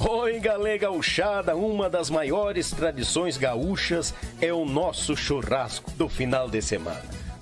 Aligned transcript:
Oi, 0.00 0.38
galera 0.38 0.78
gauchada, 0.78 1.56
uma 1.56 1.90
das 1.90 2.08
maiores 2.08 2.70
tradições 2.70 3.36
gaúchas 3.36 4.14
é 4.40 4.52
o 4.52 4.64
nosso 4.64 5.16
churrasco 5.16 5.90
do 5.92 6.08
final 6.08 6.48
de 6.48 6.62
semana. 6.62 7.27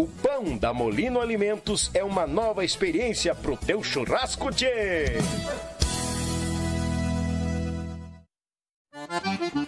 O 0.00 0.06
pão 0.06 0.56
da 0.56 0.72
Molino 0.72 1.20
Alimentos 1.20 1.90
é 1.92 2.02
uma 2.02 2.26
nova 2.26 2.64
experiência 2.64 3.34
pro 3.34 3.54
teu 3.54 3.82
churrasco, 3.82 4.50
tchê! 4.50 5.18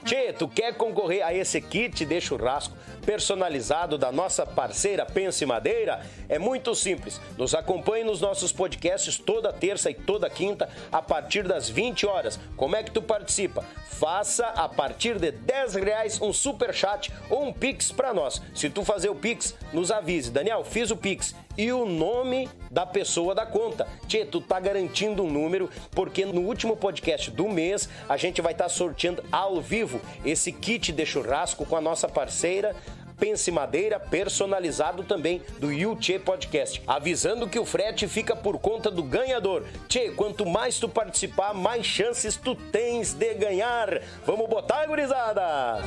Tchê, 0.04 0.32
tu 0.32 0.48
quer 0.48 0.74
concorrer 0.74 1.24
a 1.24 1.32
esse 1.32 1.60
kit 1.60 2.04
de 2.04 2.20
churrasco 2.20 2.76
personalizado 3.04 3.96
da 3.96 4.12
nossa 4.12 4.44
parceira 4.46 5.06
Pense 5.06 5.44
Madeira? 5.46 6.04
É 6.28 6.38
muito 6.38 6.74
simples. 6.74 7.20
Nos 7.38 7.54
acompanhe 7.54 8.04
nos 8.04 8.20
nossos 8.20 8.52
podcasts 8.52 9.18
toda 9.18 9.52
terça 9.52 9.90
e 9.90 9.94
toda 9.94 10.28
quinta 10.28 10.68
a 10.90 11.00
partir 11.00 11.44
das 11.44 11.68
20 11.68 12.06
horas. 12.06 12.38
Como 12.56 12.76
é 12.76 12.82
que 12.82 12.90
tu 12.90 13.02
participa? 13.02 13.64
Faça 13.88 14.46
a 14.46 14.68
partir 14.68 15.18
de 15.18 15.30
10 15.30 15.74
reais 15.74 16.20
um 16.20 16.32
super 16.32 16.74
chat 16.74 17.12
ou 17.30 17.44
um 17.44 17.52
pix 17.52 17.92
para 17.92 18.12
nós. 18.12 18.42
Se 18.54 18.68
tu 18.68 18.84
fazer 18.84 19.08
o 19.08 19.14
pix, 19.14 19.54
nos 19.72 19.90
avise. 19.90 20.30
Daniel, 20.30 20.64
fiz 20.64 20.90
o 20.90 20.96
pix 20.96 21.34
e 21.56 21.72
o 21.72 21.84
nome 21.84 22.48
da 22.70 22.86
pessoa 22.86 23.34
da 23.34 23.46
conta. 23.46 23.86
Tchê, 24.06 24.24
tu 24.24 24.40
tá 24.40 24.58
garantindo 24.58 25.22
um 25.22 25.30
número, 25.30 25.68
porque 25.90 26.24
no 26.24 26.42
último 26.42 26.76
podcast 26.76 27.30
do 27.30 27.48
mês 27.48 27.88
a 28.08 28.16
gente 28.16 28.40
vai 28.40 28.52
estar 28.52 28.68
tá 28.68 29.22
ao 29.30 29.60
vivo 29.60 30.00
esse 30.24 30.52
kit 30.52 30.92
de 30.92 31.06
churrasco 31.06 31.64
com 31.66 31.76
a 31.76 31.80
nossa 31.80 32.08
parceira 32.08 32.74
Pense 33.22 33.52
Madeira, 33.52 34.00
personalizado 34.00 35.04
também 35.04 35.42
do 35.60 35.72
Yuchê 35.72 36.18
Podcast, 36.18 36.82
avisando 36.88 37.48
que 37.48 37.56
o 37.56 37.64
frete 37.64 38.08
fica 38.08 38.34
por 38.34 38.58
conta 38.58 38.90
do 38.90 39.00
ganhador. 39.00 39.64
Tchê, 39.88 40.10
quanto 40.10 40.44
mais 40.44 40.80
tu 40.80 40.88
participar, 40.88 41.54
mais 41.54 41.86
chances 41.86 42.36
tu 42.36 42.56
tens 42.56 43.14
de 43.14 43.32
ganhar. 43.34 44.02
Vamos 44.26 44.48
botar, 44.48 44.86
gurizada! 44.86 45.78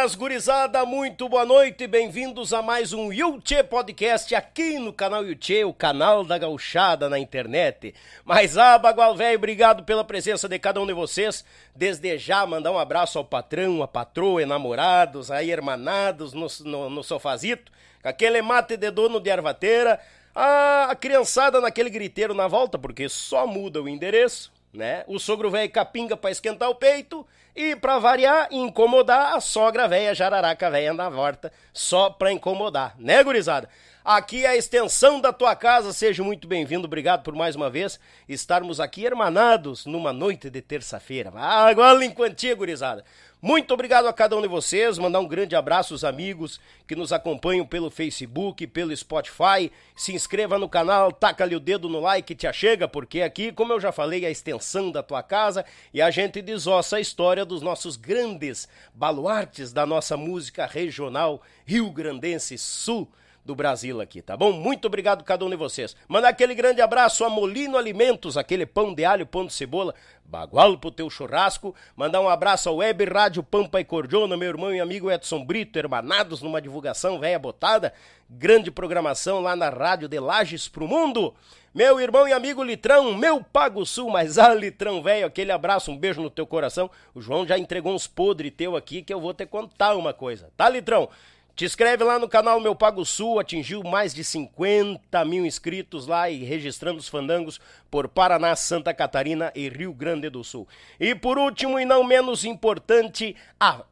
Buenas, 0.00 0.14
gurizada, 0.14 0.86
muito 0.86 1.28
boa 1.28 1.44
noite 1.44 1.84
e 1.84 1.86
bem-vindos 1.86 2.54
a 2.54 2.62
mais 2.62 2.94
um 2.94 3.12
Yuchê 3.12 3.62
Podcast 3.62 4.34
aqui 4.34 4.78
no 4.78 4.94
canal 4.94 5.22
Yuchê, 5.22 5.62
o 5.62 5.74
canal 5.74 6.24
da 6.24 6.38
gauchada 6.38 7.06
na 7.10 7.18
internet. 7.18 7.94
Mas, 8.24 8.56
ah, 8.56 8.78
Bagual 8.78 9.14
Velho, 9.14 9.36
obrigado 9.36 9.84
pela 9.84 10.02
presença 10.02 10.48
de 10.48 10.58
cada 10.58 10.80
um 10.80 10.86
de 10.86 10.94
vocês. 10.94 11.44
Desde 11.76 12.16
já, 12.16 12.46
mandar 12.46 12.72
um 12.72 12.78
abraço 12.78 13.18
ao 13.18 13.26
patrão, 13.26 13.82
a 13.82 13.88
patroa, 13.88 14.42
enamorados, 14.42 15.30
aí, 15.30 15.50
hermanados 15.50 16.32
no, 16.32 16.46
no, 16.64 16.88
no 16.88 17.02
sofazito, 17.02 17.70
com 18.00 18.08
aquele 18.08 18.40
mate 18.40 18.78
de 18.78 18.90
dono 18.90 19.20
de 19.20 19.28
ervateira, 19.28 20.00
a 20.34 20.96
criançada 20.98 21.60
naquele 21.60 21.90
griteiro 21.90 22.32
na 22.32 22.48
volta, 22.48 22.78
porque 22.78 23.06
só 23.06 23.46
muda 23.46 23.82
o 23.82 23.88
endereço, 23.88 24.50
né? 24.72 25.04
O 25.06 25.18
sogro 25.18 25.50
velho 25.50 25.70
capinga 25.70 26.16
para 26.16 26.30
esquentar 26.30 26.70
o 26.70 26.74
peito 26.74 27.26
e 27.54 27.74
para 27.76 27.98
variar 27.98 28.48
incomodar 28.50 29.34
a 29.34 29.40
sogra 29.40 29.88
velha 29.88 30.14
jararaca 30.14 30.70
velha 30.70 30.92
na 30.92 31.08
volta, 31.08 31.52
só 31.72 32.10
para 32.10 32.32
incomodar, 32.32 32.94
né, 32.98 33.22
gurizada? 33.22 33.68
Aqui 34.02 34.46
é 34.46 34.48
a 34.48 34.56
extensão 34.56 35.20
da 35.20 35.32
tua 35.32 35.54
casa, 35.54 35.92
seja 35.92 36.22
muito 36.24 36.48
bem-vindo, 36.48 36.86
obrigado 36.86 37.22
por 37.22 37.34
mais 37.34 37.54
uma 37.54 37.68
vez 37.68 38.00
estarmos 38.26 38.80
aqui 38.80 39.04
hermanados 39.04 39.84
numa 39.84 40.12
noite 40.12 40.48
de 40.48 40.62
terça-feira. 40.62 41.30
Ah, 41.34 41.66
agora 41.68 42.02
em 42.02 42.10
quantia, 42.10 42.54
gurizada. 42.54 43.04
Muito 43.42 43.72
obrigado 43.72 44.06
a 44.06 44.12
cada 44.12 44.36
um 44.36 44.42
de 44.42 44.48
vocês, 44.48 44.98
mandar 44.98 45.18
um 45.18 45.26
grande 45.26 45.56
abraço 45.56 45.94
aos 45.94 46.04
amigos 46.04 46.60
que 46.86 46.94
nos 46.94 47.10
acompanham 47.10 47.64
pelo 47.64 47.90
Facebook, 47.90 48.66
pelo 48.66 48.94
Spotify. 48.94 49.72
Se 49.96 50.12
inscreva 50.12 50.58
no 50.58 50.68
canal, 50.68 51.10
taca-lhe 51.10 51.56
o 51.56 51.60
dedo 51.60 51.88
no 51.88 52.00
like, 52.00 52.34
te 52.34 52.46
achega, 52.46 52.86
porque 52.86 53.22
aqui, 53.22 53.50
como 53.50 53.72
eu 53.72 53.80
já 53.80 53.92
falei, 53.92 54.26
é 54.26 54.28
a 54.28 54.30
extensão 54.30 54.90
da 54.92 55.02
tua 55.02 55.22
casa 55.22 55.64
e 55.94 56.02
a 56.02 56.10
gente 56.10 56.42
desossa 56.42 56.96
a 56.96 57.00
história 57.00 57.42
dos 57.42 57.62
nossos 57.62 57.96
grandes 57.96 58.68
baluartes 58.92 59.72
da 59.72 59.86
nossa 59.86 60.18
música 60.18 60.66
regional 60.66 61.40
rio-grandense 61.64 62.58
sul 62.58 63.10
do 63.44 63.54
Brasil 63.54 64.00
aqui, 64.00 64.20
tá 64.20 64.36
bom? 64.36 64.52
Muito 64.52 64.84
obrigado 64.86 65.22
a 65.22 65.24
cada 65.24 65.44
um 65.44 65.50
de 65.50 65.56
vocês. 65.56 65.96
Mandar 66.06 66.28
aquele 66.28 66.54
grande 66.54 66.80
abraço 66.80 67.24
a 67.24 67.30
Molino 67.30 67.76
Alimentos, 67.76 68.36
aquele 68.36 68.66
pão 68.66 68.94
de 68.94 69.04
alho, 69.04 69.26
pão 69.26 69.46
de 69.46 69.52
cebola, 69.52 69.94
bagual 70.30 70.78
pro 70.78 70.92
teu 70.92 71.10
churrasco. 71.10 71.74
Mandar 71.96 72.20
um 72.20 72.28
abraço 72.28 72.68
ao 72.68 72.76
Web 72.76 73.04
Rádio 73.04 73.42
Pampa 73.42 73.80
e 73.80 73.84
Cordiona, 73.84 74.36
meu 74.36 74.48
irmão 74.48 74.72
e 74.72 74.80
amigo 74.80 75.10
Edson 75.10 75.44
Brito, 75.44 75.78
hermanados 75.78 76.40
numa 76.40 76.62
divulgação 76.62 77.18
velha 77.18 77.38
botada. 77.38 77.92
Grande 78.28 78.70
programação 78.70 79.40
lá 79.40 79.56
na 79.56 79.68
Rádio 79.68 80.08
de 80.08 80.20
Lages 80.20 80.68
pro 80.68 80.86
Mundo. 80.86 81.34
Meu 81.74 82.00
irmão 82.00 82.26
e 82.26 82.32
amigo 82.32 82.62
Litrão, 82.62 83.14
meu 83.14 83.44
Pago 83.44 83.84
Sul, 83.84 84.10
mas 84.10 84.38
ah, 84.38 84.54
Litrão 84.54 85.02
velho, 85.02 85.26
aquele 85.26 85.52
abraço, 85.52 85.90
um 85.90 85.96
beijo 85.96 86.22
no 86.22 86.30
teu 86.30 86.46
coração. 86.46 86.90
O 87.14 87.20
João 87.20 87.46
já 87.46 87.58
entregou 87.58 87.92
uns 87.92 88.06
podres 88.06 88.52
teu 88.56 88.76
aqui 88.76 89.02
que 89.02 89.12
eu 89.12 89.20
vou 89.20 89.34
te 89.34 89.46
contar 89.46 89.94
uma 89.94 90.12
coisa, 90.12 90.50
tá, 90.56 90.68
Litrão? 90.68 91.08
Te 91.54 91.64
inscreve 91.64 92.02
lá 92.04 92.18
no 92.18 92.28
canal 92.28 92.58
Meu 92.60 92.74
Pago 92.74 93.04
Sul, 93.04 93.38
atingiu 93.38 93.82
mais 93.82 94.14
de 94.14 94.24
50 94.24 95.24
mil 95.24 95.44
inscritos 95.44 96.06
lá 96.06 96.30
e 96.30 96.42
registrando 96.42 96.98
os 96.98 97.08
fandangos 97.08 97.60
por 97.90 98.08
Paraná, 98.08 98.56
Santa 98.56 98.94
Catarina 98.94 99.52
e 99.54 99.68
Rio 99.68 99.92
Grande 99.92 100.30
do 100.30 100.42
Sul. 100.42 100.66
E 100.98 101.14
por 101.14 101.38
último 101.38 101.78
e 101.78 101.84
não 101.84 102.02
menos 102.02 102.44
importante, 102.44 103.36
a 103.58 103.84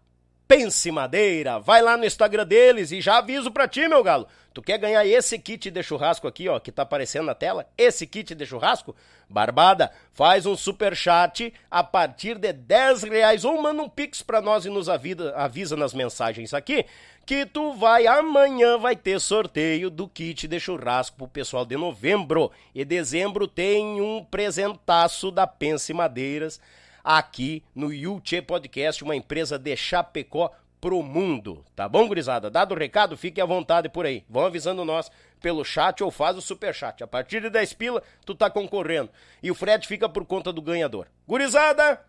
Pense 0.49 0.91
Madeira. 0.91 1.59
Vai 1.59 1.83
lá 1.83 1.95
no 1.95 2.07
Instagram 2.07 2.47
deles 2.47 2.91
e 2.91 3.03
já 3.03 3.19
aviso 3.19 3.51
pra 3.51 3.69
ti, 3.69 3.87
meu 3.87 4.03
galo. 4.03 4.27
Tu 4.55 4.63
quer 4.63 4.79
ganhar 4.79 5.07
esse 5.07 5.39
kit 5.39 5.71
de 5.71 5.83
churrasco 5.83 6.27
aqui, 6.27 6.49
ó, 6.49 6.59
que 6.59 6.73
tá 6.73 6.83
aparecendo 6.83 7.27
na 7.27 7.35
tela? 7.35 7.69
Esse 7.77 8.07
kit 8.07 8.35
de 8.35 8.47
churrasco? 8.47 8.97
Barbada, 9.29 9.93
faz 10.15 10.47
um 10.47 10.57
super 10.57 10.97
chat 10.97 11.53
a 11.71 11.85
partir 11.85 12.39
de 12.39 12.51
10 12.53 13.03
reais 13.03 13.45
ou 13.45 13.61
manda 13.61 13.83
um 13.83 13.91
pix 13.91 14.23
pra 14.23 14.41
nós 14.41 14.65
e 14.65 14.71
nos 14.71 14.89
avisa, 14.89 15.37
avisa 15.37 15.77
nas 15.77 15.93
mensagens 15.93 16.55
aqui 16.55 16.87
que 17.29 17.45
tu 17.45 17.75
vai, 17.75 18.07
amanhã 18.07 18.79
vai 18.79 18.97
ter 18.97 19.21
sorteio 19.21 19.91
do 19.91 20.09
kit 20.09 20.49
de 20.49 20.59
churrasco 20.59 21.19
pro 21.19 21.29
pessoal 21.29 21.63
de 21.63 21.77
novembro. 21.77 22.51
E 22.75 22.87
dezembro 22.87 23.47
tem 23.47 24.01
um 24.01 24.25
presentaço 24.25 25.31
da 25.31 25.47
Pense 25.47 25.93
Madeiras 25.93 26.59
aqui 27.05 27.63
no 27.75 27.93
Yulche 27.93 28.41
Podcast, 28.41 29.05
uma 29.05 29.15
empresa 29.15 29.59
de 29.59 29.77
Chapecó 29.77 30.51
pro 30.81 31.03
mundo. 31.03 31.63
Tá 31.77 31.87
bom, 31.87 32.09
gurizada? 32.09 32.49
Dado 32.49 32.75
o 32.75 32.79
recado, 32.79 33.15
fique 33.15 33.43
à 33.43 33.45
vontade 33.45 33.91
por 33.91 34.07
aí. 34.07 34.25
Vão 34.27 34.47
avisando 34.47 34.83
nós 34.83 35.11
pelo 35.39 35.67
chat 35.67 36.03
ou 36.03 36.11
faz 36.11 36.35
o 36.35 36.41
super 36.41 36.75
chat. 36.75 37.05
A 37.05 37.07
partir 37.07 37.43
de 37.43 37.51
10 37.51 37.75
pila, 37.75 38.03
tu 38.25 38.35
tá 38.35 38.49
concorrendo. 38.49 39.11
E 39.43 39.51
o 39.51 39.55
frete 39.55 39.87
fica 39.87 40.09
por 40.09 40.25
conta 40.25 40.51
do 40.51 40.63
ganhador. 40.63 41.07
Gurizada, 41.27 42.01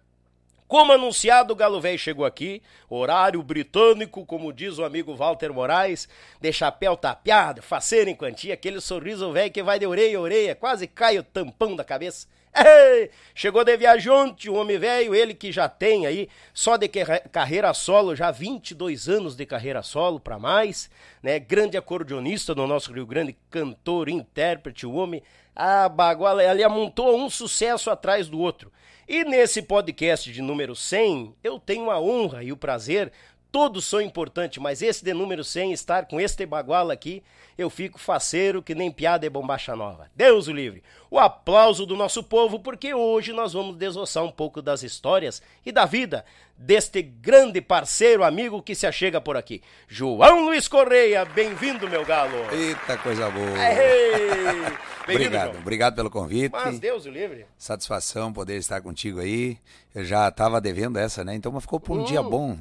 como 0.69 0.94
anunciado, 0.94 1.51
o 1.51 1.56
Galo 1.56 1.81
Velho 1.81 1.98
chegou 1.98 2.24
aqui, 2.24 2.62
horário 2.88 3.42
britânico, 3.42 4.24
como 4.24 4.54
diz 4.54 4.77
o 4.77 4.86
amigo 4.86 5.16
Walter 5.16 5.51
Moraes, 5.51 6.07
de 6.39 6.54
chapéu 6.54 6.95
tapeado, 6.95 7.60
faceiro 7.60 8.07
em 8.07 8.16
quantia, 8.16 8.54
aquele 8.54 8.80
sorriso 8.80 9.31
velho 9.31 9.51
que 9.51 9.63
vai 9.63 9.80
de 9.80 9.88
orelha 9.88 10.19
a 10.19 10.21
orelha, 10.21 10.54
quase 10.54 10.86
cai 10.86 11.18
o 11.18 11.24
tampão 11.24 11.75
da 11.75 11.83
cabeça. 11.83 12.27
Ei, 12.54 13.10
chegou 13.33 13.63
de 13.63 13.75
viajante, 13.77 14.48
o 14.48 14.54
homem 14.54 14.77
velho, 14.77 15.16
ele 15.16 15.33
que 15.33 15.51
já 15.51 15.68
tem 15.68 16.06
aí, 16.06 16.30
só 16.54 16.77
de 16.77 16.88
carreira 16.88 17.74
solo, 17.74 18.16
já 18.16 18.30
22 18.30 19.10
anos 19.10 19.36
de 19.36 19.48
carreira 19.48 19.81
solo 19.81 20.19
para 20.19 20.38
mais, 20.38 20.88
né? 21.24 21.39
Grande 21.39 21.77
acordeonista 21.77 22.54
do 22.54 22.68
nosso 22.68 22.94
Rio 22.94 23.07
Grande, 23.07 23.36
cantor, 23.50 24.07
intérprete, 24.07 24.86
o 24.86 24.94
homem, 24.94 25.24
a 25.56 25.89
baguala, 25.89 26.44
ele 26.44 26.63
amontou 26.63 27.19
um 27.19 27.27
sucesso 27.27 27.89
atrás 27.89 28.30
do 28.30 28.39
outro. 28.39 28.71
E 29.12 29.24
nesse 29.24 29.64
podcast 29.64 30.32
de 30.32 30.40
número 30.40 30.76
100, 30.76 31.34
eu 31.44 31.60
tenho 31.60 31.90
a 31.90 32.00
honra 32.00 32.44
e 32.44 32.52
o 32.52 32.56
prazer 32.56 33.12
todos 33.52 33.86
são 33.86 34.00
importantes, 34.00 34.62
mas 34.62 34.84
esse 34.84 35.04
de 35.04 35.16
número 35.16 35.44
100, 35.44 35.74
estar 35.74 36.06
com 36.06 36.22
este 36.22 36.46
baguala 36.46 36.94
aqui, 36.94 37.24
eu 37.60 37.70
fico 37.70 38.00
faceiro 38.00 38.64
que 38.64 38.74
nem 38.74 38.90
piada 38.90 39.28
é 39.28 39.30
bombacha 39.30 39.76
nova. 39.76 40.10
Deus 40.16 40.48
o 40.48 40.54
livre. 40.54 40.82
O 41.12 41.20
aplauso 41.20 41.86
do 41.86 41.98
nosso 41.98 42.24
povo, 42.24 42.58
porque 42.58 42.94
hoje 42.94 43.34
nós 43.34 43.52
vamos 43.52 43.76
desossar 43.76 44.24
um 44.24 44.32
pouco 44.32 44.62
das 44.62 44.82
histórias 44.82 45.42
e 45.66 45.72
da 45.72 45.86
vida 45.86 46.24
deste 46.60 47.02
grande 47.02 47.62
parceiro, 47.62 48.24
amigo 48.24 48.62
que 48.62 48.76
se 48.76 48.88
achega 48.88 49.20
por 49.20 49.36
aqui. 49.36 49.62
João 49.88 50.46
Luiz 50.46 50.68
Correia, 50.68 51.26
bem-vindo, 51.26 51.90
meu 51.90 52.06
galo. 52.06 52.38
Eita, 52.52 52.98
coisa 52.98 53.30
boa. 53.30 53.46
obrigado, 55.04 55.52
João. 55.52 55.62
obrigado 55.62 55.96
pelo 55.96 56.10
convite. 56.10 56.52
Mas 56.52 56.80
Deus 56.80 57.06
o 57.06 57.10
livre. 57.10 57.46
Satisfação 57.58 58.32
poder 58.32 58.58
estar 58.58 58.82
contigo 58.82 59.20
aí. 59.20 59.58
Eu 59.96 60.06
já 60.06 60.28
estava 60.28 60.62
devendo 60.62 61.00
essa, 61.00 61.24
né? 61.24 61.34
Então 61.34 61.60
ficou 61.60 61.80
por 61.80 61.98
um 61.98 62.02
hum. 62.02 62.06
dia 62.06 62.22
bom, 62.22 62.58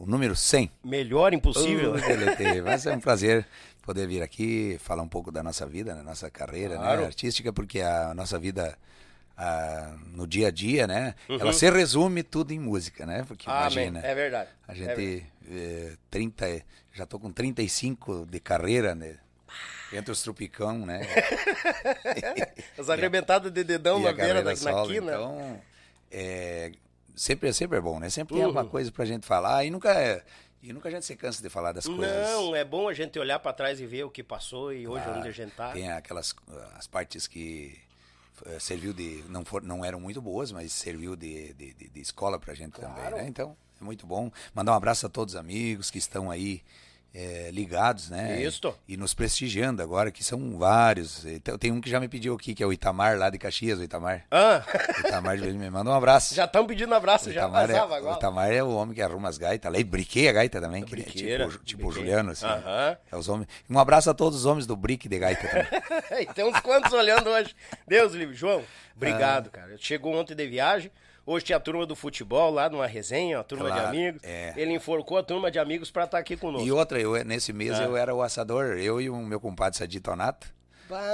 o 0.00 0.06
número 0.06 0.34
100. 0.34 0.70
Melhor 0.82 1.34
impossível. 1.34 1.94
Uh, 1.94 2.62
Vai 2.64 2.78
ser 2.78 2.96
um 2.96 3.00
prazer 3.00 3.46
poder 3.86 4.08
vir 4.08 4.20
aqui 4.20 4.76
falar 4.80 5.02
um 5.02 5.08
pouco 5.08 5.30
da 5.30 5.44
nossa 5.44 5.64
vida, 5.64 5.94
da 5.94 6.02
nossa 6.02 6.28
carreira 6.28 6.74
né, 6.74 6.80
claro. 6.80 7.00
né, 7.02 7.06
artística, 7.06 7.52
porque 7.52 7.80
a 7.80 8.12
nossa 8.12 8.36
vida 8.36 8.76
no 10.12 10.26
dia 10.26 10.48
a 10.48 10.50
dia, 10.50 10.86
né? 10.86 11.14
Uhum. 11.28 11.38
Ela 11.38 11.52
se 11.52 11.70
resume 11.70 12.22
tudo 12.22 12.52
em 12.52 12.58
música, 12.58 13.04
né? 13.04 13.24
Porque 13.28 13.48
ah, 13.48 13.60
imagina. 13.60 14.00
É 14.00 14.14
verdade. 14.14 14.50
A 14.66 14.74
gente 14.74 14.90
é 14.90 14.94
verdade. 14.94 15.26
É, 15.48 15.92
30, 16.10 16.62
já 16.92 17.06
tô 17.06 17.18
com 17.18 17.30
35 17.30 18.26
de 18.26 18.40
carreira, 18.40 18.94
né? 18.94 19.18
Entre 19.92 20.10
os 20.10 20.22
tropicão, 20.22 20.84
né? 20.84 21.02
As 22.76 22.88
arrebentadas 22.88 23.52
de 23.52 23.62
dedão 23.62 24.00
na 24.00 24.12
beira 24.12 24.42
da 24.42 24.56
solo, 24.56 24.88
quina. 24.88 25.12
Então, 25.12 25.60
é, 26.10 26.72
sempre, 27.14 27.52
sempre 27.52 27.78
é 27.78 27.80
bom, 27.80 28.00
né? 28.00 28.10
Sempre 28.10 28.34
uhum. 28.34 28.40
tem 28.40 28.46
alguma 28.46 28.64
coisa 28.64 28.90
pra 28.90 29.04
gente 29.04 29.26
falar 29.26 29.64
e 29.64 29.70
nunca 29.70 29.90
é 29.90 30.24
e 30.66 30.72
nunca 30.72 30.88
a 30.88 30.90
gente 30.90 31.06
se 31.06 31.14
cansa 31.14 31.40
de 31.40 31.48
falar 31.48 31.70
das 31.70 31.86
coisas. 31.86 32.28
Não, 32.28 32.54
é 32.54 32.64
bom 32.64 32.88
a 32.88 32.92
gente 32.92 33.16
olhar 33.18 33.38
para 33.38 33.52
trás 33.52 33.80
e 33.80 33.86
ver 33.86 34.04
o 34.04 34.10
que 34.10 34.22
passou 34.22 34.72
e 34.72 34.86
hoje 34.88 35.08
onde 35.08 35.28
a 35.28 35.32
gente 35.32 35.52
tá. 35.52 35.70
Tem 35.70 35.90
aquelas 35.92 36.34
as 36.74 36.88
partes 36.88 37.28
que 37.28 37.78
uh, 38.44 38.58
serviu 38.58 38.92
de 38.92 39.22
não 39.28 39.44
for, 39.44 39.62
não 39.62 39.84
eram 39.84 40.00
muito 40.00 40.20
boas, 40.20 40.50
mas 40.50 40.72
serviu 40.72 41.14
de, 41.14 41.52
de, 41.54 41.72
de, 41.72 42.00
escola 42.00 42.38
pra 42.38 42.52
gente 42.52 42.72
claro. 42.72 42.94
também, 42.94 43.22
né? 43.22 43.28
Então, 43.28 43.56
é 43.80 43.84
muito 43.84 44.06
bom. 44.06 44.30
Mandar 44.52 44.72
um 44.72 44.76
abraço 44.76 45.06
a 45.06 45.08
todos 45.08 45.34
os 45.34 45.40
amigos 45.40 45.88
que 45.88 45.98
estão 45.98 46.30
aí 46.30 46.64
é, 47.16 47.50
ligados, 47.50 48.10
né? 48.10 48.42
Isso. 48.42 48.74
E 48.86 48.94
nos 48.94 49.14
prestigiando 49.14 49.82
agora, 49.82 50.10
que 50.10 50.22
são 50.22 50.58
vários. 50.58 51.24
Então, 51.24 51.56
tem 51.56 51.72
um 51.72 51.80
que 51.80 51.88
já 51.88 51.98
me 51.98 52.08
pediu 52.08 52.34
aqui, 52.34 52.54
que 52.54 52.62
é 52.62 52.66
o 52.66 52.72
Itamar, 52.72 53.16
lá 53.16 53.30
de 53.30 53.38
Caxias, 53.38 53.78
o 53.78 53.82
Itamar. 53.82 54.26
Ah. 54.30 54.62
O 55.02 55.08
Itamar 55.08 55.38
me 55.38 55.70
manda 55.70 55.88
um 55.88 55.94
abraço. 55.94 56.34
Já 56.34 56.44
estão 56.44 56.66
pedindo 56.66 56.94
abraço, 56.94 57.32
já 57.32 57.40
Itamar 57.40 57.70
é, 57.70 57.78
agora. 57.78 58.04
O 58.04 58.16
Itamar 58.16 58.52
é 58.52 58.62
o 58.62 58.68
homem 58.68 58.94
que 58.94 59.00
arruma 59.00 59.30
as 59.30 59.38
gaitas 59.38 59.72
lá, 59.72 59.78
e 59.78 59.84
briquei 59.84 60.28
a 60.28 60.32
gaita 60.32 60.60
também, 60.60 60.84
que 60.84 60.94
é 60.94 61.04
tipo, 61.04 61.64
tipo 61.64 61.88
o 61.88 61.92
Juliano, 61.92 62.32
assim. 62.32 62.44
Uh 62.44 62.50
-huh. 62.50 62.98
É 63.10 63.16
os 63.16 63.28
homens. 63.30 63.48
Um 63.70 63.78
abraço 63.78 64.10
a 64.10 64.14
todos 64.14 64.40
os 64.40 64.44
homens 64.44 64.66
do 64.66 64.76
brique 64.76 65.08
de 65.08 65.18
gaita 65.18 65.48
também. 65.48 66.26
tem 66.34 66.44
uns 66.44 66.60
quantos 66.60 66.92
olhando 66.92 67.30
hoje. 67.30 67.56
Deus 67.88 68.12
livre. 68.12 68.34
João, 68.34 68.62
obrigado, 68.94 69.46
ah. 69.46 69.56
cara. 69.56 69.76
Chegou 69.78 70.14
ontem 70.14 70.34
de 70.34 70.46
viagem, 70.46 70.90
Hoje 71.26 71.44
tinha 71.44 71.56
a 71.56 71.60
turma 71.60 71.84
do 71.84 71.96
futebol 71.96 72.52
lá 72.52 72.70
numa 72.70 72.86
resenha, 72.86 73.40
a 73.40 73.42
turma 73.42 73.66
claro, 73.66 73.82
de 73.82 73.88
amigos. 73.88 74.22
É. 74.22 74.54
Ele 74.56 74.74
enforcou 74.74 75.18
a 75.18 75.24
turma 75.24 75.50
de 75.50 75.58
amigos 75.58 75.90
para 75.90 76.04
estar 76.04 76.18
tá 76.18 76.20
aqui 76.20 76.36
conosco. 76.36 76.64
E 76.64 76.70
outra, 76.70 77.00
eu, 77.00 77.12
nesse 77.24 77.52
mês 77.52 77.72
ah. 77.80 77.82
eu 77.82 77.96
era 77.96 78.14
o 78.14 78.22
assador, 78.22 78.78
eu 78.78 79.00
e 79.00 79.10
o 79.10 79.16
meu 79.16 79.40
compadre 79.40 79.76
Sadito 79.76 80.08
Onato. 80.12 80.54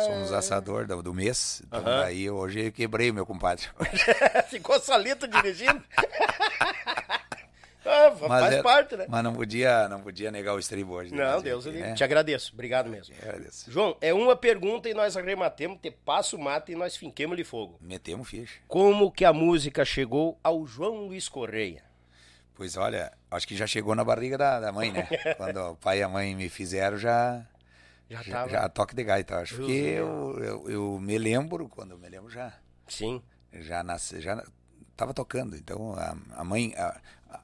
Somos 0.06 0.32
assador 0.32 0.86
do, 0.86 1.02
do 1.02 1.14
mês. 1.14 1.62
Então, 1.66 1.82
daí 1.82 2.28
hoje 2.28 2.66
eu 2.66 2.72
quebrei 2.72 3.10
o 3.10 3.14
meu 3.14 3.24
compadre. 3.24 3.66
Ficou 4.50 4.78
solito 4.78 5.26
dirigindo? 5.26 5.82
Ah, 7.84 8.12
faz 8.12 8.54
é, 8.54 8.62
parte, 8.62 8.96
né? 8.96 9.06
Mas 9.08 9.24
não 9.24 9.32
podia, 9.32 9.88
não 9.88 10.00
podia 10.00 10.30
negar 10.30 10.54
o 10.54 10.56
hoje. 10.56 11.14
Né? 11.14 11.24
Não, 11.24 11.42
Deus 11.42 11.66
aqui, 11.66 11.78
né? 11.78 11.94
Te 11.94 12.04
agradeço. 12.04 12.52
Obrigado 12.52 12.88
mesmo. 12.88 13.14
agradeço. 13.20 13.70
João, 13.70 13.96
é 14.00 14.14
uma 14.14 14.36
pergunta 14.36 14.88
e 14.88 14.94
nós 14.94 15.16
arrematemos, 15.16 15.78
te 15.80 15.90
passo 15.90 16.38
mata 16.38 16.70
e 16.70 16.76
nós 16.76 16.96
finquemos-lhe 16.96 17.44
fogo. 17.44 17.78
Metemos 17.80 18.28
ficha. 18.28 18.60
Como 18.68 19.10
que 19.10 19.24
a 19.24 19.32
música 19.32 19.84
chegou 19.84 20.38
ao 20.42 20.66
João 20.66 21.06
Luiz 21.06 21.28
Correia? 21.28 21.82
Pois 22.54 22.76
olha, 22.76 23.12
acho 23.30 23.48
que 23.48 23.56
já 23.56 23.66
chegou 23.66 23.94
na 23.94 24.04
barriga 24.04 24.38
da, 24.38 24.60
da 24.60 24.72
mãe, 24.72 24.92
né? 24.92 25.08
Quando 25.36 25.58
o 25.58 25.76
pai 25.76 25.98
e 25.98 26.02
a 26.02 26.08
mãe 26.08 26.34
me 26.34 26.48
fizeram, 26.48 26.96
já... 26.96 27.44
Já, 28.08 28.22
já, 28.22 28.46
já 28.46 28.68
toque 28.68 28.94
de 28.94 29.04
gaita, 29.04 29.38
acho 29.38 29.64
que 29.64 29.72
eu, 29.72 30.38
eu, 30.38 30.70
eu, 30.70 30.98
me 31.00 31.16
lembro, 31.16 31.66
quando 31.66 31.92
eu 31.92 31.98
me 31.98 32.10
lembro 32.10 32.28
já. 32.28 32.52
Sim. 32.86 33.22
Já 33.50 33.82
nasci, 33.82 34.20
já 34.20 34.44
estava 34.92 35.12
tocando. 35.12 35.56
Então 35.56 35.94
a, 35.94 36.14
a 36.36 36.44
mãe, 36.44 36.74
a, 36.76 37.00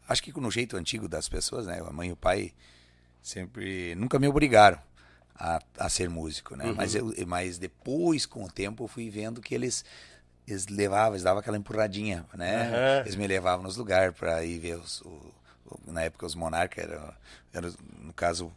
acho 0.09 0.23
que 0.23 0.39
no 0.39 0.51
jeito 0.51 0.77
antigo 0.77 1.09
das 1.09 1.29
pessoas, 1.29 1.67
né? 1.67 1.81
A 1.81 1.93
mãe 1.93 2.09
e 2.09 2.13
o 2.13 2.17
pai 2.17 2.53
sempre 3.23 3.95
nunca 3.95 4.19
me 4.19 4.29
obrigaram 4.29 4.79
a, 5.35 5.61
a 5.79 5.89
ser 5.89 6.09
músico, 6.09 6.57
né? 6.57 6.67
Uhum. 6.67 6.75
Mas, 6.75 6.95
eu, 6.95 7.13
mas 7.27 7.59
depois, 7.59 8.27
com 8.27 8.45
o 8.45 8.51
tempo, 8.51 8.85
eu 8.85 8.89
fui 8.89 9.09
vendo 9.11 9.41
que 9.41 9.55
eles 9.55 9.85
eles 10.47 10.67
levavam, 10.67 11.13
eles 11.13 11.23
davam 11.23 11.41
aquela 11.41 11.59
empurradinha, 11.59 12.25
né? 12.35 12.71
Uhum. 12.71 13.01
Eles 13.01 13.17
me 13.17 13.27
levavam 13.27 13.63
nos 13.63 13.77
lugares 13.77 14.17
para 14.17 14.43
ir 14.45 14.59
ver 14.59 14.79
os, 14.79 15.03
o, 15.03 15.35
o, 15.67 15.93
na 15.93 16.03
época 16.03 16.25
os 16.25 16.35
monarcas 16.35 16.85
era, 16.85 17.15
era, 17.53 17.73
no 17.99 18.13
caso 18.15 18.51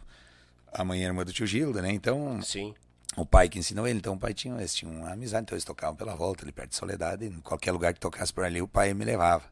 a 0.71 0.85
mãe 0.85 0.99
era 0.99 1.09
irmã 1.09 1.25
do 1.25 1.33
tio 1.33 1.45
Gildo, 1.45 1.81
né? 1.81 1.91
Então, 1.91 2.41
Sim. 2.41 2.73
o 3.17 3.25
pai 3.25 3.49
que 3.49 3.59
ensinou 3.59 3.85
ele, 3.85 3.99
então 3.99 4.13
o 4.13 4.17
pai 4.17 4.33
tinha, 4.33 4.55
eles 4.55 4.73
tinham 4.73 4.93
uma 4.93 5.11
amizade, 5.11 5.43
então 5.43 5.55
eles 5.55 5.65
tocavam 5.65 5.95
pela 5.95 6.15
volta, 6.15 6.45
ali 6.45 6.53
perto 6.53 6.69
de 6.69 6.77
Soledade, 6.77 7.25
em 7.25 7.41
qualquer 7.41 7.73
lugar 7.73 7.93
que 7.93 7.99
tocasse 7.99 8.31
por 8.33 8.45
ali, 8.45 8.61
o 8.61 8.67
pai 8.67 8.93
me 8.93 9.03
levava. 9.03 9.43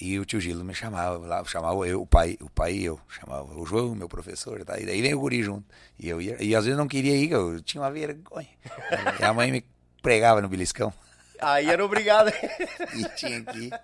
E 0.00 0.18
o 0.18 0.24
tio 0.24 0.40
Gilo 0.40 0.64
me 0.64 0.74
chamava 0.74 1.18
lá, 1.18 1.44
chamava 1.44 1.86
eu, 1.86 2.02
o 2.02 2.06
pai, 2.06 2.36
o 2.40 2.50
pai 2.50 2.74
e 2.74 2.84
eu, 2.84 3.00
chamava 3.08 3.54
o 3.54 3.64
João, 3.64 3.94
meu 3.94 4.08
professor, 4.08 4.64
tá? 4.64 4.78
e 4.78 4.84
daí 4.84 5.00
vem 5.00 5.14
o 5.14 5.20
guri 5.20 5.42
junto. 5.42 5.64
E 5.98 6.08
eu 6.08 6.20
ia, 6.20 6.42
e 6.42 6.54
às 6.54 6.64
vezes 6.64 6.76
não 6.76 6.88
queria 6.88 7.14
ir, 7.14 7.30
eu 7.30 7.62
tinha 7.62 7.80
uma 7.80 7.90
vergonha. 7.90 8.48
e 9.20 9.24
a 9.24 9.32
mãe 9.32 9.52
me 9.52 9.64
pregava 10.02 10.42
no 10.42 10.48
beliscão. 10.48 10.92
Aí 11.40 11.68
era 11.68 11.84
obrigado. 11.84 12.30
e 12.94 13.04
tinha 13.16 13.40
que 13.42 13.58
ir. 13.58 13.80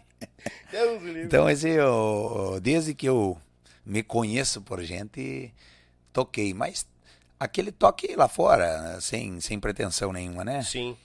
Então, 1.25 1.49
esse, 1.49 1.69
eu, 1.69 2.59
desde 2.61 2.93
que 2.95 3.07
eu 3.07 3.39
me 3.87 4.03
conheço 4.03 4.61
por 4.63 4.83
gente, 4.83 5.53
toquei, 6.13 6.53
mas 6.53 6.87
aquele 7.39 7.71
toque 7.71 8.15
lá 8.17 8.29
fora, 8.29 9.01
sem, 9.01 9.41
sem 9.41 9.61
pretensão 9.61 10.13
nenhuma, 10.13 10.45
né? 10.45 10.63
Sim. 10.63 10.97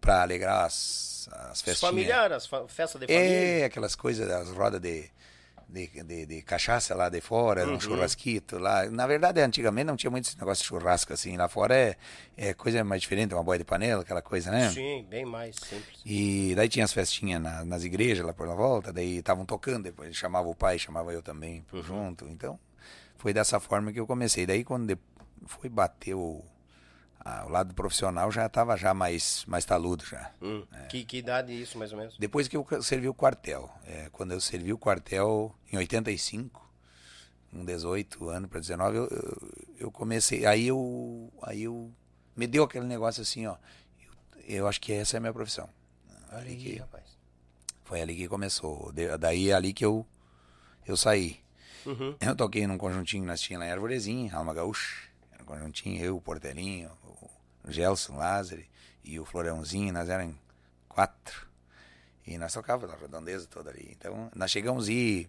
Pra 0.00 0.22
alegrar 0.22 0.64
as 0.64 1.13
as 1.32 1.62
festinhas. 1.62 1.80
Familiar, 1.80 2.32
as 2.32 2.46
festas 2.46 3.00
de 3.00 3.06
família. 3.06 3.60
É, 3.60 3.64
aquelas 3.64 3.94
coisas, 3.94 4.30
as 4.30 4.50
rodas 4.50 4.80
de, 4.80 5.10
de, 5.68 5.88
de, 6.04 6.26
de 6.26 6.42
cachaça 6.42 6.94
lá 6.94 7.08
de 7.08 7.20
fora, 7.20 7.66
uhum. 7.66 7.74
um 7.74 7.80
churrasquito 7.80 8.58
lá. 8.58 8.88
Na 8.90 9.06
verdade, 9.06 9.40
antigamente 9.40 9.86
não 9.86 9.96
tinha 9.96 10.10
muito 10.10 10.28
esse 10.28 10.38
negócio 10.38 10.62
de 10.62 10.68
churrasco 10.68 11.12
assim. 11.12 11.36
Lá 11.36 11.48
fora 11.48 11.74
é, 11.76 11.96
é 12.36 12.54
coisa 12.54 12.82
mais 12.84 13.02
diferente, 13.02 13.34
uma 13.34 13.42
boia 13.42 13.58
de 13.58 13.64
panela, 13.64 14.02
aquela 14.02 14.22
coisa, 14.22 14.50
né? 14.50 14.70
Sim, 14.70 15.06
bem 15.08 15.24
mais 15.24 15.56
simples. 15.56 16.00
E 16.04 16.54
daí 16.54 16.68
tinha 16.68 16.84
as 16.84 16.92
festinhas 16.92 17.42
na, 17.42 17.64
nas 17.64 17.84
igrejas 17.84 18.24
lá 18.24 18.32
por 18.32 18.46
lá 18.46 18.54
volta, 18.54 18.92
daí 18.92 19.18
estavam 19.18 19.44
tocando, 19.44 19.84
depois 19.84 20.14
chamava 20.14 20.48
o 20.48 20.54
pai, 20.54 20.78
chamava 20.78 21.12
eu 21.12 21.22
também 21.22 21.64
uhum. 21.72 21.82
junto. 21.82 22.28
Então, 22.28 22.58
foi 23.16 23.32
dessa 23.32 23.58
forma 23.58 23.92
que 23.92 24.00
eu 24.00 24.06
comecei. 24.06 24.46
Daí 24.46 24.64
quando 24.64 24.98
foi 25.46 25.68
bater 25.68 26.14
o 26.14 26.44
ah, 27.24 27.44
o 27.46 27.48
lado 27.48 27.74
profissional 27.74 28.30
já 28.30 28.44
estava 28.44 28.76
já 28.76 28.92
mais, 28.92 29.46
mais 29.46 29.64
taludo 29.64 30.04
já. 30.04 30.30
Hum, 30.42 30.62
é. 30.72 30.86
que, 30.88 31.04
que 31.04 31.16
idade 31.16 31.58
isso, 31.58 31.78
mais 31.78 31.90
ou 31.90 31.98
menos? 31.98 32.18
Depois 32.18 32.46
que 32.48 32.56
eu 32.56 32.66
servi 32.82 33.08
o 33.08 33.14
quartel. 33.14 33.70
É, 33.86 34.10
quando 34.12 34.32
eu 34.32 34.40
servi 34.40 34.74
o 34.74 34.78
quartel 34.78 35.54
em 35.72 35.78
85, 35.78 36.62
com 37.50 37.64
18 37.64 38.28
anos 38.28 38.50
para 38.50 38.60
19, 38.60 38.96
eu, 38.98 39.08
eu, 39.08 39.52
eu, 39.78 39.90
comecei. 39.90 40.44
Aí 40.44 40.68
eu, 40.68 41.32
aí 41.42 41.62
eu. 41.62 41.90
Me 42.36 42.46
deu 42.46 42.64
aquele 42.64 42.84
negócio 42.84 43.22
assim, 43.22 43.46
ó. 43.46 43.56
Eu, 44.46 44.56
eu 44.56 44.68
acho 44.68 44.80
que 44.80 44.92
essa 44.92 45.16
é 45.16 45.18
a 45.18 45.20
minha 45.20 45.32
profissão. 45.32 45.70
Aí, 46.30 46.56
que, 46.56 46.76
rapaz. 46.76 47.04
Foi 47.84 48.02
ali 48.02 48.14
que 48.14 48.28
começou. 48.28 48.92
Daí 49.18 49.48
é 49.48 49.54
ali 49.54 49.72
que 49.72 49.84
eu, 49.84 50.06
eu 50.86 50.96
saí. 50.96 51.40
Uhum. 51.86 52.16
Eu 52.20 52.36
toquei 52.36 52.66
num 52.66 52.76
conjuntinho 52.76 53.22
que 53.22 53.28
nós 53.28 53.40
tínhamos 53.40 53.66
lá 53.66 53.70
em 53.70 53.72
Arvorezinha, 53.72 54.34
Alma 54.34 54.52
Gaúcha. 54.52 55.08
Era 55.44 55.56
um 55.56 55.60
conjuntinho, 55.60 56.04
eu, 56.04 56.16
o 56.16 56.20
Portelinho, 56.20 56.90
o 57.04 57.70
Gelson 57.70 58.16
Lázaro 58.16 58.62
e 59.04 59.18
o 59.20 59.24
Florãozinho, 59.24 59.92
nós 59.92 60.08
eram 60.08 60.34
quatro. 60.88 61.46
E 62.26 62.38
nós 62.38 62.52
tocávamos 62.52 62.94
a 62.94 62.98
redondeza 62.98 63.46
toda 63.46 63.70
ali. 63.70 63.94
Então, 63.98 64.30
nós 64.34 64.50
chegamos 64.50 64.88
ir 64.88 65.28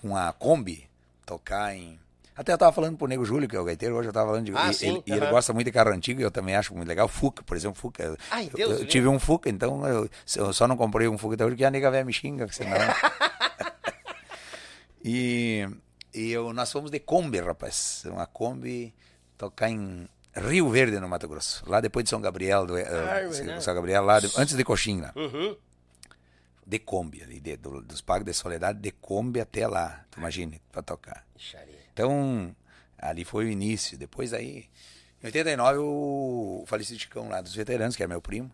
com 0.00 0.16
a 0.16 0.32
Kombi 0.32 0.88
tocar 1.24 1.74
em. 1.74 1.98
Até 2.36 2.52
eu 2.52 2.54
estava 2.54 2.70
falando 2.72 2.96
pro 2.96 3.08
Nego 3.08 3.24
Júlio, 3.24 3.48
que 3.48 3.56
é 3.56 3.60
o 3.60 3.64
gaiteiro, 3.64 3.96
hoje 3.96 4.08
eu 4.08 4.10
estava 4.10 4.28
falando 4.28 4.44
de. 4.44 4.52
Ah, 4.54 4.70
e, 4.70 4.74
sim, 4.74 4.88
ele, 4.88 5.02
e 5.06 5.12
ele 5.12 5.26
gosta 5.26 5.52
muito 5.52 5.66
de 5.66 5.72
carro 5.72 5.90
antigo 5.90 6.20
e 6.20 6.22
eu 6.22 6.30
também 6.30 6.54
acho 6.54 6.74
muito 6.74 6.86
legal. 6.86 7.08
Fuca, 7.08 7.42
por 7.42 7.56
exemplo, 7.56 7.76
Fuca. 7.76 8.16
Ai, 8.30 8.48
eu, 8.52 8.56
Deus 8.56 8.80
eu 8.80 8.86
tive 8.86 9.08
um 9.08 9.18
Fuca, 9.18 9.48
então 9.48 9.84
eu, 9.86 10.08
eu, 10.36 10.52
só 10.52 10.68
não 10.68 10.76
comprei 10.76 11.08
um 11.08 11.18
Fuca 11.18 11.34
até 11.34 11.44
hoje 11.44 11.54
porque 11.54 11.64
a 11.64 11.70
nega 11.70 11.90
velha 11.90 12.04
me 12.04 12.12
xinga, 12.12 12.46
senão. 12.52 12.76
e 15.02 15.66
e 16.12 16.30
eu, 16.30 16.52
nós 16.52 16.70
fomos 16.72 16.90
de 16.90 16.98
Kombi, 16.98 17.40
rapaz. 17.40 18.04
Uma 18.06 18.26
Kombi 18.26 18.94
tocar 19.36 19.70
em 19.70 20.08
Rio 20.34 20.68
Verde, 20.70 20.98
no 20.98 21.08
Mato 21.08 21.28
Grosso. 21.28 21.62
Lá 21.68 21.80
depois 21.80 22.04
de 22.04 22.10
São 22.10 22.20
Gabriel, 22.20 22.66
do, 22.66 22.74
uh, 22.74 23.60
São 23.60 23.74
Gabriel, 23.74 24.02
lá 24.04 24.20
de, 24.20 24.30
antes 24.36 24.56
de 24.56 24.64
Coxinha. 24.64 25.12
Uhum. 25.14 25.56
De 26.66 26.78
Kombi, 26.78 27.22
ali, 27.22 27.40
de, 27.40 27.56
do, 27.56 27.82
dos 27.82 28.00
Pagos 28.00 28.26
de 28.26 28.34
Soledade, 28.34 28.78
de 28.78 28.90
Kombi 28.90 29.40
até 29.40 29.66
lá, 29.66 30.04
tu 30.10 30.18
imagine, 30.18 30.60
pra 30.70 30.82
tocar. 30.82 31.26
Então, 31.92 32.54
ali 32.98 33.24
foi 33.24 33.46
o 33.46 33.48
início. 33.48 33.96
Depois 33.96 34.32
aí, 34.32 34.68
em 35.22 35.26
89, 35.26 35.78
o 35.78 36.64
falecido 36.66 36.98
Chicão 36.98 37.28
lá 37.28 37.40
dos 37.40 37.54
veteranos, 37.54 37.96
que 37.96 38.02
é 38.02 38.06
meu 38.06 38.20
primo, 38.20 38.50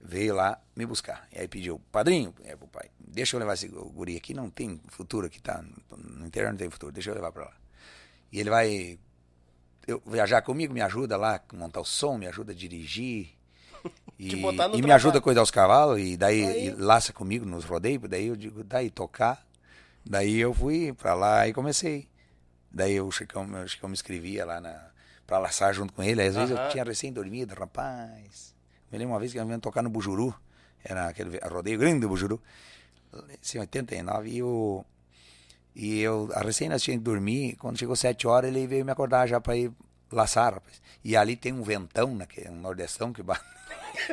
veio 0.00 0.34
lá 0.34 0.60
me 0.76 0.86
buscar. 0.86 1.26
E 1.32 1.40
aí 1.40 1.48
pediu, 1.48 1.80
padrinho, 1.90 2.34
é 2.44 2.56
pro 2.56 2.68
pai, 2.68 2.90
deixa 3.18 3.36
eu 3.36 3.40
levar 3.40 3.54
esse 3.54 3.68
guri 3.68 4.16
aqui, 4.16 4.32
não 4.32 4.48
tem 4.48 4.80
futuro 4.88 5.26
aqui, 5.26 5.40
tá? 5.40 5.62
No 5.96 6.26
interior 6.26 6.50
não 6.50 6.56
tem 6.56 6.70
futuro, 6.70 6.92
deixa 6.92 7.10
eu 7.10 7.14
levar 7.14 7.32
pra 7.32 7.44
lá. 7.46 7.52
E 8.32 8.38
ele 8.38 8.48
vai 8.48 8.98
eu, 9.86 10.00
viajar 10.06 10.42
comigo, 10.42 10.72
me 10.72 10.80
ajuda 10.80 11.16
lá 11.16 11.40
montar 11.52 11.80
o 11.80 11.84
som, 11.84 12.16
me 12.16 12.26
ajuda 12.26 12.52
a 12.52 12.54
dirigir. 12.54 13.30
E, 14.20 14.32
e 14.74 14.82
me 14.82 14.90
ajuda 14.90 15.18
a 15.18 15.20
cuidar 15.20 15.42
dos 15.42 15.50
cavalos, 15.52 16.00
e 16.00 16.16
daí 16.16 16.66
e 16.66 16.70
laça 16.72 17.12
comigo 17.12 17.46
nos 17.46 17.64
rodeios, 17.64 18.02
daí 18.08 18.26
eu 18.26 18.34
digo, 18.34 18.64
daí 18.64 18.90
tocar. 18.90 19.46
Daí 20.04 20.38
eu 20.38 20.52
fui 20.52 20.92
pra 20.92 21.14
lá 21.14 21.46
e 21.46 21.52
comecei. 21.52 22.08
Daí 22.68 23.00
o 23.00 23.12
Chicão, 23.12 23.48
o 23.48 23.68
Chicão 23.68 23.88
me 23.88 23.94
escrevia 23.94 24.44
lá 24.44 24.60
na, 24.60 24.90
pra 25.24 25.38
laçar 25.38 25.72
junto 25.72 25.92
com 25.92 26.02
ele. 26.02 26.20
Às 26.20 26.34
vezes 26.34 26.50
eu 26.50 26.68
tinha 26.68 26.82
recém-dormido, 26.82 27.54
rapaz. 27.54 28.56
Me 28.90 28.98
lembro 28.98 29.12
uma 29.12 29.20
vez 29.20 29.30
que 29.30 29.38
eu 29.38 29.48
ia 29.48 29.58
tocar 29.60 29.82
no 29.82 29.88
Bujuru, 29.88 30.34
era 30.82 31.08
aquele 31.10 31.38
rodeio 31.38 31.78
grande 31.78 32.00
do 32.00 32.08
Bujuru, 32.08 32.42
em 33.54 33.58
89, 33.58 34.28
e 34.28 34.38
eu, 34.38 34.84
e 35.74 36.00
eu, 36.00 36.28
a 36.34 36.40
recém 36.40 36.68
nós 36.68 36.82
tínhamos 36.82 37.04
que 37.04 37.10
dormir, 37.10 37.56
quando 37.56 37.78
chegou 37.78 37.96
sete 37.96 38.26
horas, 38.26 38.50
ele 38.50 38.66
veio 38.66 38.84
me 38.84 38.92
acordar 38.92 39.26
já 39.26 39.40
para 39.40 39.56
ir 39.56 39.72
laçar, 40.10 40.54
rapaz. 40.54 40.80
E 41.04 41.16
ali 41.16 41.36
tem 41.36 41.52
um 41.52 41.62
ventão, 41.62 42.14
né, 42.14 42.26
que 42.26 42.46
é 42.46 42.50
um 42.50 42.56
nordestão 42.56 43.12
que 43.12 43.22
bate. 43.22 43.44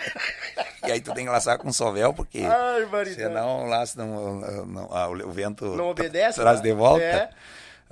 e 0.88 0.92
aí 0.92 1.02
tu 1.02 1.14
tem 1.14 1.26
que 1.26 1.32
laçar 1.32 1.58
com 1.58 1.72
sovel, 1.72 2.14
porque 2.14 2.40
Ai, 2.40 2.86
senão 3.14 3.66
laça, 3.66 4.04
não, 4.04 4.40
não, 4.40 4.66
não, 4.66 4.94
ah, 4.94 5.10
o 5.10 5.32
vento 5.32 5.76
não 5.76 5.90
obedece, 5.90 6.40
traz 6.40 6.62
de 6.62 6.74
volta. 6.74 7.04
É. 7.04 7.30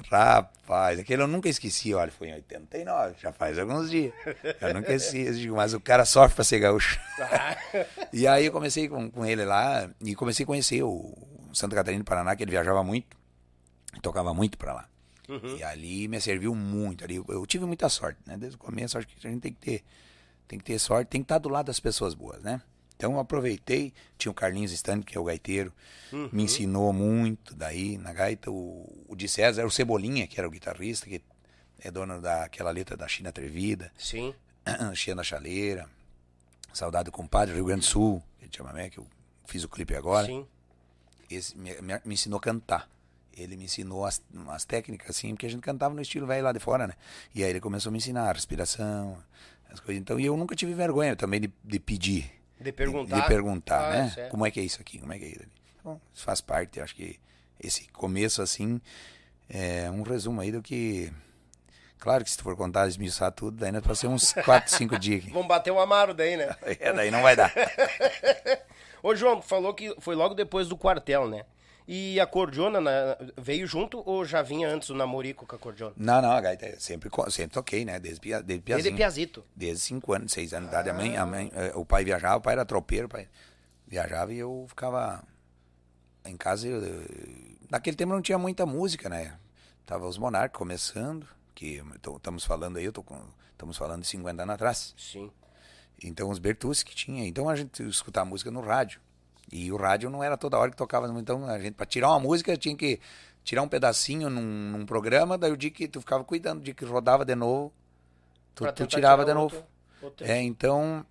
Rapaz, 0.09 0.99
aquele 0.99 1.21
eu 1.21 1.27
nunca 1.27 1.47
esqueci, 1.47 1.93
olha, 1.93 2.11
foi 2.11 2.29
em 2.29 2.33
89, 2.33 3.15
já 3.21 3.31
faz 3.31 3.59
alguns 3.59 3.91
dias. 3.91 4.13
Eu 4.59 4.73
nunca 4.73 4.93
esqueci, 4.93 5.49
mas 5.49 5.73
o 5.73 5.79
cara 5.79 6.03
sofre 6.03 6.35
pra 6.35 6.43
ser 6.43 6.59
gaúcho. 6.59 6.99
E 8.11 8.27
aí 8.27 8.45
eu 8.45 8.51
comecei 8.51 8.87
com, 8.87 9.09
com 9.09 9.25
ele 9.25 9.43
lá 9.43 9.89
e 9.99 10.13
comecei 10.13 10.43
a 10.43 10.47
conhecer 10.47 10.83
o 10.83 11.15
Santa 11.51 11.75
Catarina 11.75 12.03
do 12.03 12.05
Paraná, 12.05 12.35
que 12.35 12.43
ele 12.43 12.51
viajava 12.51 12.83
muito, 12.83 13.17
tocava 14.01 14.33
muito 14.33 14.55
pra 14.55 14.73
lá. 14.73 14.89
Uhum. 15.27 15.57
E 15.57 15.63
ali 15.63 16.07
me 16.07 16.21
serviu 16.21 16.53
muito. 16.53 17.03
Ali 17.03 17.15
eu, 17.15 17.25
eu, 17.29 17.45
tive 17.45 17.65
muita 17.65 17.89
sorte, 17.89 18.19
né? 18.25 18.37
Desde 18.37 18.55
o 18.55 18.59
começo, 18.59 18.97
acho 18.97 19.07
que 19.07 19.27
a 19.27 19.31
gente 19.31 19.41
tem 19.41 19.53
que 19.53 19.59
ter, 19.59 19.83
tem 20.47 20.59
que 20.59 20.65
ter 20.65 20.77
sorte, 20.77 21.07
tem 21.07 21.21
que 21.21 21.25
estar 21.25 21.39
do 21.39 21.49
lado 21.49 21.67
das 21.67 21.79
pessoas 21.79 22.13
boas, 22.13 22.41
né? 22.43 22.61
Então 23.03 23.15
eu 23.15 23.19
aproveitei, 23.19 23.91
tinha 24.17 24.31
o 24.31 24.33
Carlinhos 24.33 24.71
Stanley, 24.71 25.03
que 25.03 25.17
é 25.17 25.19
o 25.19 25.25
gaiteiro, 25.25 25.73
uhum. 26.09 26.29
me 26.31 26.43
ensinou 26.43 26.93
muito 26.93 27.53
daí 27.53 27.97
na 27.97 28.13
gaita. 28.13 28.49
O, 28.49 29.05
o 29.09 29.13
de 29.13 29.27
César 29.27 29.59
era 29.59 29.67
o 29.67 29.71
Cebolinha, 29.71 30.25
que 30.25 30.39
era 30.39 30.47
o 30.47 30.49
guitarrista, 30.49 31.05
que 31.05 31.21
é 31.81 31.91
dono 31.91 32.21
daquela 32.21 32.71
letra 32.71 32.95
da 32.95 33.05
China 33.05 33.27
Atrevida. 33.27 33.91
Sim. 33.97 34.33
China 34.95 35.17
da 35.17 35.23
Chaleira. 35.23 35.89
Saudade 36.73 37.05
do 37.05 37.11
compadre, 37.11 37.53
Rio 37.53 37.65
Grande 37.65 37.81
do 37.81 37.87
Sul, 37.87 38.23
que 38.39 38.47
chama, 38.55 38.71
né, 38.71 38.89
que 38.89 38.99
eu 38.99 39.05
fiz 39.47 39.65
o 39.65 39.69
clipe 39.69 39.93
agora. 39.97 40.25
Sim. 40.25 40.47
Esse 41.29 41.57
me, 41.57 41.73
me, 41.81 41.99
me 42.05 42.13
ensinou 42.13 42.37
a 42.37 42.41
cantar. 42.41 42.89
Ele 43.35 43.57
me 43.57 43.65
ensinou 43.65 44.05
as, 44.05 44.21
as 44.47 44.63
técnicas, 44.63 45.09
assim, 45.09 45.31
porque 45.31 45.47
a 45.47 45.49
gente 45.49 45.61
cantava 45.61 45.93
no 45.93 46.01
estilo 46.01 46.25
velho 46.25 46.45
lá 46.45 46.53
de 46.53 46.59
fora, 46.59 46.87
né? 46.87 46.93
E 47.35 47.43
aí 47.43 47.49
ele 47.49 47.59
começou 47.59 47.89
a 47.89 47.91
me 47.91 47.97
ensinar 47.97 48.29
a 48.29 48.31
respiração, 48.31 49.21
as 49.69 49.81
coisas. 49.81 49.99
Então, 49.99 50.17
e 50.17 50.25
eu 50.25 50.37
nunca 50.37 50.55
tive 50.55 50.73
vergonha 50.73 51.17
também 51.17 51.41
de, 51.41 51.51
de 51.65 51.79
pedir 51.81 52.42
de 52.63 52.71
perguntar. 52.71 53.15
De, 53.15 53.21
de 53.21 53.27
perguntar, 53.27 53.85
ah, 53.85 53.91
né? 53.91 54.09
Certo. 54.09 54.31
Como 54.31 54.45
é 54.45 54.51
que 54.51 54.59
é 54.59 54.63
isso 54.63 54.81
aqui? 54.81 54.99
Como 54.99 55.13
é 55.13 55.19
que 55.19 55.25
é 55.25 55.27
isso 55.29 55.41
ali? 55.41 55.51
Bom, 55.83 55.99
isso 56.13 56.23
faz 56.23 56.41
parte, 56.41 56.79
eu 56.79 56.83
acho 56.83 56.95
que 56.95 57.19
esse 57.59 57.87
começo, 57.89 58.41
assim, 58.41 58.81
é 59.49 59.89
um 59.89 60.01
resumo 60.03 60.41
aí 60.41 60.51
do 60.51 60.61
que. 60.61 61.11
Claro 61.99 62.23
que 62.23 62.29
se 62.29 62.37
tu 62.37 62.43
for 62.43 62.55
contar, 62.55 62.87
esmiuçar 62.87 63.31
tudo, 63.31 63.57
daí 63.57 63.71
nós 63.71 63.97
ser 63.97 64.07
uns 64.07 64.33
4, 64.43 64.75
5 64.75 64.99
dias 64.99 65.21
aqui. 65.21 65.31
Vamos 65.31 65.47
bater 65.47 65.71
o 65.71 65.79
amaro 65.79 66.13
daí, 66.13 66.35
né? 66.35 66.55
é, 66.79 66.91
daí 66.91 67.09
não 67.09 67.21
vai 67.21 67.35
dar. 67.35 67.53
Ô, 69.01 69.15
João, 69.15 69.41
falou 69.41 69.73
que 69.73 69.95
foi 69.99 70.15
logo 70.15 70.33
depois 70.33 70.67
do 70.67 70.77
quartel, 70.77 71.27
né? 71.27 71.45
E 71.87 72.19
a 72.19 72.25
cordiona 72.25 72.79
né, 72.79 73.17
veio 73.37 73.67
junto 73.67 74.01
ou 74.05 74.23
já 74.23 74.41
vinha 74.41 74.69
antes 74.69 74.89
o 74.89 74.95
namorico 74.95 75.45
com 75.45 75.55
a 75.55 75.59
cordiona? 75.59 75.93
Não, 75.97 76.21
não, 76.21 76.31
a 76.31 76.39
gaita 76.39 76.79
sempre, 76.79 77.09
sempre 77.29 77.53
toquei, 77.53 77.83
né? 77.83 77.99
Desde, 77.99 78.19
desde 78.21 78.43
piazinho. 78.43 78.63
Desde 78.65 78.91
piazito? 78.93 79.43
Desde 79.55 79.83
5 79.83 80.13
anos, 80.13 80.31
6 80.31 80.53
anos 80.53 80.69
de 80.69 80.75
idade. 80.75 80.89
A 80.89 80.93
mãe, 80.93 81.17
a 81.17 81.25
mãe, 81.25 81.51
eh, 81.53 81.73
o 81.75 81.85
pai 81.85 82.05
viajava, 82.05 82.37
o 82.37 82.41
pai 82.41 82.53
era 82.53 82.65
tropeiro, 82.65 83.07
o 83.07 83.09
pai 83.09 83.27
viajava 83.85 84.33
e 84.33 84.39
eu 84.39 84.65
ficava 84.69 85.23
em 86.25 86.37
casa. 86.37 86.67
Eu, 86.67 86.81
naquele 87.69 87.97
tempo 87.97 88.13
não 88.13 88.21
tinha 88.21 88.37
muita 88.37 88.65
música, 88.65 89.09
né? 89.09 89.37
Tava 89.85 90.07
os 90.07 90.17
Monarcas 90.17 90.57
começando, 90.57 91.27
que 91.53 91.83
estamos 92.15 92.45
falando 92.45 92.77
aí, 92.77 92.85
eu 92.85 92.93
tô 92.93 93.03
com, 93.03 93.19
estamos 93.51 93.77
falando 93.77 94.01
de 94.01 94.07
50 94.07 94.43
anos 94.43 94.55
atrás. 94.55 94.95
Sim. 94.97 95.29
Então 96.01 96.29
os 96.29 96.39
Bertucci 96.39 96.85
que 96.85 96.95
tinha. 96.95 97.25
Então 97.27 97.49
a 97.49 97.55
gente 97.55 97.83
escutava 97.83 98.29
música 98.29 98.49
no 98.49 98.61
rádio. 98.61 99.01
E 99.51 99.71
o 99.71 99.77
rádio 99.77 100.09
não 100.09 100.23
era 100.23 100.37
toda 100.37 100.57
hora 100.57 100.71
que 100.71 100.77
tocava, 100.77 101.07
então 101.19 101.45
a 101.45 101.59
gente 101.59 101.73
para 101.73 101.85
tirar 101.85 102.09
uma 102.09 102.19
música 102.19 102.55
tinha 102.57 102.75
que 102.75 102.99
tirar 103.43 103.61
um 103.61 103.67
pedacinho 103.67 104.29
num, 104.29 104.41
num, 104.41 104.85
programa, 104.85 105.37
daí 105.37 105.51
o 105.51 105.57
dia 105.57 105.69
que 105.69 105.87
tu 105.87 105.99
ficava 105.99 106.23
cuidando, 106.23 106.59
o 106.59 106.63
dia 106.63 106.73
que 106.73 106.85
rodava 106.85 107.25
de 107.25 107.35
novo, 107.35 107.71
tu, 108.55 108.71
tu 108.71 108.87
tirava 108.87 109.25
de 109.25 109.33
novo. 109.33 109.55
Outro, 110.01 110.25
É, 110.25 110.41
então 110.41 111.05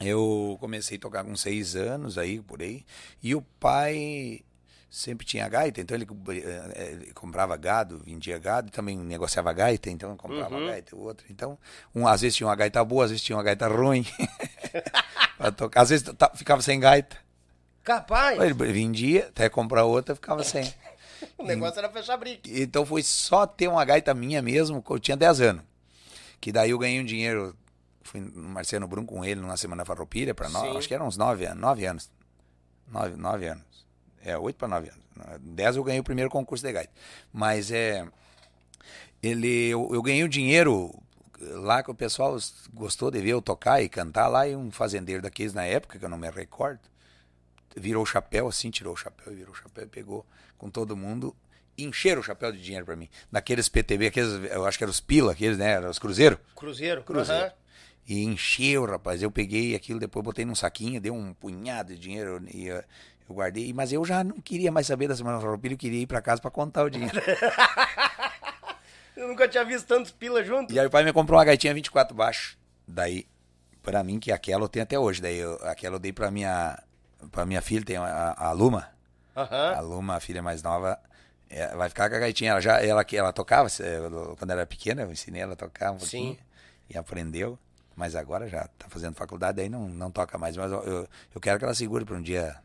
eu 0.00 0.56
comecei 0.60 0.96
a 0.96 1.00
tocar 1.00 1.24
com 1.24 1.36
seis 1.36 1.76
anos 1.76 2.18
aí, 2.18 2.40
por 2.40 2.62
aí, 2.62 2.84
e 3.22 3.34
o 3.34 3.42
pai 3.60 4.42
sempre 4.90 5.26
tinha 5.26 5.46
gaita, 5.48 5.80
então 5.80 5.94
ele, 5.94 6.06
eh, 6.42 6.92
ele 6.92 7.12
comprava 7.12 7.56
gado, 7.56 7.98
vendia 7.98 8.38
gado, 8.38 8.68
e 8.68 8.70
também 8.70 8.96
negociava 8.96 9.52
gaita, 9.52 9.90
então 9.90 10.16
comprava 10.16 10.56
uhum. 10.56 10.66
gaita, 10.66 10.96
o 10.96 11.00
outro. 11.00 11.26
Então, 11.28 11.58
um, 11.94 12.06
às 12.06 12.22
vezes 12.22 12.36
tinha 12.36 12.46
uma 12.46 12.56
gaita 12.56 12.82
boa, 12.84 13.04
às 13.04 13.10
vezes 13.10 13.22
tinha 13.22 13.36
uma 13.36 13.42
gaita 13.42 13.68
ruim. 13.68 14.06
tocar. 15.56 15.82
Às 15.82 15.90
vezes 15.90 16.06
ficava 16.34 16.62
sem 16.62 16.80
gaita. 16.80 17.16
Capaz. 17.88 18.38
Ele 18.38 18.52
vendia, 18.52 19.28
até 19.28 19.48
comprar 19.48 19.84
outra, 19.84 20.14
ficava 20.14 20.44
sem. 20.44 20.62
o 21.38 21.42
negócio 21.42 21.76
e, 21.76 21.78
era 21.78 21.88
fechar 21.88 22.18
brick. 22.18 22.60
Então 22.60 22.84
foi 22.84 23.02
só 23.02 23.46
ter 23.46 23.66
uma 23.66 23.82
gaita 23.82 24.12
minha 24.12 24.42
mesmo, 24.42 24.84
eu 24.90 24.98
tinha 24.98 25.16
10 25.16 25.40
anos. 25.40 25.62
Que 26.38 26.52
daí 26.52 26.68
eu 26.68 26.78
ganhei 26.78 27.00
um 27.00 27.04
dinheiro, 27.04 27.56
fui 28.02 28.20
no 28.20 28.50
Marciano 28.50 28.86
Brum 28.86 29.06
com 29.06 29.24
ele 29.24 29.40
numa 29.40 29.56
semana 29.56 29.86
farroupilha 29.86 30.34
para 30.34 30.50
nós, 30.50 30.76
acho 30.76 30.86
que 30.86 30.92
eram 30.92 31.06
uns 31.06 31.16
9 31.16 31.46
anos, 31.46 31.62
9 31.62 31.86
anos. 31.86 32.10
9, 32.88 33.16
9 33.16 33.46
anos. 33.46 33.64
É, 34.22 34.36
8 34.36 34.56
para 34.56 34.68
9 34.68 34.90
anos. 34.90 35.40
10 35.40 35.76
eu 35.76 35.84
ganhei 35.84 36.00
o 36.00 36.04
primeiro 36.04 36.28
concurso 36.28 36.66
de 36.66 36.70
gaita. 36.70 36.92
Mas 37.32 37.70
é. 37.70 38.06
Ele, 39.22 39.68
eu, 39.68 39.88
eu 39.94 40.02
ganhei 40.02 40.22
o 40.24 40.28
dinheiro 40.28 40.94
lá 41.40 41.82
que 41.82 41.90
o 41.90 41.94
pessoal 41.94 42.36
gostou 42.74 43.10
de 43.10 43.18
ver 43.22 43.30
eu 43.30 43.40
tocar 43.40 43.82
e 43.82 43.88
cantar 43.88 44.28
lá, 44.28 44.46
e 44.46 44.54
um 44.54 44.70
fazendeiro 44.70 45.22
daqueles 45.22 45.54
na 45.54 45.64
época, 45.64 45.98
que 45.98 46.04
eu 46.04 46.08
não 46.08 46.18
me 46.18 46.30
recordo, 46.30 46.80
virou 47.76 48.02
o 48.02 48.06
chapéu 48.06 48.48
assim, 48.48 48.70
tirou 48.70 48.94
o 48.94 48.96
chapéu, 48.96 49.32
virou 49.34 49.52
o 49.52 49.56
chapéu 49.56 49.84
e 49.84 49.88
pegou 49.88 50.26
com 50.56 50.70
todo 50.70 50.96
mundo, 50.96 51.34
encheram 51.76 52.20
o 52.20 52.24
chapéu 52.24 52.50
de 52.52 52.60
dinheiro 52.62 52.84
para 52.84 52.96
mim. 52.96 53.08
Naqueles 53.30 53.68
PTB, 53.68 54.06
aqueles, 54.08 54.50
eu 54.50 54.66
acho 54.66 54.78
que 54.78 54.84
eram 54.84 54.90
os 54.90 55.00
pila, 55.00 55.32
aqueles, 55.32 55.58
né? 55.58 55.72
Eram 55.72 55.90
os 55.90 55.98
Cruzeiro. 55.98 56.38
Cruzeiro, 56.56 57.02
Cruzeiro. 57.02 57.44
aham. 57.44 57.52
E 58.06 58.24
encheu, 58.24 58.86
rapaz. 58.86 59.22
Eu 59.22 59.30
peguei 59.30 59.74
aquilo, 59.74 60.00
depois 60.00 60.24
botei 60.24 60.44
num 60.44 60.54
saquinho, 60.54 60.98
deu 60.98 61.14
um 61.14 61.34
punhado 61.34 61.94
de 61.94 62.00
dinheiro 62.00 62.42
e 62.52 62.66
eu, 62.66 62.76
eu 62.76 63.34
guardei. 63.34 63.70
Mas 63.74 63.92
eu 63.92 64.02
já 64.02 64.24
não 64.24 64.40
queria 64.40 64.72
mais 64.72 64.86
saber 64.86 65.08
da 65.08 65.14
Semana 65.14 65.38
Farroupilha, 65.38 65.74
eu 65.74 65.78
queria 65.78 66.00
ir 66.00 66.06
para 66.06 66.22
casa 66.22 66.40
para 66.40 66.50
contar 66.50 66.84
o 66.84 66.90
dinheiro. 66.90 67.14
Eu 69.14 69.26
nunca 69.26 69.48
tinha 69.48 69.64
visto 69.64 69.84
tantos 69.84 70.12
pila 70.12 70.44
junto. 70.44 70.72
E 70.72 70.78
aí 70.78 70.86
o 70.86 70.90
pai 70.90 71.02
me 71.02 71.12
comprou 71.12 71.36
uma 71.38 71.44
gaitinha 71.44 71.74
24 71.74 72.14
baixo. 72.14 72.56
Daí, 72.86 73.26
pra 73.82 74.04
mim, 74.04 74.20
que 74.20 74.30
aquela 74.30 74.62
eu 74.62 74.68
tenho 74.68 74.84
até 74.84 74.96
hoje. 74.96 75.20
Daí 75.20 75.38
eu, 75.38 75.54
aquela 75.64 75.96
eu 75.96 75.98
dei 75.98 76.12
pra 76.12 76.30
minha, 76.30 76.80
pra 77.30 77.44
minha 77.46 77.60
filha, 77.62 77.84
tem 77.84 77.96
a, 77.96 78.34
a 78.36 78.52
Luma. 78.52 78.88
A 79.34 79.40
Aham. 79.42 79.80
Luma, 79.80 80.16
a 80.16 80.20
filha 80.20 80.42
mais 80.42 80.62
nova, 80.62 80.98
é, 81.48 81.74
vai 81.76 81.88
ficar 81.88 82.08
com 82.10 82.16
a 82.16 82.18
gaitinha. 82.18 82.52
Ela 82.52 82.60
já, 82.60 82.80
ela, 82.82 83.04
ela 83.12 83.32
tocava, 83.32 83.68
eu- 83.80 84.36
quando 84.38 84.50
ela 84.50 84.60
era 84.62 84.66
pequena, 84.66 85.02
eu 85.02 85.12
ensinei 85.12 85.42
ela 85.42 85.52
a 85.52 85.56
tocar 85.56 85.92
um 85.92 85.98
pouquinho. 85.98 86.34
Sim. 86.34 86.38
E 86.90 86.96
aprendeu. 86.98 87.58
Mas 87.94 88.14
agora 88.14 88.48
já 88.48 88.68
tá 88.78 88.88
fazendo 88.88 89.14
faculdade, 89.14 89.56
daí 89.56 89.68
não, 89.68 89.88
não 89.88 90.10
toca 90.10 90.38
mais. 90.38 90.56
Mas 90.56 90.70
eu, 90.70 90.82
eu, 91.34 91.40
quero 91.40 91.58
que 91.58 91.64
ela 91.64 91.74
segure 91.74 92.04
pra 92.04 92.16
um 92.16 92.22
dia, 92.22 92.56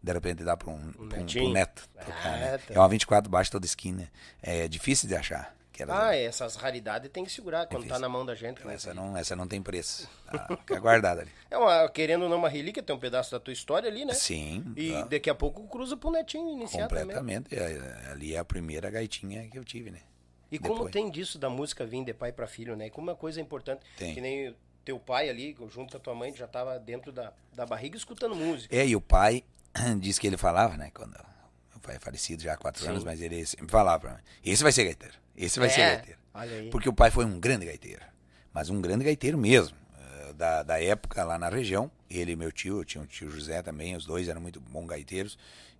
de 0.00 0.12
repente, 0.12 0.44
dar 0.44 0.56
pra 0.56 0.70
um, 0.70 0.74
um, 0.98 1.02
um 1.02 1.06
netinho? 1.06 1.52
neto 1.52 1.88
tocar, 1.92 2.34
Ah, 2.34 2.36
né? 2.36 2.58
tá. 2.58 2.74
É 2.74 2.78
uma 2.78 2.88
24 2.88 3.28
baixo 3.28 3.50
toda 3.50 3.66
esquina. 3.66 4.08
É 4.40 4.68
difícil 4.68 5.08
de 5.08 5.16
achar. 5.16 5.52
Aquela- 5.84 6.08
Ah, 6.08 6.16
essas 6.16 6.56
raridades 6.56 7.10
tem 7.10 7.24
que 7.24 7.30
segurar 7.30 7.66
quando 7.66 7.82
tá 7.82 7.94
Difícil. 7.96 8.00
na 8.00 8.08
mão 8.08 8.24
da 8.26 8.34
gente. 8.34 8.64
né? 8.66 8.74
essa, 8.74 8.92
não, 8.92 9.16
essa 9.16 9.34
não 9.36 9.46
tem 9.48 9.62
preço. 9.62 10.08
Tá, 10.30 10.46
fica 10.58 10.80
guardada 10.80 11.22
ali. 11.22 11.30
É 11.50 11.56
uma, 11.56 11.88
querendo 11.88 12.22
ou 12.24 12.28
não, 12.28 12.38
uma 12.38 12.48
relíquia, 12.48 12.82
tem 12.82 12.94
um 12.94 12.98
pedaço 12.98 13.30
da 13.30 13.38
tua 13.40 13.52
história 13.52 13.88
ali, 13.88 14.04
né? 14.04 14.14
Sim, 14.14 14.72
E 14.76 14.92
tá. 14.92 15.02
daqui 15.04 15.30
a 15.30 15.34
pouco 15.34 15.66
cruza 15.68 15.96
pro 15.96 16.10
netinho 16.10 16.48
iniciar 16.50 16.88
também. 16.88 17.04
completamente. 17.04 17.54
É, 17.54 18.10
Ali 18.10 18.34
é 18.34 18.38
a 18.38 18.44
primeira 18.44 18.90
gaitinha 18.90 19.48
que 19.48 19.58
eu 19.58 19.64
tive, 19.64 19.90
né? 19.90 20.00
E 20.50 20.58
como 20.58 20.74
Depois. 20.74 20.92
tem 20.92 21.10
disso 21.10 21.38
da 21.38 21.50
música 21.50 21.84
vir 21.84 22.04
de 22.04 22.14
pai 22.14 22.30
para 22.32 22.46
filho, 22.46 22.76
né? 22.76 22.88
Como 22.90 23.08
uma 23.08 23.16
coisa 23.16 23.40
importante. 23.40 23.80
Tem. 23.96 24.14
Que 24.14 24.20
nem 24.20 24.54
teu 24.84 24.98
pai 24.98 25.28
ali, 25.28 25.56
junto 25.68 25.90
com 25.90 25.96
a 25.96 26.00
tua 26.00 26.14
mãe, 26.14 26.32
já 26.34 26.46
tava 26.46 26.78
dentro 26.78 27.10
da, 27.10 27.32
da 27.52 27.66
barriga 27.66 27.96
escutando 27.96 28.34
música. 28.36 28.74
É, 28.74 28.86
e 28.86 28.94
o 28.94 29.00
pai 29.00 29.42
disse 29.98 30.20
que 30.20 30.26
ele 30.28 30.36
falava, 30.36 30.76
né? 30.76 30.90
Quando 30.94 31.16
pai 31.86 31.96
é 31.96 31.98
falecido 31.98 32.42
já 32.42 32.54
há 32.54 32.56
quatro 32.56 32.82
Sim. 32.82 32.90
anos, 32.90 33.04
mas 33.04 33.20
ele 33.20 33.44
sempre 33.46 33.68
falava 33.70 34.00
pra 34.00 34.10
mim: 34.14 34.20
esse 34.44 34.62
vai 34.62 34.72
ser 34.72 34.84
gaiteiro, 34.84 35.14
esse 35.36 35.58
vai 35.58 35.70
ser 35.70 35.80
É, 35.80 35.86
gaiteiro. 35.96 36.18
Olha 36.34 36.56
aí. 36.56 36.70
Porque 36.70 36.88
o 36.88 36.92
pai 36.92 37.10
foi 37.10 37.24
um 37.24 37.38
grande 37.40 37.64
gaiteiro, 37.66 38.02
mas 38.52 38.68
um 38.68 38.80
grande 38.80 39.04
gaiteiro 39.04 39.38
mesmo. 39.38 39.76
eh, 39.98 40.32
Da, 40.34 40.62
da 40.62 40.82
época 40.82 41.24
lá 41.24 41.38
na 41.38 41.48
região, 41.48 41.90
ele 42.10 42.32
e 42.32 42.36
meu 42.36 42.52
tio, 42.52 42.84
tinha 42.84 43.02
o 43.02 43.06
tio 43.06 43.30
José 43.30 43.62
também, 43.62 43.96
os 43.96 44.04
dois 44.04 44.28
eram 44.28 44.40
muito 44.40 44.60
bons 44.60 44.86
gaiteiros. 44.86 45.38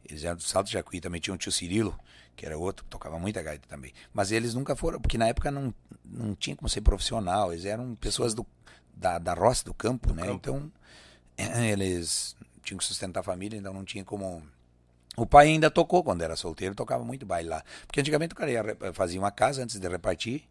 Eles 0.09 0.23
eram 0.25 0.37
do 0.37 0.43
Salto 0.45 0.71
Jacuí, 0.71 1.01
também 1.01 1.21
tinha 1.21 1.35
o 1.35 1.37
tio 1.37 1.51
Cirilo, 1.51 1.99
que 2.37 2.47
era 2.47 2.57
outro, 2.57 2.85
que 2.85 2.91
tocava 2.91 3.19
muita 3.19 3.43
gaita 3.43 3.67
também. 3.69 3.93
Mas 4.15 4.31
eles 4.31 4.55
nunca 4.55 4.77
foram, 4.77 5.01
porque 5.01 5.19
na 5.19 5.27
época 5.27 5.51
não, 5.51 5.75
não 6.05 6.33
tinha 6.35 6.55
como 6.55 6.69
ser 6.69 6.81
profissional, 6.81 7.53
eles 7.53 7.65
eram 7.65 7.95
pessoas 7.97 8.33
do, 8.33 8.47
da, 8.95 9.19
da 9.19 9.35
roça, 9.35 9.65
do 9.65 9.75
campo, 9.75 10.15
né? 10.15 10.23
campo. 10.23 10.37
Então, 10.39 10.73
eles 11.65 12.37
tinham 12.63 12.79
que 12.79 12.85
sustentar 12.85 13.21
a 13.21 13.23
família, 13.25 13.57
então 13.59 13.73
não 13.75 13.85
tinha 13.85 14.05
como 14.05 14.43
o 15.17 15.27
pai 15.27 15.49
ainda 15.49 15.71
tocou 15.71 16.03
quando 16.05 16.23
era 16.23 16.37
solteiro, 16.37 16.75
tocava 16.75 17.05
muito 17.05 17.25
baile 17.27 17.49
lá. 17.49 17.63
Porque 17.87 18.01
antigamente 18.01 18.35
o 18.35 18.37
cara 18.37 18.51
ia, 18.51 18.63
re- 18.63 18.77
fazia 18.93 19.19
uma 19.19 19.31
casa 19.31 19.63
antes 19.63 19.79
de 19.79 19.89
repartir. 19.89 20.45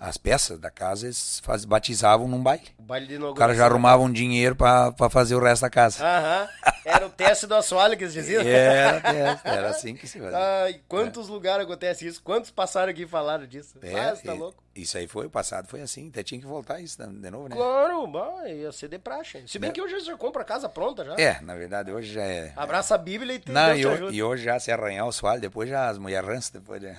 As 0.00 0.16
peças 0.16 0.58
da 0.58 0.70
casa 0.70 1.06
eles 1.06 1.40
faz, 1.44 1.66
batizavam 1.66 2.26
num 2.26 2.42
baile. 2.42 2.66
O 2.78 2.82
baile 2.82 3.06
de 3.06 3.16
O 3.16 3.34
cara 3.34 3.52
já 3.52 3.58
inauguração. 3.58 3.66
arrumava 3.66 4.02
um 4.02 4.10
dinheiro 4.10 4.56
pra 4.56 4.90
pra 4.92 5.10
fazer 5.10 5.34
o 5.34 5.40
resto 5.40 5.60
da 5.60 5.68
casa. 5.70 6.02
Aham. 6.02 6.48
Era 6.86 7.06
o 7.06 7.10
teste 7.10 7.46
do 7.46 7.54
assoalho 7.54 7.96
que 7.98 8.04
eles 8.04 8.14
diziam. 8.14 8.42
Era, 8.42 9.06
era, 9.06 9.40
era 9.44 9.68
assim 9.68 9.94
que 9.94 10.08
se 10.08 10.18
fazia. 10.18 10.38
Ai, 10.64 10.80
quantos 10.88 11.28
lugares 11.28 11.64
acontece 11.66 12.06
isso? 12.06 12.22
Quantos 12.22 12.50
passaram 12.50 12.90
aqui 12.90 13.02
e 13.02 13.06
falaram 13.06 13.46
disso? 13.46 13.74
É, 13.82 14.00
ah, 14.00 14.16
tá 14.16 14.34
e- 14.34 14.38
louco? 14.38 14.62
Isso 14.74 14.96
aí 14.96 15.06
foi, 15.06 15.26
o 15.26 15.30
passado 15.30 15.66
foi 15.68 15.82
assim. 15.82 16.08
Até 16.08 16.22
tinha 16.22 16.40
que 16.40 16.46
voltar 16.46 16.80
isso 16.80 16.96
de 17.06 17.30
novo, 17.30 17.48
né? 17.48 17.56
Claro, 17.56 18.06
bah, 18.06 18.48
ia 18.48 18.72
ser 18.72 18.88
de 18.88 18.98
praxe. 18.98 19.42
Se 19.46 19.58
bem 19.58 19.68
Né? 19.68 19.74
que 19.74 19.82
hoje 19.82 19.94
você 20.00 20.16
compra 20.16 20.40
a 20.42 20.44
casa 20.46 20.68
pronta 20.68 21.04
já. 21.04 21.14
É, 21.18 21.40
na 21.42 21.54
verdade, 21.54 21.92
hoje 21.92 22.12
já 22.14 22.22
é. 22.22 22.52
Abraça 22.56 22.94
a 22.94 22.98
Bíblia 22.98 23.34
e 23.34 23.38
te 23.40 23.50
Não, 23.52 23.66
Deus 23.66 23.78
e, 23.78 23.80
te 23.82 23.86
ho- 23.86 23.90
ajuda. 23.92 24.12
e 24.14 24.22
hoje 24.22 24.44
já 24.44 24.58
se 24.58 24.72
arranhar 24.72 25.06
o 25.06 25.12
soalho, 25.12 25.40
depois 25.42 25.68
já 25.68 25.88
as 25.90 25.98
mulheres 25.98 26.26
rançam, 26.26 26.58
depois 26.60 26.80
já. 26.80 26.94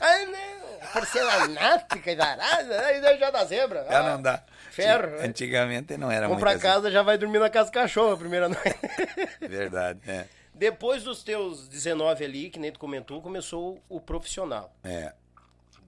Ah, 0.82 0.86
não. 0.86 0.92
Porcelanato, 0.94 2.00
caralho, 2.02 2.74
aí 2.74 3.20
já 3.20 3.30
dá 3.30 3.46
zebra. 3.46 3.86
Já 3.90 4.00
Ah, 4.00 4.12
não 4.16 4.22
dá. 4.22 4.44
Ferro, 4.72 5.08
né? 5.12 5.26
Antigamente 5.28 5.96
não 5.98 6.10
era 6.12 6.26
a 6.26 6.30
muito 6.30 6.46
assim. 6.48 6.60
casa, 6.60 6.90
já 6.90 7.04
vai 7.04 7.18
dormir 7.18 7.40
na 7.40 7.50
casa 7.50 7.70
do 7.70 7.74
cachorro 7.74 8.14
a 8.14 8.18
primeira 8.18 8.48
noite. 8.50 8.80
Verdade, 9.42 10.00
é. 10.10 10.26
Depois 10.54 11.04
dos 11.04 11.24
teus 11.24 11.68
19 11.68 12.24
ali, 12.26 12.50
que 12.50 12.60
nem 12.60 12.72
tu 12.72 12.80
comentou, 12.80 13.22
começou 13.22 13.82
o 13.90 14.00
profissional. 14.00 14.74
É. 14.84 15.14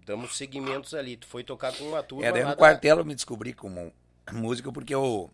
Damos 0.06 0.36
segmentos 0.38 0.93
ali. 0.93 1.15
Tu 1.15 1.27
foi 1.27 1.43
tocar 1.43 1.71
com 1.73 1.86
uma 1.86 2.03
turma 2.03 2.25
É, 2.25 2.32
daí 2.32 2.43
no 2.43 2.49
da- 2.49 2.56
quartel 2.56 2.97
eu 2.99 3.06
me 3.06 3.15
descobri 3.15 3.53
como 3.53 3.93
músico 4.32 4.71
porque 4.73 4.93
eu 4.93 5.29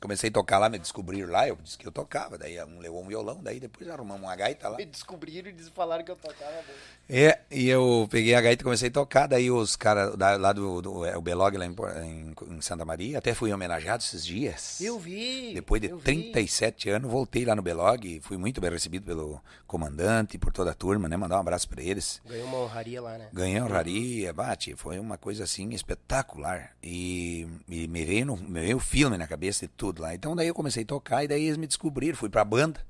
comecei 0.00 0.28
a 0.30 0.32
tocar 0.32 0.58
lá, 0.58 0.68
me 0.68 0.78
descobriram 0.78 1.30
lá, 1.30 1.46
eu 1.46 1.56
disse 1.56 1.76
que 1.78 1.86
eu 1.86 1.92
tocava, 1.92 2.36
daí 2.38 2.62
um 2.64 2.78
levou 2.80 3.02
um 3.02 3.06
violão, 3.08 3.38
daí 3.42 3.60
depois 3.60 3.88
arrumamos 3.88 4.22
uma 4.22 4.34
gaita 4.34 4.68
lá. 4.68 4.76
Me 4.76 4.84
descobriram 4.86 5.50
e 5.50 5.54
falaram 5.70 6.02
que 6.04 6.10
eu 6.10 6.16
tocava. 6.16 6.64
É, 7.12 7.40
e 7.50 7.68
eu 7.68 8.06
peguei 8.08 8.34
a 8.36 8.40
gaita 8.40 8.62
e 8.62 8.64
comecei 8.64 8.88
a 8.88 8.92
tocar, 8.92 9.26
daí 9.26 9.50
os 9.50 9.74
caras 9.74 10.14
lá 10.16 10.52
do, 10.52 10.80
do 10.80 11.04
é, 11.04 11.16
o 11.16 11.20
Belog 11.20 11.56
lá 11.56 11.66
em, 11.66 11.74
em- 12.04 12.34
em 12.56 12.60
Santa 12.60 12.84
Maria, 12.84 13.18
até 13.18 13.34
fui 13.34 13.52
homenageado 13.52 14.00
esses 14.02 14.24
dias. 14.24 14.80
Eu 14.80 14.96
vi. 14.96 15.52
Depois 15.52 15.80
de 15.82 15.88
eu 15.88 15.98
vi. 15.98 16.04
37 16.04 16.88
anos, 16.90 17.10
voltei 17.10 17.44
lá 17.44 17.56
no 17.56 17.62
Belog 17.62 18.06
e 18.06 18.20
fui 18.20 18.36
muito 18.36 18.60
bem 18.60 18.70
recebido 18.70 19.04
pelo 19.04 19.40
comandante 19.66 20.38
por 20.38 20.52
toda 20.52 20.70
a 20.70 20.74
turma, 20.74 21.08
né? 21.08 21.16
Mandar 21.16 21.38
um 21.38 21.40
abraço 21.40 21.68
pra 21.68 21.82
eles. 21.82 22.20
Ganhou 22.28 22.46
uma 22.46 22.58
honraria 22.58 23.02
lá, 23.02 23.18
né? 23.18 23.28
Ganhei 23.32 23.60
honraria, 23.60 24.32
bate, 24.32 24.76
foi 24.76 24.98
uma 25.00 25.18
coisa 25.18 25.42
assim 25.44 25.68
espetacular. 25.70 26.70
E, 26.82 27.46
e 27.68 27.88
me, 27.88 28.04
veio 28.04 28.26
no, 28.26 28.36
me 28.36 28.60
veio 28.60 28.76
o 28.76 28.80
filme 28.80 29.16
na 29.16 29.26
cabeça 29.26 29.66
de 29.66 29.72
tudo 29.76 30.02
lá. 30.02 30.14
Então 30.14 30.36
daí 30.36 30.46
eu 30.46 30.54
comecei 30.54 30.84
a 30.84 30.86
tocar 30.86 31.24
e 31.24 31.28
daí 31.28 31.44
eles 31.44 31.56
me 31.56 31.66
descobriram, 31.66 32.16
fui 32.16 32.28
pra 32.28 32.44
banda. 32.44 32.80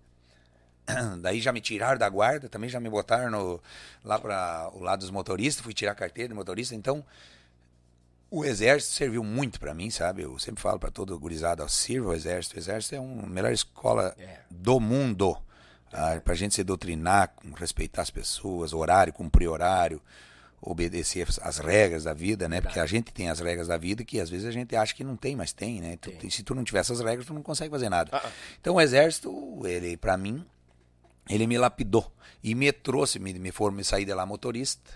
Daí 1.21 1.41
já 1.41 1.53
me 1.53 1.61
tiraram 1.61 1.99
da 1.99 2.09
guarda, 2.09 2.49
também 2.49 2.69
já 2.71 2.79
me 2.81 2.89
botaram 2.91 3.31
no, 3.31 3.61
lá 4.05 4.19
para 4.19 4.71
o 4.75 4.81
lado 4.81 5.01
dos 5.01 5.11
motoristas, 5.11 5.63
fui 5.65 5.73
tirar 5.75 5.93
a 5.93 5.95
carteira 5.95 6.29
de 6.29 6.35
motorista. 6.35 6.75
Então 6.75 7.05
o 8.31 8.45
exército 8.45 8.95
serviu 8.95 9.25
muito 9.25 9.59
pra 9.59 9.75
mim, 9.75 9.91
sabe? 9.91 10.23
Eu 10.23 10.39
sempre 10.39 10.63
falo 10.63 10.79
pra 10.79 10.91
todo 10.91 11.19
gurizada, 11.19 11.65
ó, 11.65 11.69
sirva 11.69 12.11
o 12.11 12.15
exército. 12.15 12.57
O 12.57 12.59
exército 12.59 12.95
é 12.95 12.99
a 12.99 13.03
melhor 13.03 13.53
escola 13.53 14.15
É. 14.19 14.39
do 14.51 14.79
mundo. 14.79 15.37
Ah, 15.93 16.21
pra 16.25 16.35
gente 16.35 16.55
se 16.55 16.63
doutrinar, 16.63 17.33
respeitar 17.57 18.03
as 18.03 18.11
pessoas, 18.11 18.73
horário, 18.73 19.13
cumprir 19.13 19.49
horário, 19.49 20.01
obedecer 20.63 21.27
as- 21.29 21.41
as 21.41 21.59
regras 21.59 22.05
da 22.05 22.13
vida, 22.15 22.49
né? 22.49 22.61
Porque 22.61 22.79
a 22.79 22.87
gente 22.87 23.13
tem 23.13 23.29
as 23.29 23.41
regras 23.41 23.67
da 23.67 23.77
vida 23.77 24.05
que 24.05 24.21
às 24.21 24.31
vezes 24.31 24.47
a 24.47 24.53
gente 24.53 24.77
acha 24.77 24.95
que 24.95 25.03
não 25.03 25.17
tem, 25.17 25.35
mas 25.35 25.53
tem, 25.53 25.81
né? 25.81 25.97
Tu- 25.97 26.31
se 26.31 26.45
tu 26.45 26.55
não 26.55 26.63
tiver 26.63 26.79
essas 26.79 27.01
regras, 27.01 27.27
tu 27.27 27.35
não 27.35 27.43
consegue 27.43 27.71
fazer 27.71 27.89
nada. 27.89 28.11
Ah, 28.15 28.23
ah. 28.25 28.31
Então 28.61 28.77
o 28.77 28.81
exército, 28.81 29.61
ele 29.67 29.97
pra 29.97 30.17
mim, 30.17 30.47
ele 31.31 31.47
me 31.47 31.59
lapidou 31.59 32.13
e 32.43 32.55
me 32.55 32.73
trouxe, 32.73 33.19
me, 33.19 33.33
me 33.35 33.51
formei, 33.53 33.79
me 33.79 33.85
saí 33.85 34.05
de 34.05 34.15
lá 34.15 34.27
motorista, 34.27 34.91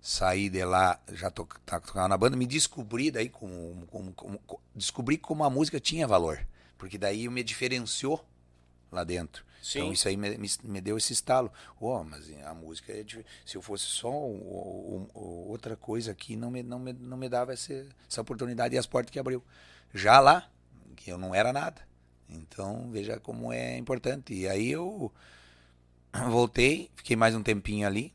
saí 0.00 0.48
de 0.50 0.64
lá, 0.64 1.00
já 1.12 1.30
to, 1.30 1.48
tá- 1.64 1.80
tocava 1.80 2.08
na 2.08 2.16
banda, 2.16 2.36
me 2.36 2.46
descobri 2.46 3.10
daí 3.10 3.28
como, 3.28 3.86
como, 3.86 4.12
como- 4.12 4.38
co- 4.46 4.60
descobri 4.74 5.16
como 5.18 5.44
a 5.44 5.50
música 5.50 5.80
tinha 5.80 6.06
valor, 6.06 6.46
porque 6.76 6.98
daí 6.98 7.28
me 7.28 7.42
diferenciou 7.42 8.24
lá 8.92 9.04
dentro. 9.04 9.44
Sim. 9.62 9.78
Então 9.78 9.92
isso 9.92 10.08
aí 10.08 10.16
me, 10.16 10.36
me, 10.36 10.48
me 10.64 10.80
deu 10.80 10.98
esse 10.98 11.14
estalo. 11.14 11.50
Oh, 11.80 12.04
mas 12.04 12.30
a 12.44 12.52
música 12.52 12.92
é 12.92 13.02
se 13.46 13.56
eu 13.56 13.62
fosse 13.62 13.84
só 13.86 14.10
o- 14.10 15.08
o- 15.14 15.48
outra 15.48 15.74
coisa 15.74 16.12
aqui, 16.12 16.36
não 16.36 16.50
me, 16.50 16.62
não 16.62 16.78
me, 16.78 16.92
não 16.92 17.16
me 17.16 17.28
dava 17.30 17.54
essa, 17.54 17.72
essa 18.08 18.20
oportunidade 18.20 18.74
e 18.74 18.78
as 18.78 18.86
portas 18.86 19.10
que 19.10 19.18
abriu. 19.18 19.42
Já 19.92 20.20
lá, 20.20 20.50
que 20.96 21.10
eu 21.10 21.16
não 21.16 21.34
era 21.34 21.50
nada. 21.52 21.80
Então, 22.28 22.90
veja 22.90 23.18
como 23.18 23.52
é 23.52 23.78
importante. 23.78 24.34
E 24.34 24.46
aí 24.46 24.70
eu 24.70 25.10
voltei, 26.30 26.90
fiquei 26.96 27.16
mais 27.16 27.34
um 27.34 27.42
tempinho 27.42 27.86
ali, 27.86 28.12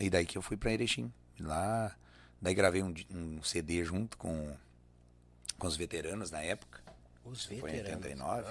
e 0.00 0.10
daí 0.10 0.24
que 0.26 0.36
eu 0.36 0.42
fui 0.42 0.56
para 0.56 0.72
Erechim. 0.72 1.12
Lá, 1.40 1.94
daí 2.42 2.54
gravei 2.54 2.82
um, 2.82 2.92
um 3.12 3.42
CD 3.42 3.84
junto 3.84 4.16
com, 4.16 4.54
com 5.58 5.66
os 5.66 5.76
veteranos 5.76 6.30
na 6.30 6.40
época. 6.40 6.80
Os 7.24 7.44
Foi 7.46 7.56
em 7.56 7.60
veteranos. 7.60 8.04
89. 8.04 8.44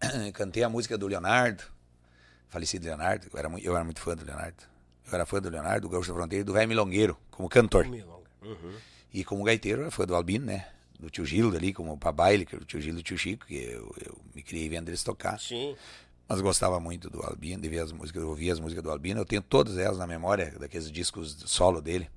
Ah, 0.00 0.30
Cantei 0.34 0.62
a 0.64 0.68
música 0.68 0.98
do 0.98 1.06
Leonardo, 1.06 1.62
falecido 2.48 2.86
Leonardo, 2.86 3.28
eu 3.32 3.38
era, 3.38 3.48
mui- 3.48 3.60
eu 3.64 3.74
era 3.74 3.84
muito 3.84 4.00
fã 4.00 4.16
do 4.16 4.24
Leonardo. 4.24 4.64
Eu 5.06 5.14
era 5.14 5.26
fã 5.26 5.40
do 5.40 5.48
Leonardo, 5.50 5.88
do 5.88 5.92
Gaúcho 5.92 6.08
da 6.12 6.14
Fronteira 6.18 6.40
e 6.42 6.44
do 6.44 6.52
Velho 6.52 6.68
Milongueiro, 6.68 7.16
como 7.30 7.48
cantor. 7.48 7.86
Uhum. 7.86 8.74
E 9.12 9.22
como 9.24 9.44
gaiteiro, 9.44 9.80
eu 9.80 9.82
era 9.84 9.90
fã 9.90 10.04
do 10.06 10.14
Albino, 10.14 10.46
né? 10.46 10.68
Do 10.98 11.10
tio 11.10 11.24
Gildo 11.26 11.56
ali, 11.56 11.72
como 11.72 11.98
pra 11.98 12.10
baile, 12.12 12.46
que 12.46 12.56
o 12.56 12.64
tio 12.64 12.80
Gildo 12.80 13.00
e 13.00 13.02
o 13.02 13.04
tio 13.04 13.18
Chico, 13.18 13.46
que 13.46 13.56
eu, 13.56 13.94
eu 14.04 14.18
me 14.34 14.42
criei 14.42 14.68
vendo 14.68 14.88
eles 14.88 15.02
tocar. 15.02 15.38
Sim. 15.38 15.76
Mas 16.28 16.40
gostava 16.40 16.80
muito 16.80 17.10
do 17.10 17.20
Albino, 17.22 17.60
de 17.62 17.68
ver 17.68 17.80
as 17.80 17.92
músicas, 17.92 18.22
ouvir 18.22 18.50
as 18.50 18.58
músicas 18.60 18.82
do 18.82 18.90
Albino. 18.90 19.20
Eu 19.20 19.24
tenho 19.26 19.42
todas 19.42 19.76
elas 19.76 19.98
na 19.98 20.06
memória, 20.06 20.50
daqueles 20.58 20.90
discos 20.90 21.36
solo 21.46 21.80
dele. 21.80 22.08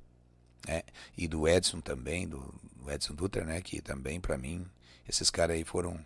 Né? 0.67 0.83
E 1.17 1.27
do 1.27 1.47
Edson 1.47 1.81
também, 1.81 2.27
do, 2.27 2.39
do 2.77 2.91
Edson 2.91 3.13
Dutra, 3.13 3.43
né? 3.43 3.61
Que 3.61 3.81
também, 3.81 4.19
para 4.19 4.37
mim, 4.37 4.65
esses 5.07 5.29
caras 5.29 5.55
aí 5.55 5.63
foram. 5.63 5.99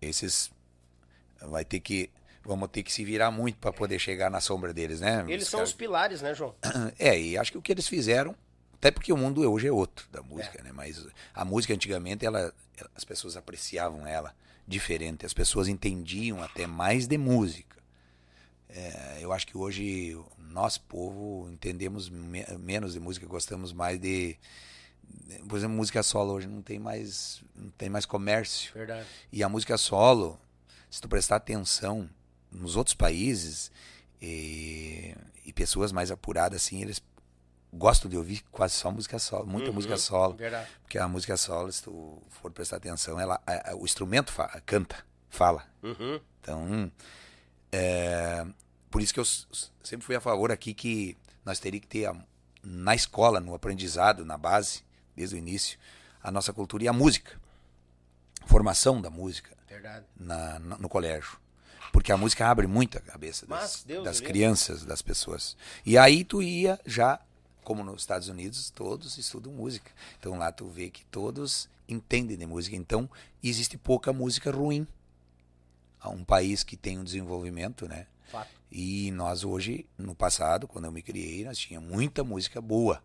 Esses. 0.00 0.50
Vai 1.42 1.64
ter 1.64 1.80
que. 1.80 2.10
Vamos 2.42 2.68
ter 2.70 2.82
que 2.82 2.92
se 2.92 3.04
virar 3.04 3.30
muito 3.30 3.58
para 3.58 3.72
poder 3.72 3.98
chegar 3.98 4.30
na 4.30 4.40
sombra 4.40 4.72
deles, 4.72 5.00
né? 5.00 5.24
Eles 5.28 5.46
são 5.48 5.62
os 5.62 5.72
pilares, 5.74 6.22
né, 6.22 6.34
João? 6.34 6.54
é, 6.98 7.20
e 7.20 7.36
acho 7.36 7.52
que 7.52 7.58
o 7.58 7.62
que 7.62 7.70
eles 7.70 7.86
fizeram, 7.86 8.34
até 8.74 8.90
porque 8.90 9.12
o 9.12 9.16
mundo 9.16 9.42
hoje 9.50 9.66
é 9.66 9.72
outro 9.72 10.06
da 10.10 10.22
música, 10.22 10.62
né? 10.62 10.72
Mas 10.72 11.06
a 11.34 11.44
música 11.44 11.74
antigamente, 11.74 12.24
ela- 12.24 12.52
as 12.94 13.04
pessoas 13.04 13.36
apreciavam 13.36 14.06
ela 14.06 14.34
diferente, 14.66 15.26
as 15.26 15.32
pessoas 15.34 15.68
entendiam 15.68 16.42
até 16.42 16.66
mais 16.66 17.06
de 17.06 17.18
música. 17.18 17.76
É, 18.68 19.18
eu 19.20 19.32
acho 19.32 19.46
que 19.46 19.56
hoje 19.56 20.16
nós, 20.38 20.78
povo, 20.78 21.48
entendemos 21.50 22.08
me- 22.08 22.46
menos 22.58 22.92
de 22.92 23.00
música, 23.00 23.26
gostamos 23.26 23.72
mais 23.72 23.98
de. 23.98 24.36
Por 25.48 25.58
exemplo, 25.58 25.76
música 25.76 26.02
solo 26.02 26.32
hoje 26.34 26.46
não 26.46 26.62
tem 26.62 26.78
mais, 26.78 27.42
não 27.54 27.70
tem 27.70 27.88
mais 27.88 28.06
comércio. 28.06 28.72
Verdade. 28.72 29.06
E 29.32 29.42
a 29.42 29.48
música 29.48 29.76
solo, 29.76 30.38
se 30.88 31.00
tu 31.00 31.08
prestar 31.08 31.36
atenção 31.36 32.08
nos 32.52 32.76
outros 32.76 32.94
países 32.94 33.72
e, 34.22 35.14
e 35.44 35.52
pessoas 35.52 35.90
mais 35.90 36.10
apuradas 36.12 36.62
assim, 36.62 36.80
eles 36.80 37.00
gostam 37.72 38.10
de 38.10 38.16
ouvir 38.16 38.42
quase 38.50 38.74
só 38.74 38.90
música 38.90 39.18
solo, 39.18 39.46
muita 39.46 39.68
Uhum, 39.68 39.74
música 39.74 39.96
solo, 39.96 40.34
Verdade. 40.34 40.68
porque 40.82 40.98
a 40.98 41.06
música 41.08 41.36
solo, 41.36 41.70
se 41.72 41.82
tu 41.82 42.20
for 42.28 42.50
prestar 42.50 42.76
atenção, 42.78 43.18
ela 43.20 43.40
a- 43.46 43.70
a- 43.70 43.76
o 43.76 43.84
instrumento 43.84 44.32
fa- 44.32 44.60
canta, 44.66 44.96
fala. 45.28 45.64
Uhum. 45.82 46.20
Então, 46.40 46.92
é, 47.70 48.44
por 48.90 49.00
isso 49.00 49.14
que 49.14 49.20
eu 49.20 49.24
sempre 49.82 50.04
fui 50.04 50.16
a 50.16 50.20
favor 50.20 50.50
aqui 50.50 50.74
que 50.74 51.16
nós 51.44 51.58
teríamos 51.60 51.86
que 51.86 51.98
ter 52.00 52.06
a- 52.06 52.16
na 52.62 52.94
escola, 52.94 53.40
no 53.40 53.54
aprendizado, 53.54 54.24
na 54.24 54.36
base, 54.36 54.82
desde 55.16 55.36
o 55.36 55.38
início, 55.38 55.78
a 56.22 56.30
nossa 56.30 56.52
cultura 56.52 56.84
e 56.84 56.88
a 56.88 56.92
música. 56.92 57.38
Formação 58.46 59.00
da 59.00 59.10
música 59.10 59.56
na, 60.16 60.58
na- 60.58 60.78
no 60.78 60.88
colégio. 60.88 61.38
Porque 61.92 62.12
a 62.12 62.16
música 62.16 62.46
abre 62.48 62.66
muito 62.66 62.98
a 62.98 63.00
cabeça 63.00 63.46
das, 63.46 63.84
Mas, 63.86 64.02
das 64.04 64.20
crianças, 64.20 64.84
das 64.84 65.02
pessoas. 65.02 65.56
E 65.84 65.96
aí 65.98 66.24
tu 66.24 66.42
ia 66.42 66.78
já, 66.86 67.20
como 67.64 67.84
nos 67.84 68.02
Estados 68.02 68.28
Unidos, 68.28 68.70
todos 68.70 69.18
estudam 69.18 69.52
música. 69.52 69.90
Então 70.18 70.36
lá 70.38 70.50
tu 70.50 70.66
vê 70.66 70.90
que 70.90 71.04
todos 71.06 71.68
entendem 71.88 72.36
de 72.36 72.46
música. 72.46 72.76
Então 72.76 73.08
existe 73.42 73.76
pouca 73.76 74.12
música 74.12 74.50
ruim. 74.50 74.86
Há 76.00 76.08
um 76.08 76.24
país 76.24 76.62
que 76.62 76.76
tem 76.76 76.98
um 76.98 77.04
desenvolvimento, 77.04 77.86
né? 77.86 78.06
Fato. 78.30 78.48
E 78.70 79.10
nós 79.10 79.44
hoje, 79.44 79.84
no 79.98 80.14
passado, 80.14 80.66
quando 80.68 80.84
eu 80.84 80.92
me 80.92 81.02
criei, 81.02 81.44
nós 81.44 81.58
tinha 81.58 81.80
muita 81.80 82.22
música 82.22 82.60
boa. 82.60 83.02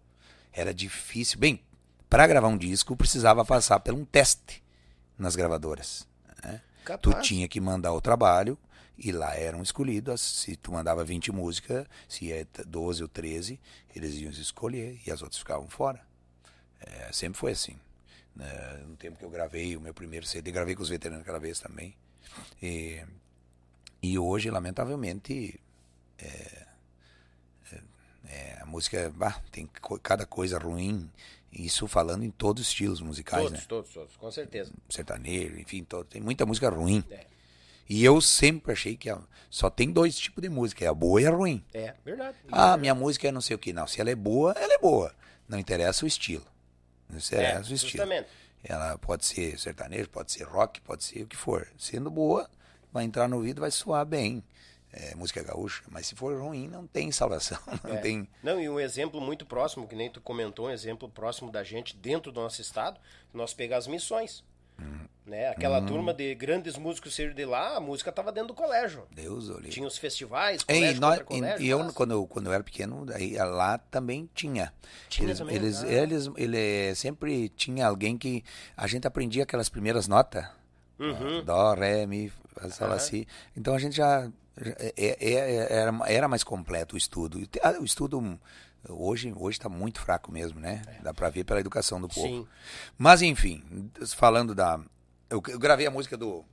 Era 0.54 0.74
difícil. 0.74 1.39
Bem, 1.39 1.62
para 2.10 2.28
gravar 2.28 2.48
um 2.48 2.58
disco 2.58 2.96
precisava 2.96 3.44
passar 3.44 3.80
por 3.80 3.94
um 3.94 4.06
teste 4.06 4.63
nas 5.18 5.36
gravadoras. 5.36 6.08
né? 6.44 6.62
Tu 7.02 7.13
tinha 7.22 7.48
que 7.48 7.60
mandar 7.60 7.94
o 7.94 8.00
trabalho 8.00 8.58
e 8.97 9.12
lá 9.12 9.36
eram 9.36 9.62
escolhidos. 9.62 10.21
Se 10.21 10.55
tu 10.55 10.71
mandava 10.71 11.03
20 11.03 11.31
músicas, 11.31 11.86
se 12.08 12.31
é 12.31 12.45
12 12.65 13.01
ou 13.03 13.10
13, 13.10 13.60
eles 13.95 14.15
iam 14.15 14.31
escolher 14.31 14.99
e 15.05 15.12
as 15.12 15.21
outras 15.21 15.39
ficavam 15.39 15.67
fora. 15.67 15.99
É, 16.79 17.12
sempre 17.12 17.39
foi 17.39 17.51
assim. 17.51 17.77
né? 18.36 18.84
No 18.88 18.95
tempo 18.95 19.17
que 19.17 19.23
eu 19.25 19.29
gravei 19.29 19.75
o 19.75 19.81
meu 19.81 19.93
primeiro 19.93 20.25
CD, 20.25 20.51
gravei 20.51 20.75
com 20.75 20.84
os 20.84 20.89
veteranos 20.89 21.21
aquela 21.23 21.39
vez 21.39 21.60
também. 21.60 21.95
E, 22.62 23.01
e 24.01 24.19
hoje, 24.19 24.49
lamentavelmente, 24.49 25.60
é, 26.17 26.65
é, 27.71 27.81
é, 28.27 28.58
a 28.62 28.65
música 28.65 29.10
bah, 29.15 29.41
tem 29.51 29.67
cada 30.03 30.25
coisa 30.25 30.58
ruim. 30.60 31.10
Isso 31.51 31.88
falando 31.88 32.25
em 32.25 32.31
todos 32.31 32.63
os 32.63 32.67
estilos 32.67 32.99
musicais, 32.99 33.43
Todos, 33.43 33.60
né? 33.60 33.65
todos, 33.69 33.93
todos, 33.93 34.15
com 34.17 34.29
certeza. 34.29 34.73
sertanejo, 34.89 35.58
enfim, 35.58 35.86
todo, 35.86 36.05
tem 36.05 36.21
muita 36.21 36.45
música 36.45 36.69
ruim. 36.69 37.01
É. 37.10 37.25
E 37.88 38.04
eu 38.04 38.19
sempre 38.19 38.71
achei 38.74 38.95
que 38.98 39.10
só 39.50 39.69
tem 39.69 39.91
dois 39.91 40.17
tipos 40.17 40.41
de 40.41 40.50
música, 40.50 40.84
é 40.84 40.88
a 40.88 40.93
boa 40.93 41.21
e 41.21 41.26
a 41.28 41.32
ruim. 41.32 41.63
É, 41.74 41.93
verdade. 42.04 42.38
Ah, 42.52 42.76
minha 42.78 42.95
música 42.95 43.28
é 43.28 43.32
não 43.32 43.41
sei 43.41 43.56
o 43.56 43.60
que. 43.60 43.71
Não, 43.71 43.86
se 43.88 44.02
ela 44.02 44.10
é 44.10 44.15
boa, 44.15 44.54
ela 44.54 44.74
é 44.74 44.78
boa. 44.80 45.13
Não 45.48 45.60
interessa 45.60 46.04
o 46.04 46.08
estilo. 46.08 46.45
Não 47.10 47.17
interessa 47.17 47.69
o 47.71 47.74
estilo. 47.74 48.04
É, 48.04 48.06
justamente. 48.06 48.28
Ela 48.63 48.98
pode 48.98 49.26
ser 49.26 49.60
sertanejo, 49.60 50.10
pode 50.10 50.32
ser 50.32 50.43
rock, 50.43 50.82
pode 50.82 51.04
ser 51.04 51.21
o 51.24 51.28
que 51.28 51.36
for. 51.38 51.67
Sendo 51.78 52.10
boa, 52.10 52.50
vai 52.91 53.04
entrar 53.04 53.28
no 53.28 53.36
ouvido, 53.38 53.62
vai 53.62 53.69
soar 53.69 54.04
bem. 54.06 54.43
É, 54.91 55.13
música 55.13 55.43
gaúcha. 55.43 55.84
Mas 55.89 56.08
se 56.08 56.15
for 56.15 56.36
ruim, 56.41 56.67
não 56.67 56.88
tem 56.88 57.12
salvação. 57.12 57.60
Não 57.84 57.95
É. 57.95 57.98
tem. 57.98 58.28
Não, 58.41 58.60
e 58.62 58.69
um 58.69 58.80
exemplo 58.80 59.19
muito 59.21 59.45
próximo, 59.45 59.88
que 59.88 59.95
nem 59.95 60.10
tu 60.10 60.21
comentou, 60.21 60.67
um 60.67 60.71
exemplo 60.71 61.08
próximo 61.10 61.52
da 61.52 61.63
gente 61.65 61.95
dentro 61.98 62.32
do 62.32 62.39
nosso 62.41 62.62
estado, 62.62 62.98
nós 63.34 63.54
pegar 63.54 63.78
as 63.78 63.88
missões. 63.88 64.41
Hum. 64.79 65.05
Né? 65.25 65.47
Aquela 65.49 65.81
turma 65.81 66.13
de 66.13 66.35
grandes 66.35 66.77
músicos 66.77 67.15
saíram 67.15 67.33
de 67.33 67.45
lá, 67.45 67.77
a 67.77 67.79
música 67.79 68.11
estava 68.11 68.31
dentro 68.31 68.49
do 68.49 68.53
colégio. 68.53 69.05
Deus 69.11 69.49
olhe. 69.49 69.69
Tinha 69.69 69.88
os 69.88 69.97
festivais, 69.97 70.61
colégio 70.61 70.97
e 70.97 70.99
nós, 70.99 71.19
colégio. 71.23 71.65
e 71.65 71.67
eu, 71.69 71.79
mas- 71.79 71.93
quando, 71.93 72.11
eu, 72.11 72.27
quando 72.27 72.45
eu 72.45 72.53
era 72.53 72.63
pequeno, 72.63 73.05
aí, 73.11 73.35
lá 73.35 73.79
também 73.79 74.29
tinha. 74.35 74.71
Tinha 75.09 75.27
eles, 75.29 75.39
também? 75.39 75.55
Eles, 75.55 75.83
Ah. 75.83 75.88
eles, 75.91 76.29
ele 76.38 76.93
sempre 76.93 77.49
tinha 77.49 77.88
alguém 77.88 78.15
que 78.19 78.43
a 78.77 78.85
gente 78.85 79.07
aprendia 79.07 79.41
aquelas 79.43 79.67
primeiras 79.67 80.07
notas. 80.07 80.45
Uhum. 80.99 81.43
Dó, 81.43 81.73
ré, 81.73 82.05
mi, 82.05 82.31
lá, 82.79 82.99
si. 82.99 83.27
Então 83.57 83.73
a 83.73 83.79
gente 83.79 83.95
já, 83.95 84.29
já- 84.61 84.75
é- 84.79 84.93
é- 84.95 85.33
é- 85.33 85.73
era, 85.73 85.91
era 86.05 86.27
mais 86.27 86.43
completo 86.43 86.93
o 86.93 86.97
estudo. 86.99 87.41
Ah, 87.63 87.71
O 87.79 87.83
estudo 87.83 88.19
hum, 88.19 88.38
hoje 88.89 89.34
hoje 89.36 89.58
está 89.58 89.69
muito 89.69 90.00
fraco 90.00 90.32
mesmo, 90.32 90.60
né? 90.60 90.82
Dá 91.02 91.13
para 91.13 91.30
ver 91.30 91.43
pela 91.43 91.60
educação 91.60 92.00
do 92.00 92.08
povo. 92.08 92.28
Sim. 92.28 92.48
Mas 92.98 93.21
enfim, 93.21 93.63
falando 94.15 94.54
da, 94.54 94.80
eu, 95.30 95.41
eu 95.48 95.60
gravei 95.60 95.86
a 95.86 95.91
música 95.91 96.17
do 96.17 96.43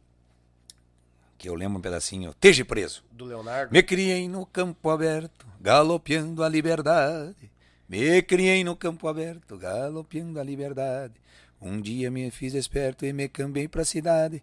que 1.36 1.48
eu 1.48 1.54
lembro 1.54 1.78
um 1.78 1.82
pedacinho. 1.82 2.32
Teja 2.34 2.64
preso. 2.64 3.04
Do 3.10 3.24
Leonardo. 3.24 3.72
Me 3.72 3.82
criei 3.82 4.28
no 4.28 4.46
campo 4.46 4.88
aberto, 4.90 5.46
galopeando 5.60 6.42
a 6.44 6.48
liberdade. 6.48 7.50
Me 7.88 8.22
criei 8.22 8.62
no 8.62 8.76
campo 8.76 9.08
aberto, 9.08 9.58
galopeando 9.58 10.38
a 10.38 10.44
liberdade. 10.44 11.14
Um 11.60 11.80
dia 11.80 12.10
me 12.10 12.30
fiz 12.30 12.54
esperto 12.54 13.04
e 13.04 13.12
me 13.12 13.28
cambei 13.28 13.68
pra 13.68 13.84
cidade. 13.84 14.42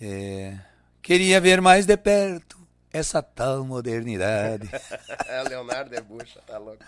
É, 0.00 0.58
queria 1.00 1.40
ver 1.40 1.60
mais 1.60 1.86
de 1.86 1.96
perto 1.96 2.61
essa 2.92 3.22
tal 3.22 3.64
modernidade. 3.64 4.68
É, 5.26 5.42
Leonardo 5.44 5.94
é 5.94 6.00
bucha, 6.00 6.40
tá 6.46 6.58
louco. 6.58 6.84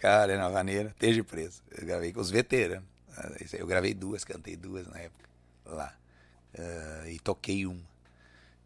Cara, 0.00 0.38
na 0.38 0.48
maneira, 0.48 0.88
esteja 0.88 1.22
preso. 1.22 1.62
Eu 1.70 1.86
gravei 1.86 2.12
com 2.12 2.20
os 2.20 2.30
veteranos. 2.30 2.88
Eu 3.52 3.66
gravei 3.66 3.92
duas, 3.92 4.24
cantei 4.24 4.56
duas 4.56 4.86
na 4.86 4.98
época 4.98 5.28
lá. 5.66 5.94
Ah, 6.58 7.04
e 7.08 7.18
toquei 7.18 7.66
uma. 7.66 7.92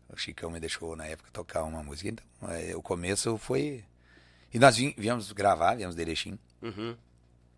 O 0.08 0.16
Chicão 0.16 0.50
me 0.50 0.60
deixou 0.60 0.94
na 0.94 1.06
época 1.06 1.30
tocar 1.32 1.64
uma 1.64 1.82
música. 1.82 2.08
Então, 2.08 2.50
é, 2.50 2.76
o 2.76 2.82
começo 2.82 3.36
foi. 3.38 3.84
E 4.52 4.58
nós 4.58 4.76
viemos 4.76 5.32
gravar, 5.32 5.74
viemos 5.74 5.96
de 5.96 6.02
Erechim. 6.02 6.38
Uhum. 6.62 6.96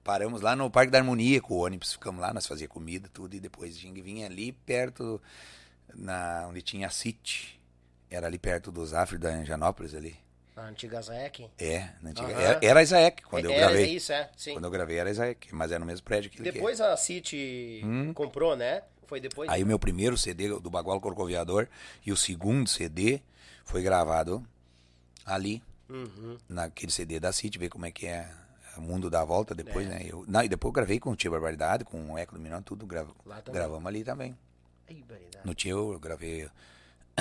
Paramos 0.02 0.40
lá 0.40 0.56
no 0.56 0.70
Parque 0.70 0.90
da 0.90 0.98
Harmonia 0.98 1.40
com 1.40 1.54
o 1.54 1.58
ônibus, 1.58 1.92
ficamos 1.92 2.20
lá, 2.20 2.32
nós 2.32 2.46
fazíamos 2.46 2.72
comida, 2.72 3.10
tudo, 3.12 3.34
e 3.34 3.40
depois 3.40 3.76
a 3.76 3.78
gente 3.78 4.00
vinha 4.00 4.24
ali 4.24 4.52
perto, 4.52 5.20
na, 5.94 6.46
onde 6.48 6.62
tinha 6.62 6.86
a 6.86 6.90
City. 6.90 7.57
Era 8.10 8.26
ali 8.26 8.38
perto 8.38 8.70
do 8.72 8.84
Zafre 8.86 9.18
da 9.18 9.44
Janópolis 9.44 9.94
ali. 9.94 10.16
A 10.56 10.62
antiga 10.62 11.00
Zaek. 11.00 11.48
É, 11.58 11.90
na 12.02 12.10
antiga- 12.10 12.28
Aham. 12.32 12.40
era, 12.40 12.58
era 12.62 12.82
Isaac 12.82 13.22
quando 13.22 13.44
eu 13.44 13.52
era, 13.52 13.66
gravei. 13.70 13.94
isso, 13.94 14.12
é, 14.12 14.28
sim. 14.36 14.54
Quando 14.54 14.64
eu 14.64 14.70
gravei 14.70 14.98
era 14.98 15.08
Isaac, 15.10 15.54
mas 15.54 15.70
era 15.70 15.78
no 15.78 15.86
mesmo 15.86 16.04
prédio 16.04 16.30
que 16.30 16.40
ele 16.42 16.50
Depois 16.50 16.80
a 16.80 16.96
City 16.96 17.80
comprou, 18.14 18.56
né? 18.56 18.82
Foi 19.06 19.20
depois. 19.20 19.48
Hum. 19.48 19.52
Aí 19.52 19.62
o 19.62 19.66
meu 19.66 19.78
primeiro 19.78 20.18
CD 20.18 20.48
do 20.48 20.68
Bagual 20.68 21.00
Corcoviador 21.00 21.68
e 22.04 22.10
o 22.12 22.16
segundo 22.16 22.68
CD 22.68 23.20
foi 23.64 23.82
gravado 23.82 24.44
ali, 25.24 25.62
Uhum. 25.88 26.36
naquele 26.48 26.90
CD 26.92 27.18
da 27.20 27.32
City, 27.32 27.56
ver 27.58 27.68
como 27.68 27.86
é 27.86 27.90
que 27.92 28.06
é 28.06 28.28
o 28.76 28.80
mundo 28.80 29.08
da 29.08 29.24
volta 29.24 29.54
depois, 29.54 29.86
né? 29.88 30.00
Eu, 30.04 30.24
não, 30.28 30.42
e 30.42 30.48
depois 30.48 30.70
eu 30.70 30.74
gravei 30.74 30.98
com 31.00 31.10
o 31.10 31.16
Tia 31.16 31.30
Barbaridade, 31.30 31.84
com 31.84 32.12
o 32.12 32.18
Eco 32.18 32.34
do 32.34 32.40
Minão, 32.40 32.60
tudo 32.62 32.84
grava, 32.86 33.12
Lá 33.24 33.40
também. 33.40 33.60
gravamos 33.60 33.86
ali 33.86 34.02
também. 34.04 34.36
Barbaridade. 34.90 35.46
No 35.46 35.54
Tio 35.54 35.92
eu 35.92 35.98
gravei 36.00 36.48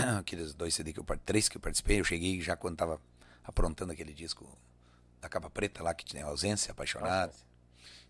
aqueles 0.20 0.54
dois 0.54 0.74
CD 0.74 0.94
que 0.94 1.00
eu 1.00 1.04
par- 1.04 1.20
três 1.20 1.48
que 1.50 1.58
eu 1.58 1.62
participei, 1.62 2.00
eu 2.00 2.04
cheguei 2.04 2.40
já 2.42 2.56
quando 2.56 2.78
tava 2.78 3.02
aprontando 3.44 3.92
aquele 3.94 4.14
disco 4.14 4.48
da 5.22 5.30
capa 5.30 5.50
preta 5.50 5.82
lá 5.84 5.94
que 5.94 6.06
tinha 6.06 6.26
ausência, 6.26 6.72
apaixonado. 6.72 7.34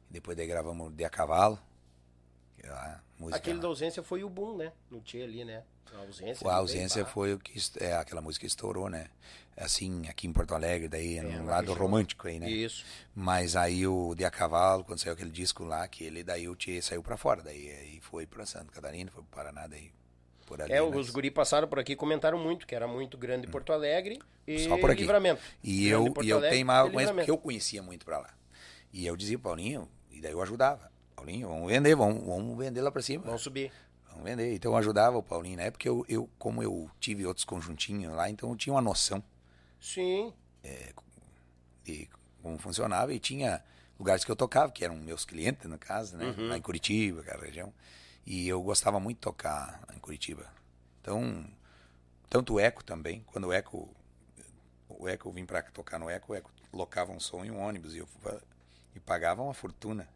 E 0.10 0.14
depois 0.14 0.36
daí 0.38 0.48
gravamos 0.48 0.94
De 0.94 1.04
a 1.04 1.10
Cavalo. 1.10 1.60
é 2.64 2.70
a 2.70 3.00
música 3.20 3.38
Aquele 3.38 3.60
da 3.60 3.68
ausência 3.68 4.02
foi 4.04 4.24
o 4.24 4.30
boom, 4.30 4.58
né? 4.58 4.72
No 4.90 5.02
Tchê 5.02 5.22
ali, 5.24 5.46
né? 5.46 5.64
A 5.94 6.00
ausência. 6.00 6.50
A 6.50 6.56
ausência 6.56 7.04
bem, 7.04 7.14
foi 7.14 7.34
o 7.34 7.40
que 7.40 7.58
é 7.80 7.96
aquela 7.96 8.22
música 8.22 8.42
que 8.42 8.48
estourou, 8.48 8.90
né? 8.90 9.08
Assim, 9.56 10.08
aqui 10.08 10.28
em 10.28 10.34
Porto 10.34 10.54
Alegre, 10.54 10.88
daí 10.88 11.22
no 11.22 11.44
na 11.46 11.52
lado 11.52 11.74
romântico 11.74 12.28
aí, 12.28 12.40
né? 12.40 12.50
Isso. 12.50 12.86
Mas 13.16 13.56
aí 13.56 13.88
o 13.88 14.14
De 14.14 14.26
a 14.26 14.30
Cavalo, 14.30 14.84
quando 14.84 15.00
saiu 15.00 15.14
aquele 15.14 15.32
disco 15.32 15.64
lá, 15.64 15.88
que 15.88 16.04
ele 16.04 16.24
daí 16.24 16.48
o 16.48 16.56
Tchê 16.56 16.82
saiu 16.82 17.02
pra 17.02 17.16
fora, 17.18 17.42
daí 17.42 17.72
aí 17.72 18.00
foi 18.02 18.26
pra 18.28 18.46
Santa 18.46 18.72
Catarina, 18.72 19.10
foi 19.10 19.24
pro 19.24 19.32
Paraná, 19.32 19.66
daí 19.66 19.92
por 20.48 20.60
ali. 20.62 20.74
É, 20.74 20.82
mas- 20.82 20.96
os 20.96 21.10
guri 21.12 21.30
passaram 21.30 21.68
por 21.68 21.78
aqui 21.78 21.92
e 21.92 21.96
comentaram 21.96 22.40
muito, 22.40 22.66
que 22.66 22.74
era 22.74 22.88
muito 22.88 23.18
grande 23.18 23.46
Porto 23.48 23.72
Alegre 23.72 24.18
e 24.48 24.60
Só 24.68 24.78
por 24.78 24.90
aqui. 24.90 25.02
Livramento. 25.02 25.42
E 25.64 25.90
Grande 25.90 26.08
eu, 26.08 26.14
Porto 26.14 26.26
e 26.26 26.30
eu 26.32 26.38
Alegre 26.38 26.58
isso 26.58 26.66
porque 26.66 26.98
Livramento. 26.98 27.30
eu 27.30 27.38
conhecia 27.38 27.84
muito 27.84 28.06
pra 28.06 28.18
lá. 28.20 28.34
E 28.92 29.06
eu 29.06 29.16
dizia, 29.16 29.38
Paulinho, 29.38 29.88
e 30.10 30.20
daí 30.22 30.32
eu 30.32 30.42
ajudava. 30.42 30.90
Paulinho, 31.16 31.48
vamos 31.50 31.70
vender, 31.70 31.96
vamos, 31.96 32.24
vamos 32.26 32.58
vender 32.58 32.82
lá 32.82 32.90
pra 32.92 33.02
cima. 33.02 33.26
Vamos 33.26 33.42
subir. 33.42 33.72
Vamos 34.10 34.24
vender. 34.24 34.54
Então 34.56 34.72
eu 34.72 34.78
ajudava 34.78 35.18
o 35.18 35.22
Paulinho 35.24 35.58
na 35.58 35.64
época, 35.64 35.88
eu, 35.88 36.06
eu, 36.08 36.30
como 36.40 36.64
eu 36.64 36.90
tive 37.00 37.26
outros 37.26 37.44
conjuntinhos 37.46 38.16
lá, 38.16 38.30
então 38.30 38.50
eu 38.50 38.56
tinha 38.56 38.74
uma 38.74 38.82
noção 38.82 39.22
Sim. 39.80 40.34
de 41.84 42.10
como 42.42 42.58
funcionava 42.58 43.14
e 43.14 43.20
tinha 43.20 43.62
lugares 44.00 44.24
que 44.24 44.32
eu 44.32 44.36
tocava, 44.36 44.72
que 44.72 44.84
eram 44.86 44.96
meus 44.96 45.26
clientes 45.26 45.66
na 45.70 45.78
casa, 45.78 46.18
né? 46.18 46.26
Uhum. 46.38 46.48
Lá 46.50 46.58
em 46.58 46.62
Curitiba, 46.62 47.22
aquela 47.22 47.44
região. 47.44 47.74
E 48.30 48.46
eu 48.46 48.62
gostava 48.62 49.00
muito 49.00 49.20
de 49.20 49.22
tocar 49.22 49.82
em 49.96 50.00
Curitiba. 50.00 50.46
Então, 51.00 51.50
tanto 52.30 52.56
o 52.56 52.60
Eco 52.60 52.84
também, 52.84 53.24
quando 53.28 53.48
o 53.48 53.54
Eco 53.54 53.90
o 54.90 55.08
Eco 55.08 55.30
eu 55.30 55.32
vim 55.32 55.46
pra 55.46 55.62
tocar 55.62 55.98
no 55.98 56.10
Eco, 56.10 56.34
o 56.34 56.36
Eco 56.36 56.52
locava 56.74 57.14
um 57.14 57.22
som 57.22 57.46
em 57.46 57.52
um 57.52 57.62
ônibus 57.62 57.94
e 57.94 58.00
eu 58.00 58.08
e 58.94 59.00
pagava 59.00 59.42
uma 59.42 59.54
fortuna. 59.54 60.10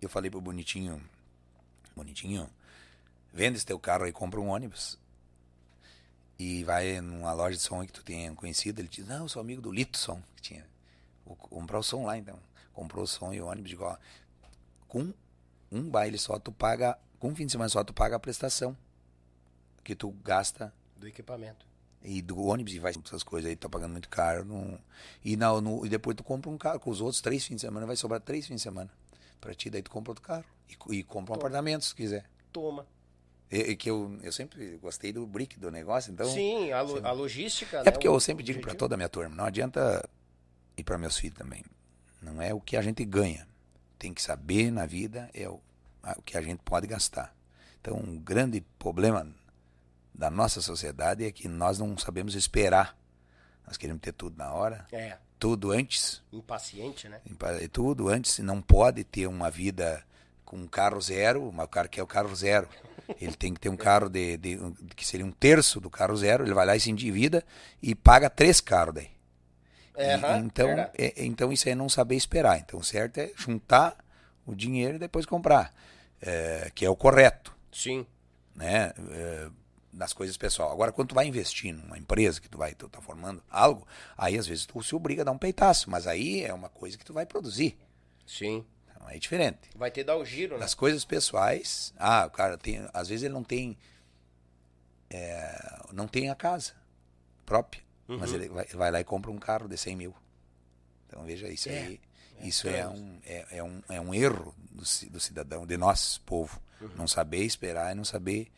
Eu 0.00 0.10
falei 0.10 0.30
pro 0.30 0.42
Bonitinho, 0.42 1.02
Bonitinho, 1.94 2.50
vende 3.32 3.56
esse 3.56 3.64
teu 3.64 3.78
carro 3.80 4.04
aí, 4.04 4.12
compra 4.12 4.38
um 4.38 4.48
ônibus. 4.48 4.98
E 6.38 6.64
vai 6.64 7.00
numa 7.00 7.32
loja 7.32 7.56
de 7.56 7.62
som 7.62 7.86
que 7.86 7.92
tu 7.94 8.04
tenha 8.04 8.34
conhecido, 8.34 8.78
ele 8.80 8.88
diz, 8.88 9.06
não, 9.06 9.22
eu 9.22 9.28
sou 9.30 9.40
amigo 9.40 9.62
do 9.62 9.72
Lito 9.72 9.96
Som, 9.96 10.20
que 10.36 10.42
tinha. 10.42 10.66
Vou 11.24 11.34
comprar 11.34 11.78
o 11.78 11.82
som 11.82 12.04
lá 12.04 12.18
então. 12.18 12.38
Comprou 12.74 13.04
o 13.04 13.06
som 13.06 13.32
e 13.32 13.40
o 13.40 13.46
ônibus, 13.46 13.72
ó, 13.80 13.98
com 14.86 15.14
um 15.72 15.88
baile 15.88 16.18
só 16.18 16.38
tu 16.38 16.52
paga, 16.52 16.98
com 17.18 17.28
um 17.28 17.34
fim 17.34 17.46
de 17.46 17.52
semana 17.52 17.68
só 17.68 17.82
tu 17.84 17.92
paga 17.92 18.16
a 18.16 18.18
prestação 18.20 18.76
que 19.84 19.94
tu 19.94 20.10
gasta 20.24 20.72
Do 20.96 21.06
equipamento. 21.06 21.64
e 22.02 22.20
do 22.20 22.40
ônibus 22.42 22.74
e 22.74 22.78
vai 22.78 22.92
essas 23.04 23.22
coisas 23.22 23.48
aí, 23.48 23.56
tá 23.56 23.68
pagando 23.68 23.92
muito 23.92 24.08
caro. 24.08 24.44
Não... 24.44 24.78
E, 25.24 25.36
na, 25.36 25.60
no, 25.60 25.84
e 25.86 25.88
depois 25.88 26.16
tu 26.16 26.24
compra 26.24 26.50
um 26.50 26.58
carro, 26.58 26.80
com 26.80 26.90
os 26.90 27.00
outros 27.00 27.20
três 27.20 27.44
fins 27.46 27.56
de 27.56 27.60
semana, 27.62 27.86
vai 27.86 27.96
sobrar 27.96 28.20
três 28.20 28.46
fins 28.46 28.56
de 28.56 28.62
semana 28.62 28.90
pra 29.40 29.54
ti, 29.54 29.70
daí 29.70 29.82
tu 29.82 29.90
compra 29.90 30.10
outro 30.12 30.22
carro. 30.24 30.44
E, 30.68 30.96
e 30.96 31.02
compra 31.04 31.34
um 31.34 31.36
Toma. 31.36 31.36
apartamento 31.38 31.84
se 31.84 31.94
quiser. 31.94 32.24
Toma. 32.52 32.84
E, 33.50 33.58
e 33.58 33.76
que 33.76 33.88
eu, 33.88 34.18
eu 34.22 34.32
sempre 34.32 34.76
gostei 34.78 35.12
do 35.12 35.24
brick 35.24 35.56
do 35.60 35.70
negócio, 35.70 36.10
então. 36.12 36.26
Sim, 36.26 36.72
a, 36.72 36.80
lo- 36.82 37.06
a 37.06 37.12
logística. 37.12 37.82
É 37.86 37.90
porque 37.92 38.08
eu 38.08 38.18
sempre 38.18 38.42
digo 38.42 38.58
para 38.60 38.70
pra 38.70 38.78
toda 38.78 38.94
a 38.94 38.98
minha 38.98 39.08
turma, 39.08 39.34
não 39.36 39.44
adianta 39.44 40.08
e 40.76 40.82
para 40.82 40.98
meus 40.98 41.16
filhos 41.16 41.38
também. 41.38 41.62
Não 42.20 42.42
é 42.42 42.52
o 42.52 42.60
que 42.60 42.76
a 42.76 42.82
gente 42.82 43.04
ganha. 43.04 43.46
Tem 43.98 44.12
que 44.12 44.20
saber 44.20 44.72
na 44.72 44.84
vida 44.84 45.30
é 45.32 45.48
o, 45.48 45.60
o 46.18 46.22
que 46.22 46.36
a 46.36 46.42
gente 46.42 46.60
pode 46.64 46.86
gastar. 46.86 47.34
Então, 47.80 47.96
um 47.96 48.18
grande 48.18 48.60
problema 48.78 49.26
da 50.14 50.30
nossa 50.30 50.60
sociedade 50.60 51.24
é 51.24 51.30
que 51.32 51.48
nós 51.48 51.78
não 51.78 51.96
sabemos 51.98 52.34
esperar. 52.34 52.96
Nós 53.66 53.76
queremos 53.76 54.00
ter 54.02 54.12
tudo 54.12 54.36
na 54.36 54.52
hora, 54.52 54.86
É, 54.92 55.16
tudo 55.38 55.72
antes, 55.72 56.22
impaciente, 56.32 57.08
né? 57.08 57.20
tudo 57.72 58.08
antes, 58.08 58.38
não 58.38 58.60
pode 58.62 59.04
ter 59.04 59.26
uma 59.26 59.50
vida 59.50 60.02
com 60.44 60.56
um 60.56 60.66
carro 60.68 61.00
zero, 61.00 61.50
mas 61.52 61.66
o 61.66 61.68
cara 61.68 61.88
quer 61.88 62.02
o 62.02 62.06
carro 62.06 62.34
zero. 62.34 62.68
Ele 63.20 63.34
tem 63.36 63.52
que 63.52 63.60
ter 63.60 63.68
um 63.68 63.76
carro 63.76 64.08
de, 64.08 64.36
de- 64.36 64.58
que 64.94 65.04
seria 65.06 65.26
um 65.26 65.32
terço 65.32 65.80
do 65.80 65.90
carro 65.90 66.16
zero, 66.16 66.44
ele 66.44 66.54
vai 66.54 66.64
lá 66.64 66.76
e 66.76 66.80
se 66.80 66.90
endivida 66.90 67.44
e 67.82 67.94
paga 67.94 68.30
três 68.30 68.60
carros 68.60 68.94
daí. 68.94 69.10
É, 69.96 70.14
E- 70.16 70.38
então, 70.38 70.68
é- 70.94 71.24
então 71.24 71.52
isso 71.52 71.68
aí 71.68 71.72
é 71.72 71.74
não 71.74 71.88
saber 71.88 72.14
esperar. 72.16 72.58
Então 72.58 72.78
o 72.80 72.84
certo 72.84 73.18
é 73.18 73.32
juntar 73.36 73.96
o 74.46 74.54
dinheiro 74.54 74.94
e 74.96 74.98
depois 75.00 75.26
comprar, 75.26 75.72
é, 76.20 76.70
que 76.74 76.84
é 76.84 76.90
o 76.90 76.96
correto, 76.96 77.54
Sim. 77.72 78.06
né? 78.54 78.92
É, 79.10 79.50
nas 79.92 80.12
coisas 80.12 80.36
pessoal. 80.36 80.70
Agora, 80.70 80.92
quando 80.92 81.08
tu 81.08 81.14
vai 81.14 81.26
investir 81.26 81.72
numa 81.74 81.96
empresa 81.96 82.38
que 82.40 82.48
tu 82.50 82.58
vai, 82.58 82.74
tu 82.74 82.86
tá 82.88 83.00
formando 83.00 83.42
algo, 83.48 83.86
aí 84.16 84.36
às 84.38 84.46
vezes 84.46 84.66
tu 84.66 84.82
se 84.82 84.94
obriga 84.94 85.22
a 85.22 85.24
dar 85.24 85.32
um 85.32 85.38
peitaço, 85.38 85.88
mas 85.90 86.06
aí 86.06 86.42
é 86.44 86.52
uma 86.52 86.68
coisa 86.68 86.98
que 86.98 87.04
tu 87.04 87.14
vai 87.14 87.24
produzir. 87.24 87.78
Sim. 88.26 88.62
Então, 88.90 89.08
é 89.08 89.18
diferente. 89.18 89.70
Vai 89.74 89.90
ter 89.90 90.00
que 90.02 90.06
dar 90.06 90.16
o 90.16 90.24
giro, 90.24 90.54
né? 90.56 90.60
Nas 90.60 90.74
coisas 90.74 91.02
pessoais, 91.04 91.94
ah, 91.96 92.26
o 92.26 92.30
cara 92.30 92.58
tem, 92.58 92.86
às 92.92 93.08
vezes 93.08 93.22
ele 93.24 93.32
não 93.32 93.42
tem, 93.44 93.78
é, 95.08 95.82
não 95.92 96.06
tem 96.06 96.28
a 96.30 96.34
casa 96.34 96.72
própria, 97.44 97.82
mas 98.06 98.30
Uhum. 98.30 98.36
ele 98.36 98.48
vai, 98.48 98.64
vai 98.66 98.90
lá 98.90 99.00
e 99.00 99.04
compra 99.04 99.30
um 99.30 99.38
carro 99.38 99.68
de 99.68 99.76
100 99.76 99.96
mil. 99.96 100.14
Então 101.06 101.24
veja 101.24 101.48
isso 101.48 101.68
É, 101.68 101.78
aí, 101.78 102.00
isso 102.42 102.68
é 102.68 102.86
um, 102.86 103.18
é, 103.24 103.44
é 103.58 103.62
um, 103.62 103.82
é 103.88 104.00
um 104.00 104.14
erro 104.14 104.54
do, 104.70 104.82
do 105.10 105.20
cidadão, 105.20 105.66
de 105.66 105.76
nós, 105.76 106.18
povo, 106.24 106.60
Uhum. 106.80 106.90
não 106.96 107.08
saber 107.08 107.42
esperar 107.44 107.92
e 107.92 107.94
não 107.94 108.04
saber 108.04 108.48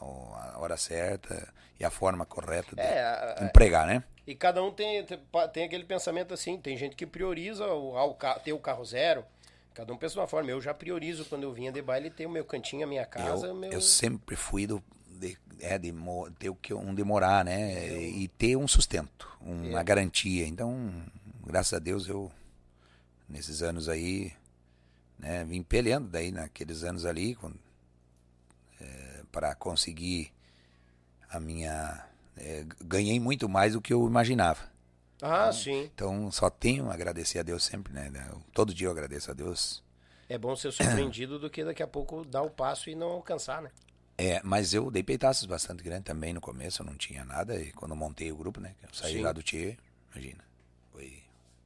a 0.00 0.58
hora 0.58 0.76
certa 0.76 1.52
e 1.78 1.84
a 1.84 1.90
forma 1.90 2.24
correta 2.24 2.74
de 2.74 2.80
É, 2.82 3.44
empregar, 3.44 3.86
né? 3.86 4.02
E 4.26 4.34
cada 4.34 4.62
um 4.62 4.70
tem, 4.72 5.04
tem, 5.52 5.64
aquele 5.64 5.84
pensamento 5.84 6.32
assim. 6.32 6.56
Tem 6.56 6.76
gente 6.76 6.94
que 6.96 7.04
prioriza 7.06 7.66
o, 7.66 7.94
o 7.96 8.14
ca- 8.14 8.38
ter 8.38 8.52
o 8.52 8.58
carro 8.58 8.84
zero. 8.84 9.24
Cada 9.74 9.92
um 9.92 9.96
pensa 9.96 10.14
de 10.14 10.20
uma 10.20 10.26
forma. 10.28 10.50
Eu 10.50 10.60
já 10.60 10.72
priorizo 10.72 11.24
quando 11.24 11.42
eu 11.42 11.52
vinha 11.52 11.72
de 11.72 11.82
baile 11.82 12.08
ter 12.10 12.26
o 12.26 12.30
meu 12.30 12.44
cantinho, 12.44 12.84
a 12.84 12.86
minha 12.86 13.04
casa. 13.04 13.48
eu, 13.48 13.54
meu... 13.54 13.70
eu 13.72 13.80
sempre 13.80 14.36
fui 14.36 14.66
do 14.66 14.82
de, 15.08 15.36
é, 15.60 15.76
de 15.78 15.92
ter 16.38 16.50
o 16.50 16.54
que 16.54 16.72
um 16.72 16.94
demorar, 16.94 17.44
né? 17.44 17.84
E 18.00 18.28
ter 18.28 18.56
um 18.56 18.66
sustento, 18.68 19.28
uma 19.40 19.80
É. 19.80 19.84
garantia. 19.84 20.46
Então, 20.46 20.90
graças 21.44 21.72
a 21.74 21.78
Deus 21.78 22.06
eu 22.08 22.30
nesses 23.32 23.62
anos 23.62 23.88
aí, 23.88 24.32
né, 25.18 25.44
vim 25.44 25.62
peleando 25.62 26.08
daí 26.08 26.30
naqueles 26.30 26.84
anos 26.84 27.04
ali 27.06 27.36
para 29.32 29.54
conseguir 29.54 30.32
a 31.30 31.40
minha 31.40 32.06
é, 32.36 32.64
ganhei 32.84 33.18
muito 33.18 33.48
mais 33.48 33.72
do 33.72 33.80
que 33.80 33.92
eu 33.92 34.06
imaginava. 34.06 34.70
Ah, 35.20 35.52
sim. 35.52 35.90
Então, 35.94 36.30
só 36.30 36.50
tenho 36.50 36.90
a 36.90 36.94
agradecer 36.94 37.38
a 37.38 37.42
Deus 37.42 37.64
sempre, 37.64 37.92
né? 37.92 38.10
Eu- 38.30 38.42
todo 38.52 38.74
dia 38.74 38.88
eu 38.88 38.90
agradeço 38.90 39.30
a 39.30 39.34
Deus. 39.34 39.82
É 40.28 40.36
bom 40.36 40.56
ser 40.56 40.72
surpreendido 40.72 41.38
do 41.38 41.48
que 41.50 41.64
daqui 41.64 41.82
a 41.82 41.86
pouco 41.86 42.24
dar 42.24 42.42
o 42.42 42.50
passo 42.50 42.90
e 42.90 42.94
não 42.94 43.08
alcançar, 43.08 43.62
né? 43.62 43.70
É, 44.18 44.40
mas 44.42 44.74
eu 44.74 44.90
dei 44.90 45.02
peitaços 45.02 45.46
bastante 45.46 45.82
grandes 45.82 46.04
também 46.04 46.32
no 46.32 46.40
começo, 46.40 46.82
eu 46.82 46.86
não 46.86 46.96
tinha 46.96 47.24
nada. 47.24 47.60
E 47.60 47.72
quando 47.72 47.94
montei 47.94 48.30
o 48.32 48.36
grupo, 48.36 48.60
né? 48.60 48.74
Eu 48.82 48.88
saí 48.92 49.14
Sim. 49.14 49.22
lá 49.22 49.32
do 49.32 49.42
Tchê, 49.42 49.76
imagina. 50.12 50.44
Foi, 50.92 51.22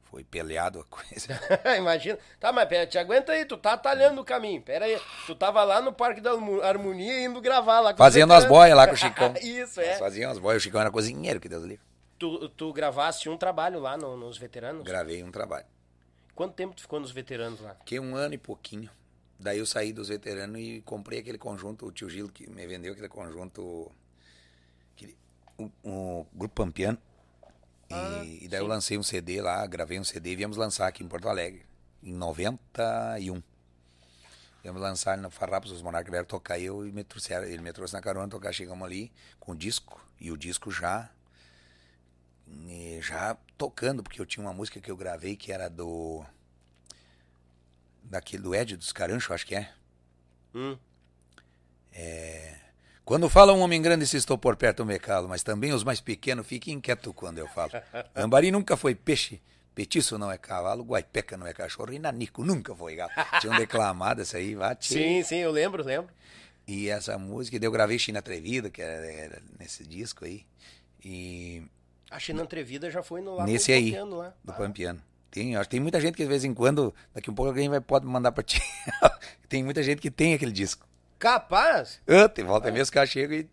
foi 0.09 0.23
peleado 0.23 0.79
a 0.79 0.83
coisa. 0.85 1.39
Imagina. 1.77 2.17
Tá, 2.39 2.51
mas 2.51 2.67
pera, 2.67 2.87
te 2.87 2.97
aguenta 2.97 3.31
aí, 3.33 3.45
tu 3.45 3.57
tá 3.57 3.73
atalhando 3.73 4.21
o 4.21 4.25
caminho. 4.25 4.61
Pera 4.61 4.85
aí. 4.85 4.99
Tu 5.25 5.35
tava 5.35 5.63
lá 5.63 5.81
no 5.81 5.91
Parque 5.93 6.21
da 6.21 6.31
Harmo- 6.31 6.61
Harmonia 6.61 7.23
indo 7.25 7.39
gravar 7.41 7.79
lá 7.79 7.91
com 7.93 7.97
Fazendo 7.97 8.33
as 8.33 8.45
boias 8.45 8.75
lá 8.75 8.87
com 8.87 8.93
o 8.93 8.97
Chicão. 8.97 9.33
Isso, 9.41 9.79
Nós 9.79 9.87
é. 9.89 9.97
Fazíamos 9.97 10.37
as 10.37 10.41
boias, 10.41 10.61
o 10.61 10.63
Chicão 10.63 10.81
era 10.81 10.89
cozinheiro, 10.91 11.39
que 11.39 11.49
Deus 11.49 11.63
livre. 11.63 11.85
Tu, 12.17 12.49
tu 12.49 12.73
gravaste 12.73 13.29
um 13.29 13.37
trabalho 13.37 13.79
lá 13.79 13.97
no- 13.97 14.17
nos 14.17 14.37
veteranos? 14.37 14.83
Gravei 14.83 15.21
um 15.23 15.31
trabalho. 15.31 15.65
Quanto 16.33 16.53
tempo 16.53 16.75
tu 16.75 16.81
ficou 16.81 16.99
nos 16.99 17.11
veteranos 17.11 17.59
lá? 17.61 17.75
Fiquei 17.75 17.99
um 17.99 18.15
ano 18.15 18.33
e 18.33 18.37
pouquinho. 18.37 18.89
Daí 19.39 19.59
eu 19.59 19.65
saí 19.67 19.93
dos 19.93 20.07
veteranos 20.09 20.59
e 20.59 20.81
comprei 20.81 21.19
aquele 21.19 21.37
conjunto, 21.37 21.85
o 21.85 21.91
tio 21.91 22.09
Gilo 22.09 22.29
que 22.29 22.49
me 22.49 22.65
vendeu 22.65 22.93
aquele 22.93 23.07
conjunto, 23.09 23.91
aquele, 24.95 25.15
o, 25.57 25.69
o 25.83 26.27
Grupo 26.33 26.55
Pampiano. 26.55 26.97
E, 27.89 27.93
Ah, 27.93 28.23
e 28.25 28.47
daí 28.47 28.59
eu 28.59 28.65
sim. 28.65 28.69
lancei 28.69 28.97
um 28.97 29.03
CD 29.03 29.41
lá, 29.41 29.65
gravei 29.65 29.99
um 29.99 30.03
CD 30.03 30.31
e 30.31 30.35
viemos 30.35 30.57
lançar 30.57 30.87
aqui 30.87 31.03
em 31.03 31.07
Porto 31.07 31.29
Alegre, 31.29 31.65
em 32.03 32.13
91. 32.13 33.41
Viemos 34.61 34.81
lançar 34.81 35.17
no 35.17 35.29
Farrapos, 35.29 35.71
os 35.71 35.81
Monarcas 35.81 36.11
vieram 36.11 36.25
tocar 36.27 36.59
eu 36.59 36.85
e 36.85 36.91
me 36.91 37.03
trouxeram, 37.03 37.45
ele 37.45 37.61
me 37.61 37.71
trouxe 37.71 37.93
na 37.93 38.01
carona 38.01 38.27
tocar, 38.27 38.51
chegamos 38.53 38.85
ali 38.85 39.11
com 39.39 39.53
o 39.53 39.55
disco, 39.55 40.05
e 40.19 40.31
o 40.31 40.37
disco 40.37 40.71
já 40.71 41.09
já 43.01 43.37
tocando, 43.57 44.01
porque 44.01 44.19
eu 44.21 44.25
tinha 44.25 44.45
uma 44.45 44.53
música 44.53 44.79
que 44.79 44.89
eu 44.89 44.95
gravei 44.97 45.35
que 45.35 45.51
era 45.51 45.69
do 45.69 46.25
daquele 48.03 48.43
do 48.43 48.55
Ed 48.55 48.77
dos 48.77 48.91
Carancho, 48.93 49.33
acho 49.33 49.45
que 49.45 49.55
é. 49.55 49.73
Hum. 50.55 50.77
Quando 53.07 53.29
fala 53.29 53.53
um 53.53 53.61
homem 53.61 53.81
grande, 53.81 54.05
se 54.05 54.17
estou 54.17 54.37
por 54.37 54.57
perto, 54.57 54.85
me 54.85 54.99
calo, 54.99 55.29
mas 55.29 55.41
também 55.41 55.71
os 55.71 55.81
mais 55.81 56.01
pequenos 56.01 56.45
fiquem 56.45 56.73
inquietos 56.73 57.13
quando 57.15 57.37
eu 57.37 57.47
falo. 57.47 57.71
Lambari 58.13 58.51
nunca 58.51 58.75
foi 58.75 58.93
peixe, 58.93 59.41
petiço 59.73 60.17
não 60.17 60.29
é 60.29 60.37
cavalo, 60.37 60.83
guaipeca 60.83 61.37
não 61.37 61.47
é 61.47 61.53
cachorro, 61.53 61.93
e 61.93 61.99
nanico 61.99 62.43
nunca 62.43 62.75
foi 62.75 62.97
gato. 62.97 63.13
Tinham 63.39 63.55
declamado 63.55 64.23
essa 64.23 64.35
aí, 64.35 64.53
bate. 64.53 64.89
Sim, 64.93 65.23
sim, 65.23 65.37
eu 65.37 65.51
lembro, 65.51 65.85
lembro. 65.85 66.13
E 66.67 66.89
essa 66.89 67.17
música, 67.17 67.57
eu 67.61 67.71
gravei 67.71 67.97
China 67.97 68.19
Atrevida, 68.19 68.69
que 68.69 68.81
era, 68.81 69.05
era 69.09 69.41
nesse 69.57 69.85
disco 69.85 70.25
aí. 70.25 70.45
E 71.01 71.63
A 72.11 72.19
China 72.19 72.43
Atrevida 72.43 72.91
já 72.91 73.01
foi 73.01 73.21
no 73.21 73.35
lá 73.35 73.45
nesse 73.45 73.71
aí, 73.71 73.85
Pampiano 73.85 74.17
lá. 74.17 74.33
do 74.43 74.51
Ah, 74.51 74.55
Pampiano. 74.55 75.01
Tem, 75.31 75.55
acho 75.55 75.69
tem 75.69 75.79
muita 75.79 76.01
gente 76.01 76.15
que 76.15 76.23
de 76.23 76.27
vez 76.29 76.43
em 76.43 76.53
quando, 76.53 76.93
daqui 77.13 77.31
um 77.31 77.33
pouco 77.33 77.47
alguém 77.47 77.69
vai, 77.69 77.79
pode 77.79 78.05
mandar 78.05 78.33
pra 78.33 78.43
ti. 78.43 78.61
tem 79.47 79.63
muita 79.63 79.81
gente 79.81 80.01
que 80.01 80.11
tem 80.11 80.33
aquele 80.33 80.51
disco. 80.51 80.85
Capaz? 81.19 81.99
Ah, 82.07 82.29
tem 82.29 82.45
volta 82.45 82.71
mesmo 82.71 82.91
que 82.91 82.99
eu 82.99 83.07
chego 83.07 83.33
e 83.33 83.49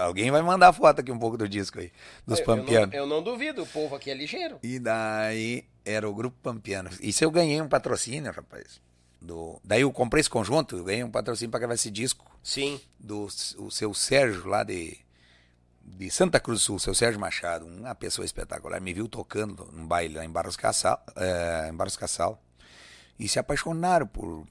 alguém 0.00 0.30
vai 0.30 0.42
mandar 0.42 0.72
foto 0.72 1.00
aqui 1.00 1.10
um 1.12 1.18
pouco 1.18 1.36
do 1.36 1.48
disco 1.48 1.78
aí, 1.78 1.92
dos 2.26 2.38
Eu- 2.40 2.44
Pampianos. 2.44 2.94
Eu, 2.94 3.06
não, 3.06 3.14
eu 3.16 3.16
não 3.16 3.22
duvido, 3.22 3.62
o 3.62 3.66
povo 3.66 3.94
aqui 3.94 4.10
é 4.10 4.14
ligeiro. 4.14 4.58
E 4.62 4.78
daí 4.78 5.64
era 5.84 6.08
o 6.08 6.14
grupo 6.14 6.36
Pampiano. 6.42 6.90
Isso 7.00 7.24
eu 7.24 7.30
ganhei 7.30 7.60
um 7.60 7.68
patrocínio, 7.68 8.32
rapaz. 8.32 8.80
do. 9.20 9.60
Daí 9.64 9.80
eu 9.82 9.90
comprei 9.92 10.20
esse 10.20 10.30
conjunto, 10.30 10.76
eu 10.76 10.84
ganhei 10.84 11.02
um 11.02 11.10
patrocínio 11.10 11.50
para 11.50 11.58
gravar 11.60 11.74
esse 11.74 11.90
disco 11.90 12.24
Sim. 12.42 12.80
do 12.98 13.26
o 13.58 13.68
seu 13.70 13.92
Sérgio 13.92 14.46
lá 14.46 14.62
de, 14.62 14.96
de 15.82 16.08
Santa 16.10 16.38
Cruz 16.38 16.60
do 16.60 16.64
Sul, 16.64 16.78
seu 16.78 16.94
Sérgio 16.94 17.20
Machado, 17.20 17.66
uma 17.66 17.94
pessoa 17.96 18.24
espetacular, 18.24 18.80
me 18.80 18.92
viu 18.92 19.08
tocando 19.08 19.68
num 19.72 19.84
baile 19.86 20.14
lá 20.14 20.24
em 20.24 20.30
Barros 20.30 20.56
Cassal, 20.56 21.02
eh, 21.16 21.68
em 21.68 21.74
Barros 21.74 21.96
Cassal 21.96 22.40
e 23.18 23.26
se 23.26 23.40
apaixonaram 23.40 24.06
por 24.06 24.46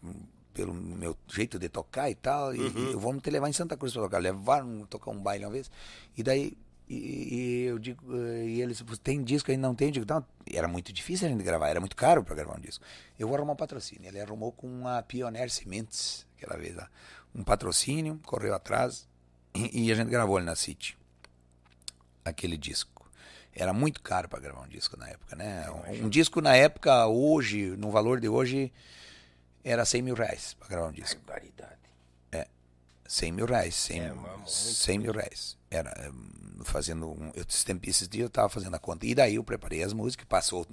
pelo 0.57 0.73
meu 0.73 1.15
jeito 1.27 1.59
de 1.59 1.69
tocar 1.69 2.09
e 2.09 2.15
tal, 2.15 2.55
e, 2.55 2.59
e 2.59 2.91
eu 2.93 2.99
vou 2.99 3.15
te 3.21 3.29
levar 3.29 3.47
em 3.47 3.53
Santa 3.53 3.77
Cruz 3.77 3.93
para 3.93 4.01
tocar, 4.01 4.17
levaram 4.17 4.87
tocar 4.87 5.11
um 5.11 5.21
baile 5.21 5.45
uma 5.45 5.51
vez, 5.51 5.69
e 6.17 6.23
daí 6.23 6.57
e, 6.89 6.95
e 6.95 7.63
eu 7.65 7.77
digo, 7.77 8.01
eh, 8.15 8.45
e 8.47 8.61
eles, 8.61 8.81
"Você 8.81 9.01
tem 9.01 9.21
disco 9.21 9.51
aí? 9.51 9.57
Não 9.57 9.75
tem? 9.75 9.89
Eu 9.89 9.91
digo, 9.91 10.05
não, 10.07 10.25
era 10.49 10.67
muito 10.67 10.91
difícil 10.91 11.27
a 11.27 11.29
gente 11.29 11.43
gravar, 11.43 11.67
era 11.67 11.79
muito 11.81 11.95
caro 11.97 12.23
para 12.23 12.33
gravar 12.33 12.57
um 12.57 12.61
disco. 12.61 12.83
Eu 13.19 13.27
vou 13.27 13.35
arrumar 13.35 13.53
um 13.53 13.57
patrocínio. 13.57 14.07
Ele 14.07 14.21
arrumou 14.21 14.53
com 14.53 14.87
a 14.87 15.01
Pioneer 15.03 15.49
Sementes, 15.49 16.25
aquela 16.37 16.57
vez 16.57 16.75
lá. 16.75 16.89
Um 17.35 17.43
patrocínio, 17.43 18.19
correu 18.25 18.53
atrás, 18.55 19.05
e, 19.53 19.87
e 19.87 19.91
a 19.91 19.95
gente 19.95 20.09
gravou 20.09 20.37
ali 20.37 20.45
na 20.45 20.55
City 20.55 20.97
aquele 22.23 22.57
disco. 22.57 23.05
Era 23.53 23.73
muito 23.73 24.01
caro 24.01 24.29
para 24.29 24.39
gravar 24.39 24.61
um 24.61 24.67
disco 24.67 24.95
na 24.95 25.09
época, 25.09 25.35
né? 25.35 25.65
Um, 25.69 26.05
um 26.05 26.09
disco 26.09 26.39
na 26.41 26.55
época, 26.55 27.07
hoje, 27.07 27.75
no 27.77 27.89
valor 27.91 28.19
de 28.19 28.29
hoje, 28.29 28.71
era 29.69 29.85
100 29.85 30.01
mil 30.01 30.15
reais 30.15 30.53
para 30.53 30.67
gravar 30.69 30.87
um 30.87 30.91
disco. 30.91 31.19
Barbaridade. 31.25 31.77
100 33.09 33.31
mil 33.31 33.45
reais, 33.45 33.73
100, 33.75 34.01
É, 34.01 34.11
muito. 34.11 34.49
100 34.51 34.99
mil 34.99 35.13
reais. 35.13 35.57
Era 35.71 36.11
hum, 36.11 36.59
fazendo, 36.65 37.07
um, 37.09 37.31
eu, 37.35 37.45
esses 37.83 38.07
dias 38.09 38.23
eu 38.23 38.27
estava 38.27 38.49
fazendo 38.49 38.75
a 38.75 38.79
conta. 38.79 39.05
E 39.05 39.15
daí 39.15 39.35
eu 39.35 39.43
preparei 39.45 39.81
as 39.81 39.93
músicas, 39.93 40.25
passou, 40.27 40.67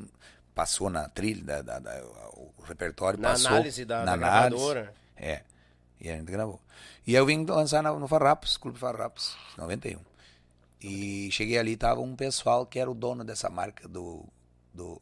passou 0.52 0.90
na 0.90 1.09
trilha, 1.09 1.44
da, 1.44 1.62
da- 1.62 1.78
da- 1.78 2.04
o 2.33 2.52
repertório 2.64 3.20
Na 3.20 3.30
passou. 3.30 3.46
análise 3.48 3.85
da, 3.85 4.04
na 4.04 4.14
análise. 4.14 4.57
gravadora. 4.57 4.94
É. 5.16 5.42
E 6.00 6.11
a 6.11 6.16
gente 6.16 6.30
gravou. 6.33 6.61
E 7.07 7.12
aí 7.12 7.16
eu 7.22 7.24
vim 7.26 7.44
lançar 7.44 7.85
no, 7.85 8.00
no 8.00 8.09
Farrapos, 8.09 8.57
Clube 8.57 8.80
Farrapos, 8.80 9.37
91. 9.57 10.00
E 10.80 11.28
cheguei 11.30 11.57
ali, 11.57 11.76
tava 11.76 12.00
um 12.00 12.16
pessoal 12.16 12.66
que 12.66 12.80
era 12.80 12.90
o 12.90 12.94
dono 12.94 13.22
dessa 13.22 13.48
marca 13.48 13.87
do, 13.87 14.26
do 14.72 15.00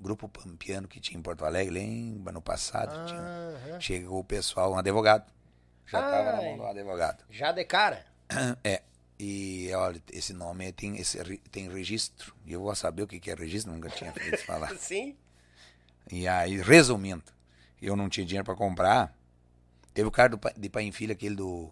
Grupo 0.00 0.28
Pampiano 0.28 0.88
que 0.88 0.98
tinha 0.98 1.18
em 1.18 1.22
Porto 1.22 1.44
Alegre, 1.44 1.74
lembra, 1.74 2.32
no 2.32 2.40
passado. 2.40 3.06
tinha- 3.06 3.20
Aham. 3.20 3.80
Chegou 3.80 4.20
o 4.20 4.24
pessoal, 4.24 4.72
um 4.72 4.78
advogado. 4.78 5.30
Já 5.86 5.98
estava 6.00 6.32
na 6.36 6.42
mão 6.42 6.56
do 6.56 6.66
advogado. 6.66 7.24
Já 7.30 7.52
de 7.52 7.64
cara. 7.64 8.06
É. 8.64 8.82
E 9.22 9.70
olha, 9.74 10.02
esse 10.12 10.32
nome 10.32 10.72
tem, 10.72 10.96
esse, 10.96 11.18
tem 11.52 11.68
registro. 11.68 12.34
E 12.46 12.52
eu 12.54 12.60
vou 12.62 12.74
saber 12.74 13.02
o 13.02 13.06
que, 13.06 13.20
que 13.20 13.30
é 13.30 13.34
registro, 13.34 13.70
nunca 13.70 13.90
tinha 13.90 14.10
feito 14.14 14.38
falar. 14.46 14.70
Sim. 14.80 15.14
E 16.10 16.26
aí, 16.26 16.56
resumindo, 16.62 17.24
eu 17.82 17.94
não 17.94 18.08
tinha 18.08 18.24
dinheiro 18.24 18.46
para 18.46 18.54
comprar. 18.56 19.14
Teve 19.92 20.08
o 20.08 20.10
cara 20.10 20.30
do, 20.30 20.40
de 20.56 20.70
Pai 20.70 20.84
em 20.84 20.92
Filho, 20.92 21.12
aquele 21.12 21.34
do, 21.34 21.70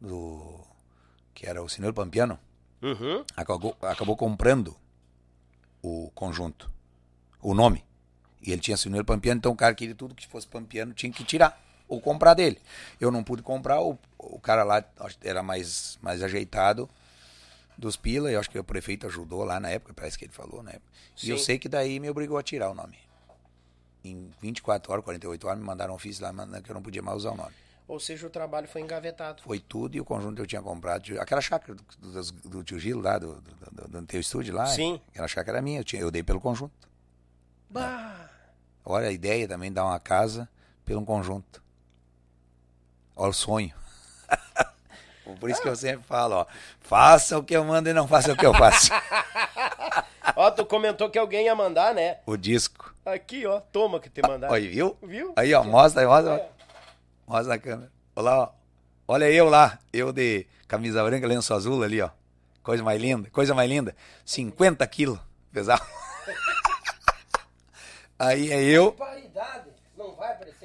do. 0.00 0.60
que 1.34 1.48
era 1.48 1.60
o 1.60 1.68
Senhor 1.68 1.92
Pampiano, 1.92 2.38
Uhum. 2.80 3.24
acabou, 3.36 3.76
acabou 3.82 4.16
comprando 4.16 4.76
o 5.82 6.10
conjunto, 6.14 6.70
o 7.44 7.54
nome. 7.54 7.84
E 8.42 8.50
ele 8.50 8.60
tinha 8.60 8.76
Senhor 8.76 9.04
Pampiano, 9.04 9.38
então 9.38 9.52
o 9.52 9.56
cara 9.56 9.74
queria 9.74 9.94
tudo 9.94 10.14
que 10.14 10.26
fosse 10.26 10.46
Pampiano 10.46 10.92
tinha 10.92 11.12
que 11.12 11.22
tirar 11.22 11.62
ou 11.86 12.00
comprar 12.00 12.34
dele. 12.34 12.58
Eu 12.98 13.10
não 13.10 13.22
pude 13.22 13.42
comprar, 13.42 13.80
o, 13.80 13.98
o 14.18 14.40
cara 14.40 14.64
lá 14.64 14.82
que 14.82 14.88
era 15.22 15.42
mais, 15.42 15.98
mais 16.02 16.22
ajeitado 16.22 16.88
dos 17.76 17.96
pila, 17.96 18.30
e 18.30 18.34
eu 18.34 18.40
acho 18.40 18.50
que 18.50 18.58
o 18.58 18.64
prefeito 18.64 19.06
ajudou 19.06 19.44
lá 19.44 19.60
na 19.60 19.68
época, 19.68 19.92
parece 19.94 20.18
que 20.18 20.24
ele 20.24 20.32
falou, 20.32 20.62
né? 20.62 20.74
E 21.22 21.30
eu 21.30 21.38
Sim. 21.38 21.44
sei 21.44 21.58
que 21.58 21.68
daí 21.68 22.00
me 22.00 22.08
obrigou 22.08 22.38
a 22.38 22.42
tirar 22.42 22.70
o 22.70 22.74
nome. 22.74 22.96
Em 24.02 24.30
24 24.40 24.92
horas, 24.92 25.04
48 25.04 25.46
horas, 25.46 25.58
me 25.58 25.64
mandaram 25.64 25.92
um 25.92 25.96
ofício 25.96 26.22
lá 26.22 26.32
mandando 26.32 26.62
que 26.62 26.70
eu 26.70 26.74
não 26.74 26.82
podia 26.82 27.02
mais 27.02 27.18
usar 27.18 27.32
o 27.32 27.36
nome. 27.36 27.52
Ou 27.86 28.00
seja, 28.00 28.26
o 28.26 28.30
trabalho 28.30 28.66
foi 28.66 28.80
engavetado. 28.80 29.42
Foi 29.42 29.58
tudo 29.58 29.96
e 29.96 30.00
o 30.00 30.04
conjunto 30.04 30.40
eu 30.40 30.46
tinha 30.46 30.62
comprado. 30.62 31.18
Aquela 31.20 31.40
chácara 31.40 31.74
do, 31.74 31.84
do, 32.12 32.32
do 32.48 32.64
tio 32.64 32.78
Gilo 32.78 33.02
lá, 33.02 33.18
do, 33.18 33.40
do, 33.40 33.52
do, 33.72 33.88
do 33.88 34.06
teu 34.06 34.20
estúdio 34.20 34.54
lá. 34.54 34.66
Sim. 34.66 35.00
Aquela 35.08 35.28
chácara 35.28 35.58
era 35.58 35.62
minha, 35.62 35.80
eu, 35.80 35.84
tinha, 35.84 36.00
eu 36.00 36.10
dei 36.10 36.22
pelo 36.22 36.40
conjunto. 36.40 36.72
Bah. 37.68 38.30
Olha 38.84 39.08
a 39.08 39.12
ideia 39.12 39.48
também 39.48 39.70
de 39.70 39.74
dar 39.74 39.84
uma 39.84 39.98
casa 39.98 40.48
pelo 40.84 41.04
conjunto. 41.04 41.62
Olha 43.16 43.30
o 43.30 43.32
sonho. 43.32 43.74
Por 45.40 45.48
isso 45.48 45.62
que 45.62 45.68
eu 45.68 45.76
sempre 45.76 46.04
falo, 46.04 46.34
ó. 46.36 46.46
Faça 46.80 47.38
o 47.38 47.42
que 47.42 47.56
eu 47.56 47.64
mando 47.64 47.88
e 47.88 47.92
não 47.92 48.06
faça 48.06 48.32
o 48.32 48.36
que 48.36 48.44
eu 48.44 48.52
faço. 48.54 48.90
Ó, 50.36 50.50
tu 50.50 50.64
comentou 50.64 51.10
que 51.10 51.18
alguém 51.18 51.46
ia 51.46 51.54
mandar, 51.54 51.94
né? 51.94 52.18
o 52.26 52.36
disco. 52.36 52.94
Aqui, 53.04 53.46
ó. 53.46 53.60
Toma 53.60 54.00
que 54.00 54.08
te 54.08 54.22
mandaram. 54.22 54.52
Olha, 54.52 54.68
viu? 54.68 54.96
Viu? 55.02 55.32
Aí, 55.36 55.52
ó, 55.54 55.62
mostra 55.62 56.00
aí, 56.00 56.06
mostra. 56.06 56.34
É. 56.36 56.48
Mostra 57.26 57.48
na 57.48 57.58
câmera. 57.58 57.92
Olha 58.16 58.24
lá, 58.24 58.38
ó. 58.40 58.48
Olha 59.06 59.30
eu 59.30 59.48
lá. 59.48 59.78
Eu 59.92 60.12
de 60.12 60.46
camisa 60.66 61.04
branca, 61.04 61.26
lenço 61.26 61.52
azul 61.52 61.82
ali, 61.82 62.00
ó. 62.00 62.10
Coisa 62.62 62.82
mais 62.82 63.00
linda. 63.00 63.28
Coisa 63.30 63.54
mais 63.54 63.68
linda. 63.68 63.94
50 64.24 64.86
quilos. 64.86 65.18
Pesado. 65.52 65.84
Aí 68.18 68.52
é 68.52 68.62
eu. 68.62 68.96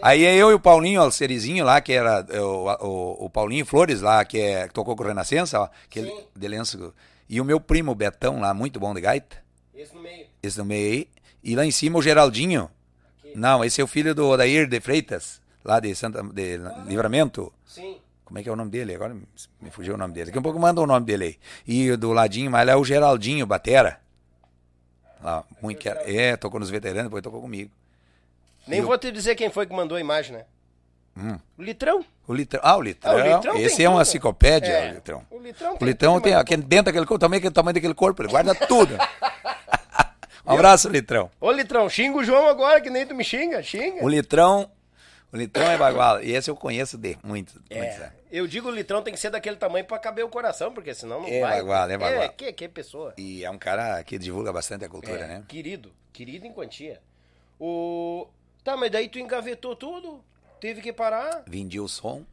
Aí 0.01 0.25
é 0.25 0.35
eu 0.35 0.51
e 0.51 0.53
o 0.53 0.59
Paulinho 0.59 1.01
Alcerizinho 1.01 1.65
lá, 1.65 1.81
que 1.81 1.93
era 1.93 2.25
é, 2.29 2.41
o, 2.41 2.65
o, 2.81 3.25
o 3.25 3.29
Paulinho 3.29 3.65
Flores 3.65 4.01
lá, 4.01 4.23
que, 4.23 4.39
é, 4.39 4.67
que 4.67 4.73
tocou 4.73 4.95
com 4.95 5.03
o 5.03 5.07
Renascença, 5.07 5.59
ó. 5.59 5.69
Que 5.89 5.99
ele, 5.99 6.13
de 6.35 6.47
lenço. 6.47 6.93
E 7.27 7.39
o 7.39 7.45
meu 7.45 7.59
primo 7.59 7.93
Betão 7.93 8.39
lá, 8.39 8.53
muito 8.53 8.79
bom 8.79 8.93
de 8.93 9.01
gaita. 9.01 9.37
Esse 9.73 9.93
no 9.93 10.01
meio. 10.01 10.27
Esse 10.41 10.57
no 10.57 10.65
meio 10.65 10.91
aí. 10.91 11.09
E 11.43 11.55
lá 11.55 11.65
em 11.65 11.71
cima 11.71 11.99
o 11.99 12.01
Geraldinho. 12.01 12.69
Aqui. 13.19 13.37
Não, 13.37 13.63
esse 13.63 13.81
é 13.81 13.83
o 13.83 13.87
filho 13.87 14.15
do 14.15 14.27
Odair 14.27 14.67
de 14.67 14.79
Freitas, 14.79 15.41
lá 15.63 15.79
de 15.79 15.93
Santa 15.95 16.23
de 16.23 16.57
Livramento. 16.85 17.51
Sim. 17.65 17.97
Como 18.25 18.37
é 18.37 18.43
que 18.43 18.49
é 18.49 18.51
o 18.51 18.55
nome 18.55 18.69
dele? 18.69 18.93
Agora 18.93 19.15
me 19.59 19.71
fugiu 19.71 19.95
o 19.95 19.97
nome 19.97 20.13
dele. 20.13 20.27
Daqui 20.27 20.37
a 20.37 20.41
pouco 20.41 20.59
manda 20.59 20.79
o 20.81 20.85
nome 20.85 21.05
dele 21.05 21.25
aí. 21.25 21.37
E 21.67 21.97
do 21.97 22.11
ladinho, 22.11 22.51
mas 22.51 22.65
lá 22.65 22.73
é 22.73 22.75
o 22.75 22.83
Geraldinho 22.83 23.45
Batera. 23.45 23.99
Lá, 25.21 25.43
muito 25.61 25.79
que 25.79 25.89
era, 25.89 26.09
é, 26.09 26.37
tocou 26.37 26.59
nos 26.59 26.69
veteranos, 26.69 27.05
depois 27.05 27.21
tocou 27.23 27.41
comigo. 27.41 27.69
Nem 28.67 28.79
E 28.79 28.81
vou 28.81 28.97
te 28.97 29.11
dizer 29.11 29.35
quem 29.35 29.49
foi 29.49 29.65
que 29.65 29.73
mandou 29.73 29.97
a 29.97 30.01
imagem, 30.01 30.33
né? 30.37 30.45
Hum. 31.17 31.37
O 31.57 31.61
Litrão. 31.63 32.05
O 32.27 32.33
litrão. 32.33 32.61
Ah, 32.63 32.77
o 32.77 32.81
litrão. 32.81 33.11
Ah, 33.11 33.15
o 33.15 33.35
Litrão 33.35 33.53
tem 33.55 33.63
Esse 33.63 33.83
é 33.83 33.89
uma 33.89 33.97
tudo. 33.99 34.07
enciclopédia, 34.09 34.71
É. 34.71 34.91
o 34.91 34.93
litrão. 34.93 35.25
O 35.31 35.39
Litrão 35.39 35.77
O 35.81 35.85
litrão 35.85 36.21
tem 36.21 36.33
mas- 36.33 36.41
aquele, 36.41 36.61
dentro 36.61 36.85
daquele 36.85 37.05
corpo, 37.05 37.19
também 37.19 37.37
aquele 37.39 37.53
tamanho 37.53 37.73
daquele 37.73 37.93
corpo, 37.95 38.21
ele 38.21 38.29
guarda 38.29 38.53
tudo. 38.55 38.95
um 40.45 40.53
abraço, 40.53 40.87
litrão. 40.87 41.29
Ô, 41.41 41.51
Litrão, 41.51 41.89
xinga 41.89 42.17
o 42.17 42.23
João 42.23 42.47
agora, 42.47 42.79
que 42.79 42.89
nem 42.89 43.05
tu 43.05 43.13
me 43.15 43.23
xinga. 43.23 43.61
Xinga. 43.63 44.03
O 44.03 44.07
litrão. 44.07 44.69
O 45.31 45.37
litrão 45.37 45.65
é 45.69 45.77
bagual. 45.77 46.23
E 46.23 46.31
esse 46.31 46.49
eu 46.49 46.55
conheço 46.55 46.97
de 46.97 47.17
muito. 47.23 47.53
muito 47.53 47.71
É, 47.71 47.91
sabe? 47.91 48.15
eu 48.31 48.47
digo 48.47 48.67
o 48.67 48.71
litrão 48.71 49.01
tem 49.03 49.13
que 49.13 49.19
ser 49.19 49.29
daquele 49.29 49.57
tamanho 49.57 49.85
pra 49.85 49.99
caber 49.99 50.25
o 50.25 50.29
coração, 50.29 50.73
porque 50.73 50.93
senão 50.93 51.21
não 51.21 51.27
É 51.27 51.39
vai. 51.41 51.57
bagual, 51.59 51.89
é 51.89 51.97
bagual. 51.97 52.23
É, 52.23 52.29
que, 52.29 52.51
que 52.53 52.67
pessoa. 52.67 53.13
E 53.17 53.43
é 53.45 53.49
um 53.51 53.57
cara 53.59 54.03
que 54.03 54.17
divulga 54.17 54.51
bastante 54.51 54.85
a 54.85 54.89
cultura, 54.89 55.19
É, 55.25 55.27
né? 55.27 55.43
Querido, 55.47 55.93
querido 56.11 56.47
em 56.47 56.51
quantia. 56.53 56.99
O... 57.59 58.27
Tá, 58.63 58.75
mas 58.75 58.91
daí 58.91 59.07
tu 59.07 59.19
engavetou 59.19 59.75
tudo, 59.75 60.23
teve 60.59 60.81
que 60.81 60.91
parar. 60.91 61.43
Vendi 61.47 61.79
o 61.79 61.87
som, 61.87 62.25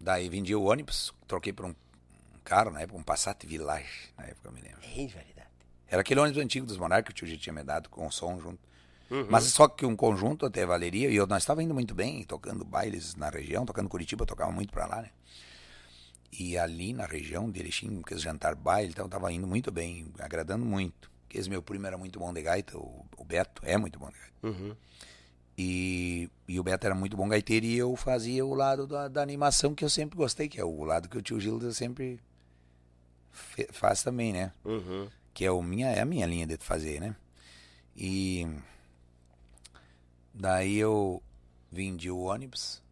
daí 0.00 0.28
vendi 0.28 0.54
o 0.54 0.64
ônibus, 0.64 1.12
troquei 1.26 1.52
por 1.52 1.66
um, 1.66 1.70
um 1.70 2.38
carro 2.44 2.70
na 2.70 2.80
época, 2.82 2.98
um 2.98 3.02
Passat 3.02 3.44
Village, 3.46 4.12
na 4.16 4.24
época 4.26 4.48
eu 4.48 4.52
me 4.52 4.60
lembro. 4.60 4.80
É, 4.82 5.06
verdade. 5.06 5.34
Era 5.88 6.00
aquele 6.00 6.20
ônibus 6.20 6.42
antigo 6.42 6.66
dos 6.66 6.76
Monarcas 6.76 7.06
que 7.14 7.22
o 7.22 7.26
tio 7.26 7.26
já 7.34 7.40
tinha 7.40 7.52
me 7.52 7.62
dado 7.62 7.88
com 7.88 8.06
o 8.06 8.10
som 8.10 8.38
junto. 8.40 8.58
Uhum. 9.14 9.26
Mas 9.30 9.44
só 9.44 9.68
que 9.68 9.86
um 9.86 9.94
conjunto 9.94 10.44
até 10.44 10.66
valeria, 10.66 11.08
e 11.08 11.14
eu, 11.14 11.24
nós 11.24 11.44
estávamos 11.44 11.66
indo 11.66 11.74
muito 11.74 11.94
bem, 11.94 12.24
tocando 12.24 12.64
bailes 12.64 13.14
na 13.14 13.30
região, 13.30 13.64
tocando 13.64 13.88
Curitiba, 13.88 14.22
eu 14.22 14.26
tocava 14.26 14.50
muito 14.50 14.72
pra 14.72 14.86
lá, 14.86 15.02
né? 15.02 15.10
E 16.32 16.58
ali 16.58 16.92
na 16.92 17.06
região 17.06 17.48
de 17.48 17.60
Erechim, 17.60 18.02
que 18.02 18.18
jantar 18.18 18.56
baile, 18.56 18.90
então 18.90 19.08
tava 19.08 19.32
indo 19.32 19.46
muito 19.46 19.70
bem, 19.70 20.08
agradando 20.18 20.64
muito. 20.64 21.08
Porque 21.22 21.38
esse 21.38 21.48
meu 21.48 21.62
primo 21.62 21.86
era 21.86 21.96
muito 21.96 22.18
bom 22.18 22.32
de 22.32 22.42
gaita, 22.42 22.76
o, 22.76 23.06
o 23.16 23.24
Beto 23.24 23.62
é 23.64 23.76
muito 23.76 24.00
bom 24.00 24.08
de 24.08 24.18
gaita. 24.18 24.34
Uhum. 24.42 24.74
E, 25.56 26.28
e 26.48 26.58
o 26.58 26.64
Beto 26.64 26.84
era 26.84 26.94
muito 26.96 27.16
bom 27.16 27.28
gaiteiro 27.28 27.66
e 27.66 27.78
eu 27.78 27.94
fazia 27.94 28.44
o 28.44 28.52
lado 28.52 28.84
da, 28.84 29.06
da 29.06 29.22
animação 29.22 29.76
que 29.76 29.84
eu 29.84 29.88
sempre 29.88 30.16
gostei, 30.16 30.48
que 30.48 30.58
é 30.58 30.64
o 30.64 30.82
lado 30.82 31.08
que 31.08 31.16
o 31.16 31.22
tio 31.22 31.38
Gilda 31.38 31.72
sempre 31.72 32.18
faz 33.70 34.02
também, 34.02 34.32
né? 34.32 34.52
Uhum. 34.64 35.08
Que 35.32 35.44
é, 35.44 35.52
o 35.52 35.62
minha, 35.62 35.88
é 35.90 36.00
a 36.00 36.04
minha 36.04 36.26
linha 36.26 36.48
de 36.48 36.56
fazer, 36.56 37.00
né? 37.00 37.14
E 37.96 38.44
daí 40.34 40.76
eu 40.76 41.22
vendi 41.70 42.10
o 42.10 42.24
ônibus, 42.24 42.82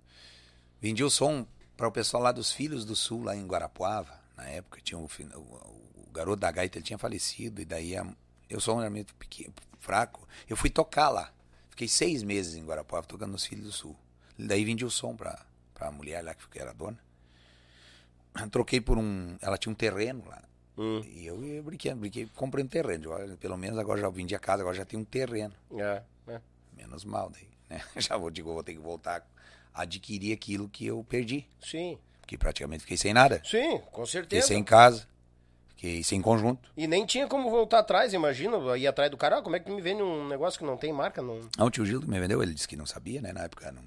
vendi 0.81 1.03
o 1.03 1.11
som 1.11 1.47
para 1.77 1.89
o 1.89 1.93
pessoal 1.93 2.23
lá 2.23 2.33
dos 2.33 2.53
Filhos 2.53 2.85
do 2.85 2.95
Sul, 2.95 3.25
lá 3.25 3.37
em 3.37 3.47
Guarapuava. 3.47 4.21
Na 4.37 4.45
época 4.45 4.81
tinha 4.81 4.99
o, 4.99 5.05
o, 5.05 5.39
o 5.39 6.09
garoto 6.13 6.41
da 6.41 6.51
gaita, 6.51 6.79
ele 6.79 6.85
tinha 6.85 6.99
falecido, 6.99 7.61
e 7.61 7.65
daí 7.65 7.97
a, 7.97 8.07
eu 8.49 8.61
sou 8.61 8.77
um 8.77 8.81
era 8.81 8.91
muito 8.91 9.15
pequeno, 9.17 9.53
fraco. 9.81 10.27
Eu 10.49 10.57
fui 10.57 10.71
tocar 10.71 11.09
lá. 11.09 11.33
Fiquei 11.71 11.89
seis 11.89 12.23
meses 12.23 12.55
em 12.55 12.65
Guarapuava 12.65 13.07
tocando 13.07 13.33
nos 13.33 13.47
Filhos 13.47 13.65
do 13.65 13.73
Sul. 13.73 13.97
Daí 14.39 14.65
vendi 14.65 14.85
o 14.85 14.91
som 14.91 15.17
para 15.17 15.45
a 15.81 15.91
mulher 15.91 16.23
lá 16.23 16.35
que 16.35 16.59
era 16.59 16.73
dona. 16.73 16.99
Troquei 18.51 18.81
por 18.81 18.99
um. 18.99 19.37
Ela 19.41 19.57
tinha 19.57 19.73
um 19.73 19.75
terreno 19.75 20.25
lá. 20.27 20.43
Hum. 20.77 21.01
E 21.05 21.27
eu, 21.27 21.43
eu 21.45 21.63
brinquei, 21.63 21.95
brinquei, 21.95 22.29
comprei 22.35 22.65
um 22.65 22.69
terreno. 22.69 23.11
Pelo 23.39 23.57
menos 23.57 23.79
agora 23.79 24.01
já 24.01 24.09
vendi 24.09 24.35
a 24.35 24.39
casa, 24.39 24.63
agora 24.63 24.77
já 24.77 24.85
tem 24.85 24.99
um 24.99 25.05
terreno. 25.05 25.55
É. 25.79 26.03
Menos 26.83 27.05
mal 27.05 27.31
daí, 27.31 27.49
né? 27.71 27.81
Já 27.97 28.17
vou, 28.17 28.31
digo, 28.31 28.53
vou 28.53 28.63
ter 28.63 28.73
que 28.75 28.81
voltar 28.81 29.27
a 29.75 29.83
adquirir 29.83 30.33
aquilo 30.33 30.69
que 30.69 30.87
eu 30.87 31.05
perdi. 31.09 31.47
Sim. 31.61 31.99
Porque 32.21 32.37
praticamente 32.39 32.81
fiquei 32.83 32.97
sem 32.97 33.13
nada. 33.15 33.41
Sim, 33.45 33.79
com 33.91 34.05
Fiquei 34.05 34.07
certeza. 34.07 34.47
sem 34.49 34.63
casa. 34.65 35.07
Fiquei 35.71 36.03
sem 36.05 36.23
conjunto. 36.23 36.71
E 36.77 36.87
nem 36.87 37.05
tinha 37.05 37.27
como 37.27 37.51
voltar 37.51 37.81
atrás, 37.81 38.13
imagina, 38.13 38.57
ir 38.77 38.87
atrás 38.87 39.11
do 39.11 39.17
cara. 39.17 39.39
Ah, 39.39 39.43
como 39.43 39.57
é 39.57 39.61
que 39.61 39.71
me 39.71 39.81
vende 39.81 40.03
um 40.03 40.29
negócio 40.29 40.59
que 40.59 40.65
não 40.65 40.77
tem 40.77 40.93
marca? 40.93 41.21
Não... 41.21 41.41
Ah, 41.59 41.65
o 41.65 41.71
tio 41.71 41.85
Gildo 41.85 42.07
me 42.07 42.21
vendeu, 42.21 42.41
ele 42.43 42.55
disse 42.55 42.69
que 42.69 42.77
não 42.77 42.87
sabia, 42.87 43.21
né? 43.21 43.33
Na 43.33 43.43
época 43.45 43.73
não. 43.73 43.83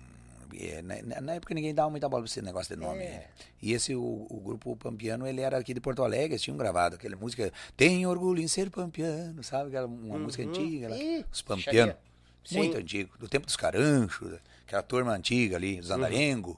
é, 0.59 0.81
Na, 0.81 1.21
na 1.21 1.33
época 1.35 1.53
ninguém 1.53 1.73
dava 1.73 1.89
muita 1.89 2.09
bola 2.09 2.23
pra 2.23 2.29
esse 2.29 2.41
negócio 2.41 2.75
de 2.75 2.81
nome. 2.81 3.01
É. 3.03 3.09
né? 3.09 3.25
E 3.61 3.71
esse, 3.71 3.95
o, 3.95 4.27
o 4.29 4.41
grupo 4.43 4.75
Pampiano, 4.75 5.25
ele 5.25 5.39
era 5.39 5.57
aqui 5.57 5.73
de 5.73 5.79
Porto 5.79 6.03
Alegre, 6.03 6.33
eles 6.33 6.41
tinham 6.41 6.57
gravado 6.57 6.95
aquela 6.95 7.15
música 7.15 7.53
Tem 7.77 8.05
Orgulho 8.05 8.41
em 8.41 8.47
Ser 8.49 8.69
Pampiano, 8.69 9.41
sabe? 9.43 9.69
Aquela, 9.69 9.87
uma 9.87 10.19
música 10.19 10.43
antiga, 10.43 10.89
lá, 10.89 10.95
Uhum. 10.97 11.23
Os 11.31 11.41
Pampianos. 11.41 11.63
charia. 11.93 11.97
Sim. 12.45 12.59
Muito 12.59 12.77
antigo, 12.77 13.17
do 13.17 13.27
tempo 13.27 13.45
dos 13.45 13.55
Caranchos, 13.55 14.39
aquela 14.65 14.83
turma 14.83 15.11
antiga 15.13 15.55
ali, 15.57 15.77
dos 15.81 15.89
Andarengo, 15.91 16.57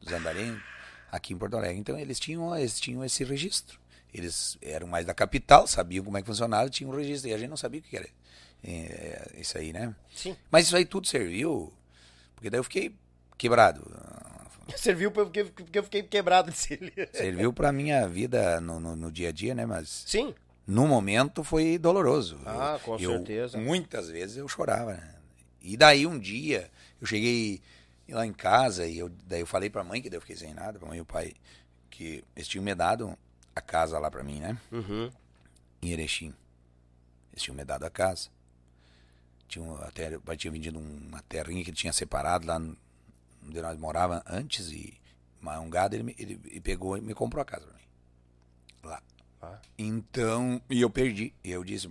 dos 0.00 0.12
Andarengo, 0.12 0.60
aqui 1.10 1.32
em 1.32 1.38
Porto 1.38 1.56
Alegre. 1.56 1.78
Então 1.78 1.98
eles 1.98 2.20
tinham, 2.20 2.54
eles 2.56 2.78
tinham 2.78 3.04
esse 3.04 3.24
registro. 3.24 3.78
Eles 4.12 4.56
eram 4.62 4.86
mais 4.86 5.04
da 5.06 5.14
capital, 5.14 5.66
sabiam 5.66 6.04
como 6.04 6.16
é 6.18 6.20
que 6.20 6.26
funcionava, 6.26 6.70
tinham 6.70 6.92
um 6.92 6.96
registro. 6.96 7.30
E 7.30 7.34
a 7.34 7.38
gente 7.38 7.48
não 7.48 7.56
sabia 7.56 7.80
o 7.80 7.82
que 7.82 7.96
era 7.96 8.08
é, 8.62 9.32
isso 9.38 9.58
aí, 9.58 9.72
né? 9.72 9.94
Sim. 10.14 10.36
Mas 10.50 10.66
isso 10.66 10.76
aí 10.76 10.84
tudo 10.84 11.06
serviu, 11.06 11.72
porque 12.36 12.48
daí 12.48 12.60
eu 12.60 12.64
fiquei 12.64 12.94
quebrado. 13.36 13.82
Serviu 14.76 15.10
porque, 15.10 15.44
porque 15.44 15.78
eu 15.78 15.82
fiquei 15.82 16.02
quebrado 16.02 16.50
desse 16.50 16.78
Serviu 17.12 17.52
pra 17.52 17.70
minha 17.70 18.08
vida 18.08 18.60
no, 18.62 18.80
no, 18.80 18.96
no 18.96 19.12
dia 19.12 19.28
a 19.28 19.32
dia, 19.32 19.54
né? 19.54 19.66
Mas 19.66 20.04
Sim. 20.06 20.34
no 20.66 20.86
momento 20.88 21.44
foi 21.44 21.76
doloroso. 21.76 22.38
Ah, 22.46 22.78
com 22.82 22.96
Eu- 22.98 23.10
certeza. 23.10 23.58
Muitas 23.58 24.08
vezes 24.08 24.38
eu 24.38 24.48
chorava, 24.48 24.94
né? 24.94 25.13
E 25.64 25.76
daí 25.76 26.06
um 26.06 26.18
dia 26.18 26.70
eu 27.00 27.06
cheguei 27.06 27.60
lá 28.08 28.26
em 28.26 28.32
casa 28.32 28.86
e 28.86 28.98
eu, 28.98 29.08
daí 29.26 29.40
eu 29.40 29.46
falei 29.46 29.70
pra 29.70 29.82
mãe 29.82 30.02
que 30.02 30.10
daí 30.10 30.18
eu 30.18 30.20
fiquei 30.20 30.36
sem 30.36 30.52
nada, 30.52 30.78
pra 30.78 30.86
mãe 30.86 30.98
e 30.98 31.00
o 31.00 31.06
pai, 31.06 31.32
que 31.90 32.22
eles 32.36 32.46
tinham 32.46 32.62
me 32.62 32.74
dado 32.74 33.16
a 33.56 33.60
casa 33.62 33.98
lá 33.98 34.10
pra 34.10 34.22
mim, 34.22 34.40
né? 34.40 34.58
Uhum. 34.70 35.10
Em 35.80 35.90
Erechim. 35.90 36.34
Eles 37.32 37.42
tinham 37.42 37.56
me 37.56 37.64
dado 37.64 37.84
a 37.84 37.90
casa. 37.90 38.28
Tinham 39.48 39.76
até, 39.82 40.14
o 40.16 40.20
pai 40.20 40.36
tinha 40.36 40.50
vendido 40.50 40.78
uma 40.78 41.22
terrinha 41.22 41.64
que 41.64 41.70
ele 41.70 41.76
tinha 41.76 41.92
separado 41.92 42.46
lá 42.46 42.58
no- 42.58 42.76
onde 43.46 43.60
nós 43.60 43.78
morávamos 43.78 44.22
antes 44.26 44.68
e 44.70 44.94
mas 45.40 45.58
um 45.60 45.68
gado 45.68 45.94
ele, 45.94 46.14
ele, 46.18 46.40
ele 46.46 46.60
pegou 46.60 46.96
e 46.96 47.02
me 47.02 47.12
comprou 47.14 47.42
a 47.42 47.44
casa 47.44 47.66
pra 47.66 47.74
mim. 47.74 47.82
Lá. 48.82 49.02
Ah. 49.42 49.58
Então, 49.76 50.60
e 50.70 50.80
eu 50.80 50.88
perdi. 50.88 51.34
E 51.44 51.50
eu 51.50 51.62
disse, 51.62 51.90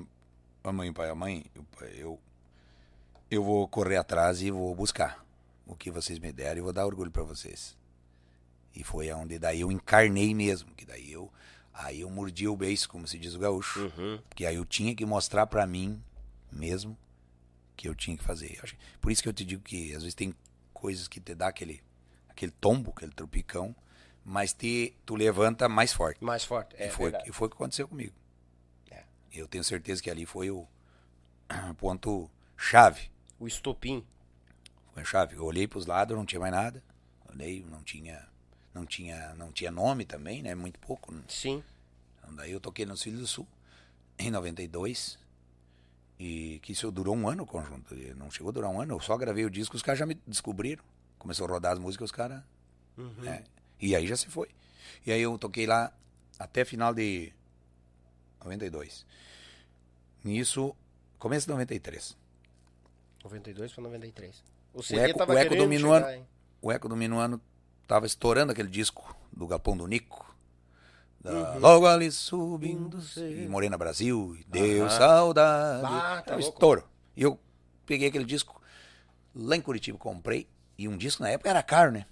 mamãe, 0.63 0.91
pai, 0.91 1.13
mãe, 1.13 1.45
eu, 1.53 1.65
eu, 1.95 2.19
eu 3.35 3.43
vou 3.43 3.67
correr 3.67 3.97
atrás 3.97 4.41
e 4.41 4.51
vou 4.51 4.73
buscar 4.75 5.25
o 5.65 5.75
que 5.75 5.91
vocês 5.91 6.19
me 6.19 6.31
deram 6.31 6.59
e 6.59 6.61
vou 6.61 6.73
dar 6.73 6.85
orgulho 6.85 7.11
pra 7.11 7.23
vocês. 7.23 7.77
E 8.75 8.83
foi 8.83 9.09
aonde 9.09 9.37
daí 9.37 9.61
eu 9.61 9.71
encarnei 9.71 10.33
mesmo, 10.33 10.73
que 10.75 10.85
daí 10.85 11.11
eu 11.11 11.31
aí 11.73 12.01
eu 12.01 12.09
mordi 12.09 12.47
o 12.47 12.55
beiço, 12.55 12.87
como 12.87 13.07
se 13.07 13.17
diz 13.17 13.33
o 13.33 13.39
gaúcho. 13.39 13.79
Uhum. 13.97 14.19
Porque 14.29 14.45
aí 14.45 14.55
eu 14.55 14.65
tinha 14.65 14.95
que 14.95 15.05
mostrar 15.05 15.47
pra 15.47 15.65
mim 15.65 16.01
mesmo 16.51 16.97
que 17.75 17.87
eu 17.87 17.95
tinha 17.95 18.15
que 18.15 18.23
fazer. 18.23 18.59
Por 19.01 19.11
isso 19.11 19.21
que 19.23 19.29
eu 19.29 19.33
te 19.33 19.43
digo 19.43 19.63
que 19.63 19.93
às 19.95 20.03
vezes 20.03 20.15
tem 20.15 20.35
coisas 20.73 21.07
que 21.07 21.19
te 21.19 21.33
dá 21.33 21.47
aquele 21.47 21.81
aquele 22.29 22.51
tombo, 22.51 22.91
aquele 22.91 23.11
tropicão, 23.11 23.75
mas 24.25 24.53
te 24.53 24.95
tu 25.05 25.15
levanta 25.15 25.69
mais 25.69 25.93
forte. 25.93 26.23
Mais 26.23 26.43
forte. 26.43 26.75
É 26.77 26.87
e 26.87 26.91
foi 26.91 27.11
verdade. 27.11 27.29
e 27.29 27.33
foi 27.33 27.47
o 27.47 27.49
que 27.49 27.55
aconteceu 27.55 27.87
comigo. 27.87 28.13
É. 28.91 29.03
Eu 29.31 29.47
tenho 29.47 29.63
certeza 29.63 30.01
que 30.01 30.09
ali 30.09 30.25
foi 30.25 30.49
o 30.51 30.67
ponto 31.77 32.29
chave. 32.57 33.12
O 33.43 33.47
estopim. 33.47 34.05
Foi 34.93 35.03
a 35.03 35.05
chave. 35.05 35.35
Eu 35.35 35.43
olhei 35.43 35.67
para 35.67 35.77
os 35.77 35.85
lados, 35.85 36.15
não 36.15 36.25
tinha 36.25 36.39
mais 36.39 36.53
nada. 36.53 36.81
Olhei, 37.29 37.65
não 37.69 37.83
tinha 37.83 38.25
não 38.73 38.85
tinha 38.85 39.35
não 39.35 39.51
tinha 39.51 39.69
nome 39.69 40.05
também, 40.05 40.41
né? 40.41 40.55
Muito 40.55 40.79
pouco. 40.79 41.13
Sim. 41.27 41.61
Então, 42.17 42.33
daí 42.35 42.53
eu 42.53 42.61
toquei 42.61 42.85
nos 42.85 43.03
Filhos 43.03 43.19
do 43.19 43.27
Sul 43.27 43.45
em 44.17 44.31
92. 44.31 45.19
E 46.17 46.59
que 46.63 46.71
isso 46.71 46.89
durou 46.89 47.17
um 47.17 47.27
ano 47.27 47.43
o 47.43 47.45
conjunto. 47.45 47.93
Não 48.15 48.31
chegou 48.31 48.49
a 48.49 48.53
durar 48.53 48.71
um 48.71 48.79
ano. 48.79 48.95
Eu 48.95 49.01
só 49.01 49.17
gravei 49.17 49.43
o 49.43 49.49
disco, 49.49 49.75
os 49.75 49.81
caras 49.83 49.99
já 49.99 50.05
me 50.05 50.15
descobriram. 50.25 50.81
Começou 51.19 51.45
a 51.45 51.49
rodar 51.49 51.73
as 51.73 51.79
músicas, 51.79 52.05
os 52.05 52.15
caras. 52.15 52.41
né? 52.95 53.43
E 53.77 53.93
aí 53.93 54.07
já 54.07 54.15
se 54.15 54.27
foi. 54.29 54.47
E 55.05 55.11
aí 55.11 55.21
eu 55.21 55.37
toquei 55.37 55.67
lá 55.67 55.91
até 56.39 56.63
final 56.63 56.93
de 56.93 57.33
92. 58.41 59.05
Nisso, 60.23 60.73
começo 61.19 61.45
de 61.45 61.51
93. 61.51 62.22
92 63.23 63.71
para 63.73 63.83
93. 63.83 64.43
O 64.73 64.79
O 64.79 64.81
eco, 64.99 65.19
o 65.19 65.37
eco 65.37 65.49
querendo 65.49 65.57
do 65.57 65.67
Minuano, 65.67 66.05
chegar, 66.05 66.17
hein? 66.17 66.27
o 66.61 66.71
eco 66.71 66.89
do 66.89 66.95
Minuano 66.95 67.39
tava 67.87 68.05
estourando 68.05 68.51
aquele 68.51 68.69
disco 68.69 69.15
do 69.31 69.47
Galpão 69.47 69.77
do 69.77 69.87
Nico. 69.87 70.33
Da 71.21 71.31
Uhum. 71.53 71.59
Logo 71.59 71.87
ali 71.87 72.11
subindo, 72.11 72.99
e 73.17 73.47
Morena 73.47 73.77
Brasil, 73.77 74.35
e 74.39 74.43
Deu 74.45 74.85
Aham. 74.85 74.89
saudade. 74.89 75.81
Bah, 75.83 76.21
tá 76.21 76.35
um 76.35 76.39
estouro. 76.39 76.83
E 77.15 77.21
eu 77.23 77.39
peguei 77.85 78.09
aquele 78.09 78.25
disco 78.25 78.61
lá 79.33 79.55
em 79.55 79.61
Curitiba, 79.61 79.97
comprei, 79.97 80.47
e 80.77 80.87
um 80.87 80.97
disco 80.97 81.23
na 81.23 81.29
época 81.29 81.49
era 81.49 81.63
caro, 81.63 81.91
né? 81.91 82.05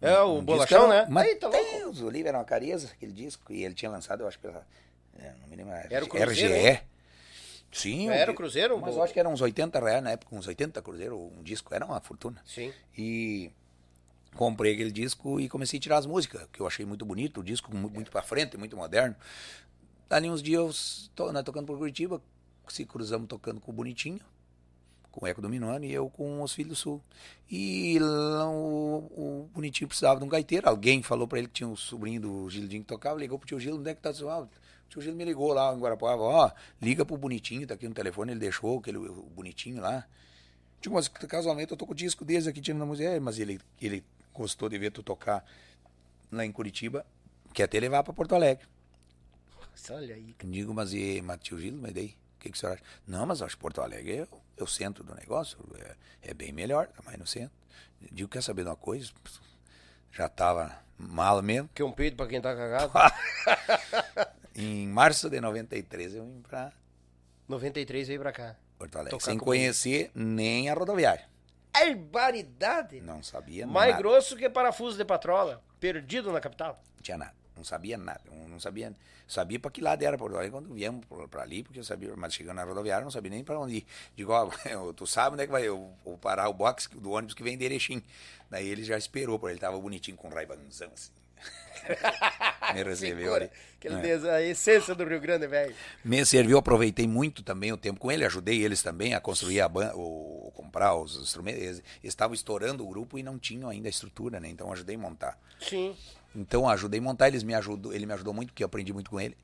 É, 0.00 0.20
o 0.20 0.38
Um 0.38 0.44
bolachão, 0.44 0.92
era- 0.92 1.06
né? 1.06 1.24
Louco. 1.42 1.50
Deus, 1.50 2.00
o 2.00 2.08
livro 2.10 2.28
era 2.28 2.38
uma 2.38 2.44
careza, 2.44 2.88
aquele 2.92 3.12
disco, 3.12 3.52
e 3.52 3.64
ele 3.64 3.74
tinha 3.74 3.90
lançado, 3.90 4.20
eu 4.22 4.28
acho 4.28 4.38
que 4.38 4.46
era, 4.46 4.64
é, 5.18 5.32
não 5.40 5.48
me 5.48 5.56
lembro, 5.56 5.72
Era 5.72 6.04
o 6.04 6.08
Cruzeiro, 6.08 6.54
RGE. 6.54 6.80
Sim. 7.72 8.08
Era 8.10 8.30
o 8.30 8.34
Cruzeiro? 8.34 8.78
Mas 8.78 8.94
eu 8.96 9.02
acho 9.02 9.12
que 9.12 9.18
era 9.18 9.28
uns 9.28 9.40
80 9.40 9.80
reais 9.80 10.02
na 10.04 10.10
época, 10.10 10.34
uns 10.36 10.46
80 10.46 10.80
cruzeiro, 10.82 11.18
um 11.18 11.42
disco, 11.42 11.74
era 11.74 11.84
uma 11.86 12.00
fortuna. 12.00 12.40
Sim. 12.44 12.72
E 12.96 13.50
comprei 14.34 14.74
aquele 14.74 14.92
disco 14.92 15.40
e 15.40 15.48
comecei 15.48 15.78
a 15.78 15.80
tirar 15.82 15.96
as 15.98 16.06
músicas, 16.06 16.46
que 16.52 16.60
eu 16.60 16.66
achei 16.66 16.84
muito 16.86 17.04
bonito, 17.04 17.40
o 17.40 17.44
disco 17.44 17.74
mu- 17.74 17.90
muito 17.90 18.10
pra 18.10 18.22
frente, 18.22 18.56
muito 18.56 18.76
moderno. 18.76 19.16
Dali 20.08 20.28
uns 20.30 20.42
dias, 20.42 21.10
eu 21.16 21.32
nós 21.32 21.42
tocando 21.44 21.66
por 21.66 21.78
Curitiba, 21.78 22.20
se 22.68 22.84
cruzamos 22.84 23.26
tocando 23.28 23.60
com 23.60 23.70
o 23.70 23.74
Bonitinho, 23.74 24.20
com 25.10 25.24
o 25.24 25.28
Eco 25.28 25.42
do 25.42 25.48
Minuano 25.48 25.84
e 25.84 25.92
eu 25.92 26.08
com 26.08 26.42
os 26.42 26.52
Filhos 26.54 26.70
do 26.70 26.76
Sul. 26.76 27.02
E 27.50 27.98
lá 27.98 28.48
o, 28.50 29.10
o 29.16 29.50
Bonitinho 29.52 29.88
precisava 29.88 30.18
de 30.20 30.24
um 30.24 30.28
gaiteiro, 30.28 30.68
alguém 30.68 31.02
falou 31.02 31.26
pra 31.28 31.38
ele 31.38 31.48
que 31.48 31.54
tinha 31.54 31.68
um 31.68 31.76
sobrinho 31.76 32.20
do 32.20 32.48
Gildinho 32.50 32.82
que 32.82 32.88
tocava, 32.88 33.18
ligou 33.18 33.38
pro 33.38 33.46
tio 33.48 33.60
Gil, 33.60 33.76
onde 33.76 33.90
é 33.90 33.94
que 33.94 34.00
tá 34.00 34.12
seu 34.12 34.30
áudio? 34.30 34.56
Tio 34.92 35.00
Gil 35.00 35.14
me 35.14 35.24
ligou 35.24 35.54
lá 35.54 35.72
em 35.74 35.78
Guarapuava, 35.78 36.22
ó, 36.22 36.50
liga 36.80 37.02
pro 37.04 37.16
Bonitinho, 37.16 37.66
tá 37.66 37.72
aqui 37.72 37.88
no 37.88 37.94
telefone, 37.94 38.32
ele 38.32 38.40
deixou 38.40 38.78
aquele, 38.78 38.98
o 38.98 39.22
Bonitinho 39.34 39.80
lá. 39.80 40.06
Tipo, 40.82 40.96
mas 40.96 41.08
casualmente 41.08 41.70
eu 41.70 41.76
tô 41.78 41.86
com 41.86 41.92
o 41.92 41.94
disco 41.94 42.24
deles 42.26 42.46
aqui 42.46 42.60
tirando 42.60 42.82
a 42.82 42.86
música. 42.86 43.08
É, 43.08 43.18
mas 43.18 43.38
ele, 43.38 43.58
ele 43.80 44.04
gostou 44.34 44.68
de 44.68 44.76
ver 44.78 44.90
tu 44.90 45.02
tocar 45.02 45.42
lá 46.30 46.44
em 46.44 46.52
Curitiba, 46.52 47.06
quer 47.54 47.62
até 47.64 47.80
levar 47.80 48.02
pra 48.02 48.12
Porto 48.12 48.34
Alegre. 48.34 48.66
Nossa, 49.70 49.94
Olha 49.94 50.14
aí. 50.14 50.34
Digo, 50.44 50.74
mas 50.74 50.92
e 50.92 51.22
Matheus 51.22 51.62
Gil, 51.62 51.78
mas 51.80 51.94
daí? 51.94 52.14
O 52.36 52.40
que, 52.42 52.50
que 52.50 52.56
o 52.56 52.60
senhor 52.60 52.72
acha? 52.74 52.82
Não, 53.06 53.24
mas 53.24 53.40
eu 53.40 53.46
acho 53.46 53.56
que 53.56 53.62
Porto 53.62 53.80
Alegre 53.80 54.16
é, 54.18 54.22
o- 54.24 54.40
é 54.58 54.62
o 54.62 54.66
centro 54.66 55.02
do 55.04 55.14
negócio, 55.14 55.56
é, 55.78 56.30
é 56.30 56.34
bem 56.34 56.52
melhor, 56.52 56.88
tá 56.88 57.00
mais 57.02 57.16
no 57.18 57.26
centro. 57.26 57.52
Digo, 58.10 58.28
quer 58.28 58.42
saber 58.42 58.62
de 58.64 58.68
uma 58.68 58.76
coisa? 58.76 59.10
Já 60.10 60.28
tava 60.28 60.76
mal 60.98 61.40
mesmo. 61.40 61.70
Que 61.72 61.82
um 61.82 61.92
peito 61.92 62.16
pra 62.16 62.26
quem 62.26 62.40
tá 62.42 62.54
cagado. 62.54 62.92
Em 64.54 64.86
março 64.86 65.30
de 65.30 65.40
93 65.40 66.14
eu 66.14 66.24
vim 66.24 66.42
pra 66.42 66.72
93 67.48 68.08
veio 68.08 68.20
pra 68.20 68.32
cá. 68.32 68.56
Porto 68.78 68.96
Alegre, 68.96 69.10
Tocar 69.10 69.24
sem 69.24 69.38
conhecer 69.38 70.10
nem 70.14 70.68
a 70.68 70.74
rodoviária. 70.74 71.28
Barbaridade! 71.72 73.00
Não 73.00 73.22
sabia 73.22 73.66
Mais 73.66 73.90
nada. 73.90 74.02
grosso 74.02 74.36
que 74.36 74.48
parafuso 74.48 74.96
de 74.96 75.04
patrola. 75.04 75.62
Perdido 75.80 76.30
na 76.32 76.40
capital. 76.40 76.82
Não 76.96 77.02
tinha 77.02 77.16
nada. 77.16 77.34
Não 77.56 77.64
sabia 77.64 77.96
nada. 77.98 78.22
Não 78.48 78.60
sabia. 78.60 78.94
Sabia 79.26 79.58
para 79.58 79.70
que 79.70 79.80
lado 79.80 80.02
era 80.02 80.18
Porto 80.18 80.34
Alegre 80.34 80.50
quando 80.50 80.74
viemos 80.74 81.06
para 81.30 81.42
ali, 81.42 81.62
porque 81.62 81.78
eu 81.78 81.84
sabia, 81.84 82.14
mas 82.16 82.34
chegando 82.34 82.56
na 82.56 82.64
rodoviária 82.64 83.04
não 83.04 83.10
sabia 83.10 83.30
nem 83.30 83.42
para 83.44 83.58
onde 83.58 83.76
ir. 83.76 83.86
Digo, 84.14 84.32
ó, 84.32 84.50
tu 84.92 85.06
sabe 85.06 85.34
onde 85.34 85.44
é 85.44 85.46
que 85.46 85.52
vai 85.52 85.66
eu 85.66 85.92
vou 86.04 86.18
parar 86.18 86.48
o 86.48 86.52
box 86.52 86.88
do 86.88 87.12
ônibus 87.12 87.34
que 87.34 87.42
vem 87.42 87.56
de 87.56 87.64
Erechim. 87.64 88.02
Daí 88.50 88.68
ele 88.68 88.84
já 88.84 88.98
esperou, 88.98 89.38
porque 89.38 89.52
ele 89.52 89.60
tava 89.60 89.78
bonitinho 89.78 90.16
com 90.16 90.28
raibanzão 90.28 90.90
assim. 90.92 91.12
Me 92.74 92.82
recebeu 92.82 93.34
ali. 93.34 93.50
Aquele 93.76 93.96
É. 93.96 94.00
des- 94.00 94.24
A 94.24 94.40
essência 94.42 94.94
do 94.94 95.04
Rio 95.04 95.20
Grande, 95.20 95.46
velho. 95.46 95.74
Me 96.04 96.24
serviu, 96.24 96.56
aproveitei 96.58 97.06
muito 97.06 97.42
também 97.42 97.72
o 97.72 97.76
tempo 97.76 97.98
com 97.98 98.10
ele, 98.10 98.24
ajudei 98.24 98.62
eles 98.62 98.82
também 98.82 99.14
a 99.14 99.20
construir 99.20 99.60
a 99.60 99.68
banda, 99.68 99.94
ou 99.96 100.52
comprar 100.52 100.94
os 100.94 101.16
instrumentos. 101.20 101.60
Eles 101.62 101.82
estavam 102.04 102.34
estourando 102.34 102.84
o 102.84 102.88
grupo 102.88 103.18
e 103.18 103.22
não 103.22 103.38
tinham 103.38 103.68
ainda 103.68 103.88
a 103.88 103.90
estrutura, 103.90 104.38
né? 104.38 104.48
Então 104.48 104.70
ajudei 104.72 104.94
a 104.94 104.98
montar. 104.98 105.38
Sim. 105.60 105.96
Então 106.34 106.68
ajudei 106.68 107.00
a 107.00 107.02
montar, 107.02 107.28
eles 107.28 107.42
me 107.42 107.54
ajudou, 107.54 107.92
ele 107.92 108.06
me 108.06 108.12
ajudou 108.14 108.32
muito, 108.32 108.50
porque 108.52 108.62
eu 108.62 108.66
aprendi 108.66 108.92
muito 108.92 109.10
com 109.10 109.20
ele, 109.20 109.36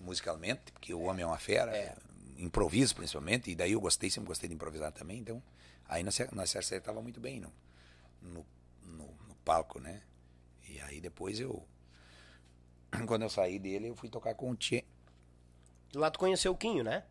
musicalmente, 0.00 0.72
porque 0.72 0.92
o 0.94 1.02
homem 1.02 1.22
é 1.22 1.26
uma 1.26 1.38
fera, 1.38 1.70
É. 1.76 1.94
improviso 2.38 2.96
principalmente, 2.96 3.50
e 3.50 3.54
daí 3.54 3.72
eu 3.72 3.80
gostei, 3.80 4.10
sempre 4.10 4.26
gostei 4.28 4.48
de 4.48 4.54
improvisar 4.54 4.90
também, 4.90 5.18
então 5.18 5.40
aí 5.88 6.02
nós, 6.02 6.18
nós 6.32 6.50
se 6.50 6.58
acertava 6.58 7.00
muito 7.00 7.20
bem 7.20 7.38
no, 7.38 7.52
no, 8.20 8.44
no, 8.84 9.04
no 9.28 9.34
palco, 9.44 9.78
né? 9.78 10.00
E 10.72 10.80
aí 10.80 11.00
depois 11.00 11.38
eu, 11.38 11.62
quando 13.06 13.22
eu 13.22 13.28
saí 13.30 13.58
dele, 13.58 13.88
eu 13.90 13.94
fui 13.94 14.08
tocar 14.08 14.34
com 14.34 14.50
o 14.50 14.56
Tchê. 14.56 14.84
Lá 15.94 16.10
tu 16.10 16.18
conheceu 16.18 16.52
o 16.52 16.56
Quinho, 16.56 16.82
né? 16.82 17.04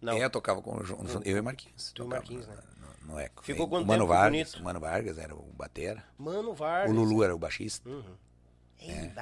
Não. 0.00 0.14
É, 0.14 0.24
eu 0.24 0.30
tocava 0.30 0.60
com 0.62 0.76
o 0.76 0.84
João, 0.84 1.04
eu 1.24 1.36
e 1.36 1.40
Marquinhos. 1.42 1.92
Tu 1.94 2.02
e 2.04 2.06
Marquinhos, 2.06 2.46
né? 2.46 2.56
no- 3.04 3.12
no 3.14 3.18
Eco. 3.18 3.42
Ficou 3.44 3.68
quanto 3.68 3.84
o 3.84 3.86
Mano 3.86 4.04
tempo, 4.04 4.12
Vargas, 4.14 4.30
bonito? 4.52 4.62
Mano 4.64 4.80
Vargas 4.80 5.18
era 5.18 5.34
o 5.34 5.42
batera. 5.52 6.04
Mano 6.18 6.50
O 6.50 6.54
Vargas. 6.54 6.94
Lulu 6.94 7.22
era 7.22 7.34
o 7.34 7.38
baixista. 7.38 7.88
Uhum. 7.88 8.16
É. 8.80 9.12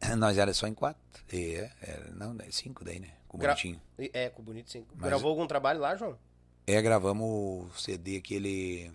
Nós 0.16 0.36
era 0.36 0.52
só 0.52 0.66
em 0.66 0.74
quatro. 0.74 1.00
É, 1.32 1.70
era, 1.80 2.10
não, 2.12 2.36
cinco 2.50 2.84
daí, 2.84 2.98
né? 3.00 3.10
Com 3.26 3.38
o 3.38 3.40
Gra- 3.40 3.52
bonitinho. 3.54 3.80
É, 4.12 4.28
com 4.28 4.42
o 4.42 4.44
bonito 4.44 4.70
sim. 4.70 4.86
Mas- 4.94 5.08
Gravou 5.08 5.30
algum 5.30 5.46
trabalho 5.46 5.80
lá, 5.80 5.96
João? 5.96 6.18
É, 6.66 6.80
gravamos 6.82 7.26
o 7.74 7.78
CD 7.80 8.16
aquele. 8.18 8.90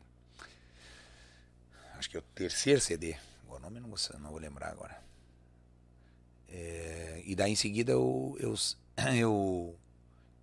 Acho 1.98 2.10
que 2.10 2.18
é 2.18 2.20
o 2.20 2.24
terceiro 2.34 2.80
CD. 2.80 3.16
O 3.60 3.62
nome 3.62 3.80
não 3.82 3.90
vou, 3.90 3.98
não 4.20 4.30
vou 4.32 4.40
lembrar 4.40 4.70
agora. 4.72 4.98
É, 6.48 7.22
e 7.26 7.36
daí 7.36 7.52
em 7.52 7.56
seguida 7.56 7.92
eu, 7.92 8.36
eu, 8.40 8.56
eu, 9.16 9.76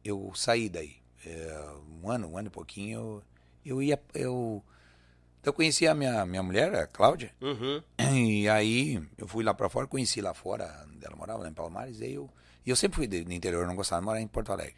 eu 0.05 0.33
saí 0.35 0.69
daí. 0.69 0.97
É, 1.25 1.71
um 2.03 2.11
ano, 2.11 2.29
um 2.29 2.39
ano 2.39 2.49
e 2.49 2.51
pouquinho, 2.51 2.99
eu, 3.01 3.23
eu 3.65 3.83
ia. 3.83 4.01
Eu, 4.15 4.63
então 5.41 5.51
eu 5.51 5.55
conheci 5.55 5.87
a 5.89 5.95
minha, 5.95 6.25
minha 6.27 6.43
mulher, 6.43 6.75
a 6.75 6.87
Cláudia. 6.87 7.33
Uhum. 7.41 7.83
E 8.17 8.49
aí 8.49 9.03
eu 9.19 9.27
fui 9.27 9.43
lá 9.43 9.53
pra 9.55 9.69
fora, 9.69 9.87
conheci 9.87 10.21
lá 10.21 10.33
fora, 10.35 10.87
onde 10.95 11.05
ela 11.05 11.17
morava, 11.17 11.43
lá 11.43 11.49
em 11.49 11.53
Palmares, 11.55 12.01
e 12.01 12.13
eu, 12.13 12.31
e 12.65 12.71
eu 12.71 12.77
sempre 12.77 12.97
fui 12.97 13.07
de- 13.07 13.25
do 13.25 13.33
interior, 13.33 13.67
não 13.67 13.75
gostava 13.75 14.01
de 14.01 14.07
morar 14.07 14.21
em 14.21 14.27
Porto 14.29 14.53
Alegre. 14.53 14.77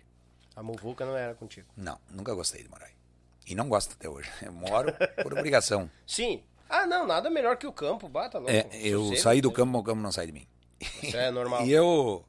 A 0.56 0.62
Muvuca 0.62 1.04
não 1.04 1.16
era 1.16 1.34
contigo. 1.34 1.68
Não, 1.76 1.98
nunca 2.10 2.32
gostei 2.34 2.62
de 2.62 2.68
morar 2.68 2.86
aí. 2.86 2.92
E 3.46 3.54
não 3.54 3.68
gosto 3.68 3.92
até 3.92 4.08
hoje. 4.08 4.30
Eu 4.42 4.52
moro 4.52 4.92
por 5.22 5.32
obrigação. 5.34 5.90
Sim. 6.06 6.42
Ah, 6.68 6.86
não, 6.86 7.06
nada 7.06 7.30
melhor 7.30 7.56
que 7.56 7.66
o 7.66 7.72
campo, 7.72 8.08
bata 8.08 8.38
louco. 8.38 8.52
É, 8.52 8.68
eu 8.74 9.00
Sossego, 9.04 9.22
saí 9.22 9.40
do 9.40 9.48
né? 9.48 9.54
campo, 9.54 9.72
mas 9.72 9.80
o 9.80 9.84
campo 9.84 10.02
não 10.02 10.12
sai 10.12 10.26
de 10.26 10.32
mim. 10.32 10.46
Isso 11.02 11.16
é 11.16 11.30
normal. 11.30 11.64
E 11.66 11.72
eu. 11.72 12.24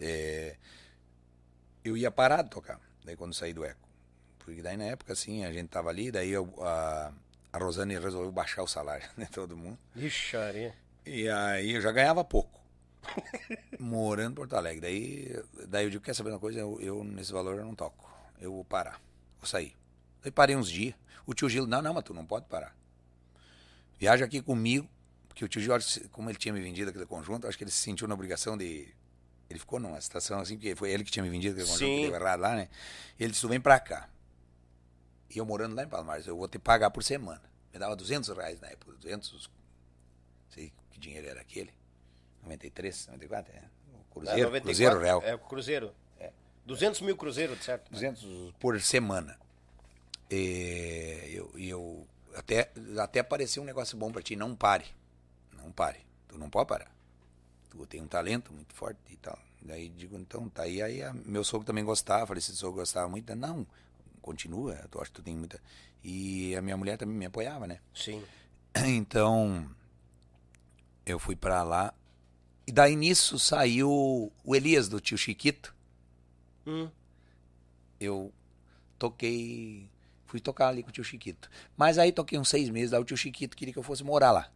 é, 0.00 0.56
eu 1.84 1.96
ia 1.96 2.10
parar 2.10 2.42
de 2.42 2.50
tocar, 2.50 2.80
daí 3.04 3.16
quando 3.16 3.34
saí 3.34 3.52
do 3.52 3.64
Eco. 3.64 3.88
Porque 4.38 4.62
daí 4.62 4.76
na 4.76 4.84
época, 4.84 5.12
assim, 5.12 5.44
a 5.44 5.52
gente 5.52 5.68
tava 5.68 5.88
ali, 5.90 6.10
daí 6.10 6.30
eu, 6.30 6.52
a, 6.60 7.12
a 7.52 7.58
Rosane 7.58 7.98
resolveu 7.98 8.30
baixar 8.32 8.62
o 8.62 8.68
salário 8.68 9.08
de 9.16 9.26
todo 9.30 9.56
mundo. 9.56 9.78
Ixi, 9.96 10.36
Maria. 10.36 10.74
E 11.04 11.28
aí 11.28 11.72
eu 11.72 11.80
já 11.80 11.90
ganhava 11.90 12.24
pouco. 12.24 12.60
Morando 13.78 14.32
em 14.32 14.34
Porto 14.36 14.54
Alegre. 14.54 14.80
Daí, 14.80 15.44
daí 15.68 15.86
eu 15.86 15.90
digo, 15.90 16.04
quer 16.04 16.14
saber 16.14 16.30
uma 16.30 16.38
coisa? 16.38 16.60
Eu, 16.60 16.80
eu, 16.80 17.02
nesse 17.02 17.32
valor 17.32 17.56
eu 17.58 17.64
não 17.64 17.74
toco. 17.74 18.08
Eu 18.40 18.52
vou 18.52 18.64
parar. 18.64 19.00
Vou 19.38 19.46
sair. 19.46 19.74
Daí 20.22 20.30
parei 20.30 20.54
uns 20.54 20.70
dias. 20.70 20.94
O 21.26 21.34
tio 21.34 21.48
Gil, 21.48 21.66
não, 21.66 21.82
não, 21.82 21.94
mas 21.94 22.04
tu 22.04 22.14
não 22.14 22.24
pode 22.24 22.46
parar. 22.46 22.74
Viaja 24.02 24.24
aqui 24.24 24.42
comigo. 24.42 24.88
Porque 25.28 25.44
o 25.44 25.48
tio 25.48 25.62
que 25.62 26.08
como 26.08 26.28
ele 26.28 26.36
tinha 26.36 26.52
me 26.52 26.60
vendido 26.60 26.90
aquele 26.90 27.06
conjunto, 27.06 27.46
acho 27.46 27.56
que 27.56 27.62
ele 27.62 27.70
se 27.70 27.78
sentiu 27.78 28.08
na 28.08 28.14
obrigação 28.14 28.58
de. 28.58 28.92
Ele 29.48 29.58
ficou 29.60 29.78
numa 29.78 30.00
situação 30.00 30.40
assim, 30.40 30.56
porque 30.56 30.74
foi 30.74 30.90
ele 30.90 31.04
que 31.04 31.10
tinha 31.10 31.22
me 31.22 31.30
vendido 31.30 31.54
aquele 31.54 31.68
conjunto 31.70 31.88
que 31.88 32.06
deu 32.08 32.14
errado 32.16 32.40
lá, 32.40 32.56
né? 32.56 32.68
Ele 33.18 33.30
disse, 33.30 33.46
vem 33.46 33.60
pra 33.60 33.78
cá. 33.78 34.08
E 35.30 35.38
eu 35.38 35.46
morando 35.46 35.76
lá 35.76 35.84
em 35.84 35.88
Palmares, 35.88 36.26
eu 36.26 36.36
vou 36.36 36.48
ter 36.48 36.58
que 36.58 36.64
pagar 36.64 36.90
por 36.90 37.04
semana. 37.04 37.42
Me 37.72 37.78
dava 37.78 37.94
200 37.94 38.28
reais 38.36 38.60
na 38.60 38.68
época, 38.68 38.92
200, 38.92 39.48
sei 40.48 40.72
que 40.90 40.98
dinheiro 40.98 41.28
era 41.28 41.40
aquele. 41.40 41.72
93, 42.42 43.06
94, 43.06 43.52
é. 43.54 43.62
O 43.94 44.14
Cruzeiro, 44.14 44.40
É, 44.40 44.44
94, 44.44 44.62
Cruzeiro 44.64 44.98
Real. 44.98 45.22
É, 45.22 45.34
o 45.34 45.38
Cruzeiro. 45.38 45.94
200 46.66 47.00
mil 47.02 47.16
Cruzeiro, 47.16 47.56
certo? 47.62 47.90
200 47.90 48.52
por 48.58 48.80
semana. 48.80 49.38
E 50.30 51.30
eu, 51.34 51.52
e 51.56 51.68
eu 51.68 52.06
até, 52.34 52.70
até 52.98 53.20
apareceu 53.20 53.62
um 53.62 53.66
negócio 53.66 53.96
bom 53.96 54.10
pra 54.12 54.22
ti, 54.22 54.34
não 54.36 54.54
pare. 54.54 54.86
Não 55.56 55.70
pare. 55.72 56.00
Tu 56.28 56.38
não 56.38 56.48
pode 56.50 56.68
parar. 56.68 56.90
Tu 57.70 57.86
tem 57.86 58.00
um 58.02 58.06
talento 58.08 58.52
muito 58.52 58.74
forte 58.74 58.98
e 59.10 59.16
tal. 59.16 59.38
Daí 59.60 59.88
digo, 59.88 60.16
então, 60.16 60.48
tá 60.48 60.62
aí. 60.64 60.82
Aí 60.82 61.02
a- 61.02 61.12
meu 61.12 61.44
sogro 61.44 61.66
também 61.66 61.84
gostava, 61.84 62.26
falecido 62.26 62.56
sogro 62.56 62.80
gostava 62.80 63.08
muito. 63.08 63.34
Não, 63.34 63.66
continua, 64.20 64.74
tu 64.90 64.98
acha 65.00 65.10
que 65.10 65.16
tu 65.16 65.22
tem 65.22 65.36
muita. 65.36 65.60
E 66.02 66.54
a 66.56 66.62
minha 66.62 66.76
mulher 66.76 66.98
também 66.98 67.16
me 67.16 67.26
apoiava, 67.26 67.66
né? 67.66 67.80
Sim. 67.94 68.22
Então, 68.74 69.70
eu 71.06 71.18
fui 71.18 71.36
pra 71.36 71.62
lá. 71.62 71.92
E 72.66 72.72
daí 72.72 72.96
nisso 72.96 73.38
saiu 73.38 74.32
o 74.44 74.56
Elias 74.56 74.88
do 74.88 75.00
tio 75.00 75.18
Chiquito. 75.18 75.74
Hum. 76.66 76.88
Eu 78.00 78.32
toquei. 78.98 79.88
Fui 80.32 80.40
tocar 80.40 80.68
ali 80.68 80.82
com 80.82 80.88
o 80.88 80.92
tio 80.92 81.04
Chiquito. 81.04 81.50
Mas 81.76 81.98
aí 81.98 82.10
toquei 82.10 82.38
uns 82.38 82.48
seis 82.48 82.70
meses, 82.70 82.90
daí 82.92 83.00
o 83.02 83.04
tio 83.04 83.18
Chiquito 83.18 83.54
queria 83.54 83.70
que 83.70 83.78
eu 83.78 83.82
fosse 83.82 84.02
morar 84.02 84.32
lá. 84.32 84.50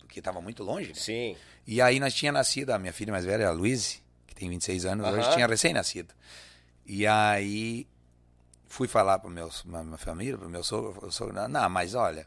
Porque 0.00 0.20
tava 0.20 0.40
muito 0.40 0.64
longe. 0.64 0.88
né? 0.88 0.94
Sim. 0.96 1.36
E 1.64 1.80
aí 1.80 2.00
nós 2.00 2.12
tinha 2.12 2.32
nascido, 2.32 2.70
a 2.70 2.78
minha 2.80 2.92
filha 2.92 3.12
mais 3.12 3.24
velha, 3.24 3.46
a 3.46 3.52
Luíse, 3.52 4.02
que 4.26 4.34
tem 4.34 4.50
26 4.50 4.84
anos, 4.86 5.06
hoje 5.06 5.26
Aham. 5.26 5.34
tinha 5.34 5.46
recém-nascido. 5.46 6.12
E 6.84 7.06
aí 7.06 7.86
fui 8.66 8.88
falar 8.88 9.20
para 9.20 9.30
meus 9.30 9.62
pra 9.62 9.84
minha 9.84 9.96
família, 9.96 10.36
para 10.36 10.48
meu 10.48 10.64
sogro, 10.64 11.06
o 11.06 11.12
sogro, 11.12 11.32
não, 11.48 11.70
mas 11.70 11.94
olha, 11.94 12.26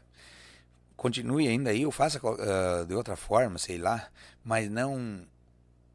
continue 0.96 1.46
ainda 1.46 1.68
aí, 1.68 1.84
ou 1.84 1.92
faça 1.92 2.18
ah, 2.24 2.86
de 2.86 2.94
outra 2.94 3.16
forma, 3.16 3.58
sei 3.58 3.76
lá, 3.76 4.08
mas 4.42 4.70
não 4.70 5.26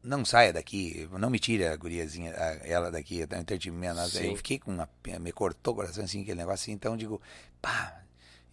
não 0.02 0.24
saia 0.24 0.52
daqui, 0.52 1.08
não 1.12 1.28
me 1.30 1.38
tire 1.38 1.66
a 1.66 1.76
guriazinha, 1.76 2.32
a- 2.34 2.66
ela 2.66 2.90
daqui, 2.90 3.26
tá 3.26 3.38
entretenimento. 3.38 4.00
Eu 4.18 4.36
fiquei 4.36 4.58
com 4.58 4.70
uma 4.72 4.88
me 5.20 5.32
cortou 5.32 5.72
o 5.74 5.76
coração 5.76 6.04
assim, 6.04 6.22
aquele 6.22 6.38
negócio 6.38 6.64
assim, 6.64 6.72
então 6.72 6.92
eu 6.92 6.96
digo, 6.98 7.22
pá, 7.60 8.02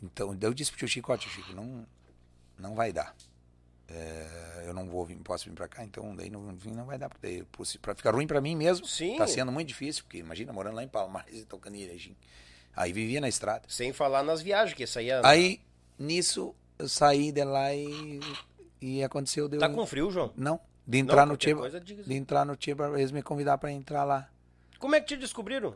então 0.01 0.37
eu 0.41 0.53
disse 0.53 0.71
pro 0.71 0.79
tio 0.79 0.87
Chico, 0.87 1.11
ó, 1.13 1.17
tio 1.17 1.29
Chico, 1.31 1.53
não, 1.53 1.85
não 2.59 2.75
vai 2.75 2.91
dar. 2.91 3.15
É, 3.89 4.63
eu 4.67 4.73
não 4.73 4.85
vou 4.89 5.05
vir, 5.05 5.15
posso 5.17 5.45
vir 5.49 5.55
pra 5.55 5.67
cá, 5.67 5.83
então 5.83 6.13
daí 6.13 6.29
não, 6.29 6.41
não 6.65 6.85
vai 6.85 6.97
dar, 6.97 7.07
porque 7.09 7.45
possi- 7.53 7.77
pra 7.79 7.95
ficar 7.95 8.13
ruim 8.13 8.27
pra 8.27 8.41
mim 8.41 8.53
mesmo, 8.55 8.85
Sim. 8.85 9.15
tá 9.17 9.25
sendo 9.25 9.49
muito 9.51 9.69
difícil, 9.69 10.03
porque 10.03 10.17
imagina 10.17 10.51
morando 10.51 10.75
lá 10.75 10.83
em 10.83 10.87
Palmares 10.89 11.33
e 11.41 11.45
tocando 11.45 11.75
em. 11.75 12.17
Aí 12.75 12.91
vivia 12.91 13.21
na 13.21 13.29
estrada. 13.29 13.63
Sem 13.69 13.93
falar 13.93 14.23
nas 14.23 14.41
viagens, 14.41 14.75
que 14.75 14.99
aí 14.99 15.09
é... 15.09 15.21
Aí, 15.25 15.61
nisso, 15.97 16.53
eu 16.77 16.87
saí 16.89 17.31
de 17.31 17.43
lá 17.43 17.73
e, 17.73 18.19
e 18.79 19.03
aconteceu... 19.03 19.47
Deu, 19.49 19.59
Tá 19.59 19.67
com 19.69 19.83
frio, 19.87 20.11
João? 20.11 20.31
Não, 20.35 20.59
de 20.87 20.97
entrar 20.97 21.25
Não, 21.25 21.33
no 21.33 21.37
Tiba, 21.37 21.69
de 21.79 22.13
entrar 22.15 22.45
no 22.45 22.55
Tiba, 22.55 22.87
eles 22.97 23.11
me 23.11 23.21
convidaram 23.21 23.59
pra 23.59 23.71
entrar 23.71 24.05
lá. 24.05 24.29
Como 24.79 24.95
é 24.95 25.01
que 25.01 25.07
te 25.07 25.17
descobriram? 25.17 25.75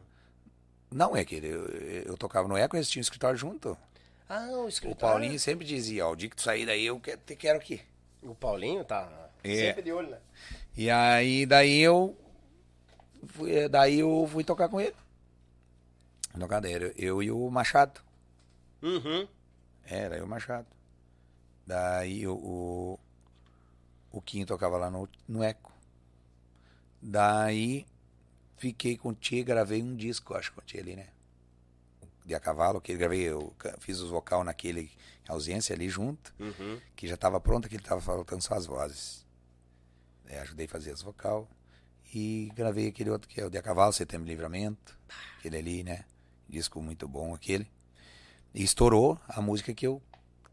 Não, 0.89 1.15
é 1.15 1.25
que 1.25 1.35
eu, 1.35 1.65
eu 1.67 2.17
tocava 2.17 2.47
no 2.47 2.55
Eco, 2.57 2.75
eles 2.75 2.89
tinham 2.89 3.01
um 3.01 3.03
escritório 3.03 3.37
junto. 3.37 3.77
Ah, 4.29 4.47
o 4.51 4.65
O 4.65 4.69
escritório. 4.69 4.99
Paulinho 4.99 5.39
sempre 5.39 5.65
dizia, 5.65 6.07
ó, 6.07 6.11
o 6.11 6.15
dia 6.15 6.29
que 6.29 6.35
tu 6.35 6.41
sair 6.41 6.65
daí, 6.65 6.85
eu 6.85 6.99
quero, 6.99 7.19
te 7.25 7.35
quero 7.35 7.57
aqui. 7.59 7.81
O 8.21 8.33
Paulinho 8.33 8.85
tá 8.85 9.29
É. 9.43 9.55
sempre 9.55 9.81
de 9.81 9.91
olho, 9.91 10.09
né? 10.09 10.19
E 10.77 10.89
aí, 10.89 11.45
daí 11.45 11.79
eu. 11.81 12.17
Fui, 13.27 13.67
daí 13.67 13.99
eu 13.99 14.27
fui 14.31 14.43
tocar 14.43 14.69
com 14.69 14.79
ele. 14.79 14.95
Daí, 16.33 16.73
era 16.73 16.93
eu 16.97 17.21
e 17.21 17.29
o 17.31 17.49
Machado. 17.49 17.99
Uhum. 18.81 19.27
Era 19.85 20.15
eu 20.15 20.21
e 20.21 20.25
o 20.25 20.27
Machado. 20.27 20.67
Daí 21.67 22.25
o, 22.27 22.33
o, 22.35 22.99
o 24.11 24.21
Quinho 24.21 24.45
tocava 24.45 24.77
lá 24.77 24.89
no, 24.89 25.07
no 25.27 25.43
Eco. 25.43 25.71
Daí 27.01 27.85
fiquei 28.57 28.97
com 28.97 29.09
o 29.09 29.13
Tia, 29.13 29.43
gravei 29.43 29.81
um 29.81 29.95
disco, 29.95 30.33
acho, 30.35 30.53
com 30.53 30.61
o 30.61 30.63
Tia 30.63 30.81
ali, 30.81 30.95
né? 30.95 31.07
De 32.25 32.35
a 32.35 32.39
cavalo, 32.39 32.79
que 32.79 32.91
ele 32.91 32.99
gravei, 32.99 33.21
eu 33.21 33.53
fiz 33.79 33.99
os 33.99 34.09
vocal 34.11 34.43
naquele 34.43 34.91
ausência 35.27 35.73
ali 35.73 35.89
junto 35.89 36.33
Uhum. 36.39 36.79
que 36.95 37.07
já 37.07 37.15
estava 37.15 37.39
pronta, 37.39 37.67
que 37.69 37.75
ele 37.75 37.83
estava 37.83 38.01
faltando 38.01 38.43
só 38.43 38.53
as 38.53 38.65
vozes. 38.65 39.25
É, 40.27 40.39
ajudei 40.41 40.65
a 40.65 40.69
fazer 40.69 40.91
as 40.91 41.01
vocal 41.01 41.49
e 42.13 42.51
gravei 42.55 42.87
aquele 42.87 43.09
outro 43.09 43.27
que 43.27 43.41
é 43.41 43.45
o 43.45 43.49
De 43.49 43.57
a 43.57 43.61
Cavalo, 43.61 43.91
Setembro 43.91 44.27
Livramento, 44.27 44.97
aquele 45.37 45.57
ali, 45.57 45.83
né? 45.83 46.05
Disco 46.47 46.81
muito 46.81 47.07
bom 47.07 47.33
aquele. 47.33 47.67
E 48.53 48.63
estourou 48.63 49.19
a 49.27 49.41
música 49.41 49.73
que 49.73 49.87
eu 49.87 50.01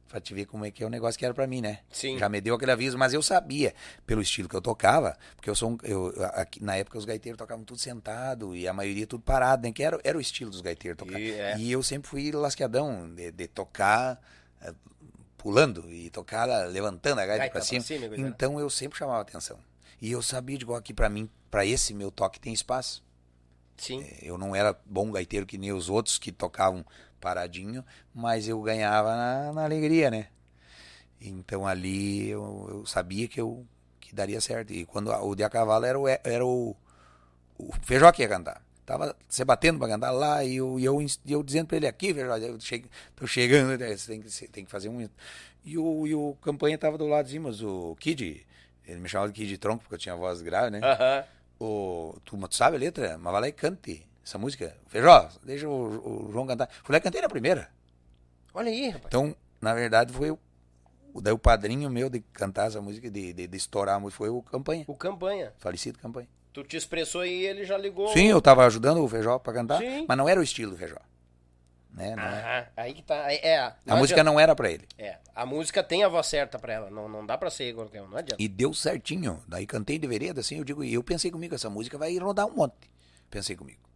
pra 0.08 0.20
te 0.20 0.32
ver 0.34 0.46
como 0.46 0.64
é 0.64 0.70
que 0.70 0.82
é 0.82 0.86
o 0.86 0.88
negócio 0.88 1.18
que 1.18 1.24
era 1.24 1.34
pra 1.34 1.46
mim, 1.46 1.60
né? 1.60 1.80
Sim. 1.90 2.18
Já 2.18 2.28
me 2.28 2.40
deu 2.40 2.54
aquele 2.54 2.72
aviso, 2.72 2.96
mas 2.96 3.12
eu 3.12 3.22
sabia, 3.22 3.74
pelo 4.06 4.22
estilo 4.22 4.48
que 4.48 4.56
eu 4.56 4.60
tocava, 4.62 5.16
porque 5.36 5.50
eu 5.50 5.54
sou 5.54 5.72
um, 5.72 5.78
eu, 5.82 6.12
aqui, 6.34 6.62
na 6.62 6.76
época 6.76 6.96
os 6.98 7.04
gaiteiros 7.04 7.38
tocavam 7.38 7.64
tudo 7.64 7.78
sentado 7.78 8.56
e 8.56 8.66
a 8.66 8.72
maioria 8.72 9.06
tudo 9.06 9.22
parado, 9.22 9.62
né? 9.62 9.72
Que 9.72 9.82
era, 9.82 10.00
era 10.02 10.16
o 10.16 10.20
estilo 10.20 10.50
dos 10.50 10.60
gaiteiros 10.60 10.98
tocar. 10.98 11.20
E, 11.20 11.30
é. 11.32 11.58
E 11.58 11.70
eu 11.70 11.82
sempre 11.82 12.08
fui 12.08 12.32
lasqueadão 12.32 13.12
de, 13.14 13.30
de 13.30 13.46
tocar 13.46 14.20
eh, 14.62 14.72
pulando 15.36 15.90
e 15.90 16.10
tocar 16.10 16.46
levantando 16.68 17.20
a 17.20 17.26
gaita, 17.26 17.38
Gaita 17.38 17.52
pra 17.52 17.60
pra 17.60 17.68
cima. 17.68 17.82
cima, 17.82 18.08
coisa, 18.08 18.22
né? 18.22 18.28
então 18.28 18.58
eu 18.58 18.70
sempre 18.70 18.98
chamava 18.98 19.20
atenção. 19.20 19.58
E 20.00 20.10
eu 20.10 20.22
sabia, 20.22 20.56
de 20.56 20.64
igual 20.64 20.78
aqui 20.78 20.94
pra 20.94 21.08
mim, 21.08 21.28
pra 21.50 21.66
esse 21.66 21.92
meu 21.92 22.10
toque 22.10 22.40
tem 22.40 22.52
espaço. 22.52 23.04
Sim. 23.76 24.04
Eu 24.22 24.36
não 24.36 24.56
era 24.56 24.76
bom 24.84 25.10
gaiteiro 25.12 25.46
que 25.46 25.56
nem 25.56 25.72
os 25.72 25.88
outros 25.88 26.18
que 26.18 26.32
tocavam 26.32 26.84
paradinho, 27.18 27.84
mas 28.14 28.48
eu 28.48 28.60
ganhava 28.62 29.14
na, 29.16 29.52
na 29.52 29.64
alegria, 29.64 30.10
né? 30.10 30.28
Então 31.20 31.66
ali 31.66 32.28
eu, 32.30 32.66
eu 32.70 32.86
sabia 32.86 33.26
que 33.28 33.40
eu 33.40 33.66
que 34.00 34.14
daria 34.14 34.40
certo. 34.40 34.72
E 34.72 34.86
quando 34.86 35.10
o 35.10 35.34
de 35.34 35.44
a 35.44 35.50
cavalo 35.50 35.84
era 35.84 35.98
o, 35.98 36.08
era 36.08 36.44
o, 36.44 36.74
o 37.58 37.72
Feijó 37.82 38.10
que 38.12 38.22
ia 38.22 38.28
cantar. 38.28 38.62
Tava 38.86 39.14
se 39.28 39.44
batendo 39.44 39.78
pra 39.78 39.88
cantar 39.88 40.10
lá 40.12 40.42
e 40.42 40.56
eu, 40.56 40.80
e 40.80 40.84
eu, 40.84 40.98
eu 41.26 41.42
dizendo 41.42 41.66
pra 41.66 41.76
ele 41.76 41.86
aqui, 41.86 42.14
Feijó, 42.14 42.36
eu 42.38 42.58
che, 42.58 42.84
tô 43.14 43.26
chegando, 43.26 43.78
né, 43.78 43.94
você 43.94 44.12
tem 44.12 44.20
que, 44.22 44.30
você 44.30 44.48
tem 44.48 44.64
que 44.64 44.70
fazer 44.70 44.88
um. 44.88 45.06
E 45.64 45.76
o, 45.76 46.06
e 46.06 46.14
o 46.14 46.34
campanha 46.40 46.78
tava 46.78 46.96
do 46.96 47.06
lado 47.06 47.26
de 47.26 47.32
cima, 47.32 47.50
mas 47.50 47.62
o 47.62 47.94
Kid, 47.96 48.46
ele 48.86 49.00
me 49.00 49.08
chamava 49.08 49.30
de 49.30 49.38
Kid 49.38 49.58
Tronco 49.58 49.82
porque 49.82 49.96
eu 49.96 49.98
tinha 49.98 50.16
voz 50.16 50.40
grave, 50.40 50.70
né? 50.70 50.80
O, 51.60 52.16
tu, 52.24 52.38
tu 52.48 52.56
sabe 52.56 52.76
a 52.76 52.80
letra? 52.80 53.18
Mas 53.18 53.32
vai 53.32 53.40
lá 53.42 53.48
e 53.48 53.52
cante. 53.52 54.06
Essa 54.28 54.38
música. 54.38 54.76
Feijó, 54.86 55.28
deixa 55.42 55.66
o, 55.68 56.26
o 56.28 56.32
João 56.32 56.46
cantar. 56.46 56.68
Fui 56.84 56.92
lá 56.92 56.98
e 56.98 57.00
cantei 57.00 57.20
na 57.22 57.28
primeira. 57.28 57.70
Olha 58.52 58.70
aí, 58.70 58.90
rapaz. 58.90 59.06
Então, 59.06 59.34
na 59.60 59.72
verdade, 59.74 60.12
foi 60.12 60.30
o, 60.30 60.38
daí 61.20 61.32
o 61.32 61.38
padrinho 61.38 61.88
meu 61.88 62.10
de 62.10 62.20
cantar 62.20 62.66
essa 62.68 62.80
música, 62.80 63.10
de, 63.10 63.32
de, 63.32 63.46
de 63.46 63.56
estourar 63.56 63.96
a 63.96 64.00
música, 64.00 64.18
foi 64.18 64.28
o 64.28 64.42
Campanha. 64.42 64.84
O 64.86 64.94
campanha. 64.94 65.52
Falecido 65.58 65.98
Campanha. 65.98 66.28
Tu 66.52 66.62
te 66.64 66.76
expressou 66.76 67.24
e 67.24 67.46
ele 67.46 67.64
já 67.64 67.78
ligou. 67.78 68.08
Sim, 68.08 68.26
eu 68.26 68.40
tava 68.40 68.66
ajudando 68.66 69.02
o 69.02 69.08
Feijó 69.08 69.38
pra 69.38 69.52
cantar, 69.52 69.78
Sim. 69.78 70.04
mas 70.08 70.16
não 70.18 70.28
era 70.28 70.40
o 70.40 70.42
estilo 70.42 70.72
do 70.72 70.76
Feijó. 70.76 70.96
Né? 71.92 72.14
Não 72.14 72.22
é. 72.22 72.68
Aí 72.76 72.92
que 72.92 73.02
tá. 73.02 73.32
É, 73.32 73.58
a 73.58 73.76
não 73.86 73.98
música 73.98 74.20
adianta. 74.20 74.30
não 74.30 74.38
era 74.38 74.54
pra 74.54 74.70
ele. 74.70 74.86
É, 74.98 75.18
a 75.34 75.46
música 75.46 75.82
tem 75.82 76.04
a 76.04 76.08
voz 76.08 76.26
certa 76.26 76.58
pra 76.58 76.72
ela. 76.72 76.90
Não, 76.90 77.08
não 77.08 77.24
dá 77.24 77.38
pra 77.38 77.50
ser 77.50 77.74
qualquer 77.74 78.02
um, 78.02 78.08
não 78.08 78.18
adianta. 78.18 78.42
E 78.42 78.46
deu 78.46 78.74
certinho. 78.74 79.42
Daí 79.48 79.66
cantei 79.66 79.98
de 79.98 80.06
vereda, 80.06 80.40
assim, 80.40 80.58
eu 80.58 80.64
digo, 80.64 80.84
e 80.84 80.94
eu 80.94 81.02
pensei 81.02 81.30
comigo, 81.30 81.54
essa 81.54 81.70
música 81.70 81.96
vai 81.96 82.16
rodar 82.18 82.46
um 82.46 82.54
monte. 82.54 82.90
Pensei 83.30 83.56
comigo. 83.56 83.87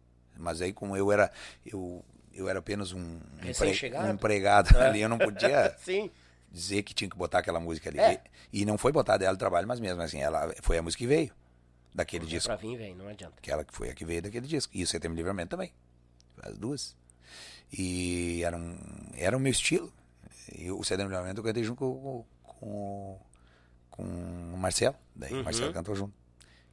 Mas 0.43 0.61
aí, 0.61 0.73
como 0.73 0.95
eu 0.97 1.11
era, 1.11 1.31
eu, 1.65 2.03
eu 2.33 2.47
era 2.49 2.59
apenas 2.59 2.91
um, 2.93 3.19
empre- 3.43 3.91
um 3.97 4.11
empregado 4.11 4.75
ali, 4.77 5.01
eu 5.01 5.09
não 5.09 5.17
podia 5.17 5.75
dizer 6.51 6.83
que 6.83 6.93
tinha 6.93 7.09
que 7.09 7.15
botar 7.17 7.39
aquela 7.39 7.59
música 7.59 7.89
ali. 7.89 7.99
É. 7.99 8.21
E, 8.51 8.61
e 8.61 8.65
não 8.65 8.77
foi 8.77 8.91
botar 8.91 9.17
dela 9.17 9.33
de 9.33 9.39
trabalho, 9.39 9.67
mas 9.67 9.79
mesmo 9.79 10.01
assim, 10.01 10.19
ela 10.21 10.53
foi 10.61 10.77
a 10.77 10.81
música 10.81 10.99
que 10.99 11.07
veio 11.07 11.31
daquele 11.95 12.25
disco. 12.25 12.47
Pra 12.47 12.55
vir, 12.55 12.77
velho, 12.77 12.95
não 12.95 13.07
adianta. 13.07 13.35
Que 13.41 13.51
foi 13.71 13.89
a 13.89 13.93
que 13.93 14.05
veio 14.05 14.21
daquele 14.21 14.45
disco. 14.47 14.71
E 14.75 14.83
o 14.83 14.87
Setembro 14.87 15.15
Livramento 15.15 15.49
também. 15.49 15.71
As 16.41 16.57
duas. 16.57 16.95
E 17.71 18.43
era, 18.43 18.55
um, 18.57 18.77
era 19.15 19.35
o 19.35 19.39
meu 19.39 19.51
estilo. 19.51 19.91
E 20.55 20.69
o 20.69 20.83
Setembro 20.83 21.11
Livramento 21.11 21.39
eu 21.39 21.43
cantei 21.43 21.63
junto 21.63 21.77
com, 21.79 22.25
com, 22.43 23.19
com 23.89 24.03
o 24.03 24.57
Marcelo. 24.57 24.95
Daí 25.15 25.33
Uhum. 25.33 25.41
o 25.41 25.43
Marcelo 25.43 25.73
cantou 25.73 25.95
junto. 25.95 26.13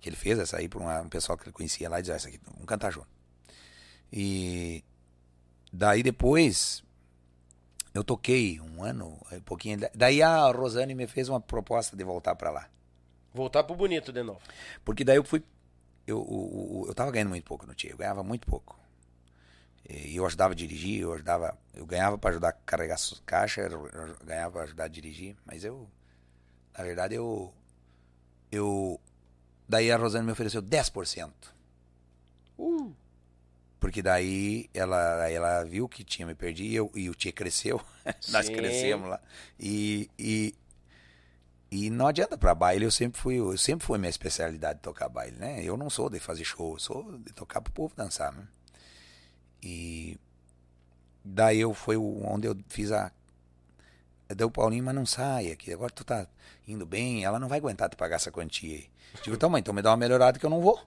Que 0.00 0.08
ele 0.08 0.16
fez 0.16 0.38
essa 0.38 0.56
aí 0.58 0.68
para 0.68 0.80
um 1.02 1.08
pessoal 1.08 1.36
que 1.38 1.44
ele 1.44 1.52
conhecia 1.52 1.88
lá 1.88 1.98
e 1.98 2.02
dizia, 2.02 2.14
essa 2.16 2.28
aqui, 2.28 2.40
vamos 2.44 2.64
cantar 2.66 2.90
junto. 2.90 3.08
E 4.12 4.84
daí 5.72 6.02
depois 6.02 6.82
eu 7.94 8.02
toquei 8.04 8.60
um 8.60 8.82
ano, 8.82 9.18
um 9.32 9.40
pouquinho. 9.40 9.78
Daí 9.94 10.22
a 10.22 10.50
Rosane 10.50 10.94
me 10.94 11.06
fez 11.06 11.28
uma 11.28 11.40
proposta 11.40 11.96
de 11.96 12.04
voltar 12.04 12.34
para 12.36 12.50
lá. 12.50 12.68
Voltar 13.32 13.62
pro 13.64 13.76
bonito 13.76 14.12
de 14.12 14.22
novo. 14.22 14.40
Porque 14.84 15.04
daí 15.04 15.16
eu 15.16 15.24
fui. 15.24 15.42
Eu, 16.06 16.20
o- 16.20 16.84
eu 16.88 16.94
tava 16.94 17.10
ganhando 17.12 17.28
muito 17.28 17.44
pouco 17.44 17.66
no 17.66 17.74
Tia, 17.74 17.90
eu 17.92 17.96
ganhava 17.96 18.22
muito 18.24 18.46
pouco. 18.46 18.78
E 19.88 20.16
eu 20.16 20.26
ajudava 20.26 20.52
a 20.52 20.56
dirigir, 20.56 21.00
eu 21.00 21.12
ajudava. 21.12 21.56
Eu 21.74 21.86
ganhava 21.86 22.16
para 22.18 22.30
ajudar 22.30 22.48
a 22.50 22.52
carregar 22.52 22.96
eu 23.72 23.86
eu 23.88 24.16
ganhava 24.24 24.52
para 24.52 24.62
ajudar 24.64 24.84
a 24.84 24.88
dirigir, 24.88 25.36
mas 25.44 25.64
eu. 25.64 25.88
Na 26.76 26.84
verdade, 26.84 27.14
eu. 27.14 27.52
Eu. 28.50 29.00
Daí 29.68 29.90
a 29.90 29.96
Rosane 29.96 30.26
me 30.26 30.32
ofereceu 30.32 30.60
10%. 30.62 31.32
Uh, 32.58 32.92
Porque 33.80 34.02
daí 34.02 34.68
ela, 34.74 35.28
ela 35.28 35.64
viu 35.64 35.88
que 35.88 36.04
tinha 36.04 36.26
me 36.26 36.34
perdido 36.34 36.70
e, 36.70 36.76
eu- 36.76 36.92
e 36.94 37.08
o 37.10 37.14
Tia 37.14 37.32
cresceu. 37.32 37.80
Nós 38.28 38.48
crescemos 38.50 39.08
lá. 39.08 39.18
E, 39.58 40.10
e, 40.18 40.54
e 41.70 41.88
não 41.88 42.06
adianta 42.06 42.36
pra 42.36 42.54
baile, 42.54 42.84
eu 42.84 42.90
sempre 42.90 43.18
fui, 43.18 43.36
eu 43.38 43.56
sempre 43.56 43.86
foi 43.86 43.96
minha 43.98 44.10
especialidade 44.10 44.80
tocar 44.80 45.08
baile, 45.08 45.36
né? 45.36 45.62
Eu 45.64 45.76
não 45.78 45.88
sou 45.88 46.10
de 46.10 46.20
fazer 46.20 46.44
show, 46.44 46.74
eu 46.74 46.78
sou 46.78 47.18
de 47.18 47.32
tocar 47.32 47.60
pro 47.62 47.72
povo 47.72 47.94
dançar, 47.96 48.32
né? 48.32 48.46
E 49.62 50.18
daí 51.24 51.58
eu 51.60 51.72
foi 51.74 51.96
onde 51.96 52.46
eu 52.46 52.56
fiz 52.68 52.92
a 52.92 53.10
o 54.44 54.50
Paulinho, 54.50 54.84
mas 54.84 54.94
não 54.94 55.04
sai 55.04 55.50
aqui, 55.50 55.72
agora 55.72 55.90
tu 55.92 56.04
tá 56.04 56.26
indo 56.68 56.86
bem, 56.86 57.24
ela 57.24 57.38
não 57.40 57.48
vai 57.48 57.58
aguentar 57.58 57.88
te 57.90 57.96
pagar 57.96 58.16
essa 58.16 58.30
quantia 58.30 58.76
aí. 58.76 58.88
Digo, 59.24 59.34
então, 59.34 59.50
mãe, 59.50 59.58
então 59.58 59.74
me 59.74 59.82
dá 59.82 59.90
uma 59.90 59.96
melhorada 59.96 60.38
que 60.38 60.46
eu 60.46 60.50
não 60.50 60.60
vou. 60.60 60.80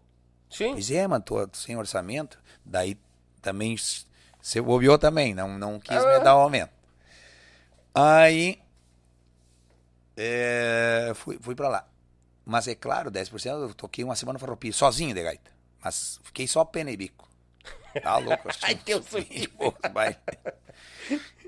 Sim. 0.53 0.71
Pois 0.71 0.91
é, 0.91 1.07
mano, 1.07 1.23
tô 1.23 1.49
sem 1.53 1.75
orçamento. 1.75 2.39
Daí 2.63 2.97
também 3.41 3.75
você 4.41 4.61
bobeou 4.61 4.97
também, 4.97 5.33
não, 5.33 5.57
não 5.57 5.79
quis 5.79 5.97
me 6.05 6.19
dar 6.19 6.35
o 6.35 6.41
aumento. 6.41 6.71
Aí 7.93 8.59
é, 10.15 11.11
fui, 11.15 11.37
fui 11.39 11.55
pra 11.55 11.67
lá. 11.69 11.87
Mas 12.45 12.67
é 12.67 12.75
claro, 12.75 13.09
10% 13.09 13.45
eu 13.45 13.73
toquei 13.73 14.03
uma 14.03 14.15
semana 14.15 14.37
farroupilha, 14.37 14.73
sozinho 14.73 15.13
de 15.13 15.23
gaita. 15.23 15.51
Mas 15.83 16.19
fiquei 16.23 16.47
só 16.47 16.63
pena 16.65 16.91
e 16.91 16.97
bico. 16.97 17.29
Tá 18.01 18.17
louco? 18.17 18.47
Ai, 18.61 18.75
tinha 18.75 18.83
Deus 18.85 19.05
uns 19.05 19.11
do 19.11 19.29
20 19.29 19.47
poucos 19.49 19.91
bailes. 19.91 20.17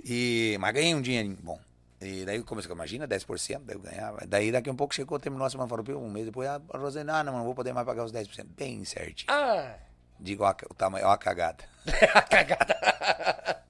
E, 0.04 0.58
mas 0.60 0.74
ganhei 0.74 0.96
um 0.96 1.02
dinheirinho 1.02 1.38
bom. 1.42 1.60
E 2.02 2.26
daí 2.26 2.44
comecei, 2.44 2.72
imagina, 2.72 3.08
10%, 3.08 3.62
daí 3.64 3.76
eu 3.76 3.80
ganhava. 3.80 4.26
Daí 4.28 4.52
daqui 4.52 4.70
a 4.70 4.72
um 4.72 4.76
pouco 4.76 4.94
chegou, 4.94 5.18
terminou 5.20 5.48
a 5.48 5.50
semana 5.50 5.70
farroupilha, 5.70 5.98
um 5.98 6.10
mês 6.10 6.26
depois, 6.26 6.48
a 6.48 6.62
Rosane, 6.74 7.10
ah, 7.10 7.24
não, 7.24 7.34
não 7.34 7.44
vou 7.46 7.56
poder 7.56 7.74
mais 7.74 7.86
pagar 7.86 8.04
os 8.04 8.12
10%. 8.12 8.46
Bem 8.56 8.84
certinho. 8.84 9.32
Ah, 9.32 9.78
Digo, 10.20 10.44
ó, 10.44 10.56
o 10.70 10.74
tamanho, 10.74 11.08
ó 11.08 11.12
a 11.12 11.18
cagada. 11.18 11.64
a 12.14 12.22
cagada. 12.22 13.64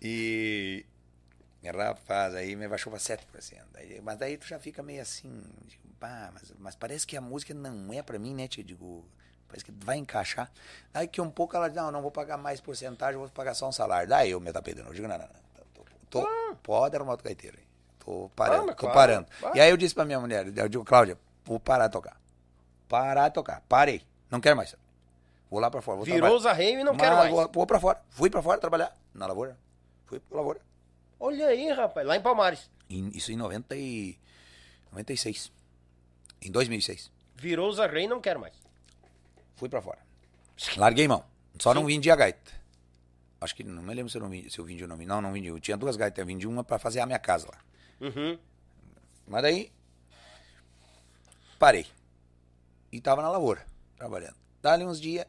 E. 0.00 0.84
Rapaz, 1.64 2.34
aí 2.34 2.54
me 2.54 2.68
baixou 2.68 2.90
pra 2.90 3.00
7%. 3.00 3.18
Aí, 3.74 4.00
mas 4.02 4.18
daí 4.18 4.36
tu 4.36 4.46
já 4.46 4.58
fica 4.58 4.82
meio 4.82 5.00
assim, 5.00 5.42
digo, 5.66 5.82
pá, 5.98 6.30
mas, 6.32 6.52
mas 6.58 6.74
parece 6.74 7.06
que 7.06 7.16
a 7.16 7.20
música 7.22 7.54
não 7.54 7.90
é 7.92 8.02
pra 8.02 8.18
mim, 8.18 8.34
né, 8.34 8.46
tio? 8.46 8.62
Digo, 8.62 9.08
parece 9.48 9.64
que 9.64 9.72
vai 9.72 9.96
encaixar. 9.96 10.52
Daí 10.92 11.08
que 11.08 11.22
um 11.22 11.30
pouco 11.30 11.56
ela 11.56 11.68
diz, 11.68 11.76
não, 11.76 11.90
não 11.90 12.02
vou 12.02 12.10
pagar 12.10 12.36
mais 12.36 12.60
porcentagem, 12.60 13.18
vou 13.18 13.30
pagar 13.30 13.54
só 13.54 13.66
um 13.66 13.72
salário. 13.72 14.08
Daí 14.08 14.30
eu 14.32 14.40
me 14.40 14.52
tapei 14.52 14.74
de 14.74 14.82
novo. 14.82 14.94
Digo, 14.94 15.08
não, 15.08 15.16
não, 15.16 15.26
não. 15.26 15.43
Tô, 16.20 16.26
tô- 16.26 16.56
pode 16.62 16.96
arrumar 16.96 17.12
outro 17.12 17.24
gaiteiro 17.24 17.56
aí. 17.58 17.64
Tô 18.04 18.30
parando, 18.36 18.70
Ah, 18.70 18.74
tô 18.74 18.80
claro, 18.80 18.94
parando. 18.94 19.26
E 19.56 19.60
aí 19.60 19.70
eu 19.70 19.76
disse 19.76 19.94
pra 19.94 20.04
minha 20.04 20.20
mulher, 20.20 20.46
eu 20.56 20.68
digo, 20.68 20.84
Cláudia, 20.84 21.18
vou 21.44 21.58
parar 21.58 21.86
de 21.88 21.92
tocar. 21.92 22.20
Parar 22.88 23.28
de 23.28 23.34
tocar. 23.34 23.62
Parei. 23.68 24.02
Não 24.30 24.40
quero 24.40 24.56
mais. 24.56 24.74
Vou 25.50 25.60
lá 25.60 25.70
pra 25.70 25.80
fora. 25.80 25.96
Vou 25.96 26.04
Virou 26.04 26.18
trabalhar. 26.20 26.36
os 26.38 26.46
arreios 26.46 26.80
e 26.80 26.84
não 26.84 26.92
Mas 26.92 27.02
quero 27.02 27.16
mais. 27.16 27.30
Vou, 27.30 27.50
vou 27.52 27.66
pra 27.66 27.80
fora. 27.80 28.02
Fui 28.10 28.28
pra 28.28 28.42
fora 28.42 28.60
trabalhar 28.60 28.94
na 29.14 29.26
lavoura. 29.26 29.56
Fui 30.06 30.20
pra 30.20 30.36
lavoura. 30.38 30.60
Olha 31.18 31.46
aí, 31.46 31.70
rapaz, 31.72 32.06
lá 32.06 32.16
em 32.16 32.20
Palmares. 32.20 32.70
Isso 32.90 33.32
em 33.32 33.36
90 33.36 33.74
e... 33.76 34.18
96. 34.92 35.50
Em 36.42 36.50
2006. 36.50 37.10
Virou 37.36 37.68
os 37.68 37.80
arreios 37.80 38.06
e 38.06 38.08
não 38.08 38.20
quero 38.20 38.38
mais. 38.40 38.52
Fui 39.56 39.68
pra 39.68 39.80
fora. 39.80 39.98
Larguei 40.76 41.08
mão. 41.08 41.24
Só 41.58 41.72
não 41.72 41.84
vendi 41.86 42.10
a 42.10 42.16
gaita. 42.16 42.52
Acho 43.44 43.54
que 43.54 43.62
não 43.62 43.82
me 43.82 43.94
lembro 43.94 44.10
se 44.10 44.16
eu, 44.16 44.22
não 44.22 44.28
vendi, 44.28 44.50
se 44.50 44.58
eu 44.58 44.64
vendi 44.64 44.82
ou 44.82 44.88
não 44.88 44.96
vendi. 44.96 45.08
Não, 45.08 45.20
não 45.20 45.32
vendi. 45.32 45.48
Eu 45.48 45.60
tinha 45.60 45.76
duas 45.76 45.96
gaitas. 45.96 46.18
Eu 46.18 46.26
vendi 46.26 46.46
uma 46.46 46.64
pra 46.64 46.78
fazer 46.78 47.00
a 47.00 47.06
minha 47.06 47.18
casa 47.18 47.46
lá. 47.46 47.58
Uhum. 48.00 48.38
Mas 49.26 49.42
daí... 49.42 49.72
Parei. 51.58 51.86
E 52.90 53.00
tava 53.00 53.22
na 53.22 53.30
lavoura, 53.30 53.64
trabalhando. 53.96 54.36
Dali 54.62 54.84
uns 54.84 55.00
dias, 55.00 55.26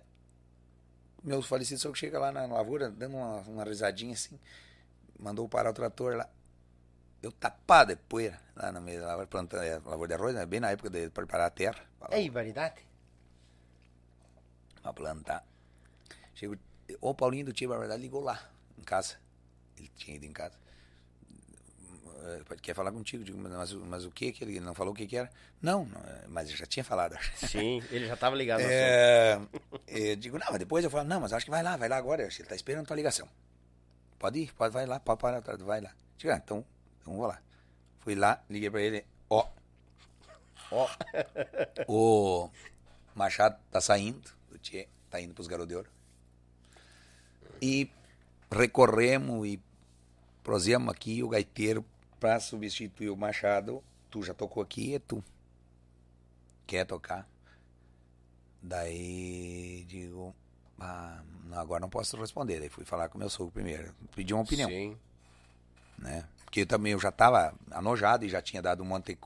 meu 1.23 1.41
falecido 1.41 1.79
sogro 1.79 1.97
chega 1.97 2.19
lá 2.19 2.31
na 2.31 2.45
lavoura, 2.45 2.89
dando 2.89 3.17
uma, 3.17 3.37
uma 3.41 3.63
risadinha 3.63 4.13
assim, 4.13 4.39
mandou 5.19 5.49
parar 5.49 5.71
o 5.71 5.73
trator 5.73 6.15
lá. 6.15 6.29
Eu 7.21 7.31
tapado 7.31 7.95
de 7.95 8.01
poeira, 8.03 8.39
lá 8.55 8.71
no 8.71 8.79
meio 8.81 8.99
da 9.01 9.07
lavoura, 9.07 9.27
plantando 9.27 9.63
é, 9.63 9.79
lavoura 9.79 10.07
de 10.07 10.13
arroz, 10.13 10.35
né? 10.35 10.45
bem 10.45 10.59
na 10.59 10.69
época 10.69 10.89
de 10.89 11.09
preparar 11.09 11.47
a 11.47 11.49
terra 11.49 11.83
Ei, 12.11 12.29
variedade. 12.29 12.85
pra 14.81 14.93
plantar. 14.93 15.43
Chego, 16.35 16.55
o 17.01 17.13
Paulinho 17.13 17.45
do 17.45 17.53
Tia 17.53 17.67
Barbardade 17.67 18.01
ligou 18.01 18.21
lá, 18.21 18.49
em 18.77 18.83
casa. 18.83 19.15
Ele 19.77 19.91
tinha 19.95 20.15
ido 20.15 20.25
em 20.25 20.31
casa. 20.31 20.55
Quer 22.61 22.73
falar 22.73 22.91
contigo? 22.91 23.23
Digo, 23.23 23.37
mas, 23.37 23.71
mas 23.73 24.05
o 24.05 24.11
que 24.11 24.31
que 24.31 24.43
ele 24.43 24.59
não 24.59 24.73
falou 24.73 24.93
o 24.93 24.95
que 24.95 25.05
que 25.05 25.15
era? 25.15 25.29
Não, 25.61 25.85
não, 25.85 26.01
eh, 26.01 26.25
mas 26.27 26.49
eu 26.49 26.57
já 26.57 26.65
tinha 26.65 26.83
falado. 26.83 27.15
Sim, 27.35 27.83
ele 27.91 28.07
já 28.07 28.17
tava 28.17 28.35
ligado. 28.35 28.61
É, 28.61 29.39
eu 29.87 30.15
digo, 30.15 30.39
não, 30.39 30.47
mas 30.49 30.57
depois 30.57 30.83
eu 30.83 30.89
falo, 30.89 31.07
não, 31.07 31.21
mas 31.21 31.33
acho 31.33 31.45
que 31.45 31.51
vai 31.51 31.61
lá, 31.61 31.77
vai 31.77 31.87
lá 31.87 31.97
agora, 31.97 32.23
ele 32.23 32.47
tá 32.47 32.55
esperando 32.55 32.87
tua 32.87 32.95
ligação. 32.95 33.27
Pode 34.17 34.39
ir, 34.39 34.53
pode, 34.53 34.73
vai 34.73 34.87
lá, 34.87 34.99
pode 34.99 35.21
parar, 35.21 35.41
tá, 35.41 35.55
vai 35.57 35.81
lá. 35.81 35.91
Digo, 36.17 36.33
ah, 36.33 36.41
então, 36.43 36.65
então 37.01 37.15
vou 37.15 37.27
lá. 37.27 37.39
Fui 37.99 38.15
lá, 38.15 38.43
liguei 38.49 38.71
pra 38.71 38.81
ele, 38.81 39.05
ó, 39.29 39.47
ó, 40.71 40.89
o 41.87 42.49
Machado 43.13 43.57
tá 43.69 43.79
saindo, 43.79 44.29
o 44.51 44.57
Tchê 44.57 44.87
tá 45.09 45.21
indo 45.21 45.33
pros 45.33 45.47
Garotos 45.47 45.69
de 45.69 45.75
Ouro. 45.75 45.89
E 47.65 47.89
recorremos 48.51 49.47
e 49.47 49.59
prosemos 50.43 50.93
aqui 50.93 51.23
o 51.23 51.29
gaiteiro 51.29 51.83
pra 52.19 52.39
substituir 52.39 53.09
o 53.09 53.17
Machado. 53.17 53.83
Tu 54.11 54.21
já 54.21 54.33
tocou 54.35 54.61
aqui, 54.61 54.93
é 54.95 54.99
tu. 54.99 55.23
Quer 56.67 56.85
tocar? 56.85 57.27
Daí 58.61 59.83
digo, 59.87 60.33
ah, 60.79 61.21
não, 61.45 61.59
agora 61.59 61.81
não 61.81 61.89
posso 61.89 62.15
responder. 62.17 62.59
Daí 62.59 62.69
fui 62.69 62.85
falar 62.85 63.09
com 63.09 63.17
meu 63.17 63.29
sogro 63.29 63.51
primeiro, 63.51 63.93
pedi 64.15 64.33
uma 64.33 64.43
opinião, 64.43 64.69
Sim. 64.69 64.97
né? 65.99 66.23
Porque 66.43 66.61
eu 66.61 66.65
também 66.67 66.93
eu 66.93 66.99
já 66.99 67.09
estava 67.09 67.53
anojado 67.71 68.25
e 68.25 68.29
já 68.29 68.41
tinha 68.41 68.61
dado 68.61 68.81
um 68.83 68.85
monte 68.85 69.13
de, 69.13 69.19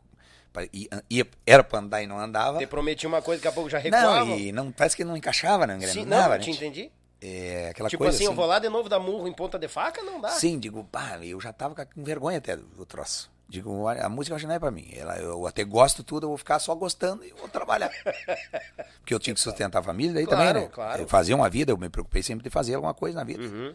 pra- 0.52 0.68
ia, 0.74 1.04
ia- 1.10 1.28
era 1.46 1.64
para 1.64 1.80
andar 1.80 2.02
e 2.02 2.08
não 2.08 2.20
andava. 2.20 2.58
Te 2.58 2.68
prometi 2.68 3.06
uma 3.06 3.22
coisa, 3.22 3.40
daqui 3.42 3.48
a 3.50 3.52
pouco 3.52 3.70
já 3.70 3.78
recuava. 3.78 4.26
Não, 4.26 4.38
e 4.38 4.52
não 4.52 4.72
parece 4.72 4.96
que 4.96 5.04
não 5.04 5.16
encaixava, 5.16 5.68
não 5.68 5.80
Sim, 5.80 6.02
engrenava, 6.02 6.24
não, 6.30 6.38
né? 6.38 6.40
te 6.40 6.52
entendi. 6.52 6.92
É, 7.22 7.70
aquela 7.72 7.90
tipo 7.90 8.04
coisa 8.04 8.16
assim, 8.16 8.26
eu 8.26 8.34
vou 8.34 8.46
lá 8.46 8.60
de 8.60 8.70
novo 8.70 8.88
dar 8.88 9.00
murro 9.00 9.28
em 9.28 9.34
ponta 9.34 9.60
de 9.60 9.68
faca, 9.68 10.02
não 10.02 10.22
dá. 10.22 10.30
Sim, 10.30 10.58
digo, 10.58 10.84
pá, 10.86 11.20
eu 11.22 11.40
já 11.40 11.52
tava 11.52 11.86
com 11.86 12.04
vergonha 12.04 12.38
até 12.38 12.56
do, 12.56 12.86
troço. 12.86 13.30
Digo, 13.48 13.88
a 13.88 14.08
música 14.08 14.36
acho 14.36 14.44
que 14.44 14.48
não 14.48 14.56
é 14.56 14.60
pra 14.60 14.72
mim. 14.72 14.88
Ela, 14.94 15.18
eu 15.18 15.46
até 15.48 15.64
gosto 15.64 16.04
tudo, 16.04 16.26
eu 16.26 16.30
vou 16.30 16.38
ficar 16.38 16.60
só 16.60 16.74
gostando 16.76 17.26
e 17.26 17.32
vou 17.32 17.50
trabalhar. 17.50 17.90
Porque 19.02 19.14
eu 19.14 19.20
tinha 19.20 19.34
que 19.34 19.40
sustentar 19.42 19.80
a 19.80 19.84
família 19.84 20.14
daí 20.14 20.26
Claro, 20.26 20.48
também, 20.48 20.64
né? 20.64 20.70
claro. 20.72 21.02
Eu 21.02 21.08
Fazia 21.08 21.36
uma 21.36 21.50
vida, 21.50 21.72
eu 21.72 21.78
me 21.78 21.90
preocupei 21.90 22.22
sempre 22.22 22.44
de 22.44 22.50
fazer 22.50 22.76
alguma 22.76 22.94
coisa 22.94 23.18
na 23.18 23.24
vida. 23.24 23.44
Uhum. 23.44 23.74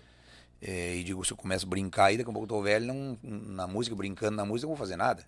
É, 0.62 0.94
e 0.94 1.04
digo, 1.04 1.22
se 1.24 1.32
eu 1.32 1.36
começo 1.36 1.66
a 1.66 1.68
brincar 1.68 2.06
aí, 2.06 2.16
daqui 2.16 2.30
a 2.30 2.32
pouco 2.32 2.46
eu 2.46 2.56
tô 2.56 2.62
velho, 2.62 2.86
não, 2.86 3.18
na 3.22 3.66
música, 3.66 3.94
brincando 3.94 4.36
na 4.36 4.44
música, 4.44 4.64
eu 4.64 4.70
não 4.70 4.76
vou 4.76 4.86
fazer 4.86 4.96
nada. 4.96 5.24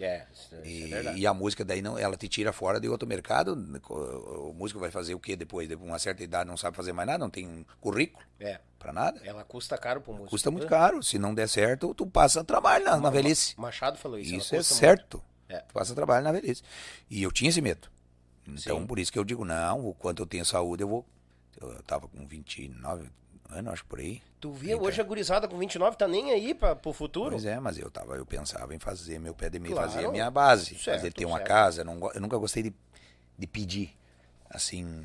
É, 0.00 0.26
isso, 0.32 0.54
isso 0.56 0.64
E, 0.66 0.84
é 0.84 0.86
verdade. 0.88 1.18
e 1.20 1.26
a 1.26 1.34
música 1.34 1.64
daí 1.64 1.82
não, 1.82 1.98
ela 1.98 2.16
te 2.16 2.28
tira 2.28 2.52
fora 2.52 2.80
de 2.80 2.88
outro 2.88 3.06
mercado. 3.08 3.52
O, 3.88 4.50
o 4.50 4.54
músico 4.54 4.80
vai 4.80 4.90
fazer 4.90 5.14
o 5.14 5.20
quê 5.20 5.36
depois? 5.36 5.68
De 5.68 5.74
uma 5.74 5.98
certa 5.98 6.22
idade 6.24 6.48
não 6.48 6.56
sabe 6.56 6.76
fazer 6.76 6.92
mais 6.92 7.06
nada, 7.06 7.18
não 7.18 7.30
tem 7.30 7.66
currículo 7.80 8.24
É, 8.38 8.58
pra 8.78 8.92
nada. 8.92 9.20
ela 9.24 9.44
custa 9.44 9.76
caro 9.76 10.00
pro 10.00 10.12
músico. 10.12 10.30
Custa 10.30 10.50
muito 10.50 10.64
né? 10.64 10.70
caro. 10.70 11.02
Se 11.02 11.18
não 11.18 11.34
der 11.34 11.48
certo, 11.48 11.94
tu 11.94 12.06
passa 12.06 12.42
trabalho 12.42 12.84
na, 12.84 12.96
na 12.96 13.10
velhice. 13.10 13.54
Machado 13.58 13.98
falou 13.98 14.18
isso. 14.18 14.34
Isso 14.34 14.54
é 14.56 14.62
certo. 14.62 15.22
É. 15.48 15.58
Tu 15.60 15.74
passa 15.74 15.94
trabalho 15.94 16.24
na 16.24 16.32
velhice. 16.32 16.62
E 17.10 17.22
eu 17.22 17.30
tinha 17.32 17.50
esse 17.50 17.60
medo. 17.60 17.88
Então, 18.46 18.80
Sim. 18.80 18.86
por 18.86 18.98
isso 18.98 19.12
que 19.12 19.18
eu 19.18 19.24
digo, 19.24 19.44
não, 19.44 19.86
o 19.86 19.94
quanto 19.94 20.22
eu 20.22 20.26
tenho 20.26 20.44
saúde, 20.44 20.82
eu 20.82 20.88
vou. 20.88 21.06
Eu 21.60 21.82
tava 21.82 22.08
com 22.08 22.26
29 22.26 23.08
anos, 23.52 23.72
acho 23.72 23.84
por 23.86 23.98
aí. 23.98 24.12
muito. 24.12 24.22
Tu 24.40 24.52
vê, 24.52 24.74
hoje 24.74 25.00
a 25.00 25.04
gurizada 25.04 25.46
com 25.46 25.58
29 25.58 25.96
tá 25.96 26.08
nem 26.08 26.30
aí 26.32 26.54
pra, 26.54 26.74
pro 26.74 26.92
futuro. 26.92 27.30
Pois 27.32 27.44
é, 27.44 27.58
mas 27.60 27.76
eu 27.78 27.90
tava, 27.90 28.16
eu 28.16 28.24
pensava 28.24 28.74
em 28.74 28.78
fazer 28.78 29.18
meu 29.18 29.34
pé 29.34 29.50
de 29.50 29.58
meia, 29.58 29.74
Claro. 29.74 29.90
fazer 29.90 30.06
a 30.06 30.10
minha 30.10 30.30
base, 30.30 30.76
Certo, 30.78 30.96
fazer 30.98 31.12
ter 31.12 31.24
uma 31.26 31.36
certo. 31.38 31.48
casa. 31.48 31.84
Não 31.84 31.98
eu 32.14 32.20
nunca 32.20 32.36
gostei 32.38 32.62
de, 32.62 32.74
de 33.38 33.46
pedir, 33.46 33.94
assim, 34.48 35.04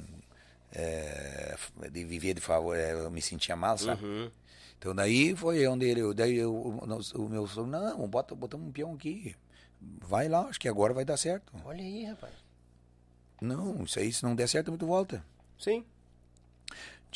é, 0.71 1.55
de 1.91 2.03
viver 2.05 2.33
de 2.33 2.41
favor. 2.41 2.75
é, 2.77 2.93
eu 2.93 3.11
me 3.11 3.21
sentia 3.21 3.55
mal, 3.55 3.77
sabe? 3.77 4.03
Uhum. 4.05 4.31
Então 4.77 4.93
daí 4.95 5.35
foi 5.35 5.65
onde 5.67 5.85
ele, 5.85 6.13
daí 6.13 6.35
eu, 6.37 6.53
o, 6.53 6.77
o 6.79 7.29
meu 7.29 7.47
sogro, 7.47 7.69
não, 7.71 8.07
bota, 8.07 8.35
botamos 8.35 8.67
um 8.67 8.71
peão 8.71 8.93
aqui. 8.93 9.35
Vai 9.81 10.27
lá, 10.29 10.41
acho 10.47 10.59
que 10.59 10.67
agora 10.69 10.93
vai 10.93 11.03
dar 11.05 11.17
certo. 11.17 11.51
Olha 11.65 11.81
aí, 11.83 12.05
rapaz. 12.05 12.33
Não, 13.41 13.83
isso 13.83 13.99
aí, 13.99 14.11
se 14.13 14.23
não 14.23 14.33
der 14.35 14.47
certo, 14.47 14.75
tu 14.77 14.85
volta. 14.87 15.23
Sim. 15.59 15.85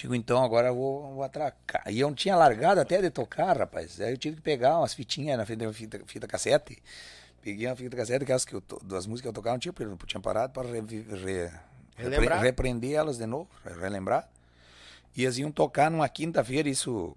Digo, 0.01 0.15
então 0.15 0.41
agora 0.41 0.69
eu 0.69 0.75
vou, 0.75 1.13
vou 1.15 1.23
atracar. 1.23 1.83
E 1.91 1.99
eu 1.99 2.07
não 2.07 2.15
tinha 2.15 2.33
largado 2.33 2.79
até 2.79 3.01
de 3.01 3.09
tocar, 3.09 3.57
rapaz. 3.57 3.99
Aí 3.99 4.11
eu 4.13 4.17
tive 4.17 4.37
que 4.37 4.41
pegar 4.41 4.77
umas 4.79 4.93
fitinhas 4.93 5.37
na 5.37 5.45
frente 5.45 5.59
da 5.65 5.73
fita, 5.73 5.99
fita 6.05 6.25
cassete. 6.25 6.81
Peguei 7.41 7.67
uma 7.67 7.75
fita 7.75 7.97
cassete, 7.97 8.23
aquelas 8.23 8.45
que 8.45 8.53
eu, 8.53 8.63
das 8.81 9.05
músicas 9.05 9.23
que 9.23 9.27
eu 9.27 9.33
tocava, 9.33 9.55
não 9.55 9.59
tinha, 9.59 9.73
não 9.77 9.97
tinha 9.97 10.21
parado 10.21 10.53
para 10.53 10.69
re, 10.69 10.79
re, 10.79 11.51
repre- 11.97 12.11
repreender 12.39 12.93
elas 12.93 13.17
de 13.17 13.25
novo, 13.25 13.49
re- 13.65 13.73
relembrar. 13.77 14.29
E 15.17 15.23
eles 15.25 15.37
iam 15.37 15.51
tocar 15.51 15.91
numa 15.91 16.07
quinta-feira, 16.07 16.69
isso 16.69 17.13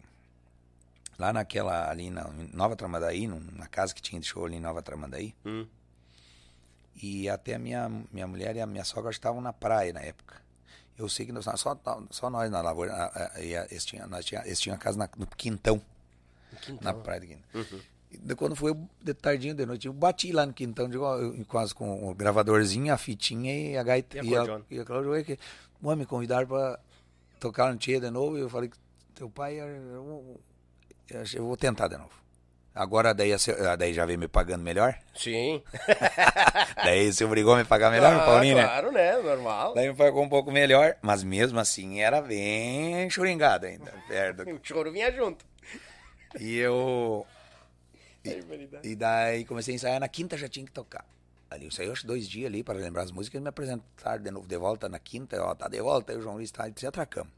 lá 1.16 1.33
naquela, 1.33 1.89
ali 1.89 2.11
na 2.11 2.28
Nova 2.53 2.74
Tramandaí, 2.74 3.28
numa 3.28 3.68
casa 3.68 3.95
que 3.95 4.03
tinha 4.03 4.20
de 4.20 4.26
show 4.26 4.45
ali 4.45 4.57
em 4.57 4.61
Nova 4.61 4.83
Tramandaí. 4.83 5.37
Hum. 5.47 5.68
E 7.01 7.28
até 7.28 7.55
a 7.55 7.59
minha, 7.61 7.89
minha 8.12 8.26
mulher 8.26 8.57
e 8.57 8.61
a 8.61 8.66
minha 8.66 8.83
sogra 8.83 9.12
estavam 9.12 9.41
na 9.41 9.53
praia 9.53 9.93
na 9.93 10.01
época. 10.01 10.43
Eu 10.99 11.09
sei 11.09 11.26
que 11.26 11.32
nós, 11.32 11.45
só, 11.57 11.76
só 12.11 12.30
nós 12.30 12.51
na 12.51 12.61
lavoura, 12.61 12.93
a- 12.93 13.05
a- 13.07 13.32
a- 13.34 13.40
eles 13.43 13.84
tinham, 13.84 14.07
nós 14.09 14.24
tinha, 14.24 14.43
eles 14.45 14.61
tinham 14.61 14.76
casa 14.78 14.99
na- 14.99 15.09
no 15.16 15.26
Quintão, 15.26 15.80
na 16.80 16.93
praia 16.95 17.20
do 17.20 17.26
Quintão. 17.26 17.45
Uhum. 17.55 17.80
E 18.30 18.34
quando 18.34 18.55
foi 18.55 18.76
de 19.03 19.14
tardinho 19.14 19.55
de 19.55 19.64
noite, 19.64 19.86
eu 19.86 19.93
bati 19.93 20.32
lá 20.32 20.45
no 20.45 20.53
Quintão, 20.53 20.88
digo, 20.88 21.05
eu, 21.16 21.45
quase 21.47 21.74
com 21.74 22.09
o 22.11 22.14
gravadorzinho, 22.14 22.93
a 22.93 22.99
fitinha 22.99 23.70
e 23.70 23.76
a 23.76 23.82
gaita. 23.82 24.18
E 24.18 24.20
a 24.20 24.22
E 24.70 24.74
a, 24.74 24.76
e 24.76 24.80
a 24.80 24.84
Cláudia, 24.84 25.24
que, 25.24 25.38
"Mãe, 25.80 25.97
me 25.97 26.05
convidaram 26.05 26.47
para 26.47 26.78
tocar 27.40 27.72
no 27.72 27.78
Tia 27.78 27.99
de 28.01 28.11
novo, 28.11 28.36
e 28.36 28.43
eu 28.43 28.51
falei, 28.51 28.70
teu 29.14 29.30
pai, 29.30 29.55
eu, 29.61 29.66
eu- 29.66 30.40
eu, 31.09 31.22
eu 31.34 31.47
vou 31.47 31.57
tentar 31.57 31.88
de 31.88 31.97
novo. 31.97 32.12
Agora 32.75 33.12
daí, 33.12 33.33
a 33.33 33.39
se- 33.39 33.53
ah, 33.53 33.77
daí 33.77 33.93
já 33.93 34.07
veio 34.07 34.18
me 34.18 34.29
pagando 34.29 34.62
melhor. 34.62 34.95
Sim. 35.14 35.62
daí 36.85 37.12
você 37.12 37.25
obrigou 37.25 37.55
a 37.55 37.59
me 37.59 37.64
pagar 37.64 37.91
melhor, 37.91 38.14
Ah, 38.16 38.25
Paulinho, 38.25 38.57
né? 38.57 38.62
Claro, 38.64 38.91
né? 38.93 39.16
Normal. 39.18 39.75
Daí 39.75 39.89
me 39.91 39.95
pagou 39.95 40.23
um 40.23 40.29
pouco 40.29 40.51
melhor, 40.51 40.97
mas 41.03 41.23
mesmo 41.23 41.59
assim 41.61 42.01
era 42.01 42.23
bem 42.23 43.09
choringado 43.11 43.66
ainda, 43.66 43.93
perto. 44.09 44.43
O 44.51 44.61
choro 44.62 44.91
vinha 44.91 45.11
junto. 45.12 45.45
E 46.41 46.57
eu. 46.59 47.27
Barbaridade. 48.25 48.89
E 48.89 48.97
daí 48.97 49.45
comecei 49.45 49.75
a 49.75 49.77
ensaiar, 49.77 50.01
na 50.01 50.09
quinta 50.09 50.37
já 50.39 50.49
tinha 50.49 50.64
que 50.64 50.73
tocar. 50.73 51.05
Ali 51.51 51.66
eu 51.66 51.70
saí, 51.70 51.91
acho, 51.91 52.07
dois 52.07 52.27
dias 52.27 52.47
ali 52.47 52.62
para 52.64 52.79
lembrar 52.79 53.03
as 53.03 53.11
músicas 53.11 53.39
e 53.39 53.43
me 53.43 53.49
apresentaram 53.51 54.23
de 54.23 54.31
novo 54.31 54.47
de 54.49 54.57
volta 54.57 54.89
na 54.89 54.99
quinta, 54.99 55.43
ó, 55.43 55.55
tá 55.55 55.68
de 55.68 55.83
volta, 55.83 56.12
aí 56.12 56.18
o 56.18 56.23
João 56.23 56.37
Luiz 56.37 56.51
tá, 56.51 56.66
e 56.66 56.70
disse, 56.70 56.87
atracamos. 56.87 57.31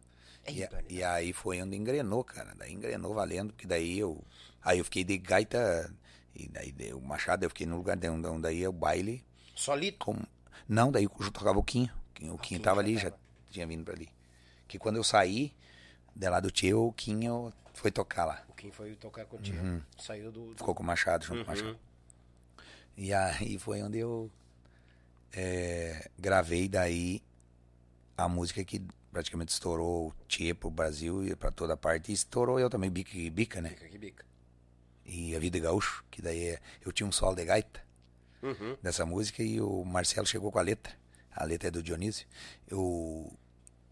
E, 0.47 0.69
e 0.91 1.03
aí 1.03 1.33
foi 1.33 1.61
onde 1.63 1.75
engrenou, 1.75 2.23
cara. 2.23 2.53
Daí 2.57 2.73
engrenou 2.73 3.13
valendo, 3.15 3.53
porque 3.55 3.67
daí 3.67 3.99
eu. 3.99 4.23
Aí 4.65 4.79
eu 4.79 4.85
fiquei 4.85 5.05
de 5.05 5.19
gaita. 5.19 5.93
E 6.35 6.49
daí 6.49 6.75
o 6.95 7.01
Machado, 7.01 7.45
eu 7.45 7.51
fiquei 7.51 7.67
no 7.67 7.77
lugar 7.77 7.97
de 7.97 8.09
onde 8.09 8.27
onde 8.27 8.43
daí 8.43 8.65
é 8.65 8.69
o 8.69 8.73
baile. 8.73 9.25
Solito. 9.55 9.99
Com... 9.99 10.17
Não, 10.69 10.91
daí 10.91 11.05
eu 11.05 11.31
tocava 11.31 11.59
o 11.59 11.63
Quinho. 11.63 11.93
O 12.11 12.15
Quinho, 12.15 12.35
o 12.35 12.39
Quinho 12.39 12.61
tava 12.61 12.81
ali, 12.81 12.97
já 12.97 13.13
tinha 13.51 13.67
vindo 13.67 13.85
pra 13.85 13.95
ali. 13.95 14.09
Que 14.67 14.79
quando 14.79 14.97
eu 14.97 15.05
saí 15.05 15.55
de 16.17 16.29
lá 16.29 16.41
do 16.41 16.51
tio, 16.51 16.87
o 16.87 16.93
Quinho 16.93 17.53
foi 17.75 17.91
tocar 17.91 18.25
lá. 18.25 18.43
O 18.49 18.53
Kim 18.55 18.71
foi 18.71 18.95
tocar 18.95 19.27
contigo. 19.27 19.59
Uhum. 19.59 19.81
Saiu 19.99 20.33
do. 20.33 20.55
Ficou 20.57 20.75
com 20.75 20.83
o 20.83 20.87
Machado, 20.87 21.25
junto 21.25 21.45
com 21.45 21.53
o 21.53 21.55
Uhum. 21.55 21.61
Machado. 21.61 21.79
E 22.97 23.13
aí 23.13 23.59
foi 23.59 23.83
onde 23.83 23.99
eu 23.99 24.31
é, 25.33 26.09
gravei 26.19 26.69
daí 26.69 27.21
a 28.17 28.29
música 28.29 28.65
que 28.65 28.81
praticamente 29.13 29.53
estourou 29.53 30.09
o 30.09 30.15
Tchê 30.29 30.55
pro 30.55 30.71
Brasil 30.71 31.25
e 31.27 31.35
pra 31.37 31.51
toda 31.51 31.77
parte. 31.77 32.11
E 32.11 32.15
estourou 32.15 32.59
eu 32.59 32.71
também, 32.71 32.91
Bica 32.91 33.17
e 33.17 33.29
Bica, 33.31 33.61
né? 33.61 33.71
Bica 33.71 33.89
que 33.89 33.99
bica. 33.99 34.25
E 35.07 35.35
a 35.37 35.39
Vida 35.39 35.59
Gaúcho, 35.59 36.05
que 36.11 36.23
daí 36.23 36.49
é- 36.49 36.61
eu 36.85 36.93
tinha 36.93 37.07
um 37.07 37.13
solo 37.13 37.37
de 37.37 37.45
gaita 37.45 37.83
Uhum. 38.43 38.77
dessa 38.83 39.05
música 39.07 39.43
e 39.43 39.61
o 39.61 39.85
Marcelo 39.85 40.27
chegou 40.27 40.51
com 40.53 40.59
a 40.59 40.63
letra. 40.63 40.93
A 41.31 41.45
letra 41.45 41.69
é 41.69 41.71
do 41.71 41.83
Dionísio. 41.83 42.27
Eu. 42.69 43.33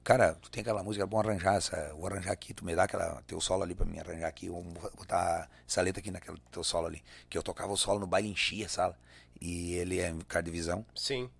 Cara, 0.05 0.35
tu 0.35 0.51
tem 0.51 0.63
aquela 0.63 0.83
música, 0.83 1.05
é 1.05 1.07
bom 1.07 1.21
arranjar 1.21 1.57
essa. 1.57 1.95
Vou 1.95 2.07
arranjar 2.07 2.33
aqui, 2.33 2.53
tu 2.53 2.65
me 2.65 2.75
dá 2.75 2.85
aquela 2.85 3.23
teu 3.23 3.41
solo 3.41 3.63
ali 3.63 3.75
pra 3.75 3.87
mim 3.87 3.99
arranjar 3.99 4.27
aqui. 4.29 4.49
Vamos 4.49 4.73
botar 4.97 5.49
essa 5.69 5.81
letra 5.81 6.01
aqui 6.01 6.11
naquele 6.11 6.39
teu 6.51 6.65
solo 6.65 6.87
ali. 6.89 7.03
Que 7.31 7.39
eu 7.39 7.43
tocava 7.43 7.73
o 7.73 7.77
solo 7.77 8.01
no 8.01 8.07
baile, 8.07 8.29
enchia 8.29 8.67
a 8.67 8.69
sala. 8.69 8.99
E 9.41 9.75
ele 9.75 10.01
é 10.01 10.13
cara 10.29 10.43
de 10.45 10.51
visão. 10.51 10.85
Sim. 10.95 11.31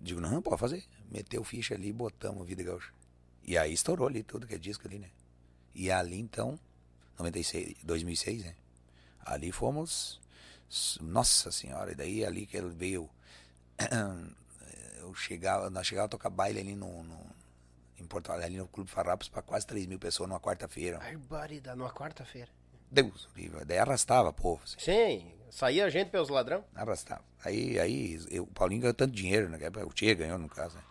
Digo, 0.00 0.20
não, 0.20 0.40
pode 0.42 0.58
fazer. 0.60 0.84
Meteu 1.10 1.42
ficha 1.44 1.74
ali 1.74 1.92
botamos 1.92 2.46
Vida 2.46 2.62
Gaúcha. 2.62 2.92
E 3.42 3.56
aí 3.56 3.72
estourou 3.72 4.06
ali 4.06 4.22
tudo 4.22 4.46
que 4.46 4.54
é 4.54 4.58
disco 4.58 4.86
ali, 4.86 4.98
né? 4.98 5.08
E 5.74 5.90
ali 5.90 6.18
então, 6.20 6.58
96, 7.18 7.74
2006, 7.82 8.44
né? 8.44 8.54
Ali 9.34 9.52
fomos. 9.52 10.20
Nossa 11.00 11.50
senhora, 11.50 11.92
e 11.92 11.94
daí 11.94 12.24
ali 12.24 12.46
que 12.46 12.56
ele 12.56 12.70
veio. 12.70 13.08
Eu 15.00 15.14
chegava, 15.14 15.70
nós 15.70 15.86
chegávamos 15.86 16.08
a 16.08 16.18
tocar 16.18 16.28
baile 16.30 16.60
ali 16.60 16.74
no, 16.74 17.02
no- 17.02 17.26
em 17.98 18.04
Porto 18.04 18.30
Alegre, 18.30 18.46
ali 18.48 18.56
no 18.58 18.68
Clube 18.68 18.90
Farrapos, 18.90 19.28
para 19.28 19.40
quase 19.42 19.66
3 19.66 19.86
mil 19.86 19.98
pessoas 19.98 20.28
numa 20.28 20.40
quarta-feira. 20.40 20.98
Barbaridade. 20.98 21.78
Numa 21.78 21.90
quarta-feira. 21.90 22.48
Deus, 22.90 23.28
daí 23.66 23.78
arrastava, 23.78 24.32
povo. 24.32 24.62
assim, 24.64 24.76
Sim. 24.78 25.32
Saía 25.50 25.86
a 25.86 25.90
gente 25.90 26.10
pelos 26.10 26.28
ladrão. 26.28 26.62
arrastava. 26.74 27.22
Aí, 27.44 27.78
aí 27.80 28.18
eu, 28.30 28.42
o 28.44 28.46
Paulinho 28.46 28.82
ganhou 28.82 28.94
tanto 28.94 29.14
dinheiro, 29.14 29.48
né? 29.48 29.58
O 29.86 29.92
Tia 29.92 30.14
ganhou, 30.14 30.38
no 30.38 30.48
caso, 30.48 30.76
né? 30.76 30.82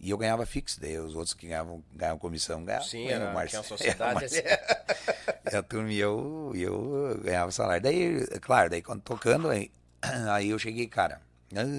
E 0.00 0.10
eu 0.10 0.18
ganhava 0.18 0.44
fixo, 0.44 0.80
daí 0.80 0.98
os 0.98 1.14
outros 1.14 1.32
que 1.34 1.46
ganhavam, 1.46 1.82
ganhavam 1.94 2.18
comissão 2.18 2.64
ganhavam. 2.64 2.86
Sim, 2.86 3.06
era, 3.08 3.32
mais. 3.32 3.50
tinha 3.50 3.60
uma 3.60 3.66
sociedade 3.68 4.24
ali. 4.24 4.34
E 5.52 5.56
a 5.56 5.62
turma 5.62 5.92
e 5.92 5.98
eu, 5.98 6.52
eu 6.54 7.20
ganhava 7.22 7.50
salário. 7.52 7.82
Daí, 7.82 8.26
é 8.30 8.38
claro, 8.38 8.70
daí 8.70 8.80
quando 8.82 9.02
tocando, 9.02 9.48
aí, 9.50 9.70
aí 10.30 10.48
eu 10.50 10.58
cheguei, 10.58 10.86
cara, 10.86 11.20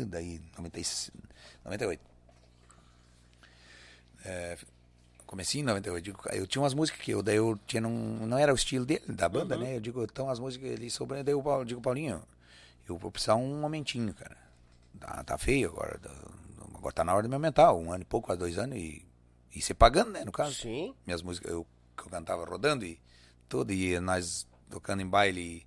daí 0.08 0.40
96, 0.58 1.12
98. 1.64 2.00
É, 4.24 4.58
comecei 5.26 5.62
em 5.62 5.64
98. 5.64 6.04
digo, 6.04 6.20
Eu 6.32 6.48
tinha 6.48 6.62
umas 6.62 6.74
músicas 6.74 7.02
que 7.02 7.12
eu, 7.12 7.22
daí 7.24 7.38
eu 7.38 7.60
tinha, 7.68 7.82
não, 7.82 7.90
não 7.92 8.38
era 8.38 8.52
o 8.52 8.56
estilo 8.56 8.86
dele, 8.86 9.04
da 9.08 9.28
banda, 9.28 9.58
né? 9.58 9.76
Eu 9.76 9.80
digo, 9.80 10.04
então 10.04 10.30
as 10.30 10.40
músicas 10.40 10.72
ali 10.72 10.90
sobre. 10.90 11.24
Daí 11.24 11.34
eu 11.34 11.66
digo, 11.66 11.82
Paulinho, 11.82 12.22
eu 12.88 12.98
vou 12.98 13.12
precisar 13.12 13.36
um 13.36 13.60
momentinho, 13.60 14.14
cara. 14.14 14.38
Tá, 15.00 15.24
tá 15.24 15.38
feio 15.38 15.70
agora. 15.70 16.00
tá- 16.00 16.12
agora 16.86 16.94
tá 16.94 17.04
na 17.04 17.14
hora 17.14 17.24
de 17.24 17.30
me 17.30 17.36
aumentar, 17.36 17.74
um 17.74 17.92
ano 17.92 18.04
e 18.04 18.06
pouco, 18.06 18.28
quase 18.28 18.40
dois 18.40 18.60
anos, 18.60 18.78
e, 18.78 19.04
e 19.56 19.62
ser 19.62 19.74
pagando, 19.74 20.12
né? 20.12 20.24
No 20.24 20.32
caso 20.32 20.54
Sim. 20.54 20.94
minhas 21.06 21.24
músicas 21.24 21.52
eu, 21.52 21.66
que 21.98 22.04
eu 22.04 22.10
cantava 22.10 22.46
rodando 22.46 22.86
e 22.86 23.00
tudo, 23.50 23.74
e 23.74 24.00
nós 24.00 24.48
tocando 24.70 25.02
em 25.02 25.08
baile 25.08 25.66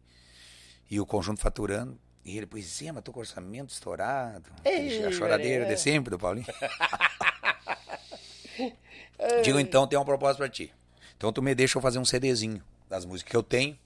e, 0.89 0.95
e 0.95 1.01
o 1.01 1.07
conjunto 1.07 1.41
faturando. 1.41 1.99
E 2.25 2.37
ele, 2.37 2.47
pois 2.47 2.83
é, 2.83 2.93
mas 2.93 3.03
tô 3.03 3.13
com 3.13 3.21
orçamento 3.21 3.73
estourado. 3.73 4.51
Ei, 4.65 5.05
a 5.05 5.11
choradeira 5.11 5.65
velho. 5.65 5.77
de 5.77 5.83
sempre 5.83 6.11
do 6.11 6.19
Paulinho. 6.19 6.47
Digo, 9.43 9.59
então, 9.59 9.87
tem 9.87 9.99
uma 9.99 10.05
proposta 10.05 10.37
pra 10.37 10.49
ti. 10.49 10.73
Então 11.17 11.33
tu 11.33 11.43
me 11.43 11.55
deixa 11.55 11.79
eu 11.79 11.83
fazer 11.83 11.99
um 11.99 12.05
CDzinho 12.05 12.63
das 12.89 13.05
músicas 13.05 13.31
que 13.31 13.37
eu 13.37 13.43
tenho. 13.43 13.79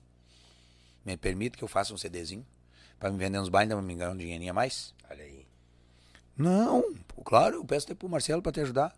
Me 1.05 1.17
permite 1.17 1.57
que 1.57 1.65
eu 1.65 1.69
faça 1.69 1.95
um 1.95 1.97
CDzinho. 1.97 2.45
Pra 2.99 3.11
me 3.11 3.17
vender 3.17 3.39
uns 3.39 3.49
bailes, 3.49 3.73
pra 3.73 3.83
me 3.83 3.95
ganhar 3.95 4.11
um 4.11 4.17
dinheirinho 4.17 4.51
a 4.51 4.55
mais. 4.55 4.95
Olha 5.09 5.23
aí. 5.23 5.42
Não, 6.37 6.95
claro, 7.25 7.57
eu 7.57 7.65
peço 7.65 7.87
até 7.87 7.95
pro 7.95 8.09
Marcelo 8.09 8.43
pra 8.43 8.53
te 8.53 8.61
ajudar. 8.61 8.97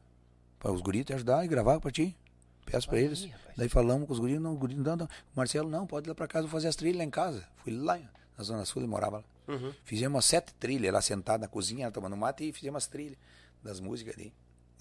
Para 0.59 0.73
os 0.73 0.81
guris 0.81 1.05
te 1.05 1.13
ajudar 1.13 1.45
e 1.45 1.49
gravar 1.49 1.79
pra 1.81 1.91
ti. 1.91 2.17
Peço 2.65 2.93
Aí, 2.95 3.05
eles. 3.05 3.25
rapaz. 3.27 3.57
Daí 3.57 3.69
falamos 3.69 4.07
com 4.07 4.15
os 4.15 4.19
guris, 4.19 4.41
não, 4.41 4.53
os 4.55 4.59
guris 4.59 4.77
não, 4.79 4.97
não. 4.97 5.07
O 5.07 5.09
Marcelo, 5.37 5.69
não, 5.69 5.87
pode 5.87 6.07
ir 6.07 6.11
lá 6.11 6.15
pra 6.15 6.27
casa, 6.27 6.43
vou 6.47 6.51
fazer 6.53 6.69
as 6.69 6.77
trilhas 6.77 6.99
lá 6.99 7.05
em 7.05 7.11
casa. 7.11 7.47
Fui 7.59 7.73
lá, 7.77 7.99
na 8.39 8.45
Zona 8.45 8.65
Sul, 8.65 8.81
ele 8.83 8.89
morava 8.91 9.19
lá. 9.19 9.25
Uhum. 9.55 9.75
Fizemos 9.85 10.15
umas 10.17 10.25
sete 10.25 10.55
trilhas 10.55 10.93
lá 10.93 11.03
sentado 11.03 11.43
na 11.43 11.49
cozinha, 11.49 11.91
tomando 11.91 12.17
mate, 12.17 12.49
e 12.49 12.53
fizemos 12.53 12.79
as 12.85 12.87
trilhas 12.87 13.19
das 13.63 13.79
músicas 13.81 14.15
ali. 14.15 14.33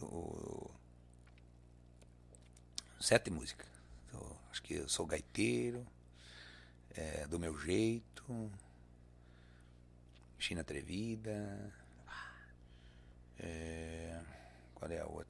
O- 0.02 0.70
Sete 3.00 3.30
músicas. 3.30 3.68
Eu 4.14 4.38
acho 4.50 4.64
que 4.64 4.76
eu 4.76 4.88
sou 4.88 5.06
gaiteiro, 5.06 5.86
é, 6.96 7.28
do 7.28 7.38
meu 7.38 7.58
jeito, 7.60 8.50
China 10.40 10.62
Atrevida. 10.62 11.74
É, 13.40 14.20
qual 14.76 14.90
é 14.92 15.00
a 15.00 15.06
outra? 15.06 15.28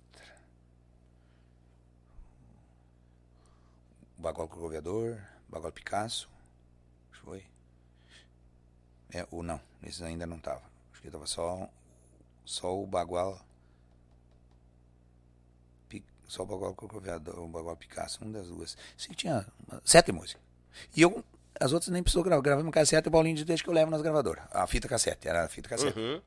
Bagual 4.18 4.48
Corcoviador, 4.48 5.18
Bagual 5.50 5.72
Picasso. 5.72 6.30
Acho 7.12 7.20
que 7.20 7.26
foi. 7.26 7.44
É, 9.14 9.28
o 9.32 9.44
não, 9.44 9.60
esses 9.84 10.02
ainda 10.02 10.26
não 10.26 10.40
tava. 10.40 10.62
Acho 10.92 11.02
que 11.02 11.12
tava 11.12 11.28
só, 11.28 11.70
só 12.46 12.76
o 12.82 12.88
Bagual. 12.88 13.40
Só 16.26 16.44
o 16.44 16.46
Bagual 16.48 16.74
Corcoviador, 16.74 17.38
o 17.40 17.48
Bagual 17.48 17.76
Picasso, 17.76 18.24
um 18.26 18.32
das 18.32 18.48
duas. 18.48 18.76
Sei 18.98 19.10
que 19.10 19.16
tinha 19.16 19.46
uma- 19.68 19.82
sete 19.86 20.12
músicas. 20.12 20.42
E 20.96 21.02
eu, 21.02 21.24
as 21.60 21.74
outras 21.74 21.92
nem 21.92 22.02
precisou 22.02 22.24
gravar. 22.24 22.42
Gravamos 22.42 22.74
cassete 22.74 23.08
e 23.08 23.10
o 23.10 23.12
Paulinho 23.12 23.36
de 23.36 23.46
deixa 23.46 23.62
que 23.64 23.70
eu 23.70 23.74
levo 23.74 23.92
nas 23.92 24.02
gravadoras. 24.02 24.44
A 24.50 24.66
fita 24.66 24.88
cassete, 24.88 25.28
era 25.28 25.44
a 25.46 25.50
fita 25.50 25.70
cassete. 25.70 26.00
Uhum. 26.00 26.22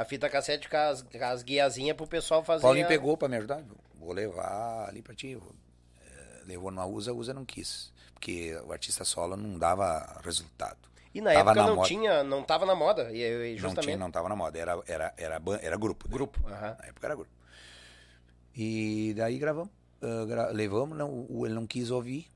A 0.00 0.04
fita 0.04 0.30
cassete 0.30 0.68
com 0.68 0.76
as, 0.76 1.02
com 1.02 1.24
as 1.24 1.42
guiazinhas 1.42 1.96
pro 1.96 2.06
pessoal 2.06 2.42
fazer. 2.42 2.62
Paulinho 2.62 2.86
a- 2.86 2.88
pegou 2.88 3.16
pra 3.16 3.28
me 3.28 3.36
ajudar. 3.36 3.62
Vou 3.94 4.12
levar 4.12 4.88
ali 4.88 5.02
pra 5.02 5.14
ti. 5.14 5.34
Vou- 5.34 5.54
eh, 6.02 6.42
Levou 6.46 6.70
numa 6.70 6.86
usa, 6.86 7.10
a 7.10 7.14
usa 7.14 7.34
não 7.34 7.44
quis. 7.44 7.92
Porque 8.14 8.54
o 8.66 8.72
artista 8.72 9.04
solo 9.04 9.36
não 9.36 9.58
dava 9.58 10.20
resultado. 10.24 10.78
E 11.14 11.20
na 11.20 11.32
Tava 11.34 11.50
época 11.50 11.60
na 11.62 11.66
não 11.68 11.76
moda. 11.76 11.88
tinha, 11.88 12.22
não 12.24 12.42
tava 12.42 12.64
na 12.64 12.74
moda. 12.74 13.10
E, 13.12 13.18
e 13.20 13.52
Não 13.52 13.58
justamente. 13.58 13.84
tinha, 13.84 13.96
não 13.98 14.10
tava 14.10 14.28
na 14.28 14.36
moda. 14.36 14.58
Era, 14.58 14.80
era, 14.86 15.12
era, 15.16 15.42
era 15.60 15.76
grupo. 15.76 16.06
né? 16.08 16.12
Grupo. 16.14 16.40
aham. 16.48 16.76
Na 16.78 16.86
época 16.86 17.06
era 17.06 17.14
grupo. 17.14 17.30
E 18.56 19.12
daí 19.16 19.38
gravamos. 19.38 19.70
ah, 20.02 20.24
gra- 20.26 20.50
levamos, 20.50 20.96
não, 20.96 21.26
o- 21.28 21.44
ele 21.44 21.54
não 21.54 21.66
quis 21.66 21.90
ouvir. 21.90 22.26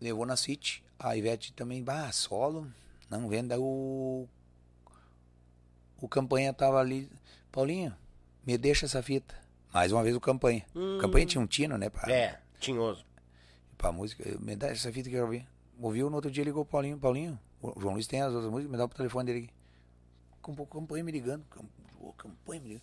Levou 0.00 0.24
na 0.24 0.36
City. 0.36 0.82
A 0.98 1.16
Ivete 1.16 1.52
também, 1.52 1.82
bah, 1.82 2.10
solo. 2.12 2.66
Não 3.10 3.28
venda 3.28 3.58
o. 3.60 4.26
O 6.00 6.08
campanha 6.08 6.52
tava 6.52 6.78
ali. 6.78 7.10
Paulinho, 7.52 7.94
me 8.46 8.56
deixa 8.56 8.86
essa 8.86 9.02
fita. 9.02 9.34
Mais 9.72 9.92
uma 9.92 10.02
vez 10.02 10.14
o 10.16 10.20
campanha. 10.20 10.64
O 10.74 10.98
campanha 10.98 11.26
tinha 11.26 11.40
um 11.40 11.46
tino, 11.46 11.76
né? 11.78 11.88
Pra, 11.90 12.10
É, 12.12 12.40
tinhoso. 12.58 13.04
pra 13.78 13.92
música. 13.92 14.24
Me 14.40 14.56
dá 14.56 14.68
essa 14.68 14.90
fita 14.92 15.08
que 15.08 15.14
eu 15.16 15.24
ouvir. 15.24 15.46
Ouviu, 15.80 16.10
no 16.10 16.16
outro 16.16 16.30
dia 16.30 16.44
ligou 16.44 16.62
o 16.62 16.66
Paulinho. 16.66 16.98
Paulinho, 16.98 17.38
o 17.62 17.80
João 17.80 17.94
Luiz 17.94 18.06
tem 18.06 18.20
as 18.22 18.32
outras 18.32 18.50
músicas, 18.50 18.70
me 18.72 18.76
dá 18.78 18.84
o 18.84 18.88
telefone 18.88 19.26
dele 19.26 19.38
aqui. 19.46 19.54
Com 20.42 20.52
o 20.52 20.66
campanha 20.66 21.04
me 21.04 21.12
ligando. 21.12 21.44
Ô, 22.00 22.12
campanha 22.12 22.60
me 22.60 22.68
ligando. 22.68 22.82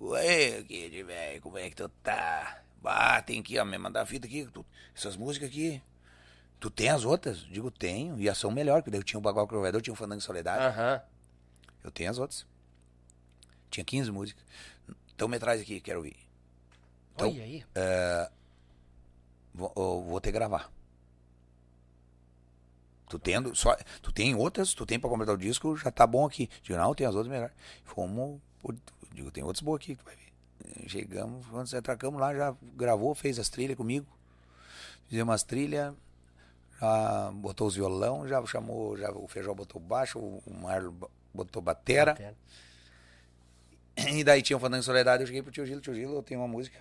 Ué, 0.00 0.62
kid, 0.62 1.02
velho, 1.02 1.40
como 1.42 1.58
é 1.58 1.68
que 1.68 1.76
tu 1.76 1.88
tá? 2.02 2.62
Bah, 2.80 3.20
tem 3.22 3.42
que 3.42 3.58
ó, 3.58 3.64
me 3.64 3.76
mandar 3.78 4.02
a 4.02 4.06
fita 4.06 4.26
aqui. 4.26 4.46
tu- 4.52 4.64
essas 4.94 5.16
músicas 5.16 5.48
aqui. 5.48 5.82
Tu 6.60 6.70
tem 6.70 6.88
as 6.88 7.04
outras? 7.04 7.38
Digo, 7.38 7.70
tenho. 7.70 8.20
E 8.20 8.28
as 8.28 8.38
são 8.38 8.50
melhor, 8.50 8.80
porque 8.80 8.90
daí 8.90 9.00
eu 9.00 9.04
tinha 9.04 9.18
o 9.18 9.22
Bagual 9.22 9.46
Crovedor, 9.48 9.80
tinha 9.80 9.92
o 9.92 9.96
Fandango 9.96 10.20
Soledade. 10.20 10.62
Aham. 10.64 11.00
Eu 11.82 11.90
tenho 11.90 12.10
as 12.10 12.18
outras. 12.18 12.46
Tinha 13.70 13.84
15 13.84 14.10
músicas. 14.10 14.44
Então 15.14 15.28
me 15.28 15.38
traz 15.38 15.60
aqui, 15.60 15.80
quero 15.80 15.98
ouvir. 15.98 16.16
Então, 17.14 17.28
Olha 17.28 17.42
aí. 17.42 17.64
Vou, 19.52 19.72
eu 19.76 20.02
vou 20.02 20.20
ter 20.20 20.28
que 20.28 20.38
gravar. 20.38 20.70
Tu 23.08 23.18
tendo, 23.18 23.54
só, 23.56 23.76
tu 24.02 24.12
tem 24.12 24.34
outras, 24.34 24.74
tu 24.74 24.84
tem 24.84 25.00
pra 25.00 25.08
completar 25.08 25.34
o 25.34 25.38
disco, 25.38 25.76
já 25.76 25.90
tá 25.90 26.06
bom 26.06 26.26
aqui. 26.26 26.48
Digo, 26.62 26.78
não, 26.78 26.94
tem 26.94 27.06
as 27.06 27.14
outras 27.14 27.32
melhores. 27.32 27.54
Fomos, 27.82 28.38
digo, 29.12 29.30
tem 29.30 29.42
outras 29.42 29.62
boas 29.62 29.80
aqui, 29.80 29.96
tu 29.96 30.04
vai 30.04 30.14
ver. 30.14 30.88
Chegamos, 30.88 31.46
quando 31.46 31.66
você 31.66 31.78
atracamos 31.78 32.20
lá, 32.20 32.34
já 32.34 32.54
gravou, 32.76 33.14
fez 33.14 33.38
as 33.38 33.48
trilhas 33.48 33.76
comigo. 33.76 34.06
Fizemos 35.08 35.34
as 35.34 35.42
trilhas, 35.42 35.94
já 36.78 37.30
botou 37.32 37.66
os 37.66 37.74
violão, 37.74 38.28
já 38.28 38.44
chamou, 38.46 38.96
já 38.96 39.10
o 39.10 39.26
Feijão 39.26 39.54
botou 39.54 39.80
baixo, 39.80 40.18
o 40.18 40.42
Marlon 40.62 40.92
botou 41.44 41.62
batera. 41.62 42.16
E 43.96 44.22
daí 44.22 44.42
tinha 44.42 44.56
o 44.56 44.60
Fandango 44.60 44.80
em 44.80 44.84
Soledade, 44.84 45.22
eu 45.22 45.26
cheguei 45.26 45.42
pro 45.42 45.50
tio 45.50 45.66
Gilo, 45.66 45.80
tio 45.80 45.94
Gilo, 45.94 46.16
eu 46.16 46.22
tenho 46.22 46.40
uma 46.40 46.48
música. 46.48 46.80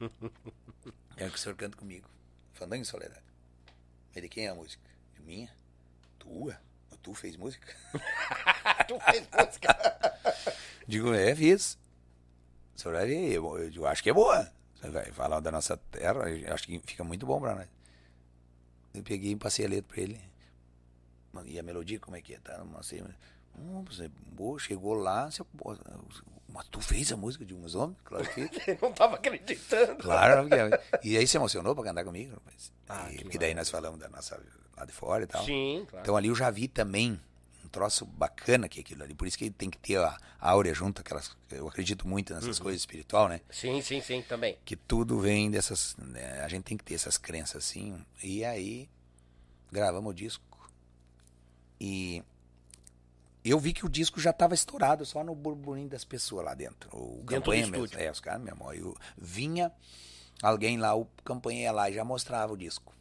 Quero 1.16 1.30
que 1.30 1.36
o 1.36 1.40
senhor 1.40 1.54
cante 1.56 1.76
comigo. 1.76 2.08
Fandango 2.54 2.84
Soledade. 2.84 3.24
Mas 4.14 4.22
de 4.22 4.28
quem 4.28 4.46
é 4.46 4.50
a 4.50 4.54
música? 4.54 4.82
De 5.14 5.22
minha? 5.22 5.50
Tua? 6.18 6.58
Tu 7.02 7.14
fez 7.14 7.34
música? 7.36 7.74
tu 8.86 8.98
fez 9.00 9.26
música. 9.32 9.74
Digo, 10.86 11.14
é, 11.14 11.34
fiz. 11.34 11.78
O 12.76 12.80
senhor 12.80 12.94
vai 12.94 13.06
ver, 13.06 13.32
eu, 13.32 13.58
eu 13.72 13.86
acho 13.86 14.02
que 14.02 14.10
é 14.10 14.12
boa. 14.12 14.50
Vai 14.82 15.10
falar 15.12 15.40
da 15.40 15.50
nossa 15.50 15.76
terra, 15.76 16.24
acho 16.52 16.66
que 16.66 16.78
fica 16.80 17.02
muito 17.04 17.24
bom 17.26 17.40
pra 17.40 17.54
nós. 17.54 17.68
Eu 18.92 19.02
peguei 19.02 19.32
e 19.32 19.36
passei 19.36 19.64
a 19.64 19.68
letra 19.68 19.94
pra 19.94 20.02
ele. 20.02 20.20
E 21.46 21.58
a 21.58 21.62
melodia, 21.62 21.98
como 22.00 22.16
é 22.16 22.20
que 22.20 22.34
é? 22.34 22.38
Tá? 22.38 22.58
Não 22.64 22.82
sei. 22.82 23.00
mas- 23.02 23.14
Hum, 23.58 23.84
você, 23.84 24.08
boa, 24.32 24.58
chegou 24.58 24.94
lá, 24.94 25.30
você, 25.30 25.42
mas 26.48 26.66
tu 26.68 26.80
fez 26.80 27.12
a 27.12 27.16
música 27.16 27.44
de 27.44 27.54
uns 27.54 27.74
homens? 27.74 27.98
Claro 28.04 28.28
que. 28.32 28.40
Eu 28.70 28.78
não 28.82 28.92
tava 28.92 29.16
acreditando. 29.16 30.02
Claro, 30.02 30.48
porque- 30.48 31.06
e 31.08 31.16
aí 31.16 31.26
se 31.26 31.36
emocionou 31.36 31.74
pra 31.74 31.84
cantar 31.84 32.04
comigo, 32.04 32.32
rapaz. 32.34 32.72
Ah, 32.88 33.10
E- 33.12 33.16
que 33.16 33.22
porque 33.24 33.38
daí 33.38 33.54
nós 33.54 33.68
falamos 33.70 33.98
da 34.00 34.08
nossa 34.08 34.40
lá 34.76 34.84
de 34.84 34.92
fora 34.92 35.24
e 35.24 35.26
tal. 35.26 35.44
Sim, 35.44 35.86
claro. 35.88 36.02
Então 36.04 36.16
ali 36.16 36.28
eu 36.28 36.34
já 36.34 36.50
vi 36.50 36.66
também 36.68 37.20
um 37.64 37.68
troço 37.68 38.04
bacana 38.06 38.68
que 38.68 38.80
é 38.80 38.82
aquilo 38.82 39.02
ali. 39.04 39.14
Por 39.14 39.28
isso 39.28 39.38
que 39.38 39.48
tem 39.50 39.68
que 39.70 39.78
ter 39.78 39.98
a, 39.98 40.16
a 40.40 40.50
áurea 40.50 40.72
junto, 40.74 41.00
aquelas. 41.02 41.36
Eu 41.50 41.68
acredito 41.68 42.08
muito 42.08 42.32
nessas 42.34 42.56
Uhum. 42.58 42.64
coisas 42.64 42.80
espiritual, 42.80 43.28
né? 43.28 43.40
Sim, 43.50 43.80
sim, 43.82 44.00
sim, 44.00 44.22
também. 44.22 44.58
Que 44.64 44.74
tudo 44.74 45.20
vem 45.20 45.50
dessas. 45.50 45.94
né, 45.98 46.40
A 46.42 46.48
gente 46.48 46.64
tem 46.64 46.76
que 46.76 46.82
ter 46.84 46.94
essas 46.94 47.16
crenças 47.18 47.64
assim. 47.64 48.04
E 48.22 48.44
aí 48.44 48.88
gravamos 49.70 50.10
o 50.10 50.14
disco. 50.14 50.42
E 51.80 52.22
eu 53.44 53.58
vi 53.58 53.72
que 53.72 53.84
o 53.86 53.88
disco 53.88 54.20
já 54.20 54.30
estava 54.30 54.54
estourado 54.54 55.04
só 55.06 55.22
no 55.24 55.34
burburinho 55.34 55.88
das 55.88 56.04
pessoas 56.04 56.44
lá 56.44 56.54
dentro. 56.54 56.90
O 56.96 57.16
Dentro 57.18 57.26
campanha 57.36 57.66
mesmo. 57.66 57.98
É, 57.98 58.10
os 58.10 58.20
caras 58.20 58.42
mesmo. 58.42 58.72
Eu 58.72 58.96
vinha 59.16 59.72
alguém 60.42 60.76
lá, 60.78 60.94
o 60.94 61.06
campanha 61.24 61.62
ia 61.62 61.72
lá 61.72 61.88
e 61.90 61.94
já 61.94 62.04
mostrava 62.04 62.52
o 62.52 62.56
disco. 62.56 62.92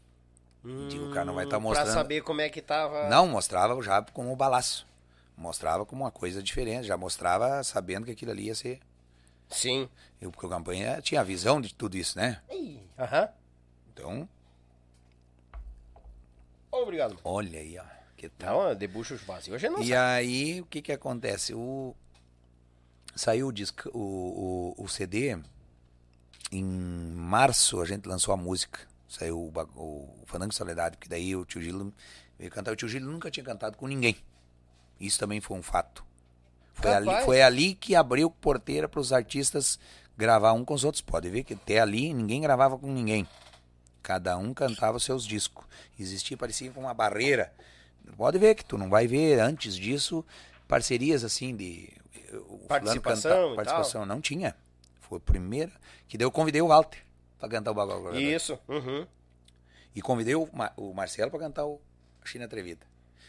Digo, 0.89 1.05
o 1.05 1.09
cara 1.09 1.25
não 1.25 1.33
vai 1.33 1.45
estar 1.45 1.57
Hum, 1.57 1.61
mostrando. 1.61 1.85
Pra 1.85 1.93
saber 1.93 2.21
como 2.21 2.41
é 2.41 2.49
que 2.49 2.61
tava. 2.61 3.07
Não, 3.09 3.27
mostrava 3.27 3.81
já 3.81 4.01
como 4.01 4.31
um 4.31 4.35
balaço. 4.35 4.85
Mostrava 5.37 5.85
como 5.85 6.03
uma 6.03 6.11
coisa 6.11 6.43
diferente. 6.43 6.85
Já 6.85 6.97
mostrava 6.97 7.63
sabendo 7.63 8.05
que 8.05 8.11
aquilo 8.11 8.31
ali 8.31 8.47
ia 8.47 8.55
ser. 8.55 8.79
Sim. 9.49 9.89
Eu, 10.21 10.31
porque 10.31 10.45
o 10.45 10.49
campanha 10.49 11.01
tinha 11.01 11.21
a 11.21 11.23
visão 11.23 11.61
de 11.61 11.73
tudo 11.73 11.95
isso, 11.97 12.17
né? 12.17 12.41
Aham. 12.99 13.29
Então, 13.93 14.27
Obrigado. 16.71 17.17
olha 17.23 17.59
aí, 17.59 17.77
ó. 17.79 17.98
Tal? 18.27 18.69
Não, 18.69 18.75
debuchos 18.75 19.21
vazios. 19.21 19.55
Hoje 19.55 19.69
não 19.69 19.79
E 19.79 19.89
sabe. 19.89 19.95
aí, 19.95 20.61
o 20.61 20.65
que 20.65 20.81
que 20.81 20.91
acontece? 20.91 21.53
O... 21.53 21.95
Saiu 23.15 23.47
o, 23.47 23.51
disco, 23.53 23.89
o, 23.93 24.75
o, 24.77 24.83
o 24.83 24.87
CD, 24.89 25.37
em 26.51 26.63
março 26.63 27.79
a 27.81 27.85
gente 27.85 28.07
lançou 28.07 28.33
a 28.33 28.37
música. 28.37 28.79
Saiu 29.07 29.37
o, 29.37 29.51
o 29.75 30.23
Fandango 30.25 30.51
de 30.51 30.55
Soledade, 30.57 30.97
porque 30.97 31.09
daí 31.09 31.35
o 31.35 31.45
tio 31.45 31.61
Gilo 31.61 31.93
veio 32.37 32.51
cantar. 32.51 32.71
O 32.71 32.75
tio 32.75 32.87
Gilo 32.87 33.11
nunca 33.11 33.31
tinha 33.31 33.43
cantado 33.43 33.77
com 33.77 33.87
ninguém. 33.87 34.17
Isso 34.99 35.17
também 35.19 35.39
foi 35.39 35.57
um 35.57 35.63
fato. 35.63 36.03
Foi, 36.73 36.93
ali, 36.93 37.25
foi 37.25 37.41
ali 37.41 37.73
que 37.75 37.95
abriu 37.95 38.29
porteira 38.29 38.87
para 38.87 38.99
os 38.99 39.11
artistas 39.11 39.79
gravar 40.17 40.53
um 40.53 40.63
com 40.63 40.73
os 40.73 40.83
outros. 40.83 41.01
Pode 41.01 41.29
ver 41.29 41.43
que 41.43 41.53
até 41.53 41.79
ali 41.79 42.13
ninguém 42.13 42.41
gravava 42.41 42.77
com 42.77 42.91
ninguém. 42.91 43.27
Cada 44.01 44.37
um 44.37 44.53
cantava 44.53 44.97
os 44.97 45.03
seus 45.03 45.25
discos. 45.25 45.65
Existia, 45.99 46.37
parecia 46.37 46.71
uma 46.75 46.93
barreira. 46.93 47.53
Pode 48.17 48.37
ver 48.37 48.55
que 48.55 48.65
tu 48.65 48.77
não 48.77 48.89
vai 48.89 49.07
ver 49.07 49.39
antes 49.39 49.75
disso 49.75 50.25
parcerias 50.67 51.23
assim 51.23 51.55
de 51.55 51.89
Participação 52.67 53.31
cantar- 53.31 53.51
e 53.53 53.55
participação 53.55 54.05
não 54.05 54.21
tinha. 54.21 54.55
Foi 55.01 55.17
a 55.17 55.21
primeira 55.21 55.71
que 56.07 56.17
daí 56.17 56.25
eu 56.25 56.31
convidei 56.31 56.61
o 56.61 56.67
Walter 56.67 56.99
para 57.39 57.49
cantar 57.49 57.71
o 57.71 57.73
Bagulho. 57.73 58.19
Isso. 58.19 58.59
Uhum. 58.67 59.07
E 59.95 60.01
convidei 60.01 60.35
o, 60.35 60.47
Ma- 60.53 60.71
o 60.77 60.93
Marcelo 60.93 61.31
para 61.31 61.39
cantar 61.39 61.65
o 61.65 61.81
China 62.23 62.45
Atrevida. 62.45 62.85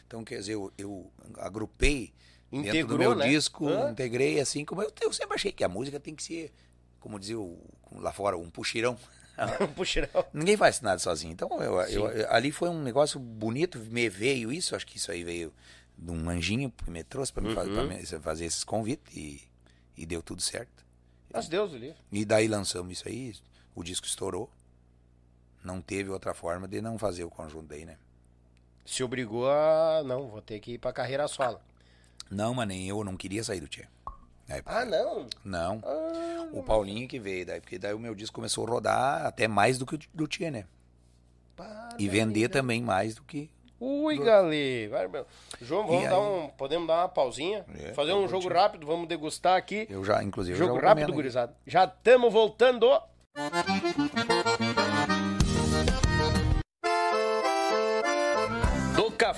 Então, 0.06 0.22
quer 0.24 0.38
dizer, 0.38 0.54
eu, 0.54 0.72
eu 0.76 1.10
agrupei 1.38 2.12
dentro 2.50 2.62
do 2.64 2.68
Integrou, 2.68 2.98
meu 2.98 3.14
né? 3.14 3.28
disco, 3.28 3.66
Hã? 3.68 3.90
integrei 3.92 4.40
assim, 4.40 4.64
como 4.64 4.82
eu, 4.82 4.92
eu 5.00 5.12
sempre 5.12 5.34
achei 5.36 5.52
que 5.52 5.62
a 5.64 5.68
música 5.68 5.98
tem 6.00 6.14
que 6.14 6.22
ser, 6.22 6.52
como 6.98 7.18
dizia 7.18 7.38
o- 7.38 7.58
lá 7.92 8.12
fora, 8.12 8.36
um 8.36 8.50
puxirão. 8.50 8.98
Puxirão. 9.76 10.08
Ninguém 10.32 10.56
faz 10.56 10.80
nada 10.80 10.98
sozinho. 10.98 11.32
Então, 11.32 11.48
eu, 11.62 11.80
eu- 11.82 12.32
ali 12.32 12.50
foi 12.52 12.68
um 12.68 12.82
negócio 12.82 13.18
bonito, 13.18 13.78
me 13.78 14.08
veio 14.08 14.52
isso, 14.52 14.74
acho 14.76 14.86
que 14.86 14.96
isso 14.96 15.10
aí 15.10 15.24
veio 15.24 15.52
de 15.96 16.10
um 16.10 16.28
anjinho 16.30 16.70
que 16.70 16.90
me 16.90 17.02
trouxe 17.04 17.32
para 17.32 17.44
Uhum. 17.44 18.20
fazer 18.22 18.44
esses 18.46 18.64
convites 18.64 19.14
e, 19.16 19.42
e 19.96 20.06
deu 20.06 20.22
tudo 20.22 20.40
certo. 20.42 20.84
Mas 21.32 21.48
Deus 21.48 21.72
o 21.72 21.76
livre. 21.76 21.96
E 22.10 22.24
daí 22.24 22.48
lançamos 22.48 22.92
isso 22.92 23.08
aí, 23.08 23.34
o 23.74 23.82
disco 23.84 24.06
estourou. 24.06 24.50
Não 25.62 25.80
teve 25.80 26.08
outra 26.10 26.32
forma 26.32 26.66
de 26.66 26.80
não 26.80 26.98
fazer 26.98 27.22
o 27.24 27.30
conjunto 27.30 27.66
daí, 27.68 27.84
né? 27.84 27.96
Se 28.86 29.04
obrigou 29.04 29.48
a. 29.50 30.02
Não, 30.04 30.26
vou 30.28 30.40
ter 30.40 30.58
que 30.58 30.72
ir 30.72 30.78
pra 30.78 30.92
carreira 30.92 31.28
solo. 31.28 31.60
Não, 32.30 32.54
mas 32.54 32.66
nem 32.66 32.88
eu 32.88 33.04
não 33.04 33.16
queria 33.16 33.44
sair 33.44 33.60
do 33.60 33.68
Tchê. 33.68 33.86
Ah, 34.66 34.84
não? 34.84 35.26
Não. 35.44 35.82
Ah, 35.84 36.46
O 36.52 36.62
Paulinho 36.62 37.06
que 37.08 37.18
veio, 37.18 37.46
daí, 37.46 37.60
porque 37.60 37.78
daí 37.78 37.94
o 37.94 37.98
meu 37.98 38.14
disco 38.14 38.34
começou 38.34 38.66
a 38.66 38.70
rodar 38.70 39.26
até 39.26 39.46
mais 39.46 39.78
do 39.78 39.86
que 39.86 39.94
o 39.94 39.98
do 40.12 40.26
Tchê, 40.26 40.50
né? 40.50 40.64
para, 41.56 41.90
E 41.98 42.08
vender 42.08 42.48
também 42.48 42.82
mais 42.82 43.14
do 43.14 43.22
que. 43.22 43.50
Ui. 43.78 44.18
Vai, 44.90 45.08
meu. 45.08 45.26
João, 45.60 45.86
vamos 45.86 46.08
dar 46.08 46.20
um. 46.20 46.48
Podemos 46.50 46.86
dar 46.86 46.98
uma 47.02 47.08
pausinha? 47.08 47.64
É, 47.78 47.94
fazer 47.94 48.12
um 48.12 48.28
jogo 48.28 48.48
rápido, 48.48 48.86
vamos 48.86 49.08
degustar 49.08 49.56
aqui. 49.56 49.86
Eu 49.88 50.04
já, 50.04 50.22
inclusive, 50.22 50.56
jogo 50.58 50.78
já 50.78 50.88
rápido, 50.88 51.12
gurizada. 51.12 51.54
Já 51.66 51.84
estamos 51.84 52.30
voltando. 52.32 52.86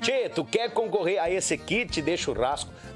Tchê, 0.00 0.28
tu 0.28 0.44
quer 0.44 0.70
concorrer 0.70 1.18
a 1.18 1.30
esse 1.30 1.56
kit 1.56 2.02
de 2.02 2.16
churrasco 2.16 2.70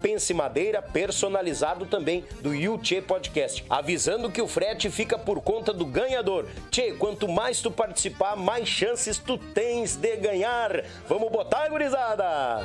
Pense 0.00 0.32
Madeira, 0.32 0.80
personalizado 0.80 1.86
também 1.86 2.24
do 2.40 2.54
Yuchê 2.54 3.02
Podcast. 3.02 3.64
Avisando 3.68 4.30
que 4.30 4.40
o 4.40 4.48
frete 4.48 4.90
fica 4.90 5.18
por 5.18 5.40
conta 5.40 5.72
do 5.72 5.84
ganhador. 5.84 6.46
Tchê, 6.70 6.92
quanto 6.92 7.28
mais 7.28 7.60
tu 7.60 7.70
participar, 7.70 8.36
mais 8.36 8.68
chances 8.68 9.18
tu 9.18 9.36
tens 9.36 9.96
de 9.96 10.16
ganhar. 10.16 10.84
Vamos 11.08 11.30
botar, 11.30 11.68
gurizada! 11.68 12.60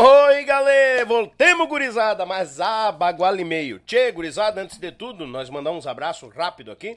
Oi, 0.00 0.44
galera! 0.44 1.04
Voltemos, 1.04 1.66
gurizada! 1.66 2.24
Mas 2.24 2.60
ah, 2.60 2.92
bagual 2.92 3.34
e 3.34 3.42
meio. 3.42 3.80
Tchê, 3.80 4.12
gurizada, 4.12 4.60
antes 4.60 4.78
de 4.78 4.92
tudo, 4.92 5.26
nós 5.26 5.50
mandamos 5.50 5.86
um 5.86 5.88
abraço 5.88 6.28
rápido 6.28 6.70
aqui. 6.70 6.96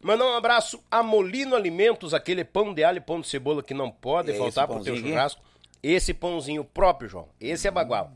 Mandar 0.00 0.26
um 0.26 0.36
abraço 0.36 0.80
a 0.88 1.02
Molino 1.02 1.56
Alimentos, 1.56 2.14
aquele 2.14 2.44
pão 2.44 2.72
de 2.72 2.84
alho 2.84 2.98
e 2.98 3.00
pão 3.00 3.20
de 3.20 3.26
cebola 3.26 3.64
que 3.64 3.74
não 3.74 3.90
pode 3.90 4.30
É 4.30 4.34
faltar 4.34 4.64
esse 4.64 4.72
pro 4.72 4.84
teu 4.84 4.96
churrasco. 4.96 5.42
Esse 5.82 6.14
pãozinho 6.14 6.64
próprio, 6.64 7.08
João. 7.08 7.28
Esse 7.40 7.66
é 7.66 7.70
bagual. 7.72 8.12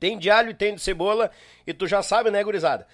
Tem 0.00 0.16
de 0.16 0.30
alho 0.30 0.48
e 0.48 0.54
tem 0.54 0.74
de 0.74 0.80
cebola. 0.80 1.30
E 1.66 1.74
tu 1.74 1.86
já 1.86 2.02
sabe, 2.02 2.30
né, 2.30 2.42
gurizada? 2.42 2.86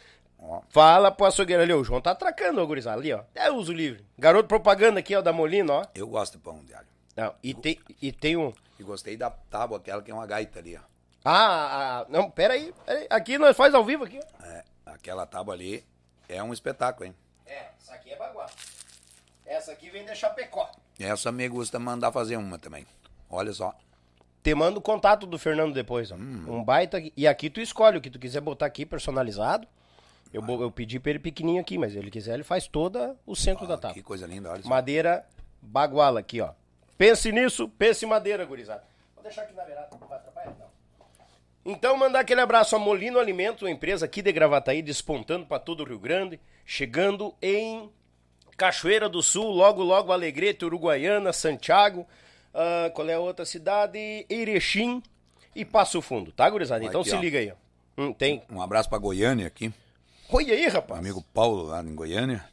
Fala 0.71 1.13
pro 1.13 1.27
açougueiro 1.27 1.63
ali, 1.63 1.73
o 1.73 1.85
João 1.85 2.01
tá 2.01 2.11
atracando, 2.11 2.61
ó, 2.61 2.67
gurizada, 2.67 2.99
ali, 2.99 3.13
ó. 3.13 3.21
É 3.33 3.49
uso 3.49 3.73
livre. 3.73 4.05
Garoto 4.19 4.49
propaganda 4.49 4.99
aqui, 4.99 5.15
ó, 5.15 5.23
da 5.23 5.33
Molino, 5.33 5.73
ó. 5.73 5.85
Eu 5.95 6.09
gosto 6.09 6.33
de 6.33 6.39
pão 6.43 6.65
de 6.65 6.75
alho. 6.75 6.89
Não, 7.15 7.33
e, 7.45 7.55
tem, 7.55 7.79
e 8.03 8.11
tem 8.11 8.37
um... 8.37 8.53
E 8.79 8.83
gostei 8.83 9.17
da 9.17 9.31
tábua, 9.31 9.79
aquela 9.79 10.03
que 10.03 10.11
é 10.11 10.15
uma 10.15 10.27
gaita 10.27 10.59
ali, 10.61 10.77
ó. 10.77 10.81
Ah, 11.25 12.01
ah, 12.01 12.07
não, 12.09 12.31
pera 12.31 12.55
aí, 12.55 12.73
pera 12.87 13.01
aí. 13.01 13.07
Aqui 13.11 13.37
nós 13.39 13.57
faz 13.57 13.75
ao 13.75 13.85
vivo 13.85 14.05
aqui, 14.05 14.21
ó. 14.23 14.45
É, 14.47 14.65
aquela 14.87 15.27
tábua 15.27 15.55
ali 15.55 15.85
é 16.29 16.43
um 16.43 16.53
espetáculo, 16.53 17.07
hein? 17.07 17.15
É, 17.45 17.67
essa 17.81 17.95
aqui 17.95 18.11
é 18.13 18.17
bagual. 18.17 18.49
Essa 19.45 19.73
aqui 19.73 19.91
vem 19.91 20.05
de 20.05 20.15
Chapecó. 20.15 20.71
Essa 20.99 21.33
me 21.33 21.49
gusta 21.49 21.79
mandar 21.79 22.13
fazer 22.13 22.37
uma 22.37 22.59
também. 22.59 22.87
Olha 23.29 23.53
só. 23.53 23.75
Te 24.43 24.55
mando 24.55 24.79
o 24.79 24.83
contato 24.83 25.27
do 25.27 25.39
Fernando 25.39 25.75
depois, 25.75 26.11
ó. 26.13 26.15
Um 26.15 26.63
baita. 26.63 26.99
aqui. 26.99 27.13
E 27.17 27.27
aqui 27.27 27.51
tu 27.51 27.61
escolhe 27.61 27.99
o 27.99 28.01
que 28.01 28.11
tu 28.11 28.19
quiser 28.19 28.41
botar 28.41 28.67
aqui 28.67 28.87
personalizado. 28.87 29.67
Eu, 30.33 30.43
bo- 30.43 30.63
eu 30.63 30.71
pedi 30.71 31.01
pra 31.01 31.11
ele 31.11 31.19
pequenininho 31.19 31.61
aqui, 31.61 31.79
mas 31.79 31.93
se 31.93 31.99
ele 31.99 32.11
quiser, 32.11 32.35
ele 32.35 32.45
faz 32.45 32.69
toda 32.69 33.17
o 33.27 33.35
centro 33.35 33.67
da 33.67 33.75
Ah, 33.75 33.79
tábua. 33.79 33.95
que 33.95 34.03
coisa 34.03 34.27
linda, 34.27 34.51
olha 34.51 34.63
só. 34.63 34.69
Madeira 34.69 35.27
baguala 35.61 36.21
aqui, 36.21 36.41
ó. 36.41 36.53
Pense 36.99 37.31
nisso, 37.31 37.69
pense 37.69 38.05
em 38.05 38.09
madeira, 38.09 38.45
gurizada. 38.45 38.83
Vou 39.15 39.23
deixar 39.23 39.43
aqui 39.43 39.55
na 39.55 39.65
beirada, 39.65 39.89
não 39.99 40.09
vai 40.09 40.19
atrapalhar, 40.19 40.55
não. 40.59 40.67
Então, 41.65 41.97
mandar 41.97 42.21
aquele 42.21 42.41
abraço 42.41 42.75
a 42.75 42.79
Molino 42.79 43.19
Alimento, 43.19 43.65
uma 43.65 43.71
empresa 43.71 44.05
aqui 44.05 44.21
de 44.21 44.33
Gravataí, 44.33 44.83
despontando 44.83 45.47
para 45.47 45.59
todo 45.59 45.81
o 45.81 45.85
Rio 45.85 45.99
Grande, 45.99 46.41
chegando 46.67 47.35
em 47.41 47.89
Cachoeira 48.57 49.09
do 49.09 49.23
Sul, 49.23 49.49
logo, 49.51 49.83
logo 49.83 50.11
Alegrete, 50.13 50.65
Uruguaiana, 50.65 51.33
Santiago, 51.33 52.07
ah, 52.53 52.91
qual 52.93 53.09
é 53.09 53.15
a 53.15 53.21
outra 53.21 53.45
cidade? 53.45 54.27
Erechim 54.29 55.01
e 55.55 55.65
Passo 55.65 56.03
Fundo, 56.03 56.33
tá, 56.33 56.51
gurizada? 56.51 56.85
Então 56.85 57.03
Aqui, 57.03 57.11
se 57.11 57.17
ó. 57.17 57.21
liga 57.21 57.39
aí, 57.39 57.53
ó. 57.53 58.03
Hum, 58.03 58.13
tem. 58.13 58.43
Um 58.51 58.61
abraço 58.61 58.89
pra 58.89 58.99
Goiânia 58.99 59.47
aqui. 59.47 59.73
Olha 60.31 60.55
aí, 60.55 60.67
rapaz. 60.69 60.99
amigo 60.99 61.23
Paulo 61.33 61.65
lá 61.65 61.81
em 61.83 61.95
Goiânia. 61.95 62.45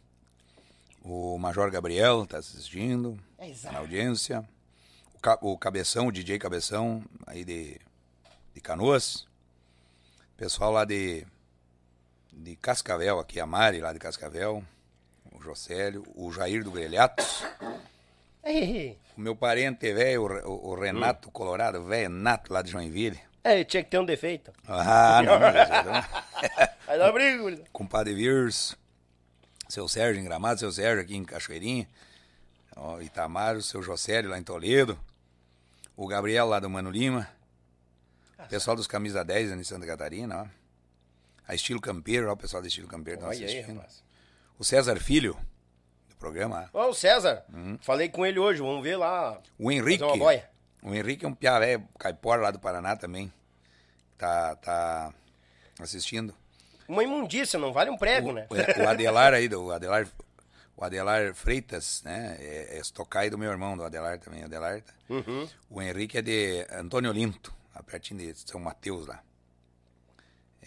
O 1.07 1.37
Major 1.37 1.69
Gabriel 1.69 2.25
tá 2.25 2.37
assistindo. 2.39 3.17
É 3.37 3.47
exato. 3.49 3.73
Na 3.73 3.79
audiência. 3.81 4.43
O, 5.13 5.19
Ca- 5.19 5.37
o 5.41 5.55
Cabeção, 5.57 6.07
o 6.07 6.11
DJ 6.11 6.39
Cabeção, 6.39 7.03
aí 7.27 7.45
de, 7.45 7.79
de 8.53 8.59
Canoas. 8.61 9.27
Pessoal 10.35 10.71
lá 10.71 10.83
de, 10.83 11.25
de 12.33 12.55
Cascavel, 12.55 13.19
aqui, 13.19 13.39
a 13.39 13.45
Mari 13.45 13.79
lá 13.81 13.93
de 13.93 13.99
Cascavel. 13.99 14.63
O 15.31 15.39
Josélio, 15.41 16.03
o 16.15 16.31
Jair 16.31 16.63
do 16.63 16.71
Grelhatos, 16.71 17.43
Ei, 18.43 18.97
o 19.17 19.21
meu 19.21 19.35
parente 19.35 19.91
velho, 19.93 20.23
o 20.23 20.49
o, 20.49 20.69
o 20.71 20.75
Renato 20.79 21.29
Colorado, 21.31 21.83
velho 21.83 22.09
Nato 22.09 22.51
lá 22.53 22.61
de 22.61 22.71
Joinville. 22.71 23.19
É, 23.43 23.63
tinha 23.63 23.83
que 23.83 23.89
ter 23.91 23.99
um 23.99 24.05
defeito. 24.05 24.51
Ah, 24.67 25.21
não, 25.23 25.39
não. 25.39 26.75
Aí 26.87 26.97
dá 26.97 27.11
briga, 27.11 27.37
gurizada. 27.41 27.69
Compadre 27.71 28.13
Virs, 28.15 28.75
seu 29.67 29.87
Sérgio 29.87 30.21
em 30.21 30.25
Gramado, 30.25 30.59
seu 30.59 30.71
Sérgio 30.71 31.01
aqui 31.03 31.15
em 31.15 31.23
Cachoeirinha, 31.23 31.87
ó, 32.75 32.99
Itamar, 33.01 33.55
o 33.55 33.61
seu 33.61 33.81
Josélio 33.81 34.29
lá 34.29 34.37
em 34.37 34.43
Toledo, 34.43 34.99
o 35.95 36.07
Gabriel 36.07 36.45
lá 36.47 36.59
do 36.59 36.69
Mano 36.69 36.89
Lima, 36.89 37.29
o 38.39 38.47
pessoal 38.47 38.75
dos 38.75 38.87
Camisa 38.87 39.23
10 39.23 39.51
ali 39.51 39.61
em 39.61 39.63
Santa 39.63 39.85
Catarina, 39.85 40.43
ó. 40.43 40.47
A 41.47 41.53
Estilo 41.53 41.79
Campeiro, 41.79 42.29
ó, 42.29 42.33
o 42.33 42.37
pessoal 42.37 42.61
do 42.61 42.67
Estilo 42.67 42.87
Campeiro 42.87 43.21
tá 43.21 43.29
aí, 43.29 43.43
assistindo. 43.43 43.75
rapaz. 43.77 44.03
O 44.57 44.63
César 44.63 44.99
Filho, 44.99 45.37
do 46.09 46.15
programa, 46.15 46.69
ó. 46.73 46.89
O 46.89 46.93
César. 46.93 47.45
Falei 47.81 48.09
com 48.09 48.25
ele 48.25 48.39
hoje, 48.39 48.61
vamos 48.61 48.83
ver 48.83 48.97
lá. 48.97 49.39
o 49.59 49.71
Henrique. 49.71 50.03
O 50.81 50.93
Henrique 50.93 51.25
é 51.25 51.27
um 51.27 51.35
velho, 51.35 51.87
caipora 51.99 52.41
lá 52.41 52.51
do 52.51 52.59
Paraná 52.59 52.95
também. 52.95 53.31
Tá, 54.17 54.55
tá 54.55 55.13
assistindo. 55.79 56.33
Uma 56.87 57.03
imundícia, 57.03 57.57
não 57.59 57.73
vale 57.73 57.89
um 57.89 57.97
prego, 57.97 58.31
né? 58.31 58.47
O, 58.49 58.83
o 58.83 58.87
Adelar 58.87 59.33
aí, 59.33 59.47
do, 59.47 59.63
o 59.65 59.71
Adelar, 59.71 60.07
o 60.77 60.83
Adelar 60.83 61.33
Freitas, 61.33 62.01
né? 62.03 62.37
É, 62.39 62.77
é 62.77 62.79
estocai 62.79 63.29
do 63.29 63.37
meu 63.37 63.49
irmão, 63.51 63.75
do 63.75 63.83
Adelar 63.83 64.19
também, 64.19 64.41
o 64.41 64.45
Adelar. 64.45 64.81
tá? 64.81 64.93
Uhum. 65.09 65.47
O 65.69 65.81
Henrique 65.81 66.17
é 66.17 66.21
de 66.21 66.65
Antônio 66.71 67.09
Olinto, 67.09 67.53
lá 67.73 67.81
pertinho 67.83 68.19
de 68.19 68.39
São 68.39 68.59
Mateus 68.59 69.07
lá. 69.07 69.21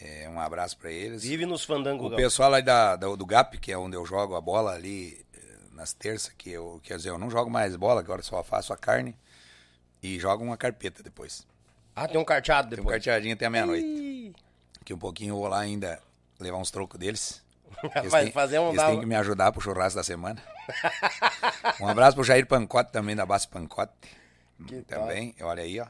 É, 0.01 0.29
um 0.29 0.39
abraço 0.39 0.77
pra 0.79 0.91
eles. 0.93 1.23
Vive 1.25 1.45
nos 1.45 1.64
fandangos. 1.64 2.12
O 2.12 2.16
pessoal 2.16 2.55
aí 2.55 2.62
da, 2.62 2.95
da- 2.97 3.14
do 3.16 3.27
GAP, 3.27 3.59
que 3.59 3.73
é 3.73 3.77
onde 3.79 3.97
eu 3.97 4.07
jogo 4.07 4.37
a 4.37 4.41
bola 4.41 4.73
ali 4.73 5.25
eh, 5.35 5.39
nas 5.73 5.93
terças, 5.93 6.33
que 6.39 6.51
eu, 6.51 6.81
quer 6.85 6.97
dizer, 6.99 7.11
eu 7.11 7.19
não 7.19 7.29
jogo 7.29 7.51
mais 7.51 7.75
bola, 7.75 8.01
agora 8.01 8.23
só 8.23 8.43
faço 8.45 8.73
a 8.73 8.77
carne 8.77 9.16
e 10.01 10.16
jogo 10.21 10.45
uma 10.45 10.57
carpeta 10.57 11.03
depois. 11.03 11.45
Ah, 11.97 12.07
tem 12.07 12.21
um 12.21 12.25
carteado 12.25 12.69
Tem 12.69 12.75
um 12.79 12.83
depois. 12.83 12.95
carteadinho 12.95 13.35
até 13.35 13.47
a 13.47 13.51
meia-noite. 13.51 14.33
Que 14.85 14.95
um 14.95 14.99
pouquinho 14.99 15.33
eu 15.33 15.39
vou 15.39 15.49
lá 15.49 15.59
ainda 15.59 16.01
levar 16.39 16.59
uns 16.59 16.70
trocos 16.70 16.99
deles. 16.99 17.43
Eles 17.97 18.11
Vai 18.11 18.24
têm- 18.24 18.32
fazer 18.32 18.59
um 18.59 18.70
Eles 18.70 18.82
têm 18.82 19.01
que 19.01 19.07
me 19.07 19.14
ajudar 19.14 19.53
pro 19.53 19.61
churrasco 19.61 19.97
da 19.97 20.03
semana. 20.05 20.43
um 21.80 21.89
abraço 21.89 22.14
pro 22.16 22.24
Jair 22.24 22.47
Pancote 22.47 22.91
também, 22.93 23.14
da 23.14 23.26
Base 23.26 23.47
Pancote. 23.47 23.93
Que 24.66 24.82
também, 24.82 25.34
olha 25.41 25.62
aí, 25.62 25.78
ó. 25.80 25.86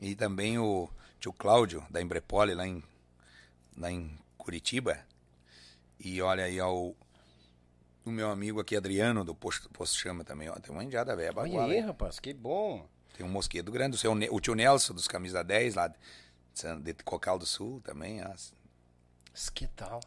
E 0.00 0.14
também 0.14 0.58
o 0.58 0.88
tio 1.20 1.32
Cláudio, 1.32 1.84
da 1.90 2.00
Embrepole, 2.00 2.54
lá 2.54 2.66
em, 2.66 2.82
lá 3.76 3.90
em 3.90 4.16
Curitiba. 4.38 4.98
E 5.98 6.20
olha 6.22 6.44
aí, 6.44 6.60
ó, 6.60 6.72
o, 6.72 6.96
o 8.04 8.10
meu 8.10 8.30
amigo 8.30 8.60
aqui, 8.60 8.76
Adriano, 8.76 9.24
do 9.24 9.34
Posto, 9.34 9.68
Posto 9.70 9.98
Chama 9.98 10.24
também, 10.24 10.48
ó. 10.48 10.54
Tem 10.54 10.72
uma 10.72 10.84
indiada 10.84 11.14
velha, 11.16 11.32
Olha 11.36 11.48
baguala, 11.50 11.72
aí, 11.72 11.78
hein? 11.78 11.84
rapaz, 11.86 12.18
que 12.20 12.32
bom. 12.32 12.86
Tem 13.16 13.24
um 13.26 13.28
mosquedo 13.30 13.72
grande, 13.72 13.96
o, 13.96 13.98
seu, 13.98 14.12
o 14.12 14.40
tio 14.40 14.54
Nelson, 14.54 14.94
dos 14.94 15.08
Camisa 15.08 15.42
10, 15.42 15.74
lá 15.74 15.88
de, 15.88 15.96
de 16.82 16.94
Cocal 17.02 17.38
do 17.38 17.46
Sul 17.46 17.80
também, 17.82 18.22
ó. 18.22 18.30
Mas 19.36 19.50
Que 19.50 19.66
tal? 19.66 20.00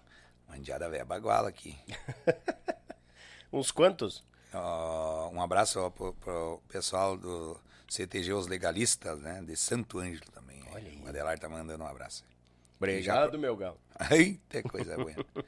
Uma 0.47 0.57
indiada 0.57 0.89
velha 0.89 1.05
baguala 1.05 1.49
aqui. 1.49 1.77
Uns 3.53 3.69
quantos? 3.69 4.23
Ó, 4.51 5.29
um 5.29 5.39
abraço 5.39 5.91
pro, 5.91 6.13
pro 6.13 6.59
pessoal 6.67 7.15
do 7.15 7.55
CTG 7.87 8.33
Os 8.33 8.47
Legalistas, 8.47 9.19
né? 9.19 9.43
De 9.45 9.55
Santo 9.55 9.99
Ângelo 9.99 10.31
também. 10.33 10.63
Olha 10.73 10.89
aí. 10.89 10.99
O 11.05 11.07
Adelar 11.07 11.37
tá 11.37 11.47
mandando 11.47 11.83
um 11.83 11.87
abraço. 11.87 12.25
Obrigado, 12.77 13.37
meu 13.37 13.55
galo. 13.55 13.77
Eita, 14.09 14.63
coisa 14.63 14.97
boa. 14.97 15.13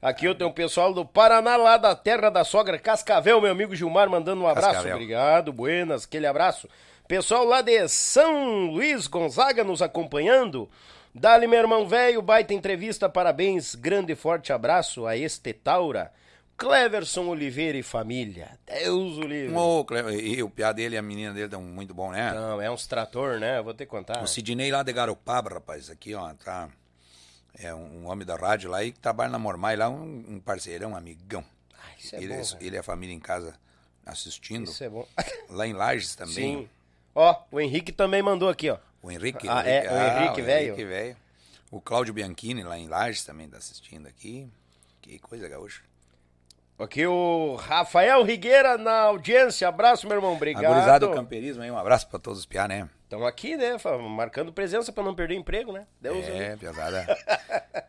Aqui 0.00 0.26
eu 0.26 0.34
tenho 0.36 0.50
o 0.50 0.54
pessoal 0.54 0.94
do 0.94 1.04
Paraná, 1.04 1.56
lá 1.56 1.76
da 1.76 1.96
terra 1.96 2.30
da 2.30 2.44
sogra 2.44 2.78
Cascavel, 2.78 3.40
meu 3.40 3.50
amigo 3.50 3.74
Gilmar, 3.74 4.08
mandando 4.08 4.42
um 4.42 4.46
abraço. 4.46 4.68
Cascavel. 4.68 4.94
Obrigado, 4.94 5.52
buenas, 5.52 6.04
aquele 6.04 6.28
abraço. 6.28 6.68
Pessoal 7.08 7.44
lá 7.44 7.62
de 7.62 7.88
São 7.88 8.66
Luís 8.66 9.08
Gonzaga 9.08 9.64
nos 9.64 9.82
acompanhando. 9.82 10.70
Dali, 11.16 11.46
meu 11.46 11.60
irmão 11.60 11.86
velho, 11.86 12.20
baita 12.20 12.52
entrevista, 12.52 13.08
parabéns, 13.08 13.76
grande 13.76 14.12
e 14.12 14.16
forte 14.16 14.52
abraço 14.52 15.06
a 15.06 15.16
este 15.16 15.52
Taura. 15.52 16.12
Cleverson 16.56 17.28
Oliveira 17.28 17.78
e 17.78 17.84
família. 17.84 18.58
Deus 18.66 19.18
o 19.18 19.22
livre. 19.22 19.54
Cleo, 19.86 20.10
e 20.10 20.42
o 20.42 20.50
piá 20.50 20.72
dele 20.72 20.96
e 20.96 20.98
a 20.98 21.02
menina 21.02 21.32
dele 21.32 21.46
estão 21.46 21.62
muito 21.62 21.94
bom, 21.94 22.10
né? 22.10 22.32
Não, 22.32 22.60
é 22.60 22.68
uns 22.68 22.88
trator, 22.88 23.38
né? 23.38 23.58
Eu 23.58 23.64
vou 23.64 23.72
te 23.72 23.86
contar. 23.86 24.24
O 24.24 24.26
Sidney 24.26 24.72
lá 24.72 24.82
de 24.82 24.92
Garopaba, 24.92 25.54
rapaz, 25.54 25.88
aqui, 25.88 26.14
ó, 26.14 26.34
tá. 26.34 26.68
É 27.56 27.72
um, 27.72 28.08
homem 28.08 28.26
da 28.26 28.34
rádio 28.34 28.68
lá 28.68 28.82
e 28.82 28.90
que 28.90 28.98
trabalha 28.98 29.30
na 29.30 29.38
Mormai 29.38 29.76
lá, 29.76 29.88
um, 29.88 30.24
um 30.28 30.40
parceirão, 30.40 30.90
um 30.90 30.96
amigão. 30.96 31.44
Ah, 31.78 31.94
isso 31.96 32.16
é 32.16 32.18
ele, 32.18 32.34
bom, 32.34 32.42
é, 32.42 32.64
ele 32.64 32.74
e 32.74 32.78
a 32.78 32.82
família 32.82 33.14
em 33.14 33.20
casa 33.20 33.54
assistindo. 34.04 34.68
Isso 34.68 34.82
é 34.82 34.88
bom. 34.88 35.06
Lá 35.48 35.64
em 35.64 35.72
Lages 35.72 36.14
também. 36.16 36.34
Sim. 36.34 36.68
Ó, 37.14 37.36
o 37.52 37.60
Henrique 37.60 37.92
também 37.92 38.20
mandou 38.20 38.48
aqui, 38.48 38.68
ó. 38.68 38.78
O 39.04 39.10
Henrique. 39.10 39.46
Ah, 39.46 39.62
é, 39.68 39.82
o 39.82 40.22
Henrique, 40.22 40.40
velho. 40.40 40.66
Henrique, 40.68 40.84
velho. 40.86 41.16
O 41.70 41.78
Cláudio 41.78 42.14
Bianchini, 42.14 42.62
lá 42.62 42.78
em 42.78 42.88
Lages, 42.88 43.22
também 43.22 43.46
tá 43.46 43.58
assistindo 43.58 44.06
aqui. 44.06 44.48
Que 45.02 45.18
coisa 45.18 45.46
gaúcha. 45.46 45.82
Aqui 46.78 47.06
o 47.06 47.54
Rafael 47.56 48.22
Rigueira 48.22 48.78
na 48.78 49.02
audiência. 49.02 49.68
Abraço, 49.68 50.08
meu 50.08 50.16
irmão. 50.16 50.32
Obrigado. 50.32 50.64
Agorizado 50.64 51.08
do 51.08 51.14
camperismo 51.14 51.62
aí, 51.62 51.70
um 51.70 51.76
abraço 51.76 52.08
pra 52.08 52.18
todos 52.18 52.38
os 52.40 52.46
piá, 52.46 52.66
né? 52.66 52.88
Estão 53.02 53.26
aqui, 53.26 53.58
né? 53.58 53.76
Marcando 54.08 54.54
presença 54.54 54.90
pra 54.90 55.04
não 55.04 55.14
perder 55.14 55.34
emprego, 55.34 55.70
né? 55.70 55.86
Deus 56.00 56.26
É, 56.26 56.56
pesada. 56.56 57.06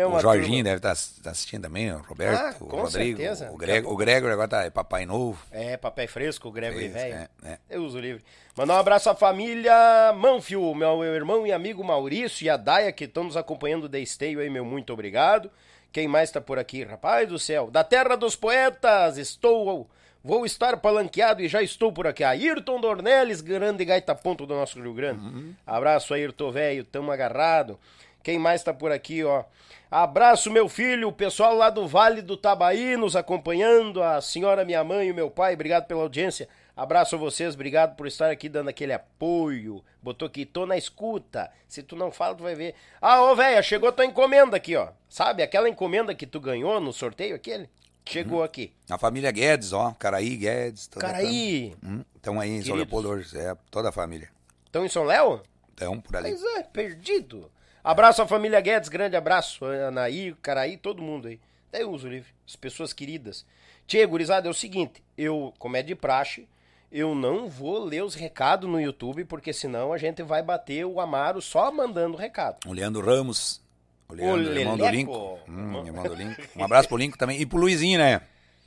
é 0.00 0.06
o 0.06 0.18
Jorginho 0.18 0.64
deve 0.64 0.76
estar 0.76 0.92
assistindo 1.30 1.62
também, 1.62 1.92
o 1.92 1.98
Roberto, 1.98 2.40
Ah, 2.40 2.54
o 2.60 2.64
Rodrigo, 2.64 3.18
certeza. 3.18 3.50
o 3.52 3.56
Greg, 3.56 3.86
o 3.86 3.96
Gregor 3.96 4.30
agora 4.30 4.48
tá 4.48 4.64
é 4.64 4.70
papai 4.70 5.06
novo. 5.06 5.40
É, 5.50 5.76
papai 5.76 6.06
fresco, 6.06 6.48
o 6.48 6.52
Gregory 6.52 6.90
Fresco, 6.90 7.10
velho. 7.10 7.28
é, 7.44 7.52
é. 7.52 7.58
Eu 7.70 7.84
uso 7.84 7.98
livre. 8.00 8.24
Mandar 8.56 8.74
um 8.74 8.78
abraço 8.78 9.08
à 9.10 9.14
família 9.14 10.12
Manfio, 10.16 10.74
meu, 10.74 11.02
irmão 11.04 11.46
e 11.46 11.52
amigo 11.52 11.82
Maurício 11.84 12.44
e 12.44 12.50
a 12.50 12.56
Daia 12.56 12.92
que 12.92 13.04
estão 13.04 13.24
nos 13.24 13.36
acompanhando 13.36 13.88
da 13.88 13.98
Esteio 13.98 14.40
aí, 14.40 14.50
meu 14.50 14.64
muito 14.64 14.92
obrigado. 14.92 15.50
Quem 15.92 16.08
mais 16.08 16.30
tá 16.30 16.40
por 16.40 16.58
aqui? 16.58 16.82
Rapaz 16.82 17.28
do 17.28 17.38
céu. 17.38 17.70
Da 17.70 17.84
Terra 17.84 18.16
dos 18.16 18.34
Poetas, 18.34 19.16
estou. 19.16 19.88
Vou 20.24 20.44
estar 20.46 20.76
palanqueado 20.78 21.42
e 21.42 21.48
já 21.48 21.62
estou 21.62 21.92
por 21.92 22.06
aqui. 22.06 22.24
Ayrton 22.24 22.80
Dornelles, 22.80 23.40
grande 23.40 23.84
gaita 23.84 24.14
ponto 24.14 24.46
do 24.46 24.54
nosso 24.54 24.80
Rio 24.80 24.94
Grande. 24.94 25.54
Abraço, 25.66 26.14
Ayrton 26.14 26.50
velho, 26.50 26.82
tamo 26.84 27.12
agarrado. 27.12 27.78
Quem 28.24 28.38
mais 28.38 28.62
tá 28.64 28.72
por 28.74 28.90
aqui, 28.90 29.22
ó? 29.22 29.44
Abraço, 29.90 30.50
meu 30.50 30.68
filho, 30.68 31.08
o 31.08 31.12
pessoal 31.12 31.54
lá 31.54 31.68
do 31.70 31.86
Vale 31.86 32.22
do 32.22 32.36
Tabaí 32.36 32.96
nos 32.96 33.14
acompanhando, 33.14 34.02
a 34.02 34.20
senhora, 34.20 34.64
minha 34.64 34.82
mãe 34.82 35.06
e 35.08 35.12
o 35.12 35.14
meu 35.14 35.30
pai, 35.30 35.54
obrigado 35.54 35.86
pela 35.86 36.00
audiência. 36.02 36.48
Abraço 36.76 37.14
a 37.14 37.18
vocês, 37.18 37.54
obrigado 37.54 37.94
por 37.94 38.06
estar 38.06 38.30
aqui 38.30 38.48
dando 38.48 38.68
aquele 38.70 38.92
apoio. 38.94 39.84
Botou 40.02 40.26
aqui, 40.26 40.44
tô 40.44 40.66
na 40.66 40.76
escuta. 40.76 41.48
Se 41.68 41.82
tu 41.82 41.94
não 41.94 42.10
fala, 42.10 42.34
tu 42.34 42.42
vai 42.42 42.54
ver. 42.56 42.74
Ah, 43.00 43.22
ô, 43.22 43.36
velha, 43.36 43.62
chegou 43.62 43.92
tua 43.92 44.04
encomenda 44.06 44.56
aqui, 44.56 44.74
ó. 44.74 44.88
Sabe 45.08 45.42
aquela 45.42 45.68
encomenda 45.68 46.14
que 46.14 46.26
tu 46.26 46.40
ganhou 46.40 46.80
no 46.80 46.92
sorteio 46.92 47.36
aquele? 47.36 47.68
Chegou 48.06 48.42
aqui. 48.42 48.72
A 48.90 48.98
família 48.98 49.30
Guedes, 49.30 49.72
ó, 49.72 49.92
Caraí 49.98 50.34
Guedes. 50.36 50.88
Caraí. 50.98 51.76
fam- 51.80 51.90
Hum, 51.98 52.04
Estão 52.16 52.40
aí 52.40 52.50
em 52.50 52.62
São. 52.62 52.74
Leopoldo 52.74 53.20
é, 53.36 53.54
toda 53.70 53.90
a 53.90 53.92
família. 53.92 54.28
Estão 54.66 54.84
em 54.84 54.88
São 54.88 55.04
Léo? 55.04 55.42
Estão 55.70 56.00
por 56.00 56.16
ali. 56.16 56.30
Pois 56.30 56.42
é, 56.56 56.62
perdido. 56.64 57.50
Abraço 57.84 58.22
à 58.22 58.26
família 58.26 58.60
Guedes, 58.62 58.88
grande 58.88 59.14
abraço. 59.14 59.64
Anaí, 59.66 60.34
Caraí, 60.40 60.76
todo 60.78 61.02
mundo 61.02 61.28
aí. 61.28 61.38
Até 61.68 61.84
uso 61.84 62.08
livre. 62.08 62.30
As 62.48 62.56
pessoas 62.56 62.92
queridas. 62.94 63.44
Tchê, 63.86 64.06
gurizada, 64.06 64.48
é 64.48 64.50
o 64.50 64.54
seguinte. 64.54 65.02
Eu, 65.18 65.52
como 65.58 65.76
é 65.76 65.82
de 65.82 65.94
praxe, 65.94 66.48
eu 66.90 67.14
não 67.14 67.46
vou 67.48 67.84
ler 67.84 68.02
os 68.02 68.14
recados 68.14 68.68
no 68.70 68.80
YouTube, 68.80 69.24
porque 69.26 69.52
senão 69.52 69.92
a 69.92 69.98
gente 69.98 70.22
vai 70.22 70.42
bater 70.42 70.86
o 70.86 70.98
Amaro 70.98 71.42
só 71.42 71.70
mandando 71.70 72.16
recado. 72.16 72.56
O 72.66 72.72
Leandro 72.72 73.04
Ramos. 73.04 73.62
O 74.08 74.14
Leandro, 74.14 74.58
irmão 74.58 74.76
do. 74.78 74.88
Lincoln. 74.88 75.38
Hum, 75.48 75.84
irmão 75.86 76.04
do 76.04 76.14
Lincoln. 76.14 76.42
Um 76.56 76.64
abraço 76.64 76.88
pro 76.88 76.96
Lincoln 76.96 77.18
também. 77.18 77.38
E 77.40 77.44
pro 77.44 77.58
Luizinho, 77.58 77.98
né? 77.98 78.22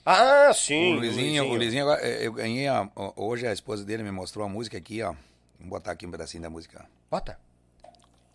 Ah, 0.05 0.51
sim. 0.53 0.93
o 0.93 0.99
Luizinho, 0.99 1.43
o 1.45 1.55
Luizinho 1.55 1.83
agora, 1.83 2.01
eh, 2.01 2.27
eu 2.27 2.31
ganhei, 2.33 2.67
a- 2.67 2.87
hoje 3.15 3.45
a 3.47 3.51
esposa 3.51 3.83
dele 3.83 4.03
me 4.03 4.11
mostrou 4.11 4.45
a 4.45 4.49
música 4.49 4.77
aqui, 4.77 5.01
ó. 5.01 5.13
Vamos 5.59 5.69
botar 5.69 5.91
aqui 5.91 6.05
um 6.05 6.11
pedacinho 6.11 6.43
da 6.43 6.49
música. 6.49 6.85
Bota. 7.11 7.37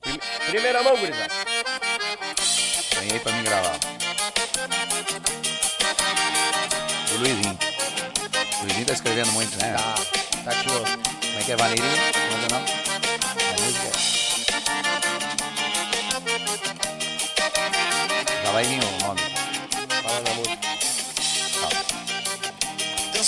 Prime- 0.03 0.21
Primeira 0.51 0.83
mão, 0.83 0.97
gurizada. 0.99 1.33
Ganhei 2.95 3.19
pra 3.21 3.33
mim 3.33 3.43
gravar. 3.45 3.77
O 7.13 7.17
Luizinho. 7.19 7.59
O 8.61 8.63
Luizinho 8.65 8.87
tá 8.87 8.93
escrevendo 8.93 9.33
muito, 9.33 9.57
né? 9.59 9.73
Tá, 9.75 9.95
tá 10.45 10.51
aqui, 10.51 10.67
ó. 10.71 10.81
Como 11.27 11.39
é 11.39 11.43
que 11.45 11.53
é, 11.53 11.57
Valeirinho? 11.57 11.97
Como 12.31 12.43
é 12.43 12.47
o 12.47 12.51
nome? 12.51 12.67
A 13.49 13.61
música. 13.63 13.93
Já 18.45 18.51
vai 18.53 18.65
vir 18.65 18.81
o 18.83 19.07
nome. 19.07 19.42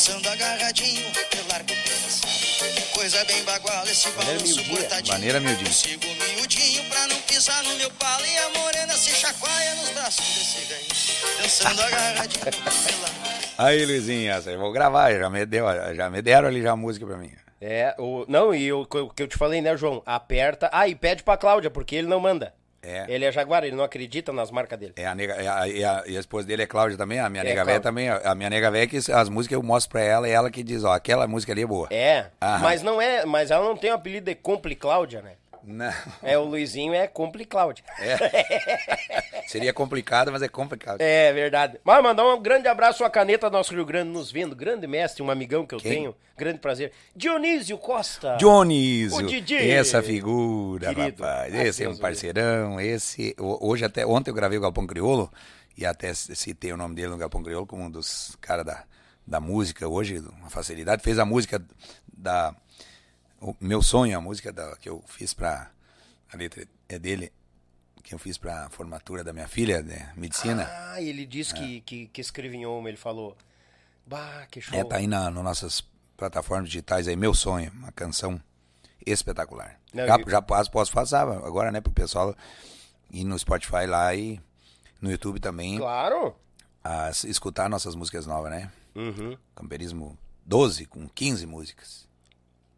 Dançando 0.04 0.28
agarradinho 0.28 1.10
pelo 1.30 1.48
largo 1.48 1.66
pedaçado. 1.68 2.90
Coisa 2.92 3.24
bem 3.24 3.42
bagual 3.44 3.84
esse 3.86 4.10
balanço 4.10 4.64
cortadinho. 4.68 5.14
Maneira 5.14 5.40
miudinha. 5.40 5.66
Eu 5.68 5.72
sigo 5.72 6.04
miudinho 6.06 6.84
pra 6.90 7.06
não 7.06 7.16
pisar 7.22 7.62
no 7.64 7.74
meu 7.76 7.90
palo 7.92 8.24
e 8.26 8.36
a 8.38 8.50
morena 8.50 8.92
se 8.94 9.10
chacoalha 9.10 9.74
nos 9.76 9.88
braços 9.90 10.26
desse 10.26 10.66
ganho. 10.66 11.42
Dançando 11.42 11.80
agarradinho 11.80 12.44
largo 12.44 13.54
Aí, 13.56 13.86
Luizinho, 13.86 14.30
essa 14.30 14.50
eu 14.50 14.58
vou 14.58 14.72
gravar, 14.72 15.10
já 15.14 15.30
me, 15.30 15.46
deu, 15.46 15.64
já 15.94 16.10
me 16.10 16.20
deram 16.20 16.48
ali 16.48 16.60
já 16.60 16.72
a 16.72 16.76
música 16.76 17.06
pra 17.06 17.16
mim. 17.16 17.32
É, 17.58 17.94
o, 17.98 18.26
não, 18.28 18.54
e 18.54 18.70
o 18.74 18.84
que 18.84 18.96
eu- 18.98 19.08
que 19.08 19.22
eu 19.22 19.28
te 19.28 19.38
falei, 19.38 19.62
né, 19.62 19.74
João? 19.74 20.02
Aperta. 20.04 20.68
Ah, 20.70 20.86
e 20.86 20.94
pede 20.94 21.22
pra 21.22 21.38
Cláudia, 21.38 21.70
porque 21.70 21.96
ele 21.96 22.08
não 22.08 22.20
manda. 22.20 22.52
É. 22.84 23.06
Ele 23.08 23.24
é 23.24 23.32
jaguar, 23.32 23.64
ele 23.64 23.74
não 23.74 23.84
acredita 23.84 24.32
nas 24.32 24.50
marcas 24.50 24.78
dele. 24.78 24.92
É 24.96 25.06
a 25.06 25.14
nega, 25.14 25.34
é 25.34 25.48
a, 25.48 25.68
e, 25.68 25.84
a, 25.84 26.02
e 26.06 26.16
a 26.16 26.20
esposa 26.20 26.46
dele 26.46 26.62
é 26.62 26.66
Cláudia 26.66 26.96
também, 26.98 27.18
a 27.18 27.28
minha 27.30 27.42
É, 27.42 27.44
nega 27.46 27.64
velha 27.64 27.80
Cláudia. 27.80 27.80
também. 27.80 28.08
A 28.30 28.34
minha 28.34 28.50
nega 28.50 28.70
velha 28.70 28.86
que 28.86 28.96
as 29.12 29.28
músicas 29.28 29.54
eu 29.56 29.62
mostro 29.62 29.90
pra 29.92 30.02
ela 30.02 30.28
e 30.28 30.32
ela 30.32 30.50
que 30.50 30.62
diz, 30.62 30.84
ó, 30.84 30.92
aquela 30.92 31.26
música 31.26 31.52
ali 31.52 31.62
é 31.62 31.66
boa. 31.66 31.88
É, 31.90 32.26
Aham. 32.42 32.58
mas 32.60 32.82
não 32.82 33.00
é, 33.00 33.24
mas 33.24 33.50
ela 33.50 33.64
não 33.64 33.76
tem 33.76 33.90
o 33.90 33.94
apelido 33.94 34.26
de 34.26 34.34
Compli 34.34 34.74
Cláudia, 34.74 35.22
né? 35.22 35.32
Não. 35.66 35.92
É, 36.22 36.36
o 36.36 36.44
Luizinho 36.44 36.92
é 36.94 37.06
Compli 37.06 37.44
Cláudia. 37.44 37.82
Seria 39.46 39.72
complicado, 39.72 40.32
mas 40.32 40.42
é 40.42 40.48
complicado. 40.48 41.00
É 41.00 41.32
verdade. 41.32 41.78
Mas 41.84 42.02
mandar 42.02 42.26
um 42.26 42.40
grande 42.40 42.66
abraço 42.68 43.04
à 43.04 43.10
caneta 43.10 43.48
do 43.48 43.56
nosso 43.56 43.72
Rio 43.74 43.84
Grande 43.84 44.10
nos 44.10 44.30
vendo. 44.30 44.54
Grande 44.56 44.86
mestre, 44.86 45.22
um 45.22 45.30
amigão 45.30 45.66
que 45.66 45.74
eu 45.74 45.78
Quem? 45.78 45.92
tenho. 45.92 46.16
Grande 46.36 46.58
prazer. 46.58 46.92
Dionísio 47.14 47.78
Costa. 47.78 48.36
Dionísio, 48.36 49.18
O 49.18 49.26
Didi. 49.26 49.56
essa 49.70 50.02
figura, 50.02 50.94
Querido. 50.94 51.22
rapaz. 51.22 51.54
Ai, 51.54 51.68
Esse 51.68 51.84
é 51.84 51.88
um 51.88 51.96
parceirão. 51.96 52.80
Esse, 52.80 53.34
ho- 53.38 53.58
hoje 53.60 53.84
até 53.84 54.04
ontem 54.06 54.30
eu 54.30 54.34
gravei 54.34 54.58
o 54.58 54.60
Galpão 54.60 54.86
Criolo 54.86 55.30
e 55.76 55.84
até 55.86 56.12
citei 56.14 56.72
o 56.72 56.76
nome 56.76 56.94
dele 56.94 57.08
no 57.08 57.16
Galpão 57.18 57.42
Criolo 57.42 57.66
como 57.66 57.84
um 57.84 57.90
dos 57.90 58.36
caras 58.40 58.64
da, 58.64 58.84
da 59.26 59.40
música 59.40 59.86
hoje, 59.88 60.18
uma 60.40 60.50
facilidade. 60.50 61.02
Fez 61.02 61.18
a 61.18 61.24
música 61.24 61.62
da 62.16 62.54
o 63.50 63.56
meu 63.60 63.82
sonho, 63.82 64.16
a 64.16 64.20
música 64.20 64.52
da, 64.52 64.76
que 64.76 64.88
eu 64.88 65.02
fiz 65.06 65.34
pra 65.34 65.70
a 66.32 66.36
letra 66.36 66.66
é 66.88 66.98
dele, 66.98 67.32
que 68.02 68.14
eu 68.14 68.18
fiz 68.18 68.36
pra 68.38 68.68
formatura 68.70 69.22
da 69.22 69.32
minha 69.32 69.46
filha, 69.48 69.82
de 69.82 69.96
medicina. 70.18 70.68
Ah, 70.70 71.00
ele 71.02 71.24
disse 71.26 71.54
que, 71.54 71.80
que, 71.82 72.06
que 72.08 72.20
escreve 72.20 72.56
em 72.56 72.66
uma, 72.66 72.88
ele 72.88 72.96
falou. 72.98 73.36
Bah, 74.06 74.46
que 74.50 74.60
show. 74.60 74.78
É, 74.78 74.84
tá 74.84 74.96
aí 74.96 75.06
na, 75.06 75.30
nas 75.30 75.44
nossas 75.44 75.80
plataformas 76.16 76.68
digitais 76.68 77.08
aí, 77.08 77.16
Meu 77.16 77.32
Sonho, 77.34 77.70
uma 77.72 77.90
canção 77.92 78.40
espetacular. 79.06 79.78
Não, 79.92 80.06
já, 80.06 80.16
e- 80.18 80.30
já 80.30 80.42
posso, 80.42 80.70
posso 80.70 80.92
passar 80.92 81.22
agora, 81.28 81.70
né, 81.70 81.80
pro 81.80 81.92
pessoal 81.92 82.34
ir 83.10 83.24
no 83.24 83.38
Spotify 83.38 83.86
lá 83.86 84.14
e 84.14 84.40
no 85.00 85.10
YouTube 85.10 85.38
também, 85.40 85.78
Claro. 85.78 86.34
a 86.82 87.10
escutar 87.10 87.68
nossas 87.68 87.94
músicas 87.94 88.26
novas, 88.26 88.50
né? 88.50 88.70
Uhum. 88.94 89.36
Camperismo 89.54 90.16
12, 90.46 90.86
com 90.86 91.08
15 91.08 91.46
músicas. 91.46 92.08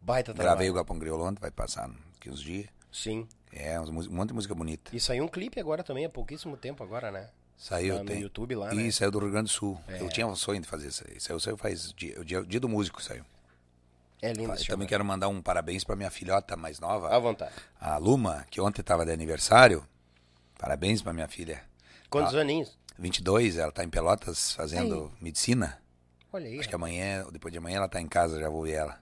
Baita 0.07 0.31
Gravei 0.31 0.51
o 0.51 0.55
trabalho. 0.57 0.73
Galpão 0.73 0.97
Crioulo 0.99 1.25
ontem, 1.25 1.41
vai 1.41 1.51
passar 1.51 1.89
daqui 2.13 2.29
uns 2.29 2.41
dias. 2.41 2.67
Sim. 2.91 3.27
É, 3.51 3.77
um 3.79 3.91
monte 4.09 4.29
de 4.29 4.33
música 4.33 4.55
bonita. 4.55 4.95
E 4.95 4.99
saiu 5.01 5.25
um 5.25 5.27
clipe 5.27 5.59
agora 5.59 5.83
também, 5.83 6.05
há 6.05 6.09
pouquíssimo 6.09 6.55
tempo 6.55 6.81
agora, 6.81 7.11
né? 7.11 7.29
Saiu, 7.57 7.95
Tá 7.97 8.03
no 8.03 8.09
tem. 8.09 8.21
YouTube 8.21 8.55
lá, 8.55 8.73
E 8.73 8.77
né? 8.77 8.91
saiu 8.91 9.11
do 9.11 9.19
Rio 9.19 9.31
Grande 9.31 9.45
do 9.47 9.49
Sul. 9.53 9.77
É. 9.87 9.99
Eu 9.99 10.07
tinha 10.09 10.25
um 10.25 10.35
sonho 10.35 10.61
de 10.61 10.67
fazer 10.67 10.87
isso 10.87 11.03
aí. 11.09 11.19
Saiu, 11.19 11.39
saiu 11.41 11.57
faz 11.57 11.91
dia, 11.91 12.19
o 12.21 12.23
dia, 12.23 12.39
o 12.39 12.45
dia 12.45 12.59
do 12.59 12.69
músico 12.69 13.01
saiu. 13.03 13.25
É 14.21 14.29
lindo 14.31 14.43
Eu 14.53 14.65
também 14.65 14.85
show. 14.85 14.87
quero 14.87 15.03
mandar 15.03 15.27
um 15.27 15.41
parabéns 15.41 15.83
pra 15.83 15.95
minha 15.95 16.09
filhota 16.09 16.55
mais 16.55 16.79
nova. 16.79 17.09
À 17.13 17.19
vontade. 17.19 17.53
A 17.79 17.97
Luma, 17.97 18.45
que 18.49 18.61
ontem 18.61 18.81
estava 18.81 19.05
de 19.05 19.11
aniversário. 19.11 19.85
Parabéns 20.57 21.01
pra 21.01 21.11
minha 21.13 21.27
filha. 21.27 21.61
Quantos 22.09 22.33
Ah. 22.33 22.39
aninhos? 22.41 22.77
22, 22.97 23.57
ela 23.57 23.71
tá 23.71 23.83
em 23.83 23.89
Pelotas 23.89 24.53
fazendo 24.53 25.11
medicina. 25.21 25.79
Olha 26.31 26.47
aí. 26.47 26.59
Acho 26.59 26.69
que 26.69 26.75
amanhã, 26.75 27.25
depois 27.31 27.51
de 27.51 27.57
amanhã, 27.57 27.77
ela 27.77 27.89
tá 27.89 27.99
em 28.01 28.07
casa, 28.07 28.39
já 28.39 28.49
vou 28.49 28.63
ver 28.63 28.73
ela. 28.73 28.99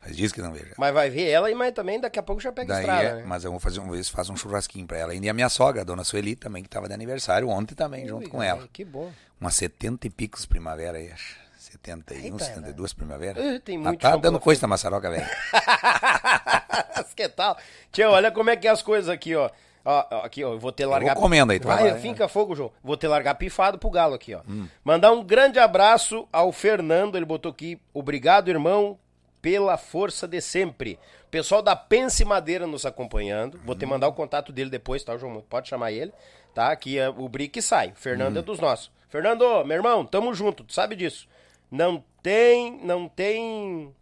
Faz 0.00 0.16
dias 0.16 0.32
que 0.32 0.40
não 0.40 0.52
vejo. 0.52 0.74
Mas 0.76 0.94
vai 0.94 1.10
ver 1.10 1.28
ela, 1.28 1.50
e 1.50 1.54
mas 1.54 1.72
também 1.72 2.00
daqui 2.00 2.18
a 2.18 2.22
pouco 2.22 2.40
já 2.40 2.52
pega 2.52 2.72
Daí 2.72 2.80
estrada, 2.80 3.02
é, 3.02 3.14
né? 3.16 3.24
mas 3.26 3.44
eu 3.44 3.50
vou 3.50 3.60
fazer 3.60 3.80
um 3.80 3.90
vez, 3.90 4.08
faço 4.08 4.32
um 4.32 4.36
churrasquinho 4.36 4.86
pra 4.86 4.98
ela. 4.98 5.14
E 5.14 5.28
a 5.28 5.34
minha 5.34 5.48
sogra, 5.48 5.82
a 5.82 5.84
dona 5.84 6.04
Sueli, 6.04 6.36
também, 6.36 6.62
que 6.62 6.68
tava 6.68 6.88
de 6.88 6.94
aniversário 6.94 7.48
ontem 7.48 7.74
também, 7.74 8.06
junto 8.06 8.24
Ui, 8.24 8.30
com 8.30 8.40
ai, 8.40 8.48
ela. 8.48 8.68
Que 8.72 8.84
bom. 8.84 9.10
Umas 9.40 9.54
70 9.54 10.06
e 10.06 10.10
picos 10.10 10.46
primavera 10.46 10.98
aí, 10.98 11.10
acho. 11.10 11.36
71, 11.58 12.24
Eita, 12.24 12.44
72 12.44 12.92
primavera. 12.94 13.40
Ih, 13.40 13.60
tem 13.60 13.76
Ela 13.76 13.84
muito 13.84 14.00
tá 14.00 14.12
chão 14.12 14.20
dando 14.20 14.40
coisa 14.40 14.62
na 14.62 14.68
maçaroca, 14.68 15.10
velho. 15.10 15.26
que 17.14 17.28
tal? 17.28 17.58
Tio, 17.92 18.10
olha 18.10 18.30
como 18.30 18.50
é 18.50 18.56
que 18.56 18.66
é 18.66 18.70
as 18.70 18.82
coisas 18.82 19.08
aqui, 19.08 19.34
ó. 19.34 19.50
Ó, 19.84 20.06
ó, 20.10 20.24
aqui, 20.24 20.44
ó, 20.44 20.52
eu 20.52 20.58
vou 20.58 20.72
ter 20.72 20.86
largar. 20.86 21.14
vou 21.14 21.22
comendo 21.22 21.52
aí, 21.52 21.58
tu 21.58 21.66
vai 21.66 21.82
vai. 21.82 21.92
lá, 21.92 21.98
finca 21.98 22.28
fogo, 22.28 22.54
João. 22.54 22.70
Vou 22.82 22.96
ter 22.96 23.08
largar 23.08 23.34
pifado 23.34 23.78
pro 23.78 23.90
galo 23.90 24.14
aqui, 24.14 24.34
ó. 24.34 24.40
Hum. 24.48 24.68
Mandar 24.84 25.12
um 25.12 25.22
grande 25.22 25.58
abraço 25.58 26.28
ao 26.32 26.52
Fernando, 26.52 27.16
ele 27.16 27.24
botou 27.24 27.50
aqui. 27.50 27.80
Obrigado, 27.92 28.48
irmão, 28.48 28.98
pela 29.40 29.76
força 29.76 30.26
de 30.26 30.40
sempre. 30.40 30.98
Pessoal 31.30 31.62
da 31.62 31.76
Pense 31.76 32.24
Madeira 32.24 32.66
nos 32.66 32.86
acompanhando. 32.86 33.58
Vou 33.64 33.74
te 33.74 33.84
Hum. 33.84 33.88
mandar 33.88 34.08
o 34.08 34.12
contato 34.12 34.52
dele 34.52 34.70
depois, 34.70 35.04
tá, 35.04 35.16
João? 35.16 35.40
Pode 35.42 35.68
chamar 35.68 35.92
ele, 35.92 36.12
tá? 36.54 36.70
Aqui 36.70 36.98
é 36.98 37.08
o 37.08 37.28
Brick 37.28 37.60
sai. 37.60 37.92
Fernando 37.94 38.38
é 38.38 38.42
dos 38.42 38.58
nossos. 38.58 38.90
Fernando, 39.08 39.64
meu 39.64 39.76
irmão, 39.76 40.04
tamo 40.04 40.34
junto, 40.34 40.64
tu 40.64 40.72
sabe 40.72 40.96
disso. 40.96 41.28
Não 41.70 42.02
tem, 42.22 42.78
não 42.84 43.08
tem 43.08 43.94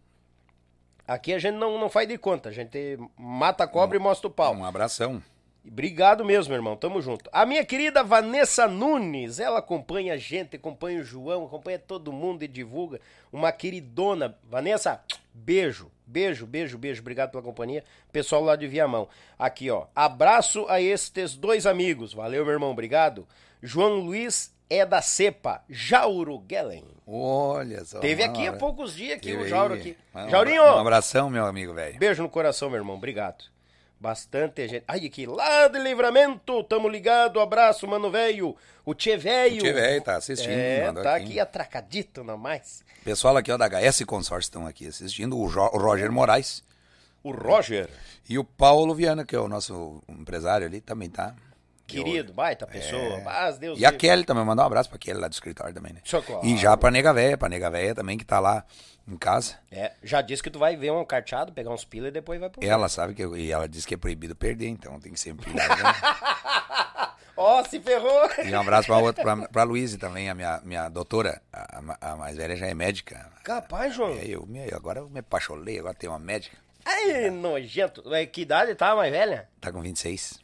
Aqui 1.07 1.33
a 1.33 1.39
gente 1.39 1.55
não, 1.55 1.79
não 1.79 1.89
faz 1.89 2.05
de 2.05 2.17
conta, 2.17 2.49
a 2.49 2.51
gente 2.51 2.97
mata 3.17 3.63
a 3.63 3.67
cobra 3.67 3.95
e 3.95 3.99
mostra 3.99 4.27
o 4.27 4.31
pau. 4.31 4.53
Um 4.53 4.65
abração. 4.65 5.23
Obrigado 5.69 6.23
mesmo, 6.23 6.53
irmão, 6.53 6.75
tamo 6.75 7.01
junto. 7.01 7.29
A 7.31 7.45
minha 7.45 7.63
querida 7.65 8.03
Vanessa 8.03 8.67
Nunes, 8.67 9.39
ela 9.39 9.59
acompanha 9.59 10.13
a 10.13 10.17
gente, 10.17 10.55
acompanha 10.55 11.01
o 11.01 11.03
João, 11.03 11.45
acompanha 11.45 11.77
todo 11.77 12.11
mundo 12.11 12.43
e 12.43 12.47
divulga. 12.47 12.99
Uma 13.31 13.51
queridona. 13.51 14.37
Vanessa, 14.49 15.01
beijo, 15.33 15.91
beijo, 16.05 16.45
beijo, 16.45 16.77
beijo, 16.77 17.01
obrigado 17.01 17.31
pela 17.31 17.43
companhia. 17.43 17.83
Pessoal 18.11 18.43
lá 18.43 18.55
de 18.55 18.67
Viamão. 18.67 19.07
Aqui, 19.37 19.69
ó, 19.69 19.87
abraço 19.95 20.65
a 20.69 20.81
estes 20.81 21.35
dois 21.35 21.65
amigos, 21.65 22.13
valeu, 22.13 22.43
meu 22.43 22.53
irmão, 22.53 22.71
obrigado. 22.71 23.27
João 23.61 23.99
Luiz 23.99 24.55
é 24.69 24.85
da 24.85 25.01
Cepa, 25.01 25.63
Jauro 25.69 26.43
Gellen. 26.49 26.85
Olha 27.05 27.83
só. 27.85 27.99
Teve 27.99 28.23
aqui 28.23 28.45
há 28.47 28.51
hora. 28.51 28.59
poucos 28.59 28.95
dias 28.95 29.19
Teve 29.21 29.43
o 29.43 29.47
Jauro 29.47 29.73
aqui. 29.73 29.97
Jaurinho! 30.29 30.63
Um 30.63 30.79
abração, 30.79 31.29
meu 31.29 31.45
amigo, 31.45 31.73
velho. 31.73 31.97
Beijo 31.97 32.21
no 32.21 32.29
coração, 32.29 32.69
meu 32.69 32.79
irmão. 32.79 32.95
Obrigado. 32.95 33.45
Bastante 33.99 34.67
gente. 34.67 34.83
Ai, 34.87 35.05
aqui, 35.07 35.25
lá 35.25 35.67
de 35.67 35.79
livramento, 35.79 36.63
tamo 36.65 36.87
ligado. 36.87 37.39
Abraço, 37.39 37.87
mano 37.87 38.11
velho. 38.11 38.55
O 38.85 38.93
Tchê 38.93 39.17
velho. 39.17 39.55
O 39.57 39.59
Tchê 39.63 39.73
velho 39.73 40.01
tá 40.03 40.15
assistindo, 40.17 40.51
É, 40.51 40.91
tá 40.93 41.15
aqui. 41.15 41.25
aqui 41.25 41.39
atracadito 41.39 42.23
na 42.23 42.37
mais. 42.37 42.83
Pessoal 43.03 43.35
aqui, 43.37 43.51
ó, 43.51 43.57
da 43.57 43.67
HS 43.67 44.03
Consórcio 44.05 44.47
estão 44.47 44.67
aqui 44.67 44.87
assistindo. 44.87 45.37
O, 45.37 45.49
Jo- 45.49 45.71
o 45.73 45.77
Roger 45.77 46.11
Moraes 46.11 46.63
O 47.23 47.31
Roger, 47.31 47.89
e 48.29 48.37
o 48.37 48.43
Paulo 48.43 48.93
Viana, 48.93 49.25
que 49.25 49.35
é 49.35 49.39
o 49.39 49.47
nosso 49.47 50.01
empresário 50.07 50.67
ali, 50.67 50.79
também 50.79 51.09
tá. 51.09 51.33
Querido, 51.87 52.33
baita 52.33 52.67
pessoa. 52.67 53.19
Mas 53.23 53.57
Deus 53.57 53.77
É. 53.77 53.81
E 53.81 53.85
a 53.85 53.89
livre. 53.91 54.07
Kelly 54.07 54.23
também, 54.25 54.43
mandar 54.45 54.63
um 54.63 54.67
abraço 54.67 54.89
pra 54.89 54.99
Kelly 54.99 55.19
lá 55.19 55.27
do 55.27 55.33
escritório 55.33 55.73
também, 55.73 55.93
né? 55.93 56.01
Só 56.03 56.21
claro. 56.21 56.45
E 56.45 56.57
já 56.57 56.75
pra 56.77 56.91
Nega 56.91 57.13
Véia, 57.13 57.37
pra 57.37 57.49
Nega 57.49 57.69
Véia 57.69 57.95
também, 57.95 58.17
que 58.17 58.25
tá 58.25 58.39
lá 58.39 58.63
em 59.07 59.17
casa. 59.17 59.55
É, 59.71 59.93
já 60.03 60.21
disse 60.21 60.43
que 60.43 60.49
tu 60.49 60.59
vai 60.59 60.75
ver 60.75 60.91
um 60.91 61.03
carteado, 61.05 61.53
pegar 61.53 61.71
uns 61.71 61.85
pila 61.85 62.09
e 62.09 62.11
depois 62.11 62.39
vai 62.39 62.49
pro. 62.49 62.63
Ela 62.63 62.89
sabe 62.89 63.13
que 63.13 63.23
eu, 63.23 63.37
e 63.37 63.51
ela 63.51 63.67
disse 63.67 63.87
que 63.87 63.93
é 63.93 63.97
proibido 63.97 64.35
perder, 64.35 64.67
então 64.67 64.99
tem 64.99 65.13
que 65.13 65.19
sempre 65.19 65.45
cuidar. 65.45 65.69
né? 65.69 65.93
Ó, 67.39 67.63
se 67.63 67.79
ferrou. 67.79 68.29
E 68.43 68.51
um 68.53 68.59
abraço 68.59 68.87
pra 68.87 68.97
outra, 68.97 69.23
pra, 69.23 69.47
pra 69.47 69.63
Luísa 69.63 69.97
também, 69.99 70.27
a 70.27 70.33
minha, 70.33 70.59
minha 70.63 70.89
doutora, 70.89 71.39
a, 71.53 71.79
a- 71.99 72.11
a 72.13 72.15
mais 72.15 72.35
velha 72.35 72.55
já 72.55 72.65
é 72.65 72.73
médica. 72.73 73.29
Capaz, 73.43 73.93
João. 73.93 74.13
Aí 74.13 74.31
eu, 74.31 74.43
me- 74.47 74.73
agora 74.73 74.99
eu 75.01 75.09
me 75.09 75.19
apacholei, 75.19 75.77
agora 75.79 75.93
tem 75.93 76.09
uma 76.09 76.17
médica. 76.17 76.57
Ai, 76.83 77.29
nojento. 77.29 78.01
Ué, 78.09 78.25
Que 78.25 78.41
idade 78.41 78.73
tá, 78.73 78.95
mais 78.95 79.11
velha? 79.11 79.47
Tá 79.61 79.71
com 79.71 79.81
26. 79.81 80.39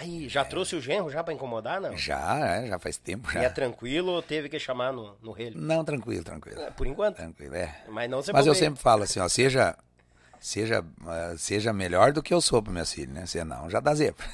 Aí, 0.00 0.28
já 0.28 0.44
trouxe 0.44 0.76
o 0.76 0.80
genro 0.80 1.10
já 1.10 1.24
pra 1.24 1.34
incomodar, 1.34 1.80
não? 1.80 1.96
Já, 1.96 2.36
né? 2.36 2.68
Já 2.68 2.78
faz 2.78 2.96
tempo 2.98 3.28
já. 3.32 3.42
E 3.42 3.44
é 3.46 3.48
tranquilo 3.48 4.12
ou 4.12 4.22
teve 4.22 4.48
que 4.48 4.56
chamar 4.56 4.92
no, 4.92 5.16
no 5.20 5.32
relho? 5.32 5.58
Não, 5.58 5.84
tranquilo, 5.84 6.22
tranquilo. 6.22 6.60
É, 6.60 6.70
por 6.70 6.86
enquanto. 6.86 7.16
Tranquilo, 7.16 7.56
é. 7.56 7.82
Mas 7.88 8.08
não 8.08 8.22
se 8.22 8.32
Mas 8.32 8.46
eu 8.46 8.52
bobeia. 8.52 8.68
sempre 8.68 8.80
falo 8.80 9.02
assim, 9.02 9.18
ó, 9.18 9.28
seja, 9.28 9.76
seja, 10.38 10.84
ah, 11.04 11.34
seja 11.36 11.72
melhor 11.72 12.12
do 12.12 12.22
que 12.22 12.32
eu 12.32 12.40
sou 12.40 12.62
para 12.62 12.72
minhas 12.72 12.92
filhas, 12.92 13.12
né? 13.12 13.26
Senão 13.26 13.68
já 13.68 13.80
dá 13.80 13.92
zebra. 13.92 14.24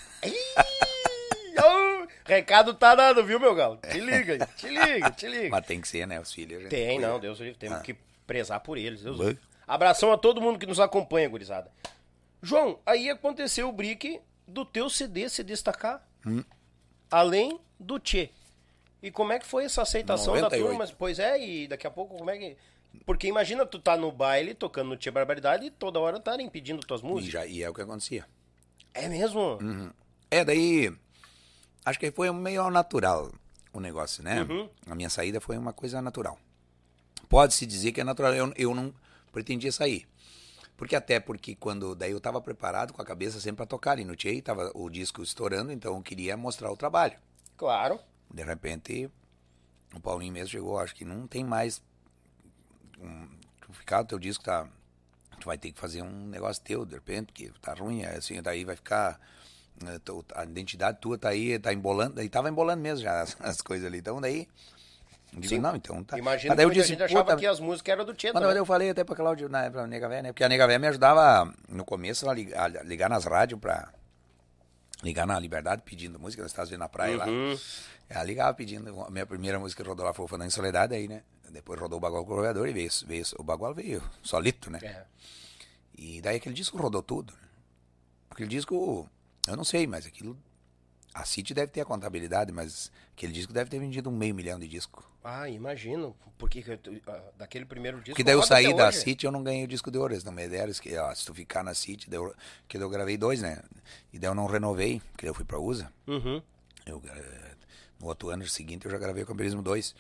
Recado 2.27 2.73
tá 2.75 2.95
dado, 2.95 3.25
viu, 3.25 3.39
meu 3.39 3.55
galo? 3.55 3.77
Te 3.79 4.01
liga, 4.01 4.47
te 4.57 4.69
liga, 4.69 5.11
te 5.11 5.29
liga. 5.29 5.49
Mas 5.51 5.67
tem 5.67 5.81
que 5.81 5.89
ser, 5.89 6.07
né? 6.07 6.19
Os 6.21 6.33
filhos. 6.33 6.61
gente 6.63 6.71
Tem, 6.71 6.99
não, 6.99 7.21
Deus 7.21 7.39
livre, 7.39 7.59
temos 7.59 7.81
que 7.83 7.95
prezar 8.27 8.61
por 8.61 8.79
eles. 8.79 9.03
Deus. 9.03 9.37
Abração 9.67 10.13
a 10.13 10.17
todo 10.19 10.41
mundo 10.41 10.59
que 10.59 10.67
nos 10.67 10.81
acompanha, 10.81 11.29
gurizada. 11.29 11.71
João, 12.43 12.79
aí 12.85 13.09
aconteceu 13.11 13.69
o 13.69 13.73
brick 13.73 14.21
do 14.47 14.65
teu 14.65 14.89
CD 14.91 15.29
se 15.29 15.43
destacar. 15.43 16.07
Hum. 16.27 16.43
Além 17.11 17.59
do 17.79 17.99
Tchê. 17.99 18.31
E 19.03 19.11
como 19.11 19.33
é 19.33 19.39
que 19.39 19.47
foi 19.47 19.65
essa 19.65 19.83
aceitação 19.83 20.35
da 20.35 20.43
98. 20.43 20.69
turma? 20.79 20.95
Pois 20.99 21.19
é, 21.19 21.39
e 21.45 21.69
daqui 21.69 21.87
a 21.87 21.91
pouco 21.91 22.17
como 22.17 22.31
é 22.31 22.39
que... 22.39 22.57
Porque 23.05 23.27
imagina 23.27 23.67
tu 23.67 23.79
tá 23.79 23.97
no 23.97 24.11
baile 24.13 24.55
tocando 24.55 24.89
no 24.91 24.97
Tchê 24.97 25.11
Barbaridade 25.11 25.67
e 25.67 25.71
toda 25.71 25.99
hora 26.01 26.17
estarem 26.19 26.49
pedindo 26.49 26.81
tuas 26.87 27.01
E, 27.01 27.05
músicas. 27.05 27.33
já, 27.33 27.47
e 27.47 27.63
é 27.63 27.69
o 27.69 27.75
que 27.75 27.83
acontecia. 27.83 28.25
É 28.95 29.09
mesmo? 29.09 29.59
É, 30.31 30.45
daí. 30.45 30.95
Acho 31.85 31.99
que 31.99 32.11
foi 32.13 32.31
meio 32.31 32.71
natural 32.71 33.31
o 33.73 33.81
negócio, 33.81 34.23
né? 34.23 34.43
Uhum. 34.43 34.69
A 34.87 34.95
minha 34.95 35.11
saída 35.11 35.41
foi 35.41 35.59
uma 35.59 35.73
coisa 35.73 36.01
natural. 36.01 36.39
pode-se 37.29 37.67
dizer 37.67 37.91
que 37.93 38.01
é 38.01 38.05
natural. 38.05 38.33
Eu, 38.33 38.53
eu 38.57 38.75
não 38.75 38.95
pretendia 39.33 39.73
sair. 39.73 40.07
Porque 40.77 40.97
até 40.97 41.21
porque 41.21 41.55
quando 41.55 41.95
daí 41.95 42.11
eu 42.11 42.19
estava 42.19 42.41
preparado 42.41 42.93
com 42.93 43.01
a 43.01 43.05
cabeça 43.05 43.39
sempre 43.41 43.59
para 43.59 43.67
tocar 43.67 43.93
ali 43.93 44.05
no 44.05 44.17
Tchê, 44.17 44.43
tava 44.43 44.71
o 44.75 44.91
disco 44.91 45.23
estourando, 45.23 45.71
então 45.71 45.95
eu 45.97 46.03
queria 46.03 46.37
mostrar 46.37 46.71
o 46.71 46.77
trabalho. 46.77 47.17
Claro. 47.57 48.01
De 48.29 48.43
repente, 48.43 49.09
o 49.95 50.01
Paulinho 50.01 50.33
mesmo 50.33 50.49
chegou, 50.49 50.79
acho 50.79 50.95
que 50.95 51.05
não 51.05 51.27
tem 51.29 51.45
mais 51.45 51.81
um, 53.01 53.29
ficar 53.73 54.01
o 54.01 54.05
teu 54.05 54.19
disco 54.19 54.45
tá 54.45 54.69
tu 55.41 55.47
vai 55.47 55.59
ter 55.59 55.73
que 55.73 55.81
fazer 55.81 56.03
um 56.03 56.27
negócio 56.29 56.63
teu 56.63 56.85
de 56.85 56.95
repente, 56.95 57.27
porque 57.27 57.53
tá 57.61 57.75
ruim, 57.75 58.03
é 58.03 58.17
assim, 58.17 58.41
daí 58.41 58.65
vai 58.65 58.77
ficar 58.77 59.21
tu- 60.05 60.25
a 60.35 60.45
identidade 60.45 60.99
tua 61.01 61.19
tá 61.19 61.29
aí, 61.31 61.59
tá 61.59 61.73
embolando, 61.73 62.15
daí 62.15 62.29
tava 62.29 62.49
embolando 62.49 62.83
mesmo 62.83 63.05
já 63.05 63.21
as, 63.23 63.37
as 63.41 63.61
coisas 63.61 63.87
ali. 63.87 63.99
Então 63.99 64.21
daí 64.21 64.49
digo, 65.41 65.55
Sim. 65.55 65.61
não, 65.61 65.75
então 65.77 66.05
tá. 66.05 66.19
Imagina 66.19 66.55
que 66.55 66.63
eu 66.63 66.71
disse, 66.71 66.89
gente 66.89 67.03
achava 67.03 67.25
"Puta, 67.25 67.37
que 67.37 67.47
as 67.47 67.61
músicas 67.61 67.93
eram 67.93 68.05
do 68.05 68.15
Tchê 68.15 68.33
mas 68.33 68.57
eu 68.57 68.65
falei 68.65 68.91
até 68.91 69.05
pra 69.05 69.17
Cláudia, 69.17 69.49
na 69.49 69.71
pra 69.71 69.87
Nega 69.87 70.09
Véia, 70.09 70.23
né? 70.23 70.33
Porque 70.33 70.45
a 70.45 70.49
Nega 70.49 70.67
Véia 70.67 70.79
me 70.79 70.87
ajudava 70.87 71.53
no 71.69 71.85
começo 71.85 72.29
a 72.29 72.35
ligar, 72.35 72.65
a 72.65 72.83
ligar 72.83 73.09
nas 73.11 73.25
rádios 73.25 73.59
pra 73.61 73.93
ligar 75.03 75.27
na 75.27 75.39
Liberdade 75.39 75.83
pedindo 75.85 76.19
música, 76.19 76.43
nós 76.43 76.51
estávamos 76.51 76.71
vendo 76.71 76.81
na 76.81 76.89
praia 76.89 77.17
lá. 77.17 77.27
Uhum. 77.27 77.59
Ela 78.09 78.25
ligava 78.25 78.55
pedindo, 78.55 79.01
a 79.03 79.11
minha 79.11 79.27
primeira 79.27 79.59
música 79.59 79.83
que 79.83 79.89
rodou 79.89 80.05
lá 80.05 80.13
foi 80.13 80.25
o 80.25 80.29
Fandango 80.29 80.49
em 80.49 80.51
Soledade 80.51 80.95
aí, 80.95 81.09
né? 81.09 81.23
Depois 81.51 81.79
rodou 81.79 81.99
o 81.99 82.01
Bagual 82.01 82.25
Corredor 82.25 82.69
e 82.69 82.73
veio, 82.73 82.91
veio, 83.07 83.25
o 83.39 83.43
Bagual 83.43 83.75
veio 83.75 84.03
solito, 84.23 84.71
né? 84.71 84.79
É. 84.83 85.05
E 85.97 86.21
daí 86.21 86.37
aquele 86.37 86.55
disco 86.55 86.77
rodou 86.77 87.03
tudo. 87.03 87.33
Aquele 88.31 88.49
disco, 88.49 89.09
eu 89.47 89.57
não 89.57 89.65
sei, 89.65 89.87
mas 89.87 90.07
aquilo. 90.07 90.37
A 91.15 91.25
City 91.25 91.55
deve 91.55 91.71
ter 91.71 91.81
a 91.81 91.85
contabilidade, 91.85 92.51
mas 92.51 92.91
aquele 93.17 93.33
disco 93.33 93.53
deve 93.53 93.71
ter 93.71 93.79
vendido 93.79 94.11
um 94.11 94.13
meio 94.17 94.35
milhão 94.35 94.59
de 94.59 94.67
disco. 94.67 95.09
Ah, 95.23 95.49
imagino. 95.49 96.17
Porque 96.37 96.61
que 96.61 96.73
ah, 97.07 97.23
daquele 97.39 97.65
primeiro 97.65 97.99
disco. 97.99 98.11
Porque 98.11 98.25
daí 98.25 98.35
eu 98.35 98.43
saí 98.43 98.75
da 98.75 98.89
hoje. 98.89 98.99
City 98.99 99.25
eu 99.25 99.31
não 99.31 99.43
ganhei 99.43 99.65
o 99.65 99.69
disco 99.69 99.91
de 99.91 99.97
ouro, 99.97 100.13
eles 100.13 100.25
não 100.25 100.33
me 100.33 100.47
deram. 100.49 100.73
Que, 100.73 100.97
ó, 100.99 101.15
se 101.15 101.25
tu 101.25 101.33
ficar 101.33 101.63
na 101.63 101.73
City, 101.73 102.11
daí 102.11 102.19
eu, 102.19 102.35
que 102.67 102.77
daí 102.77 102.85
eu 102.85 102.91
gravei 102.91 103.17
dois, 103.17 103.41
né? 103.41 103.63
E 104.13 104.19
daí 104.19 104.29
eu 104.29 104.35
não 104.35 104.47
renovei, 104.47 105.01
porque 105.13 105.25
daí 105.25 105.31
eu 105.31 105.35
fui 105.35 105.45
pra 105.45 105.59
USA. 105.59 105.91
Uhum. 106.09 106.43
Eu, 106.85 107.01
eh, 107.07 107.53
no 108.01 108.09
outro 108.09 108.31
ano 108.31 108.47
seguinte 108.49 108.85
eu 108.85 108.91
já 108.91 108.99
gravei 108.99 109.23
o 109.23 109.27
Campeonismo 109.27 109.63
2. 109.63 109.95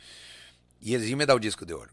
E 0.82 0.94
eles 0.94 1.08
iam 1.08 1.16
me 1.16 1.24
dar 1.24 1.36
o 1.36 1.38
disco 1.40 1.64
de 1.64 1.72
ouro. 1.72 1.90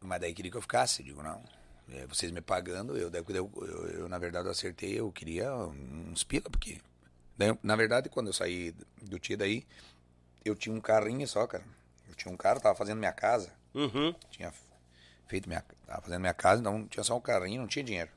Mas 0.00 0.20
daí 0.20 0.34
queria 0.34 0.50
que 0.50 0.56
eu 0.56 0.62
ficasse. 0.62 1.02
Digo, 1.04 1.22
não. 1.22 1.42
eh, 1.88 2.06
vocês 2.08 2.32
me 2.32 2.40
pagando, 2.40 2.96
eu, 2.98 3.08
eu, 3.08 3.24
eu, 3.28 3.86
eu, 4.00 4.08
na 4.08 4.18
verdade 4.18 4.46
eu 4.48 4.50
acertei, 4.52 4.98
eu 4.98 5.10
queria 5.12 5.54
uns 5.54 6.24
pila, 6.24 6.50
porque. 6.50 6.80
Na 7.62 7.76
verdade, 7.76 8.08
quando 8.08 8.28
eu 8.28 8.32
saí 8.32 8.74
do 9.00 9.18
Tia 9.18 9.36
daí, 9.36 9.66
eu 10.44 10.54
tinha 10.54 10.74
um 10.74 10.80
carrinho 10.80 11.26
só, 11.26 11.46
cara. 11.46 11.64
Eu 12.08 12.14
tinha 12.14 12.32
um 12.32 12.36
carro, 12.36 12.60
tava 12.60 12.74
fazendo 12.74 12.98
minha 12.98 13.12
casa. 13.12 13.52
Uhum. 13.74 14.14
Tinha 14.30 14.52
feito 15.26 15.48
minha. 15.48 15.64
Tava 15.86 16.02
fazendo 16.02 16.20
minha 16.20 16.34
casa, 16.34 16.60
então 16.60 16.86
tinha 16.86 17.02
só 17.02 17.16
um 17.16 17.20
carrinho, 17.20 17.60
não 17.60 17.68
tinha 17.68 17.84
dinheiro. 17.84 18.10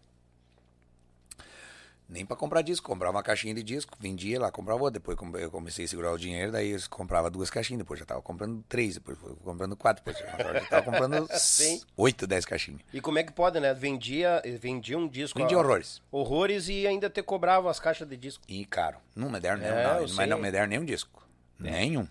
Nem 2.08 2.24
pra 2.24 2.38
comprar 2.38 2.62
disco, 2.62 2.88
comprava 2.88 3.18
uma 3.18 3.24
caixinha 3.24 3.54
de 3.54 3.64
disco, 3.64 3.98
vendia 4.00 4.40
lá, 4.40 4.52
comprava 4.52 4.84
outra. 4.84 5.00
Depois 5.00 5.18
eu 5.42 5.50
comecei 5.50 5.86
a 5.86 5.88
segurar 5.88 6.12
o 6.12 6.18
dinheiro, 6.20 6.52
daí 6.52 6.72
eu 6.72 6.80
comprava 6.90 7.32
duas 7.32 7.50
caixinhas, 7.50 7.80
depois 7.80 8.00
já 8.00 8.06
tava 8.06 8.22
comprando 8.22 8.64
três, 8.70 8.94
depois 8.94 9.18
fui 9.18 9.36
comprando 9.44 9.76
quatro, 9.76 10.04
depois 10.04 10.18
já 10.24 10.66
tava 10.68 10.84
comprando 10.84 11.28
Sim. 11.34 11.82
oito, 11.98 12.28
dez 12.28 12.46
caixinhas. 12.46 12.82
E 12.94 13.02
como 13.02 13.18
é 13.18 13.24
que 13.24 13.32
pode, 13.32 13.60
né? 13.60 13.74
Vendia, 13.74 14.42
vendia 14.60 14.98
um 14.98 15.08
disco. 15.08 15.40
Vendia 15.40 15.58
ah, 15.58 15.62
horrores. 15.62 16.02
Horrores 16.12 16.70
e 16.70 16.86
ainda 16.86 17.10
te 17.10 17.24
cobrava 17.24 17.72
as 17.72 17.80
caixas 17.80 18.08
de 18.08 18.16
disco. 18.16 18.44
E 18.48 18.66
caro. 18.66 18.98
Não 19.16 19.30
me 19.30 19.40
deram 19.40 19.62
É, 19.64 19.72
nenhum, 19.72 20.08
não, 20.08 20.16
mas 20.16 20.30
não 20.30 20.38
me 20.38 20.52
deram 20.52 20.68
nenhum 20.68 20.86
disco. 20.86 21.28
Nenhum. 21.58 22.08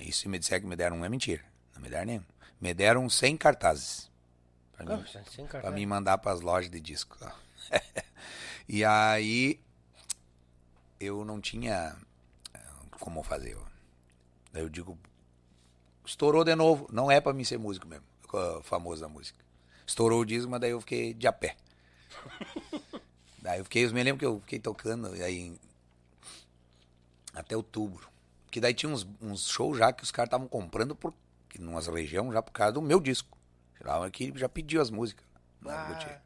E 0.00 0.10
se 0.10 0.26
me 0.26 0.38
disser 0.38 0.60
que 0.60 0.66
me 0.66 0.74
deram 0.74 0.96
um 0.96 1.04
é 1.04 1.08
mentira. 1.08 1.42
Não 1.74 1.82
me 1.82 1.90
deram 1.90 2.06
nenhum. 2.06 2.24
Me 2.58 2.72
deram 2.72 3.10
100 3.10 3.36
cartazes. 3.36 4.10
Pra 4.72 4.86
mim. 4.86 5.04
Ah, 5.04 5.20
sem 5.30 5.46
Pra 5.46 5.70
mim 5.70 5.84
mandar 5.84 6.16
pras 6.18 6.40
lojas 6.40 6.70
de 6.70 6.80
disco. 6.80 7.18
e 8.68 8.84
aí 8.84 9.60
eu 11.00 11.24
não 11.24 11.40
tinha 11.40 11.96
eh, 12.54 12.60
como 12.98 13.22
fazer. 13.22 13.56
Daí 14.52 14.62
eu 14.62 14.68
digo, 14.68 14.98
estourou 16.04 16.44
de 16.44 16.54
novo. 16.54 16.88
Não 16.92 17.10
é 17.10 17.20
pra 17.20 17.32
mim 17.32 17.44
ser 17.44 17.58
músico 17.58 17.86
mesmo, 17.86 18.04
famoso 18.62 19.00
da 19.00 19.08
música. 19.08 19.38
Estourou 19.86 20.20
o 20.20 20.24
disco, 20.24 20.50
mas 20.50 20.60
daí 20.60 20.70
eu 20.70 20.80
fiquei 20.80 21.14
de 21.14 21.26
a 21.26 21.32
pé. 21.32 21.56
daí 23.42 23.58
eu 23.58 23.64
fiquei, 23.64 23.84
eu 23.84 23.92
me 23.92 24.02
lembro 24.02 24.20
que 24.20 24.26
eu 24.26 24.40
fiquei 24.40 24.58
tocando 24.58 25.08
aí 25.08 25.58
até 27.34 27.56
outubro. 27.56 28.08
Que 28.50 28.60
daí 28.60 28.74
tinha 28.74 28.92
uns, 28.92 29.06
uns 29.20 29.48
shows 29.48 29.78
já 29.78 29.92
que 29.92 30.02
os 30.02 30.10
caras 30.10 30.28
estavam 30.28 30.46
comprando 30.46 30.94
por 30.94 31.14
que 31.48 31.60
numas 31.60 31.86
regiões 31.86 32.32
já 32.32 32.42
por 32.42 32.52
causa 32.52 32.72
do 32.72 32.82
meu 32.82 33.00
disco. 33.00 33.36
Que 34.12 34.32
já 34.38 34.48
pediu 34.48 34.80
as 34.80 34.90
músicas. 34.90 35.26
Ah. 35.66 36.20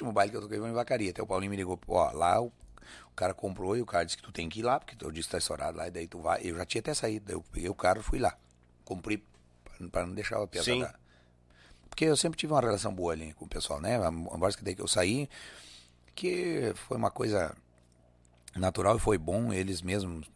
Último 0.00 0.12
baile 0.12 0.30
que 0.30 0.36
eu 0.38 0.40
toquei 0.40 0.58
foi 0.58 0.70
em 0.70 0.72
Vacaria. 0.72 1.10
Até 1.10 1.22
o 1.22 1.26
Paulinho 1.26 1.50
me 1.50 1.56
ligou, 1.56 1.78
ó, 1.88 2.10
lá 2.12 2.40
o, 2.40 2.46
o 2.46 3.14
cara 3.14 3.34
comprou 3.34 3.76
e 3.76 3.82
o 3.82 3.86
cara 3.86 4.02
disse 4.04 4.16
que 4.16 4.22
tu 4.22 4.32
tem 4.32 4.48
que 4.48 4.60
ir 4.60 4.62
lá, 4.62 4.80
porque 4.80 4.96
teu 4.96 5.10
disco 5.12 5.32
tá 5.32 5.36
estourado 5.38 5.76
lá, 5.76 5.88
e 5.88 5.90
daí 5.90 6.08
tu 6.08 6.18
vai. 6.20 6.40
Eu 6.42 6.56
já 6.56 6.64
tinha 6.64 6.80
até 6.80 6.94
saído, 6.94 7.26
daí 7.26 7.34
eu 7.36 7.42
peguei 7.52 7.68
o 7.68 7.74
carro 7.74 8.00
e 8.00 8.02
fui 8.02 8.18
lá. 8.18 8.34
Comprei 8.84 9.18
pra- 9.62 9.88
pra 9.90 10.06
não 10.06 10.14
deixar 10.14 10.42
a 10.42 10.46
peça 10.46 10.64
Sim. 10.64 10.80
da... 10.80 10.94
Porque 11.90 12.06
eu 12.06 12.16
sempre 12.16 12.38
tive 12.38 12.52
uma 12.52 12.60
relação 12.62 12.94
boa 12.94 13.12
ali 13.12 13.34
com 13.34 13.44
o 13.44 13.48
pessoal, 13.48 13.78
né? 13.80 13.96
Embora 14.34 14.52
que 14.54 14.64
daí 14.64 14.74
que 14.74 14.80
eu 14.80 14.88
saí, 14.88 15.28
que 16.14 16.72
foi 16.74 16.96
uma 16.96 17.10
coisa 17.10 17.54
natural 18.56 18.96
e 18.96 19.00
foi 19.00 19.18
bom, 19.18 19.52
eles 19.52 19.82
mesmos 19.82 20.26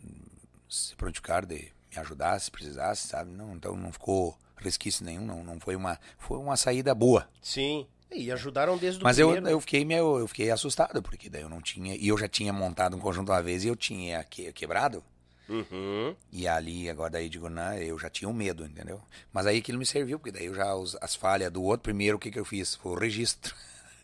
se 0.69 0.95
prontificaram 0.97 1.47
de 1.49 1.73
me 1.91 1.99
ajudar 1.99 2.39
se 2.41 2.51
precisasse, 2.51 3.09
sabe? 3.09 3.31
Não, 3.31 3.55
então 3.55 3.77
não 3.77 3.93
ficou 3.93 4.37
resquício 4.57 5.05
nenhum, 5.05 5.25
não, 5.25 5.43
não 5.43 5.59
foi 5.61 5.75
uma 5.77 5.99
foi 6.19 6.39
uma 6.39 6.57
saída 6.57 6.95
boa. 6.95 7.29
Sim. 7.41 7.87
E 8.13 8.31
ajudaram 8.31 8.77
desde 8.79 9.01
o 9.01 9.05
Mas 9.05 9.19
eu, 9.19 9.27
primeiro. 9.29 9.47
né? 9.47 9.53
eu 9.53 9.61
fiquei 9.61 9.85
meio, 9.85 10.19
eu 10.19 10.29
fiquei 10.29 10.51
assustado 10.51 11.03
porque 11.03 11.29
daí 11.29 11.43
eu 11.43 11.49
não 11.49 11.61
tinha 11.61 11.97
e 11.97 12.09
eu 12.09 12.17
já 12.17 12.29
tinha 12.29 12.53
montado 12.53 12.97
um 12.97 13.01
conjunto 13.01 13.33
uma 13.33 13.43
vez 13.43 13.65
e 13.65 13.69
eu 13.69 13.75
tinha 13.77 14.23
que, 14.25 14.53
quebrado. 14.53 15.03
Uhum. 15.49 16.15
E 16.33 16.47
ali, 16.49 16.89
agora 16.89 17.11
daí 17.11 17.29
digo, 17.29 17.49
não, 17.51 17.75
eu 17.75 17.99
já 17.99 18.09
tinha 18.09 18.29
um 18.29 18.33
medo, 18.33 18.65
entendeu? 18.65 19.01
Mas 19.33 19.47
aí 19.47 19.59
aquilo 19.59 19.79
me 19.79 19.85
serviu, 19.85 20.19
porque 20.19 20.33
daí 20.33 20.47
eu 20.47 20.55
já, 20.55 20.75
os- 20.75 20.97
as 21.01 21.15
falhas 21.15 21.51
do 21.53 21.63
outro, 21.63 21.83
primeiro 21.83 22.17
o 22.17 22.21
que 22.21 22.31
que 22.31 22.39
eu 22.39 22.45
fiz? 22.45 22.75
Foi 22.77 22.93
o 22.93 22.95
registro. 22.95 23.55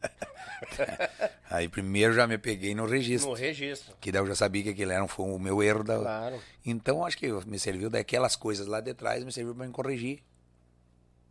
aí 1.48 1.68
primeiro 1.68 2.12
já 2.12 2.26
me 2.26 2.36
peguei 2.36 2.74
no 2.74 2.86
registro. 2.86 3.30
No 3.30 3.36
registro. 3.36 3.94
Que 4.00 4.10
daí 4.12 4.20
eu 4.20 4.26
já 4.26 4.34
sabia 4.34 4.62
que 4.64 4.68
aquele 4.70 4.92
era 4.92 5.06
foi 5.08 5.26
o 5.30 5.38
meu 5.38 5.62
erro. 5.62 5.82
Da... 5.84 5.98
Claro. 5.98 6.40
Então 6.64 7.04
acho 7.04 7.16
que 7.16 7.28
me 7.46 7.58
serviu 7.58 7.88
daquelas 7.88 8.36
coisas 8.36 8.66
lá 8.66 8.80
de 8.80 8.92
trás, 8.92 9.24
me 9.24 9.32
serviu 9.32 9.54
para 9.54 9.66
me 9.66 9.72
corrigir. 9.72 10.22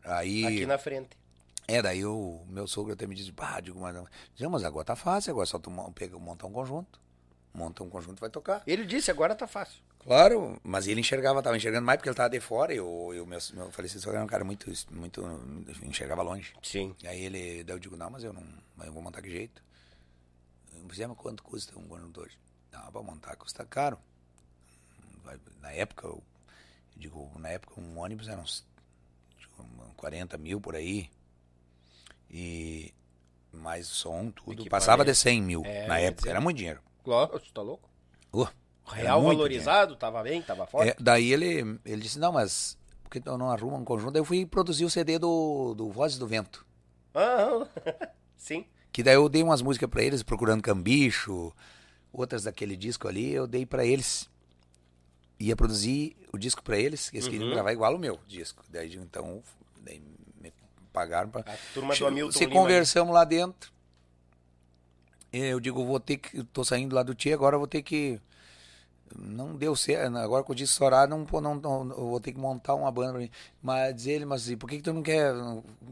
Aí. 0.04 0.46
Aqui 0.46 0.66
na 0.66 0.78
frente. 0.78 1.10
É, 1.72 1.84
daí 1.84 2.04
o 2.04 2.44
meu 2.48 2.66
sogro 2.66 2.94
até 2.94 3.06
me 3.06 3.14
disse, 3.14 3.32
pá, 3.32 3.60
digo, 3.60 3.80
mas, 3.80 3.94
não, 3.94 4.50
mas 4.50 4.64
agora 4.64 4.84
tá 4.84 4.96
fácil, 4.96 5.30
agora 5.30 5.44
é 5.44 5.48
só 5.48 5.60
tu 5.60 5.70
pega, 5.94 6.18
montar 6.18 6.48
um 6.48 6.52
conjunto. 6.52 7.00
Monta 7.54 7.84
um 7.84 7.90
conjunto 7.90 8.18
e 8.18 8.22
vai 8.22 8.30
tocar. 8.32 8.64
Ele 8.66 8.84
disse, 8.86 9.12
agora 9.12 9.36
tá 9.36 9.46
fácil. 9.46 9.80
Claro, 10.00 10.60
mas 10.64 10.88
ele 10.88 11.00
enxergava, 11.00 11.44
tava 11.44 11.58
enxergando 11.58 11.86
mais 11.86 11.98
porque 11.98 12.10
ele 12.10 12.16
tava 12.16 12.30
de 12.32 12.40
fora 12.40 12.74
e 12.74 12.78
eu, 12.78 13.12
eu, 13.14 13.24
meu, 13.24 13.38
meu 13.54 13.72
falecido 13.72 14.02
sogro 14.02 14.16
era 14.16 14.26
um 14.26 14.28
cara 14.28 14.44
muito, 14.44 14.72
muito, 14.90 15.22
enxergava 15.84 16.24
longe. 16.24 16.56
Sim. 16.64 16.96
E 17.04 17.08
aí 17.08 17.24
ele, 17.24 17.64
daí 17.64 17.76
eu 17.76 17.80
digo, 17.80 17.96
não, 17.96 18.10
mas 18.10 18.24
eu 18.24 18.34
não, 18.34 18.44
mas 18.76 18.88
eu 18.88 18.94
vou 18.94 19.04
montar 19.04 19.22
que 19.22 19.30
jeito. 19.30 19.62
Eu 20.74 20.84
disse, 20.88 21.04
"É, 21.04 21.08
mas 21.08 21.18
quanto 21.18 21.44
custa 21.44 21.78
um 21.78 21.88
conjunto 21.88 22.22
hoje? 22.22 22.36
Não, 22.72 22.92
pra 22.92 23.04
montar 23.04 23.36
custa 23.36 23.64
caro. 23.64 24.00
Na 25.62 25.72
época, 25.72 26.08
eu, 26.08 26.14
eu 26.14 26.24
digo, 26.96 27.32
na 27.38 27.50
época 27.50 27.80
um 27.80 28.00
ônibus 28.00 28.28
era 28.28 28.42
uns 28.42 28.66
digo, 29.38 29.64
40 29.98 30.36
mil 30.38 30.60
por 30.60 30.76
aí. 30.76 31.12
E 32.30 32.94
mais 33.52 33.88
som, 33.88 34.30
tudo. 34.32 34.66
Passava 34.70 35.04
de 35.04 35.16
100 35.16 35.42
mil 35.42 35.64
É, 35.66 35.88
na 35.88 36.00
época, 36.00 36.22
dizer. 36.22 36.30
era 36.32 36.42
muito 36.42 36.58
dinheiro. 36.58 36.80
Claro, 37.04 37.32
você 37.34 37.46
tá 37.54 37.62
louco? 37.62 37.90
Uh, 38.32 38.48
real 38.86 39.22
valorizado, 39.24 39.96
tava 39.96 40.22
bem, 40.22 40.42
tava 40.42 40.66
forte. 40.68 40.90
é, 40.92 40.96
daí 41.00 41.32
ele, 41.34 41.80
ele 41.86 42.02
disse, 42.02 42.20
não, 42.20 42.32
mas 42.32 42.78
por 43.04 43.10
que 43.10 43.22
não 43.26 43.50
arruma 43.50 43.78
um 43.78 43.84
conjunto? 43.86 44.12
Daí 44.12 44.20
eu 44.22 44.26
fui 44.26 44.46
produzir 44.46 44.86
o 44.86 44.90
CD 44.90 45.18
do, 45.18 45.74
do 45.74 45.90
Vozes 45.92 46.18
do 46.20 46.28
Vento. 46.28 46.66
Ah, 47.16 47.66
sim. 48.38 48.66
Que 48.92 49.02
daí 49.02 49.16
eu 49.16 49.28
dei 49.30 49.42
umas 49.42 49.62
músicas 49.62 49.90
pra 49.90 50.04
eles, 50.04 50.22
procurando 50.22 50.62
cambicho, 50.62 51.52
outras 52.14 52.44
daquele 52.44 52.76
disco 52.78 53.08
ali, 53.08 53.32
eu 53.32 53.48
dei 53.48 53.66
pra 53.66 53.84
eles. 53.86 54.30
Ia 55.40 55.56
produzir 55.56 56.16
o 56.34 56.38
disco 56.38 56.62
pra 56.62 56.78
eles, 56.78 57.10
que 57.10 57.18
eles 57.18 57.28
queriam 57.28 57.48
Uhum. 57.48 57.54
gravar 57.54 57.72
igual 57.72 57.96
o 57.96 58.00
meu 58.00 58.20
disco. 58.28 58.64
Daí 58.70 58.94
então, 58.96 59.42
daí 59.82 60.02
pagaram 60.92 61.30
pra. 61.30 61.42
A 61.42 61.58
turma 61.74 61.96
do 61.96 62.08
Hamilton 62.08 62.32
Se 62.32 62.46
Lima. 62.46 62.60
conversamos 62.60 63.14
lá 63.14 63.24
dentro. 63.24 63.72
Eu 65.32 65.60
digo, 65.60 65.86
vou 65.86 66.00
ter 66.00 66.18
que. 66.18 66.44
Tô 66.46 66.64
saindo 66.64 66.96
lá 66.96 67.04
do 67.04 67.14
Tia, 67.14 67.34
agora 67.34 67.56
eu 67.56 67.60
vou 67.60 67.68
ter 67.68 67.82
que. 67.82 68.20
Não 69.16 69.56
deu 69.56 69.76
certo. 69.76 70.18
Agora 70.18 70.44
com 70.44 70.52
o 70.52 70.56
disco 70.56 70.74
estourado, 70.74 71.16
não, 71.16 71.42
não, 71.42 71.56
não, 71.56 71.90
eu 71.92 72.10
vou 72.10 72.20
ter 72.20 72.32
que 72.32 72.40
montar 72.40 72.76
uma 72.76 72.92
banda 72.92 73.14
pra 73.14 73.22
mim. 73.22 73.32
Mas 73.62 74.06
ele, 74.06 74.26
mas 74.26 74.50
e 74.50 74.56
por 74.56 74.70
que, 74.70 74.78
que 74.78 74.84
tu 74.84 74.94
não 74.94 75.02
quer 75.02 75.34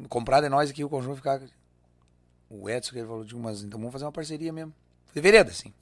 comprar 0.10 0.42
de 0.42 0.50
nós 0.50 0.70
aqui 0.70 0.84
o 0.84 0.90
conjunto 0.90 1.18
ficar. 1.18 1.42
O 2.50 2.70
Edson, 2.70 2.92
que 2.94 3.00
ele 3.00 3.08
falou, 3.08 3.26
digo, 3.26 3.40
mas 3.40 3.62
então 3.62 3.78
vamos 3.78 3.92
fazer 3.92 4.06
uma 4.06 4.12
parceria 4.12 4.54
mesmo. 4.54 4.74
Vereda, 5.14 5.52
assim. 5.52 5.74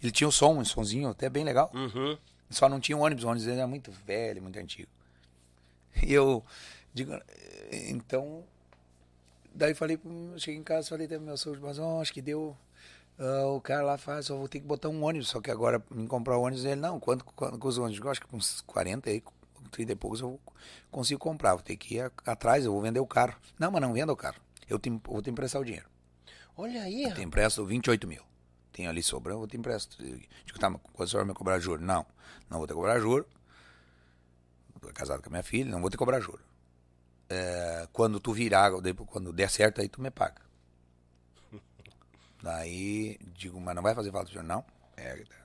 Ele 0.00 0.12
tinha 0.12 0.28
um 0.28 0.30
som, 0.30 0.56
um 0.56 0.64
sonzinho 0.64 1.08
até 1.08 1.28
bem 1.28 1.42
legal. 1.42 1.70
Uhum. 1.74 2.16
Só 2.50 2.68
não 2.68 2.78
tinha 2.78 2.96
um 2.96 3.00
ônibus, 3.00 3.24
o 3.24 3.28
ônibus 3.28 3.48
era 3.48 3.66
muito 3.66 3.90
velho, 3.90 4.42
muito 4.42 4.58
antigo. 4.58 4.88
E 6.02 6.12
eu 6.12 6.44
Digo, 6.96 7.12
eh, 7.12 7.90
então, 7.90 8.42
daí 9.54 9.74
falei, 9.74 10.00
cheguei 10.38 10.58
em 10.58 10.62
casa, 10.62 10.88
falei 10.88 11.04
até 11.04 11.18
meu 11.18 11.36
sogro, 11.36 11.60
mas 11.60 11.78
ó, 11.78 12.00
acho 12.00 12.10
que 12.10 12.22
deu, 12.22 12.56
ah, 13.18 13.48
o 13.48 13.60
cara 13.60 13.82
lá 13.82 13.98
faz, 13.98 14.24
só 14.24 14.34
vou 14.34 14.48
ter 14.48 14.60
que 14.60 14.66
botar 14.66 14.88
um 14.88 15.04
ônibus, 15.04 15.28
só 15.28 15.38
que 15.38 15.50
agora, 15.50 15.84
me 15.90 16.06
comprar 16.06 16.38
o 16.38 16.40
ônibus, 16.40 16.64
ele, 16.64 16.80
não, 16.80 16.98
quanto, 16.98 17.22
quanto 17.22 17.58
custa 17.58 17.82
o 17.82 17.84
ônibus? 17.84 18.02
Eu 18.02 18.10
acho 18.10 18.22
que 18.22 18.26
com 18.26 18.38
uns 18.38 18.62
40 18.62 19.10
aí, 19.10 19.22
30 19.72 19.92
e 19.92 19.94
poucos 19.94 20.20
eu 20.22 20.40
consigo 20.90 21.20
comprar, 21.20 21.52
vou 21.52 21.62
ter 21.62 21.76
que 21.76 21.96
ir 21.96 22.10
atrás, 22.24 22.64
eu 22.64 22.72
vou 22.72 22.80
vender 22.80 23.00
o 23.00 23.06
carro. 23.06 23.36
Não, 23.58 23.70
mas 23.70 23.82
não 23.82 23.92
venda 23.92 24.10
o 24.10 24.16
carro, 24.16 24.40
eu, 24.66 24.78
te, 24.78 24.88
vou 25.04 25.20
te 25.20 25.28
emprestar 25.28 25.60
o 25.60 25.66
dinheiro. 25.66 25.86
Olha 26.56 26.80
aí, 26.80 27.04
Eu 27.04 27.14
te 27.14 27.20
empresto 27.20 27.62
28 27.66 28.08
mil. 28.08 28.22
Tenho 28.72 28.88
ali 28.88 29.02
sobrando, 29.02 29.42
eu 29.42 29.46
te 29.46 29.58
empresto. 29.58 30.02
Digo, 30.02 30.58
tá, 30.58 30.70
mas 30.70 30.80
quando 30.94 31.06
o 31.06 31.10
senhor 31.10 31.26
me 31.26 31.34
cobrar 31.34 31.58
juro? 31.58 31.82
Não, 31.82 32.06
não 32.48 32.56
vou 32.56 32.66
ter 32.66 32.72
que 32.72 32.78
cobrar 32.78 32.98
juro. 32.98 33.26
Tô 34.80 34.88
casado 34.94 35.20
com 35.20 35.28
a 35.28 35.32
minha 35.32 35.42
filha, 35.42 35.70
não 35.70 35.82
vou 35.82 35.90
ter 35.90 35.96
que 35.96 35.98
cobrar 35.98 36.20
juro. 36.20 36.40
É, 37.28 37.88
quando 37.92 38.20
tu 38.20 38.32
virar, 38.32 38.70
quando 39.06 39.32
der 39.32 39.50
certo, 39.50 39.80
aí 39.80 39.88
tu 39.88 40.00
me 40.00 40.10
paga. 40.10 40.42
Daí, 42.42 43.18
digo, 43.34 43.60
mas 43.60 43.74
não 43.74 43.82
vai 43.82 43.94
fazer 43.94 44.12
falta, 44.12 44.30
senhor? 44.30 44.44
Não. 44.44 44.64
É, 44.96 45.16
tá. 45.16 45.36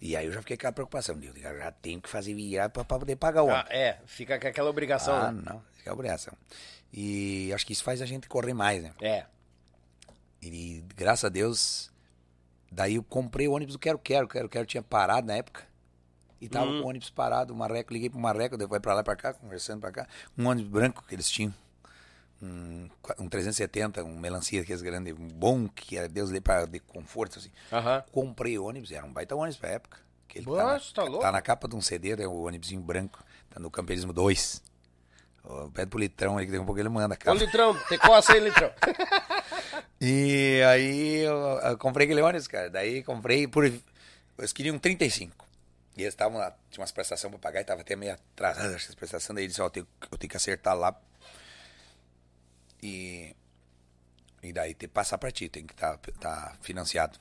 E 0.00 0.16
aí 0.16 0.26
eu 0.26 0.32
já 0.32 0.40
fiquei 0.40 0.56
com 0.56 0.60
aquela 0.60 0.72
preocupação. 0.72 1.18
Digo, 1.18 1.38
já 1.38 1.72
tenho 1.72 2.00
que 2.00 2.08
fazer 2.08 2.34
virar 2.34 2.68
pra 2.68 2.84
poder 2.84 3.16
pagar 3.16 3.42
o 3.42 3.50
Ah, 3.50 3.66
é, 3.70 3.98
fica 4.06 4.38
com 4.38 4.46
aquela 4.46 4.70
obrigação. 4.70 5.14
Ah, 5.14 5.32
né? 5.32 5.42
não, 5.44 5.62
fica 5.72 5.90
a 5.90 5.94
obrigação. 5.94 6.34
E 6.92 7.50
acho 7.52 7.66
que 7.66 7.72
isso 7.72 7.82
faz 7.82 8.00
a 8.00 8.06
gente 8.06 8.28
correr 8.28 8.54
mais, 8.54 8.82
né? 8.82 8.92
É. 9.00 9.24
E 10.42 10.84
graças 10.94 11.24
a 11.24 11.28
Deus, 11.28 11.90
daí 12.70 12.96
eu 12.96 13.02
comprei 13.02 13.48
o 13.48 13.52
ônibus 13.52 13.74
do 13.74 13.78
Quero 13.78 13.98
Quero. 13.98 14.28
Quero 14.28 14.48
Quero 14.48 14.66
tinha 14.66 14.82
parado 14.82 15.26
na 15.26 15.34
época. 15.34 15.66
E 16.40 16.48
tava 16.48 16.66
Hum. 16.70 16.80
com 16.80 16.86
o 16.86 16.90
ônibus 16.90 17.08
parado, 17.10 17.54
o 17.54 17.56
Marreco, 17.56 17.92
liguei 17.92 18.10
pro 18.10 18.18
Marreco, 18.18 18.56
depois 18.58 18.80
pra 18.82 18.94
lá 18.94 19.02
pra 19.02 19.16
cá, 19.16 19.32
conversando 19.32 19.80
pra 19.80 19.90
cá. 19.90 20.06
Um 20.36 20.46
ônibus 20.46 20.70
branco 20.70 21.02
que 21.08 21.14
eles 21.14 21.28
tinham. 21.30 21.52
Um, 22.42 22.88
um 23.18 23.28
370, 23.30 24.04
um 24.04 24.18
melancia 24.18 24.60
aqueles 24.60 24.82
grande, 24.82 25.12
um 25.14 25.26
bom, 25.28 25.66
que 25.66 25.96
era 25.96 26.06
Deus 26.06 26.30
dê 26.30 26.38
pra 26.40 26.66
de 26.66 26.78
conforto, 26.80 27.38
assim. 27.38 27.50
Aham. 27.72 28.04
Comprei 28.12 28.58
o 28.58 28.64
ônibus, 28.66 28.92
era 28.92 29.06
um 29.06 29.12
baita 29.12 29.34
ônibus 29.34 29.56
pra 29.56 29.70
época. 29.70 29.98
Que 30.28 30.40
ele 30.40 30.46
Nossa, 30.46 30.92
tá 30.92 31.02
na, 31.04 31.08
louco. 31.08 31.22
tá 31.24 31.32
na 31.32 31.40
capa 31.40 31.66
de 31.66 31.74
um 31.76 31.80
CD, 31.80 32.10
é 32.22 32.26
o 32.28 32.42
ônibusinho 32.42 32.82
branco, 32.82 33.24
tá 33.48 33.58
no 33.58 33.70
Camperismo 33.70 34.12
2. 34.12 34.62
Ô, 35.44 35.70
Pede 35.70 35.88
pro 35.88 35.98
Litrão 35.98 36.36
aí 36.36 36.44
que 36.44 36.52
daqui 36.52 36.62
a 36.62 36.66
pouco 36.66 36.78
ele 36.78 36.88
manda, 36.90 37.14
Ô, 37.14 37.18
cara. 37.18 37.38
Litrão, 37.38 37.74
te 37.88 37.96
coça 37.96 38.32
aí, 38.34 38.40
Litrão. 38.40 38.70
E 39.98 40.60
aí 40.68 41.20
eu, 41.20 41.34
eu 41.34 41.78
comprei 41.78 42.04
aquele 42.04 42.20
ônibus, 42.20 42.46
cara. 42.46 42.68
Daí 42.68 43.02
comprei 43.02 43.46
por. 43.48 43.64
Eles 43.64 44.52
queriam 44.52 44.78
35. 44.78 45.45
E 45.96 46.02
eles 46.02 46.12
estavam 46.12 46.38
lá, 46.38 46.54
tinha 46.70 46.82
umas 46.82 46.92
prestações 46.92 47.30
pra 47.30 47.38
pagar 47.38 47.60
e 47.62 47.64
tava 47.64 47.80
até 47.80 47.96
meio 47.96 48.12
atrasado 48.12 48.74
essas 48.74 48.94
prestações. 48.94 49.34
Daí 49.34 49.44
eles 49.44 49.52
disseram, 49.52 49.66
ó, 49.66 49.68
eu 49.68 49.72
tenho, 49.72 49.88
eu 50.12 50.18
tenho 50.18 50.30
que 50.30 50.36
acertar 50.36 50.76
lá. 50.76 50.94
E. 52.82 53.34
E 54.42 54.52
daí 54.52 54.74
tem 54.74 54.88
que 54.88 54.94
passar 54.94 55.16
pra 55.18 55.30
ti, 55.30 55.48
tem 55.48 55.66
que 55.66 55.72
estar 55.72 55.96
tá, 55.96 56.12
tá 56.20 56.56
financiado. 56.60 57.18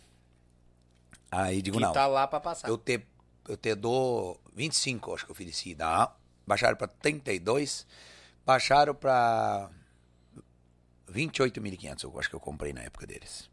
Aí 1.32 1.62
digo, 1.62 1.78
Que 1.78 1.84
não. 1.84 1.94
tá 1.94 2.06
lá 2.06 2.28
pra 2.28 2.40
passar. 2.40 2.68
Eu 2.68 2.78
te, 2.78 3.02
eu 3.48 3.58
te 3.58 3.74
dou 3.76 4.40
25, 4.54 5.14
acho 5.16 5.26
que 5.26 5.32
eu 5.32 5.34
ofereci. 5.34 5.74
Não. 5.76 6.12
Baixaram 6.46 6.76
pra 6.76 6.88
32. 6.88 7.88
Baixaram 8.46 8.94
pra 8.94 9.72
28.500, 11.12 12.04
eu 12.04 12.20
acho 12.20 12.30
que 12.30 12.36
eu 12.36 12.40
comprei 12.40 12.74
na 12.74 12.82
época 12.82 13.08
deles. 13.08 13.50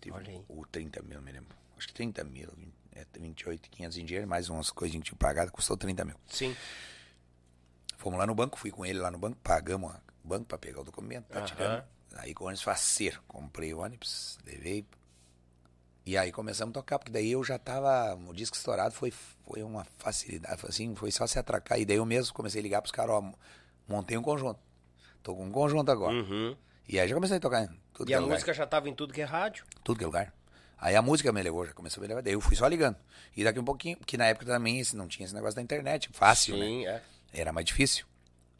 Tive 0.00 0.16
Olha 0.16 0.30
aí. 0.30 0.44
o 0.48 0.66
30 0.66 1.02
mil, 1.02 1.20
me 1.20 1.30
lembro. 1.30 1.54
Acho 1.76 1.86
que 1.86 1.94
30 1.94 2.24
mil, 2.24 2.50
é, 2.94 3.04
28.500 3.18 3.96
em 3.96 4.04
dinheiro, 4.04 4.26
mais 4.28 4.48
umas 4.48 4.70
coisinhas 4.70 5.04
que 5.04 5.10
tinha 5.10 5.18
pagado, 5.18 5.50
custou 5.52 5.76
30 5.76 6.04
mil. 6.04 6.16
Sim. 6.28 6.56
Fomos 7.96 8.18
lá 8.18 8.26
no 8.26 8.34
banco, 8.34 8.58
fui 8.58 8.70
com 8.70 8.84
ele 8.84 8.98
lá 8.98 9.10
no 9.10 9.18
banco, 9.18 9.36
pagamos 9.42 9.92
o 10.24 10.28
banco 10.28 10.46
pra 10.46 10.58
pegar 10.58 10.80
o 10.80 10.84
documento, 10.84 11.26
tá 11.26 11.42
tirando. 11.42 11.84
Aí 12.16 12.34
com 12.34 12.44
o 12.44 12.46
ônibus 12.46 12.62
faceiro, 12.62 13.22
comprei 13.28 13.72
o 13.74 13.78
ônibus, 13.80 14.38
levei. 14.44 14.84
E 16.06 16.16
aí 16.16 16.32
começamos 16.32 16.72
a 16.72 16.74
tocar, 16.74 16.98
porque 16.98 17.12
daí 17.12 17.30
eu 17.30 17.44
já 17.44 17.58
tava, 17.58 18.14
o 18.14 18.32
disco 18.32 18.56
estourado 18.56 18.94
foi, 18.94 19.10
foi 19.10 19.62
uma 19.62 19.86
facilidade, 19.98 20.60
foi 20.60 20.70
assim, 20.70 20.94
foi 20.94 21.10
só 21.12 21.26
se 21.26 21.38
atracar. 21.38 21.78
E 21.78 21.84
daí 21.84 21.96
eu 21.98 22.06
mesmo 22.06 22.32
comecei 22.34 22.60
a 22.60 22.62
ligar 22.62 22.80
pros 22.80 22.90
caras, 22.90 23.14
ó, 23.16 23.32
montei 23.86 24.16
um 24.16 24.22
conjunto. 24.22 24.58
Tô 25.22 25.36
com 25.36 25.44
um 25.44 25.52
conjunto 25.52 25.90
agora. 25.90 26.14
Uhum. 26.14 26.56
E 26.88 26.98
aí 26.98 27.06
já 27.06 27.14
comecei 27.14 27.36
a 27.36 27.40
tocar 27.40 27.68
tudo 27.92 28.10
E 28.10 28.14
é 28.14 28.16
a 28.16 28.20
lugar. 28.20 28.32
música 28.34 28.52
já 28.54 28.66
tava 28.66 28.88
em 28.88 28.94
tudo 28.94 29.12
que 29.12 29.20
é 29.20 29.24
rádio. 29.24 29.64
Tudo 29.84 29.98
que 29.98 30.04
é 30.04 30.06
lugar. 30.06 30.32
Aí 30.80 30.96
a 30.96 31.02
música 31.02 31.30
me 31.32 31.42
levou, 31.42 31.66
já 31.66 31.72
começou 31.74 32.00
a 32.00 32.02
me 32.02 32.08
levar. 32.08 32.22
Daí 32.22 32.32
eu 32.32 32.40
fui 32.40 32.56
só 32.56 32.66
ligando. 32.66 32.96
E 33.36 33.44
daqui 33.44 33.58
um 33.58 33.64
pouquinho, 33.64 33.96
porque 33.98 34.16
na 34.16 34.26
época 34.26 34.46
também 34.46 34.80
esse- 34.80 34.96
não 34.96 35.06
tinha 35.06 35.24
esse 35.26 35.34
negócio 35.34 35.56
da 35.56 35.62
internet, 35.62 36.08
fácil, 36.12 36.56
né? 36.56 36.64
Sim, 36.66 36.86
é. 36.86 37.02
Era 37.32 37.52
mais 37.52 37.66
difícil. 37.66 38.06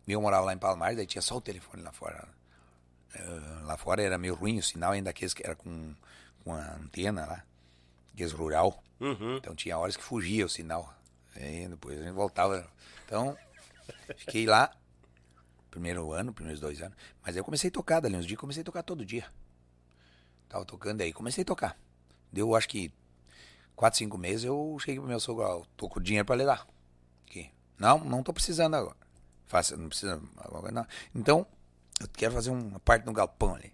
Eu 0.07 0.21
morava 0.21 0.45
lá 0.47 0.53
em 0.53 0.59
Palmares, 0.59 0.97
daí 0.97 1.07
tinha 1.07 1.23
só 1.23 1.37
o 1.37 1.41
telefone 1.41 1.83
lá 1.83 1.93
fora. 1.93 2.29
Eh, 3.15 3.23
lá 3.65 3.77
fora 3.77 4.03
era 4.03 4.19
meio 4.19 4.35
ruim 4.35 4.59
o 4.59 4.63
sinal, 4.63 4.93
ainda 4.93 5.11
aqueles 5.11 5.33
que 5.33 5.43
era 5.45 5.55
com, 5.57 5.95
com 6.45 6.53
a 6.55 6.75
antena 6.75 7.25
lá, 7.27 7.45
aqueles 8.13 8.33
rural. 8.33 8.83
Uhum. 9.01 9.37
Então 9.37 9.55
tinha 9.55 9.79
horas 9.79 9.97
que 9.97 10.03
fugia 10.03 10.45
o 10.45 10.49
sinal. 10.49 10.93
Depois 11.69 11.99
a 11.99 12.03
gente 12.05 12.13
voltava. 12.13 12.69
Então, 13.07 13.37
fiquei 14.17 14.45
lá, 14.47 14.71
primeiro 15.71 16.13
ano, 16.13 16.33
primeiros 16.35 16.61
dois 16.61 16.83
anos. 16.83 16.97
Mas 17.23 17.35
aí 17.35 17.41
eu 17.41 17.45
comecei 17.45 17.69
a 17.69 17.73
tocar, 17.73 18.01
dali 18.01 18.17
uns 18.17 18.27
dias, 18.27 18.39
comecei 18.39 18.61
a 18.63 18.65
tocar 18.65 18.83
todo 18.83 19.05
dia. 19.07 19.25
Tava 20.49 20.65
tocando 20.65 21.01
aí, 21.01 21.13
comecei 21.13 21.43
a 21.43 21.45
tocar. 21.45 21.79
Deu, 22.33 22.55
acho 22.55 22.69
que, 22.69 22.93
quatro, 23.75 23.99
cinco 23.99 24.17
meses, 24.17 24.45
eu 24.45 24.77
cheguei 24.81 25.01
pro 25.01 25.09
meu 25.09 25.21
sogro, 25.21 25.45
ó, 25.45 25.63
tô 25.77 25.89
com 25.89 26.01
dinheiro 26.01 26.27
pra 26.27 26.37
lhe 26.37 26.45
dar. 26.45 26.67
Aqui. 27.27 27.51
Não, 27.79 27.99
não 28.05 28.23
tô 28.23 28.33
precisando 28.33 28.75
agora. 28.75 28.97
Faça, 29.47 29.77
não 29.77 29.89
precisa 29.89 30.23
agora 30.39 30.71
não. 30.71 30.87
Então, 31.15 31.47
eu 32.01 32.09
quero 32.09 32.33
fazer 32.35 32.51
uma 32.51 32.79
parte 32.81 33.05
no 33.05 33.13
galpão 33.13 33.55
ali. 33.55 33.73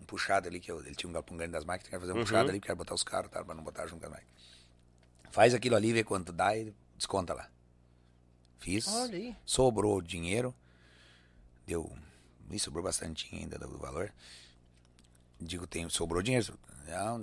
Um 0.00 0.04
puxado 0.04 0.48
ali, 0.48 0.60
que 0.60 0.70
eu, 0.70 0.80
ele 0.80 0.94
tinha 0.94 1.08
um 1.08 1.12
galpão 1.12 1.36
grande 1.36 1.52
das 1.52 1.64
máquinas, 1.64 1.88
quero 1.88 2.00
fazer 2.00 2.12
um 2.12 2.20
puxado 2.20 2.48
ali, 2.48 2.60
quero 2.60 2.76
botar 2.76 2.94
os 2.94 3.02
caras, 3.02 3.30
tá, 3.30 3.44
pra 3.44 3.54
não 3.54 3.62
botar 3.62 3.86
junto 3.86 4.00
com 4.00 4.06
as 4.06 4.12
máquinas. 4.12 4.34
Faz 5.30 5.54
aquilo 5.54 5.76
ali, 5.76 5.92
vê 5.92 6.04
quanto 6.04 6.32
dá 6.32 6.56
e 6.56 6.74
desconta 6.96 7.34
lá. 7.34 7.48
Fiz. 8.58 8.86
Sobrou 9.44 10.00
dinheiro. 10.00 10.54
Deu. 11.66 11.90
Me 12.48 12.58
sobrou 12.58 12.82
bastante 12.84 13.34
ainda 13.34 13.58
do 13.58 13.78
valor. 13.78 14.12
Digo, 15.40 15.66
tem, 15.66 15.88
sobrou 15.88 16.22
dinheiro. 16.22 16.58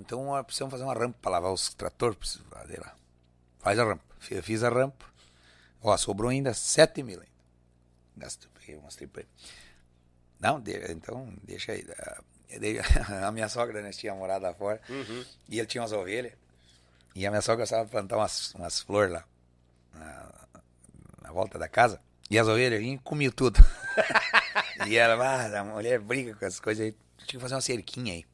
Então 0.00 0.28
ó, 0.28 0.42
precisamos 0.42 0.72
fazer 0.72 0.84
uma 0.84 0.94
rampa 0.94 1.18
para 1.22 1.30
lavar 1.32 1.52
os 1.52 1.74
fazer 2.50 2.80
lá. 2.80 2.94
Faz 3.58 3.78
a 3.78 3.84
rampa. 3.84 4.04
Fiz, 4.18 4.44
fiz 4.44 4.62
a 4.62 4.68
rampa. 4.68 5.04
Ó, 5.82 5.96
sobrou 5.96 6.30
ainda 6.30 6.52
7 6.54 7.02
mil 7.02 7.18
ainda. 7.20 7.32
Gasto, 8.16 8.48
peguei, 8.58 8.76
mostrei 8.80 9.06
pra 9.08 9.22
ele. 9.22 9.30
Não, 10.40 10.60
de- 10.60 10.92
então, 10.92 11.32
deixa 11.42 11.72
aí. 11.72 11.86
Ah, 11.98 12.20
eu 12.50 12.60
dei- 12.60 12.78
A 13.26 13.30
minha 13.32 13.48
sogra 13.48 13.80
né, 13.82 13.90
tinha 13.90 14.14
morado 14.14 14.44
lá 14.44 14.54
fora. 14.54 14.80
E 15.48 15.58
ele 15.58 15.66
tinha 15.66 15.82
umas 15.82 15.92
ovelhas. 15.92 16.32
E 17.14 17.26
a 17.26 17.30
minha 17.30 17.42
sogra 17.42 17.62
gostava 17.62 17.84
de 17.84 17.90
plantar 17.90 18.16
umas, 18.16 18.54
umas 18.54 18.80
flores 18.80 19.12
lá. 19.12 19.24
Na, 19.94 20.32
na 21.22 21.32
volta 21.32 21.58
da 21.58 21.68
casa. 21.68 22.00
E 22.30 22.38
as 22.38 22.48
ovelhas 22.48 22.80
vinham 22.80 22.94
e 22.96 22.98
comiam 22.98 23.32
tudo. 23.32 23.60
e 24.88 24.96
ela, 24.96 25.14
ah, 25.24 25.60
a 25.60 25.64
mulher 25.64 26.00
briga 26.00 26.34
com 26.34 26.44
as 26.44 26.58
coisas 26.58 26.86
aí. 26.86 26.92
Tinha 27.18 27.26
que 27.26 27.38
fazer 27.38 27.54
uma 27.54 27.60
cerquinha 27.60 28.14
aí. 28.14 28.24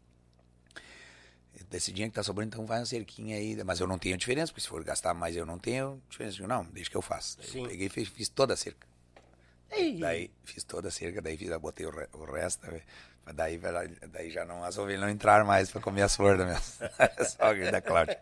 Desse 1.70 1.92
dinheiro 1.92 2.10
que 2.10 2.16
tá 2.16 2.22
sobrando, 2.22 2.48
então 2.54 2.66
faz 2.66 2.80
uma 2.80 2.86
cerquinha 2.86 3.36
aí. 3.36 3.62
Mas 3.62 3.78
eu 3.80 3.86
não 3.86 3.98
tenho 3.98 4.16
diferença, 4.16 4.50
porque 4.52 4.62
se 4.62 4.68
for 4.68 4.82
gastar 4.82 5.12
mais 5.14 5.36
eu 5.36 5.44
não 5.44 5.58
tenho 5.58 6.02
diferença. 6.08 6.36
Digo, 6.36 6.48
Não, 6.48 6.64
deixa 6.64 6.88
que 6.90 6.96
eu 6.96 7.02
faço. 7.02 7.38
Sim. 7.42 7.64
eu 7.64 7.68
peguei 7.68 7.86
e 7.86 7.90
fiz, 7.90 8.08
fiz 8.08 8.28
toda 8.28 8.54
a 8.54 8.56
cerca. 8.56 8.86
Ei, 9.70 9.98
Daí 9.98 10.30
fiz 10.44 10.64
toda 10.64 10.88
a 10.88 10.90
cerca, 10.90 11.20
daí 11.20 11.36
fiz, 11.36 11.54
botei 11.58 11.84
o, 11.84 11.90
re- 11.90 12.08
o 12.14 12.24
resto. 12.24 12.66
né? 12.70 12.80
Daí, 13.34 13.60
daí 14.10 14.30
já 14.30 14.46
não, 14.46 14.64
as 14.64 14.78
ovelhas 14.78 15.02
não 15.02 15.10
entraram 15.10 15.44
mais 15.44 15.70
para 15.70 15.82
comer 15.82 16.00
as 16.00 16.16
flores 16.16 16.38
da 16.38 16.46
minha 16.46 16.60
sogra 17.28 17.70
da 17.70 17.82
Cláudia. 17.82 18.18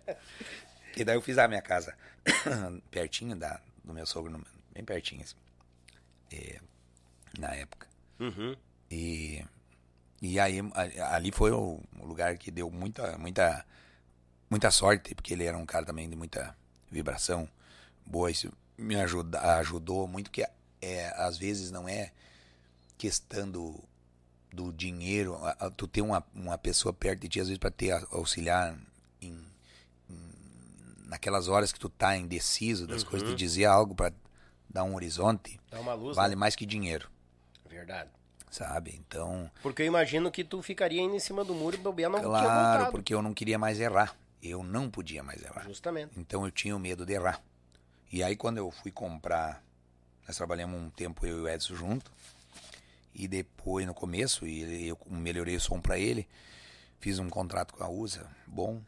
E 0.97 1.05
daí 1.05 1.15
eu 1.17 1.23
fiz 1.23 1.39
a 1.39 1.47
minha 1.47 1.63
casa 1.63 1.95
pertinho 2.91 3.37
da, 3.37 3.61
do 3.85 3.95
meu 3.95 4.05
sogro, 4.05 4.45
bem 4.73 4.85
pertinho, 4.85 5.23
assim. 5.23 5.37
E, 6.33 6.59
na 7.39 7.55
época. 7.55 7.87
Uhum. 8.19 8.57
E, 8.91 9.45
e 10.23 10.39
aí 10.41 10.61
ali 11.11 11.31
foi 11.33 11.51
o, 11.53 11.81
lugar 12.01 12.37
que 12.39 12.51
deu 12.51 12.71
muita, 12.71 13.17
muita, 13.19 13.65
muita 14.49 14.71
sorte, 14.71 15.15
porque 15.15 15.35
ele 15.35 15.45
era 15.45 15.57
um 15.59 15.67
cara 15.67 15.85
também 15.85 16.09
de 16.09 16.17
muita 16.17 16.57
vibração 16.91 17.49
boa. 18.05 18.31
Isso 18.31 18.53
me 18.79 18.97
ajuda, 18.97 19.41
ajudou 19.59 20.07
muito, 20.07 20.31
que 20.31 20.47
é, 20.81 21.13
às 21.17 21.37
vezes 21.39 21.71
não 21.71 21.89
é 21.89 22.13
questão 22.99 23.51
do, 23.51 23.79
do 24.53 24.73
dinheiro. 24.73 25.35
a- 25.45 25.57
a- 25.67 25.71
Tu 25.71 25.87
ter 25.89 26.01
uma, 26.03 26.25
uma 26.35 26.57
pessoa 26.59 26.93
perto 26.93 27.21
de 27.23 27.29
ti, 27.29 27.41
às 27.41 27.49
vezes, 27.49 27.59
para 27.59 27.71
te 27.71 27.91
auxiliar 28.11 28.77
em, 29.21 29.39
em- 30.09 30.33
naquelas 31.07 31.49
horas 31.49 31.73
que 31.73 31.79
tu 31.79 31.89
tá 31.89 32.17
indeciso 32.17 32.87
das 32.87 33.03
coisas, 33.05 33.29
te 33.29 33.35
dizer 33.35 33.67
algo 33.67 33.95
para 33.95 34.13
dar 34.69 34.85
um 34.85 34.95
horizonte, 34.95 35.59
Dá 35.71 35.81
uma 35.81 35.95
luz, 35.95 36.17
vale 36.17 36.35
né? 36.35 36.41
mais 36.41 36.55
que 36.57 36.65
dinheiro, 36.67 37.11
Verdade. 37.69 38.11
Sabe? 38.57 38.95
Então. 38.99 39.51
Porque 39.63 39.83
eu 39.83 39.87
imagino 39.87 40.31
que 40.31 40.43
tu 40.43 40.63
ficaria 40.63 41.01
indo 41.01 41.15
em 41.15 41.21
cima 41.21 41.45
do 41.45 41.55
muro 41.55 41.77
e 41.77 41.79
bobear 41.79 42.11
não 42.11 42.23
Claro, 42.23 42.91
porque 42.91 43.15
eu 43.15 43.21
não 43.21 43.35
queria 43.35 43.59
mais 43.59 43.79
errar. 43.79 44.17
Eu 44.43 44.63
não 44.63 44.91
podia 44.91 45.23
mais 45.23 45.43
errar. 45.43 45.65
Justamente. 45.65 46.19
Então 46.19 46.45
eu 46.45 46.51
tinha 46.51 46.75
o 46.75 46.79
medo 46.79 47.05
de 47.05 47.13
errar. 47.13 47.43
E 48.11 48.23
aí 48.23 48.37
quando 48.37 48.59
eu 48.59 48.71
fui 48.71 48.91
comprar 48.91 49.63
Nós 50.27 50.37
trabalhamos 50.37 50.81
um 50.81 50.91
tempo 50.91 51.27
eu 51.27 51.39
e 51.39 51.41
o 51.43 51.49
Edson 51.49 51.75
junto. 51.75 52.11
E 53.15 53.27
depois, 53.27 53.87
no 53.87 53.95
começo, 53.95 54.47
e 54.47 54.89
eu 54.89 54.99
melhorei 55.07 55.57
o 55.57 55.61
som 55.61 55.81
pra 55.81 55.99
ele. 55.99 56.29
Fiz 57.01 57.19
um 57.19 57.31
contrato 57.31 57.73
com 57.73 57.83
a 57.83 57.89
USA, 57.89 58.27
bom. 58.47 58.83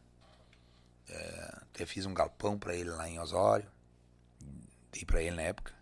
É, 1.08 1.58
até 1.62 1.86
fiz 1.86 2.04
um 2.04 2.12
galpão 2.12 2.58
pra 2.58 2.74
ele 2.74 2.90
lá 2.90 3.08
em 3.08 3.18
Osório. 3.18 3.66
Dei 4.92 5.04
pra 5.04 5.22
ele 5.22 5.36
na 5.36 5.42
época. 5.42 5.72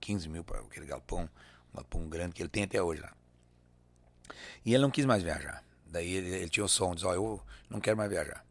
15 0.00 0.28
mil 0.30 0.42
para 0.42 0.60
aquele 0.60 0.86
galpão. 0.86 1.28
Um 1.72 1.76
galpão 1.76 2.08
grande 2.08 2.34
que 2.34 2.42
ele 2.42 2.48
tem 2.48 2.62
até 2.62 2.82
hoje 2.82 3.02
lá. 3.02 3.12
E 4.64 4.74
ele 4.74 4.82
não 4.82 4.90
quis 4.90 5.04
mais 5.04 5.22
viajar. 5.22 5.64
Daí 5.86 6.12
ele, 6.12 6.28
ele 6.36 6.48
tinha 6.48 6.64
o 6.64 6.68
som, 6.68 6.94
diz, 6.94 7.04
ó, 7.04 7.14
eu 7.14 7.42
não 7.68 7.80
quero 7.80 7.96
mais 7.96 8.10
viajar. 8.10 8.44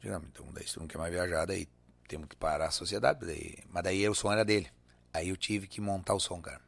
Digo, 0.00 0.14
não, 0.14 0.22
então 0.22 0.52
daí 0.52 0.66
se 0.66 0.74
tu 0.74 0.80
não 0.80 0.86
quer 0.86 0.98
mais 0.98 1.12
viajar, 1.12 1.46
daí 1.46 1.68
temos 2.08 2.28
que 2.28 2.36
parar 2.36 2.66
a 2.66 2.70
sociedade. 2.70 3.24
Daí, 3.24 3.58
mas 3.68 3.82
daí 3.84 4.08
o 4.08 4.14
som 4.14 4.32
era 4.32 4.44
dele. 4.44 4.70
Aí 5.12 5.28
eu 5.28 5.36
tive 5.36 5.66
que 5.66 5.80
montar 5.80 6.14
o 6.14 6.20
som, 6.20 6.40
cara. 6.40 6.60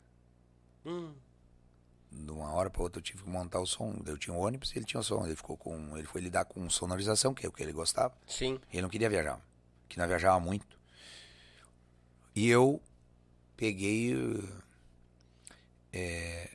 Hum. 0.86 1.14
De 2.10 2.30
uma 2.30 2.52
hora 2.52 2.70
para 2.70 2.82
outra 2.82 2.98
eu 2.98 3.02
tive 3.02 3.22
que 3.22 3.28
montar 3.28 3.60
o 3.60 3.66
som. 3.66 4.00
Eu 4.06 4.16
tinha 4.16 4.34
um 4.34 4.40
ônibus 4.40 4.72
e 4.72 4.78
ele 4.78 4.86
tinha 4.86 5.00
o 5.00 5.04
som. 5.04 5.26
Ele 5.26 5.36
ficou 5.36 5.56
com. 5.56 5.96
Ele 5.98 6.06
foi 6.06 6.20
lidar 6.20 6.44
com 6.46 6.68
sonorização, 6.70 7.34
que 7.34 7.44
é 7.44 7.48
o 7.48 7.52
que 7.52 7.62
ele 7.62 7.72
gostava. 7.72 8.16
Sim. 8.26 8.58
Ele 8.72 8.82
não 8.82 8.88
queria 8.88 9.10
viajar. 9.10 9.40
Que 9.88 9.98
não 9.98 10.06
viajava 10.08 10.40
muito. 10.40 10.78
E 12.34 12.48
eu 12.48 12.80
peguei. 13.56 14.14
eh, 15.92 16.50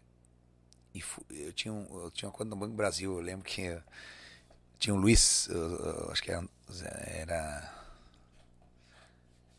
e 0.94 1.02
fu- 1.02 1.26
eu 1.30 1.52
tinha 1.54 1.74
um, 1.74 1.86
eu 2.04 2.12
tinha 2.12 2.30
uma 2.30 2.34
conta 2.36 2.50
no 2.50 2.56
Banco 2.56 2.76
Brasil. 2.76 3.14
Eu 3.14 3.20
lembro 3.22 3.46
que 3.46 3.62
eh, 3.62 3.82
tinha 4.80 4.94
o 4.94 4.98
Luiz, 4.98 5.48
eu- 5.50 5.76
eu 6.06 6.12
acho 6.12 6.22
que 6.24 6.32
era. 6.32 6.48
era 7.06 7.74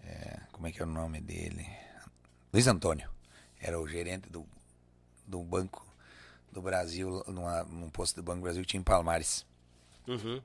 eh, 0.05 0.41
como 0.53 0.67
é 0.67 0.73
que 0.73 0.81
é 0.81 0.85
o 0.85 0.89
nome 0.89 1.21
dele? 1.21 1.67
Luiz 2.53 2.67
Antônio. 2.67 3.09
Era 3.61 3.81
o 3.81 3.89
gerente 3.89 4.29
do, 4.29 4.47
do 5.27 5.43
Banco 5.43 5.85
do 6.53 6.61
Brasil, 6.63 7.25
numa, 7.27 7.65
num 7.65 7.91
posto 7.91 8.17
do 8.17 8.23
Banco 8.23 8.41
do 8.41 8.43
Brasil 8.45 8.65
tinha 8.65 8.81
em 8.81 8.85
Palmares. 8.85 9.45
Uhum. 10.07 10.41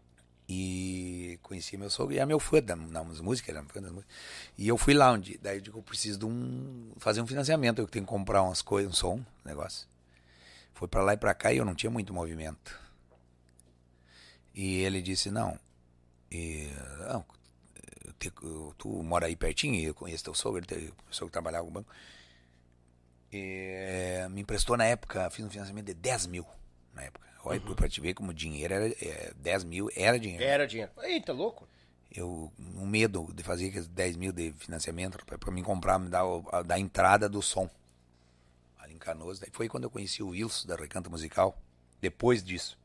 E 0.52 1.38
conheci 1.44 1.78
meu 1.78 1.92
sogro 1.92 2.16
e 2.16 2.18
era 2.18 2.26
meu 2.26 2.40
fã 2.40 2.60
da, 2.60 2.74
das 2.74 3.20
músicas, 3.22 3.56
era 3.56 3.64
fã 3.66 3.80
das 3.82 3.92
músicas. 3.92 4.16
E 4.58 4.68
eu 4.68 4.78
fui 4.78 4.96
lá 4.96 5.12
onde, 5.12 5.38
daí 5.38 5.58
eu 5.58 5.62
digo, 5.62 5.78
eu 5.78 5.84
preciso 5.84 6.18
de 6.18 6.26
um, 6.26 6.92
fazer 6.98 7.22
um 7.22 7.28
financiamento, 7.28 7.80
eu 7.80 7.88
tenho 7.88 8.04
que 8.06 8.10
comprar 8.10 8.42
umas 8.42 8.62
coisas, 8.62 8.92
um 8.92 8.96
som, 8.96 9.16
um 9.18 9.26
negócio. 9.46 9.88
Foi 10.80 10.88
pra 10.88 11.04
lá 11.04 11.14
e 11.14 11.18
pra 11.18 11.34
cá 11.34 11.52
e 11.52 11.58
eu 11.58 11.66
não 11.66 11.76
tinha 11.76 11.90
muito 11.90 12.14
movimento. 12.14 12.80
E 14.56 14.78
ele 14.78 15.02
disse, 15.02 15.30
não, 15.30 15.60
e, 16.32 16.70
não 17.10 17.26
te- 18.18 18.32
tu 18.78 18.88
mora 19.04 19.26
aí 19.26 19.36
pertinho 19.36 19.76
eu 19.86 19.94
conheço 19.94 20.24
teu 20.24 20.34
sogro, 20.34 20.64
o 21.10 21.14
sogro 21.14 21.32
trabalhava 21.34 21.66
no 21.66 21.72
banco. 21.72 21.92
E, 23.30 23.74
eh, 24.24 24.30
me 24.30 24.40
emprestou 24.40 24.78
na 24.78 24.86
época, 24.86 25.30
fiz 25.30 25.44
um 25.46 25.50
financiamento 25.50 25.88
de 25.88 25.94
10 25.94 26.26
mil 26.28 26.46
na 26.94 27.04
época. 27.04 27.28
Olha, 27.44 27.60
pra 27.76 27.90
te 27.90 28.00
ver 28.00 28.14
como 28.14 28.34
dinheiro 28.34 28.74
era, 28.74 28.88
é, 28.88 29.34
10 29.36 29.66
mil 29.66 29.90
era 29.98 30.18
dinheiro. 30.18 30.44
Era 30.46 30.66
dinheiro. 30.66 30.92
Eita, 31.04 31.34
louco. 31.34 31.68
Eu, 32.10 32.52
um 32.58 32.88
medo 32.88 33.30
de 33.34 33.44
fazer 33.44 33.68
aqueles 33.68 33.88
10 33.90 34.16
mil 34.16 34.32
de 34.32 34.54
financiamento 34.54 35.18
pra 35.26 35.52
mim 35.52 35.62
comprar, 35.62 36.00
me 36.00 36.08
dar 36.10 36.24
a, 36.54 36.62
da 36.64 36.80
entrada 36.80 37.28
do 37.28 37.42
som. 37.42 37.70
Canoas. 39.00 39.40
Daí 39.40 39.50
foi 39.52 39.68
quando 39.68 39.86
eu 39.86 39.90
conheci 39.90 40.22
o 40.22 40.30
Wilson 40.30 40.68
da 40.68 40.76
Recanto 40.76 41.10
Musical. 41.10 41.58
Depois 42.02 42.44
disso. 42.44 42.78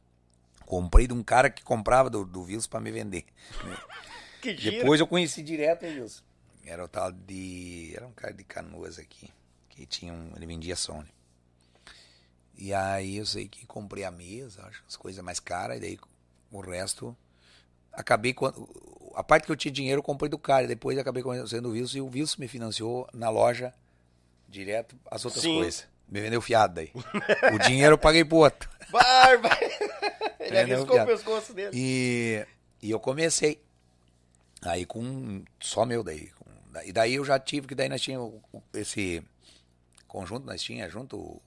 Comprei 0.65 1.07
de 1.07 1.13
um 1.13 1.23
cara 1.23 1.51
que 1.51 1.63
comprava 1.63 2.09
do, 2.09 2.25
do 2.25 2.43
Wilson 2.43 2.69
pra 2.69 2.81
me 2.81 2.91
vender. 2.91 3.25
Que 4.41 4.55
giro. 4.55 4.77
Depois 4.77 5.01
eu 5.01 5.07
conheci 5.07 5.43
direto 5.43 5.87
o 5.87 5.89
Wilson. 5.89 6.23
Era 6.67 6.85
o 6.85 6.89
tal 6.89 7.11
de. 7.11 7.95
Era 7.97 8.07
um 8.07 8.13
cara 8.13 8.35
de 8.35 8.45
Canoas 8.45 8.99
aqui. 8.99 9.31
Que 9.71 9.87
tinha 9.87 10.13
um. 10.13 10.33
Ele 10.37 10.45
vendia 10.45 10.77
Sony. 10.77 11.09
E 12.55 12.75
aí 12.75 13.17
eu 13.17 13.25
sei 13.25 13.49
que 13.49 13.65
comprei 13.65 14.05
a 14.05 14.11
mesa, 14.11 14.67
acho, 14.67 14.85
as 14.87 14.97
coisas 14.97 15.25
mais 15.25 15.41
caras, 15.41 15.79
e 15.79 15.81
daí 15.81 15.99
o 16.53 16.61
resto. 16.61 17.17
Acabei 17.91 18.35
quando. 18.35 18.69
A 19.15 19.25
parte 19.25 19.47
que 19.47 19.53
eu 19.53 19.57
tinha 19.57 19.73
dinheiro 19.73 20.01
eu 20.01 20.03
comprei 20.03 20.29
do 20.29 20.39
cara, 20.39 20.67
depois 20.67 20.99
acabei 20.99 21.23
conhecendo 21.23 21.71
o 21.71 21.73
Wilson 21.73 21.97
e 21.97 22.01
o 22.03 22.11
Wilson 22.11 22.37
me 22.41 22.49
financiou 22.49 23.09
na 23.15 23.31
loja 23.31 23.73
direto 24.47 24.95
as 25.11 25.25
outras 25.25 25.43
Sim. 25.43 25.55
coisas. 25.55 25.87
Me 26.09 26.21
vendeu 26.21 26.41
fiado 26.41 26.75
daí. 26.75 26.93
o 27.53 27.59
dinheiro 27.59 27.95
eu 27.95 27.99
paguei 27.99 28.25
pro 28.25 28.39
outro. 28.39 28.69
Barba. 28.91 29.51
Ele 30.39 30.59
arriscou 30.59 31.01
o 31.01 31.07
pescoço 31.07 31.53
dele. 31.53 31.71
E, 31.73 32.47
e 32.83 32.91
eu 32.91 33.01
comecei. 33.01 33.63
Aí 34.63 34.87
com 34.87 35.43
só 35.61 35.85
meu 35.85 36.03
daí. 36.03 36.31
E 36.85 36.93
daí 36.93 37.15
eu 37.15 37.25
já 37.25 37.39
tive, 37.39 37.67
que 37.67 37.75
daí 37.75 37.89
nós 37.89 38.01
tínhamos 38.01 38.41
esse 38.73 39.23
conjunto, 40.09 40.47
nós 40.47 40.63
tínhamos 40.63 40.93
junto 40.93 41.17
o, 41.17 41.43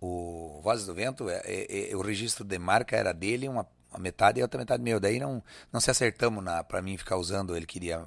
o 0.00 0.60
Vozes 0.62 0.86
do 0.86 0.94
Vento, 0.94 1.28
é, 1.28 1.40
é, 1.44 1.90
é, 1.90 1.96
o 1.96 2.00
registro 2.00 2.44
de 2.44 2.58
marca 2.58 2.96
era 2.96 3.12
dele, 3.12 3.48
uma, 3.48 3.66
uma 3.90 3.98
metade 3.98 4.38
e 4.38 4.42
outra 4.42 4.58
metade 4.58 4.82
meu. 4.82 5.00
Daí 5.00 5.18
não, 5.18 5.42
não 5.72 5.80
se 5.80 5.90
acertamos 5.90 6.42
na, 6.44 6.62
pra 6.62 6.82
mim 6.82 6.96
ficar 6.96 7.16
usando, 7.16 7.56
ele 7.56 7.66
queria 7.66 8.04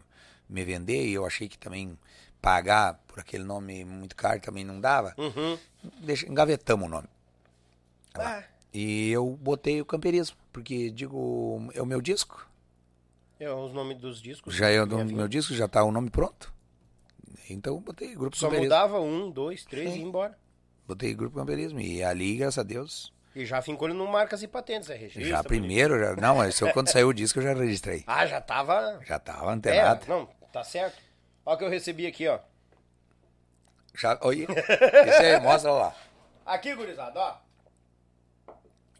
me 0.47 0.63
vender 0.63 1.05
e 1.07 1.13
eu 1.13 1.25
achei 1.25 1.49
que 1.49 1.57
também 1.57 1.97
pagar 2.45 2.93
por 3.07 3.19
aquele 3.19 3.43
nome 3.43 3.83
muito 3.83 4.15
caro 4.15 4.39
também 4.39 4.63
não 4.63 4.79
dava. 4.79 5.15
Uhum. 5.17 5.57
Deixa, 6.01 6.27
engavetamos 6.29 6.85
o 6.85 6.89
nome. 6.89 7.07
Ah, 8.13 8.43
E 8.71 9.09
eu 9.09 9.25
botei 9.41 9.81
o 9.81 9.85
camperismo, 9.85 10.37
porque 10.53 10.91
digo, 10.91 11.69
é 11.73 11.81
o 11.81 11.85
meu 11.87 12.01
disco. 12.01 12.47
é 13.39 13.49
os 13.51 13.73
nomes 13.73 13.97
dos 13.97 14.21
discos. 14.21 14.53
Já 14.53 14.69
é 14.69 14.81
o 14.83 14.87
meu 15.05 15.27
disco, 15.27 15.53
já 15.55 15.67
tá 15.67 15.83
o 15.83 15.91
nome 15.91 16.11
pronto. 16.11 16.53
Então 17.49 17.73
eu 17.73 17.79
botei 17.79 18.13
grupo 18.15 18.37
Só 18.37 18.45
camperismo. 18.47 18.65
mudava 18.75 18.99
um, 18.99 19.31
dois, 19.31 19.65
três 19.65 19.89
Sim. 19.91 19.95
e 19.97 19.99
ia 20.01 20.05
embora. 20.07 20.37
Botei 20.87 21.13
grupo 21.15 21.37
camperismo. 21.37 21.79
E 21.79 22.03
ali, 22.03 22.37
graças 22.37 22.59
a 22.59 22.63
Deus, 22.63 23.11
E 23.35 23.43
já 23.45 23.59
fincou 23.61 23.87
ele 23.87 23.97
no 23.97 24.07
marcas 24.07 24.43
e 24.43 24.47
patentes, 24.47 24.89
é 24.89 24.95
registro. 24.95 25.25
já 25.29 25.43
primeiro, 25.43 25.97
já, 25.99 26.15
não, 26.15 26.35
mas 26.37 26.59
eu, 26.61 26.71
quando 26.73 26.89
saiu 26.91 27.07
o 27.09 27.13
disco 27.13 27.39
eu 27.39 27.43
já 27.43 27.53
registrei. 27.53 28.03
Ah, 28.07 28.25
já 28.27 28.39
tava. 28.39 28.99
Já 29.03 29.17
tava 29.19 29.49
É, 29.51 29.53
antenado. 29.55 30.05
não, 30.07 30.27
tá 30.53 30.63
certo. 30.63 31.01
Olha 31.45 31.55
o 31.55 31.57
que 31.57 31.63
eu 31.63 31.69
recebi 31.69 32.07
aqui, 32.07 32.27
ó. 32.27 32.39
Já, 33.93 34.19
oi, 34.23 34.45
esse 35.07 35.23
aí, 35.23 35.39
mostra 35.39 35.71
lá. 35.71 35.95
Aqui, 36.45 36.75
gurizada, 36.75 37.19
ó. 37.19 37.37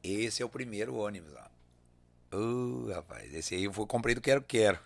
Esse 0.03 0.41
é 0.41 0.45
o 0.45 0.49
primeiro 0.49 0.95
ônibus, 0.95 1.33
ó. 1.35 2.35
Uh, 2.37 2.91
rapaz, 2.93 3.33
esse 3.33 3.55
aí 3.55 3.65
eu 3.65 3.73
fui- 3.73 3.85
comprei 3.85 4.15
do 4.15 4.21
Quero 4.21 4.41
Quero. 4.41 4.79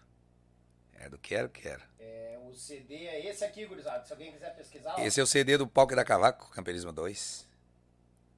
É 1.00 1.08
do 1.10 1.18
Quero 1.18 1.48
Quero. 1.50 1.82
É, 2.00 2.38
o 2.44 2.54
CD 2.56 2.96
é 3.08 3.26
esse 3.30 3.46
aqui, 3.46 3.66
gurizada. 3.66 4.04
Se 4.06 4.12
alguém 4.12 4.32
quiser 4.32 4.56
pesquisar, 4.56 4.96
ó. 4.98 5.02
Esse 5.02 5.20
é 5.20 5.24
o 5.24 5.28
CD 5.28 5.58
do 5.58 5.68
Palco 5.68 5.96
da 5.96 6.04
Cavaco, 6.04 6.50
Camperismo 6.52 6.92
2. 6.92 7.48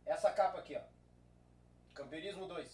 Essa 0.05 0.29
capa 0.31 0.59
aqui, 0.59 0.75
ó. 0.75 0.81
Camperismo 1.95 2.47
2. 2.47 2.67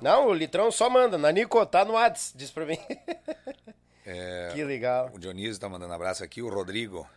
Não, 0.00 0.28
o 0.28 0.34
Litrão 0.34 0.70
só 0.70 0.88
manda. 0.88 1.18
Nanico, 1.18 1.64
tá 1.66 1.84
no 1.84 1.92
Whats, 1.94 2.32
diz 2.34 2.50
pra 2.50 2.64
mim. 2.64 2.78
É, 4.04 4.50
que 4.52 4.62
legal. 4.64 5.10
o 5.14 5.18
Dionísio 5.18 5.58
tá 5.60 5.68
mandando 5.68 5.92
abraço 5.94 6.22
aqui, 6.24 6.42
o 6.42 6.48
Rodrigo. 6.48 7.08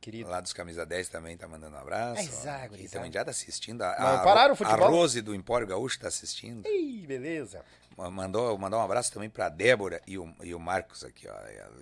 Querido. 0.00 0.30
Lá 0.30 0.40
dos 0.40 0.52
Camisa 0.52 0.86
10 0.86 1.08
também 1.08 1.36
tá 1.36 1.48
mandando 1.48 1.76
abraço. 1.76 2.22
Exato, 2.22 2.66
Aqui 2.66 2.82
exato. 2.84 2.92
também 2.92 3.12
já 3.12 3.24
tá 3.24 3.30
assistindo. 3.32 3.82
A, 3.82 3.96
Não 3.98 4.06
a- 4.14 4.18
pararam 4.22 4.52
o 4.54 4.56
futebol? 4.56 4.84
A 4.86 4.88
Rose 4.88 5.20
do 5.20 5.34
Empório 5.34 5.66
Gaúcho 5.66 5.98
tá 5.98 6.06
assistindo. 6.08 6.66
Ih, 6.68 7.04
beleza. 7.06 7.64
Mandou, 7.96 8.56
mandou 8.56 8.78
um 8.78 8.82
abraço 8.82 9.12
também 9.12 9.28
pra 9.28 9.48
Débora 9.48 10.00
e 10.06 10.16
o, 10.16 10.32
e 10.44 10.54
o 10.54 10.60
Marcos 10.60 11.02
aqui, 11.04 11.26
ó, 11.28 11.34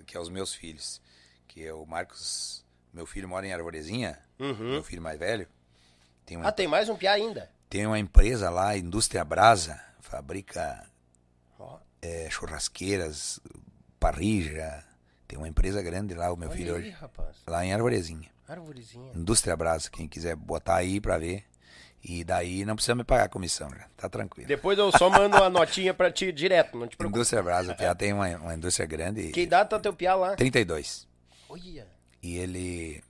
que 0.03 0.17
é 0.17 0.19
os 0.19 0.29
meus 0.29 0.51
filhos. 0.53 0.99
Que 1.47 1.63
é 1.63 1.71
o 1.71 1.85
Marcos, 1.85 2.65
meu 2.91 3.05
filho 3.05 3.29
mora 3.29 3.45
em 3.45 3.53
Arvorezinha, 3.53 4.17
meu 4.39 4.83
filho 4.83 5.01
mais 5.01 5.19
velho. 5.19 5.47
Tem 6.25 6.35
uma, 6.35 6.49
Ah, 6.49 6.51
tem 6.51 6.67
mais 6.67 6.89
um 6.89 6.95
piá 6.97 7.13
ainda. 7.13 7.51
tem 7.69 7.85
uma 7.85 7.99
empresa 7.99 8.49
lá, 8.49 8.75
Indústria 8.75 9.23
Brasa, 9.23 9.79
fabrica 10.01 10.83
Ó, 11.59 11.77
é, 12.01 12.27
churrasqueiras, 12.31 13.39
parrija. 13.99 14.83
Tem 15.27 15.37
uma 15.37 15.47
empresa 15.47 15.81
grande 15.81 16.13
lá, 16.13 16.31
o 16.31 16.37
meu 16.37 16.49
olha 16.49 16.57
filho 16.57 16.75
aí, 16.75 16.81
hoje. 16.83 16.89
rapaz. 16.91 17.35
Lá 17.47 17.65
em 17.65 17.73
Arvorezinha. 17.73 18.29
Árvorezinha. 18.47 19.11
Indústria 19.13 19.55
Brasa, 19.57 19.89
quem 19.89 20.07
quiser 20.07 20.35
botar 20.35 20.75
aí 20.77 21.01
pra 21.01 21.17
ver. 21.17 21.43
E 22.03 22.23
daí 22.23 22.63
não 22.63 22.75
precisa 22.75 22.95
me 22.95 23.03
pagar 23.03 23.25
a 23.25 23.29
comissão, 23.29 23.69
já. 23.69 23.87
Tá 23.97 24.07
tranquilo. 24.07 24.47
Depois 24.47 24.77
eu 24.77 24.89
só 24.91 25.09
mando 25.09 25.35
uma 25.35 25.49
notinha 25.49 25.93
pra 25.93 26.09
ti 26.11 26.31
direto, 26.31 26.77
não 26.77 26.87
te 26.87 26.95
preocupe. 26.95 27.17
Indústria 27.17 27.43
Brasa, 27.43 27.75
já 27.77 27.93
tem 27.93 28.13
uma, 28.13 28.27
uma 28.37 28.53
indústria 28.55 28.85
grande. 28.85 29.29
Que 29.31 29.41
idade 29.41 29.69
tá 29.69 29.79
teu 29.79 29.91
piá 29.93 30.15
lá? 30.15 30.35
32. 30.35 31.05
Olha. 31.49 31.87
E 32.23 32.37
ele 32.37 33.03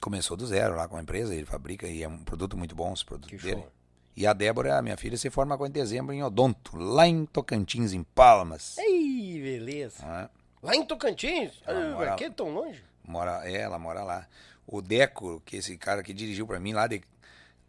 começou 0.00 0.36
do 0.36 0.46
zero 0.46 0.76
lá 0.76 0.86
com 0.86 0.96
a 0.96 1.02
empresa, 1.02 1.34
ele 1.34 1.46
fabrica 1.46 1.88
e 1.88 2.02
é 2.02 2.08
um 2.08 2.18
produto 2.18 2.56
muito 2.56 2.74
bom, 2.76 2.92
os 2.92 3.02
produtos 3.02 3.30
Que 3.30 3.38
dele. 3.44 3.62
show. 3.62 3.72
E 4.16 4.26
a 4.28 4.32
Débora, 4.32 4.78
a 4.78 4.82
minha 4.82 4.96
filha, 4.96 5.16
se 5.16 5.28
forma 5.30 5.54
agora 5.54 5.68
em 5.70 5.72
dezembro 5.72 6.12
em 6.14 6.22
Odonto, 6.22 6.76
lá 6.76 7.08
em 7.08 7.26
Tocantins, 7.26 7.92
em 7.92 8.04
Palmas. 8.04 8.78
Ei, 8.78 9.13
beleza. 9.44 10.04
É? 10.04 10.28
Lá 10.62 10.74
em 10.74 10.84
Tocantins? 10.84 11.52
Ela 11.66 11.80
Ah, 11.80 11.94
mora- 11.94 12.12
Aqui 12.14 12.24
é 12.24 12.30
tão 12.30 12.48
longe? 12.48 12.82
Mora, 13.06 13.42
é, 13.44 13.60
ela 13.60 13.78
mora 13.78 14.02
lá. 14.02 14.26
O 14.66 14.80
Deco, 14.80 15.42
que 15.44 15.56
esse 15.58 15.76
cara 15.76 16.02
que 16.02 16.14
dirigiu 16.14 16.46
pra 16.46 16.58
mim 16.58 16.72
lá 16.72 16.86
de 16.86 17.02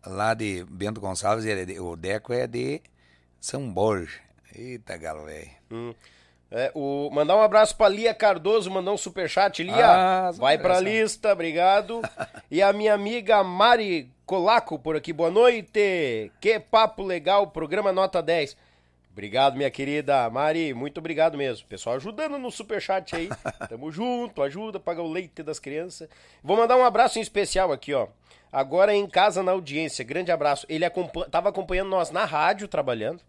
lá 0.06 0.34
de 0.34 0.64
Bento 0.70 1.02
Gonçalves, 1.02 1.46
é 1.46 1.66
de- 1.66 1.80
o 1.80 1.96
Deco 1.98 2.32
é 2.32 2.48
de 2.48 2.82
São 3.40 3.70
Borja. 3.70 4.20
Eita, 4.56 4.96
galo 4.96 5.26
velho. 5.26 5.50
Hum. 5.70 5.94
É, 6.50 6.72
o, 6.74 7.10
mandar 7.12 7.36
um 7.36 7.42
abraço 7.42 7.76
pra 7.76 7.90
Lia 7.90 8.14
Cardoso, 8.14 8.72
mandar 8.72 8.92
um 8.94 8.98
superchat. 8.98 9.62
Lia, 9.62 9.86
Ah, 10.28 10.32
vai 10.32 10.58
pra 10.58 10.80
lista, 10.80 11.34
obrigado. 11.34 12.02
e 12.50 12.62
a 12.62 12.72
minha 12.72 12.94
amiga 12.94 13.44
Mari 13.44 14.10
Colaco 14.26 14.80
por 14.80 14.96
aqui, 14.96 15.12
boa 15.12 15.30
noite. 15.32 16.32
Que 16.40 16.60
papo 16.60 17.04
legal, 17.04 17.48
programa 17.48 17.92
nota 17.92 18.22
10. 18.22 18.56
Obrigado, 19.16 19.56
minha 19.56 19.72
querida 19.72 20.30
Mari, 20.30 20.74
muito 20.74 20.98
obrigado 20.98 21.38
mesmo. 21.38 21.66
Pessoal 21.70 21.96
ajudando 21.96 22.38
no 22.38 22.52
superchat 22.52 23.16
aí. 23.16 23.30
Tamo 23.70 23.90
junto, 23.90 24.42
ajuda, 24.42 24.78
paga 24.78 25.02
o 25.02 25.10
leite 25.10 25.42
das 25.42 25.58
crianças. 25.58 26.10
Vou 26.44 26.58
mandar 26.58 26.76
um 26.76 26.84
abraço 26.84 27.18
em 27.18 27.22
especial 27.22 27.72
aqui, 27.72 27.94
ó. 27.94 28.10
Agora 28.52 28.94
em 28.94 29.08
casa 29.08 29.42
na 29.42 29.54
audiência, 29.54 30.04
grande 30.04 30.34
abraço. 30.34 30.66
Ele 30.68 30.84
acompanha, 30.84 31.30
tava 31.30 31.48
acompanhando 31.48 31.92
nós 31.92 32.12
na 32.12 32.26
rádio 32.26 32.68
trabalhando. 32.68 33.22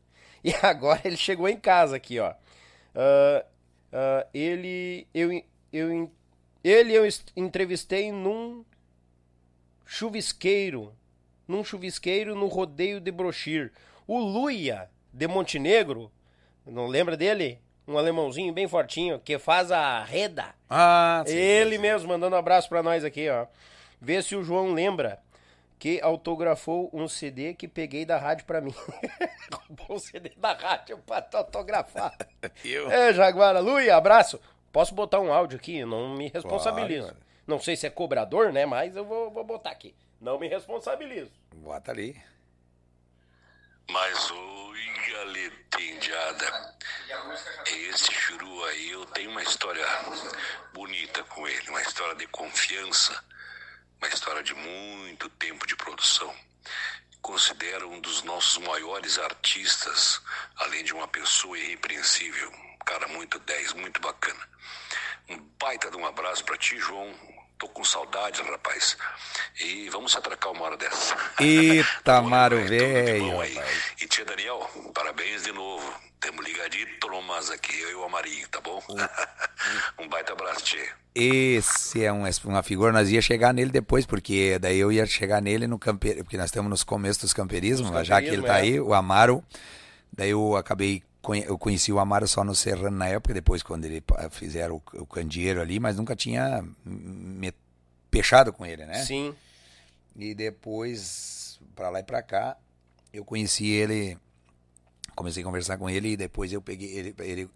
E 0.43 0.53
agora 0.61 1.03
ele 1.05 1.17
chegou 1.17 1.49
em 1.49 1.57
casa 1.57 1.95
aqui, 1.95 2.19
ó. 2.19 2.35
Ah, 2.93 3.47
ah, 3.93 4.27
ele, 4.35 5.07
eu, 5.15 5.31
eu, 5.73 6.11
ele 6.65 6.95
eu 6.95 7.09
entrevistei 7.37 8.11
num 8.11 8.65
chuvisqueiro, 9.85 10.93
num 11.47 11.63
chuvisqueiro 11.63 12.35
no 12.35 12.49
rodeio 12.49 13.01
de 13.01 13.13
Brochir. 13.13 13.73
O 14.05 14.19
Luia 14.19 14.91
de 15.17 15.27
Montenegro, 15.27 16.13
não 16.67 16.87
lembra 16.87 17.17
dele? 17.17 17.59
Um 17.89 17.97
alemãozinho 17.97 18.53
bem 18.53 18.69
fortinho 18.69 19.19
que 19.19 19.39
faz 19.39 19.73
a 19.73 20.05
reda. 20.05 20.55
Ah, 20.69 21.25
sim, 21.27 21.35
Ele 21.35 21.77
sim, 21.77 21.83
mesmo 21.83 22.09
mandando 22.09 22.37
um 22.37 22.39
abraço 22.39 22.69
pra 22.69 22.83
nós 22.83 23.03
aqui, 23.03 23.27
ó. 23.31 23.47
Vê 23.99 24.21
se 24.21 24.37
o 24.37 24.43
João 24.45 24.75
lembra 24.75 25.19
que 25.79 26.01
autografou 26.03 26.91
um 26.93 27.09
CD 27.09 27.55
que 27.55 27.67
peguei 27.67 28.05
da 28.05 28.19
rádio 28.19 28.45
pra 28.45 28.61
mim. 28.61 28.75
Roubou 29.51 29.97
o 29.97 30.01
CD 30.01 30.33
da 30.37 30.53
rádio 30.53 30.99
pra 30.99 31.27
autografar. 31.33 32.15
Eu? 32.63 32.91
É, 32.91 33.15
Jaguara, 33.15 33.61
Luia, 33.61 33.97
abraço. 33.97 34.39
Posso 34.71 34.95
botar 34.95 35.21
um 35.21 35.33
áudio 35.33 35.57
aqui? 35.57 35.83
Não 35.85 36.15
me 36.15 36.29
responsabilizo. 36.29 37.09
Claro. 37.09 37.23
Não 37.47 37.59
sei 37.59 37.75
se 37.75 37.87
é 37.87 37.91
cobrador, 37.91 38.53
né? 38.53 38.67
Mas 38.67 38.95
eu 38.97 39.05
vou, 39.05 39.31
vou 39.31 39.45
botar 39.45 39.71
aqui. 39.71 39.95
Não 40.21 40.39
me 40.39 40.49
responsabilizo. 40.49 41.33
Bota 41.55 41.93
ali. 41.93 42.21
Mas 43.89 44.31
oi, 44.31 44.93
galeta 45.11 45.81
indiada. 45.81 46.77
Esse 47.67 48.13
churu 48.13 48.65
aí, 48.65 48.91
eu 48.91 49.07
tenho 49.07 49.31
uma 49.31 49.43
história 49.43 49.87
bonita 50.75 51.23
com 51.25 51.47
ele, 51.47 51.71
uma 51.71 51.81
história 51.81 52.17
de 52.17 52.27
confiança, 52.27 53.25
uma 53.99 54.09
história 54.09 54.43
de 54.43 54.55
muito 54.55 55.29
tempo 55.31 55.67
de 55.67 55.77
produção. 55.77 56.35
Considero 57.23 57.89
um 57.89 58.01
dos 58.01 58.23
nossos 58.25 58.59
maiores 58.59 59.19
artistas, 59.19 60.21
além 60.57 60.83
de 60.83 60.93
uma 60.93 61.07
pessoa 61.07 61.57
irrepreensível, 61.57 62.51
um 62.51 62.79
cara 62.85 63.07
muito 63.09 63.39
10, 63.39 63.75
muito 63.75 64.01
bacana. 64.01 64.49
Um 65.29 65.39
baita 65.61 65.91
de 65.91 65.97
um 65.97 66.07
abraço 66.07 66.45
pra 66.45 66.59
ti, 66.59 66.79
João. 66.79 67.36
Tô 67.59 67.69
com 67.69 67.83
saudade, 67.83 68.43
rapaz. 68.43 68.97
E 69.59 69.89
vamos 69.89 70.13
se 70.13 70.19
atracar 70.19 70.53
uma 70.53 70.65
hora 70.65 70.77
dessa. 70.77 71.17
Eita, 71.41 72.21
de 72.21 72.69
velho. 72.69 73.43
E 74.01 74.07
tia 74.07 74.25
Daniel, 74.25 74.69
parabéns 74.95 75.45
de 75.45 75.53
novo. 75.53 76.07
Temos 76.21 76.45
ligadito 76.45 77.07
Lomas 77.07 77.51
aqui, 77.51 77.79
eu 77.81 77.91
e 77.91 77.95
o 77.95 78.05
Amarinho, 78.05 78.47
tá 78.49 78.61
bom? 78.61 78.83
um 79.99 80.09
baita 80.09 80.33
abraço, 80.33 80.65
tia. 80.65 80.87
Esse 81.15 82.05
é 82.05 82.13
um, 82.13 82.25
uma 82.45 82.63
figura, 82.63 82.93
nós 82.93 83.11
ia 83.11 83.23
chegar 83.23 83.55
nele 83.55 83.71
depois, 83.71 84.05
porque 84.05 84.59
daí 84.59 84.79
eu 84.79 84.93
ia 84.93 85.07
chegar 85.07 85.41
nele 85.41 85.67
no 85.67 85.79
campeiro, 85.79 86.25
porque 86.25 86.37
nós 86.37 86.47
estamos 86.47 86.69
nos 86.69 86.85
começos 86.85 87.23
dos 87.23 87.33
camperismos, 87.33 88.07
já 88.07 88.21
que 88.21 88.29
ele 88.29 88.43
tá 88.43 88.59
é. 88.59 88.63
aí, 88.63 88.81
o 88.81 88.93
Amaro, 88.93 89.43
daí 90.13 90.31
eu 90.31 90.57
acabei, 90.57 91.03
eu 91.35 91.59
conheci 91.59 91.93
o 91.93 91.99
Amaro 91.99 92.29
só 92.29 92.45
no 92.45 92.55
Serrano 92.55 92.97
na 92.97 93.09
época, 93.09 93.35
depois 93.35 93.63
quando 93.63 93.85
ele 93.85 94.03
fizeram 94.31 94.77
o, 94.77 95.03
o 95.03 95.07
candeeiro 95.07 95.61
ali, 95.61 95.81
mas 95.81 95.97
nunca 95.97 96.15
tinha 96.15 96.65
me 96.85 97.53
fechado 98.11 98.53
com 98.53 98.65
ele, 98.65 98.85
né? 98.87 99.03
Sim. 99.03 99.35
E 100.15 100.35
depois, 100.35 101.61
pra 101.75 101.91
lá 101.91 102.01
e 102.01 102.03
pra 102.03 102.23
cá, 102.23 102.57
eu 103.13 103.25
conheci 103.25 103.67
ele, 103.67 104.17
comecei 105.15 105.43
a 105.43 105.47
conversar 105.47 105.77
com 105.79 105.91
ele 105.91 106.11
e 106.13 106.17
depois 106.17 106.53
eu 106.53 106.63
peguei 106.63 106.97
ele. 106.97 107.15
ele 107.19 107.51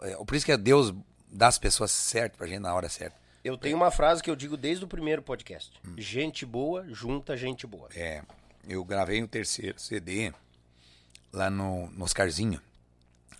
é, 0.00 0.16
por 0.16 0.34
isso 0.34 0.44
que 0.44 0.52
é 0.52 0.56
Deus 0.56 0.94
dá 1.30 1.48
as 1.48 1.58
pessoas 1.58 1.90
certas 1.90 2.36
pra 2.36 2.46
gente 2.46 2.60
na 2.60 2.74
hora 2.74 2.88
certa. 2.88 3.16
Eu 3.44 3.56
tenho 3.56 3.76
uma 3.76 3.90
frase 3.90 4.22
que 4.22 4.30
eu 4.30 4.36
digo 4.36 4.56
desde 4.56 4.84
o 4.84 4.88
primeiro 4.88 5.22
podcast. 5.22 5.72
Gente 5.96 6.46
boa 6.46 6.86
junta 6.88 7.36
gente 7.36 7.66
boa. 7.66 7.88
É, 7.94 8.22
eu 8.68 8.84
gravei 8.84 9.22
um 9.22 9.26
terceiro 9.26 9.80
CD 9.80 10.32
lá 11.32 11.50
no, 11.50 11.90
no 11.90 12.04
Oscarzinho. 12.04 12.60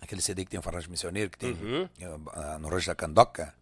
Aquele 0.03 0.21
CD 0.21 0.43
que 0.43 0.51
tem 0.51 0.59
o 0.59 0.63
Farol 0.63 0.81
Missioneiro, 0.89 1.29
que 1.29 1.37
tem 1.37 1.51
Uhum. 1.53 1.89
eh, 1.99 2.57
no 2.59 2.67
Rojo 2.67 2.87
da 2.87 2.93
Candoca. 2.93 3.53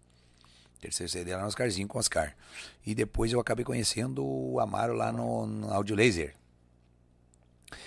Terceiro 0.80 1.12
CD 1.12 1.36
lá 1.36 1.42
no 1.44 1.48
Oscarzinho 1.48 1.88
com 1.88 2.00
Oscar. 2.00 2.36
E 2.84 2.96
depois 2.96 3.32
eu 3.32 3.40
acabei 3.40 3.64
conhecendo 3.64 4.26
o 4.26 4.60
Amaro 4.60 4.94
lá 4.94 5.12
no, 5.12 5.46
no 5.46 5.72
Audio 5.72 5.96
Laser. 5.96 6.34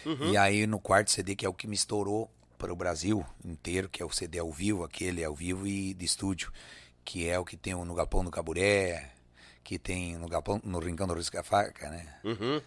Uhum. 0.07 0.31
E 0.33 0.37
aí 0.37 0.67
no 0.69 0.79
quarto 0.79 1.11
CD, 1.11 1.35
que 1.35 1.45
é 1.45 1.49
o 1.49 1.53
que 1.53 1.67
me 1.67 1.75
estourou 1.75 2.31
para 2.57 2.73
o 2.73 2.77
Brasil 2.77 3.27
inteiro, 3.45 3.89
que 3.89 4.01
é 4.01 4.07
o 4.07 4.13
CD 4.13 4.39
ao 4.39 4.53
vivo, 4.53 4.85
aquele 4.85 5.25
ao 5.25 5.35
vivo 5.35 5.67
e 5.67 5.93
de 5.93 6.05
estúdio, 6.05 6.53
que 7.05 7.29
é 7.29 7.37
o 7.39 7.45
que 7.45 7.57
tem 7.57 7.75
no 7.75 7.95
Galpão 7.95 8.25
do 8.25 8.31
Caburé, 8.31 9.11
que 9.65 9.77
tem 9.79 10.17
no 10.17 10.29
Galpão, 10.29 10.61
no 10.65 10.79
Rincão 10.79 11.09
do 11.09 11.15
Risca-Faca, 11.15 11.91
né? 11.91 12.15
Uhum. 12.23 12.61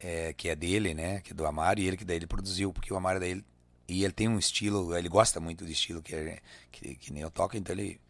é, 0.00 0.32
que 0.32 0.48
é 0.48 0.56
dele, 0.56 0.94
né? 0.94 1.20
Que 1.20 1.32
é 1.32 1.34
do 1.34 1.46
Amaro, 1.46 1.78
e 1.80 1.86
ele 1.86 1.96
que 1.98 2.04
daí 2.04 2.16
ele 2.16 2.26
produziu, 2.26 2.72
porque 2.72 2.92
o 2.92 2.96
Amaro 2.96 3.20
daí 3.20 3.32
ele, 3.32 3.44
e 3.88 4.04
ele 4.04 4.12
tem 4.12 4.28
um 4.28 4.38
estilo, 4.38 4.96
ele 4.96 5.08
gosta 5.08 5.38
muito 5.40 5.64
do 5.64 5.70
estilo 5.70 6.02
que, 6.02 6.40
que, 6.72 6.94
que 6.96 7.12
nem 7.12 7.22
eu 7.22 7.30
toco, 7.30 7.56
então 7.56 7.74
ele 7.74 8.00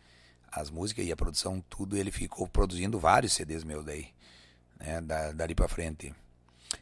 as 0.52 0.70
músicas 0.70 1.04
e 1.04 1.10
a 1.10 1.16
produção, 1.16 1.60
tudo, 1.68 1.96
ele 1.96 2.12
ficou 2.12 2.46
produzindo 2.46 2.96
vários 2.98 3.32
CDs 3.32 3.64
meus 3.64 3.84
daí, 3.84 4.06
né? 4.78 5.00
Da, 5.00 5.32
dali 5.32 5.52
pra 5.54 5.66
frente. 5.66 6.14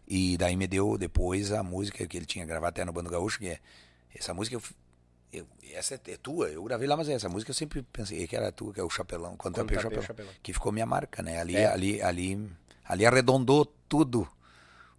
E 0.07 0.37
daí 0.37 0.57
me 0.57 0.67
deu 0.67 0.99
depois 0.99 1.53
a 1.53 1.63
música 1.63 2.07
que 2.07 2.17
ele 2.17 2.27
tinha 2.27 2.45
gravado 2.45 2.69
até 2.69 2.85
no 2.85 2.93
Bando 2.93 3.09
Gaúcho, 3.09 3.39
que 3.39 3.49
é 3.49 3.61
essa 4.15 4.35
música 4.35 4.57
eu, 4.57 4.63
eu- 5.33 5.47
essa 5.73 5.95
é 5.95 6.17
tua, 6.19 6.51
eu 6.51 6.63
gravei 6.65 6.87
lá, 6.87 6.99
mas 6.99 7.09
essa 7.09 7.31
música 7.31 7.51
eu 7.51 7.55
sempre 7.55 7.83
pensei 7.83 8.27
que 8.27 8.37
era 8.37 8.53
tua, 8.53 8.75
que 8.75 8.81
é 8.81 8.83
o 8.85 8.91
Chapelão, 8.91 9.37
quando, 9.39 9.55
Quando 9.55 9.69
tapei 9.69 9.79
o 9.79 9.83
Tapei 9.83 9.99
o 9.99 10.03
chapelão, 10.03 10.31
que 10.43 10.53
ficou 10.53 10.71
minha 10.71 10.85
marca, 10.85 11.23
né? 11.23 11.41
Ali, 11.41 11.57
É. 11.57 11.67
ali, 11.67 12.03
ali, 12.03 12.51
ali 12.85 13.07
arredondou 13.07 13.65
tudo 13.89 14.29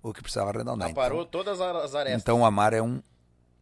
o 0.01 0.11
que 0.11 0.21
precisava 0.23 0.49
arredondar. 0.49 0.89
Aparou 0.89 1.25
todas 1.27 1.61
as 1.61 1.89
Então, 1.91 1.99
arestas. 1.99 2.21
então 2.23 2.41
o 2.41 2.45
Amaro 2.45 2.75
é 2.75 2.81
um, 2.81 3.03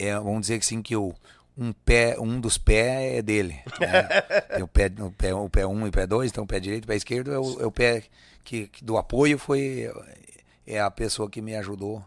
é, 0.07 0.15
vamos 0.15 0.41
dizer 0.41 0.59
que 0.59 0.65
sim 0.65 0.81
que 0.81 0.95
o 0.95 1.13
um 1.57 1.73
pé, 1.73 2.17
um 2.19 2.39
dos 2.39 2.57
pés 2.57 3.17
é 3.17 3.21
dele. 3.21 3.59
né? 3.79 4.21
Tem 4.55 4.63
o 4.63 4.67
pé, 4.67 4.91
o 4.99 5.11
pé, 5.11 5.33
o 5.33 5.49
pé 5.49 5.67
um 5.67 5.85
e 5.85 5.89
o 5.89 5.91
pé 5.91 6.07
dois, 6.07 6.31
então 6.31 6.43
o 6.43 6.47
pé 6.47 6.59
direito 6.59 6.83
e 6.83 6.85
o 6.85 6.87
pé 6.87 6.95
esquerdo 6.95 7.31
é 7.33 7.39
o, 7.39 7.61
é 7.61 7.65
o 7.65 7.71
pé 7.71 8.03
que, 8.43 8.67
que 8.67 8.83
do 8.83 8.97
apoio 8.97 9.37
foi 9.37 9.91
é 10.65 10.79
a 10.79 10.89
pessoa 10.89 11.29
que 11.29 11.41
me 11.41 11.55
ajudou 11.55 12.03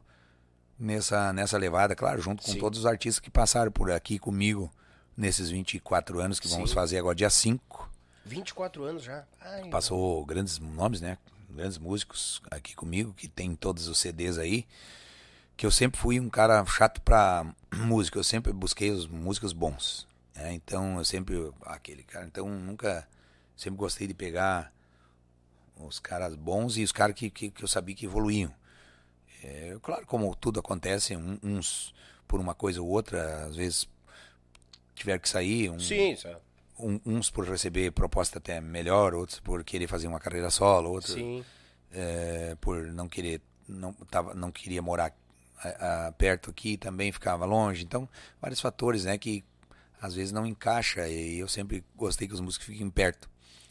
nessa 0.78 1.32
nessa 1.32 1.58
levada, 1.58 1.94
claro, 1.94 2.20
junto 2.20 2.42
com 2.42 2.52
Sim. 2.52 2.58
todos 2.58 2.80
os 2.80 2.86
artistas 2.86 3.20
que 3.20 3.30
passaram 3.30 3.70
por 3.70 3.90
aqui 3.90 4.18
comigo 4.18 4.70
nesses 5.16 5.50
24 5.50 6.20
anos 6.20 6.40
que 6.40 6.48
vamos 6.48 6.70
Sim. 6.70 6.74
fazer 6.74 6.98
agora 6.98 7.14
dia 7.14 7.30
5. 7.30 7.90
24 8.24 8.84
anos 8.84 9.02
já. 9.02 9.24
Ai, 9.40 9.68
Passou 9.68 10.24
grandes 10.24 10.58
nomes, 10.58 11.00
né? 11.00 11.18
Grandes 11.50 11.78
músicos 11.78 12.42
aqui 12.50 12.74
comigo, 12.74 13.12
que 13.12 13.28
tem 13.28 13.54
todos 13.54 13.86
os 13.86 13.98
CDs 13.98 14.38
aí. 14.38 14.66
Que 15.56 15.66
eu 15.66 15.70
sempre 15.70 16.00
fui 16.00 16.18
um 16.18 16.28
cara 16.28 16.64
chato 16.64 17.00
pra 17.02 17.46
música, 17.86 18.18
eu 18.18 18.24
sempre 18.24 18.52
busquei 18.52 18.90
os 18.90 19.06
músicos 19.06 19.52
bons. 19.52 20.06
né? 20.34 20.52
Então 20.52 20.98
eu 20.98 21.05
sempre. 21.05 21.52
Aquele 21.62 22.02
cara. 22.02 22.26
Então 22.26 22.48
nunca. 22.48 23.06
Sempre 23.56 23.78
gostei 23.78 24.06
de 24.09 24.14
pegar 24.14 24.72
os 25.78 25.98
caras 26.01 26.34
bons 26.34 26.76
e 26.76 26.82
os 26.82 26.90
caras 26.92 27.14
que, 27.14 27.30
que, 27.30 27.51
que 27.51 27.62
eu 27.62 27.68
sabia 27.68 27.94
que 27.94 28.06
evoluíam. 28.06 28.52
É, 29.42 29.76
claro, 29.82 30.05
como 30.06 30.34
tudo 30.34 30.59
acontece, 30.59 31.14
um- 31.16 31.38
uns 31.42 31.94
por 32.26 32.40
uma 32.40 32.55
coisa 32.55 32.80
ou 32.82 32.88
outra, 32.88 33.44
às 33.46 33.55
vezes 33.56 33.88
tiveram 34.94 35.20
que 35.20 35.28
sair. 35.28 35.70
Um, 35.70 35.78
Sim, 35.78 36.16
é- 36.24 36.36
um- 36.78 37.01
uns 37.06 37.30
por 37.30 37.46
receber 37.48 37.92
proposta 37.92 38.38
até 38.38 38.60
melhor, 38.60 39.14
outros 39.14 39.38
por 39.40 39.62
querer 39.62 39.86
fazer 39.86 40.06
uma 40.09 40.18
carreira 40.18 40.51
solo, 40.51 40.90
outros 40.90 41.14
eh, 41.92 42.56
por 42.60 42.82
não 42.92 43.09
querer 43.09 43.40
não 43.68 43.92
tava 43.92 44.34
não 44.34 44.51
queria 44.51 44.82
morar 44.82 45.14
ah, 45.64 46.06
ah, 46.08 46.12
perto 46.12 46.50
aqui 46.50 46.76
também 46.76 47.10
ficava 47.10 47.44
longe 47.44 47.82
então 47.84 48.08
vários 48.40 48.60
fatores 48.60 49.04
né 49.04 49.16
que 49.18 49.42
às 50.00 50.14
vezes 50.14 50.32
não 50.32 50.44
encaixa 50.46 51.08
e 51.08 51.38
eu 51.38 51.48
sempre 51.48 51.82
gostei 51.96 52.28
que 52.28 52.34
os 52.34 52.40
músicos 52.40 52.66
fiquem 52.66 52.90
perto 52.90 53.28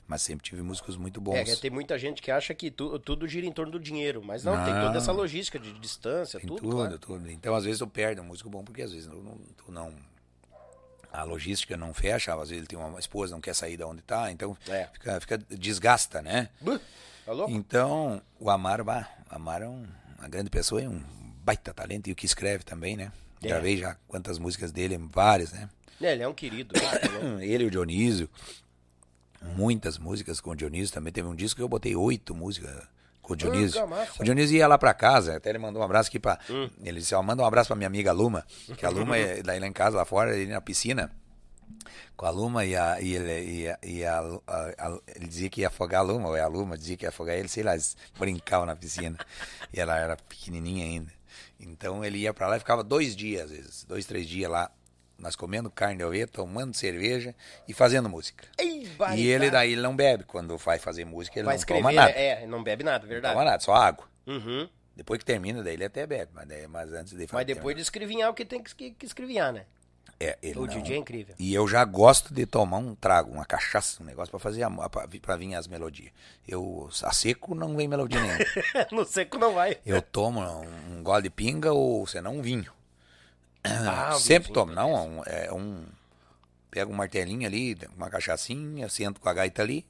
mas 0.08 0.22
sempre 0.22 0.44
tive 0.44 0.62
músicos 0.62 0.98
muito 0.98 1.22
bons 1.22 1.36
É, 1.50 1.56
tem 1.56 1.72
muita 1.72 1.98
gente 1.98 2.22
que 2.22 2.30
acha 2.30 2.54
que 2.54 2.70
tu- 2.70 3.00
tudo 3.00 3.26
gira 3.28 3.46
em 3.46 3.52
torno 3.54 3.72
do 3.72 3.80
dinheiro, 3.80 4.22
mas 4.22 4.44
não, 4.44 4.62
tem 4.66 4.74
Não. 4.74 4.82
toda 4.82 4.98
essa 4.98 5.14
logística 5.14 5.58
de 5.58 5.72
distância, 5.80 6.40
Tem 6.42 6.48
tudo, 6.48 6.60
tudo, 6.62 6.76
claro. 6.76 7.00
tudo. 7.00 7.32
Então, 7.32 7.56
às 7.56 7.64
vezes, 7.64 7.80
eu 7.80 7.88
perdo 7.88 8.22
um 8.22 8.26
músico 8.26 8.50
bom, 8.50 8.66
porque 8.66 8.82
às 8.82 8.92
vezes 8.92 9.08
não, 9.08 9.38
tu 9.56 9.72
não. 9.72 9.94
A 11.12 11.24
logística 11.24 11.78
não 11.78 11.94
fecha, 11.94 12.34
às 12.34 12.50
vezes 12.50 12.58
ele 12.58 12.68
tem 12.68 12.78
uma 12.78 13.00
esposa, 13.00 13.34
não 13.34 13.40
quer 13.42 13.56
sair 13.56 13.78
da 13.78 13.88
onde 13.88 14.02
tá, 14.02 14.30
então 14.30 14.58
É. 14.68 14.90
fica, 14.92 15.22
fica 15.22 15.38
desgasta, 15.38 16.22
né? 16.22 16.50
Buh, 16.60 16.80
Tá? 17.26 17.32
Então, 17.48 18.22
o 18.38 18.50
Amaro, 18.50 18.84
bah, 18.84 19.08
Amaro 19.30 19.64
é 19.64 19.70
um- 19.70 19.88
uma 20.20 20.28
grande 20.28 20.50
pessoa 20.50 20.82
e 20.82 20.88
um 20.88 21.02
baita 21.44 21.74
talento, 21.74 22.08
e 22.08 22.12
o 22.12 22.16
que 22.16 22.26
escreve 22.26 22.64
também, 22.64 22.96
né? 22.96 23.12
É. 23.44 23.48
Gravei 23.48 23.78
já 23.78 23.96
quantas 24.08 24.40
músicas 24.40 24.72
dele, 24.72 24.98
várias, 25.12 25.52
né? 25.52 25.70
É, 26.02 26.14
ele 26.14 26.24
é 26.24 26.28
um 26.28 26.34
querido. 26.34 26.74
né, 26.80 26.90
também. 27.00 27.44
Ele 27.48 27.66
e 27.66 27.68
o 27.68 27.72
Dionísio. 27.72 28.30
Muitas 29.56 29.98
músicas 29.98 30.40
com 30.40 30.52
o 30.52 30.56
Dionísio. 30.56 30.94
Também 30.94 31.12
teve 31.12 31.28
um 31.28 31.36
disco 31.36 31.58
que 31.58 31.64
eu 31.64 31.68
botei 31.68 31.96
oito 31.96 32.34
músicas 32.34 32.72
com 33.22 33.34
o 33.34 33.36
Dionísio. 33.36 33.82
que 33.82 33.88
massa. 33.88 34.22
o 34.22 34.24
Dionísio 34.24 34.58
ia 34.58 34.68
lá 34.68 34.78
pra 34.78 34.94
casa, 34.94 35.36
até 35.38 35.50
ele 35.50 35.60
mandou 35.60 35.82
um 35.82 35.86
abraço 35.86 36.10
aqui 36.10 36.20
pra. 36.20 36.40
Hum. 36.50 36.70
Ele 36.84 37.00
disse: 37.00 37.14
ó, 37.14 37.22
manda 37.22 37.44
um 37.44 37.46
abraço 37.46 37.68
pra 37.68 37.76
minha 37.76 37.88
amiga 37.88 38.12
Luma. 38.12 38.46
Que 38.78 38.86
a 38.86 38.90
Luma, 38.92 39.18
é 39.18 39.44
daí 39.44 39.60
lá 39.60 39.68
em 39.68 39.74
casa, 39.74 39.98
lá 39.98 40.06
fora, 40.06 40.38
ele 40.38 40.52
na 40.52 40.62
piscina. 40.62 41.12
Com 42.16 42.26
a 42.26 42.30
Luma 42.30 42.66
e, 42.66 42.76
a, 42.76 43.02
e, 43.02 43.16
ele, 43.16 43.42
e, 43.64 43.68
a, 43.70 43.78
e 43.84 44.06
a- 44.06 44.20
a- 44.78 45.00
ele 45.16 45.28
dizia 45.28 45.50
que 45.50 45.62
ia 45.62 45.68
afogar 45.68 46.02
a 46.02 46.04
Luma, 46.04 46.30
ou 46.30 46.36
é 46.38 46.42
a 46.42 46.48
Luma 46.48 46.78
dizia 46.78 46.96
que 46.98 47.06
ia 47.06 47.10
afogar 47.10 47.36
ele, 47.36 47.48
sei 47.48 47.64
lá, 47.64 47.74
eles 47.74 47.98
brincavam 48.18 48.66
na 48.66 48.76
piscina. 48.76 49.18
e 49.74 49.80
ela 49.80 49.98
era 49.98 50.16
pequenininha 50.16 50.86
ainda. 50.86 51.12
Então 51.60 52.04
ele 52.04 52.20
ia 52.20 52.34
pra 52.34 52.48
lá 52.48 52.58
e 52.58 52.60
ficava 52.60 52.84
dois 52.84 53.16
dias, 53.16 53.44
às 53.44 53.52
vezes, 53.52 53.84
dois, 53.86 54.06
três 54.06 54.28
dias 54.28 54.50
lá, 54.50 54.70
nós 55.18 55.36
comendo 55.36 55.70
carne 55.72 55.98
de 55.98 56.04
ovelha, 56.04 56.28
tomando 56.28 56.76
cerveja 56.76 57.34
e 57.68 57.74
fazendo 57.74 58.10
música. 58.10 58.46
Ei, 58.58 58.88
E 59.16 59.28
ele 59.28 59.50
daí 59.50 59.72
ele 59.72 59.82
não 59.82 59.96
bebe, 59.96 60.24
quando 60.26 60.58
vai 60.58 60.78
fazer 60.80 61.06
música 61.06 61.40
ele 61.40 61.46
Vai 61.46 61.56
não 61.56 61.60
escrever, 61.60 61.82
toma 61.82 61.92
nada. 61.94 62.12
é, 62.12 62.46
não 62.46 62.62
bebe 62.64 62.84
nada, 62.84 63.04
Não 63.04 63.10
verdade. 63.10 63.34
toma 63.34 63.46
nada, 63.46 63.60
só 63.62 63.74
água. 63.74 64.06
Uhum. 64.28 64.68
Depois 64.96 65.18
que 65.20 65.26
termina, 65.26 65.64
daí 65.64 65.74
ele 65.74 65.86
até 65.86 66.06
bebe, 66.06 66.32
mas, 66.34 66.48
daí- 66.48 66.68
mas 66.68 66.92
antes 66.94 67.14
de 67.18 67.28
Mas 67.32 67.46
depois 67.46 67.76
de 67.76 67.82
escrevinhar 67.82 68.30
o 68.30 68.34
que 68.34 68.44
tem 68.46 68.62
que, 68.62 68.92
que 68.92 69.06
escrevinhar, 69.06 69.52
né? 69.54 69.66
É, 70.24 70.38
ele 70.42 70.60
O 70.60 70.62
não- 70.66 70.68
DJ 70.68 70.96
é 70.96 71.00
incrível. 71.00 71.36
E 71.40 71.54
eu 71.54 71.68
já 71.68 71.84
gosto 71.84 72.34
de 72.34 72.46
tomar 72.46 72.78
um 72.78 72.96
trago, 72.96 73.32
uma 73.32 73.46
cachaça, 73.46 74.02
um 74.02 74.06
negócio 74.06 74.32
pra 74.32 74.40
fazer 74.40 74.64
a, 74.64 74.70
pra, 74.90 75.08
pra 75.22 75.36
vir 75.36 75.56
as 75.56 75.68
melodias. 75.68 76.12
Eu 76.48 76.90
a 77.04 77.12
seco 77.12 77.54
não 77.56 77.76
vem 77.76 77.88
melodia 77.88 78.22
nenhuma. 78.22 78.40
no 78.92 79.06
seco 79.06 79.38
não 79.38 79.54
vai. 79.54 79.78
Eu 79.86 80.02
tomo 80.02 80.40
um, 80.40 80.98
um 81.00 81.04
gole 81.04 81.24
de 81.24 81.30
pinga 81.30 81.74
ou 81.74 82.06
senão 82.08 82.38
um 82.38 82.42
vinho. 82.42 82.72
Ah, 83.64 84.12
Sempre 84.20 84.52
vinhozinho, 84.52 84.54
tomo, 84.54 84.72
não, 84.74 85.20
um- 85.20 85.24
é 85.26 85.52
um 85.52 85.86
pego 86.70 86.92
um 86.92 86.96
martelinho 86.96 87.46
ali, 87.48 87.78
uma 87.96 88.10
cachaçinha, 88.10 88.88
sento 88.90 89.20
com 89.20 89.30
a 89.30 89.34
gaita 89.34 89.62
ali. 89.62 89.86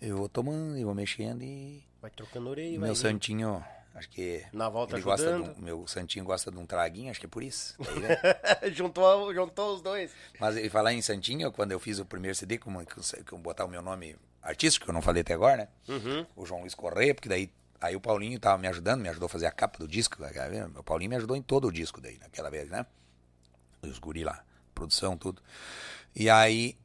Eu 0.00 0.16
vou 0.18 0.28
tomando 0.28 0.76
e 0.78 0.84
vou 0.84 0.94
mexendo 0.94 1.42
e 1.42 1.82
Vai 2.00 2.10
trocando 2.10 2.48
orelha, 2.48 2.78
meu 2.78 2.88
vai. 2.88 2.94
santinho, 2.96 3.62
acho 3.94 4.08
que 4.08 4.44
Na 4.52 4.68
volta 4.68 4.94
ele 4.96 5.02
gosta 5.02 5.36
um, 5.36 5.54
meu 5.58 5.86
santinho 5.86 6.24
gosta 6.24 6.50
de 6.50 6.56
um 6.58 6.66
traguinho, 6.66 7.10
acho 7.10 7.20
que 7.20 7.26
é 7.26 7.28
por 7.28 7.42
isso. 7.42 7.76
tá 7.82 7.90
ligado? 7.92 8.18
juntou, 8.74 9.34
juntou 9.34 9.74
os 9.74 9.82
dois. 9.82 10.12
Mas 10.38 10.56
e 10.56 10.68
falar 10.68 10.92
em 10.92 11.02
Santinho, 11.02 11.50
quando 11.52 11.72
eu 11.72 11.80
fiz 11.80 11.98
o 11.98 12.04
primeiro 12.04 12.34
CD, 12.34 12.58
como 12.58 12.84
que 12.86 12.94
eu- 13.32 13.38
botar 13.38 13.64
o 13.64 13.68
meu 13.68 13.82
nome 13.82 14.16
artístico, 14.42 14.84
que 14.86 14.90
eu 14.90 14.94
não 14.94 15.02
falei 15.02 15.22
até 15.22 15.34
agora, 15.34 15.56
né? 15.56 15.68
Uhum. 15.94 16.26
O 16.36 16.46
João 16.46 16.60
Luiz 16.62 16.74
Correia, 16.74 17.14
porque 17.14 17.28
daí 17.28 17.50
aí 17.80 17.96
o 17.96 18.00
Paulinho 18.00 18.38
tava 18.38 18.58
me 18.58 18.68
ajudando, 18.68 19.00
me 19.00 19.08
ajudou 19.08 19.24
a 19.26 19.28
fazer 19.30 19.46
a 19.46 19.50
capa 19.50 19.78
do 19.78 19.88
disco. 19.88 20.20
né, 20.20 20.30
cara? 20.30 20.70
O 20.76 20.82
Paulinho 20.82 21.08
me 21.10 21.16
ajudou 21.16 21.34
em 21.36 21.42
todo 21.42 21.66
o 21.68 21.72
disco 21.72 22.00
daí, 22.00 22.18
naquela 22.18 22.50
vez, 22.50 22.68
né? 22.68 22.84
Os 23.82 23.98
guri 23.98 24.22
lá, 24.22 24.44
produção, 24.74 25.16
tudo. 25.16 25.42
E 26.14 26.28
aí 26.28 26.76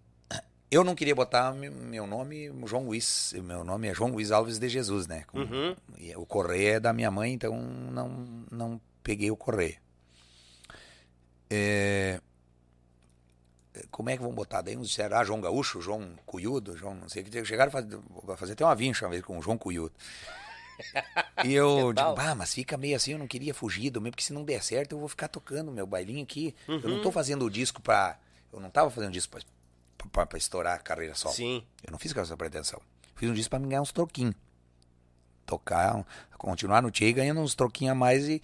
eu 0.72 0.84
não 0.84 0.96
queria 0.96 1.16
botar 1.16 1.54
me- 1.54 1.70
meu 1.70 2.06
nome 2.08 2.52
João 2.66 2.86
Luiz. 2.86 3.34
Meu 3.44 3.64
nome 3.64 3.88
é 3.88 3.94
João 3.94 4.12
Luiz 4.12 4.32
Alves 4.32 4.60
de 4.60 4.68
Jesus, 4.70 5.08
né? 5.08 5.24
Com- 5.28 5.40
Uhum. 5.40 5.76
e 5.98 6.16
o 6.16 6.26
Correia 6.26 6.76
é 6.76 6.80
da 6.80 6.92
minha 6.94 7.10
mãe, 7.12 7.34
então 7.34 7.56
não, 7.58 8.10
não 8.52 8.82
peguei 9.04 9.30
o 9.32 9.38
Correia. 9.38 9.78
É, 11.50 12.20
como 13.92 14.10
é 14.10 14.18
que 14.18 14.24
vão 14.24 14.34
botar? 14.34 14.62
Daí 14.62 14.76
uns 14.78 14.90
disseram, 14.90 15.18
ah, 15.18 15.24
João 15.24 15.42
Gaúcho, 15.42 15.82
João 15.82 16.16
Cuyudo, 16.26 16.76
João 16.78 16.96
não 16.96 17.10
sei 17.10 17.22
o 17.22 17.26
que. 17.26 17.46
Chegaram 17.46 17.70
a 17.70 17.72
fazer, 17.72 18.00
a 18.30 18.38
fazer 18.38 18.54
até 18.54 18.66
uma 18.66 18.76
vincha 18.76 19.06
uma 19.06 19.12
vez 19.12 19.24
com 19.24 19.38
o 19.38 19.42
João 19.42 19.58
Cuyudo. 19.58 19.94
E 21.46 21.54
eu 21.54 21.94
digo, 21.94 22.16
ah, 22.20 22.36
mas 22.36 22.54
fica 22.54 22.78
meio 22.78 22.96
assim, 22.96 23.12
eu 23.12 23.20
não 23.20 23.28
queria 23.28 23.54
fugir 23.54 23.90
do 23.92 24.02
meio, 24.02 24.12
porque 24.12 24.24
se 24.24 24.34
não 24.34 24.44
der 24.44 24.64
certo 24.64 24.94
eu 24.94 25.00
vou 25.00 25.08
ficar 25.08 25.28
tocando 25.28 25.72
meu 25.72 25.86
bailinho 25.86 26.24
aqui. 26.24 26.56
Eu 26.68 26.90
não 26.90 27.02
tô 27.02 27.12
fazendo 27.12 27.46
o 27.46 27.50
disco 27.50 27.82
pra. 27.82 28.18
Eu 28.52 28.60
não 28.60 28.70
tava 28.70 28.90
fazendo 28.90 29.12
disco 29.12 29.32
pra, 29.32 29.42
pra, 30.11 30.26
pra 30.26 30.38
estourar 30.38 30.76
a 30.76 30.80
carreira 30.80 31.15
só. 31.15 31.30
Sim. 31.30 31.64
Eu 31.84 31.91
não 31.91 31.99
fiz 31.99 32.11
com 32.14 32.19
essa 32.19 32.36
pretensão. 32.38 32.82
Fiz 33.15 33.30
um 33.30 33.34
disco 33.34 33.49
pra 33.49 33.60
me 33.60 33.68
ganhar 33.68 33.82
uns 33.82 33.91
troquinhos. 33.91 34.36
Tocar, 35.45 36.03
continuar 36.38 36.82
no 36.82 36.90
Tchê 36.90 37.14
ganhando 37.14 37.40
uns 37.40 37.53
troquinhos 37.53 37.91
a 37.91 37.95
mais 37.95 38.27
e 38.27 38.41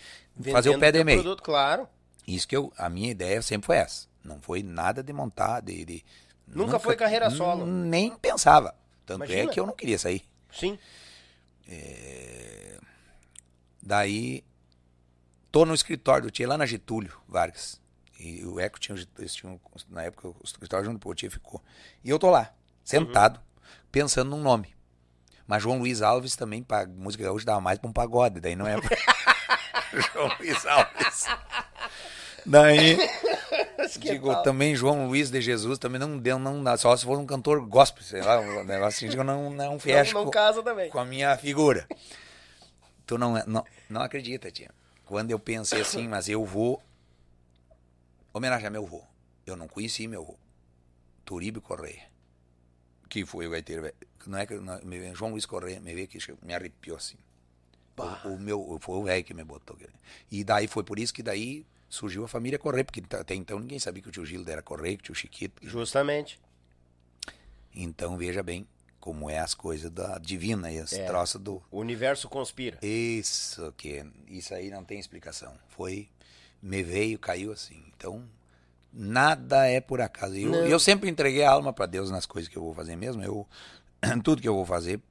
fazer 0.51 0.69
o 0.69 0.73
Vendendo 0.73 0.79
pé 0.79 0.91
de 0.91 1.03
meio. 1.03 1.21
produto, 1.21 1.41
claro. 1.43 1.88
Isso 2.27 2.47
que 2.47 2.55
eu, 2.55 2.71
a 2.77 2.88
minha 2.89 3.09
ideia 3.09 3.41
sempre 3.41 3.65
foi 3.65 3.77
essa. 3.77 4.07
Não 4.23 4.39
foi 4.39 4.61
nada 4.61 5.01
de 5.01 5.11
montar, 5.11 5.61
de. 5.61 5.83
de- 5.83 6.05
Nunca 6.47 6.77
foi 6.79 6.95
carreira 6.95 7.29
solo. 7.31 7.65
Nem 7.65 8.15
pensava. 8.17 8.75
Tanto 9.05 9.25
Imagina. 9.25 9.49
é 9.49 9.53
que 9.53 9.59
eu 9.59 9.65
não 9.65 9.73
queria 9.73 9.97
sair. 9.97 10.23
Sim. 10.51 10.77
Daí, 13.81 14.43
tô 15.51 15.65
no 15.65 15.73
escritório 15.73 16.27
do 16.27 16.31
Tchê, 16.31 16.45
lá 16.45 16.57
na 16.57 16.65
Getúlio 16.67 17.11
Vargas. 17.27 17.80
E 18.23 18.45
o 18.45 18.60
Eco 18.60 18.80
tinha, 18.80 18.95
na 19.89 20.03
época, 20.03 20.27
o 20.27 20.35
escritório 20.43 20.85
junto 20.85 21.10
o 21.10 21.15
Tchê 21.15 21.27
ficou. 21.27 21.60
E 22.03 22.10
eu 22.11 22.19
tô 22.19 22.30
lá, 22.30 22.53
sentado, 22.84 23.39
pensando 23.91 24.30
num 24.30 24.41
nome. 24.41 24.76
Mas 25.48 25.64
João 25.64 25.80
Luiz 25.80 26.03
Alves 26.03 26.35
também, 26.35 26.61
pra 26.61 26.85
música 26.85 27.23
gaúcha, 27.23 27.45
dava 27.48 27.60
mais 27.60 27.80
pra 27.80 27.89
um 27.89 27.93
pagode, 27.93 28.39
daí 28.39 28.56
não 28.56 28.68
é. 28.68 28.76
João 30.14 30.31
Luiz 30.39 30.64
Alves. 30.68 31.26
Daí, 32.45 32.98
digo, 33.99 34.35
também 34.43 34.76
João 34.76 35.07
Luiz 35.07 35.31
de 35.31 35.41
Jesus 35.41 35.80
também 35.80 35.99
não 35.99 36.18
deu, 36.18 36.38
não 36.38 36.64
dá, 36.64 36.77
só 36.77 36.95
se 36.95 37.03
for 37.03 37.18
um 37.18 37.26
cantor 37.26 37.65
gospel, 37.65 38.03
sei 38.03 38.22
lá, 38.22 38.39
um 38.39 38.64
negócio 38.64 38.98
assim, 38.98 39.10
digo, 39.10 39.23
não, 39.23 39.49
não 39.49 39.80
fecha 39.80 40.14
não, 40.14 40.19
não 40.22 40.26
com- 40.26 40.31
casa 40.31 40.61
também. 40.61 40.91
com 40.91 40.99
a 40.99 41.06
minha 41.06 41.35
figura. 41.38 41.88
Tu 43.06 43.18
não, 43.18 43.34
não, 43.48 43.65
não 43.89 44.02
acredita, 44.02 44.52
tia. 44.52 44.69
Quando 45.06 45.31
eu 45.31 45.39
pensei 45.39 45.81
assim, 45.81 46.07
mas 46.07 46.30
eu 46.30 46.45
vou 46.45 46.81
homenagear 48.33 48.71
meu 48.71 48.83
avô. 48.85 49.03
Eu 49.45 49.55
não 49.55 49.67
conheci 49.67 50.07
meu 50.07 50.21
avô. 50.21 50.37
Turíbio 51.25 51.61
Correia. 51.61 52.09
Que 53.09 53.25
foi 53.25 53.47
o 53.47 53.49
gaiteiro. 53.51 53.91
Não 54.25 54.37
é 54.37 54.45
que 54.45 54.55
não, 54.55 54.79
me- 54.83 55.13
João 55.15 55.31
Luiz 55.31 55.45
Correia 55.45 55.79
me 55.79 55.93
veio 55.93 56.07
que 56.07 56.17
me 56.43 56.53
arrepiou 56.53 56.97
assim. 56.97 57.17
O, 58.25 58.29
o 58.29 58.39
meu, 58.39 58.79
foi 58.81 58.95
o 58.97 59.03
velho 59.03 59.23
que 59.23 59.33
me 59.33 59.43
botou. 59.43 59.77
E 60.31 60.43
daí 60.43 60.67
foi 60.67 60.83
por 60.83 60.97
isso 60.97 61.13
que 61.13 61.21
daí 61.21 61.65
surgiu 61.89 62.23
a 62.23 62.27
família 62.27 62.57
Correia, 62.57 62.83
porque 62.85 63.03
até 63.15 63.35
então 63.35 63.59
ninguém 63.59 63.77
sabia 63.77 64.01
que 64.01 64.09
o 64.09 64.11
tio 64.11 64.25
Gildo 64.25 64.49
era 64.49 64.61
Correia, 64.61 64.95
que 64.97 65.01
o 65.03 65.05
tio 65.05 65.15
Chiquito. 65.15 65.61
que- 65.61 65.67
Justamente. 65.67 66.39
Então 67.73 68.17
veja 68.17 68.41
bem 68.41 68.67
como 68.99 69.29
é 69.29 69.39
as 69.39 69.53
coisas 69.53 69.89
da 69.91 70.17
divina 70.17 70.71
e 70.71 70.79
as 70.79 70.93
É. 70.93 71.05
troças 71.05 71.41
do, 71.41 71.61
O 71.71 71.79
universo 71.79 72.29
conspira. 72.29 72.77
Isso 72.85 73.71
que 73.77 74.03
isso 74.27 74.53
aí 74.53 74.69
não 74.69 74.83
tem 74.83 74.99
explicação. 74.99 75.53
Foi 75.69 76.09
me 76.61 76.83
veio, 76.83 77.17
caiu 77.19 77.51
assim. 77.51 77.83
Então 77.95 78.23
nada 78.93 79.67
é 79.67 79.79
por 79.79 80.01
acaso. 80.01 80.35
Eu, 80.35 80.53
eu 80.53 80.79
sempre 80.79 81.09
entreguei 81.09 81.43
a 81.43 81.51
alma 81.51 81.71
para 81.71 81.85
Deus 81.85 82.11
nas 82.11 82.25
coisas 82.25 82.49
que 82.49 82.57
eu 82.57 82.63
vou 82.63 82.73
fazer 82.73 82.95
mesmo. 82.95 83.23
Eu 83.23 83.47
tudo 84.23 84.41
que 84.41 84.47
eu 84.47 84.55
vou 84.55 84.65
fazer 84.65 85.01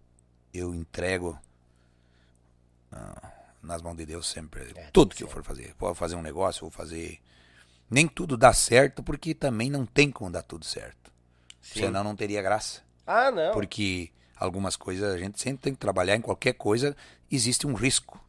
eu 0.53 0.75
entrego 0.75 1.39
ah, 2.93 3.33
nas 3.63 3.83
mãos 3.83 3.97
de 3.97 4.07
Deus 4.07 4.29
sempre. 4.29 4.73
É, 4.75 4.91
tudo 4.93 5.15
que 5.15 5.23
eu 5.23 5.29
que 5.29 5.33
for 5.33 5.45
fazer, 5.45 5.75
vou 5.79 5.95
fazer 5.95 6.17
um 6.17 6.23
negócio, 6.23 6.63
vou 6.63 6.71
fazer 6.71 7.21
nem 7.89 8.07
tudo 8.07 8.37
dá 8.37 8.53
certo 8.53 9.03
porque 9.03 9.35
também 9.35 9.71
não 9.71 9.85
tem 9.85 10.11
como 10.11 10.31
dar 10.31 10.43
tudo 10.43 10.65
certo. 10.65 11.11
Sim. 11.61 11.81
Senão 11.81 12.05
não 12.05 12.17
teria 12.17 12.41
graça. 12.43 12.83
Ah, 13.07 13.31
não. 13.31 13.53
Porque 13.53 14.11
algumas 14.37 14.77
coisas 14.77 15.13
a 15.13 15.19
gente 15.19 15.41
sempre 15.41 15.63
tem 15.63 15.73
que 15.73 15.79
trabalhar 15.79 16.17
em 16.17 16.21
qualquer 16.21 16.55
coisa, 16.55 16.97
existe 17.31 17.67
um 17.67 17.75
risco. 17.75 18.23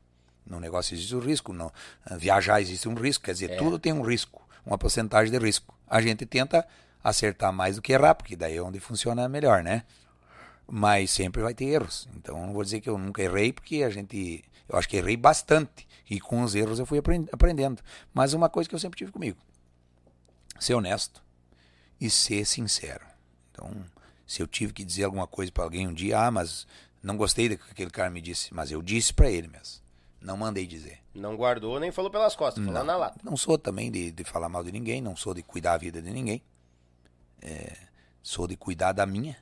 No 0.46 0.60
negócio 0.60 0.94
existe 0.96 1.16
um 1.16 1.20
risco, 1.20 1.54
no 1.54 1.72
ah, 2.06 2.18
viajar 2.18 2.60
existe 2.62 2.88
um 2.90 2.94
risco, 2.96 3.26
quer 3.26 3.34
dizer, 3.34 3.52
É. 3.52 3.56
tudo 3.58 3.78
tem 3.80 3.94
um 3.94 4.02
risco, 4.02 4.42
uma 4.66 4.78
porcentagem 4.78 5.32
de 5.32 5.38
risco. 5.38 5.74
A 5.88 6.02
gente 6.02 6.26
tenta 6.26 6.68
acertar 7.04 7.52
mais 7.54 7.76
do 7.76 7.82
que 7.82 7.94
errar, 7.94 8.16
porque 8.16 8.36
daí 8.36 8.58
é 8.58 8.62
onde 8.62 8.80
funciona 8.80 9.28
melhor, 9.30 9.64
né? 9.64 9.84
Mas 10.68 11.12
sempre 11.12 11.42
vai 11.42 11.54
ter 11.54 11.66
erros. 11.66 12.08
Então 12.16 12.46
não 12.46 12.54
vou 12.54 12.64
dizer 12.64 12.80
que 12.82 12.90
eu 12.90 12.98
nunca 12.98 13.22
errei, 13.22 13.52
porque 13.52 13.84
a 13.84 13.90
gente, 13.90 14.44
eu 14.70 14.78
acho 14.78 14.88
que 14.88 14.98
errei 14.98 15.18
bastante 15.18 15.88
e 16.10 16.20
com 16.20 16.42
os 16.44 16.56
erros 16.56 16.80
eu 16.80 16.86
fui 16.86 17.00
apren- 17.00 17.28
aprendendo. 17.32 17.82
Mas 18.14 18.34
uma 18.34 18.50
coisa 18.50 18.70
que 18.70 18.76
eu 18.76 18.80
sempre 18.80 18.98
tive 18.98 19.12
comigo, 19.12 19.38
ser 20.60 20.74
honesto 20.76 21.22
e 22.00 22.10
ser 22.10 22.46
sincero. 22.46 23.06
Então, 23.52 23.84
se 24.26 24.42
eu 24.42 24.48
tive 24.48 24.74
que 24.74 24.84
dizer 24.84 25.04
alguma 25.04 25.28
coisa 25.28 25.52
para 25.52 25.64
alguém 25.64 25.88
um 25.88 25.94
dia, 25.94 26.20
ah, 26.20 26.32
mas 26.32 26.66
não 27.04 27.18
gostei 27.18 27.50
do 27.50 27.58
que 27.58 27.72
aquele 27.72 27.90
cara 27.92 28.10
me 28.10 28.22
disse, 28.22 28.54
mas 28.54 28.72
eu 28.72 28.82
disse 28.82 29.14
para 29.14 29.30
ele 29.30 29.48
mesmo. 29.48 29.82
Não 30.22 30.38
mandei 30.38 30.68
dizer. 30.68 31.00
Não 31.16 31.36
guardou 31.36 31.80
nem 31.80 31.92
falou 31.92 32.12
pelas 32.12 32.36
costas, 32.36 32.64
falou 32.64 32.84
na 32.84 32.96
lata. 32.96 33.20
Não 33.24 33.36
sou 33.36 33.58
também 33.58 33.92
de, 33.92 34.12
de 34.12 34.24
falar 34.24 34.48
mal 34.48 34.64
de 34.64 34.72
ninguém, 34.72 35.02
não 35.02 35.16
sou 35.16 35.34
de 35.34 35.42
cuidar 35.42 35.74
a 35.74 35.78
vida 35.78 36.02
de 36.02 36.12
ninguém. 36.12 36.44
É, 37.42 37.76
sou 38.22 38.48
de 38.48 38.56
cuidar 38.56 38.92
da 38.92 39.06
minha, 39.06 39.36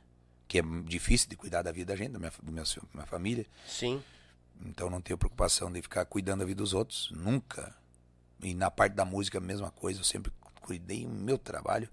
que 0.48 0.60
é 0.60 0.62
difícil 0.86 1.30
de 1.30 1.36
cuidar 1.36 1.62
da 1.62 1.72
vida 1.72 1.94
da 1.94 1.98
gente, 1.98 2.14
da 2.14 2.20
minha, 2.20 2.32
da 2.42 2.64
minha 2.94 3.06
família. 3.06 3.46
Sim. 3.68 4.02
Então 4.66 4.90
não 4.90 5.02
tenho 5.02 5.18
preocupação 5.18 5.72
de 5.72 5.82
ficar 5.82 6.06
cuidando 6.06 6.40
da 6.40 6.46
vida 6.46 6.62
dos 6.62 6.74
outros, 6.74 7.12
nunca. 7.12 7.76
E 8.42 8.54
na 8.54 8.72
parte 8.72 8.94
da 8.94 9.04
música 9.04 9.38
a 9.38 9.42
mesma 9.42 9.70
coisa, 9.70 10.00
eu 10.00 10.06
sempre 10.06 10.32
cuidei 10.62 11.06
do 11.06 11.12
meu 11.12 11.38
trabalho 11.38 11.90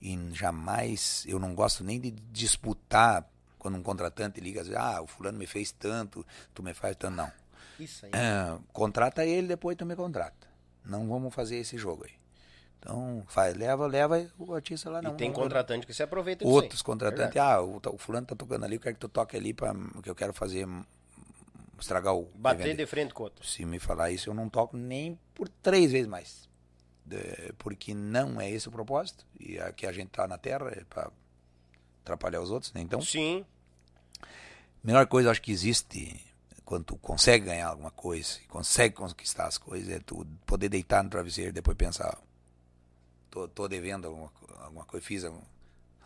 e 0.00 0.18
jamais, 0.32 1.24
eu 1.26 1.38
não 1.38 1.54
gosto 1.54 1.84
nem 1.84 2.00
de 2.00 2.10
disputar 2.10 3.28
quando 3.58 3.76
um 3.76 3.82
contratante 3.82 4.40
liga, 4.40 4.62
ah, 4.78 5.02
o 5.02 5.06
fulano 5.06 5.38
me 5.38 5.46
fez 5.46 5.70
tanto, 5.70 6.24
tu 6.54 6.62
me 6.62 6.72
faz 6.72 6.96
tanto, 6.96 7.16
não. 7.16 7.30
Isso 7.80 8.06
aí. 8.06 8.12
É, 8.14 8.58
contrata 8.72 9.24
ele, 9.24 9.48
depois 9.48 9.76
tu 9.76 9.84
me 9.86 9.96
contrata. 9.96 10.48
Não 10.84 11.08
vamos 11.08 11.34
fazer 11.34 11.56
esse 11.56 11.76
jogo 11.76 12.04
aí. 12.04 12.20
Então, 12.78 13.22
faz, 13.28 13.54
leva, 13.54 13.86
leva 13.86 14.26
o 14.38 14.54
artista 14.54 14.88
lá 14.88 15.02
não. 15.02 15.12
e 15.12 15.16
tem 15.16 15.30
contratante 15.30 15.86
que 15.86 15.92
se 15.92 16.02
aproveita 16.02 16.44
disso 16.44 16.54
Outros 16.56 16.80
contratantes, 16.80 17.36
ah, 17.36 17.60
o, 17.60 17.78
o 17.92 17.98
fulano 17.98 18.26
tá 18.26 18.34
tocando 18.34 18.64
ali, 18.64 18.76
eu 18.76 18.80
quero 18.80 18.94
que 18.94 19.00
tu 19.00 19.08
toque 19.08 19.36
ali 19.36 19.52
para 19.52 19.74
que 20.02 20.08
eu 20.08 20.14
quero 20.14 20.32
fazer 20.32 20.66
hum, 20.66 20.82
estragar 21.78 22.14
o 22.14 22.24
Bater 22.34 22.62
evento. 22.66 22.78
de 22.78 22.86
frente 22.86 23.12
com 23.12 23.24
outro. 23.24 23.46
Se 23.46 23.66
me 23.66 23.78
falar 23.78 24.10
isso, 24.10 24.30
eu 24.30 24.34
não 24.34 24.48
toco 24.48 24.78
nem 24.78 25.18
por 25.34 25.46
três 25.48 25.92
vezes 25.92 26.06
mais. 26.08 26.48
De- 27.04 27.52
porque 27.58 27.92
não 27.92 28.40
é 28.40 28.50
esse 28.50 28.68
o 28.68 28.72
propósito. 28.72 29.26
E 29.38 29.58
aqui 29.58 29.86
a 29.86 29.92
gente 29.92 30.08
tá 30.08 30.26
na 30.26 30.38
Terra 30.38 30.70
é 30.70 30.82
para 30.84 31.10
atrapalhar 32.02 32.40
os 32.40 32.50
outros, 32.50 32.72
né? 32.72 32.80
Então, 32.80 33.02
Sim. 33.02 33.44
melhor 34.82 35.06
coisa 35.06 35.30
acho 35.30 35.42
que 35.42 35.52
existe 35.52 36.24
quando 36.70 36.84
tu 36.84 36.96
consegue 36.98 37.46
ganhar 37.46 37.66
alguma 37.66 37.90
coisa, 37.90 38.38
consegue 38.46 38.94
conquistar 38.94 39.46
as 39.48 39.58
coisas, 39.58 39.88
é 39.92 39.98
tu 39.98 40.24
poder 40.46 40.68
deitar 40.68 41.02
no 41.02 41.10
travesseiro 41.10 41.50
e 41.50 41.52
depois 41.52 41.76
pensar, 41.76 42.16
tô, 43.28 43.48
tô 43.48 43.66
devendo 43.66 44.06
alguma, 44.06 44.32
alguma 44.60 44.84
coisa, 44.84 45.04
fiz 45.04 45.24
algum- 45.24 45.42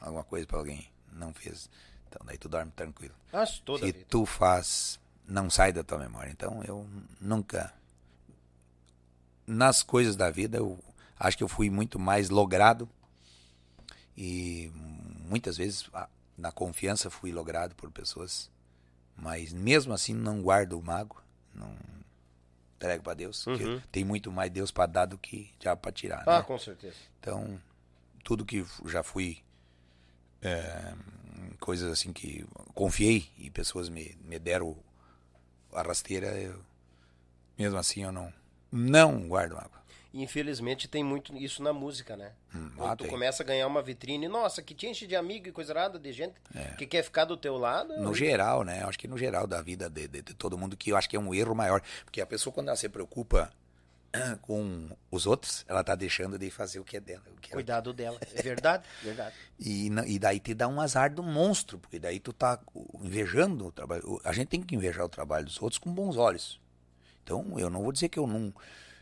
alguma 0.00 0.24
coisa 0.24 0.46
para 0.46 0.56
alguém, 0.56 0.90
não 1.12 1.34
fiz. 1.34 1.68
Então 2.08 2.24
daí 2.24 2.38
tu 2.38 2.48
dorme 2.48 2.72
tranquilo. 2.72 3.14
Mas 3.30 3.58
toda 3.58 3.84
Se 3.84 3.92
vida. 3.92 4.06
tu 4.08 4.24
faz, 4.24 4.98
não 5.28 5.50
sai 5.50 5.70
da 5.70 5.84
tua 5.84 5.98
memória. 5.98 6.30
Então 6.30 6.64
eu 6.64 6.88
nunca. 7.20 7.70
Nas 9.46 9.82
coisas 9.82 10.16
da 10.16 10.30
vida, 10.30 10.56
eu 10.56 10.78
acho 11.20 11.36
que 11.36 11.44
eu 11.44 11.48
fui 11.48 11.68
muito 11.68 11.98
mais 11.98 12.30
logrado. 12.30 12.88
E 14.16 14.72
muitas 15.28 15.58
vezes 15.58 15.90
na 16.38 16.50
confiança 16.50 17.10
fui 17.10 17.32
logrado 17.32 17.74
por 17.74 17.90
pessoas. 17.90 18.50
Mas 19.16 19.52
mesmo 19.52 19.92
assim 19.92 20.14
não 20.14 20.42
guardo 20.42 20.78
o 20.78 20.82
mago. 20.82 21.22
Não 21.54 21.74
entrego 22.76 23.02
para 23.02 23.14
Deus. 23.14 23.44
porque 23.44 23.64
Uhum. 23.64 23.80
Tem 23.90 24.04
muito 24.04 24.30
mais 24.30 24.50
Deus 24.50 24.70
para 24.70 24.86
dar 24.86 25.06
do 25.06 25.18
que 25.18 25.50
já 25.60 25.74
para 25.76 25.92
tirar. 25.92 26.24
Ah, 26.26 26.38
né? 26.38 26.42
com 26.42 26.58
certeza. 26.58 26.96
Então, 27.20 27.60
tudo 28.22 28.44
que 28.44 28.64
já 28.86 29.02
fui. 29.02 29.38
é, 30.42 30.94
coisas 31.58 31.90
assim 31.90 32.12
que 32.12 32.44
confiei 32.74 33.30
e 33.38 33.50
pessoas 33.50 33.88
me, 33.88 34.16
me 34.22 34.38
deram 34.38 34.76
a 35.72 35.82
rasteira, 35.82 36.26
eu, 36.38 36.60
mesmo 37.58 37.78
assim 37.78 38.02
eu 38.02 38.12
não, 38.12 38.32
não 38.70 39.26
guardo 39.28 39.56
água. 39.56 39.82
Infelizmente 40.16 40.86
tem 40.86 41.02
muito 41.02 41.36
isso 41.36 41.60
na 41.60 41.72
música, 41.72 42.16
né? 42.16 42.30
Hum, 42.54 42.70
Quando 42.76 42.90
ah, 42.92 42.96
tu 42.96 43.02
tem. 43.02 43.10
começa 43.10 43.42
a 43.42 43.46
ganhar 43.46 43.66
uma 43.66 43.82
vitrine, 43.82 44.28
nossa, 44.28 44.62
que 44.62 44.72
te 44.72 44.86
enche 44.86 45.08
de 45.08 45.16
amigo 45.16 45.48
e 45.48 45.52
coisa 45.52 45.72
errada, 45.72 45.98
de 45.98 46.12
gente 46.12 46.34
que 46.78 46.86
quer 46.86 47.02
ficar 47.02 47.24
do 47.24 47.36
teu 47.36 47.56
lado. 47.58 47.92
É. 47.92 47.98
No 47.98 48.14
geral, 48.14 48.62
né? 48.62 48.84
Acho 48.84 48.96
que 48.96 49.08
no 49.08 49.18
geral 49.18 49.44
da 49.44 49.60
vida 49.60 49.90
de, 49.90 50.06
de- 50.06 50.22
de 50.22 50.32
todo 50.34 50.56
mundo, 50.56 50.76
que 50.76 50.90
eu 50.92 50.96
acho 50.96 51.10
que 51.10 51.16
é 51.16 51.18
um 51.18 51.34
erro 51.34 51.52
maior. 51.52 51.82
Porque 52.04 52.20
a 52.20 52.26
pessoa, 52.26 52.52
quando 52.54 52.68
ela 52.68 52.76
se 52.76 52.88
preocupa 52.88 53.52
com 54.42 54.88
os 55.10 55.26
outros, 55.26 55.64
ela 55.66 55.82
tá 55.82 55.96
deixando 55.96 56.38
de 56.38 56.48
fazer 56.48 56.78
o 56.78 56.84
que 56.84 56.96
é 56.96 57.00
dela. 57.00 57.24
Que 57.40 57.48
ela 57.50 57.56
Cuidado 57.56 57.92
dela. 57.92 58.16
É 58.36 58.40
verdade? 58.40 58.84
verdade. 59.02 59.34
E, 59.58 59.88
e 60.06 60.18
daí 60.20 60.38
te 60.38 60.54
dá 60.54 60.68
um 60.68 60.80
azar 60.80 61.12
do 61.12 61.24
monstro, 61.24 61.76
porque 61.80 61.98
daí 61.98 62.20
tu 62.20 62.32
tá 62.32 62.60
invejando 63.02 63.66
o 63.66 63.72
trabalho. 63.72 64.20
A 64.22 64.32
gente 64.32 64.46
tem 64.46 64.62
que 64.62 64.76
invejar 64.76 65.04
o 65.04 65.08
trabalho 65.08 65.44
dos 65.46 65.60
outros 65.60 65.78
com 65.80 65.92
bons 65.92 66.16
olhos. 66.16 66.60
Então, 67.24 67.58
eu 67.58 67.68
não 67.68 67.82
vou 67.82 67.90
dizer 67.90 68.08
que 68.08 68.18
eu 68.20 68.28
não, 68.28 68.54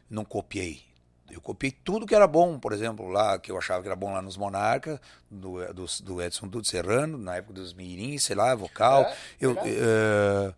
não 0.09 0.25
copiei. 0.25 0.91
Eu 1.33 1.41
copiei 1.41 1.73
tudo 1.73 2.07
que 2.07 2.15
era 2.15 2.27
bom, 2.27 2.59
por 2.59 2.75
exemplo, 2.75 3.09
lá 3.09 3.39
que 3.39 3.51
eu 3.51 3.57
achava 3.57 3.81
que 3.83 3.89
era 3.89 3.97
bom 3.97 4.13
lá 4.13 4.21
nos 4.21 4.37
Monarca, 4.37 5.01
do, 5.31 5.65
do, 5.73 5.87
do 6.03 6.23
Edson 6.23 6.47
Dudu 6.47 6.67
Serrano, 6.69 7.17
na 7.17 7.37
época 7.37 7.55
dos 7.55 7.73
Mirins, 7.73 8.23
sei 8.25 8.37
lá, 8.37 8.55
vocal. 8.55 9.09
É, 9.09 9.17
eu, 9.41 9.59
eh, 9.63 10.55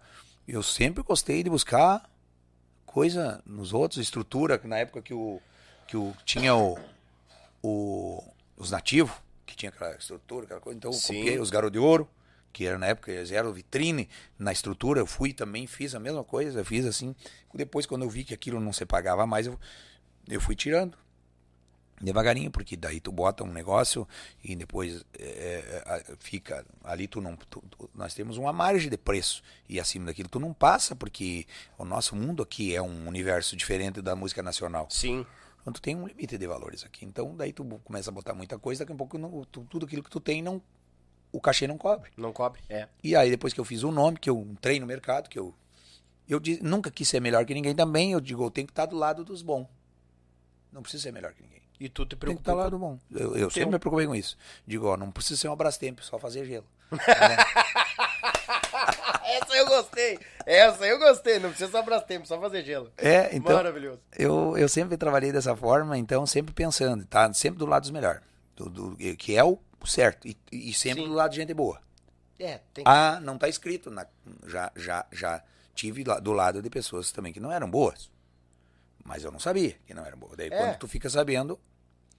eu 0.49 0.65
sempre 0.65 1.05
gostei 1.05 1.45
de 1.45 1.49
buscar 1.51 2.11
coisa 2.87 3.43
nos 3.47 3.73
outros, 3.73 4.01
estrutura, 4.03 4.59
que 4.59 4.67
na 4.69 4.79
época 4.79 5.03
que 5.03 5.15
o, 5.15 5.41
que 5.87 5.97
o 5.97 6.13
tinha 6.25 6.57
o, 6.57 6.77
o- 7.63 8.23
os 8.57 8.71
nativos, 8.71 9.13
que 9.47 9.57
tinha 9.57 9.71
aquela 9.71 9.95
estrutura, 9.97 10.45
aquela 10.47 10.61
coisa, 10.61 10.77
então 10.77 10.91
eu 10.93 11.01
Sim. 11.01 11.17
copiei 11.17 11.39
os 11.39 11.51
Garotos 11.51 11.73
de 11.73 11.79
Ouro, 11.79 12.09
que 12.53 12.67
era 12.67 12.79
na 12.79 12.87
época, 12.87 13.11
eles 13.11 13.33
eram 13.33 13.53
vitrine 13.53 14.09
na 14.39 14.53
estrutura, 14.53 15.01
eu 15.01 15.07
fui 15.07 15.33
também, 15.33 15.67
fiz 15.67 15.95
a 15.95 16.01
mesma 16.01 16.23
coisa, 16.23 16.61
eu 16.61 16.65
fiz 16.65 16.87
assim, 16.87 17.15
depois 17.53 17.85
quando 17.87 18.03
eu 18.03 18.11
vi 18.11 18.25
que 18.25 18.33
aquilo 18.35 18.61
não 18.61 18.73
se 18.73 18.87
pagava 18.87 19.27
mais, 19.27 19.47
eu, 19.47 19.59
eu 20.29 20.41
fui 20.41 20.55
tirando. 20.57 20.97
Devagarinho, 22.01 22.51
porque 22.51 22.77
daí 22.77 22.99
tu 23.01 23.13
bota 23.13 23.45
um 23.45 23.53
negócio 23.53 24.07
e 24.43 24.57
depois 24.57 25.05
é, 25.17 25.85
é, 25.87 26.17
fica 26.19 26.67
ali 26.83 27.07
tu 27.07 27.21
não 27.21 27.37
tu- 27.37 27.63
tu- 27.71 27.89
nós 27.95 28.13
temos 28.13 28.37
uma 28.37 28.53
margem 28.53 28.91
de 28.91 28.99
preço 28.99 29.43
e 29.69 29.79
acima 29.79 30.07
daquilo 30.07 30.29
tu 30.29 30.41
não 30.41 30.53
passa 30.53 30.97
porque 30.97 31.47
o 31.79 31.85
nosso 31.85 32.17
mundo 32.17 32.43
aqui 32.43 32.75
é 32.75 32.83
um 32.83 33.07
universo 33.07 33.57
diferente 33.57 34.03
da 34.03 34.17
música 34.17 34.43
nacional 34.43 34.89
Sim. 34.91 35.25
então 35.63 35.73
tu 35.73 35.81
tem 35.81 35.95
um 35.95 36.05
limite 36.07 36.37
de 36.37 36.47
valores 36.49 36.85
aqui 36.85 37.05
então 37.07 37.35
daí 37.37 37.53
tu 37.53 37.65
começa 37.85 38.11
a 38.11 38.13
botar 38.13 38.35
muita 38.35 38.59
coisa 38.59 38.81
daqui 38.85 38.93
a 38.93 38.97
pouco 38.97 39.17
não- 39.17 39.45
tu- 39.45 39.65
tudo 39.71 39.87
aquilo 39.87 40.03
que 40.03 40.11
tu 40.11 40.19
tem 40.21 40.43
não 40.43 40.61
o 41.31 41.41
cachê 41.41 41.67
não 41.69 41.79
cobre 41.79 42.11
Não 42.17 42.33
cobre? 42.33 42.61
É. 42.69 42.89
e 43.05 43.15
aí 43.15 43.31
depois 43.31 43.53
que 43.55 43.61
eu 43.61 43.65
fiz 43.65 43.85
o 43.85 43.93
nome 43.93 44.19
que 44.19 44.29
eu 44.29 44.41
entrei 44.51 44.81
no 44.81 44.87
mercado 44.87 45.29
que 45.31 45.39
eu 45.39 45.55
eu 46.29 46.41
nunca 46.61 46.91
quis 46.91 47.09
ser 47.09 47.21
melhor 47.21 47.47
que 47.47 47.55
ninguém 47.55 47.75
também 47.75 48.13
eu 48.13 48.21
digo 48.21 48.45
eu 48.45 48.51
tenho 48.51 48.67
que 48.67 48.73
estar 48.73 48.87
do 48.87 48.97
lado 48.97 49.25
dos 49.25 49.43
bons 49.43 49.69
não 50.75 50.83
precisa 50.83 51.05
ser 51.05 51.13
melhor 51.13 51.33
que 51.33 51.43
ninguém 51.43 51.63
E 51.81 51.89
tu 51.89 52.05
te 52.05 52.11
tem 52.11 52.17
que 52.19 52.21
preocupa. 52.21 52.51
estar 52.51 52.55
lá 52.55 52.69
do 52.69 52.79
bom. 52.79 52.99
Eu, 53.11 53.37
eu 53.37 53.49
sempre 53.49 53.61
Teu. 53.65 53.73
me 53.73 53.79
preocupei 53.79 54.07
com 54.07 54.15
isso. 54.15 54.37
Digo, 54.67 54.87
ó, 54.89 54.97
não 54.97 55.11
precisa 55.11 55.41
ser 55.41 55.49
um 55.49 55.57
Brastemp, 55.57 56.01
só 56.01 56.19
fazer 56.19 56.45
gelo. 56.45 56.67
Essa 59.25 59.57
eu 59.57 59.67
gostei. 59.67 60.19
Essa 60.47 60.87
eu 60.87 60.99
gostei. 60.99 61.39
Não 61.39 61.49
precisa 61.51 61.71
sobrar 61.71 62.01
tempo, 62.03 62.27
só 62.27 62.39
fazer 62.41 62.63
gelo. 62.65 62.93
É, 62.97 63.35
então. 63.35 63.55
Maravilhoso. 63.57 64.01
Eu, 64.17 64.57
eu 64.57 64.69
sempre 64.69 64.97
trabalhei 64.97 65.33
dessa 65.33 65.57
forma, 65.57 65.97
então 65.99 66.27
sempre 66.27 66.53
pensando, 66.53 67.05
tá? 67.07 67.33
Sempre 67.33 67.59
do 67.59 67.67
lado 67.67 67.83
dos 67.83 67.91
melhores. 67.91 68.21
Do, 68.57 68.69
do- 68.69 68.97
que 69.17 69.37
é 69.37 69.43
o 69.45 69.59
certo. 69.85 70.29
E, 70.29 70.37
e 70.53 70.73
sempre 70.75 71.03
Sim. 71.03 71.09
do 71.09 71.15
lado 71.15 71.31
de 71.31 71.37
gente 71.37 71.55
boa. 71.55 71.81
É, 72.39 72.61
tem 72.73 72.85
Ah, 72.87 73.19
não 73.23 73.39
tá 73.39 73.49
escrito. 73.49 73.91
Na, 73.91 74.07
já, 74.47 74.71
já, 74.77 75.07
já 75.11 75.43
tive 75.75 76.05
do 76.05 76.33
lado 76.33 76.61
de 76.63 76.71
pessoas 76.71 77.11
também 77.13 77.33
que 77.33 77.41
não 77.41 77.51
eram 77.51 77.71
boas. 77.71 78.11
Mas 79.05 79.23
eu 79.23 79.31
não 79.31 79.39
sabia 79.39 79.77
que 79.87 79.93
não 79.93 80.05
eram 80.05 80.19
boas. 80.19 80.37
Daí 80.37 80.49
É. 80.49 80.57
quando 80.57 80.79
tu 80.79 80.89
fica 80.89 81.09
sabendo, 81.11 81.61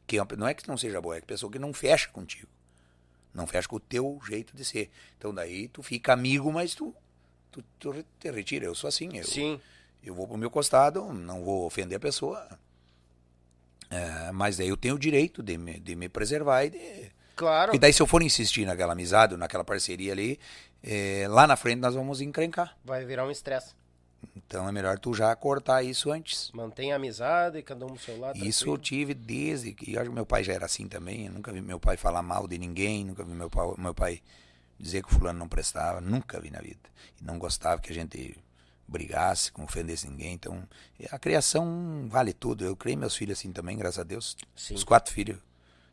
que 0.06 0.20
é 0.20 0.24
não 0.38 0.48
é 0.48 0.54
que 0.54 0.68
não 0.68 0.78
seja 0.78 1.02
boa, 1.02 1.18
é 1.18 1.22
que 1.22 1.28
pessoa 1.28 1.52
que 1.52 1.58
não 1.60 1.74
fecha 1.74 2.10
contigo. 2.10 2.48
Não 3.34 3.48
fecha 3.48 3.68
com 3.68 3.76
o 3.76 3.80
teu 3.80 4.20
jeito 4.26 4.56
de 4.56 4.64
ser. 4.64 4.90
Então 5.18 5.34
daí 5.34 5.68
tu 5.68 5.82
fica 5.84 6.14
amigo, 6.14 6.52
mas 6.54 6.76
tu, 6.76 6.96
tu, 7.52 7.64
tu 7.80 8.06
te 8.20 8.32
retira. 8.32 8.66
Eu 8.66 8.76
sou 8.76 8.88
assim. 8.88 9.18
Eu, 9.18 9.26
Sim. 9.26 9.60
eu 10.04 10.14
vou 10.14 10.28
pro 10.28 10.38
meu 10.38 10.50
costado, 10.50 11.12
não 11.12 11.44
vou 11.44 11.66
ofender 11.66 11.98
a 11.98 12.00
pessoa. 12.00 12.48
É, 13.90 14.32
mas 14.32 14.58
daí 14.58 14.70
eu 14.70 14.78
tenho 14.78 14.96
o 14.96 15.00
direito 15.00 15.44
de 15.44 15.58
me, 15.58 15.80
de 15.80 15.96
me 15.96 16.08
preservar 16.08 16.66
e 16.66 16.70
de. 16.70 17.12
Claro. 17.36 17.72
Porque 17.72 17.80
daí 17.80 17.92
se 17.92 18.02
eu 18.02 18.08
for 18.08 18.22
insistir 18.22 18.66
naquela 18.66 18.94
amizade, 18.94 19.36
naquela 19.36 19.64
parceria 19.64 20.14
ali, 20.14 20.40
é, 20.82 21.26
lá 21.28 21.46
na 21.46 21.56
frente 21.58 21.80
nós 21.80 21.94
vamos 21.94 22.22
encrencar. 22.22 22.78
Vai 22.86 23.04
virar 23.06 23.26
um 23.26 23.32
estresse. 23.32 23.74
Então 24.36 24.68
é 24.68 24.72
melhor 24.72 25.00
tu 25.00 25.14
já 25.14 25.36
cortar 25.36 25.84
isso 25.84 26.12
antes. 26.12 26.52
Mantém 26.54 26.94
a 26.94 26.96
amizade, 26.96 27.62
cada 27.62 27.86
um 27.86 27.90
no 27.90 28.00
seu 28.00 28.20
lado. 28.20 28.38
Isso 28.38 28.64
eu 28.64 28.74
tranquilo. 28.74 28.78
tive 28.78 29.14
desde 29.14 29.74
que. 29.74 29.94
Eu 29.94 30.02
acho 30.02 30.10
que 30.10 30.16
meu 30.16 30.26
pai 30.26 30.44
já 30.44 30.54
era 30.54 30.66
assim 30.66 30.88
também. 30.88 31.26
Eu 31.26 31.34
nunca 31.34 31.52
vi 31.52 31.62
meu 31.62 31.80
pai 31.80 31.98
falar 31.98 32.22
mal 32.22 32.48
de 32.48 32.58
ninguém. 32.58 33.06
Nunca 33.06 33.24
vi 33.24 33.34
meu 33.34 33.50
pai, 33.50 33.74
meu 33.78 33.94
pai 33.94 34.22
dizer 34.80 35.04
que 35.04 35.10
o 35.10 35.12
fulano 35.12 35.40
não 35.40 35.48
prestava. 35.48 36.00
Nunca 36.00 36.40
vi 36.40 36.50
na 36.50 36.60
vida. 36.60 36.90
E 37.22 37.24
não 37.24 37.38
gostava 37.38 37.82
que 37.82 37.92
a 37.92 37.96
gente 37.96 38.38
brigasse, 38.88 39.52
que 39.52 39.62
ofendesse 39.62 40.08
ninguém. 40.08 40.34
Então, 40.34 40.68
a 41.12 41.20
criação 41.20 42.08
vale 42.08 42.34
tudo. 42.34 42.64
Eu 42.64 42.76
criei 42.76 42.96
meus 42.96 43.16
filhos 43.16 43.40
assim 43.40 43.52
também, 43.52 43.78
graças 43.78 44.00
a 44.00 44.04
Deus. 44.04 44.38
Sim. 44.56 44.76
Os 44.76 44.84
quatro 44.84 45.14
filhos. 45.14 45.40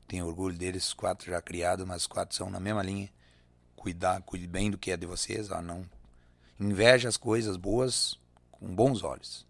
Tenho 0.07 0.27
orgulho 0.27 0.57
deles, 0.57 0.89
os 0.89 0.95
quatro 0.95 1.31
já 1.31 1.41
criados, 1.41 1.87
mas 1.87 2.03
os 2.03 2.07
quatro 2.07 2.37
são 2.37 2.51
na 2.51 2.61
mesma 2.61 2.83
linha. 2.83 3.09
Cuidar, 3.75 4.21
cuide 4.23 4.47
bem 4.47 4.71
do 4.71 4.79
que 4.79 4.91
é 4.91 4.97
de 4.97 5.07
vocês, 5.07 5.51
ó, 5.51 5.63
não. 5.63 5.85
Inveja 6.61 7.09
as 7.09 7.17
coisas 7.17 7.57
boas 7.57 8.21
com 8.63 8.75
bons 8.75 9.03
olhos. 9.03 9.47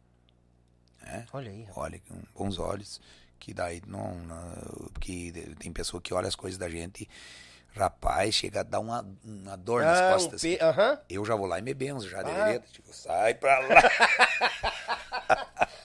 Olha 1.32 1.51
aí. 1.51 1.60
rapaz. 1.64 1.76
Olha, 1.78 2.01
com 2.09 2.22
bons 2.34 2.59
olhos, 2.59 3.01
que 3.39 3.52
daí 3.52 3.82
não, 3.86 4.14
não 4.20 4.90
que 5.01 5.32
tem 5.59 5.72
pessoa 5.72 6.01
que 6.01 6.14
olha 6.14 6.28
as 6.28 6.36
coisas 6.36 6.56
da 6.59 6.68
gente, 6.70 7.09
rapaz, 7.74 8.34
chega 8.34 8.60
a 8.60 8.62
dar 8.62 8.80
uma, 8.80 9.05
uma 9.24 9.56
dor 9.56 9.82
nas 9.82 9.98
Ah, 9.98 10.09
um 10.09 10.12
costas. 10.12 10.40
pe- 10.43 10.59
Aham. 10.62 10.98
Eu 11.10 11.24
já 11.24 11.34
vou 11.34 11.47
lá 11.47 11.59
e 11.59 11.62
me 11.62 11.74
benzo 11.74 12.09
já 12.09 12.20
Ah. 12.20 12.22
vereda, 12.22 12.64
tipo, 12.72 12.93
sai 12.94 13.34
pra 13.34 13.59
lá. 13.59 13.68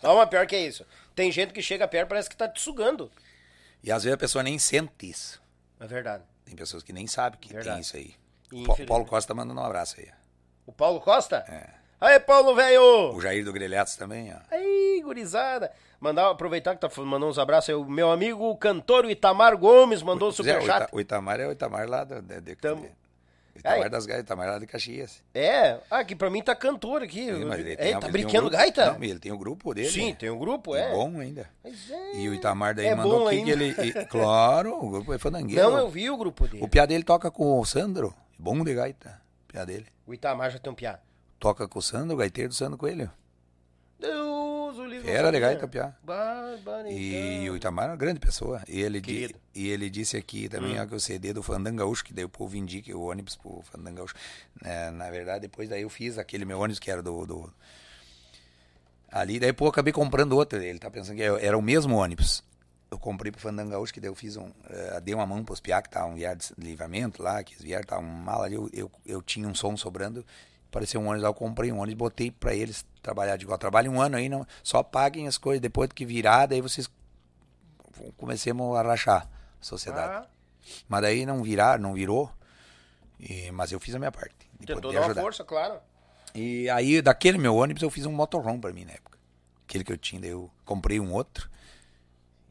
Não, 0.02 0.16
mas 0.16 0.30
pior 0.30 0.46
que 0.48 0.56
é 0.56 0.66
isso. 0.66 0.86
Tem 1.16 1.32
gente 1.32 1.54
que 1.54 1.62
chega 1.62 1.88
perto 1.88 2.10
parece 2.10 2.30
que 2.30 2.38
tá 2.38 2.48
te 2.48 2.62
sugando. 2.62 3.12
e 3.84 3.92
às 3.92 4.04
vezes 4.04 4.14
a 4.16 4.18
pessoa 4.18 4.44
nem 4.44 4.58
sente 4.60 5.10
isso. 5.10 5.42
É 5.80 5.88
verdade. 5.88 6.24
Tem 6.46 6.56
pessoas 6.56 6.84
que 6.84 6.94
nem 6.94 7.08
sabem 7.08 7.40
que 7.40 7.54
Verdade. 7.54 7.76
tem 7.76 7.82
isso 7.82 7.98
aí. 7.98 8.16
O. 8.52 8.86
Paulo 8.86 9.06
Costa 9.06 9.34
mandando 9.34 9.60
um 9.60 9.64
abraço 9.64 10.00
aí. 10.00 10.10
O 10.66 10.72
Paulo 10.72 11.02
Costa? 11.02 11.38
É. 11.50 11.77
Aí, 12.00 12.20
Paulo, 12.20 12.54
velho! 12.56 13.14
O 13.16 13.20
Jair 13.22 13.44
do 13.44 13.52
Grelhatos 13.52 13.96
também, 13.96 14.32
ó. 14.34 14.38
Aí, 14.56 15.02
gurizada. 15.04 15.72
Mandar, 16.00 16.30
aproveitar 16.30 16.76
que 16.76 16.82
tá 16.82 16.90
mandando 17.02 17.28
uns 17.28 17.40
abraços 17.40 17.70
aí. 17.70 17.76
O 17.76 17.86
meu 17.86 18.12
amigo 18.12 18.44
o 18.52 18.56
cantor 18.56 19.06
o 19.06 19.10
Itamar 19.10 19.58
Gomes 19.58 20.04
mandou 20.04 20.30
um 20.30 20.34
Pois 20.34 20.48
é, 20.48 20.52
o, 20.52 20.62
superchat. 20.62 20.84
Ita, 20.88 20.96
o 20.96 21.00
Itamar 21.02 21.40
é 21.40 21.48
o 21.48 21.52
Itamar 21.52 21.90
lá 21.90 22.04
do, 22.04 22.22
de, 22.22 22.40
de, 22.42 22.56
Tamo. 22.56 22.84
de- 22.84 22.92
Itamar 23.60 23.90
das 23.90 24.06
Gaitas, 24.06 24.24
Itamar 24.26 24.48
lá 24.48 24.60
de 24.60 24.68
Caxias. 24.68 25.24
É, 25.34 25.80
ah, 25.90 26.04
que 26.04 26.16
pra 26.16 26.30
mim 26.30 26.44
tá 26.44 26.56
cantor 26.56 27.02
aqui. 27.02 27.26
Sim, 27.34 27.46
mas 27.46 27.60
ele 27.60 27.74
é, 27.74 27.76
tem- 27.76 27.94
tá 27.94 27.98
ele 27.98 28.08
um 28.08 28.12
brincando 28.12 28.42
grupo- 28.42 28.58
gaita? 28.58 28.92
Não, 28.94 29.04
ele 29.04 29.20
tem 29.20 29.32
o 29.32 29.38
grupo 29.40 29.74
dele. 29.74 29.90
Sim, 29.90 30.10
né? 30.10 30.16
tem 30.20 30.30
um 30.30 30.38
grupo, 30.38 30.76
E 30.76 30.80
é. 30.80 30.92
bom 30.92 31.20
ainda. 31.20 31.50
É. 31.66 31.72
E 32.18 32.30
o 32.30 32.34
Itamar 32.36 32.76
daí 32.76 32.86
É 32.86 32.94
mandou 32.94 33.28
aqui 33.28 33.42
que 33.44 33.50
ele. 33.50 33.70
e- 33.72 33.94
claro, 34.06 34.76
o 34.80 34.88
grupo 34.92 35.12
é 35.12 35.18
fandangueiro. 35.18 35.64
Não, 35.72 35.76
eu 35.80 35.90
vi 35.90 36.08
o 36.12 36.16
grupo 36.16 36.48
dele. 36.48 36.64
O 36.64 36.68
piá 36.68 36.86
dele 36.86 37.04
toca 37.04 37.32
com 37.32 37.60
o 37.60 37.66
Sandro. 37.66 38.14
Bom 38.38 38.64
de 38.64 38.76
gaita. 38.76 39.20
O 39.50 39.52
piá 39.52 39.66
dele. 39.66 39.88
O 40.06 40.14
Itamar 40.14 40.52
já 40.52 40.60
tem 40.60 40.72
um 40.72 40.76
piá. 40.76 41.00
Toca 41.40 41.68
com 41.68 41.80
o 41.80 41.82
Sandro, 41.82 42.16
o 42.16 42.18
gaiteiro 42.18 42.50
do 42.50 42.56
Sandro 42.56 42.78
Coelho. 42.78 43.12
Deus, 44.00 44.78
o 44.78 44.86
livro. 44.86 45.06
Fera 45.08 45.32
de 45.32 45.40
gaita, 45.40 45.68
piá. 45.68 45.94
Barbaridade. 46.04 46.94
E 46.96 47.50
o 47.50 47.56
Itamar 47.56 47.86
é 47.86 47.90
uma 47.92 47.96
grande 47.96 48.20
pessoa. 48.20 48.62
E 48.68 48.82
ele, 48.82 49.00
di- 49.02 49.36
e 49.56 49.70
ele 49.70 49.90
disse 49.90 50.18
aqui 50.18 50.48
também 50.50 50.80
Hum. 50.80 50.84
ó, 50.84 50.86
que 50.86 50.96
o 50.96 51.00
CD 51.00 51.34
do 51.34 51.42
Fandangaúcho, 51.44 52.04
que 52.04 52.14
daí 52.14 52.24
o 52.26 52.30
povo 52.30 52.56
indica 52.56 52.96
o 52.96 53.02
ônibus 53.08 53.36
pro 53.36 53.62
Fandangaúcho. 53.72 54.14
É, 54.64 54.90
na 54.92 55.10
verdade, 55.10 55.42
depois 55.42 55.70
daí 55.70 55.82
eu 55.84 55.90
fiz 55.90 56.18
aquele 56.18 56.46
meu 56.46 56.60
ônibus 56.60 56.80
que 56.80 56.90
era 56.92 57.02
do. 57.02 57.26
do- 57.26 57.54
Ali, 59.12 59.40
daí 59.40 59.54
pô, 59.54 59.66
eu 59.66 59.70
acabei 59.70 59.94
comprando 59.94 60.34
outro. 60.34 60.62
Ele 60.62 60.80
tá 60.80 60.90
pensando 60.92 61.16
que 61.16 61.24
era 61.24 61.58
o 61.58 61.62
mesmo 61.62 61.96
ônibus. 61.96 62.44
Eu 62.92 62.98
comprei 63.00 63.32
pro 63.32 63.42
Fandangaúcho, 63.42 63.94
que 63.94 64.00
daí 64.00 64.10
eu 64.10 64.16
fiz 64.16 64.38
um. 64.38 64.52
eh, 64.70 65.02
dei 65.02 65.14
uma 65.14 65.26
mão 65.26 65.44
pros 65.44 65.60
piá 65.60 65.82
que 65.82 65.88
estavam 65.88 66.16
vieram 66.16 66.38
de 66.38 66.54
livramento 66.58 67.22
lá, 67.24 67.44
que 67.44 67.54
eles 67.54 67.64
vieram, 67.64 67.82
estavam 67.84 68.04
mal 68.04 68.44
ali. 68.44 68.56
Eu, 68.56 68.70
eu, 68.74 68.92
eu 69.06 69.22
tinha 69.22 69.48
um 69.48 69.56
som 69.56 69.76
sobrando. 69.76 70.26
Apareceu 70.70 71.00
um 71.02 71.06
ônibus 71.08 71.24
lá, 71.24 71.30
eu 71.30 71.34
comprei 71.34 71.72
um 71.72 71.80
ônibus, 71.80 71.98
botei 71.98 72.30
pra 72.32 72.54
eles 72.54 72.86
trabalhar 73.02 73.38
de 73.38 73.44
igual. 73.46 73.58
Trabalhem 73.58 73.90
um 73.92 74.00
ano 74.02 74.18
aí, 74.18 74.28
não, 74.30 74.46
só 74.62 74.84
paguem 74.84 75.28
as 75.28 75.38
coisas. 75.38 75.62
Depois 75.62 75.90
que 75.92 76.06
virar, 76.06 76.46
daí 76.46 76.62
vocês 76.62 76.90
comecemos 78.18 78.76
a 78.78 78.82
rachar 78.82 79.28
a 79.60 79.64
sociedade. 79.64 80.26
Ah, 80.26 80.30
Mas 80.88 81.02
daí 81.02 81.26
não 81.26 81.42
virar, 81.42 81.80
não 81.80 81.94
virou. 81.94 82.32
E- 83.20 83.50
mas 83.52 83.72
eu 83.72 83.80
fiz 83.80 83.96
a 83.96 84.00
minha 84.00 84.12
parte. 84.12 84.36
tentou 84.66 84.92
dar 84.92 85.00
uma 85.02 85.08
força, 85.24 85.44
claro. 85.44 85.80
E 86.36 86.70
aí, 86.70 87.02
daquele 87.02 87.38
meu 87.38 87.56
ônibus, 87.56 87.82
eu 87.82 87.90
fiz 87.90 88.06
um 88.06 88.12
motorhome 88.12 88.60
pra 88.60 88.72
mim 88.74 88.86
na 88.86 88.92
época. 88.92 89.18
Aquele 89.64 89.84
que 89.84 89.92
eu 89.92 89.98
tinha, 89.98 90.22
daí 90.22 90.30
eu 90.32 90.52
comprei 90.66 91.00
um 91.00 91.12
outro. 91.14 91.50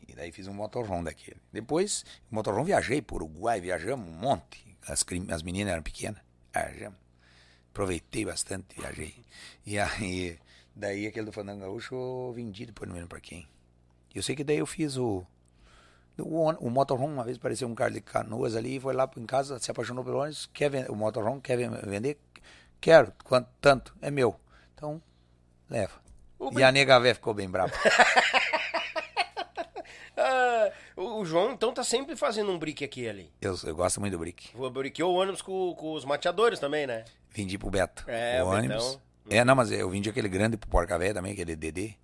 E 0.09 0.15
daí 0.15 0.33
fiz 0.33 0.47
um 0.49 0.55
motorhome 0.55 1.05
daquele. 1.05 1.41
Depois, 1.53 2.05
motorhome 2.31 2.65
viajei 2.67 3.01
por 3.03 3.23
Uruguai, 3.23 3.61
viajamos 3.61 4.09
um 4.09 4.13
monte. 4.13 4.77
As, 4.89 5.05
as 5.31 5.43
meninas 5.43 5.73
eram 5.73 5.83
pequenas, 5.83 6.21
viajamos. 6.53 6.99
Aproveitei 7.77 8.25
bastante, 8.25 8.75
viajei. 8.75 9.15
E 9.67 9.79
aí, 9.79 10.39
daí 10.75 11.07
aquele 11.07 11.27
do 11.27 11.33
Fandango 11.33 11.61
Gaúcho 11.61 11.95
eu 11.95 12.33
vendi 12.35 12.65
depois, 12.65 12.89
não 12.89 12.95
lembro 12.95 13.11
pra 13.11 13.21
quem. 13.21 13.47
Eu 14.15 14.23
sei 14.23 14.35
que 14.35 14.43
daí 14.43 14.57
eu 14.57 14.65
fiz 14.67 14.97
o. 14.97 15.23
O, 16.19 16.49
o 16.53 16.71
motorhome, 16.71 17.13
uma 17.13 17.23
vez 17.23 17.37
apareceu 17.37 17.69
um 17.69 17.75
cara 17.75 17.91
de 17.91 18.01
canoas 18.01 18.57
ali, 18.57 18.81
foi 18.81 18.95
lá 18.95 19.07
em 19.19 19.27
casa, 19.27 19.59
se 19.59 19.71
apaixonou 19.71 20.03
pelo 20.03 20.17
ônibus, 20.21 20.49
quer 20.55 20.71
vender, 20.71 20.91
o 20.91 20.97
motorhome 20.97 21.39
quer 21.43 21.59
ven- 21.59 21.69
vender? 21.85 22.19
Quero, 22.81 23.13
quanto, 23.23 23.51
tanto, 23.61 23.95
é 24.01 24.11
meu. 24.11 24.35
Então, 24.75 25.03
leva. 25.69 26.01
E 26.57 26.63
a 26.63 26.73
nega 26.73 26.99
véia 26.99 27.15
ficou 27.15 27.35
bem 27.35 27.51
brava. 27.51 27.73
Ah, 30.19 30.73
o 30.97 31.21
o 31.21 31.27
João, 31.27 31.53
então, 31.53 31.75
tá 31.75 31.85
sempre 31.85 32.17
fazendo 32.17 32.51
um 32.51 32.59
brick 32.59 32.83
aqui 32.83 33.07
ali. 33.07 33.31
Eu, 33.39 33.55
eu 33.65 33.77
gosto 33.77 34.01
muito 34.01 34.15
do 34.15 34.19
brick. 34.19 34.49
Briqueou 34.73 35.13
o 35.15 35.19
ônibus 35.21 35.43
com, 35.43 35.75
com 35.75 35.93
os 35.93 36.07
mateadores 36.07 36.59
também, 36.59 36.87
né? 36.87 37.05
Vendi 37.37 37.59
pro 37.59 37.71
Beto. 37.71 38.05
É, 38.09 38.43
o 38.43 38.47
ônibus. 38.47 38.85
Betão. 38.85 39.01
É, 39.29 39.45
não, 39.45 39.55
mas 39.55 39.71
eu 39.71 39.91
vendi 39.91 40.09
aquele 40.09 40.29
grande 40.29 40.57
pro 40.57 40.71
Porca 40.71 40.99
Véia 40.99 41.13
também, 41.13 41.33
aquele 41.33 41.55
Dedê. 41.55 41.95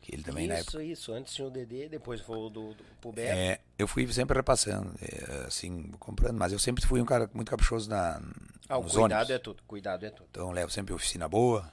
Que 0.00 0.14
ele 0.14 0.22
também 0.22 0.48
na 0.48 0.54
época. 0.54 0.82
isso, 0.82 0.92
isso. 0.92 1.12
Antes 1.12 1.34
tinha 1.34 1.46
o 1.46 1.50
Dedê, 1.50 1.86
depois 1.86 2.22
foi 2.22 2.38
o 2.38 2.48
do, 2.48 2.72
do 2.72 2.84
pro 2.98 3.12
Beto. 3.12 3.36
É, 3.36 3.58
eu 3.78 3.86
fui 3.86 4.10
sempre 4.10 4.36
repassando, 4.38 4.94
é, 5.02 5.46
assim, 5.46 5.90
comprando, 5.98 6.38
mas 6.38 6.52
eu 6.52 6.58
sempre 6.58 6.86
fui 6.86 7.02
um 7.02 7.04
cara 7.04 7.28
muito 7.34 7.50
caprichoso 7.50 7.90
na, 7.90 8.18
ah, 8.66 8.78
nos 8.78 8.92
cuidado 8.92 9.20
ônibus. 9.20 9.30
é 9.30 9.38
tudo, 9.38 9.62
cuidado 9.66 10.06
é 10.06 10.10
tudo. 10.10 10.28
Então 10.30 10.46
eu 10.46 10.52
levo 10.52 10.72
sempre 10.72 10.94
oficina 10.94 11.28
boa, 11.28 11.70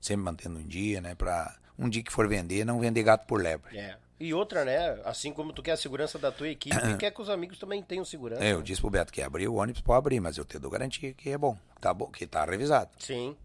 sempre 0.00 0.24
mantendo 0.24 0.58
um 0.58 0.66
dia, 0.66 1.02
né? 1.02 1.14
Pra 1.14 1.54
um 1.78 1.88
dia 1.88 2.02
que 2.02 2.12
for 2.12 2.26
vender, 2.26 2.64
não 2.64 2.80
vender 2.80 3.02
gato 3.02 3.26
por 3.26 3.42
lebre. 3.42 3.76
É. 3.76 3.98
E 4.20 4.34
outra, 4.34 4.64
né? 4.64 5.00
Assim 5.04 5.32
como 5.32 5.52
tu 5.52 5.62
quer 5.62 5.72
a 5.72 5.76
segurança 5.76 6.18
da 6.18 6.32
tua 6.32 6.48
equipe, 6.48 6.76
quer 6.98 7.12
que 7.12 7.22
os 7.22 7.28
amigos 7.30 7.58
também 7.58 7.80
tenham 7.82 8.04
segurança. 8.04 8.42
É, 8.42 8.52
eu 8.52 8.62
disse 8.62 8.80
pro 8.80 8.90
Beto 8.90 9.12
que 9.12 9.22
abrir 9.22 9.46
o 9.48 9.54
ônibus, 9.54 9.80
pode 9.80 9.98
abrir, 9.98 10.18
mas 10.20 10.36
eu 10.36 10.44
te 10.44 10.58
dou 10.58 10.70
garantia 10.70 11.14
que 11.14 11.30
é 11.30 11.38
bom, 11.38 11.56
tá 11.80 11.94
bom, 11.94 12.06
que 12.10 12.26
tá 12.26 12.44
revisado. 12.44 12.90
Sim. 12.98 13.36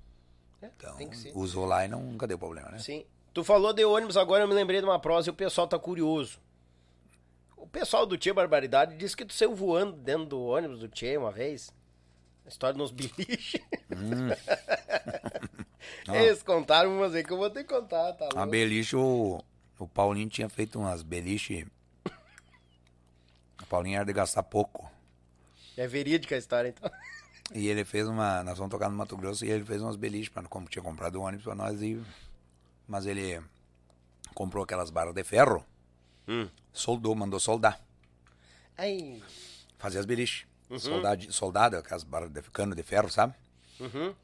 É, 0.61 0.69
Então, 0.75 0.97
usou 1.35 1.65
lá 1.65 1.85
e 1.85 1.87
não, 1.87 2.01
nunca 2.01 2.25
deu 2.25 2.39
problema, 2.39 2.69
né? 2.71 2.79
Sim. 2.79 3.05
Tu 3.33 3.43
falou 3.43 3.71
de 3.73 3.85
ônibus 3.85 4.17
agora, 4.17 4.43
eu 4.43 4.47
me 4.47 4.53
lembrei 4.53 4.79
de 4.79 4.85
uma 4.85 4.99
prosa 4.99 5.29
e 5.29 5.31
o 5.31 5.33
pessoal 5.33 5.67
tá 5.67 5.77
curioso. 5.77 6.39
O 7.55 7.67
pessoal 7.67 8.05
do 8.05 8.17
Tia 8.17 8.33
Barbaridade 8.33 8.95
disse 8.97 9.15
que 9.15 9.25
tu 9.25 9.33
saiu 9.33 9.53
voando 9.55 9.93
dentro 9.93 10.25
do 10.25 10.41
ônibus 10.43 10.79
do 10.79 10.87
Tia 10.87 11.19
uma 11.19 11.31
vez. 11.31 11.71
A 12.45 12.49
história 12.49 12.77
nos 12.77 12.91
biliches. 12.91 13.61
Hum. 13.91 14.29
Eles 16.13 16.43
contaram 16.43 16.95
umas 16.97 17.13
aí 17.15 17.23
que 17.23 17.31
eu 17.31 17.37
vou 17.37 17.49
ter 17.49 17.63
que 17.63 17.73
contar, 17.73 18.13
tá 18.13 18.25
A 18.33 18.35
louco? 18.39 18.51
beliche, 18.51 18.95
o, 18.95 19.41
o 19.79 19.87
Paulinho 19.87 20.29
tinha 20.29 20.49
feito 20.49 20.79
umas 20.79 21.01
beliche. 21.01 21.67
O 23.61 23.65
Paulinho 23.67 23.95
era 23.95 24.05
de 24.05 24.13
gastar 24.13 24.43
pouco. 24.43 24.89
É 25.77 25.87
verídica 25.87 26.35
a 26.35 26.37
história, 26.37 26.69
então. 26.69 26.89
E 27.53 27.67
ele 27.67 27.83
fez 27.85 28.07
uma. 28.07 28.43
Nós 28.43 28.57
vamos 28.57 28.71
tocar 28.71 28.89
no 28.89 28.95
Mato 28.97 29.15
Grosso 29.17 29.45
e 29.45 29.49
ele 29.51 29.63
fez 29.65 29.81
umas 29.81 29.95
beliches, 29.95 30.29
pra, 30.29 30.43
como 30.43 30.67
tinha 30.67 30.81
comprado 30.83 31.19
um 31.19 31.23
ônibus 31.23 31.43
pra 31.45 31.55
nós. 31.55 31.81
E, 31.81 32.01
mas 32.87 33.05
ele 33.05 33.41
comprou 34.33 34.63
aquelas 34.63 34.89
barras 34.89 35.13
de 35.13 35.23
ferro, 35.23 35.63
Hum. 36.27 36.47
soldou, 36.71 37.13
mandou 37.15 37.39
soldar. 37.39 37.79
Aí. 38.77 39.21
Fazer 39.77 39.99
as 39.99 40.05
beliches. 40.05 40.45
Soldado, 40.79 41.31
soldado, 41.31 41.77
aquelas 41.77 42.03
barras 42.03 42.31
de 42.31 42.41
cano 42.43 42.73
de 42.73 42.81
ferro, 42.81 43.09
sabe? 43.11 43.35
Uhum. 43.79 44.15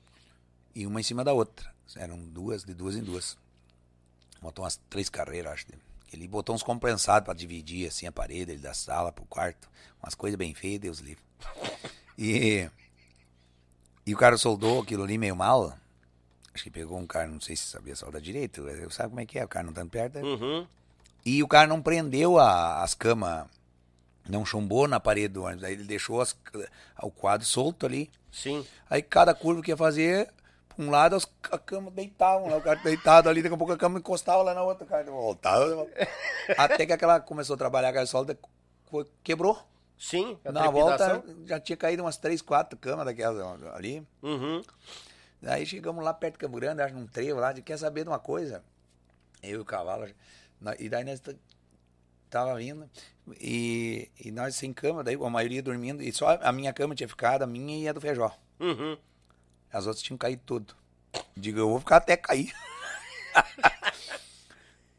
E 0.74 0.88
uma 0.88 1.00
em 1.00 1.04
cima 1.04 1.24
da 1.24 1.32
outra. 1.34 1.72
Eram 1.96 2.18
duas, 2.28 2.64
de 2.64 2.74
duas 2.74 2.96
em 2.96 3.04
duas. 3.04 3.38
Botou 4.42 4.64
umas 4.64 4.80
três 4.90 5.10
carreiras, 5.10 5.54
acho. 5.54 5.66
Ele 6.12 6.28
botou 6.28 6.56
uns 6.56 6.64
compensados 6.64 7.26
pra 7.26 7.34
dividir 7.34 7.88
assim 7.88 8.08
a 8.08 8.12
parede 8.12 8.56
da 8.58 8.74
sala 8.74 9.12
pro 9.12 9.26
quarto. 9.26 9.70
Umas 10.02 10.16
coisas 10.16 10.38
bem 10.38 10.54
feias, 10.56 10.80
Deus 10.80 11.00
livre. 11.00 11.22
E, 12.18 12.70
e 14.06 14.14
o 14.14 14.18
cara 14.18 14.38
soldou 14.38 14.82
aquilo 14.82 15.04
ali 15.04 15.18
meio 15.18 15.36
mal. 15.36 15.78
Acho 16.54 16.64
que 16.64 16.72
pegou 16.72 16.98
um 16.98 17.06
cara, 17.06 17.28
não 17.28 17.40
sei 17.40 17.56
se 17.56 17.64
sabia 17.68 17.96
soldar 17.96 18.22
direito. 18.22 18.64
Sabe 18.92 19.10
como 19.10 19.20
é 19.22 19.26
que 19.26 19.38
é? 19.38 19.46
O 19.46 19.48
cara 19.48 19.66
não 19.66 19.74
tá 19.74 19.86
perto. 19.86 20.16
né? 20.16 20.22
Uhum. 20.24 20.68
E 21.26 21.44
o 21.44 21.48
cara 21.48 21.68
não 21.68 21.82
prendeu 21.82 22.40
a- 22.40 22.82
as 22.82 22.94
camas, 22.94 23.46
não 24.28 24.46
chumbou 24.46 24.88
na 24.88 25.00
parede 25.00 25.34
do 25.36 25.44
ônibus. 25.44 25.64
Aí 25.64 25.74
ele 25.74 25.84
deixou 25.84 26.22
as- 26.22 26.36
o 27.04 27.12
quadro 27.12 27.46
solto 27.46 27.86
ali. 27.86 28.10
Sim. 28.32 28.66
Aí 28.90 29.02
cada 29.02 29.34
curva 29.36 29.62
que 29.62 29.70
ia 29.72 29.78
fazer, 29.78 30.30
um 30.80 30.90
lado 30.90 31.18
a 31.52 31.58
cama 31.58 31.92
deitavam, 31.92 32.48
né? 32.50 32.56
o 32.56 32.62
cara 32.62 32.80
deitado 32.82 33.28
ali, 33.30 33.42
daqui 33.42 33.54
a 33.54 33.58
pouco 33.58 33.74
a 33.74 33.78
cama 33.78 34.00
encostava 34.00 34.42
lá 34.42 34.54
na 34.54 34.64
outra, 34.64 34.86
o 34.86 34.88
cara 34.88 35.04
voltava. 35.12 35.86
Até 36.58 36.86
que 36.86 36.94
aquela 36.94 37.20
começou 37.20 37.54
a 37.56 37.58
trabalhar, 37.58 37.90
aquela 37.90 38.06
solda 38.06 38.38
co- 38.86 39.06
quebrou. 39.24 39.62
Sim. 39.98 40.40
A 40.46 40.52
Na 40.52 40.70
volta 40.70 41.22
já 41.46 41.60
tinha 41.60 41.76
caído 41.76 42.02
umas 42.04 42.16
três, 42.18 42.42
quatro 42.42 42.80
camas 42.80 43.06
daquelas 43.06 43.62
ali. 43.76 44.02
Uhum. 44.24 44.62
Aí 45.46 45.66
chegamos 45.66 46.04
lá 46.04 46.14
perto 46.14 46.34
de 46.36 46.40
Campo 46.40 46.56
Grande, 46.58 46.82
acho 46.82 46.96
num 46.96 47.06
trevo 47.08 47.40
lá, 47.40 47.52
de 47.52 47.62
quer 47.62 47.78
saber 47.78 48.04
de 48.04 48.10
uma 48.10 48.20
coisa. 48.20 48.64
Eu 49.44 49.52
e 49.60 49.62
o 49.62 49.66
cavalo. 49.66 50.08
E 50.80 50.88
daí 50.90 51.04
nós 51.04 51.22
tava 52.30 52.56
vindo. 52.56 52.90
E, 53.40 54.10
e 54.20 54.32
nós 54.32 54.56
sem 54.56 54.72
cama, 54.74 55.04
daí 55.04 55.16
a 55.16 55.30
maioria 55.30 55.62
dormindo. 55.62 56.02
E 56.02 56.12
só 56.14 56.38
a 56.42 56.52
minha 56.52 56.72
cama 56.74 56.96
tinha 56.96 57.08
ficado, 57.08 57.42
a 57.44 57.48
minha 57.48 57.78
e 57.78 57.88
a 57.88 57.94
do 57.94 58.00
Feijó. 58.02 58.32
Uhum. 58.60 58.98
As 59.72 59.86
outras 59.86 60.02
tinham 60.02 60.18
caído 60.18 60.42
tudo. 60.46 60.76
Digo, 61.36 61.60
eu 61.60 61.70
vou 61.70 61.80
ficar 61.80 61.98
até 61.98 62.18
cair. 62.18 62.54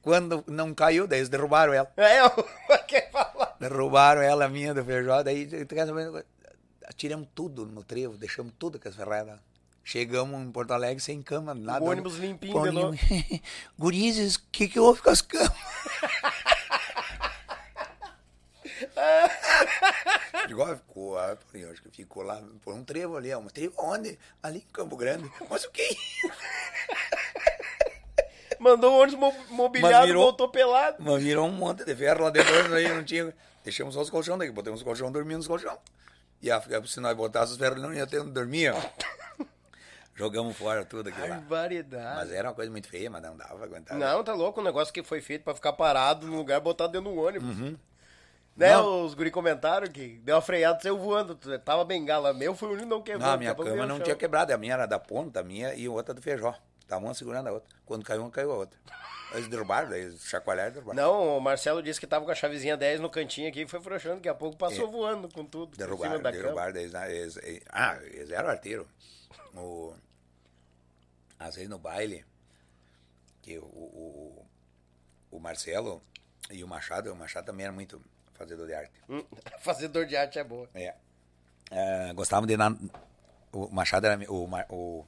Quando 0.02 0.42
não 0.46 0.72
caiu, 0.72 1.06
daí 1.06 1.18
eles 1.18 1.28
derrubaram 1.28 1.72
ela. 1.72 1.92
É, 1.96 2.20
eu 2.20 2.30
falar. 3.12 3.56
Derrubaram 3.60 4.22
ela, 4.22 4.48
minha 4.48 4.72
do 4.72 4.84
Feijó. 4.84 5.22
Daí, 5.22 5.46
tu 5.46 5.74
quer 5.74 5.86
saber? 5.86 6.24
Tiramos 6.96 7.28
tudo 7.34 7.66
no 7.66 7.84
trevo, 7.84 8.16
deixamos 8.16 8.52
tudo 8.58 8.78
com 8.80 8.88
as 8.88 8.96
ferradas. 8.96 9.38
Chegamos 9.84 10.40
em 10.40 10.50
Porto 10.50 10.72
Alegre 10.72 11.02
sem 11.02 11.22
cama, 11.22 11.54
nada. 11.54 11.84
O 11.84 11.88
ônibus 11.88 12.16
limpinho, 12.16 12.60
Belô. 12.60 12.94
Gurizes, 13.78 14.36
o 14.36 14.42
que, 14.52 14.68
que 14.68 14.78
houve 14.78 15.02
com 15.02 15.10
as 15.10 15.20
camas? 15.20 15.52
Ó, 20.58 20.76
ficou, 20.76 21.18
acho 21.18 21.82
que 21.82 21.90
ficou 21.90 22.22
lá 22.22 22.42
por 22.62 22.74
um 22.74 22.84
trevo 22.84 23.16
ali, 23.16 23.32
ó. 23.32 23.38
Um 23.38 23.46
trevo 23.46 23.74
onde? 23.78 24.18
Ali 24.42 24.58
em 24.58 24.72
Campo 24.72 24.96
Grande. 24.96 25.30
Mas 25.48 25.64
o 25.64 25.70
que? 25.70 25.86
Mandou 28.58 28.92
o 28.92 29.00
ônibus 29.00 29.18
mo- 29.18 29.44
mobiliado, 29.54 30.06
virou- 30.06 30.22
voltou 30.24 30.48
pelado. 30.50 30.96
Mas 31.00 31.22
virou 31.22 31.46
um 31.46 31.52
monte 31.52 31.84
de 31.84 31.94
ferro 31.96 32.24
lá 32.24 32.30
dentro, 32.30 32.74
aí 32.74 32.88
não 32.88 33.02
tinha. 33.02 33.34
Deixamos 33.64 33.94
só 33.94 34.00
os 34.02 34.10
colchão 34.10 34.36
daí, 34.36 34.50
botamos 34.50 34.80
os 34.80 34.84
colchão 34.84 35.10
dormindo 35.10 35.38
nos 35.38 35.46
colchão. 35.46 35.78
E 36.42 36.50
a, 36.50 36.60
se 36.86 37.00
nós 37.00 37.16
botássemos 37.16 37.52
os 37.52 37.58
ferros, 37.58 37.80
não 37.80 37.92
ia 37.92 38.06
ter 38.06 38.20
onde 38.20 38.32
dormir. 38.32 38.72
Jogamos 40.14 40.54
fora 40.56 40.84
tudo 40.84 41.08
aquilo 41.08 41.26
lá. 41.28 41.36
Barbaridade. 41.36 42.16
Mas 42.16 42.32
era 42.32 42.48
uma 42.48 42.54
coisa 42.54 42.70
muito 42.70 42.88
feia, 42.88 43.08
mas 43.08 43.22
não 43.22 43.34
dava 43.36 43.54
pra 43.56 43.64
aguentar. 43.64 43.96
Não, 43.96 44.22
tá 44.22 44.34
louco, 44.34 44.60
um 44.60 44.64
negócio 44.64 44.92
que 44.92 45.02
foi 45.02 45.22
feito 45.22 45.42
pra 45.42 45.54
ficar 45.54 45.72
parado 45.72 46.26
no 46.26 46.36
lugar, 46.36 46.60
botar 46.60 46.86
dentro 46.88 47.10
do 47.10 47.16
ônibus. 47.18 47.58
Uhum. 47.58 47.76
Né, 48.60 48.74
Não. 48.74 49.06
os 49.06 49.14
guri 49.14 49.30
comentaram 49.30 49.86
que 49.86 50.18
deu 50.22 50.34
uma 50.36 50.42
freada, 50.42 50.78
saiu 50.82 50.98
voando. 50.98 51.34
Tava 51.64 51.82
bengala. 51.82 52.34
Meu 52.34 52.54
foi 52.54 52.68
o 52.68 52.72
único 52.72 52.84
que 52.86 52.90
não 52.90 53.00
quebrou. 53.02 53.26
Não, 53.26 53.34
a 53.34 53.36
minha 53.38 53.50
daqui 53.52 53.62
a 53.62 53.64
pouco 53.64 53.70
cama 53.80 53.86
não 53.86 53.98
tinha 54.04 54.14
quebrado. 54.14 54.52
A 54.52 54.58
minha 54.58 54.74
era 54.74 54.84
da 54.84 54.98
ponta, 54.98 55.40
a 55.40 55.42
minha 55.42 55.74
e 55.74 55.88
outra 55.88 56.12
do 56.12 56.20
feijó. 56.20 56.54
Tava 56.86 57.02
uma 57.02 57.14
segurando 57.14 57.46
a 57.48 57.52
outra. 57.52 57.74
Quando 57.86 58.04
caiu 58.04 58.20
uma, 58.20 58.30
caiu 58.30 58.52
a 58.52 58.56
outra. 58.56 58.78
Eles 59.32 59.48
derrubaram, 59.48 59.94
eles 59.94 60.22
chacoalharam 60.26 60.70
e 60.70 60.74
derrubaram. 60.74 61.02
Não, 61.02 61.38
o 61.38 61.40
Marcelo 61.40 61.82
disse 61.82 61.98
que 61.98 62.06
tava 62.06 62.24
com 62.26 62.30
a 62.32 62.34
chavezinha 62.34 62.76
10 62.76 63.00
no 63.00 63.08
cantinho 63.08 63.48
aqui 63.48 63.62
e 63.62 63.66
foi 63.66 63.80
frouxando. 63.80 64.16
Daqui 64.16 64.28
a 64.28 64.34
pouco 64.34 64.58
passou 64.58 64.86
É. 64.88 64.90
voando 64.90 65.26
com 65.32 65.42
tudo. 65.42 65.74
Derrubaram, 65.78 66.20
da 66.20 66.30
derrubaram. 66.30 66.76
Eles- 66.76 66.92
eles, 66.92 67.36
eles- 67.38 67.62
ah, 67.70 67.96
eles 68.02 68.30
eram 68.30 68.50
arteiro. 68.50 68.86
O, 69.54 69.94
às 71.38 71.54
vezes 71.54 71.70
no 71.70 71.78
baile, 71.78 72.26
que 73.40 73.56
o, 73.58 73.62
o, 73.64 74.46
o 75.30 75.38
Marcelo 75.40 76.02
e 76.50 76.62
o 76.62 76.68
Machado, 76.68 77.10
o 77.10 77.16
Machado 77.16 77.46
também 77.46 77.64
era 77.64 77.72
muito 77.72 78.02
fazedor 78.40 78.66
de 78.66 78.74
arte. 78.74 78.92
Hum, 79.08 79.24
Fazedor 79.60 80.06
de 80.06 80.16
arte 80.16 80.38
é 80.38 80.44
boa. 80.44 80.68
É. 80.74 80.94
É, 81.70 82.12
gostavam 82.14 82.46
de 82.46 82.54
ir 82.54 82.56
na, 82.56 82.74
o 83.52 83.68
Machado 83.68 84.06
era 84.06 84.18
o, 84.32 84.48
o 84.70 85.06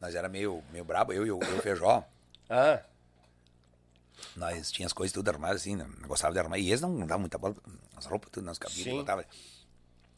nós 0.00 0.14
era 0.14 0.28
meio 0.28 0.62
meio 0.72 0.84
brabo, 0.84 1.12
eu 1.12 1.24
e 1.24 1.30
o, 1.30 1.40
eu 1.40 1.56
o 1.56 1.62
Feijó. 1.62 2.04
Ah, 2.50 2.82
Nós 4.36 4.70
tínhamos 4.70 4.90
as 4.90 4.92
coisas 4.92 5.12
tudo 5.12 5.28
arrumadas 5.28 5.62
assim, 5.62 5.76
né? 5.76 5.88
gostava 6.06 6.34
de 6.34 6.40
arrumar. 6.40 6.58
E 6.58 6.68
eles 6.68 6.80
não 6.80 6.98
davam 7.06 7.20
muita 7.20 7.38
bola, 7.38 7.54
as 7.96 8.06
roupas 8.06 8.30
tudo 8.30 8.44
nas 8.44 8.58
cabines, 8.58 8.84
Sim. 8.84 8.96
botava. 8.96 9.24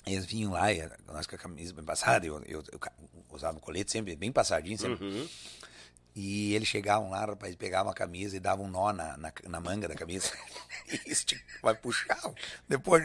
Eles 0.07 0.25
vinham 0.25 0.53
lá, 0.53 0.73
e 0.73 0.91
nós 1.07 1.27
com 1.27 1.37
a 1.37 1.39
camisa 1.39 1.73
bem 1.73 1.85
passada, 1.85 2.27
eu, 2.27 2.43
eu, 2.45 2.63
eu 2.73 2.81
usava 3.31 3.57
um 3.57 3.61
colete 3.61 3.91
sempre 3.93 4.17
bem 4.17 4.33
passadinho, 4.33 4.79
sempre. 4.79 5.05
Uhum. 5.05 5.29
E 6.17 6.55
eles 6.55 6.69
chegavam 6.69 7.11
lá, 7.11 7.25
rapaz, 7.25 7.57
pegavam 7.57 7.91
a 7.91 7.95
camisa 7.95 8.37
e 8.37 8.41
davam 8.41 8.67
um 8.67 8.69
nó 8.69 8.93
na, 8.93 9.17
na, 9.17 9.33
na 9.49 9.61
manga 9.61 9.89
da 9.89 9.97
camisa. 9.97 10.31
e 10.87 11.11
estica- 11.11 11.43
vai 11.61 11.75
puxar. 11.75 12.21
Depois 12.69 13.03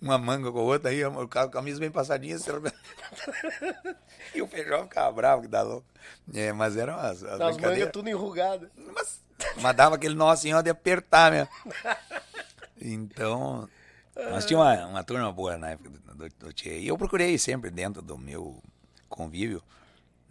uma 0.00 0.18
manga 0.18 0.50
com 0.50 0.58
a 0.58 0.62
outra, 0.62 0.90
aí 0.90 1.00
a 1.04 1.48
camisa 1.48 1.78
bem 1.78 1.90
passadinha. 1.90 2.34
assim, 2.34 2.50
e 4.34 4.42
o 4.42 4.48
feijão 4.48 4.82
ficava 4.84 5.12
bravo, 5.12 5.42
que 5.42 5.48
dá 5.48 5.62
louco. 5.62 5.86
É, 6.34 6.52
mas 6.52 6.76
eram 6.76 6.96
as, 6.96 7.22
as 7.22 7.40
as 7.40 7.56
mangas 7.58 7.92
tudo 7.92 8.08
enrugadas. 8.08 8.68
Mas, 8.92 9.20
mas 9.62 9.76
dava 9.76 9.94
aquele 9.94 10.16
nó 10.16 10.28
assim, 10.28 10.52
ó, 10.52 10.60
de 10.60 10.70
apertar 10.70 11.30
mesmo. 11.30 11.48
Então, 12.80 13.68
nós 14.16 14.44
tínhamos 14.44 14.66
uma, 14.66 14.86
uma 14.86 15.04
turma 15.04 15.32
boa 15.32 15.56
na 15.56 15.70
época 15.70 15.90
do, 15.90 16.14
do, 16.14 16.28
do 16.28 16.52
Tchê. 16.52 16.80
E 16.80 16.88
eu 16.88 16.98
procurei 16.98 17.38
sempre, 17.38 17.70
dentro 17.70 18.02
do 18.02 18.18
meu 18.18 18.60
convívio, 19.08 19.62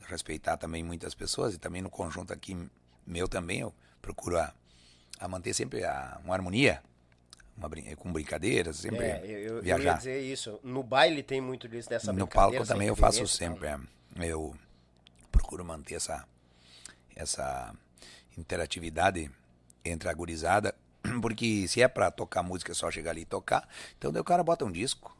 respeitar 0.07 0.57
também 0.57 0.83
muitas 0.83 1.13
pessoas. 1.13 1.53
E 1.53 1.57
também 1.57 1.81
no 1.81 1.89
conjunto 1.89 2.33
aqui, 2.33 2.57
meu 3.05 3.27
também, 3.27 3.59
eu 3.59 3.73
procuro 4.01 4.39
a, 4.39 4.53
a 5.19 5.27
manter 5.27 5.53
sempre 5.53 5.83
a, 5.83 6.19
uma 6.23 6.33
harmonia, 6.33 6.81
uma, 7.57 7.69
com 7.95 8.11
brincadeiras, 8.11 8.77
sempre 8.77 9.05
É, 9.05 9.21
eu, 9.25 9.29
eu- 9.29 9.39
eu 9.47 9.55
ia 9.57 9.61
viajar. 9.61 9.97
dizer 9.97 10.21
isso. 10.21 10.59
No 10.63 10.83
baile 10.83 11.21
tem 11.23 11.41
muito 11.41 11.67
disso, 11.67 11.89
dessa 11.89 12.11
No 12.13 12.27
palco 12.27 12.65
também 12.65 12.87
eu 12.87 12.95
faço 12.95 13.27
sempre. 13.27 13.67
é, 13.67 13.77
Eu 14.21 14.55
procuro 15.31 15.63
manter 15.65 15.95
essa, 15.95 16.25
essa 17.15 17.73
interatividade 18.37 19.29
entre 19.83 20.09
a 20.09 20.13
gurizada, 20.13 20.75
porque 21.21 21.67
se 21.67 21.81
é 21.81 21.87
pra 21.87 22.11
tocar 22.11 22.43
música, 22.43 22.71
é 22.71 22.75
só 22.75 22.91
chegar 22.91 23.11
ali 23.11 23.21
e 23.21 23.25
tocar, 23.25 23.67
então 23.97 24.11
daí 24.11 24.21
o 24.21 24.25
cara 24.25 24.43
bota 24.43 24.65
um 24.65 24.71
disco 24.71 25.15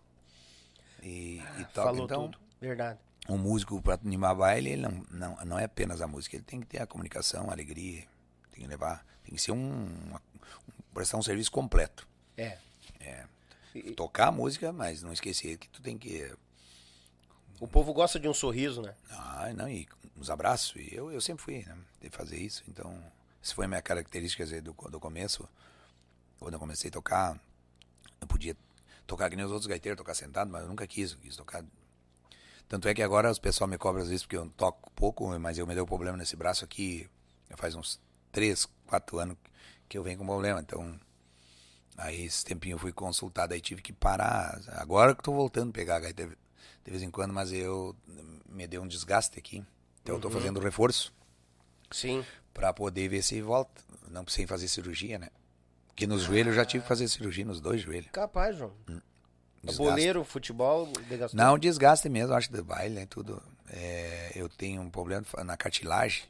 e, 1.01 1.41
e 1.57 1.65
toca. 1.73 1.87
Falou 1.87 2.05
então, 2.05 2.23
tudo. 2.23 2.39
Verdade. 2.59 2.99
Um 3.29 3.37
músico 3.37 3.81
para 3.81 3.95
animar 3.95 4.35
baile, 4.35 4.71
ele 4.71 4.81
não, 4.81 5.05
não, 5.11 5.45
não 5.45 5.59
é 5.59 5.65
apenas 5.65 6.01
a 6.01 6.07
música, 6.07 6.35
ele 6.35 6.43
tem 6.45 6.59
que 6.61 6.65
ter 6.67 6.81
a 6.81 6.87
comunicação, 6.87 7.49
a 7.49 7.53
alegria, 7.53 8.05
tem 8.51 8.61
que 8.63 8.67
levar, 8.67 9.05
tem 9.23 9.35
que 9.35 9.41
ser 9.41 9.51
um, 9.51 9.85
uma- 10.07 10.21
um- 10.35 10.93
prestar 10.93 11.17
um 11.17 11.21
serviço 11.23 11.51
completo. 11.51 12.07
É. 12.99 13.25
Tocar 13.95 14.27
a 14.27 14.31
música, 14.31 14.71
mas 14.71 15.03
não 15.03 15.13
esquecer 15.13 15.57
que 15.57 15.69
tu 15.69 15.81
tem 15.81 15.97
que 15.97 16.33
O 17.59 17.67
povo 17.67 17.91
gosta 17.93 18.19
de 18.19 18.27
um 18.27 18.33
sorriso, 18.33 18.81
né? 18.81 18.95
Ah, 19.09 19.51
não, 19.55 19.67
e 19.67 19.87
uns 20.15 20.29
abraços. 20.29 20.75
E 20.75 20.93
eu, 20.93 21.11
eu 21.11 21.19
sempre 21.21 21.43
fui, 21.43 21.63
né? 21.65 21.77
De 22.01 22.09
fazer 22.09 22.37
isso. 22.37 22.63
Então, 22.67 22.95
essa 23.43 23.53
foi 23.55 23.65
a 23.65 23.67
minha 23.67 23.81
característica 23.81 24.43
dizer, 24.43 24.61
do, 24.61 24.73
do 24.73 24.99
começo. 24.99 25.47
Quando 26.39 26.53
eu 26.53 26.59
comecei 26.59 26.89
a 26.89 26.91
tocar, 26.93 27.39
eu 28.21 28.27
podia 28.27 28.55
tocar 29.07 29.29
que 29.29 29.35
nem 29.35 29.43
os 29.45 29.51
outros 29.51 29.67
gaiteiros, 29.67 29.97
tocar 29.97 30.13
sentado, 30.13 30.51
mas 30.51 30.61
eu 30.63 30.67
nunca 30.67 30.85
quis, 30.85 31.11
eu 31.13 31.17
quis 31.19 31.35
tocar. 31.35 31.63
Tanto 32.67 32.87
é 32.87 32.93
que 32.93 33.01
agora 33.01 33.31
os 33.31 33.39
pessoal 33.39 33.67
me 33.67 33.77
cobram 33.77 34.03
às 34.03 34.09
vezes 34.09 34.23
porque 34.23 34.37
eu 34.37 34.49
toco 34.49 34.91
pouco, 34.91 35.27
mas 35.39 35.57
eu 35.57 35.65
me 35.65 35.73
deu 35.73 35.85
problema 35.85 36.17
nesse 36.17 36.35
braço 36.35 36.65
aqui. 36.65 37.09
Faz 37.55 37.75
uns 37.75 37.99
3, 38.31 38.67
4 38.87 39.19
anos 39.19 39.37
que 39.87 39.97
eu 39.97 40.03
venho 40.03 40.17
com 40.17 40.25
problema. 40.25 40.59
Então, 40.59 40.99
aí 41.97 42.25
esse 42.25 42.43
tempinho 42.43 42.75
eu 42.75 42.79
fui 42.79 42.91
consultado, 42.91 43.53
aí 43.53 43.61
tive 43.61 43.81
que 43.81 43.93
parar. 43.93 44.61
Agora 44.73 45.15
que 45.15 45.23
tô 45.23 45.31
voltando 45.31 45.69
a 45.69 45.73
pegar 45.73 45.97
a 45.97 46.11
de 46.11 46.35
vez 46.85 47.01
em 47.01 47.09
quando, 47.11 47.33
mas 47.33 47.51
eu 47.53 47.95
me 48.49 48.67
deu 48.67 48.81
um 48.81 48.87
desgaste 48.87 49.39
aqui. 49.39 49.63
Então 50.01 50.15
eu 50.15 50.21
tô 50.21 50.29
fazendo 50.29 50.59
reforço 50.59 51.13
Sim. 51.91 52.25
para 52.53 52.73
poder 52.73 53.07
ver 53.07 53.21
se 53.21 53.41
volta. 53.41 53.81
Não 54.09 54.23
precisei 54.23 54.47
fazer 54.47 54.67
cirurgia, 54.67 55.19
né? 55.19 55.29
Porque 55.87 56.05
nos 56.05 56.23
joelhos 56.23 56.47
eu 56.47 56.53
já 56.53 56.65
tive 56.65 56.83
que 56.83 56.87
fazer 56.87 57.07
cirurgia 57.07 57.43
nos 57.43 57.59
dois 57.59 57.81
joelhos. 57.81 58.11
Capaz, 58.11 58.55
João. 58.57 58.73
Desgaste. 59.63 59.77
Boleiro, 59.91 60.23
futebol, 60.23 60.87
desgastou. 61.09 61.37
Não, 61.37 61.57
desgaste 61.57 62.07
mesmo, 62.09 62.33
acho, 62.33 62.51
do 62.51 62.63
baile, 62.63 62.95
né? 62.95 63.05
Tudo. 63.09 63.41
É, 63.69 64.31
eu 64.35 64.47
tenho 64.47 64.81
um 64.81 64.89
problema 64.89 65.25
na 65.43 65.57
cartilagem. 65.57 66.23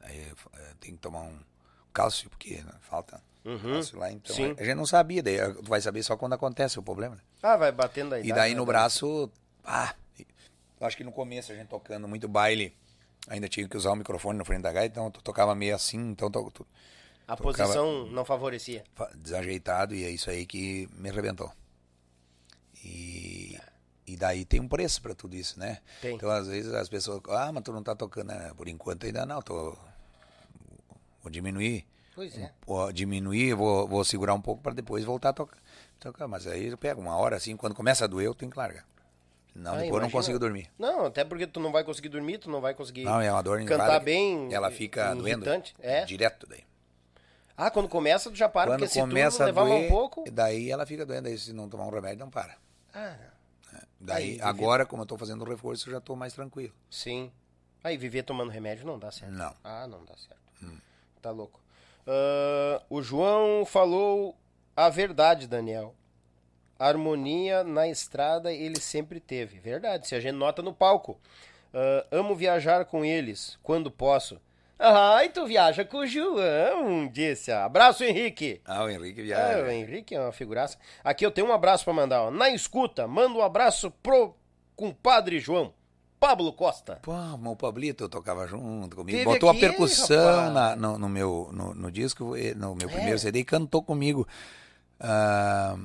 Aí 0.00 0.32
tenho 0.80 0.94
que 0.94 1.00
tomar 1.02 1.22
um 1.22 1.38
cálcio, 1.92 2.30
porque 2.30 2.54
né, 2.62 2.72
falta 2.82 3.20
cálcio 3.62 3.98
lá. 3.98 4.12
Então, 4.12 4.34
Sim. 4.34 4.54
a 4.58 4.64
gente 4.64 4.74
não 4.76 4.86
sabia, 4.86 5.22
daí 5.22 5.38
tu 5.54 5.62
vai 5.68 5.80
saber 5.80 6.02
só 6.02 6.16
quando 6.16 6.34
acontece 6.34 6.78
o 6.78 6.82
problema. 6.82 7.16
né? 7.16 7.20
Ah, 7.42 7.56
vai 7.56 7.72
batendo 7.72 8.14
aí. 8.14 8.26
E 8.26 8.32
daí 8.32 8.54
no 8.54 8.64
braço, 8.64 9.30
ah, 9.64 9.94
acho 10.80 10.96
que 10.96 11.04
no 11.04 11.10
começo 11.12 11.50
a 11.50 11.54
gente 11.54 11.68
tocando 11.68 12.06
muito 12.06 12.28
baile, 12.28 12.74
ainda 13.28 13.48
tinha 13.48 13.66
que 13.68 13.76
usar 13.76 13.90
o 13.92 13.96
microfone 13.96 14.38
na 14.38 14.44
frente 14.44 14.62
da 14.62 14.72
gaita, 14.72 14.92
então 14.92 15.06
eu 15.06 15.10
tocava 15.22 15.54
meio 15.54 15.74
assim, 15.74 15.98
então 16.10 16.30
to- 16.30 16.66
A 17.26 17.36
tocava- 17.36 17.42
posição 17.42 18.06
não 18.06 18.24
favorecia. 18.24 18.84
fa- 18.94 19.10
desajeitado 19.16 19.94
e 19.94 20.04
é 20.04 20.10
isso 20.10 20.30
aí 20.30 20.46
que 20.46 20.88
me 20.94 21.10
arrebentou. 21.10 21.52
E, 22.84 23.58
e 24.06 24.16
daí 24.16 24.44
tem 24.44 24.60
um 24.60 24.68
preço 24.68 25.02
para 25.02 25.14
tudo 25.14 25.34
isso, 25.36 25.58
né? 25.58 25.78
Tem. 26.00 26.14
Então 26.14 26.30
às 26.30 26.46
vezes 26.46 26.72
as 26.72 26.88
pessoas, 26.88 27.20
ah, 27.28 27.50
mas 27.52 27.62
tu 27.62 27.72
não 27.72 27.82
tá 27.82 27.94
tocando, 27.94 28.28
né? 28.28 28.52
por 28.56 28.68
enquanto 28.68 29.06
ainda 29.06 29.26
não, 29.26 29.42
tô 29.42 29.76
vou 31.22 31.30
diminuir. 31.30 31.86
Pois 32.14 32.36
é. 32.36 32.52
Vou 32.66 32.92
diminuir, 32.92 33.54
vou, 33.54 33.86
vou 33.86 34.04
segurar 34.04 34.34
um 34.34 34.40
pouco 34.40 34.62
para 34.62 34.74
depois 34.74 35.04
voltar 35.04 35.28
a 35.28 35.32
tocar. 35.32 35.58
tocar. 36.00 36.26
Mas 36.26 36.46
aí 36.46 36.66
eu 36.66 36.76
pego 36.78 37.00
uma 37.00 37.16
hora 37.16 37.36
assim, 37.36 37.56
quando 37.56 37.74
começa 37.74 38.04
a 38.04 38.08
doer, 38.08 38.26
eu 38.26 38.34
tenho 38.34 38.50
que 38.50 38.58
largar. 38.58 38.84
Senão 39.52 39.72
Ah, 39.72 39.76
depois 39.76 39.88
eu 39.88 39.92
não 39.92 39.98
imagina. 39.98 40.18
consigo 40.18 40.38
dormir. 40.38 40.70
Não, 40.78 41.06
até 41.06 41.24
porque 41.24 41.46
tu 41.46 41.60
não 41.60 41.70
vai 41.70 41.84
conseguir 41.84 42.08
dormir, 42.08 42.38
tu 42.38 42.50
não 42.50 42.60
vai 42.60 42.74
conseguir 42.74 43.04
Não, 43.04 43.20
é 43.20 43.30
uma 43.32 43.42
dor 43.42 43.64
cantar 43.64 44.00
bem. 44.00 44.52
Ela 44.52 44.70
fica 44.70 45.14
doendo. 45.14 45.44
É. 45.80 46.04
Direto 46.04 46.46
daí. 46.46 46.64
Ah, 47.56 47.70
quando 47.70 47.88
começa, 47.88 48.30
tu 48.30 48.36
já 48.36 48.48
para, 48.48 48.70
Quando 48.70 48.80
porque 48.80 48.94
se 48.94 49.00
tu 49.00 49.44
levar 49.44 49.64
doer, 49.64 49.86
um 49.86 49.88
pouco. 49.88 50.24
daí 50.30 50.70
ela 50.70 50.86
fica 50.86 51.04
doendo. 51.04 51.28
Aí 51.28 51.36
se 51.36 51.52
não 51.52 51.68
tomar 51.68 51.86
um 51.86 51.90
remédio, 51.90 52.20
não 52.20 52.30
para. 52.30 52.56
Ah, 52.98 53.80
Daí, 54.00 54.32
Aí, 54.34 54.40
agora, 54.40 54.86
como 54.86 55.02
eu 55.02 55.06
tô 55.06 55.16
fazendo 55.18 55.42
o 55.42 55.48
reforço, 55.48 55.88
eu 55.88 55.92
já 55.94 56.00
tô 56.00 56.14
mais 56.16 56.32
tranquilo. 56.32 56.72
sim. 56.90 57.30
Aí 57.84 57.96
viver 57.96 58.24
tomando 58.24 58.50
remédio 58.50 58.84
não 58.84 58.98
dá 58.98 59.10
certo. 59.12 59.32
Não. 59.32 59.54
Ah, 59.62 59.86
não 59.86 60.04
dá 60.04 60.16
certo. 60.16 60.42
Hum. 60.62 60.78
Tá 61.22 61.30
louco. 61.30 61.60
Ah, 62.06 62.82
o 62.90 63.00
João 63.00 63.64
falou 63.64 64.36
a 64.76 64.88
verdade, 64.88 65.46
Daniel. 65.46 65.94
Harmonia 66.78 67.62
na 67.64 67.86
estrada 67.88 68.52
ele 68.52 68.80
sempre 68.80 69.20
teve. 69.20 69.58
Verdade, 69.60 70.08
se 70.08 70.14
a 70.14 70.20
gente 70.20 70.34
nota 70.34 70.60
no 70.60 70.72
palco. 70.74 71.20
Ah, 71.72 72.04
amo 72.10 72.34
viajar 72.34 72.84
com 72.84 73.04
eles, 73.04 73.58
quando 73.62 73.90
posso. 73.92 74.40
Ai, 74.78 75.28
tu 75.30 75.44
viaja 75.46 75.84
com 75.84 75.98
o 75.98 76.06
João, 76.06 77.08
disse. 77.08 77.50
Abraço, 77.50 78.04
Henrique. 78.04 78.60
Ah, 78.64 78.84
o 78.84 78.88
Henrique 78.88 79.20
É, 79.20 79.24
viaja. 79.24 79.62
o 79.64 79.70
Henrique 79.70 80.14
é 80.14 80.20
uma 80.20 80.30
figuraça. 80.32 80.78
Aqui 81.02 81.26
eu 81.26 81.30
tenho 81.32 81.48
um 81.48 81.52
abraço 81.52 81.84
pra 81.84 81.92
mandar. 81.92 82.22
Ó. 82.22 82.30
Na 82.30 82.48
escuta, 82.50 83.06
manda 83.08 83.34
um 83.36 83.42
abraço 83.42 83.90
pro 84.02 84.34
compadre 84.76 85.40
João. 85.40 85.72
Pablo 86.20 86.52
Costa. 86.52 86.98
Pô, 87.02 87.12
o 87.12 87.56
Pablito 87.56 88.08
tocava 88.08 88.44
junto 88.46 88.96
comigo. 88.96 89.16
Teve 89.18 89.24
Botou 89.24 89.50
aqui, 89.50 89.64
a 89.64 89.68
percussão 89.68 90.50
na- 90.52 90.74
no, 90.74 90.98
no 90.98 91.08
meu 91.08 91.48
no, 91.52 91.74
no 91.74 91.92
disco, 91.92 92.34
no 92.56 92.74
meu 92.74 92.88
É. 92.88 92.92
primeiro 92.92 93.18
CD, 93.20 93.38
e 93.40 93.44
cantou 93.44 93.82
comigo. 93.84 94.26
Ah, 94.98 95.76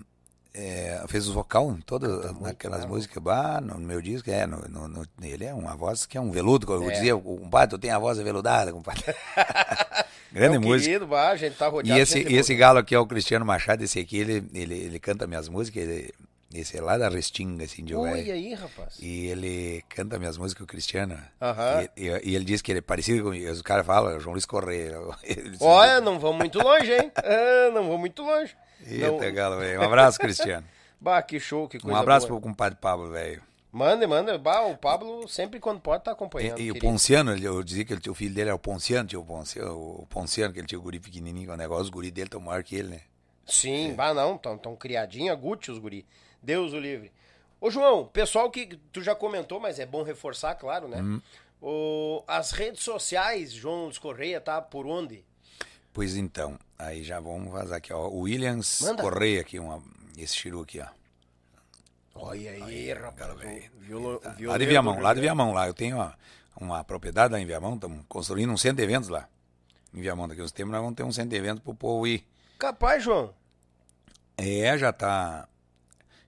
é, 0.54 1.04
fez 1.08 1.28
os 1.28 1.34
vocal 1.34 1.72
em 1.72 1.82
todas 1.82 2.26
aquelas 2.46 2.82
né? 2.82 2.88
músicas. 2.88 3.22
Bah, 3.24 3.60
no 3.62 3.78
meu 3.80 4.02
disco, 4.02 4.30
é, 4.30 4.46
no, 4.46 4.58
no- 4.70 4.88
no- 4.88 5.06
ele 5.22 5.46
é 5.46 5.54
uma 5.54 5.76
voz 5.76 6.06
que 6.06 6.18
é 6.18 6.22
um 6.22 6.32
veludo. 6.32 6.66
como 6.68 6.84
Eu 6.84 6.90
É. 6.92 6.94
dizia, 6.94 7.16
o 7.16 7.22
compadre, 7.40 7.70
tu 7.76 7.80
tem 7.80 7.92
a 7.92 7.98
voz 8.00 8.20
aveludada, 8.20 8.72
compadre. 8.72 9.04
Grande 10.32 10.56
é 10.56 10.60
um 10.60 10.62
música. 10.62 10.86
querido, 10.90 11.08
bah, 11.08 11.30
a 11.30 11.36
gente 11.36 11.56
tá 11.56 11.68
E 11.68 11.70
rodeado. 11.70 12.00
esse, 12.02 12.16
de 12.16 12.22
gente 12.30 12.36
esse 12.36 12.56
galo 12.56 12.80
aqui 12.80 12.96
é 12.96 13.00
o 13.00 13.06
Cristiano 13.06 13.46
Machado, 13.46 13.84
esse 13.84 14.00
aqui, 14.00 14.18
ele, 14.18 14.44
ele, 14.54 14.76
ele 14.76 15.00
canta 15.00 15.28
minhas 15.28 15.48
músicas, 15.48 15.84
ele, 15.84 16.12
esse 16.54 16.76
é 16.78 16.82
lá 16.82 16.98
da 16.98 17.08
Restinga, 17.10 17.66
assim, 17.66 17.84
de. 17.84 17.96
Oi, 17.96 18.32
aí, 18.32 18.54
rapaz. 18.54 18.98
E 19.00 19.28
ele 19.28 19.84
canta 19.90 20.18
minhas 20.20 20.38
músicas, 20.38 20.64
o 20.64 20.68
Cristiano. 20.68 21.18
Aham. 21.42 21.88
E, 21.98 22.04
e- 22.08 22.22
e 22.32 22.36
ele 22.36 22.46
diz 22.46 22.62
que 22.62 22.72
ele 22.72 22.80
é 22.80 22.82
parecido 22.82 23.24
comigo. 23.24 23.50
Os 23.52 23.62
caras 23.64 23.86
falam, 23.86 24.20
João 24.20 24.34
Luiz 24.34 24.46
Correia. 24.46 25.00
Olha, 25.60 26.00
não 26.02 26.20
vamos 26.20 26.38
muito 26.40 26.60
longe, 26.60 26.92
hein? 26.94 27.12
Ah, 27.18 27.70
não 27.74 27.84
vamos 27.84 28.00
muito 28.00 28.22
longe. 28.24 28.56
Eita, 28.88 29.31
galo, 29.31 29.57
velho. 29.60 29.80
Um 29.80 29.84
abraço, 29.84 30.19
Cristiano. 30.19 30.65
Bah, 30.99 31.22
que 31.22 31.38
show, 31.38 31.68
que 31.68 31.80
coisa 31.80 31.97
Um 31.97 31.99
abraço 31.99 32.30
boa. 32.30 32.39
pro 32.39 32.49
compadre 32.49 32.80
Pablo, 32.80 33.11
velho. 33.11 33.43
Manda, 33.69 34.07
manda. 34.07 34.38
Bah, 34.38 34.61
o 34.61 34.77
Pablo 34.77 35.27
sempre 35.27 35.60
quando 35.60 35.81
pode 35.81 36.01
tá 36.01 36.11
acompanhando. 36.14 36.60
E, 36.61 36.68
e 36.68 36.72
o. 36.72 36.80
Ponciano, 36.80 37.35
eu 37.35 37.61
dizia 37.61 37.84
que 37.84 37.91
ele, 37.91 38.10
o 38.10 38.14
filho 38.14 38.34
dele 38.34 38.47
era 38.49 38.55
o 38.55 38.60
Ponciano, 38.60 39.10
tinha 39.10 39.19
o 39.19 39.26
Ponciano, 39.26 39.73
o 39.76 40.07
Ponciano, 40.10 40.53
que 40.53 40.60
ele 40.61 40.68
tinha 40.68 40.80
o 40.80 40.81
guri 40.81 41.01
pequenininho, 41.01 41.51
o 41.51 41.57
negócio, 41.57 41.84
os 41.84 41.89
guri 41.89 42.10
dele 42.10 42.30
tão 42.30 42.39
maior 42.39 42.64
que 42.64 42.77
ele, 42.77 42.88
né? 42.88 43.01
Sim, 43.45 43.91
É. 43.91 43.93
bah 43.93 44.14
não, 44.14 44.38
tão, 44.38 44.57
tão 44.57 44.77
criadinho, 44.77 45.35
Gucci 45.35 45.72
os 45.72 45.77
guri. 45.77 46.05
Deus 46.41 46.72
o 46.72 46.80
livre. 46.80 47.11
Ô 47.60 47.69
João, 47.69 48.05
pessoal 48.05 48.49
que 48.49 48.80
tu 48.93 49.01
já 49.01 49.14
comentou, 49.14 49.60
mas 49.60 49.80
é 49.80 49.85
bom 49.85 50.03
reforçar, 50.03 50.55
claro, 50.55 50.88
né? 50.88 51.01
Uhum. 51.01 51.22
O, 51.61 52.23
as 52.27 52.51
redes 52.51 52.81
sociais, 52.81 53.51
João 53.51 53.85
Luiz 53.85 53.97
Correia, 53.97 54.39
tá 54.39 54.61
por 54.61 54.85
onde? 54.85 55.26
Pois 55.94 56.15
então, 56.15 56.57
aí 56.78 57.03
já 57.03 57.20
vamos 57.20 57.52
vazar 57.52 57.78
aqui, 57.78 57.94
ó. 57.94 58.07
O 58.07 58.22
Williams 58.22 58.82
Manda. 58.82 59.03
Correia 59.03 59.41
aqui, 59.41 59.60
uma, 59.60 59.82
esse 60.18 60.36
chiru 60.36 60.61
aqui, 60.61 60.80
ó. 60.80 60.88
Olha 62.15 62.52
aí, 62.52 62.94
rapaz. 62.94 63.15
cara, 63.15 63.34
o 63.34 63.38
velho. 63.38 63.72
violo- 63.80 64.20
Tá. 64.20 64.36
Lá 64.40 64.57
de 64.57 64.65
Viamão, 64.65 64.99
lá 64.99 65.14
de. 65.14 65.22
Viamão, 65.22 65.53
lá. 65.53 65.68
Eu 65.68 65.74
tenho 65.74 65.98
ó, 65.98 66.11
uma 66.57 66.84
propriedade 66.84 67.34
lá 67.34 67.40
em 67.40 67.45
Viamão, 67.45 67.76
estamos 67.76 68.03
construindo 68.07 68.52
um 68.52 68.57
centro 68.57 68.78
de 68.78 68.84
eventos 68.84 69.10
lá. 69.10 69.28
Em 69.94 70.02
Viamão, 70.02 70.28
daqui 70.28 70.41
a 70.41 70.44
uns 70.44 70.52
tempos 70.52 70.72
nós 70.72 70.82
vamos 70.82 70.95
ter 70.95 71.03
um 71.03 71.11
centro 71.11 71.30
de 71.30 71.36
eventos 71.36 71.64
pro 71.64 71.74
povo 71.76 72.06
ir. 72.07 72.26
Capaz, 72.57 73.03
João. 73.03 73.34
É, 74.38 74.76
já 74.78 74.91
tá. 74.91 75.48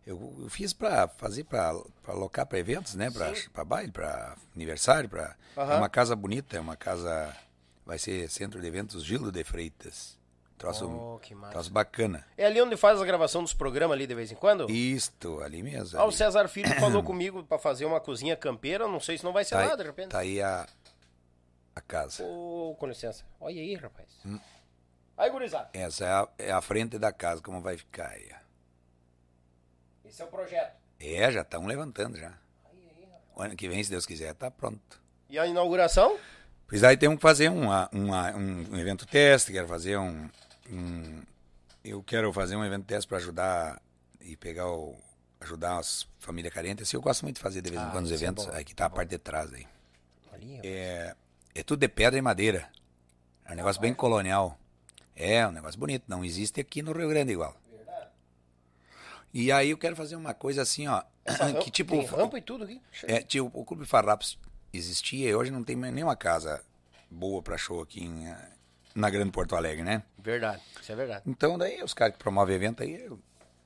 Eu, 0.05 0.35
eu 0.39 0.49
fiz 0.49 0.73
pra 0.73 1.07
fazer 1.07 1.43
pra 1.45 1.73
alocar 2.07 2.45
pra 2.45 2.59
eventos, 2.59 2.93
né? 2.93 3.09
Pra 3.51 3.63
baile, 3.63 3.91
pra 3.91 4.35
aniversário, 4.55 5.09
pra. 5.09 5.35
Aham. 5.57 5.73
É 5.73 5.77
uma 5.77 5.89
casa 5.89 6.15
bonita, 6.15 6.57
é 6.57 6.59
uma 6.59 6.75
casa. 6.75 7.35
Vai 7.85 7.99
ser 7.99 8.29
centro 8.29 8.59
de 8.59 8.67
eventos 8.67 9.03
Gildo 9.03 9.31
de 9.31 9.43
Freitas. 9.43 10.17
Troço, 10.57 10.87
Oh, 10.89 11.19
troço 11.51 11.69
bacana. 11.71 12.25
É 12.37 12.45
ali 12.45 12.61
onde 12.61 12.77
faz 12.77 12.99
a 13.01 13.05
gravação 13.05 13.43
dos 13.43 13.53
programas 13.53 13.95
ali 13.95 14.07
de 14.07 14.15
vez 14.15 14.31
em 14.31 14.35
quando? 14.35 14.69
Isto, 14.71 15.41
ali 15.41 15.61
mesmo. 15.61 15.99
Ah, 15.99 16.03
o 16.05 16.07
ali. 16.07 16.15
César 16.15 16.47
Filho 16.47 16.73
falou 16.79 17.03
comigo 17.03 17.43
pra 17.43 17.59
fazer 17.59 17.83
uma 17.85 17.99
cozinha 17.99 18.35
campeira, 18.37 18.87
não 18.87 18.99
sei 19.01 19.17
se 19.17 19.23
não 19.25 19.33
vai 19.33 19.43
ser 19.43 19.55
tá, 19.55 19.71
aí- 19.71 19.77
de 19.77 19.83
repente. 19.83 20.09
tá 20.09 20.19
aí 20.19 20.41
a, 20.41 20.65
a 21.75 21.81
casa. 21.81 22.23
Ô, 22.23 22.73
com 22.79 22.87
licença. 22.87 23.25
Olha 23.39 23.61
aí, 23.61 23.75
rapaz. 23.75 24.07
Hum. 24.25 24.39
Aí, 25.17 25.29
gurizada. 25.29 25.69
Essa 25.73 26.05
é 26.05 26.09
a, 26.09 26.27
é 26.37 26.51
a 26.51 26.61
frente 26.61 26.97
da 26.97 27.11
casa, 27.11 27.41
como 27.41 27.61
vai 27.61 27.77
ficar 27.77 28.07
aí. 28.09 28.29
Esse 30.05 30.21
é 30.21 30.25
o 30.25 30.29
projeto. 30.29 30.75
É, 30.99 31.31
já 31.31 31.41
estão 31.41 31.65
levantando 31.65 32.17
já. 32.17 32.33
O 33.35 33.41
ano 33.41 33.55
que 33.57 33.67
vem, 33.67 33.83
se 33.83 33.89
Deus 33.89 34.05
quiser, 34.05 34.33
tá 34.33 34.49
pronto. 34.49 35.01
E 35.29 35.37
a 35.37 35.45
inauguração? 35.45 36.17
Pois 36.67 36.83
aí 36.83 36.97
temos 36.97 37.17
que 37.17 37.21
fazer 37.21 37.49
uma, 37.49 37.89
uma- 37.91 38.31
um 38.35 38.77
evento 38.77 39.05
teste, 39.05 39.51
quero 39.51 39.67
fazer 39.67 39.97
um, 39.97 40.29
um- 40.69 41.21
Eu 41.83 42.01
quero 42.01 42.33
fazer 42.33 42.55
um 42.55 42.65
evento 42.65 42.85
teste 42.85 43.07
para 43.07 43.17
ajudar 43.17 43.79
e 44.21 44.35
pegar 44.35 44.67
o. 44.71 44.97
ajudar 45.39 45.77
as 45.77 46.07
famílias 46.17 46.51
carentes. 46.51 46.87
Assim, 46.87 46.97
eu 46.97 47.01
gosto 47.01 47.21
muito 47.21 47.35
de 47.35 47.41
fazer 47.43 47.61
de 47.61 47.69
vez 47.69 47.79
em 47.81 47.85
Ah, 47.85 47.91
quando 47.91 48.05
os 48.05 48.11
é 48.11 48.15
eventos. 48.15 48.45
bom, 48.47 48.51
aí 48.53 48.63
que 48.65 48.73
tá 48.73 48.85
a 48.87 48.89
parte 48.89 49.09
de 49.09 49.19
trás 49.19 49.53
aí. 49.53 49.67
É, 50.63 51.15
é 51.53 51.63
tudo 51.63 51.79
de 51.81 51.87
pedra 51.87 52.17
e 52.17 52.21
madeira. 52.23 52.67
É 53.45 53.51
um 53.53 53.55
negócio 53.55 53.79
bem 53.79 53.93
colonial. 53.93 54.57
É, 55.15 55.45
um 55.47 55.51
negócio 55.51 55.79
bonito. 55.79 56.05
Não 56.07 56.25
existe 56.25 56.59
aqui 56.59 56.81
no 56.81 56.91
Rio 56.91 57.07
Grande 57.09 57.31
igual. 57.33 57.55
E 59.31 59.51
aí 59.51 59.69
eu 59.69 59.77
quero 59.77 59.95
fazer 59.95 60.15
uma 60.15 60.33
coisa 60.33 60.63
assim, 60.63 60.87
ó. 60.87 61.03
que 61.63 61.69
tipo. 61.69 61.91
Tem 61.91 62.05
rampa 62.05 62.39
e 62.39 62.41
tudo 62.41 62.63
aqui. 62.63 62.81
É, 63.03 63.21
tipo, 63.21 63.51
o 63.53 63.63
Clube 63.63 63.85
Farrapos 63.85 64.39
existia 64.75 65.29
e 65.29 65.35
hoje 65.35 65.51
não 65.51 65.63
tem 65.63 65.75
mais 65.75 65.93
nenhuma 65.93 66.15
casa 66.15 66.63
boa 67.09 67.41
pra 67.41 67.57
show 67.57 67.81
aqui 67.81 68.03
em, 68.03 68.27
eh, 68.27 68.49
na 68.93 69.09
Grande 69.09 69.31
Porto 69.31 69.55
Alegre, 69.55 69.83
né? 69.83 70.03
Verdade, 70.17 70.61
isso 70.81 70.91
é 70.91 70.95
verdade. 70.95 71.23
Então 71.27 71.57
daí 71.57 71.81
os 71.83 71.93
caras 71.93 72.13
que 72.15 72.19
promovem 72.19 72.55
evento 72.55 72.83
aí, 72.83 73.01
eu 73.05 73.19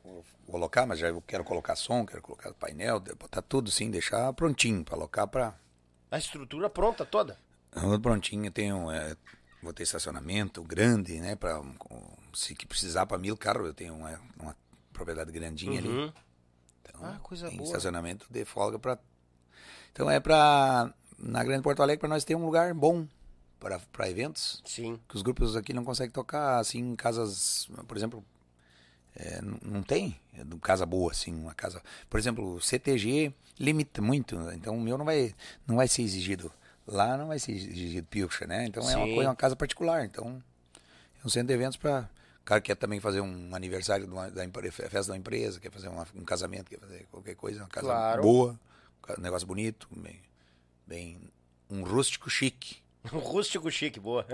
vou 0.04 0.56
alocar, 0.56 0.86
mas 0.88 1.00
já 1.00 1.08
eu 1.08 1.22
quero 1.22 1.44
colocar 1.44 1.76
som, 1.76 2.06
quero 2.06 2.22
colocar 2.22 2.54
painel, 2.54 3.00
botar 3.00 3.42
tudo 3.42 3.70
sim, 3.72 3.90
deixar 3.92 4.32
prontinho 4.34 4.84
pra 4.84 4.96
alocar 4.96 5.28
pra... 5.28 5.56
A 6.12 6.18
estrutura 6.18 6.70
pronta 6.70 7.06
toda. 7.06 7.38
Tudo 7.72 8.00
prontinho, 8.02 8.52
tenho... 8.52 8.92
eh, 8.92 9.16
vou 9.62 9.72
ter 9.74 9.84
estacionamento 9.84 10.64
grande, 10.64 11.20
né? 11.20 11.36
Com- 11.78 12.18
se 12.34 12.56
que 12.56 12.66
precisar 12.66 13.06
pra 13.06 13.18
mil 13.18 13.36
carros, 13.38 13.68
eu 13.68 13.74
tenho 13.74 13.94
uma, 13.96 14.20
uma 14.40 14.56
propriedade 14.94 15.32
grandinha 15.32 15.80
ali. 15.80 15.90
Uhum. 15.90 16.14
Então, 16.82 17.06
Ah, 17.06 17.20
coisa 17.22 17.48
tem 17.48 17.58
boa. 17.58 17.68
estacionamento 17.68 18.26
de 18.30 18.44
folga 18.46 18.80
para. 18.80 18.98
Então 19.92 20.10
é 20.10 20.20
para 20.20 20.94
na 21.22 21.44
Grande 21.44 21.64
Porto 21.64 21.82
Alegre 21.82 22.00
para 22.00 22.10
nós 22.10 22.24
ter 22.24 22.36
um 22.36 22.46
lugar 22.46 22.74
bom 22.74 23.08
para 23.60 24.10
eventos 24.10 24.62
Sim. 24.66 25.00
que 25.08 25.16
os 25.16 25.22
grupos 25.22 25.56
aqui 25.56 25.74
não 25.74 25.84
conseguem 25.84 26.12
tocar 26.12 26.60
assim 26.60 26.80
em 26.80 26.96
casas, 26.96 27.70
por 27.88 27.98
exemplo, 27.98 28.24
é, 29.16 29.42
não 29.62 29.84
tem 29.84 30.20
é, 30.34 30.44
casa 30.62 30.86
boa 30.86 31.12
assim, 31.12 31.34
uma 31.36 31.54
casa, 31.54 31.82
por 32.10 32.20
exemplo, 32.20 32.56
o 32.56 32.62
CTG 32.62 33.34
limita 33.60 34.02
muito, 34.02 34.36
então 34.54 34.78
o 34.78 34.82
meu 34.82 34.98
não 34.98 35.04
vai 35.04 35.36
não 35.68 35.76
vai 35.76 35.88
ser 35.88 36.04
exigido 36.04 36.52
lá, 36.88 37.18
não 37.18 37.28
vai 37.28 37.38
ser 37.38 37.52
exigido 37.52 38.08
pilcha, 38.08 38.48
né? 38.48 38.66
Então 38.66 38.90
é 38.90 38.96
uma 38.96 39.08
Sim. 39.08 39.14
coisa, 39.14 39.30
uma 39.30 39.36
casa 39.36 39.56
particular, 39.56 40.06
então 40.06 40.42
é 41.22 41.28
um 41.28 41.30
centro 41.30 41.48
de 41.50 41.54
eventos 41.54 41.76
para 41.78 42.10
cara 42.50 42.62
quer 42.62 42.76
também 42.76 43.00
fazer 43.00 43.22
um 43.22 43.54
aniversário 43.54 44.08
de 44.08 44.12
uma, 44.12 44.32
da 44.32 44.44
festa 44.72 45.12
da 45.12 45.18
empresa, 45.18 45.60
quer 45.60 45.72
fazer 45.72 45.88
uma- 45.88 46.08
um 46.16 46.26
casamento, 46.26 46.68
quer 46.68 46.80
fazer 46.80 47.06
qualquer 47.12 47.36
coisa, 47.36 47.60
uma 47.62 47.68
casa 47.68 47.88
Claro. 47.88 48.24
boa, 48.24 48.60
um 49.18 49.22
negócio 49.22 49.46
bonito, 49.48 49.88
bem, 49.96 50.20
bem 50.90 51.20
um 51.70 51.84
rústico 51.84 52.30
chique. 52.30 52.78
Um 53.14 53.20
rústico 53.20 53.72
chique, 53.72 53.98
boa. 53.98 54.26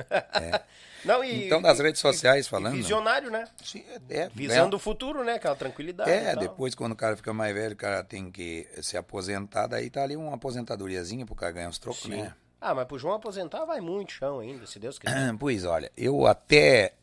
Não, 1.06 1.24
e, 1.24 1.46
Então, 1.46 1.62
das 1.62 1.80
redes 1.80 2.02
sociais 2.02 2.48
e 2.48 2.50
falando. 2.50 2.74
visionário, 2.74 3.30
né? 3.30 3.48
Sim, 3.64 3.86
é, 4.10 4.28
Visando 4.30 4.76
o 4.76 4.80
futuro, 4.80 5.24
né? 5.24 5.34
Aquela 5.34 5.56
tranquilidade. 5.56 6.10
É, 6.10 6.36
depois 6.36 6.74
quando 6.74 6.94
o 6.94 6.96
cara 6.96 7.16
fica 7.16 7.32
mais 7.32 7.54
velho, 7.54 7.74
o 7.74 7.78
cara 7.78 8.04
tem 8.04 8.32
que 8.32 8.68
se 8.82 8.98
aposentar, 8.98 9.68
daí 9.68 9.88
tá 9.92 10.02
ali 10.02 10.16
uma 10.18 10.34
aposentadoriazinha 10.34 11.28
pro 11.28 11.36
cara 11.36 11.52
ganhar 11.52 11.70
uns 11.70 11.78
trocos, 11.78 12.02
Sim. 12.04 12.22
né? 12.22 12.34
Ah, 12.60 12.74
mas 12.74 12.88
pro 12.88 12.98
João 12.98 13.14
aposentar 13.14 13.64
vai 13.66 13.80
muito 13.80 14.14
chão 14.14 14.40
ainda, 14.40 14.66
se 14.66 14.80
Deus 14.80 14.98
quiser. 14.98 15.34
Pois 15.38 15.64
olha, 15.64 15.92
eu 15.96 16.26
até 16.26 16.96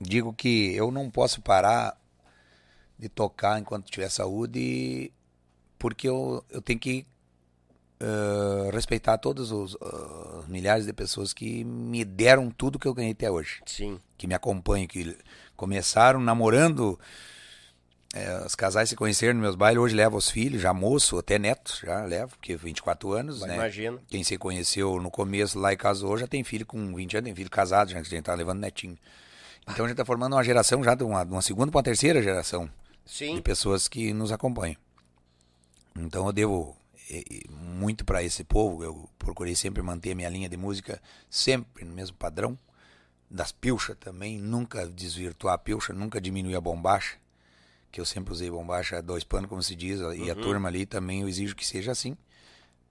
digo 0.00 0.32
que 0.34 0.74
eu 0.74 0.90
não 0.90 1.08
posso 1.08 1.40
parar 1.40 1.96
de 2.98 3.08
tocar 3.08 3.60
enquanto 3.60 3.88
tiver 3.88 4.08
saúde, 4.10 5.12
porque 5.78 6.08
eu, 6.08 6.44
eu 6.50 6.60
tenho 6.60 6.80
que 6.80 7.06
eh, 8.06 8.70
respeitar 8.70 9.16
todos 9.16 9.50
os 9.50 9.78
ah, 9.80 10.42
milhares 10.46 10.84
de 10.84 10.92
pessoas 10.92 11.32
que 11.32 11.64
me 11.64 12.04
deram 12.04 12.50
tudo 12.50 12.78
que 12.78 12.86
eu 12.86 12.92
ganhei 12.92 13.12
até 13.12 13.30
hoje. 13.30 13.62
Sim. 13.64 13.98
que 14.18 14.26
me 14.26 14.34
acompanham, 14.34 14.86
que 14.86 15.16
começaram 15.56 16.20
namorando. 16.20 16.98
é, 18.14 18.44
os 18.44 18.54
casais 18.54 18.90
se 18.90 18.96
conheceram 18.96 19.32
nos 19.34 19.42
meus 19.42 19.56
bailes, 19.56 19.80
hoje 19.80 19.94
levam 19.94 20.18
os 20.18 20.28
filhos, 20.28 20.60
já 20.60 20.74
moço, 20.74 21.16
até 21.18 21.38
netos, 21.38 21.80
já 21.82 22.04
levo, 22.04 22.32
porque 22.36 22.54
24 22.54 23.12
anos, 23.12 23.40
Mas 23.40 23.48
né? 23.48 23.54
imagina. 23.54 23.98
Quem 24.06 24.22
se 24.22 24.36
conheceu 24.36 25.00
no 25.00 25.10
começo 25.10 25.58
lá 25.58 25.72
e 25.72 25.76
casou, 25.76 26.18
já 26.18 26.26
tem 26.26 26.44
filho 26.44 26.66
com 26.66 26.94
20 26.94 27.16
anos, 27.16 27.24
tem 27.24 27.34
filho 27.34 27.50
casado, 27.50 27.90
já, 27.90 28.00
que 28.02 28.06
a 28.06 28.10
gente 28.10 28.22
tá 28.22 28.34
levando 28.34 28.60
netinho. 28.60 28.98
Então 29.66 29.86
a 29.86 29.88
gente 29.88 29.96
tá 29.96 30.04
formando 30.04 30.34
uma 30.34 30.44
geração 30.44 30.84
já 30.84 30.94
de 30.94 31.02
uma, 31.04 31.24
de 31.24 31.32
uma 31.32 31.40
segunda 31.40 31.72
para 31.72 31.78
uma 31.78 31.82
terceira 31.82 32.22
geração 32.22 32.68
Sim. 33.06 33.36
de 33.36 33.40
pessoas 33.40 33.88
que 33.88 34.12
nos 34.12 34.30
acompanham. 34.30 34.76
Então 35.96 36.26
eu 36.26 36.32
devo 36.32 36.76
muito 37.50 38.04
para 38.04 38.22
esse 38.22 38.44
povo. 38.44 38.82
Eu 38.84 39.08
procurei 39.18 39.54
sempre 39.54 39.82
manter 39.82 40.12
a 40.12 40.14
minha 40.14 40.28
linha 40.28 40.48
de 40.48 40.56
música 40.56 41.00
sempre 41.28 41.84
no 41.84 41.94
mesmo 41.94 42.16
padrão. 42.16 42.58
Das 43.30 43.50
pilchas 43.52 43.96
também, 43.98 44.38
nunca 44.38 44.86
desvirtuar 44.86 45.54
a 45.54 45.58
pilcha, 45.58 45.92
nunca 45.92 46.20
diminuir 46.20 46.54
a 46.56 46.60
bombacha, 46.60 47.16
que 47.90 48.00
eu 48.00 48.04
sempre 48.04 48.32
usei 48.32 48.50
bombacha 48.50 49.02
dois 49.02 49.24
panos, 49.24 49.48
como 49.48 49.62
se 49.62 49.74
diz, 49.74 50.00
e 50.00 50.30
a 50.30 50.34
turma 50.34 50.68
ali 50.68 50.86
também 50.86 51.22
eu 51.22 51.28
exijo 51.28 51.56
que 51.56 51.66
seja 51.66 51.90
assim. 51.92 52.16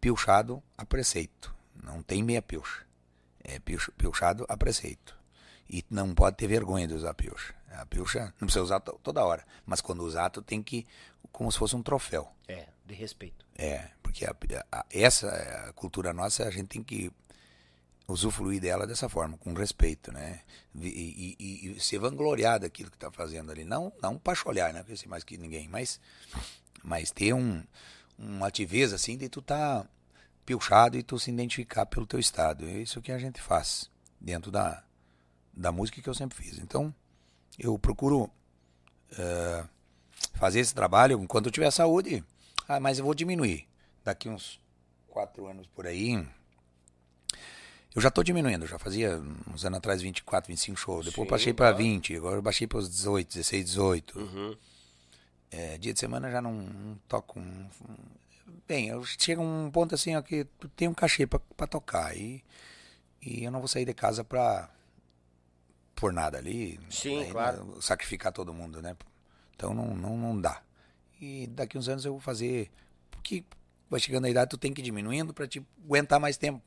Pilchado 0.01 0.61
a 0.77 0.85
preceito, 0.85 1.55
não 1.81 2.01
tem 2.03 2.21
meia 2.21 2.41
pilcha. 2.41 2.85
É 3.43 3.57
pilcha- 3.59 3.91
pilchado 3.97 4.45
a 4.49 4.57
preceito. 4.57 5.15
E 5.69 5.83
não 5.89 6.13
pode 6.13 6.35
ter 6.35 6.47
vergonha 6.47 6.87
de 6.87 6.93
usar 6.93 7.13
pilcha. 7.13 7.53
A 7.71 7.85
pilcha 7.85 8.25
não 8.39 8.47
precisa 8.47 8.63
usar 8.63 8.79
to- 8.81 8.99
toda 9.01 9.23
hora, 9.23 9.45
mas 9.65 9.79
quando 9.81 10.03
usar, 10.03 10.29
tu 10.29 10.41
tem 10.41 10.61
que, 10.61 10.85
como 11.31 11.49
se 11.51 11.57
fosse 11.57 11.75
um 11.75 11.81
troféu. 11.81 12.29
É, 12.47 12.67
de 12.85 12.93
respeito. 12.93 13.45
É, 13.55 13.89
porque 14.01 14.25
a- 14.25 14.35
a- 14.71 14.85
essa 14.91 15.27
a 15.69 15.73
cultura 15.73 16.11
nossa, 16.13 16.45
a 16.45 16.51
gente 16.51 16.67
tem 16.67 16.83
que 16.83 17.11
usufruir 18.07 18.59
dela 18.61 18.85
dessa 18.85 19.07
forma, 19.07 19.37
com 19.37 19.53
respeito, 19.53 20.11
né? 20.11 20.41
E, 20.75 21.35
e- 21.39 21.71
e- 21.71 21.79
se 21.79 21.97
vangloriar 21.97 22.59
daquilo 22.59 22.89
que 22.91 22.97
está 22.97 23.09
fazendo 23.11 23.51
ali. 23.51 23.63
Não, 23.63 23.91
não 24.01 24.17
pacholhar, 24.17 24.73
né? 24.73 24.81
Porque 24.81 24.97
ser 24.97 25.07
mais 25.07 25.23
que 25.23 25.37
ninguém, 25.37 25.67
mas, 25.69 25.99
mas 26.83 27.11
ter 27.11 27.33
um, 27.33 27.63
uma 28.17 28.47
ativeza 28.47 28.95
assim 28.95 29.17
de 29.17 29.29
tu 29.29 29.41
tá 29.41 29.87
pilchado 30.45 30.97
e 30.97 31.03
tu 31.03 31.17
se 31.17 31.31
identificar 31.31 31.85
pelo 31.85 32.05
teu 32.05 32.19
estado. 32.19 32.65
É 32.67 32.73
isso 32.79 33.01
que 33.01 33.11
a 33.11 33.17
gente 33.17 33.41
faz 33.41 33.89
dentro 34.19 34.51
da, 34.51 34.83
da 35.53 35.71
música 35.71 36.01
que 36.01 36.09
eu 36.09 36.13
sempre 36.13 36.37
fiz. 36.37 36.57
Então, 36.59 36.93
eu 37.57 37.79
procuro 37.79 38.29
eh, 39.17 39.63
fazer 40.33 40.59
esse 40.59 40.75
trabalho 40.75 41.21
enquanto 41.23 41.45
eu 41.45 41.51
tiver 41.51 41.71
saúde. 41.71 42.21
Ah, 42.67 42.79
mas 42.79 42.99
eu 42.99 43.05
vou 43.05 43.13
diminuir. 43.13 43.67
Daqui 44.03 44.29
uns 44.29 44.59
quatro 45.07 45.47
anos 45.47 45.67
por 45.67 45.85
aí, 45.87 46.25
Eu 47.95 48.01
já 48.01 48.09
tô 48.09 48.23
diminuindo, 48.23 48.65
já 48.65 48.79
fazia 48.79 49.19
uns 49.53 49.63
anos 49.65 49.77
atrás 49.77 50.01
24, 50.01 50.47
25 50.47 50.77
shows. 50.79 51.05
Depois 51.05 51.27
Sim, 51.27 51.29
baixei 51.29 51.53
para 51.53 51.67
claro. 51.67 51.83
20, 51.83 52.15
agora 52.15 52.41
baixei 52.41 52.65
para 52.65 52.79
os 52.79 52.89
18, 52.89 53.27
16, 53.35 53.65
18. 53.65 54.19
Uhum. 54.19 54.57
É, 55.51 55.77
dia 55.77 55.93
de 55.93 55.99
semana 55.99 56.31
já 56.31 56.41
não, 56.41 56.51
não 56.53 56.95
toco. 57.07 57.39
um- 57.39 57.69
Bem, 58.67 58.87
eu 58.87 59.03
chego 59.05 59.41
a 59.41 59.45
um 59.45 59.69
ponto 59.69 59.93
assim, 59.93 60.15
ó, 60.15 60.21
que 60.23 60.45
tem 60.75 60.87
um 60.87 60.93
cachê 60.93 61.27
pra, 61.27 61.39
pra 61.55 61.67
tocar. 61.67 62.17
E, 62.17 62.43
e 63.21 63.43
eu 63.43 63.51
não 63.51 63.59
vou 63.59 63.67
sair 63.67 63.85
de 63.85 63.93
casa 63.93 64.23
pra. 64.23 64.69
por 65.95 66.11
nada 66.11 66.39
ali. 66.39 66.79
Sim, 66.89 67.19
Aí, 67.25 67.31
claro. 67.31 67.63
né, 67.63 67.73
Sacrificar 67.79 68.31
todo 68.33 68.53
mundo, 68.53 68.81
né? 68.81 68.95
Então 69.55 69.71
não, 69.73 69.93
não, 69.95 70.17
não 70.17 70.41
dá. 70.41 70.63
E 71.23 71.47
daqui 71.47 71.77
uns 71.77 71.87
anos 71.87 72.03
eu 72.05 72.11
vou 72.11 72.21
fazer. 72.21 72.69
Porque 73.09 73.43
vai 73.89 73.99
chegando 73.99 74.25
a 74.25 74.29
idade, 74.29 74.49
tu 74.49 74.57
tem 74.57 74.73
que 74.73 74.81
ir 74.81 74.83
diminuindo 74.83 75.33
pra 75.33 75.47
te 75.47 75.65
aguentar 75.85 76.19
mais 76.19 76.35
tempo. 76.37 76.61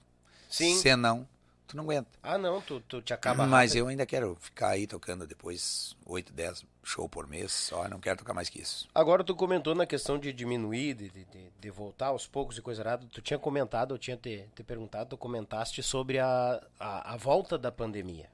Sim. 0.48 0.76
Senão, 0.76 1.28
tu 1.66 1.76
não 1.76 1.84
aguenta. 1.84 2.08
Ah, 2.22 2.38
não, 2.38 2.60
tu, 2.62 2.80
tu 2.80 3.02
te 3.02 3.12
acaba 3.12 3.46
Mas 3.46 3.72
rápido. 3.72 3.78
eu 3.82 3.88
ainda 3.88 4.06
quero 4.06 4.36
ficar 4.40 4.68
aí 4.70 4.86
tocando 4.86 5.26
depois 5.26 5.96
8, 6.06 6.32
10 6.32 6.64
show 6.84 7.08
por 7.08 7.26
mês 7.26 7.52
só. 7.52 7.88
Não 7.88 7.98
quero 8.00 8.16
tocar 8.18 8.32
mais 8.32 8.48
que 8.48 8.60
isso. 8.62 8.88
Agora 8.94 9.22
tu 9.24 9.34
comentou 9.34 9.74
na 9.74 9.84
questão 9.84 10.18
de 10.18 10.32
diminuir, 10.32 10.94
de, 10.94 11.10
de, 11.10 11.24
de- 11.24 11.50
de 11.60 11.70
voltar 11.70 12.06
aos 12.06 12.26
poucos 12.26 12.56
e 12.56 12.62
coisa 12.62 12.80
errada. 12.82 13.06
Tu 13.12 13.20
tinha 13.20 13.38
comentado, 13.38 13.92
eu 13.92 13.98
tinha 13.98 14.16
te, 14.16 14.48
te 14.54 14.62
perguntado, 14.62 15.10
tu 15.10 15.18
comentaste 15.18 15.82
sobre 15.82 16.18
a, 16.20 16.62
a, 16.78 17.14
a 17.14 17.16
volta 17.16 17.58
da 17.58 17.70
pandemia. 17.72 18.30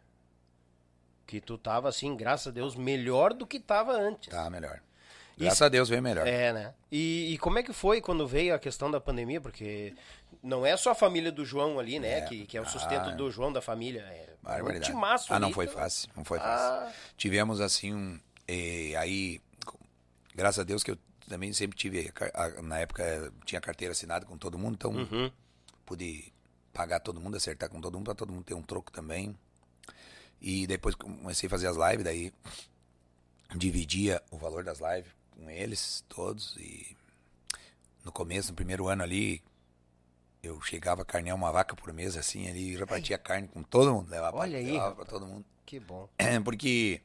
Que 1.27 1.40
tu 1.40 1.57
tava, 1.57 1.89
assim, 1.89 2.15
graças 2.15 2.49
a 2.49 2.51
Deus, 2.51 2.77
melhor 2.77 3.32
do 3.32 3.47
que 3.47 3.59
tava 3.59 3.93
antes. 3.93 4.28
Tá 4.28 4.51
melhor. 4.51 4.81
Isso- 5.33 5.45
Graças 5.45 5.63
a 5.63 5.69
Deus 5.69 5.89
veio 5.89 6.03
melhor. 6.03 6.27
É, 6.27 6.53
né? 6.53 6.75
E, 6.91 7.33
e 7.35 7.39
como 7.39 7.59
é 7.59 7.63
que 7.63 7.73
foi 7.73 8.01
quando 8.01 8.27
veio 8.27 8.55
a 8.55 8.59
questão 8.59 8.91
da 8.91 9.01
pandemia? 9.01 9.41
Porque 9.41 9.95
não 10.43 10.65
é 10.65 10.77
só 10.77 10.91
a 10.91 10.95
família 10.95 11.33
do 11.33 11.45
João 11.45 11.79
ali, 11.79 11.99
né? 11.99 12.19
É. 12.19 12.21
Que, 12.23 12.47
que 12.47 12.57
é 12.57 12.61
o 12.61 12.67
sustento 12.67 13.09
Ah. 13.09 13.15
do 13.15 13.31
João, 13.31 13.53
da 13.53 13.63
família. 13.63 14.01
É 14.03 14.35
um 14.41 14.45
Barbaridade. 14.45 14.87
timaço 14.91 15.33
Ah, 15.33 15.39
não 15.41 15.47
ali, 15.49 15.55
foi 15.55 15.67
fácil. 15.67 16.11
Não 16.17 16.25
foi 16.25 16.39
Ah. 16.39 16.43
fácil. 16.83 16.95
Tivemos 17.17 17.61
assim 17.61 17.95
um. 17.95 18.21
eh, 18.47 18.95
aí, 18.97 19.41
graças 20.35 20.59
a 20.59 20.65
Deus 20.65 20.83
que 20.83 20.91
eu 20.91 20.99
também 21.29 21.53
sempre 21.53 21.79
tive. 21.79 22.09
a 22.09 22.13
car- 22.13 22.31
a- 22.35 22.61
na 22.63 22.79
época 22.81 23.33
tinha 23.47 23.61
carteira 23.61 23.93
assinada 23.93 24.27
com 24.27 24.37
todo 24.37 24.59
mundo, 24.59 24.75
então 24.75 24.91
Uhum. 24.93 25.31
pude 25.87 26.31
pagar 26.75 27.01
todo 27.01 27.21
mundo, 27.21 27.37
acertar 27.37 27.69
com 27.71 27.81
todo 27.81 27.95
mundo, 27.97 28.05
pra 28.07 28.15
todo 28.15 28.33
mundo 28.33 28.45
ter 28.45 28.55
um 28.55 28.63
troco 28.63 28.93
também. 28.93 29.35
E 30.41 30.67
depois 30.67 30.95
comecei 30.95 31.47
a 31.47 31.51
fazer 31.51 31.69
as 31.69 31.77
lives, 31.77 32.05
daí 32.05 32.33
dividia 33.57 34.23
o 34.31 34.37
valor 34.39 34.65
das 34.65 34.79
lives 34.81 35.13
com 35.43 35.51
eles 35.51 36.05
todos. 36.09 36.56
E 36.59 36.97
no 38.05 38.12
começo, 38.12 38.51
no 38.51 38.56
primeiro 38.56 38.89
ano 38.89 39.02
ali, 39.02 39.43
eu 40.43 40.60
chegava 40.60 41.02
a 41.02 41.05
carnear 41.05 41.36
uma 41.36 41.51
vaca 41.52 41.74
por 41.77 41.93
mês, 41.93 42.16
assim, 42.16 42.48
ali, 42.48 42.77
já 42.77 42.86
partia 42.86 43.19
carne 43.19 43.48
com 43.48 43.62
todo 43.62 43.93
mundo, 43.93 44.10
levava, 44.10 44.39
Olha 44.39 44.59
aí, 44.59 44.73
levava 44.73 44.94
pra 44.97 45.05
todo 45.05 45.27
mundo. 45.27 45.44
Que 45.64 45.78
bom. 45.78 46.09
Porque 46.44 47.01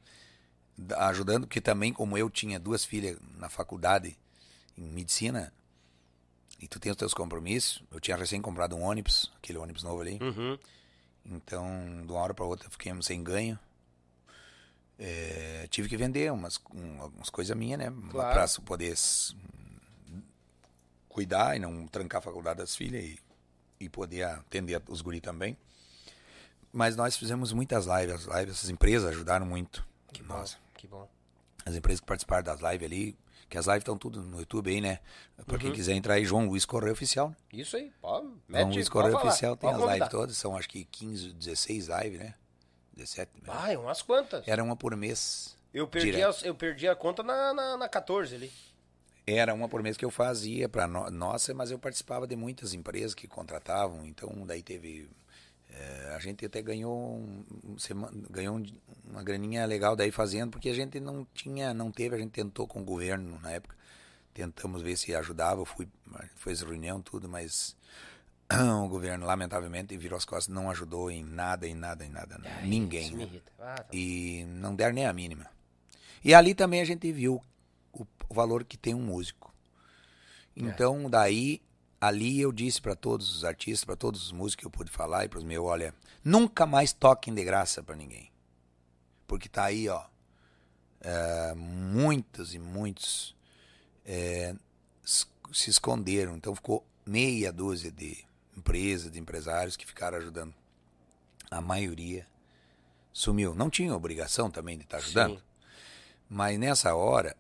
da- 0.77 1.07
ajudando, 1.09 1.47
porque 1.47 1.61
também 1.61 1.91
como 1.93 2.18
eu 2.18 2.30
tinha 2.30 2.59
duas 2.59 2.84
filhas 2.85 3.18
na 3.38 3.49
faculdade 3.49 4.18
em 4.77 4.84
medicina, 4.84 5.51
e 6.59 6.68
tu 6.68 6.80
tem 6.80 6.91
os 6.91 6.97
teus 6.97 7.14
compromissos, 7.14 7.84
eu 7.91 7.99
tinha 7.99 8.18
recém 8.18 8.41
comprado 8.41 8.76
um 8.76 8.81
ônibus, 8.84 9.31
aquele 9.38 9.57
ônibus 9.59 9.84
novo 9.84 10.01
ali, 10.01 10.18
Uhum. 10.22 10.57
então 11.26 12.03
de 12.05 12.11
uma 12.11 12.19
hora 12.19 12.34
para 12.34 12.45
outra 12.45 12.69
fiquemos 12.69 13.05
sem 13.05 13.23
ganho. 13.23 13.57
É, 14.99 15.68
tive 15.69 15.88
que 15.88 15.95
vender 15.98 16.32
umas, 16.32 16.60
um, 16.74 17.02
algumas 17.02 17.30
coisas 17.30 17.56
minhas, 17.56 17.78
né? 17.80 17.94
Claro. 18.10 18.34
Pra 18.34 18.48
su- 18.48 18.61
poder 18.64 18.95
cuidar 21.10 21.56
e 21.56 21.60
não 21.60 21.88
trancar 21.88 22.19
a 22.19 22.22
faculdade 22.22 22.60
das 22.60 22.76
filhas 22.76 23.03
e, 23.03 23.19
e 23.80 23.90
poder 23.90 24.24
atender 24.24 24.82
os 24.88 25.02
guri 25.02 25.22
também. 25.22 25.57
Mas 26.72 26.95
nós 26.95 27.15
fizemos 27.18 27.53
muitas 27.53 27.86
lives, 27.86 28.28
as 28.28 28.36
lives, 28.40 28.56
essas 28.56 28.69
empresas 28.69 29.10
ajudaram 29.10 29.45
muito. 29.45 29.86
Que 30.11 30.22
bom. 30.22 30.36
Nossa, 30.38 30.57
Que 30.76 30.88
bom. 30.88 31.07
as 31.65 31.76
empresas 31.76 31.99
que 32.02 32.06
participaram 32.07 32.44
das 32.44 32.60
lives 32.60 32.86
ali, 32.86 33.18
que 33.49 33.57
as 33.57 33.65
lives 33.65 33.82
estão 33.82 33.98
tudo 33.98 34.22
no 34.22 34.40
YouTube 34.40 34.69
aí, 34.69 34.82
né? 34.82 34.99
Pra 35.45 35.56
Uhum. 35.56 35.60
quem 35.61 35.72
quiser 35.74 35.94
entrar 35.94 36.15
aí, 36.15 36.26
João 36.26 36.45
Luiz 36.48 36.65
Correia 36.65 36.91
Oficial. 36.94 37.30
né? 37.30 37.36
Isso 37.53 37.78
aí, 37.78 37.91
pode. 38.02 38.26
João 38.28 38.40
Mete, 38.48 38.74
Luiz 38.74 38.90
pode 38.90 39.10
Correia 39.11 39.18
Oficial 39.30 39.56
tem 39.57 39.69
as 39.69 39.82
lives 39.94 40.10
todas, 40.10 40.38
são 40.38 40.56
acho 40.57 40.68
que 40.69 40.86
15, 40.86 41.34
16 41.34 41.88
lives, 41.88 42.19
né? 42.19 42.34
17. 42.98 43.32
né? 43.36 43.41
Ah, 43.48 43.72
é 43.72 43.78
umas 43.78 44.02
quantas. 44.02 44.48
Era 44.48 44.64
uma 44.64 44.76
por 44.76 44.95
mês. 44.95 45.56
Eu 45.74 45.88
perdi, 45.88 46.22
a, 46.24 46.34
eu 46.44 46.56
perdi 46.56 46.88
a 46.88 46.95
conta 46.95 47.22
na, 47.24 47.53
na, 47.53 47.78
na 47.78 47.88
14 47.90 48.36
ali. 48.36 48.52
Era 49.26 49.53
uma 49.53 49.68
por 49.68 49.84
mês 49.84 49.98
que 49.98 50.06
eu 50.06 50.10
fazia 50.10 50.68
para 50.69 50.88
no, 50.88 51.10
nossa, 51.11 51.53
mas 51.53 51.69
eu 51.69 51.78
participava 51.78 52.26
de 52.26 52.36
muitas 52.36 52.74
empresas 52.74 53.14
que 53.14 53.28
contratavam, 53.28 54.06
então 54.06 54.32
daí 54.45 54.64
teve 54.64 55.10
eh, 55.69 56.14
a 56.15 56.19
gente 56.19 56.45
até 56.45 56.61
ganhou 56.61 56.98
um, 56.98 57.44
um 57.65 57.76
ganhou 58.30 58.56
um- 58.57 58.65
uma 59.06 59.22
graninha 59.22 59.65
legal 59.65 59.98
daí 59.98 60.11
fazendo, 60.11 60.52
porque 60.52 60.69
a 60.69 60.74
gente 60.74 60.98
não 61.02 61.28
tinha, 61.34 61.74
não 61.74 61.91
teve, 61.91 62.15
a 62.15 62.18
gente 62.18 62.32
tentou 62.32 62.65
com 62.65 62.80
o 62.80 62.86
governo 62.86 63.38
na 63.41 63.52
época, 63.52 63.76
tentamos 64.34 64.82
ver 64.82 64.95
se 64.95 65.14
ajudava, 65.14 65.65
fui 65.65 65.88
fez 66.38 66.61
reunião 66.61 67.02
tudo, 67.02 67.28
mas 67.28 67.76
o 68.84 68.88
governo 68.88 69.26
lamentavelmente 69.26 69.98
virou 69.98 70.18
as 70.18 70.26
costas, 70.26 70.53
não 70.53 70.69
ajudou 70.69 71.11
em 71.11 71.24
nada, 71.24 71.68
em 71.68 71.76
nada, 71.76 72.06
em 72.06 72.10
nada, 72.10 72.40
ninguém. 72.64 73.07
Isso 73.07 73.15
me 73.15 73.26
né? 73.26 73.30
irrita. 73.30 73.52
Ah, 73.60 73.76
tá. 73.76 73.88
e 73.91 74.45
não 74.48 74.74
deram 74.74 74.94
nem 74.94 75.06
a 75.06 75.14
mínima. 75.14 75.48
E 76.24 76.34
ali 76.34 76.56
também 76.56 76.82
a 76.82 76.86
gente 76.86 77.11
viu 77.11 77.41
o, 77.91 78.06
o 78.30 78.34
valor 78.34 78.64
que 78.64 78.78
tem 78.78 78.94
um 78.94 79.02
músico. 79.02 79.53
Então, 80.56 81.10
daí, 81.10 81.61
ali 82.02 82.41
eu 82.41 82.52
disse 82.52 82.82
para 82.82 82.95
todos 82.95 83.36
os 83.36 83.45
artistas, 83.45 83.86
para 83.86 83.95
todos 83.95 84.26
os 84.26 84.32
músicos 84.32 84.56
que 84.56 84.65
eu 84.65 84.72
pude 84.72 84.90
falar 84.90 85.26
e 85.26 85.30
para 85.30 85.38
os 85.38 85.45
meus, 85.45 85.64
olha, 85.64 85.94
nunca 86.24 86.65
mais 86.65 86.94
toquem 86.94 87.34
de 87.34 87.44
graça 87.44 87.84
para 87.84 87.95
ninguém. 87.95 88.32
Porque 89.28 89.48
tá 89.48 89.65
aí, 89.65 89.88
ó, 89.88 90.03
é, 91.02 91.53
muitos 91.53 92.56
e 92.56 92.60
muitos 92.60 93.36
é, 94.06 94.56
se 95.03 95.69
esconderam. 95.69 96.36
Então 96.36 96.56
ficou 96.56 96.84
meia 97.06 97.52
dúzia 97.52 97.91
de 97.91 98.27
empresas, 98.57 99.11
de 99.11 99.19
empresários 99.19 99.77
que 99.77 99.85
ficaram 99.85 100.17
ajudando. 100.17 100.53
A 101.49 101.61
maioria 101.61 102.27
sumiu. 103.13 103.53
Não 103.53 103.69
tinha 103.69 103.95
obrigação 103.95 104.49
também 104.49 104.77
de 104.77 104.84
estar 104.84 104.97
ajudando. 104.97 105.38
Sim. 105.38 105.43
Mas 106.29 106.59
nessa 106.59 106.93
hora, 106.95 107.35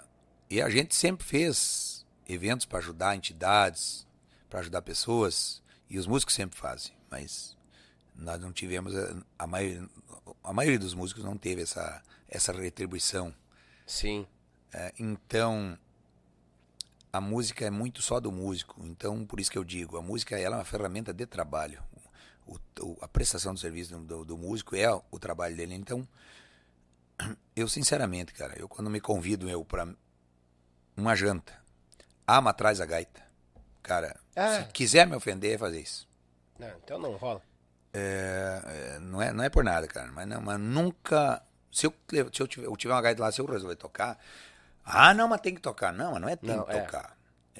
e 0.49 0.61
a 0.61 0.69
gente 0.69 0.95
sempre 0.95 1.25
fez 1.25 2.05
eventos 2.27 2.65
para 2.65 2.79
ajudar 2.79 3.15
entidades, 3.15 4.07
para 4.49 4.59
ajudar 4.59 4.81
pessoas, 4.81 5.61
e 5.89 5.97
os 5.97 6.07
músicos 6.07 6.35
sempre 6.35 6.57
fazem, 6.57 6.93
mas 7.09 7.55
nós 8.15 8.39
não 8.39 8.51
tivemos, 8.51 8.95
a, 8.95 9.15
a, 9.39 9.47
maioria, 9.47 9.89
a 10.43 10.53
maioria 10.53 10.79
dos 10.79 10.93
músicos 10.93 11.23
não 11.23 11.37
teve 11.37 11.61
essa, 11.61 12.01
essa 12.27 12.51
retribuição. 12.51 13.33
Sim. 13.85 14.27
É, 14.73 14.93
então, 14.99 15.77
a 17.17 17.21
música 17.21 17.65
é 17.65 17.69
muito 17.69 18.01
só 18.01 18.19
do 18.19 18.31
músico, 18.31 18.81
então 18.85 19.25
por 19.25 19.39
isso 19.39 19.51
que 19.51 19.57
eu 19.57 19.63
digo, 19.63 19.97
a 19.97 20.01
música 20.01 20.37
ela 20.39 20.55
é 20.55 20.59
uma 20.59 20.65
ferramenta 20.65 21.13
de 21.13 21.25
trabalho. 21.25 21.81
O, 22.45 22.55
o- 22.81 22.97
a 23.01 23.07
prestação 23.07 23.53
do 23.53 23.59
serviço 23.59 23.97
do, 23.97 24.23
do- 24.23 24.37
músico 24.37 24.75
é 24.75 24.89
o 25.11 25.19
trabalho 25.19 25.55
dele, 25.55 25.73
então 25.75 26.07
eu 27.55 27.67
sinceramente, 27.67 28.33
cara, 28.33 28.57
eu 28.57 28.67
quando 28.67 28.89
me 28.89 29.01
convido 29.01 29.49
eu 29.49 29.63
para 29.65 29.87
uma 30.95 31.15
janta, 31.15 31.53
ama 32.27 32.51
atrás 32.51 32.79
a 32.81 32.85
gaita. 32.85 33.21
Cara, 33.83 34.19
Ah. 34.35 34.61
se 34.63 34.65
quiser 34.71 35.07
me 35.07 35.15
ofender, 35.15 35.55
é 35.55 35.57
fazer 35.57 35.81
isso. 35.81 36.07
Não, 36.59 36.67
então 36.83 36.99
não 36.99 37.15
rola. 37.15 37.41
É, 37.93 38.61
é, 38.95 38.99
não, 38.99 39.21
é, 39.21 39.31
não 39.33 39.43
é 39.43 39.49
por 39.49 39.63
nada, 39.63 39.87
cara, 39.87 40.11
mas, 40.11 40.27
não, 40.27 40.41
mas 40.41 40.59
nunca. 40.59 41.41
Se 41.71 41.85
eu, 41.87 41.93
se 42.33 42.41
eu, 42.41 42.47
tiver, 42.47 42.65
eu 42.67 42.75
tiver 42.75 42.93
uma 42.93 43.01
gaita 43.01 43.21
lá, 43.21 43.31
se 43.31 43.39
eu 43.39 43.45
resolver 43.45 43.75
tocar. 43.75 44.19
Ah, 44.89 45.13
não, 45.13 45.27
mas 45.27 45.41
tem 45.41 45.53
que 45.53 45.61
tocar. 45.61 45.91
Não, 45.91 46.13
mas 46.13 46.21
não 46.21 46.29
é 46.29 46.35
tem 46.35 46.55
Não, 46.55 46.63
que 46.63 46.71
é. 46.71 46.81
tocar. 46.81 47.17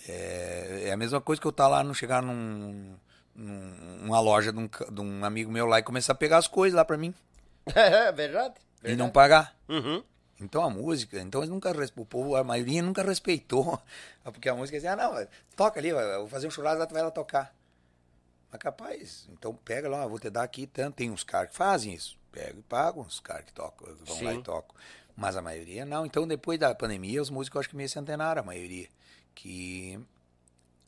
É, 0.07 0.83
é 0.87 0.91
a 0.91 0.97
mesma 0.97 1.19
coisa 1.19 1.41
que 1.41 1.47
eu 1.47 1.51
estar 1.51 1.67
lá, 1.67 1.83
não 1.83 1.93
chegar 1.93 2.21
num, 2.21 2.95
num- 3.35 3.97
numa 4.01 4.19
loja 4.19 4.53
de 4.53 4.59
um, 4.59 4.67
de 4.67 5.01
um 5.01 5.25
amigo 5.25 5.51
meu 5.51 5.65
lá 5.65 5.79
e 5.79 5.83
começar 5.83 6.13
a 6.13 6.15
pegar 6.15 6.37
as 6.37 6.47
coisas 6.47 6.75
lá 6.77 6.85
pra 6.85 6.97
mim 6.97 7.13
É 7.75 8.11
verdade. 8.11 8.55
e 8.83 8.89
não 8.95 9.07
verdade. 9.07 9.11
pagar. 9.11 9.55
Uhum. 9.67 10.03
Então 10.39 10.63
a 10.63 10.69
música, 10.69 11.19
então 11.19 11.41
eles 11.41 11.49
nunca 11.49 11.71
o 11.95 12.05
povo, 12.05 12.35
a 12.35 12.43
maioria 12.43 12.81
nunca 12.83 13.01
respeitou, 13.01 13.81
porque 14.23 14.47
a 14.47 14.55
música 14.55 14.77
dizia, 14.77 14.93
ah, 14.93 14.95
não, 14.95 15.27
toca 15.55 15.79
ali, 15.79 15.89
eu 15.89 16.19
vou 16.19 16.27
fazer 16.27 16.47
um 16.47 16.51
churrasco, 16.51 16.79
lá 16.79 16.85
tu 16.85 16.93
vai 16.93 17.01
lá 17.03 17.09
tocar. 17.11 17.53
Mas 18.51 18.61
capaz, 18.61 19.27
então 19.31 19.53
pega 19.53 19.89
lá, 19.89 20.03
eu 20.03 20.09
vou 20.09 20.19
te 20.19 20.29
dar 20.29 20.43
aqui 20.43 20.67
tanto, 20.67 20.95
tem 20.95 21.09
uns 21.09 21.23
caras 21.23 21.49
que 21.49 21.55
fazem 21.57 21.93
isso, 21.93 22.17
pegam 22.31 22.59
e 22.59 22.63
pagam, 22.63 23.01
os 23.01 23.19
caras 23.19 23.45
que 23.45 23.51
tocam, 23.51 23.87
vão 24.05 24.23
lá 24.23 24.31
Sim. 24.33 24.39
e 24.39 24.43
tocam. 24.43 24.75
Mas 25.17 25.35
a 25.35 25.41
maioria 25.41 25.83
não, 25.83 26.05
então 26.05 26.27
depois 26.27 26.59
da 26.59 26.75
pandemia 26.75 27.19
os 27.19 27.31
músicos 27.31 27.55
eu 27.55 27.59
acho 27.61 27.69
que 27.69 27.75
meio 27.75 27.89
centenário, 27.89 28.39
a 28.39 28.45
maioria, 28.45 28.87
que 29.33 29.99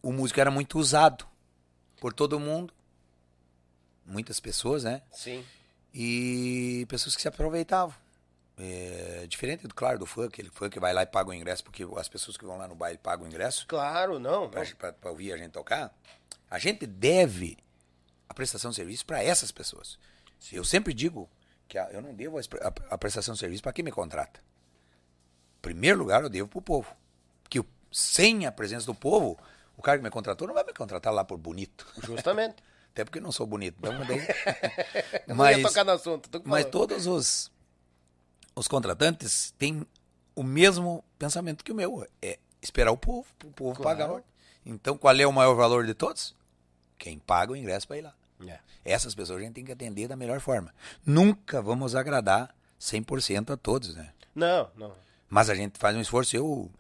o 0.04 0.14
músico 0.14 0.40
era 0.40 0.52
muito 0.52 0.78
usado 0.78 1.26
por 2.00 2.14
todo 2.14 2.40
mundo, 2.40 2.72
muitas 4.06 4.40
pessoas, 4.40 4.84
né? 4.84 5.02
Sim. 5.12 5.44
e 5.92 6.86
pessoas 6.88 7.16
que 7.16 7.22
se 7.24 7.28
aproveitavam. 7.28 7.96
É, 8.62 9.26
diferente, 9.28 9.66
do, 9.66 9.74
claro, 9.74 9.98
do 9.98 10.06
funk, 10.06 10.40
ele 10.40 10.52
funk 10.54 10.78
vai 10.80 10.94
lá 10.94 11.02
e 11.04 11.06
paga 11.06 11.30
o 11.30 11.34
ingresso, 11.34 11.64
porque 11.64 11.88
as 11.98 12.10
pessoas 12.10 12.36
que 12.36 12.46
vão 12.46 12.58
lá 12.58 12.68
no 12.68 12.76
baile 12.76 12.98
pagam 12.98 13.26
o 13.26 13.28
ingresso 13.28 13.66
Claro, 13.66 14.20
não. 14.20 14.42
não. 14.42 14.50
para 14.50 15.10
ouvir 15.10 15.32
a 15.32 15.38
gente 15.38 15.52
tocar. 15.52 15.98
A 16.52 16.60
gente 16.60 16.86
deve 16.86 17.58
a 18.28 18.34
prestação 18.34 18.70
de 18.70 18.76
serviço 18.76 19.06
para 19.06 19.24
essas 19.24 19.50
pessoas. 19.52 19.98
Eu 20.52 20.64
sempre 20.66 20.94
digo 20.94 21.30
que 21.70 21.78
a- 21.78 21.90
eu 21.92 22.02
não 22.02 22.14
devo 22.14 22.38
a, 22.38 22.42
a- 22.42 22.94
a 22.96 22.98
prestação 22.98 23.34
de 23.34 23.40
serviço 23.40 23.64
para 23.64 23.72
quem 23.72 23.86
me 23.86 23.92
contrata. 23.92 24.42
Em 25.58 25.62
primeiro 25.62 25.98
lugar, 26.00 26.22
eu 26.24 26.30
devo 26.30 26.50
para 26.50 26.60
o 26.60 26.62
povo. 26.62 26.94
Que 27.50 27.64
sem 27.92 28.46
a 28.46 28.52
presença 28.52 28.86
do 28.86 28.96
povo, 28.96 29.38
o 29.78 29.82
cara 29.82 29.98
que 29.98 30.04
me 30.04 30.10
contratou 30.10 30.48
não 30.48 30.54
vai 30.56 30.64
me 30.66 30.74
contratar 30.74 31.14
lá 31.14 31.24
por 31.24 31.38
bonito. 31.38 31.88
Justamente. 32.04 32.58
Até 32.92 33.06
porque 33.06 33.20
eu 33.20 33.24
não 33.24 33.32
sou 33.32 33.46
bonito. 33.46 33.78
Então, 33.80 34.06
daí... 34.06 34.20
Eu 35.28 35.30
não 35.30 35.36
mas, 35.36 35.58
ia 35.58 35.64
tocar 35.64 35.86
no 35.86 35.92
assunto. 35.92 36.42
mas 36.44 36.66
todos 36.66 37.06
os, 37.06 37.52
os 38.56 38.68
contratantes 38.68 39.52
têm 39.58 39.86
o 40.36 40.42
mesmo 40.44 41.04
pensamento 41.18 41.64
que 41.64 41.72
o 41.72 41.76
meu. 41.76 42.06
É 42.22 42.40
esperar 42.62 42.92
o 42.92 42.98
povo, 42.98 43.28
o 43.46 43.52
povo 43.52 43.80
Claro. 43.82 43.98
pagar. 44.00 44.24
Então, 44.66 44.98
qual 44.98 45.16
é 45.16 45.26
o 45.26 45.32
maior 45.32 45.54
valor 45.54 45.86
de 45.86 45.94
todos? 45.94 46.36
Quem 46.98 47.20
paga 47.20 47.54
o 47.54 47.56
ingresso 47.56 47.88
para 47.88 47.98
ir 47.98 48.02
lá. 48.02 48.14
É. 48.48 48.60
Essas 48.86 49.14
pessoas 49.14 49.40
a 49.40 49.44
gente 49.44 49.54
tem 49.54 49.66
que 49.66 49.72
atender 49.72 50.08
da 50.08 50.16
melhor 50.16 50.40
forma. 50.40 50.74
Nunca 51.06 51.62
vamos 51.62 51.96
agradar 51.96 52.54
100% 52.80 53.52
a 53.52 53.58
todos, 53.58 53.96
né? 53.96 54.12
Não, 54.34 54.70
não. 54.76 54.94
Mas 55.30 55.50
a 55.50 55.56
gente 55.56 55.78
faz 55.78 55.96
um 55.96 56.02
esforço, 56.02 56.36
eu, 56.36 56.72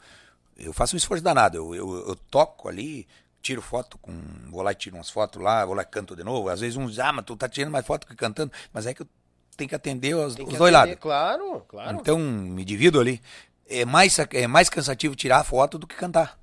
eu 0.57 0.73
faço 0.73 0.95
um 0.95 0.97
esforço 0.97 1.23
danado. 1.23 1.57
Eu, 1.57 1.75
eu, 1.75 2.07
eu 2.09 2.15
toco 2.15 2.67
ali, 2.69 3.07
tiro 3.41 3.61
foto 3.61 3.97
com. 3.97 4.13
Vou 4.49 4.61
lá 4.61 4.71
e 4.71 4.75
tiro 4.75 4.95
umas 4.95 5.09
fotos 5.09 5.41
lá, 5.41 5.65
vou 5.65 5.75
lá 5.75 5.83
e 5.83 5.85
canto 5.85 6.15
de 6.15 6.23
novo. 6.23 6.49
Às 6.49 6.61
vezes 6.61 6.77
uns 6.77 6.97
ah, 6.99 7.11
mas 7.11 7.25
tu 7.25 7.35
tá 7.35 7.47
tirando 7.47 7.71
mais 7.71 7.85
foto 7.85 8.07
que 8.07 8.15
cantando. 8.15 8.51
Mas 8.73 8.85
é 8.85 8.93
que 8.93 9.01
eu 9.01 9.07
tenho 9.55 9.69
que 9.69 9.75
atender 9.75 10.15
os, 10.15 10.35
Tem 10.35 10.45
os 10.45 10.51
que 10.51 10.57
dois 10.57 10.73
atender, 10.73 10.89
lados. 10.89 11.01
Claro, 11.01 11.65
claro. 11.67 11.97
Então, 11.99 12.17
me 12.17 12.63
divido 12.63 12.99
ali. 12.99 13.21
É 13.67 13.85
mais, 13.85 14.17
é 14.17 14.47
mais 14.47 14.67
cansativo 14.67 15.15
tirar 15.15 15.43
foto 15.43 15.77
do 15.77 15.85
que 15.85 15.95
cantar. 15.95 16.39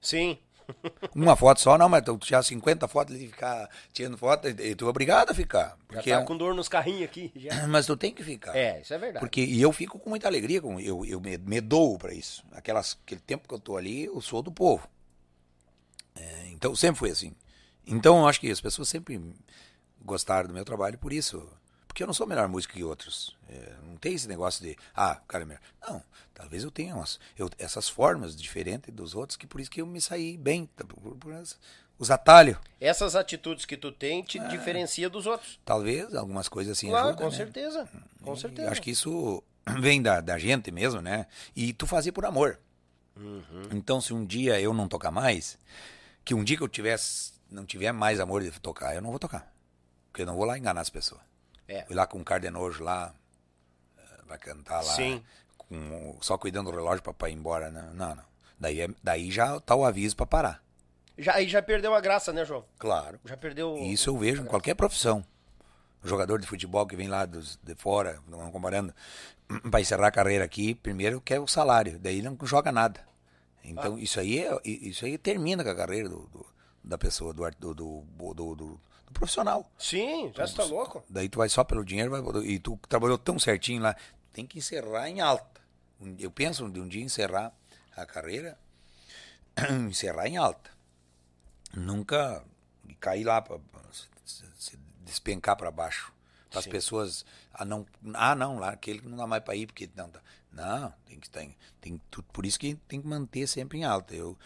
Sim. 0.00 0.38
Uma 1.14 1.36
foto 1.36 1.60
só, 1.60 1.76
não, 1.78 1.88
mas 1.88 2.02
tu 2.04 2.16
tirar 2.18 2.42
50 2.42 2.86
fotos 2.88 3.16
e 3.16 3.26
ficar 3.26 3.68
tirando 3.92 4.16
foto, 4.18 4.48
e 4.48 4.74
tu 4.74 4.86
é 4.86 4.88
obrigado 4.88 5.30
a 5.30 5.34
ficar. 5.34 5.68
Já 5.70 5.76
Porque 5.88 6.10
tá 6.10 6.16
é 6.16 6.18
um- 6.18 6.24
com 6.24 6.36
dor 6.36 6.54
nos 6.54 6.68
carrinhos 6.68 7.04
aqui. 7.04 7.32
Já. 7.36 7.66
Mas 7.68 7.86
tu 7.86 7.96
tem 7.96 8.12
que 8.14 8.22
ficar. 8.22 8.56
É, 8.56 8.80
isso 8.80 8.92
é 8.94 8.98
verdade. 8.98 9.20
Porque, 9.24 9.40
e 9.42 9.60
eu 9.60 9.72
fico 9.72 9.98
com 9.98 10.10
muita 10.10 10.28
alegria, 10.28 10.60
com, 10.60 10.78
eu, 10.80 11.04
eu 11.04 11.20
me, 11.20 11.36
me 11.38 11.60
dou 11.60 11.98
para 11.98 12.12
isso. 12.14 12.44
Aquelas, 12.52 12.98
aquele 13.04 13.20
tempo 13.20 13.46
que 13.48 13.54
eu 13.54 13.58
tô 13.58 13.76
ali, 13.76 14.04
eu 14.04 14.20
sou 14.20 14.42
do 14.42 14.52
povo. 14.52 14.88
É, 16.16 16.48
então, 16.48 16.74
sempre 16.74 16.98
foi 16.98 17.10
assim. 17.10 17.34
Então, 17.86 18.20
eu 18.20 18.28
acho 18.28 18.40
que 18.40 18.50
as 18.50 18.60
pessoas 18.60 18.88
sempre 18.88 19.20
gostaram 20.04 20.48
do 20.48 20.54
meu 20.54 20.64
trabalho 20.64 20.98
por 20.98 21.12
isso. 21.12 21.48
Porque 21.90 22.04
eu 22.04 22.06
não 22.06 22.14
sou 22.14 22.24
melhor 22.24 22.46
músico 22.46 22.74
que 22.74 22.84
outros. 22.84 23.36
É, 23.48 23.72
não 23.82 23.96
tem 23.96 24.14
esse 24.14 24.28
negócio 24.28 24.62
de, 24.62 24.76
ah, 24.94 25.18
o 25.20 25.26
cara 25.26 25.42
é 25.42 25.46
melhor. 25.46 25.60
Não, 25.82 26.00
talvez 26.32 26.62
eu 26.62 26.70
tenha 26.70 26.94
umas, 26.94 27.18
eu, 27.36 27.50
essas 27.58 27.88
formas 27.88 28.36
diferentes 28.36 28.94
dos 28.94 29.12
outros, 29.12 29.36
que 29.36 29.44
por 29.44 29.60
isso 29.60 29.68
que 29.68 29.80
eu 29.80 29.86
me 29.86 30.00
saí 30.00 30.38
bem. 30.38 30.66
tá, 30.76 30.84
Por, 30.84 31.16
por 31.16 31.32
as- 31.32 31.58
os 31.98 32.08
atalhos. 32.08 32.56
Essas 32.80 33.16
atitudes 33.16 33.66
que 33.66 33.76
tu 33.76 33.90
tem 33.90 34.22
te 34.22 34.38
diferencia 34.38 35.10
dos 35.10 35.26
outros. 35.26 35.58
Talvez 35.64 36.14
algumas 36.14 36.48
coisas 36.48 36.78
assim 36.78 36.88
claro, 36.90 37.08
ajudem, 37.08 37.24
com 37.26 37.30
né? 37.32 37.36
certeza. 37.36 37.88
Com 38.22 38.34
E 38.34 38.40
certeza. 38.40 38.70
Acho 38.70 38.80
que 38.82 38.92
isso 38.92 39.42
vem 39.80 40.00
da, 40.00 40.20
da 40.20 40.38
gente 40.38 40.70
mesmo, 40.70 41.02
né? 41.02 41.26
E 41.56 41.72
tu 41.72 41.88
fazer 41.88 42.12
por 42.12 42.24
amor. 42.24 42.56
Uhum. 43.16 43.42
Então, 43.72 44.00
se 44.00 44.14
um 44.14 44.24
dia 44.24 44.60
eu 44.60 44.72
não 44.72 44.86
tocar 44.86 45.10
mais, 45.10 45.58
que 46.24 46.34
um 46.34 46.44
dia 46.44 46.56
que 46.56 46.62
eu 46.62 46.68
tivesse, 46.68 47.32
não 47.50 47.66
tiver 47.66 47.90
mais 47.90 48.20
amor 48.20 48.42
de 48.42 48.50
tocar, 48.60 48.94
eu 48.94 49.02
não 49.02 49.10
vou 49.10 49.18
tocar. 49.18 49.52
Porque 50.10 50.22
eu 50.22 50.26
não 50.26 50.36
vou 50.36 50.44
lá 50.44 50.56
enganar 50.56 50.80
as 50.82 50.88
pessoas. 50.88 51.20
É. 51.72 51.84
Fui 51.84 51.94
lá 51.94 52.06
com 52.06 52.18
um 52.18 52.24
cardenojo 52.24 52.82
lá, 52.82 53.14
eh, 53.98 54.02
vai 54.26 54.38
cantar 54.38 54.76
lá, 54.84 54.92
Sim. 54.94 55.22
com, 55.56 56.16
só 56.20 56.36
cuidando 56.36 56.70
do 56.70 56.76
relógio 56.76 57.02
pra, 57.02 57.12
pra 57.12 57.30
ir 57.30 57.34
embora. 57.34 57.70
Não, 57.70 57.94
não. 57.94 58.14
não. 58.16 58.24
Daí, 58.58 58.80
é- 58.80 58.90
daí 59.02 59.30
já 59.30 59.58
tá 59.60 59.74
o 59.74 59.84
aviso 59.84 60.16
pra 60.16 60.26
parar. 60.26 60.62
Já, 61.16 61.34
aí 61.34 61.48
já 61.48 61.62
perdeu 61.62 61.94
a 61.94 62.00
graça, 62.00 62.32
né, 62.32 62.44
João? 62.44 62.64
Claro. 62.78 63.20
Já 63.24 63.36
perdeu. 63.36 63.76
Isso 63.78 64.10
eu 64.10 64.18
vejo 64.18 64.42
em 64.42 64.46
qualquer 64.46 64.74
profissão. 64.74 65.24
O 66.02 66.08
jogador 66.08 66.40
de 66.40 66.46
futebol 66.46 66.86
que 66.86 66.96
vem 66.96 67.08
lá 67.08 67.24
dos, 67.26 67.58
de 67.62 67.74
fora, 67.74 68.20
não 68.26 68.50
comparando, 68.50 68.92
para 69.70 69.80
encerrar 69.80 70.08
a 70.08 70.10
carreira 70.10 70.44
aqui, 70.44 70.74
primeiro 70.74 71.20
quer 71.20 71.38
o 71.38 71.46
salário, 71.46 71.98
daí 71.98 72.20
não 72.22 72.36
joga 72.42 72.72
nada. 72.72 73.00
Então 73.62 73.98
isso 73.98 74.18
aí 74.18 74.38
é, 74.40 74.58
isso 74.64 75.04
aí 75.04 75.18
termina 75.18 75.62
com 75.62 75.68
a 75.70 75.74
carreira 75.74 76.08
do, 76.08 76.26
do- 76.28 76.46
da 76.82 76.96
pessoa, 76.96 77.34
do, 77.34 77.48
do, 77.50 77.74
do, 77.74 78.54
do, 78.54 78.80
do- 79.10 79.14
profissional. 79.14 79.70
Sim, 79.78 80.32
já 80.34 80.44
está 80.44 80.64
louco. 80.64 81.04
Daí 81.08 81.28
tu 81.28 81.38
vai 81.38 81.48
só 81.48 81.62
pelo 81.64 81.84
dinheiro 81.84 82.10
vai- 82.10 82.42
e 82.44 82.58
tu 82.58 82.78
trabalhou 82.88 83.18
tão 83.18 83.38
certinho 83.38 83.82
lá, 83.82 83.94
tem 84.32 84.46
que 84.46 84.58
encerrar 84.58 85.08
em 85.08 85.20
alta. 85.20 85.60
Eu 86.18 86.30
penso 86.30 86.68
de 86.70 86.80
um 86.80 86.88
dia 86.88 87.02
encerrar 87.02 87.52
a 87.96 88.06
carreira, 88.06 88.58
encerrar 89.88 90.26
em 90.28 90.36
alta. 90.38 90.70
Nunca 91.74 92.42
cair 92.98 93.24
lá 93.24 93.40
para 93.40 93.58
se, 94.24 94.44
se 94.58 94.78
despencar 95.04 95.56
para 95.56 95.70
baixo. 95.70 96.12
Para 96.50 96.58
as 96.58 96.66
pessoas, 96.66 97.24
ah 97.54 97.64
não, 97.64 97.86
ah 98.14 98.34
não, 98.34 98.58
lá 98.58 98.70
aquele 98.70 98.98
que 98.98 99.06
não 99.08 99.16
dá 99.16 99.26
mais 99.26 99.42
para 99.44 99.54
ir 99.54 99.66
porque 99.66 99.88
não 99.94 100.08
tá. 100.10 100.20
Não, 100.52 100.92
tem 101.06 101.20
que 101.20 101.30
tem, 101.30 101.56
tem 101.80 102.00
tudo, 102.10 102.26
por 102.32 102.44
isso 102.44 102.58
que 102.58 102.74
tem 102.88 103.00
que 103.00 103.06
manter 103.06 103.46
sempre 103.46 103.78
em 103.78 103.84
alta. 103.84 104.14
Eu 104.16 104.36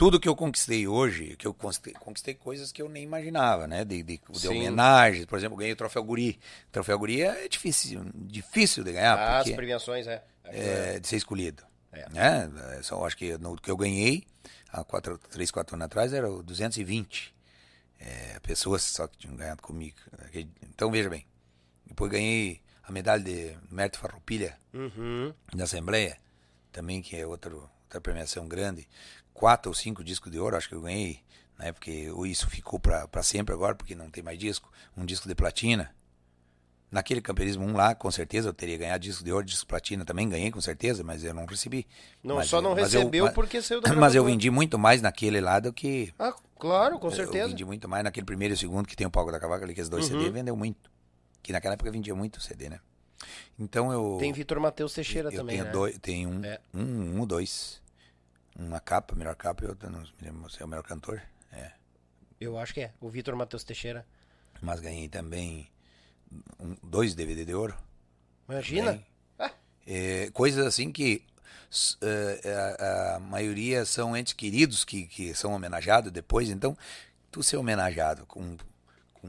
tudo 0.00 0.18
que 0.18 0.26
eu 0.26 0.34
conquistei 0.34 0.88
hoje, 0.88 1.36
que 1.36 1.46
eu 1.46 1.52
conquistei, 1.52 1.92
conquistei 1.92 2.32
coisas 2.34 2.72
que 2.72 2.80
eu 2.80 2.88
nem 2.88 3.02
imaginava, 3.02 3.66
né? 3.66 3.84
De, 3.84 4.02
de, 4.02 4.18
de 4.30 4.48
homenagens, 4.48 5.26
por 5.26 5.38
exemplo, 5.38 5.58
ganhei 5.58 5.74
o 5.74 5.76
troféu 5.76 6.02
Guri. 6.02 6.40
O 6.68 6.72
troféu 6.72 6.98
Guri 6.98 7.20
é 7.20 7.46
difícil, 7.48 8.02
difícil 8.14 8.82
de 8.82 8.92
ganhar, 8.92 9.18
Ah, 9.18 9.40
as 9.40 9.50
premiações, 9.50 10.06
é. 10.06 10.24
é, 10.44 10.98
de 10.98 11.06
ser 11.06 11.16
escolhido. 11.16 11.62
É. 11.92 12.08
Né? 12.08 12.50
É, 12.78 12.82
Só 12.82 13.04
acho 13.04 13.14
que 13.14 13.36
no 13.36 13.54
que 13.56 13.70
eu 13.70 13.76
ganhei 13.76 14.24
há 14.72 14.82
quatro, 14.82 15.18
três, 15.30 15.50
quatro 15.50 15.74
anos 15.76 15.84
atrás 15.84 16.14
era 16.14 16.30
o 16.30 16.42
220 16.42 17.34
é, 17.98 18.38
pessoas 18.40 18.80
só 18.82 19.06
que 19.06 19.18
tinham 19.18 19.36
ganhado 19.36 19.60
comigo. 19.60 19.98
Então 20.62 20.90
veja 20.90 21.10
bem, 21.10 21.26
depois 21.84 22.10
ganhei 22.10 22.62
a 22.84 22.90
medalha 22.90 23.22
de 23.22 23.54
mérito 23.70 23.98
farroupilha 23.98 24.56
Uhum. 24.72 25.34
da 25.54 25.64
Assembleia, 25.64 26.16
também 26.72 27.02
que 27.02 27.16
é 27.16 27.26
outro, 27.26 27.68
outra 27.84 28.00
premiação 28.00 28.48
grande. 28.48 28.88
Quatro 29.40 29.70
ou 29.70 29.74
cinco 29.74 30.04
discos 30.04 30.30
de 30.30 30.38
ouro, 30.38 30.54
acho 30.54 30.68
que 30.68 30.74
eu 30.74 30.82
ganhei, 30.82 31.20
né? 31.58 31.72
Porque 31.72 32.12
isso 32.26 32.46
ficou 32.50 32.78
para 32.78 33.22
sempre 33.22 33.54
agora, 33.54 33.74
porque 33.74 33.94
não 33.94 34.10
tem 34.10 34.22
mais 34.22 34.38
disco. 34.38 34.70
Um 34.94 35.06
disco 35.06 35.26
de 35.26 35.34
platina. 35.34 35.94
Naquele 36.90 37.22
campeonismo 37.22 37.64
1 37.64 37.72
lá, 37.72 37.94
com 37.94 38.10
certeza 38.10 38.48
eu 38.48 38.52
teria 38.52 38.76
ganhado 38.76 39.02
disco 39.02 39.24
de 39.24 39.32
ouro, 39.32 39.46
disco 39.46 39.60
de 39.62 39.66
platina 39.68 40.04
também 40.04 40.28
ganhei, 40.28 40.50
com 40.50 40.60
certeza, 40.60 41.02
mas 41.02 41.24
eu 41.24 41.32
não 41.32 41.46
recebi. 41.46 41.86
Não, 42.22 42.36
Mas 42.36 42.48
só 42.50 42.58
eu- 42.58 42.62
não 42.62 42.70
eu- 42.72 42.76
recebeu 42.76 43.24
mas- 43.26 43.34
porque 43.34 43.62
saiu 43.62 43.80
da 43.80 43.88
Mas 43.94 44.14
eu 44.14 44.24
vendi 44.24 44.50
muito 44.50 44.78
mais 44.78 45.00
naquele 45.00 45.40
lá 45.40 45.58
do 45.58 45.72
que. 45.72 46.12
Ah, 46.18 46.34
claro, 46.58 46.98
com 46.98 47.06
Eu 47.06 47.12
certeza. 47.12 47.48
vendi 47.48 47.64
muito 47.64 47.88
mais 47.88 48.04
naquele 48.04 48.26
primeiro 48.26 48.52
e 48.52 48.56
segundo 48.58 48.86
que 48.86 48.94
tem 48.96 49.06
o 49.06 49.10
palco 49.10 49.32
da 49.32 49.40
cavaca 49.40 49.64
ali, 49.64 49.72
que 49.72 49.80
esses 49.80 49.88
dois 49.88 50.10
Uhum. 50.10 50.18
CD, 50.20 50.30
vendeu 50.30 50.54
muito. 50.56 50.90
Que 51.42 51.50
naquela 51.52 51.74
época 51.74 51.90
vendia 51.90 52.14
muito 52.14 52.40
CD, 52.42 52.68
né? 52.68 52.78
Então 53.58 53.92
eu. 53.92 54.16
Tem 54.20 54.32
Vitor 54.32 54.58
Matheus 54.60 54.92
Teixeira 54.92 55.28
eu 55.30 55.36
também, 55.36 55.54
tenho 55.56 55.64
né? 55.66 55.70
dois, 55.72 55.98
tenho 55.98 56.28
um, 56.28 56.44
É. 56.44 56.60
um, 56.74 57.22
um 57.22 57.26
dois. 57.26 57.79
Uma 58.60 58.78
capa, 58.80 59.14
melhor 59.14 59.34
capa 59.36 59.64
e 59.64 59.68
outra, 59.68 59.88
não 59.88 60.00
me 60.00 60.08
lembro 60.20 60.50
se 60.50 60.60
é 60.62 60.64
o 60.64 60.68
melhor 60.68 60.82
cantor. 60.84 61.22
É. 61.52 61.72
Eu 62.38 62.58
acho 62.58 62.74
que 62.74 62.82
é. 62.82 62.92
O 63.00 63.08
Vitor 63.08 63.34
Matheus 63.34 63.64
Teixeira. 63.64 64.06
Mas 64.60 64.80
ganhei 64.80 65.08
também 65.08 65.68
um- 66.58 66.76
dois 66.82 67.14
DVD 67.14 67.44
de 67.44 67.54
ouro. 67.54 67.74
Imagina. 68.48 69.02
Ah, 69.38 69.50
É, 69.86 70.30
coisas 70.32 70.66
assim 70.66 70.92
que 70.92 71.24
é, 72.02 72.52
a, 72.52 73.16
a 73.16 73.20
maioria 73.20 73.84
são 73.86 74.14
entes 74.16 74.34
queridos 74.34 74.84
que, 74.84 75.06
que 75.06 75.34
são 75.34 75.52
homenageados 75.54 76.12
depois. 76.12 76.50
Então, 76.50 76.76
tu 77.30 77.42
ser 77.42 77.56
homenageado 77.56 78.26
com, 78.26 78.56
com 79.14 79.28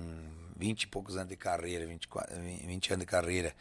20 0.58 0.84
e 0.84 0.88
poucos 0.88 1.16
anos 1.16 1.30
de 1.30 1.38
carreira, 1.38 1.86
24, 1.86 2.36
20 2.41 2.94
anos 2.94 3.06
de 3.06 3.10
carreira, 3.10 3.56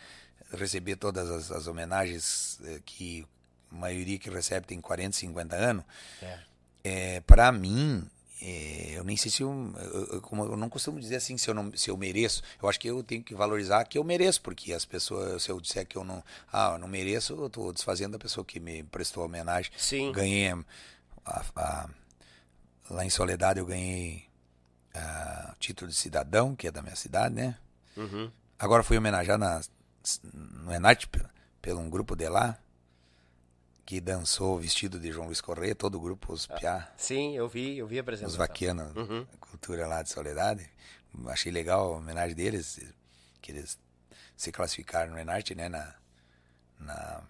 receber 0.52 0.96
todas 0.96 1.30
as, 1.30 1.50
as 1.52 1.66
homenagens 1.68 2.58
eh, 2.64 2.80
que 2.84 3.24
maioria 3.70 4.18
que 4.18 4.28
recebe 4.30 4.66
tem 4.66 4.80
40, 4.80 5.16
50 5.16 5.56
anos, 5.56 5.84
é. 6.22 6.38
é, 6.84 7.20
para 7.20 7.50
mim, 7.52 8.04
é, 8.42 8.92
eu 8.94 9.04
nem 9.04 9.16
sei 9.16 9.30
se 9.30 9.42
eu, 9.42 9.50
eu, 10.12 10.20
como 10.22 10.44
eu 10.44 10.56
não 10.56 10.68
costumo 10.70 10.98
dizer 10.98 11.16
assim 11.16 11.36
se 11.36 11.48
eu, 11.48 11.54
não, 11.54 11.70
se 11.76 11.90
eu 11.90 11.96
mereço. 11.96 12.42
Eu 12.62 12.68
acho 12.68 12.80
que 12.80 12.88
eu 12.88 13.02
tenho 13.02 13.22
que 13.22 13.34
valorizar 13.34 13.84
que 13.84 13.98
eu 13.98 14.04
mereço, 14.04 14.40
porque 14.40 14.72
as 14.72 14.84
pessoas, 14.84 15.42
se 15.42 15.50
eu 15.50 15.60
disser 15.60 15.86
que 15.86 15.96
eu 15.96 16.04
não, 16.04 16.22
ah, 16.52 16.72
eu 16.74 16.78
não 16.78 16.88
mereço, 16.88 17.34
eu 17.34 17.46
estou 17.46 17.72
desfazendo 17.72 18.16
a 18.16 18.18
pessoa 18.18 18.44
que 18.44 18.58
me 18.58 18.82
prestou 18.84 19.22
a 19.22 19.26
homenagem. 19.26 19.70
Sim. 19.76 20.10
Ganhei 20.12 20.48
a- 21.26 21.44
a- 21.56 21.88
lá 22.90 23.04
em 23.04 23.10
Soledade 23.10 23.60
eu 23.60 23.66
ganhei 23.66 24.24
ah, 24.94 25.52
o 25.54 25.58
título 25.60 25.90
de 25.90 25.96
cidadão, 25.96 26.56
que 26.56 26.66
é 26.66 26.70
da 26.70 26.82
minha 26.82 26.96
cidade, 26.96 27.34
né? 27.34 27.56
Uhum. 27.96 28.30
Agora 28.58 28.82
fui 28.82 28.96
homenageado 28.98 29.38
na, 29.44 29.60
no 30.32 30.72
Enarte 30.72 31.06
pe- 31.06 31.24
pelo 31.62 31.78
um 31.80 31.88
grupo 31.90 32.16
de 32.16 32.28
lá 32.28 32.58
que 33.90 34.00
dançou 34.00 34.56
vestido 34.56 35.00
de 35.00 35.10
João 35.10 35.26
Luiz 35.26 35.40
Correia, 35.40 35.74
todo 35.74 35.96
o 35.96 36.00
grupo, 36.00 36.32
os 36.32 36.46
piá, 36.46 36.92
Sim, 36.96 37.34
eu 37.36 37.48
vi, 37.48 37.76
eu 37.76 37.88
vi 37.88 37.96
a 37.96 37.98
os 37.98 38.02
apresentação. 38.02 38.38
vaquianos, 38.38 38.94
Uhum. 38.94 39.26
cultura 39.40 39.84
lá 39.88 40.00
de 40.00 40.10
Soledade. 40.10 40.70
Achei 41.26 41.50
legal 41.50 41.94
a 41.94 41.96
homenagem 41.96 42.36
deles, 42.36 42.78
que 43.42 43.50
eles 43.50 43.76
se 44.36 44.52
classificaram 44.52 45.10
no 45.10 45.18
Enarte, 45.18 45.56
né, 45.56 45.68
na, 45.68 45.92
na, 46.78 47.20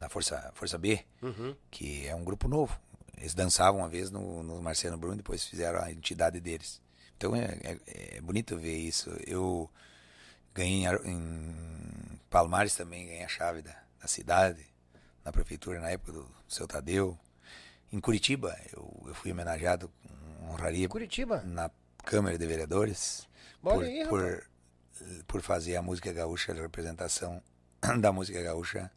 na 0.00 0.08
Força, 0.08 0.50
Força 0.52 0.76
B, 0.78 1.04
Uhum. 1.22 1.54
que 1.70 2.08
é 2.08 2.14
um 2.16 2.24
grupo 2.24 2.48
novo. 2.48 2.76
Eles 3.16 3.32
dançavam 3.32 3.82
uma 3.82 3.88
vez 3.88 4.10
no, 4.10 4.42
no 4.42 4.60
Marciano 4.60 4.98
Bruno, 4.98 5.14
depois 5.14 5.44
fizeram 5.44 5.80
a 5.80 5.92
entidade 5.92 6.40
deles. 6.40 6.82
Então 7.16 7.36
é, 7.36 7.56
é, 7.62 8.16
é 8.16 8.20
bonito 8.20 8.58
ver 8.58 8.76
isso. 8.76 9.10
Eu 9.24 9.70
ganhei 10.52 10.86
em, 10.86 11.08
em 11.08 12.20
Palmares 12.28 12.74
também, 12.74 13.06
ganhei 13.06 13.22
a 13.22 13.28
chave 13.28 13.62
da, 13.62 13.80
da 14.00 14.08
cidade, 14.08 14.66
na 15.26 15.32
prefeitura 15.32 15.80
na 15.80 15.90
época 15.90 16.12
do 16.12 16.26
seu 16.46 16.68
Tadeu. 16.68 17.18
Em 17.92 17.98
Curitiba, 17.98 18.56
eu, 18.72 19.02
eu 19.08 19.14
fui 19.14 19.32
homenageado 19.32 19.90
com 20.38 20.52
honraria 20.52 20.88
Curitiba. 20.88 21.42
na 21.44 21.68
Câmara 22.04 22.38
de 22.38 22.46
Vereadores 22.46 23.26
por, 23.60 23.82
aí, 23.82 24.06
por, 24.06 24.46
por 25.26 25.42
fazer 25.42 25.74
a 25.74 25.82
música 25.82 26.12
gaúcha, 26.12 26.52
a 26.52 26.54
representação 26.54 27.42
da 28.00 28.12
música 28.12 28.40
gaúcha 28.40 28.88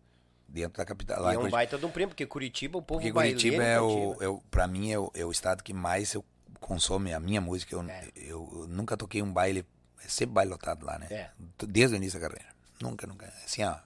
dentro 0.47 0.77
da 0.77 0.85
capital. 0.85 1.19
Lá 1.23 1.31
E 1.31 1.35
é 1.35 1.37
um 1.37 1.41
Curitiba. 1.41 1.57
baita 1.57 1.77
de 1.79 1.85
um 1.87 1.91
prêmio, 1.91 2.09
porque 2.09 2.27
Curitiba, 2.27 2.77
o 2.77 2.81
povo 2.81 2.99
Porque 3.01 3.11
baileiro 3.11 3.39
Curitiba 3.39 3.63
é 3.63 3.81
o, 3.81 4.17
é 4.21 4.27
o 4.27 4.39
para 4.51 4.67
mim 4.67 4.91
é 4.91 4.99
o, 4.99 5.11
é 5.15 5.25
o 5.25 5.31
estado 5.31 5.63
que 5.63 5.73
mais 5.73 6.13
eu 6.13 6.23
consome 6.59 7.11
a 7.11 7.19
minha 7.19 7.41
música. 7.41 7.73
Eu, 7.75 7.81
É. 7.89 8.07
eu, 8.15 8.47
eu 8.53 8.67
nunca 8.67 8.95
toquei 8.95 9.23
um 9.23 9.33
baile, 9.33 9.65
é 10.03 10.07
sempre 10.07 10.33
baile 10.35 10.51
lotado 10.51 10.85
lá, 10.85 10.99
né? 10.99 11.07
É. 11.09 11.29
Desde 11.65 11.95
o 11.95 11.97
início 11.97 12.19
da 12.19 12.27
carreira. 12.29 12.53
Nunca, 12.79 13.07
nunca. 13.07 13.25
Assim, 13.43 13.63
ó. 13.63 13.77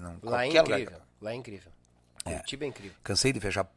Não, 0.00 0.18
Lá 0.22 0.46
é 0.46 0.46
qualquer 0.46 0.62
lugar 0.62 0.80
incrível. 0.80 1.02
Lá 1.20 1.32
é 1.32 1.34
incrível. 1.34 1.72
É. 2.24 2.30
Curitiba 2.34 2.64
é 2.64 2.68
incrível. 2.68 2.96
Cansei 3.02 3.32
de 3.32 3.40
fechar 3.40 3.70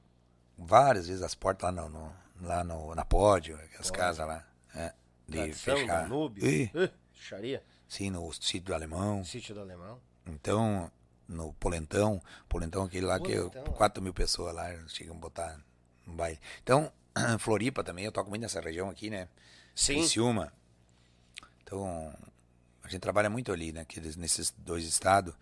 várias 0.58 1.08
vezes 1.08 1.22
as 1.24 1.34
portas 1.36 1.64
lá 1.64 1.72
no, 1.72 1.90
no- 1.90 2.14
lá 2.42 2.64
no, 2.64 2.94
na 2.96 3.06
pódio, 3.06 3.60
as 3.80 3.90
casas 3.90 4.28
lá. 4.28 4.46
É, 4.76 4.94
de 5.28 5.38
Tradição, 5.38 5.78
fechar. 5.78 6.02
Danúbio. 6.04 6.46
Ih, 6.46 6.72
Uh, 6.74 6.90
Xaria. 7.14 7.64
sim, 7.88 8.10
no 8.10 8.32
sítio 8.34 8.62
do 8.62 8.74
Alemão. 8.74 9.24
Sítio 9.24 9.56
do 9.56 9.62
Alemão. 9.62 10.00
Então, 10.26 10.92
no 11.28 11.54
Polentão, 11.54 12.22
Polentão 12.50 12.84
aquele 12.84 13.06
lá 13.06 13.18
Polentão, 13.20 13.50
que 13.64 13.70
é. 13.70 13.74
4 13.74 14.04
mil 14.04 14.14
pessoas 14.14 14.54
lá 14.54 14.70
chegam 14.88 15.16
a 15.16 15.20
botar 15.20 15.58
no 16.06 16.14
baile. 16.14 16.40
Então, 16.62 16.92
Floripa 17.40 17.84
também, 17.84 18.04
eu 18.06 18.12
toco 18.12 18.30
muito 18.30 18.42
nessa 18.42 18.60
região 18.60 18.90
aqui, 18.90 19.10
né? 19.10 19.28
Sim. 19.76 19.96
Criciúma. 20.00 20.52
Então, 21.64 22.14
a 22.84 22.88
gente 22.90 23.00
trabalha 23.02 23.30
muito 23.30 23.52
ali, 23.52 23.72
né? 23.72 23.86
Nesses 24.18 24.52
dois 24.58 24.84
estados. 24.86 25.34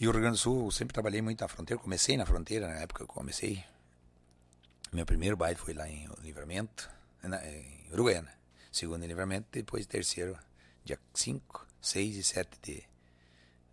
E 0.00 0.08
o 0.08 0.10
Rio 0.10 0.20
Grande 0.20 0.36
do 0.36 0.40
Sul, 0.40 0.66
eu 0.66 0.70
sempre 0.70 0.92
trabalhei 0.92 1.22
muito 1.22 1.40
na 1.40 1.48
fronteira. 1.48 1.80
Comecei 1.80 2.16
na 2.16 2.26
fronteira, 2.26 2.66
na 2.66 2.74
época 2.80 3.04
que 3.04 3.10
eu 3.10 3.14
comecei. 3.14 3.62
Meu 4.92 5.06
primeiro 5.06 5.36
baile 5.36 5.58
foi 5.58 5.74
lá 5.74 5.88
em 5.88 6.08
Livramento, 6.22 6.90
na- 7.22 7.44
em 7.46 7.88
Uruguaiana. 7.92 8.32
Segundo 8.72 9.04
em 9.04 9.06
Livramento, 9.06 9.46
depois 9.52 9.86
terceiro, 9.86 10.36
dia 10.84 10.98
5, 11.14 11.66
6 11.80 12.16
e 12.16 12.24
7 12.24 12.58
de, 12.62 12.82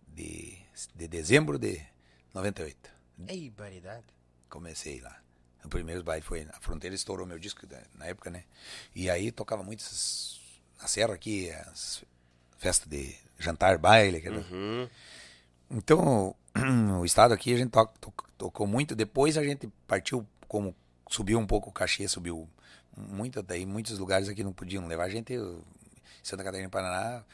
de, 0.08 0.58
de 0.94 1.08
dezembro 1.08 1.58
de 1.58 1.80
98. 2.32 2.90
Ei, 3.28 3.50
baridade. 3.50 4.04
Comecei 4.48 5.00
lá. 5.00 5.20
O 5.64 5.68
primeiro 5.68 6.02
baile 6.02 6.22
foi 6.24 6.44
na 6.44 6.52
fronteira, 6.60 6.94
estourou 6.94 7.26
meu 7.26 7.38
disco 7.38 7.66
na 7.94 8.06
época, 8.06 8.30
né? 8.30 8.44
E 8.94 9.08
aí 9.10 9.30
tocava 9.30 9.62
muito 9.62 9.80
essas- 9.80 10.40
na 10.80 10.88
serra 10.88 11.14
aqui, 11.14 11.50
as 11.50 12.02
festas 12.58 12.88
de 12.88 13.14
jantar, 13.38 13.78
baile. 13.78 14.18
aquela- 14.18 14.40
Uhum. 14.40 14.88
Então, 15.72 16.34
o 17.00 17.04
estado 17.04 17.32
aqui 17.32 17.52
a 17.54 17.56
gente 17.56 17.70
to- 17.70 17.88
to- 18.00 18.12
tocou 18.36 18.66
muito. 18.66 18.94
Depois 18.94 19.36
a 19.38 19.42
gente 19.44 19.68
partiu, 19.86 20.26
como 20.46 20.74
subiu 21.10 21.38
um 21.38 21.46
pouco 21.46 21.70
o 21.70 21.72
cachê, 21.72 22.06
subiu 22.06 22.48
muito, 22.96 23.42
daí 23.42 23.64
muitos 23.64 23.98
lugares 23.98 24.28
aqui 24.28 24.44
não 24.44 24.52
podiam 24.52 24.86
levar 24.86 25.04
a 25.04 25.08
gente. 25.08 25.34
Santa 26.22 26.44
Catarina 26.44 26.68
e 26.68 26.70
Paraná 26.70 27.24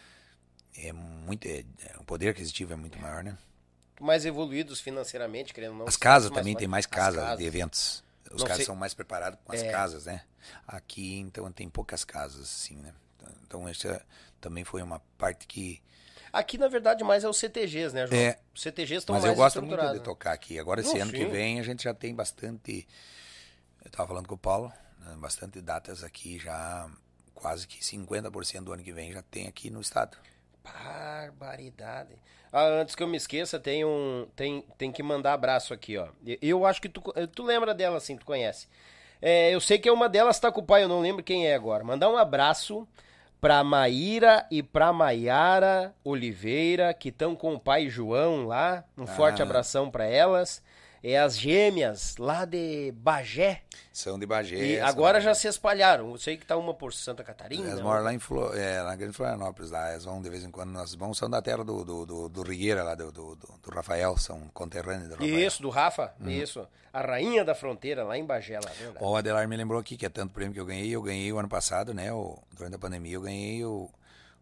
é 0.77 0.93
muito, 0.93 1.47
é, 1.47 1.65
é, 1.85 1.97
o 1.99 2.05
poder 2.05 2.29
aquisitivo 2.29 2.73
é 2.73 2.77
muito 2.77 2.99
maior, 2.99 3.23
né? 3.25 3.37
Mais 4.01 4.25
evoluídos 4.25 4.81
financeiramente, 4.81 5.53
querendo 5.53 5.73
ou 5.73 5.79
não. 5.79 5.89
As 5.89 5.97
casas 5.97 6.31
mais 6.31 6.41
também 6.41 6.53
forte. 6.55 6.61
tem 6.61 6.69
mais 6.69 6.85
As 6.85 6.91
casas 6.91 7.39
de 7.39 7.45
eventos. 7.45 8.05
Os 8.31 8.43
caras 8.43 8.59
sei- 8.59 8.67
são 8.67 8.77
mais 8.77 8.95
preparados 8.95 9.39
com 9.45 9.53
as 9.53 9.63
É. 9.63 9.71
casas, 9.73 10.05
né? 10.07 10.23
Aqui, 10.67 11.19
então, 11.19 11.51
tem 11.51 11.69
poucas 11.69 12.05
casas, 12.05 12.43
assim, 12.43 12.77
né? 12.77 12.93
Então, 13.43 13.67
essa 13.69 14.05
também 14.41 14.65
foi 14.65 14.83
uma 14.83 15.01
parte 15.17 15.47
que... 15.47 15.83
Aqui, 16.33 16.59
na 16.59 16.69
verdade, 16.69 17.03
mais 17.05 17.25
é 17.25 17.29
os 17.29 17.39
CTGs, 17.39 17.95
né, 17.95 18.07
João? 18.07 18.21
É. 18.21 18.39
Os 18.55 18.63
CTGs 18.63 18.99
estão 18.99 19.15
Mas 19.15 19.25
mais 19.25 19.37
eu 19.37 19.43
gosto 19.43 19.63
muito 19.63 19.93
de 19.93 20.01
tocar 20.01 20.33
aqui. 20.33 20.59
Agora, 20.59 20.81
esse 20.81 20.95
Não, 20.95 21.03
ano 21.03 21.13
que 21.13 21.25
sim. 21.25 21.29
vem, 21.29 21.61
a 21.61 21.63
gente 21.63 21.85
já 21.85 21.95
tem 21.95 22.15
bastante... 22.15 22.87
Eu 23.83 23.89
estava 23.89 24.09
falando 24.09 24.29
com 24.29 24.35
o 24.35 24.39
Paulo, 24.39 24.73
né, 25.01 25.17
bastante 25.17 25.61
datas 25.61 26.05
aqui 26.05 26.39
já... 26.39 26.89
Quase 27.35 27.69
que 27.69 27.79
50% 27.79 28.65
do 28.65 28.73
ano 28.73 28.83
que 28.83 28.93
vem 28.93 29.13
já 29.13 29.23
tem 29.23 29.47
aqui 29.47 29.71
no 29.71 29.81
estado. 29.81 30.19
Barbaridade. 30.65 32.17
Ah, 32.53 32.65
antes 32.81 32.95
que 32.95 33.03
eu 33.03 33.07
me 33.07 33.17
esqueça, 33.17 33.61
tem 33.61 33.85
um. 33.85 34.27
Tem, 34.35 34.65
tem 34.77 34.91
que 34.91 35.03
mandar 35.03 35.35
abraço 35.35 35.73
aqui, 35.75 35.97
ó. 35.97 36.09
Eu 36.43 36.65
acho 36.67 36.81
que 36.81 36.89
tu, 36.89 37.01
tu 37.33 37.43
lembra 37.43 37.75
dela, 37.75 37.99
assim, 37.99 38.17
tu 38.17 38.25
conhece. 38.25 38.67
É, 39.21 39.55
eu 39.55 39.61
sei 39.61 39.79
que 39.79 39.91
uma 39.91 40.09
delas 40.09 40.41
tá 40.41 40.51
com 40.51 40.61
o 40.61 40.65
pai, 40.65 40.83
eu 40.83 40.89
não 40.89 41.01
lembro 41.01 41.23
quem 41.23 41.47
é 41.47 41.55
agora. 41.55 41.85
Mandar 41.85 42.09
um 42.09 42.17
abraço 42.17 42.89
pra 43.41 43.63
Maíra 43.63 44.47
e 44.51 44.63
pra 44.63 44.93
Maiara 44.93 45.95
Oliveira, 46.05 46.93
que 46.93 47.09
estão 47.11 47.35
com 47.37 47.55
o 47.55 47.61
pai 47.61 47.89
João 47.89 48.47
lá. 48.47 48.85
Um 48.97 49.07
forte 49.07 49.41
Ah. 49.43 49.45
abração 49.45 49.91
pra 49.91 50.05
elas. 50.05 50.63
É 51.03 51.17
as 51.19 51.39
gêmeas 51.39 52.17
lá 52.17 52.45
de 52.45 52.93
Bagé. 52.97 53.63
São 53.93 54.19
de 54.19 54.27
Bagé. 54.27 54.57
E 54.57 54.81
agora 54.81 55.21
já 55.21 55.33
se 55.35 55.47
espalharam. 55.47 56.11
Eu 56.11 56.19
sei 56.19 56.37
que 56.37 56.45
tá 56.45 56.57
uma 56.57 56.75
por 56.75 56.93
Santa 56.93 57.23
Catarina. 57.23 57.71
Elas 57.71 57.81
moram 57.81 58.03
lá 58.03 58.13
em 58.13 58.19
Flo, 58.19 58.53
é, 58.55 58.83
na 58.83 58.97
Grande 58.97 59.13
Florianópolis, 59.13 59.71
lá. 59.71 59.91
Elas 59.91 60.05
vão 60.05 60.21
de 60.21 60.29
vez 60.29 60.43
em 60.45 60.51
quando. 60.51 60.71
Nós 60.71 60.95
vamos, 60.95 61.17
são 61.19 61.31
da 61.31 61.41
terra 61.41 61.65
do, 61.65 61.85
do, 61.85 62.05
do, 62.07 62.29
do 62.29 62.43
Rigueira, 62.43 62.83
lá, 62.83 62.95
do, 62.95 63.13
do, 63.13 63.37
do- 63.37 63.71
Rafael, 63.71 64.17
são 64.17 64.49
conterrâneos 64.55 65.09
do 65.09 65.15
Rafael. 65.15 65.39
Isso, 65.39 65.63
do 65.63 65.69
Rafa, 65.71 66.15
isso. 66.27 66.67
A 66.93 67.01
rainha 67.03 67.45
da 67.45 67.55
fronteira, 67.55 68.03
lá 68.03 68.17
em 68.19 68.25
Bagé, 68.25 68.55
lá, 68.59 68.71
verdade. 68.71 69.05
O 69.05 69.15
Adelar 69.15 69.47
me 69.47 69.57
lembrou 69.57 69.79
aqui 69.79 69.97
que 69.97 70.07
é 70.07 70.09
tanto 70.09 70.33
prêmio 70.33 70.55
que 70.55 70.61
eu 70.61 70.65
ganhei. 70.67 70.89
Eu 70.91 71.03
ganhei 71.03 71.33
o 71.33 71.39
ano 71.39 71.49
passado, 71.49 71.93
né? 71.95 72.13
O, 72.13 72.39
durante 72.57 72.75
a 72.75 72.79
pandemia, 72.79 73.15
eu 73.15 73.21
ganhei 73.21 73.65
o, 73.65 73.89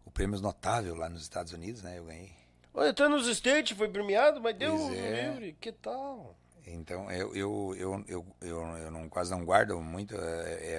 o 0.05 0.09
prêmio 0.11 0.39
notável 0.39 0.95
lá 0.95 1.07
nos 1.09 1.21
Estados 1.21 1.53
Unidos, 1.53 1.83
né? 1.83 1.97
Eu 1.99 2.05
ganhei. 2.05 2.31
Olha, 2.73 2.93
tá 2.93 3.09
nos 3.09 3.27
States, 3.27 3.75
foi 3.77 3.89
premiado, 3.89 4.39
mas 4.39 4.55
deu 4.55 4.75
Pois 4.77 4.97
é. 4.97 5.29
livre. 5.29 5.57
Que 5.59 5.71
tal? 5.71 6.35
Então, 6.69 7.09
eu, 7.09 7.33
eu, 7.33 7.75
eu, 7.77 8.05
eu, 8.07 8.25
eu, 8.41 8.91
não, 8.91 9.07
quase 9.07 9.31
não 9.31 9.45
guardo 9.45 9.79
muito 9.79 10.15
é, 10.15 10.19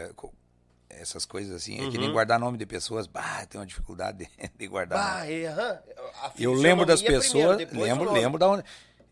é, 0.06 0.10
co- 0.14 0.32
essas 0.90 1.24
coisas 1.24 1.54
assim. 1.54 1.86
É 1.86 1.90
que 1.90 1.96
nem 1.96 2.12
guardar 2.12 2.38
nome 2.38 2.58
de 2.58 2.66
pessoas. 2.66 3.06
Bah, 3.06 3.46
tem 3.46 3.58
uma 3.58 3.66
dificuldade 3.66 4.18
de, 4.18 4.48
de 4.58 4.66
guardar. 4.66 4.98
nome. 4.98 5.10
Bah, 5.20 5.26
é, 5.30 5.46
aham. 5.46 5.78
A 6.22 6.32
Eu 6.38 6.52
lembro 6.52 6.84
das 6.84 7.00
pessoas, 7.00 7.56
primeiro, 7.56 7.80
lembro, 7.80 8.04
nome. 8.04 8.20
lembro 8.20 8.38
da 8.38 8.48
onde. 8.48 8.64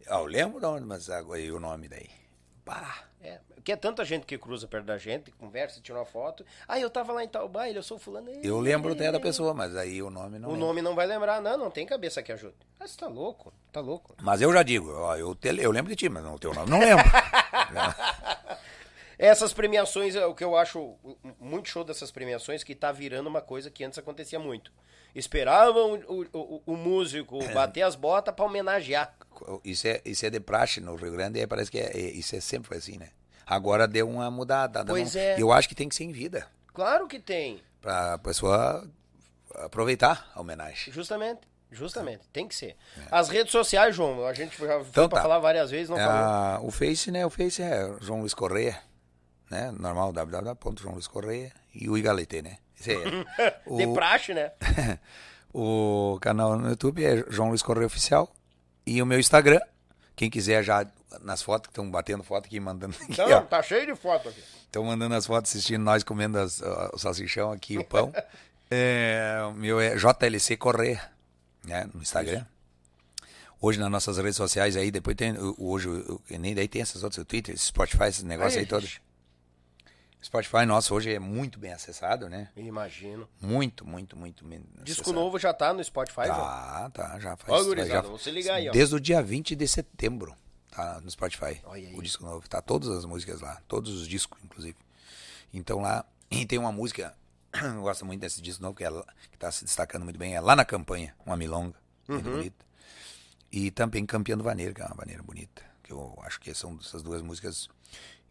Ah, 0.09 0.19
eu 0.19 0.27
lembro 0.27 0.61
da 0.61 0.71
onde, 0.71 0.85
mas 0.87 1.09
agora 1.09 1.41
e 1.41 1.51
o 1.51 1.59
nome 1.59 1.89
daí. 1.89 2.11
Bah, 2.65 3.05
É, 3.67 3.69
que 3.69 3.73
é 3.73 3.77
tanta 3.77 4.05
gente 4.05 4.25
que 4.25 4.39
cruza 4.39 4.69
perto 4.69 4.85
da 4.85 4.97
gente, 4.97 5.33
conversa, 5.33 5.81
tira 5.81 5.99
uma 5.99 6.05
foto. 6.05 6.45
Ah, 6.69 6.79
eu 6.79 6.89
tava 6.89 7.13
lá 7.13 7.25
em 7.25 7.29
tal 7.29 7.49
baile, 7.49 7.77
eu 7.77 7.83
sou 7.83 7.99
fulano. 7.99 8.31
eu 8.43 8.61
lembro 8.61 8.93
até 8.93 9.11
da 9.11 9.19
pessoa, 9.19 9.53
mas 9.53 9.75
aí 9.75 10.01
o 10.01 10.09
nome 10.09 10.39
não 10.39 10.49
O 10.49 10.53
lembro. 10.53 10.67
nome 10.69 10.83
não 10.83 10.95
vai 10.95 11.05
lembrar, 11.07 11.41
não, 11.43 11.57
não 11.59 11.71
tem 11.71 11.85
cabeça 11.85 12.23
que 12.23 12.31
ajude. 12.31 12.55
Ah, 12.79 12.87
você 12.87 12.97
tá 12.97 13.09
louco, 13.09 13.53
tá 13.73 13.81
louco. 13.81 14.15
Mas 14.23 14.41
eu 14.41 14.53
já 14.53 14.63
digo, 14.63 14.93
ó, 14.93 15.17
eu, 15.17 15.35
te- 15.35 15.49
eu 15.61 15.73
lembro 15.73 15.91
de 15.91 15.97
ti, 15.97 16.09
mas 16.09 16.23
não, 16.23 16.35
o 16.37 16.39
teu 16.39 16.55
nome 16.55 16.71
não 16.71 16.79
lembro. 16.79 17.05
Essas 19.19 19.53
premiações, 19.53 20.15
é 20.15 20.27
o 20.27 20.35
que 20.35 20.45
eu 20.45 20.57
acho 20.57 20.95
muito 21.41 21.69
show 21.71 21.83
dessas 21.83 22.11
premiações, 22.11 22.63
que 22.63 22.75
tá 22.75 22.93
virando 22.93 23.29
uma 23.29 23.41
coisa 23.41 23.71
que 23.71 23.83
antes 23.83 23.99
acontecia 23.99 24.39
muito. 24.39 24.71
Esperavam 25.15 25.95
o, 26.07 26.27
o, 26.33 26.63
o- 26.67 26.77
músico 26.77 27.39
bater 27.55 27.81
as 27.83 27.95
botas 27.97 28.35
pra 28.35 28.45
homenagear. 28.45 29.15
isso, 29.65 29.89
é, 29.89 30.03
isso 30.05 30.25
é 30.27 30.31
de 30.31 30.39
praxe 30.39 30.81
no 30.81 30.95
Rio 30.97 31.13
Grande, 31.13 31.41
e 31.41 31.47
parece 31.47 31.71
que 31.71 31.79
é, 31.79 31.91
é- 31.97 32.11
isso 32.11 32.37
é 32.37 32.41
sempre 32.41 32.69
foi 32.69 32.77
assim, 32.77 32.99
né? 32.99 33.09
Agora 33.47 33.87
deu 33.87 34.09
uma 34.09 34.31
mudada. 34.31 34.85
Pois 34.85 35.15
não- 35.15 35.21
é. 35.23 35.41
Eu 35.41 35.53
acho 35.53 35.69
que 35.69 35.75
tem 35.75 35.89
que 35.89 35.95
ser 35.95 36.05
em 36.05 36.13
vida, 36.13 36.47
Claro 36.75 37.07
que 37.07 37.19
tem, 37.21 37.61
pra 37.81 38.19
pessoa 38.19 38.87
aproveitar 39.55 40.31
a 40.35 40.41
homenagem. 40.41 40.93
justamente. 40.93 41.41
Justamente, 41.71 42.21
tem 42.33 42.47
que 42.47 42.55
ser. 42.55 42.77
As 43.11 43.29
redes 43.29 43.51
sociais, 43.51 43.95
João, 43.95 44.25
a 44.25 44.33
gente 44.33 44.57
já 44.57 44.79
foi 44.79 44.89
Então 44.89 45.09
pra 45.09 45.19
tá. 45.19 45.23
falar 45.23 45.39
várias 45.41 45.69
vezes, 45.71 45.89
não 45.91 45.99
É, 45.99 46.05
falou. 46.07 46.69
o 46.69 46.71
Face, 46.71 47.11
né? 47.11 47.27
O 47.27 47.31
Face 47.31 47.61
é 47.61 47.93
João 48.01 48.21
Luiz 48.21 48.33
Correia, 48.33 48.79
né? 49.51 49.73
Normal, 49.73 50.13
www.joãoluizcorreia 50.13 51.53
e 51.75 51.89
o 51.91 51.99
Igalete, 51.99 52.41
né? 52.41 52.59
Esse 52.79 52.93
é 52.93 52.97
o, 53.67 53.77
De 53.79 53.87
praxe, 53.93 54.33
né? 54.33 54.53
o 55.53 56.19
canal 56.21 56.57
no 56.57 56.69
YouTube 56.71 57.05
é 57.05 57.25
João 57.29 57.49
Luiz 57.49 57.63
Correia 57.63 57.87
Oficial 57.87 58.33
e 58.87 59.03
o 59.03 59.07
meu 59.07 59.19
Instagram, 59.19 59.61
quem 60.15 60.31
quiser 60.31 60.63
já 60.63 60.87
nas 61.23 61.43
fotos 61.43 61.69
que 61.69 61.73
estão 61.73 61.91
batendo 61.91 62.23
foto 62.23 62.47
aqui 62.47 62.59
mandando 62.61 62.95
aqui, 63.03 63.21
ó. 63.21 63.29
Não, 63.29 63.47
tá 63.47 63.63
cheio 63.63 63.87
de 63.87 63.95
foto 63.95 64.29
aqui. 64.29 64.43
Estão 64.63 64.85
mandando 64.85 65.15
as 65.15 65.27
fotos 65.27 65.51
assistindo 65.51 65.83
nós 65.83 66.03
comendo 66.03 66.39
as- 66.39 66.61
ó, 66.63 66.91
o 66.93 66.99
salsichão 66.99 67.53
aqui, 67.53 67.79
o 67.79 67.85
pão. 67.85 68.13
É, 68.69 69.39
o 69.49 69.53
meu 69.53 69.81
é 69.81 69.95
JLC 69.95 70.57
Correia, 70.57 71.01
né, 71.65 71.89
no 71.95 72.03
Instagram. 72.03 72.45
Hoje 73.61 73.79
nas 73.79 73.89
nossas 73.89 74.19
redes 74.19 74.35
sociais 74.37 74.77
aí, 74.77 74.91
depois 74.91 75.15
tem, 75.17 75.39
o- 75.39 75.55
hoje, 75.57 75.89
o- 75.89 76.15
o- 76.17 76.39
nem 76.39 76.53
daí 76.53 76.67
tem 76.67 76.83
essas 76.83 77.05
outras, 77.05 77.23
o 77.23 77.25
Twitter, 77.25 77.57
Spotify, 77.57 78.07
esses 78.09 78.25
negócios 78.25 78.55
Aí, 78.57 78.63
aí 78.63 78.67
todos. 78.67 79.01
Spotify 80.23 80.67
nosso 80.67 80.93
hoje 80.95 81.15
é 81.15 81.19
muito 81.21 81.59
bem 81.61 81.73
acessado, 81.73 82.29
né? 82.29 82.49
Imagino. 82.57 83.29
Muito, 83.41 83.87
muito, 83.87 84.17
muito 84.17 84.45
bem 84.45 84.59
Disco 84.83 85.03
acessado. 85.03 85.13
novo 85.13 85.39
já 85.39 85.55
tá 85.55 85.73
no 85.73 85.85
Spotify? 85.85 86.27
Tá, 86.27 86.91
tá, 86.93 87.19
já 87.21 87.37
faz. 87.37 87.49
Ó, 87.53 87.59
já, 87.59 87.65
gurizada, 87.65 88.03
vamos 88.03 88.23
se 88.25 88.31
ligar 88.33 88.55
aí, 88.57 88.69
ó. 88.69 88.73
Desde 88.73 88.97
o 88.97 89.01
dia 89.01 89.23
20 89.23 89.55
de 89.55 89.69
setembro, 89.69 90.35
tá 90.77 91.01
no 91.01 91.11
Spotify. 91.11 91.61
O 91.97 92.03
disco 92.03 92.25
novo. 92.25 92.49
Tá 92.49 92.61
todas 92.61 92.89
as 92.91 93.05
músicas 93.05 93.41
lá, 93.41 93.61
todos 93.67 93.93
os 93.93 94.07
discos, 94.07 94.43
inclusive. 94.45 94.77
Então 95.53 95.81
lá, 95.81 96.05
e 96.31 96.45
tem 96.45 96.59
uma 96.59 96.73
música 96.73 97.17
gosto 97.81 98.05
muito 98.05 98.21
desse 98.21 98.41
disco 98.41 98.63
novo, 98.63 98.75
que, 98.75 98.85
é, 98.85 98.91
que 99.31 99.39
tá 99.39 99.51
se 99.51 99.65
destacando 99.65 100.05
muito 100.05 100.19
bem. 100.19 100.35
É 100.35 100.41
Lá 100.41 100.55
na 100.55 100.65
Campanha, 100.65 101.15
uma 101.25 101.37
milonga, 101.37 101.75
muito 102.09 102.31
bonita. 102.31 102.67
E 103.51 103.71
também 103.71 104.05
Campeão 104.05 104.37
do 104.37 104.45
Vaneiro, 104.45 104.75
que 104.75 104.83
é 104.83 104.87
uma 104.87 104.95
vaneira 104.95 105.23
bonita. 105.23 105.63
Que 105.83 105.93
eu 105.93 106.19
acho 106.23 106.41
que 106.41 106.53
são 106.53 106.79
essas 106.81 107.03
duas 107.03 107.23
músicas. 107.23 107.69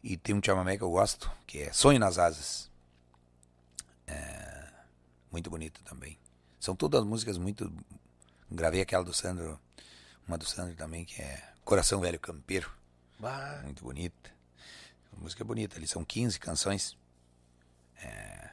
E 0.03 0.17
tem 0.17 0.35
um 0.35 0.41
chamamé 0.43 0.77
que 0.77 0.83
eu 0.83 0.91
gosto, 0.91 1.31
que 1.47 1.59
é 1.59 1.73
Sonho 1.73 1.99
nas 1.99 2.19
Asas. 2.19 2.69
É, 4.05 4.67
muito 5.31 5.49
bonita 5.49 5.79
também. 5.83 6.19
São 6.59 6.75
todas 6.75 7.03
músicas 7.03 7.37
muito. 7.37 7.71
Gravei 8.51 8.81
aquela 8.81 9.03
do 9.03 9.13
Sandro, 9.13 9.59
uma 10.27 10.37
do 10.37 10.45
Sandro 10.45 10.75
também, 10.75 11.05
que 11.05 11.21
é 11.21 11.54
Coração 11.65 11.99
Velho 11.99 12.19
Campeiro. 12.19 12.71
Bah, 13.19 13.61
Muito 13.63 13.83
bonita. 13.83 14.29
A 15.11 15.19
música 15.21 15.41
é 15.43 15.45
bonita 15.45 15.77
ali, 15.77 15.87
são 15.87 16.03
15 16.03 16.39
canções 16.39 16.95
é, 18.03 18.49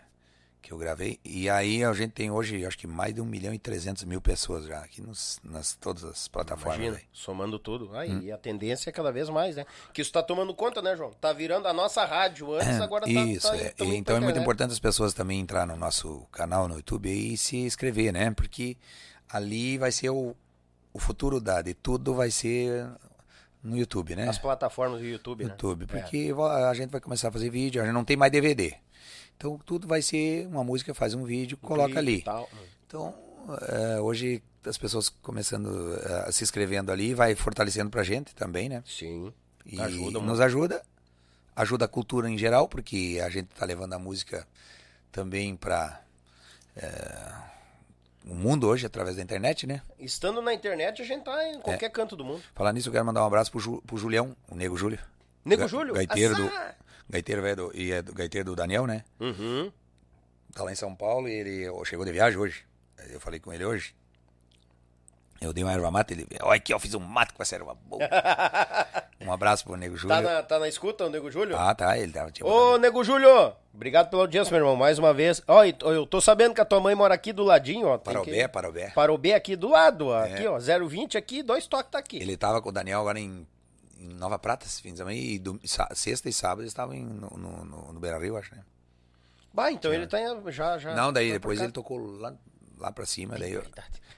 que 0.63 0.73
eu 0.73 0.79
gravei. 0.79 1.19
E 1.25 1.51
aí 1.51 1.85
a 1.85 1.93
gente 1.93 2.13
tem 2.13 2.31
hoje, 2.31 2.65
acho 2.65 2.79
que 2.79 2.87
mais 2.87 3.13
de 3.15 3.21
1 3.21 3.25
milhão 3.27 3.53
e 3.53 3.59
300 3.59 4.05
mil 4.05 4.21
pessoas 4.21 4.65
já 4.65 4.79
aqui 4.79 5.03
nos, 5.03 5.39
nas 5.45 5.75
todas 5.75 6.05
as 6.05 6.27
plataformas. 6.29 6.77
imagina, 6.77 6.97
aí. 6.97 7.05
somando 7.13 7.59
tudo. 7.59 7.95
Aí, 7.95 8.11
Hum. 8.11 8.23
e 8.23 8.33
a 8.33 8.39
tendência 8.39 8.89
é 8.89 8.93
cada 8.93 9.13
vez 9.13 9.29
mais, 9.29 9.57
né? 9.57 9.67
Que 9.93 10.01
isso 10.01 10.13
tá 10.13 10.23
tomando 10.23 10.55
conta, 10.55 10.81
né, 10.81 10.97
João? 10.97 11.13
Tá 11.13 11.33
virando 11.33 11.67
a 11.69 11.73
nossa 11.75 12.05
rádio 12.07 12.55
antes, 12.55 12.81
agora 12.81 13.05
tá... 13.05 13.11
Isso, 13.11 13.49
tá, 13.49 13.57
é. 13.57 13.71
tá 13.71 13.85
então 13.85 14.17
é 14.17 14.21
muito 14.21 14.39
importante 14.39 14.71
as 14.73 14.79
pessoas 14.81 15.13
também 15.13 15.39
entrar 15.41 15.67
no 15.67 15.77
nosso 15.77 16.27
canal 16.33 16.67
no 16.67 16.77
YouTube 16.77 17.11
e 17.11 17.37
se 17.37 17.57
inscrever, 17.59 18.13
né? 18.13 18.31
Porque 18.31 18.77
ali 19.29 19.77
vai 19.77 19.91
ser 19.93 20.09
o, 20.11 20.35
o 20.93 20.99
futuro 20.99 21.41
da, 21.41 21.63
de 21.63 21.75
tudo 21.75 22.15
vai 22.15 22.31
ser 22.31 22.87
no 23.63 23.77
YouTube, 23.77 24.17
né? 24.17 24.29
As 24.29 24.39
plataformas 24.39 25.01
do 25.01 25.07
YouTube, 25.07 25.45
né? 25.45 25.51
YouTube, 25.51 25.85
É. 25.85 25.87
porque 25.87 26.33
va- 26.33 26.69
a 26.69 26.75
gente 26.75 26.91
vai 26.91 27.01
começar 27.01 27.29
a 27.29 27.33
fazer 27.33 27.49
vídeo, 27.51 27.81
a 27.81 27.85
gente 27.85 27.95
não 27.95 28.05
tem 28.05 28.17
mais 28.17 28.31
DVD. 28.33 28.75
Então 29.37 29.59
tudo 29.65 29.87
vai 29.89 30.03
ser 30.03 30.47
uma 30.49 30.63
música, 30.65 30.93
faz 30.95 31.15
um 31.15 31.25
vídeo, 31.25 31.57
coloca 31.57 31.87
Clipe 31.95 31.99
ali. 31.99 32.17
e 32.19 32.23
tal. 32.23 32.49
Então, 32.87 33.15
é, 33.69 34.01
hoje 34.01 34.43
as 34.65 34.79
pessoas 34.79 35.09
começando 35.09 35.69
a 36.27 36.31
se 36.31 36.45
inscrevendo 36.45 36.93
ali, 36.93 37.15
vai 37.15 37.35
fortalecendo 37.35 37.91
pra 37.91 38.03
gente 38.05 38.35
também, 38.35 38.69
né? 38.69 38.83
Sim. 38.87 39.33
E 39.67 39.81
Ajuda 39.81 40.19
nos 40.19 40.25
muito. 40.29 40.43
ajuda, 40.43 40.83
ajuda 41.57 41.85
a 41.85 41.89
cultura 41.89 42.29
em 42.29 42.37
geral, 42.39 42.69
porque 42.69 43.21
a 43.25 43.29
gente 43.29 43.47
tá 43.49 43.65
levando 43.65 43.93
a 43.95 43.99
música 43.99 44.47
também 45.11 45.55
para 45.57 46.01
o 48.27 48.35
mundo 48.35 48.67
hoje 48.69 48.87
através 48.87 49.17
da 49.17 49.23
internet, 49.23 49.67
né? 49.67 49.83
Estando 49.99 50.41
na 50.43 50.53
internet, 50.55 51.03
a 51.03 51.05
gente 51.05 51.25
tá 51.25 51.49
em 51.49 51.61
qualquer 51.61 51.91
canto 51.91 52.17
do 52.17 52.25
mundo. 52.25 52.43
Falar 52.55 52.73
nisso, 52.73 52.89
eu 52.89 52.93
quero 52.93 53.05
mandar 53.05 53.23
um 53.23 53.27
abraço 53.27 53.51
pro, 53.51 53.61
Ju- 53.61 53.83
pro 53.87 53.97
Julião, 53.97 54.37
o 54.49 54.55
Nego 54.55 54.77
Júlio. 54.77 54.99
Nego 55.45 55.63
Ga- 55.63 55.69
Júlio? 55.69 55.95
Gaiteiro 55.95 56.35
do, 56.37 56.51
gaiteiro 57.09 57.43
velho 57.43 57.57
do, 57.57 57.77
e 57.77 57.93
é 57.93 58.01
do 58.03 58.13
gaiteiro 58.15 58.45
do 58.51 58.57
Daniel, 58.57 58.87
né? 58.87 59.05
Uhum. 59.19 59.73
Tá 60.55 60.63
lá 60.65 60.73
em 60.73 60.77
São 60.77 60.95
Paulo 60.95 61.29
e 61.29 61.33
ele 61.33 61.85
chegou 61.85 62.05
de 62.05 62.13
viagem 62.13 62.39
hoje. 62.39 62.65
Eu 63.11 63.19
falei 63.21 63.41
com 63.41 63.53
ele 63.53 63.65
hoje. 63.65 63.95
Eu 65.43 65.53
dei 65.53 65.65
uma 65.65 65.73
erva 65.73 65.91
mata, 65.91 66.13
ele, 66.13 66.27
olha 66.41 66.57
aqui, 66.57 66.73
eu 66.73 66.79
fiz 66.79 66.95
um 66.95 67.01
mato 67.01 67.35
com 67.35 67.43
essa 67.43 67.57
erva 67.57 67.75
boa. 67.75 68.03
um 69.21 69.33
abraço 69.33 69.65
pro 69.65 69.77
Nego 69.77 69.97
Júlio. 69.97 70.17
Tá 70.17 70.23
na, 70.23 70.43
tá 70.43 70.59
na 70.59 70.69
escuta 70.69 71.05
o 71.07 71.11
Nego 71.11 71.31
Júlio? 71.31 71.57
Ah, 71.57 71.75
tá, 71.75 71.99
ele 71.99 72.13
tava 72.13 72.31
tipo. 72.31 72.49
Ô, 72.49 72.79
Nego 72.79 73.03
Júlio! 73.03 73.53
Obrigado 73.75 74.09
pela 74.11 74.23
audiência, 74.23 74.51
meu 74.53 74.61
irmão, 74.61 74.77
mais 74.77 74.99
uma 74.99 75.13
vez. 75.13 75.43
Ó, 75.49 75.65
eu 75.65 76.07
tô 76.07 76.21
sabendo 76.21 76.55
que 76.55 76.61
a 76.61 76.65
tua 76.65 76.79
mãe 76.81 76.95
mora 76.95 77.15
aqui 77.15 77.33
do 77.33 77.43
ladinho, 77.43 77.87
ó. 77.89 77.99
tem 77.99 78.13
Parobé, 78.15 78.31
que- 78.43 78.49
Parobé. 78.49 78.91
Parobé 78.91 79.35
aqui 79.35 79.57
do 79.57 79.69
lado, 79.69 80.09
ó. 80.09 80.19
Aqui, 80.25 80.47
ó. 80.47 80.59
020 80.59 81.17
aqui, 81.19 81.43
dois 81.43 81.67
toques 81.67 81.91
tá 81.91 81.99
aqui. 81.99 82.19
Ele 82.19 82.37
tava 82.37 82.61
com 82.63 82.69
o 82.69 82.73
Daniel 82.73 83.01
agora 83.01 83.19
em, 83.19 83.47
em 83.99 84.09
Nova 84.15 84.39
Prata 84.39 84.67
esse 84.67 84.81
fim 84.83 84.93
de 84.93 84.99
semana 84.99 85.15
e 85.17 85.41
sa- 85.65 85.89
sexta 85.95 86.29
e 86.29 86.33
sábado 86.33 86.61
eles 86.63 86.71
estavam 86.71 86.95
no, 86.95 87.31
no, 87.31 87.65
no, 87.65 87.93
no 87.95 88.01
Beira 88.01 88.19
Rio, 88.19 88.37
acho, 88.37 88.55
né? 88.55 88.63
Bah, 89.53 89.73
então 89.73 89.93
ele 89.93 90.07
tá 90.07 90.19
já, 90.51 90.79
já. 90.79 90.95
Não, 90.95 91.13
daí 91.13 91.29
já 91.29 91.35
depois 91.35 91.61
ele 91.61 91.73
tocou 91.73 91.99
lá, 92.19 92.33
lá 92.79 92.93
pra 92.93 93.05
cima, 93.07 93.39
daí 93.39 93.53
eu- 93.53 93.65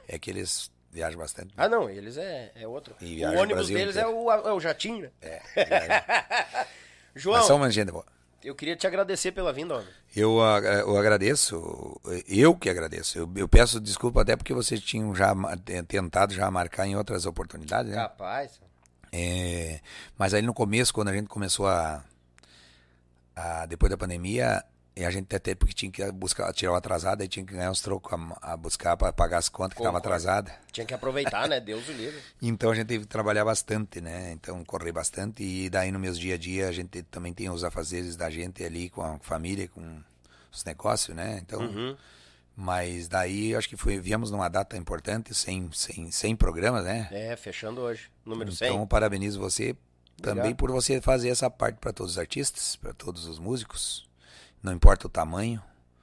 é 0.09 0.19
que 0.19 0.31
eles 0.31 0.71
viajam 0.95 1.19
bastante. 1.19 1.53
Ah, 1.57 1.69
não, 1.69 1.91
eles 1.91 2.17
é, 2.17 2.53
é 2.55 2.67
outro. 2.67 2.95
E 3.01 3.13
o 3.13 3.17
viaja 3.17 3.39
ônibus 3.41 3.69
Brasil 3.69 3.77
deles 3.77 3.97
é 3.97 4.07
o, 4.07 4.31
é 4.31 4.53
o 4.53 4.61
jatinho, 4.61 5.03
né? 5.03 5.11
É. 5.21 6.67
João, 7.15 7.37
Mas 7.39 7.47
são 7.47 7.57
uma 7.57 7.71
gente 7.71 7.91
boa. 7.93 8.05
eu 8.43 8.55
queria 8.55 8.75
te 8.77 8.87
agradecer 8.87 9.33
pela 9.33 9.53
vinda, 9.53 9.75
homem. 9.75 9.89
Eu, 10.17 10.39
eu 10.87 10.97
agradeço, 10.97 12.01
eu 12.29 12.55
que 12.57 12.71
agradeço. 12.71 13.19
Eu, 13.19 13.31
eu 13.37 13.49
peço 13.49 13.81
desculpa 13.81 14.23
até 14.23 14.37
porque 14.37 14.55
vocês 14.55 14.81
tinham 14.81 15.15
já 15.15 15.35
tentado 15.87 16.33
já 16.33 16.51
marcar 16.51 16.87
em 16.87 16.97
outras 16.97 17.27
oportunidades, 17.27 17.91
né? 17.93 17.97
Capaz. 17.97 18.61
É, 19.13 19.81
mas 20.19 20.35
aí 20.35 20.43
no 20.43 20.55
começo, 20.55 20.93
quando 20.95 21.09
a 21.09 21.13
gente 21.13 21.29
começou 21.29 21.67
a, 21.69 22.03
a- 23.37 23.67
depois 23.67 23.91
da 23.91 23.97
pandemia, 23.97 24.65
e 24.97 25.05
a 25.05 25.11
gente 25.11 25.35
até 25.35 25.55
porque 25.55 25.75
tinha 25.75 25.91
que 25.91 26.13
buscar, 26.13 26.53
tirar 26.53 26.73
o 26.73 26.75
atrasado, 26.77 27.21
aí 27.23 27.29
tinha 27.29 27.45
que 27.45 27.53
ganhar 27.55 27.71
uns 27.71 27.81
trocos 27.81 28.13
a, 28.13 28.53
a 28.53 28.57
buscar 28.57 28.97
para 28.97 29.13
pagar 29.13 29.39
as 29.39 29.49
contas 29.49 29.75
que 29.75 29.81
estavam 29.81 29.99
atrasadas. 29.99 30.53
Tinha 30.71 30.87
que 30.87 30.95
aproveitar, 30.95 31.49
né? 31.49 31.61
Deus 31.61 31.89
o 31.89 31.93
livre. 31.93 32.21
Então 32.41 32.71
a 32.71 32.75
gente 32.75 32.87
teve 32.87 33.05
que 33.05 33.11
trabalhar 33.11 33.45
bastante, 33.45 34.01
né? 34.01 34.33
Então 34.33 34.65
correr 34.65 34.93
bastante 34.93 35.43
e 35.43 35.69
daí 35.69 35.91
no 35.91 35.99
meus 35.99 36.19
dia 36.19 36.35
a 36.35 36.39
dia 36.39 36.69
a 36.69 36.73
gente 36.73 37.03
também 37.05 37.33
tem 37.33 37.51
os 37.51 37.65
afazeres 37.65 38.15
da 38.17 38.31
gente 38.31 38.63
ali 38.63 38.89
com 38.89 39.03
a 39.03 39.19
família, 39.19 39.67
com 39.69 40.01
os 40.53 40.65
negócios, 40.65 41.17
né? 41.17 41.41
Então, 41.43 41.61
Uhum. 41.61 41.97
mas 42.57 43.09
daí 43.09 43.55
acho 43.57 43.69
que 43.69 43.77
foi, 43.77 43.99
viemos 43.99 44.31
numa 44.31 44.49
data 44.49 44.77
importante, 44.77 45.35
sem, 45.35 45.69
sem, 45.73 46.11
sem 46.13 46.37
programas, 46.37 46.85
né? 46.85 47.09
É, 47.11 47.35
fechando 47.37 47.81
hoje. 47.81 48.09
Número 48.25 48.53
100. 48.53 48.69
Então 48.69 48.87
parabenizo 48.87 49.41
você 49.41 49.75
também 50.23 50.39
Obrigado. 50.53 50.57
por 50.59 50.71
você 50.71 51.01
fazer 51.01 51.31
essa 51.31 51.51
parte 51.51 51.79
para 51.81 51.93
todos 51.93 52.13
os 52.13 52.19
artistas, 52.19 52.77
para 52.77 52.93
todos 52.95 53.27
os 53.27 53.41
músicos, 53.41 54.09
não 54.65 54.73
importa 54.73 55.07
o 55.07 55.11
tamanho, 55.11 55.63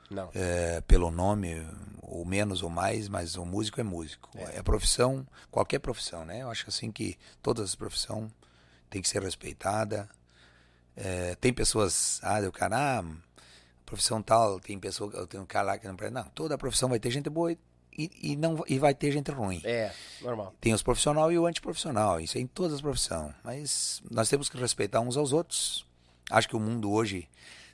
Não. 0.10 0.30
é, 0.36 0.82
pelo 0.82 1.10
nome, 1.10 1.68
ou 2.04 2.24
menos 2.24 2.62
ou 2.62 2.70
mais, 2.70 3.10
mas 3.10 3.36
o 3.36 3.44
músico 3.44 3.82
é 3.82 3.84
músico. 3.84 4.30
É. 4.36 4.62
profissão, 4.62 5.26
qualquer 5.50 5.80
profissão, 5.80 6.24
né? 6.24 6.44
Eu 6.44 6.52
acho 6.52 6.70
assim 6.70 6.92
que 6.92 7.18
todas 7.42 7.70
as 7.70 7.76
profissões 7.76 8.32
têm 8.88 9.02
que 9.02 9.10
ser 9.10 9.24
respeitada. 9.24 10.08
É, 10.96 11.34
tem 11.36 11.52
pessoas, 11.52 12.20
ah, 12.22 12.40
o 12.48 12.52
cara, 12.52 13.00
ah, 13.00 13.04
profissão 13.84 14.22
tal, 14.22 14.60
tem 14.60 14.78
pessoa, 14.78 15.12
eu 15.16 15.26
tenho 15.26 15.42
um 15.42 15.48
cara 15.48 15.66
lá 15.66 15.78
que 15.80 15.88
não 15.88 15.96
presta. 15.96 16.22
Não, 16.22 16.30
toda 16.30 16.56
profissão 16.56 16.88
vai 16.88 17.00
ter 17.00 17.10
gente 17.10 17.30
boa 17.30 17.52
e, 17.98 18.12
e, 18.22 18.36
não, 18.36 18.64
e 18.68 18.78
vai 18.78 18.94
ter 18.94 19.12
gente 19.12 19.32
ruim. 19.32 19.60
É, 19.64 19.92
normal. 20.22 20.54
Tem 20.62 20.72
os 20.72 20.84
profissional 20.84 21.32
e 21.32 21.40
o 21.40 21.48
antiprofissional, 21.48 22.20
isso 22.20 22.38
é 22.38 22.42
em 22.42 22.48
todas 22.48 22.74
as 22.74 22.82
profissões. 22.82 23.34
Mas 23.44 24.04
nós 24.12 24.30
temos 24.30 24.50
que 24.50 24.58
respeitar 24.58 25.00
uns 25.00 25.18
aos 25.18 25.34
outros. 25.34 25.84
Acho 26.30 26.48
que 26.48 26.56
o 26.56 26.60
mundo 26.60 26.92
hoje 26.92 27.28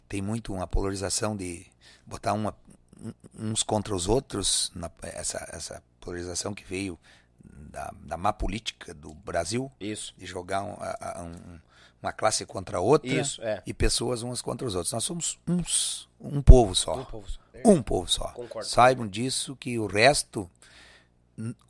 tem 0.08 0.22
muito 0.22 0.54
uma 0.54 0.68
polarização 0.68 1.36
de 1.36 1.66
botar 2.06 2.34
uma, 2.34 2.56
um- 3.02 3.14
uns 3.52 3.64
contra 3.64 3.96
os 3.96 4.08
outros, 4.08 4.72
na- 4.76 4.92
essa, 5.02 5.38
essa 5.52 5.84
polarização 6.00 6.54
que 6.54 6.64
veio 6.64 6.98
da, 7.44 7.94
da 8.04 8.18
má 8.18 8.32
política 8.32 8.94
do 8.94 9.14
Brasil, 9.14 9.72
Isso. 9.80 10.14
de 10.18 10.26
jogar 10.26 10.64
um- 10.64 10.78
a- 10.80 11.24
um- 11.24 11.60
uma 12.02 12.14
classe 12.14 12.46
contra 12.46 12.78
a 12.78 12.82
outra 12.82 13.10
Isso, 13.10 13.42
é. 13.42 13.62
e 13.66 13.74
pessoas 13.74 14.22
umas 14.22 14.42
contra 14.42 14.66
os 14.68 14.76
outros. 14.76 14.94
Nós 14.94 15.04
somos 15.04 15.40
uns, 15.48 16.08
um 16.22 16.42
povo 16.42 16.74
só. 16.76 16.96
Um 17.02 17.06
povo 17.06 17.28
só. 17.30 17.40
Um 17.66 17.82
povo 17.82 18.08
só. 18.08 18.28
Concordo. 18.30 18.68
Saibam 18.70 19.08
disso 19.08 19.56
que 19.56 19.78
o 19.80 19.88
resto 19.88 20.50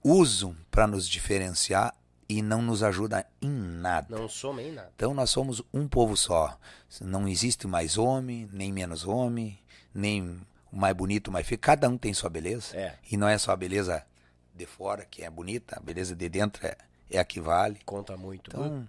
usam 0.03 0.55
para 0.69 0.85
nos 0.87 1.07
diferenciar 1.07 1.93
e 2.29 2.41
não 2.41 2.61
nos 2.61 2.83
ajuda 2.83 3.25
em 3.41 3.49
nada. 3.49 4.17
Não 4.17 4.27
soma 4.27 4.61
em 4.61 4.71
nada. 4.71 4.91
Então 4.95 5.13
nós 5.13 5.29
somos 5.29 5.61
um 5.73 5.87
povo 5.87 6.17
só. 6.17 6.57
Não 7.01 7.27
existe 7.27 7.67
mais 7.67 7.97
homem, 7.97 8.49
nem 8.51 8.71
menos 8.71 9.05
homem, 9.05 9.59
nem 9.93 10.41
o 10.71 10.77
mais 10.77 10.95
bonito, 10.95 11.29
o 11.29 11.31
mais 11.31 11.47
feio. 11.47 11.59
Cada 11.59 11.87
um 11.87 11.97
tem 11.97 12.13
sua 12.13 12.29
beleza. 12.29 12.75
É. 12.75 12.97
E 13.09 13.15
não 13.15 13.27
é 13.27 13.37
só 13.37 13.51
a 13.51 13.55
beleza 13.55 14.05
de 14.53 14.65
fora 14.65 15.05
que 15.05 15.23
é 15.23 15.29
bonita, 15.29 15.77
a 15.77 15.79
beleza 15.79 16.15
de 16.15 16.27
dentro 16.27 16.65
é, 16.65 16.75
é 17.09 17.19
a 17.19 17.25
que 17.25 17.39
vale. 17.39 17.79
Conta 17.85 18.17
muito. 18.17 18.49
Então, 18.49 18.87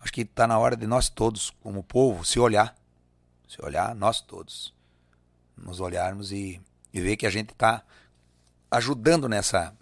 acho 0.00 0.12
que 0.12 0.22
está 0.22 0.46
na 0.46 0.58
hora 0.58 0.76
de 0.76 0.86
nós 0.86 1.08
todos, 1.08 1.50
como 1.62 1.82
povo, 1.82 2.24
se 2.24 2.40
olhar. 2.40 2.74
Se 3.46 3.62
olhar, 3.64 3.94
nós 3.94 4.20
todos. 4.20 4.74
Nos 5.56 5.78
olharmos 5.78 6.32
e, 6.32 6.60
e 6.92 7.00
ver 7.00 7.16
que 7.16 7.26
a 7.26 7.30
gente 7.30 7.50
está 7.52 7.84
ajudando 8.70 9.28
nessa, 9.28 9.74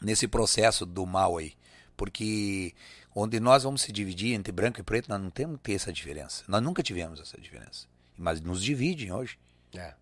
nesse 0.00 0.28
processo 0.28 0.86
do 0.86 1.04
mal 1.04 1.36
aí. 1.36 1.57
Porque 1.98 2.72
onde 3.12 3.40
nós 3.40 3.64
vamos 3.64 3.82
se 3.82 3.90
dividir 3.90 4.32
entre 4.32 4.52
branco 4.52 4.80
e 4.80 4.84
preto, 4.84 5.08
nós 5.08 5.20
não 5.20 5.30
temos 5.30 5.56
que 5.56 5.64
ter 5.64 5.72
essa 5.72 5.92
diferença. 5.92 6.44
Nós 6.46 6.62
nunca 6.62 6.80
tivemos 6.80 7.20
essa 7.20 7.38
diferença. 7.38 7.88
Mas 8.16 8.40
nos 8.40 8.62
dividem 8.62 9.12
hoje. 9.12 9.36
É. 9.74 9.94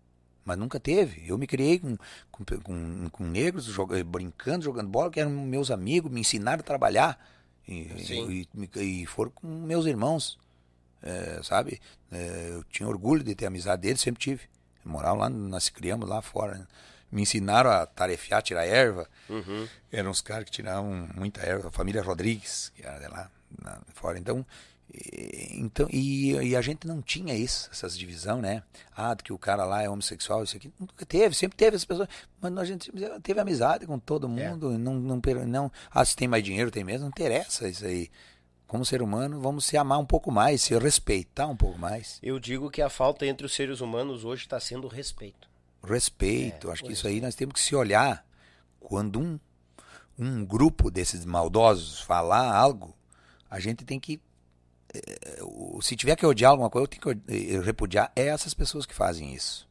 Mas 0.45 0.59
nunca 0.59 0.79
teve. 0.79 1.27
Eu 1.27 1.39
me 1.39 1.47
criei 1.47 1.79
com, 1.79 1.97
com, 2.31 2.45
com, 2.45 3.09
com 3.09 3.23
negros, 3.23 3.67
brincando, 4.05 4.63
jogando 4.63 4.87
bola, 4.87 5.09
que 5.09 5.19
eram 5.19 5.31
meus 5.31 5.71
amigos, 5.71 6.11
me 6.11 6.21
ensinaram 6.21 6.59
a 6.59 6.63
trabalhar. 6.63 7.19
E, 7.67 8.47
e, 8.75 9.01
e 9.01 9.05
foram 9.07 9.31
com 9.31 9.47
meus 9.47 9.87
irmãos, 9.87 10.37
é, 11.01 11.41
sabe? 11.41 11.81
É, 12.11 12.51
eu 12.51 12.63
tinha 12.65 12.87
orgulho 12.87 13.23
de 13.23 13.33
ter 13.33 13.47
amizade 13.47 13.81
deles, 13.81 14.01
sempre 14.01 14.21
tive. 14.21 14.43
Moravam 14.85 15.17
lá, 15.17 15.29
nós 15.29 15.67
criamos 15.67 16.07
lá 16.07 16.21
fora. 16.21 16.59
né? 16.59 16.67
Me 17.11 17.21
ensinaram 17.21 17.69
a 17.69 17.85
tarefiar, 17.85 18.41
tirar 18.41 18.65
erva. 18.65 19.07
Uhum. 19.29 19.67
Eram 19.91 20.11
uns 20.11 20.21
caras 20.21 20.45
que 20.45 20.51
tiravam 20.51 21.07
muita 21.15 21.41
erva. 21.41 21.69
A 21.69 21.71
família 21.71 22.01
Rodrigues, 22.01 22.71
que 22.75 22.85
era 22.85 22.99
de 22.99 23.07
lá, 23.07 23.29
fora. 23.93 24.17
Então, 24.19 24.45
E, 24.93 25.59
então, 25.59 25.87
e, 25.91 26.31
e 26.31 26.55
a 26.55 26.61
gente 26.61 26.87
não 26.87 27.01
tinha 27.01 27.33
isso, 27.35 27.69
essas 27.71 27.97
divisão, 27.97 28.41
né? 28.41 28.63
Ah, 28.95 29.15
que 29.15 29.33
o 29.33 29.37
cara 29.37 29.65
lá 29.65 29.83
é 29.83 29.89
homossexual, 29.89 30.43
isso 30.43 30.55
aqui. 30.55 30.71
Nunca 30.79 31.05
teve, 31.05 31.35
sempre 31.35 31.57
teve 31.57 31.75
as 31.75 31.85
pessoas. 31.85 32.07
Mas 32.39 32.57
a 32.57 32.65
gente 32.65 32.91
teve 33.21 33.39
amizade 33.39 33.85
com 33.85 33.99
todo 33.99 34.29
mundo. 34.29 34.77
Não, 34.77 34.93
não, 34.93 35.21
não, 35.45 35.71
ah, 35.91 36.05
se 36.05 36.15
tem 36.15 36.27
mais 36.27 36.43
dinheiro, 36.43 36.71
tem 36.71 36.83
mesmo. 36.83 37.01
Não 37.01 37.09
interessa 37.09 37.67
isso 37.67 37.85
aí. 37.85 38.09
Como 38.65 38.85
ser 38.85 39.01
humano, 39.01 39.39
vamos 39.39 39.65
se 39.65 39.77
amar 39.77 39.97
um 39.97 40.05
pouco 40.05 40.29
mais, 40.29 40.61
se 40.61 40.77
respeitar 40.77 41.47
um 41.47 41.55
pouco 41.55 41.79
mais. 41.79 42.19
Eu 42.21 42.37
digo 42.37 42.69
que 42.69 42.81
a 42.81 42.89
falta 42.89 43.25
entre 43.25 43.45
os 43.45 43.53
seres 43.53 43.79
humanos 43.79 44.25
hoje 44.25 44.43
está 44.43 44.59
sendo 44.59 44.87
o 44.87 44.89
respeito. 44.89 45.47
Respeito. 45.87 46.69
Acho 46.71 46.83
que 46.83 46.93
isso 46.93 47.07
aí 47.07 47.21
nós 47.21 47.35
temos 47.35 47.53
que 47.53 47.59
se 47.59 47.75
olhar. 47.75 48.25
Quando 48.79 49.19
um, 49.19 49.39
um 50.17 50.45
grupo 50.45 50.89
desses 50.89 51.25
maldosos 51.25 52.01
falar 52.01 52.55
algo, 52.55 52.95
a 53.49 53.59
gente 53.59 53.83
tem 53.83 53.99
que 53.99 54.19
eh, 54.93 55.39
se 55.81 55.95
tiver 55.95 56.15
que 56.15 56.25
odiar 56.25 56.51
alguma 56.51 56.69
coisa, 56.69 56.85
eu 56.85 56.87
tenho 56.87 57.01
que 57.01 57.55
eh, 57.55 57.59
repudiar 57.61 58.11
é 58.15 58.27
essas 58.27 58.53
pessoas 58.53 58.85
que 58.85 58.93
fazem 58.93 59.33
isso. 59.33 59.67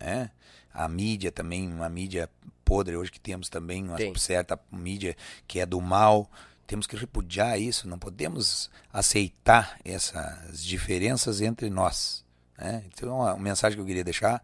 Né? 0.00 0.30
A 0.72 0.88
mídia 0.88 1.32
também, 1.32 1.70
uma 1.70 1.88
mídia 1.88 2.28
podre 2.64 2.96
hoje 2.96 3.10
que 3.10 3.20
temos 3.20 3.48
também, 3.48 3.84
uma 3.84 3.96
Tem. 3.96 4.14
certa 4.16 4.58
mídia 4.70 5.16
que 5.46 5.60
é 5.60 5.66
do 5.66 5.80
mal. 5.80 6.30
Temos 6.66 6.86
que 6.86 6.96
repudiar 6.96 7.58
isso, 7.58 7.88
não 7.88 7.98
podemos 7.98 8.70
aceitar 8.92 9.78
essas 9.84 10.62
diferenças 10.62 11.40
entre 11.40 11.70
nós. 11.70 12.24
Né? 12.58 12.84
Então, 12.86 13.08
é 13.26 13.32
uma 13.32 13.38
mensagem 13.38 13.76
que 13.76 13.80
eu 13.80 13.86
queria 13.86 14.04
deixar 14.04 14.42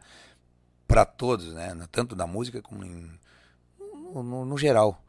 para 0.87 1.05
todos, 1.05 1.53
né? 1.53 1.75
tanto 1.91 2.15
da 2.15 2.27
música 2.27 2.61
como 2.63 2.85
em, 2.85 3.11
no, 3.79 4.45
no 4.45 4.59
geral. 4.59 5.03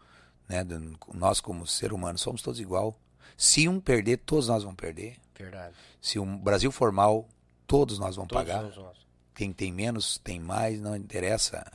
Né? 0.48 0.66
Nós, 1.14 1.40
como 1.40 1.66
ser 1.68 1.94
humano, 1.94 2.18
somos 2.18 2.42
todos 2.42 2.60
igual 2.60 2.98
se 3.38 3.68
um 3.68 3.80
perder, 3.80 4.18
todos 4.18 4.48
nós 4.48 4.64
vamos 4.64 4.78
perder. 4.78 5.18
Verdade. 5.38 5.76
Se 6.02 6.18
o 6.20 6.26
Brasil 6.26 6.72
for 6.72 6.92
mal, 6.92 7.28
todos 7.68 8.00
nós 8.00 8.16
vamos 8.16 8.30
todos 8.30 8.46
pagar. 8.46 8.64
Nós. 8.64 8.98
Quem 9.34 9.52
tem 9.52 9.72
menos, 9.72 10.18
tem 10.20 10.40
mais, 10.40 10.80
não 10.80 10.96
interessa. 10.96 11.66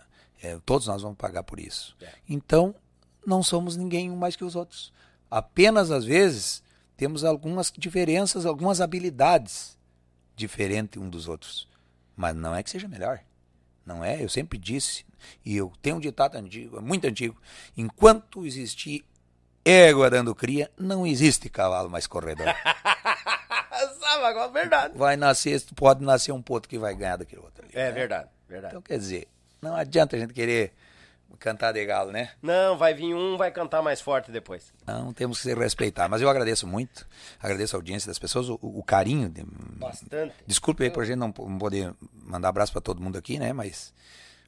É, 0.42 0.58
todos 0.64 0.86
nós 0.86 1.02
vamos 1.02 1.18
pagar 1.18 1.42
por 1.42 1.60
isso. 1.60 1.94
É. 2.00 2.12
Então, 2.28 2.74
não 3.26 3.42
somos 3.42 3.76
ninguém 3.76 4.10
um 4.10 4.16
mais 4.16 4.36
que 4.36 4.44
os 4.44 4.56
outros. 4.56 4.92
Apenas, 5.30 5.90
às 5.90 6.04
vezes, 6.04 6.62
temos 6.96 7.24
algumas 7.24 7.70
diferenças, 7.76 8.46
algumas 8.46 8.80
habilidades 8.80 9.78
diferentes 10.34 11.00
um 11.00 11.10
dos 11.10 11.28
outros. 11.28 11.68
Mas 12.16 12.34
não 12.34 12.54
é 12.54 12.62
que 12.62 12.70
seja 12.70 12.88
melhor. 12.88 13.20
Não 13.90 14.04
é? 14.04 14.22
Eu 14.22 14.28
sempre 14.28 14.56
disse, 14.56 15.04
e 15.44 15.56
eu 15.56 15.72
tenho 15.82 15.96
um 15.96 16.00
ditado 16.00 16.36
antigo, 16.36 16.80
muito 16.80 17.06
antigo: 17.06 17.36
enquanto 17.76 18.46
existir 18.46 19.04
égua 19.64 20.08
dando 20.08 20.32
cria, 20.32 20.70
não 20.78 21.04
existe 21.04 21.48
cavalo 21.48 21.90
mais 21.90 22.06
corredor. 22.06 22.46
Sabe, 24.00 24.24
agora 24.24 24.48
é 24.48 24.52
verdade. 24.52 24.96
Vai 24.96 25.16
nascer, 25.16 25.60
pode 25.74 26.04
nascer 26.04 26.30
um 26.30 26.40
ponto 26.40 26.68
que 26.68 26.78
vai 26.78 26.94
ganhar 26.94 27.16
daquele 27.16 27.42
outro 27.42 27.64
ali. 27.64 27.72
É 27.74 27.86
né? 27.86 27.92
verdade, 27.92 28.28
verdade. 28.48 28.74
Então 28.74 28.82
quer 28.82 28.98
dizer, 28.98 29.26
não 29.60 29.74
adianta 29.74 30.14
a 30.14 30.18
gente 30.20 30.32
querer 30.32 30.72
cantar 31.38 31.72
de 31.72 31.84
galo, 31.84 32.12
né? 32.12 32.30
Não, 32.42 32.76
vai 32.76 32.94
vir 32.94 33.14
um, 33.14 33.36
vai 33.36 33.50
cantar 33.50 33.82
mais 33.82 34.00
forte 34.00 34.30
depois. 34.30 34.72
Não, 34.86 35.12
temos 35.12 35.38
que 35.38 35.44
se 35.44 35.54
respeitar. 35.54 36.08
Mas 36.08 36.20
eu 36.20 36.28
agradeço 36.28 36.66
muito, 36.66 37.06
agradeço 37.40 37.76
a 37.76 37.78
audiência 37.78 38.08
das 38.08 38.18
pessoas, 38.18 38.48
o, 38.48 38.58
o 38.60 38.82
carinho. 38.82 39.28
De... 39.28 39.42
Bastante. 39.44 40.34
Desculpe 40.46 40.84
aí 40.84 40.90
por 40.90 41.02
a 41.02 41.06
gente 41.06 41.18
não, 41.18 41.32
poder 41.32 41.94
mandar 42.12 42.48
abraço 42.48 42.72
para 42.72 42.80
todo 42.80 43.00
mundo 43.00 43.16
aqui, 43.16 43.38
né? 43.38 43.52
Mas 43.52 43.92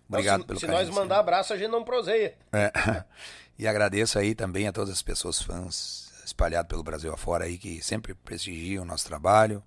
obrigado 0.08 0.38
não, 0.38 0.42
se, 0.42 0.46
pelo 0.48 0.60
se 0.60 0.66
carinho. 0.66 0.84
Se 0.84 0.90
nós 0.90 0.96
mandar 0.96 1.18
abraço, 1.18 1.52
a 1.52 1.56
gente 1.56 1.70
não 1.70 1.84
proseia. 1.84 2.34
É. 2.52 3.04
E 3.58 3.66
agradeço 3.68 4.18
aí 4.18 4.34
também 4.34 4.66
a 4.66 4.72
todas 4.72 4.90
as 4.90 5.02
pessoas 5.02 5.40
fãs 5.40 6.10
espalhadas 6.24 6.68
pelo 6.68 6.82
Brasil 6.82 7.12
afora 7.12 7.44
aí 7.44 7.58
que 7.58 7.82
sempre 7.82 8.14
prestigiam 8.14 8.82
o 8.82 8.86
nosso 8.86 9.06
trabalho. 9.06 9.62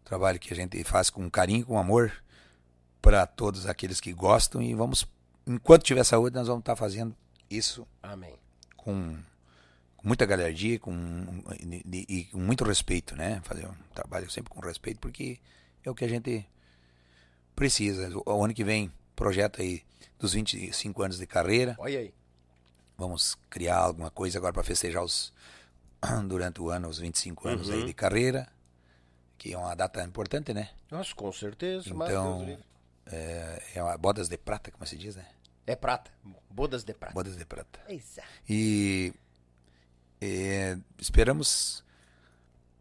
O 0.00 0.04
trabalho 0.04 0.40
que 0.40 0.52
a 0.52 0.56
gente 0.56 0.82
faz 0.82 1.10
com 1.10 1.30
carinho, 1.30 1.66
com 1.66 1.78
amor 1.78 2.12
para 3.00 3.26
todos 3.26 3.66
aqueles 3.66 4.00
que 4.00 4.12
gostam 4.12 4.62
e 4.62 4.74
vamos 4.74 5.06
enquanto 5.46 5.82
tiver 5.82 6.04
saúde 6.04 6.34
nós 6.34 6.46
vamos 6.46 6.60
estar 6.62 6.76
fazendo 6.76 7.14
isso. 7.50 7.86
Amém. 8.02 8.34
Com, 8.76 9.16
muita 10.02 10.26
galhardia, 10.26 10.78
com 10.78 10.92
e, 11.60 12.06
e, 12.08 12.24
com 12.24 12.38
muito 12.38 12.64
respeito, 12.64 13.14
né? 13.14 13.40
Fazer 13.44 13.66
um 13.66 13.74
trabalho 13.94 14.30
sempre 14.30 14.52
com 14.52 14.60
respeito 14.60 14.98
porque 14.98 15.38
é 15.84 15.90
o 15.90 15.94
que 15.94 16.04
a 16.04 16.08
gente 16.08 16.46
precisa. 17.54 18.10
O 18.26 18.44
ano 18.44 18.54
que 18.54 18.64
vem 18.64 18.92
projeto 19.14 19.62
aí 19.62 19.82
dos 20.18 20.32
25 20.32 21.02
anos 21.02 21.18
de 21.18 21.26
carreira. 21.26 21.76
Olha 21.78 22.00
aí. 22.00 22.14
Vamos 22.96 23.36
criar 23.50 23.78
alguma 23.78 24.10
coisa 24.10 24.38
agora 24.38 24.52
para 24.52 24.62
festejar 24.62 25.02
os 25.02 25.32
durante 26.26 26.60
o 26.60 26.70
ano 26.70 26.88
os 26.88 26.98
25 26.98 27.48
anos 27.48 27.68
uhum. 27.68 27.74
aí 27.74 27.84
de 27.86 27.92
carreira, 27.92 28.48
que 29.38 29.52
é 29.52 29.58
uma 29.58 29.74
data 29.74 30.02
importante, 30.04 30.52
né? 30.52 30.70
Nossa, 30.90 31.14
com 31.14 31.32
certeza. 31.32 31.90
Então, 31.90 32.58
é, 33.06 33.62
é 33.74 33.82
uma 33.82 33.96
bodas 33.96 34.28
de 34.28 34.36
prata, 34.36 34.70
como 34.70 34.86
se 34.86 34.96
diz, 34.96 35.16
né? 35.16 35.26
É 35.66 35.76
prata, 35.76 36.10
bodas 36.50 36.84
de 36.84 36.92
prata. 36.92 37.14
Bodas 37.14 37.36
de 37.36 37.44
prata. 37.44 37.80
Exato. 37.88 38.26
E 38.48 39.14
é, 40.20 40.76
esperamos 40.98 41.84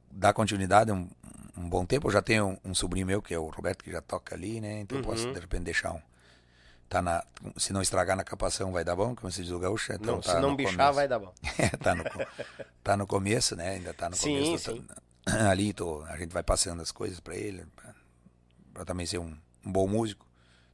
dar 0.09 0.33
continuidade 0.33 0.91
um, 0.91 1.09
um, 1.57 1.69
bom 1.69 1.85
tempo. 1.85 2.07
Eu 2.07 2.11
já 2.11 2.21
tenho 2.21 2.59
um, 2.63 2.71
um, 2.71 2.75
sobrinho 2.75 3.05
meu, 3.05 3.21
que 3.21 3.33
é 3.33 3.39
o 3.39 3.49
Roberto, 3.49 3.83
que 3.83 3.91
já 3.91 4.01
toca 4.01 4.35
ali, 4.35 4.59
né? 4.59 4.79
Então 4.81 4.97
uhum. 4.97 5.03
posso, 5.03 5.31
de 5.31 5.39
repente, 5.39 5.63
deixar 5.63 5.93
um, 5.93 6.01
tá 6.89 7.01
na, 7.01 7.23
se 7.55 7.71
não 7.71 7.81
estragar 7.81 8.17
na 8.17 8.23
capação 8.23 8.71
vai 8.71 8.83
dar 8.83 8.95
bom, 8.95 9.15
como 9.15 9.31
se 9.31 9.43
diz 9.43 9.51
o 9.51 9.59
gaúcho. 9.59 9.93
Então 9.93 10.15
não, 10.15 10.21
tá 10.21 10.33
se 10.33 10.39
não 10.39 10.55
bichar 10.55 10.73
começo. 10.73 10.93
vai 10.93 11.07
dar 11.07 11.19
bom. 11.19 11.33
é, 11.57 11.69
tá 11.69 11.95
no, 11.95 12.03
tá 12.83 12.97
no 12.97 13.07
começo, 13.07 13.55
né? 13.55 13.71
Ainda 13.71 13.93
tá 13.93 14.09
no 14.09 14.15
sim, 14.15 14.43
começo. 14.43 14.73
Sim. 14.73 14.87
Tá, 15.23 15.49
ali 15.49 15.71
tô, 15.71 16.03
a 16.03 16.17
gente 16.17 16.33
vai 16.33 16.43
passando 16.43 16.81
as 16.81 16.91
coisas 16.91 17.19
para 17.19 17.35
ele, 17.35 17.65
para 18.73 18.85
também 18.85 19.05
ser 19.05 19.19
um, 19.19 19.35
um, 19.65 19.71
bom 19.71 19.87
músico. 19.87 20.25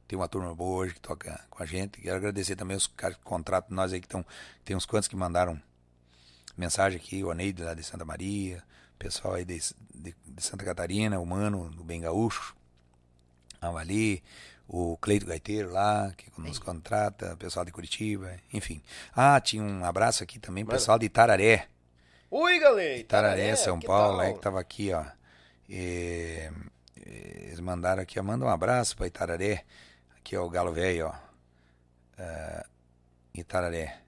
Tem 0.06 0.18
uma 0.18 0.28
turma 0.28 0.54
boa 0.54 0.78
hoje 0.78 0.94
que 0.94 1.00
toca 1.00 1.44
com 1.50 1.62
a 1.62 1.66
gente. 1.66 2.00
Quero 2.00 2.16
agradecer 2.16 2.56
também 2.56 2.76
os 2.76 2.86
caras 2.86 3.16
que 3.16 3.22
contratam 3.22 3.76
nós 3.76 3.92
aí 3.92 4.00
que 4.00 4.06
estão. 4.06 4.24
Tem 4.64 4.74
uns 4.74 4.86
quantos 4.86 5.08
que 5.08 5.16
mandaram 5.16 5.60
mensagem 6.56 6.98
aqui, 6.98 7.22
o 7.22 7.30
Aneide 7.30 7.62
lá 7.62 7.74
de 7.74 7.82
Santa 7.82 8.04
Maria, 8.04 8.62
pessoal 8.98 9.34
aí 9.34 9.44
de, 9.44 9.58
de, 9.94 10.14
de 10.26 10.42
Santa 10.42 10.64
Catarina, 10.64 11.20
o 11.20 11.26
Mano 11.26 11.70
do 11.70 11.84
Bem 11.84 12.00
Gaúcho, 12.00 12.56
Avali, 13.60 14.22
o 14.66 14.96
Cleito 14.98 15.24
Gaiteiro 15.24 15.72
lá, 15.72 16.12
que 16.16 16.30
nos 16.40 16.58
contrata, 16.58 17.36
pessoal 17.36 17.64
de 17.64 17.72
Curitiba, 17.72 18.36
enfim. 18.52 18.82
Ah, 19.14 19.40
tinha 19.40 19.62
um 19.62 19.84
abraço 19.84 20.22
aqui 20.22 20.38
também, 20.38 20.64
Mano. 20.64 20.76
pessoal 20.76 20.98
de 20.98 21.06
Itararé. 21.06 21.68
Oi, 22.30 22.58
galera! 22.58 22.98
Itararé, 22.98 23.34
Itararé 23.34 23.56
São 23.56 23.80
Paulo, 23.80 24.20
aí 24.20 24.34
que 24.34 24.40
tava 24.40 24.60
aqui, 24.60 24.92
ó. 24.92 25.04
E, 25.68 26.50
eles 27.08 27.60
mandaram 27.60 28.02
aqui, 28.02 28.18
ó, 28.18 28.22
manda 28.22 28.44
um 28.44 28.48
abraço 28.48 28.96
para 28.96 29.06
Itararé. 29.06 29.64
Aqui, 30.16 30.36
ó, 30.36 30.44
o 30.44 30.50
Galo 30.50 30.72
Velho, 30.72 31.06
ó. 31.06 31.14
Uh, 32.20 32.68
Itararé. 33.34 34.00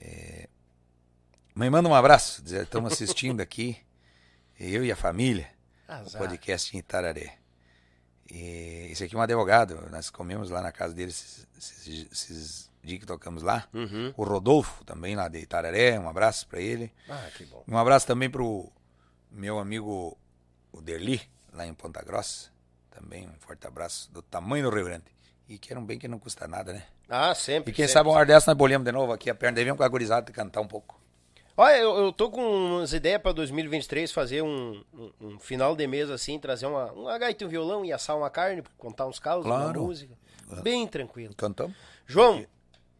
É... 0.00 0.48
Mãe, 1.54 1.70
manda 1.70 1.88
um 1.88 1.94
abraço. 1.94 2.42
Estamos 2.44 2.92
assistindo 2.92 3.40
aqui, 3.40 3.78
eu 4.58 4.84
e 4.84 4.92
a 4.92 4.96
família, 4.96 5.48
o 6.06 6.18
podcast 6.18 6.76
em 6.76 6.80
Itararé. 6.80 7.38
E 8.30 8.88
esse 8.90 9.04
aqui 9.04 9.14
é 9.14 9.18
um 9.18 9.22
advogado, 9.22 9.88
nós 9.90 10.10
comemos 10.10 10.50
lá 10.50 10.60
na 10.60 10.72
casa 10.72 10.92
dele 10.92 11.10
esses, 11.10 11.46
esses, 11.56 12.12
esses 12.12 12.70
dias 12.82 13.00
que 13.00 13.06
tocamos 13.06 13.42
lá. 13.42 13.68
Uhum. 13.72 14.12
O 14.16 14.24
Rodolfo, 14.24 14.84
também 14.84 15.14
lá 15.14 15.28
de 15.28 15.38
Itararé, 15.38 15.98
um 15.98 16.08
abraço 16.08 16.46
para 16.48 16.60
ele. 16.60 16.92
Ah, 17.08 17.28
que 17.36 17.44
bom. 17.44 17.62
Um 17.68 17.78
abraço 17.78 18.06
também 18.06 18.28
pro 18.28 18.70
meu 19.30 19.58
amigo 19.58 20.18
o 20.72 20.80
Derli, 20.80 21.20
lá 21.56 21.66
em 21.66 21.74
Ponta 21.74 22.02
Grossa. 22.04 22.50
Também 22.90 23.26
um 23.26 23.34
forte 23.40 23.66
abraço 23.66 24.10
do 24.12 24.22
tamanho 24.22 24.70
do 24.70 24.74
Rio 24.74 24.84
Grande. 24.84 25.04
E 25.48 25.58
que 25.58 25.72
era 25.72 25.80
um 25.80 25.84
bem 25.84 25.98
que 25.98 26.08
não 26.08 26.18
custa 26.18 26.46
nada, 26.46 26.72
né? 26.72 26.84
Ah, 27.08 27.34
sempre. 27.34 27.70
E 27.70 27.74
quem 27.74 27.84
sempre, 27.84 27.92
sabe 27.92 28.08
uma 28.08 28.16
hora 28.16 28.26
dessa 28.26 28.50
nós 28.50 28.58
bolhamos 28.58 28.84
de 28.84 28.92
novo 28.92 29.12
aqui 29.12 29.30
a 29.30 29.34
perna. 29.34 29.56
Devemos 29.56 29.78
com 29.78 29.84
a 29.84 29.88
gurizada 29.88 30.32
cantar 30.32 30.60
um 30.60 30.66
pouco. 30.66 31.00
Olha, 31.56 31.78
eu, 31.78 31.96
eu 31.96 32.12
tô 32.12 32.30
com 32.30 32.42
umas 32.42 32.92
ideias 32.92 33.20
para 33.22 33.32
2023 33.32 34.12
fazer 34.12 34.42
um, 34.42 34.84
um, 34.92 35.12
um, 35.20 35.38
final 35.38 35.74
de 35.74 35.86
mês 35.86 36.10
assim, 36.10 36.38
trazer 36.38 36.66
uma, 36.66 36.92
uma 36.92 37.16
gaita 37.16 37.44
e 37.44 37.46
um 37.46 37.50
violão 37.50 37.84
e 37.84 37.92
assar 37.92 38.16
uma 38.16 38.28
carne, 38.28 38.62
contar 38.76 39.06
uns 39.06 39.18
casos, 39.18 39.46
claro. 39.46 39.80
uma 39.80 39.86
música. 39.86 40.14
Bem 40.62 40.86
tranquilo. 40.86 41.34
Cantamos. 41.34 41.74
João, 42.06 42.44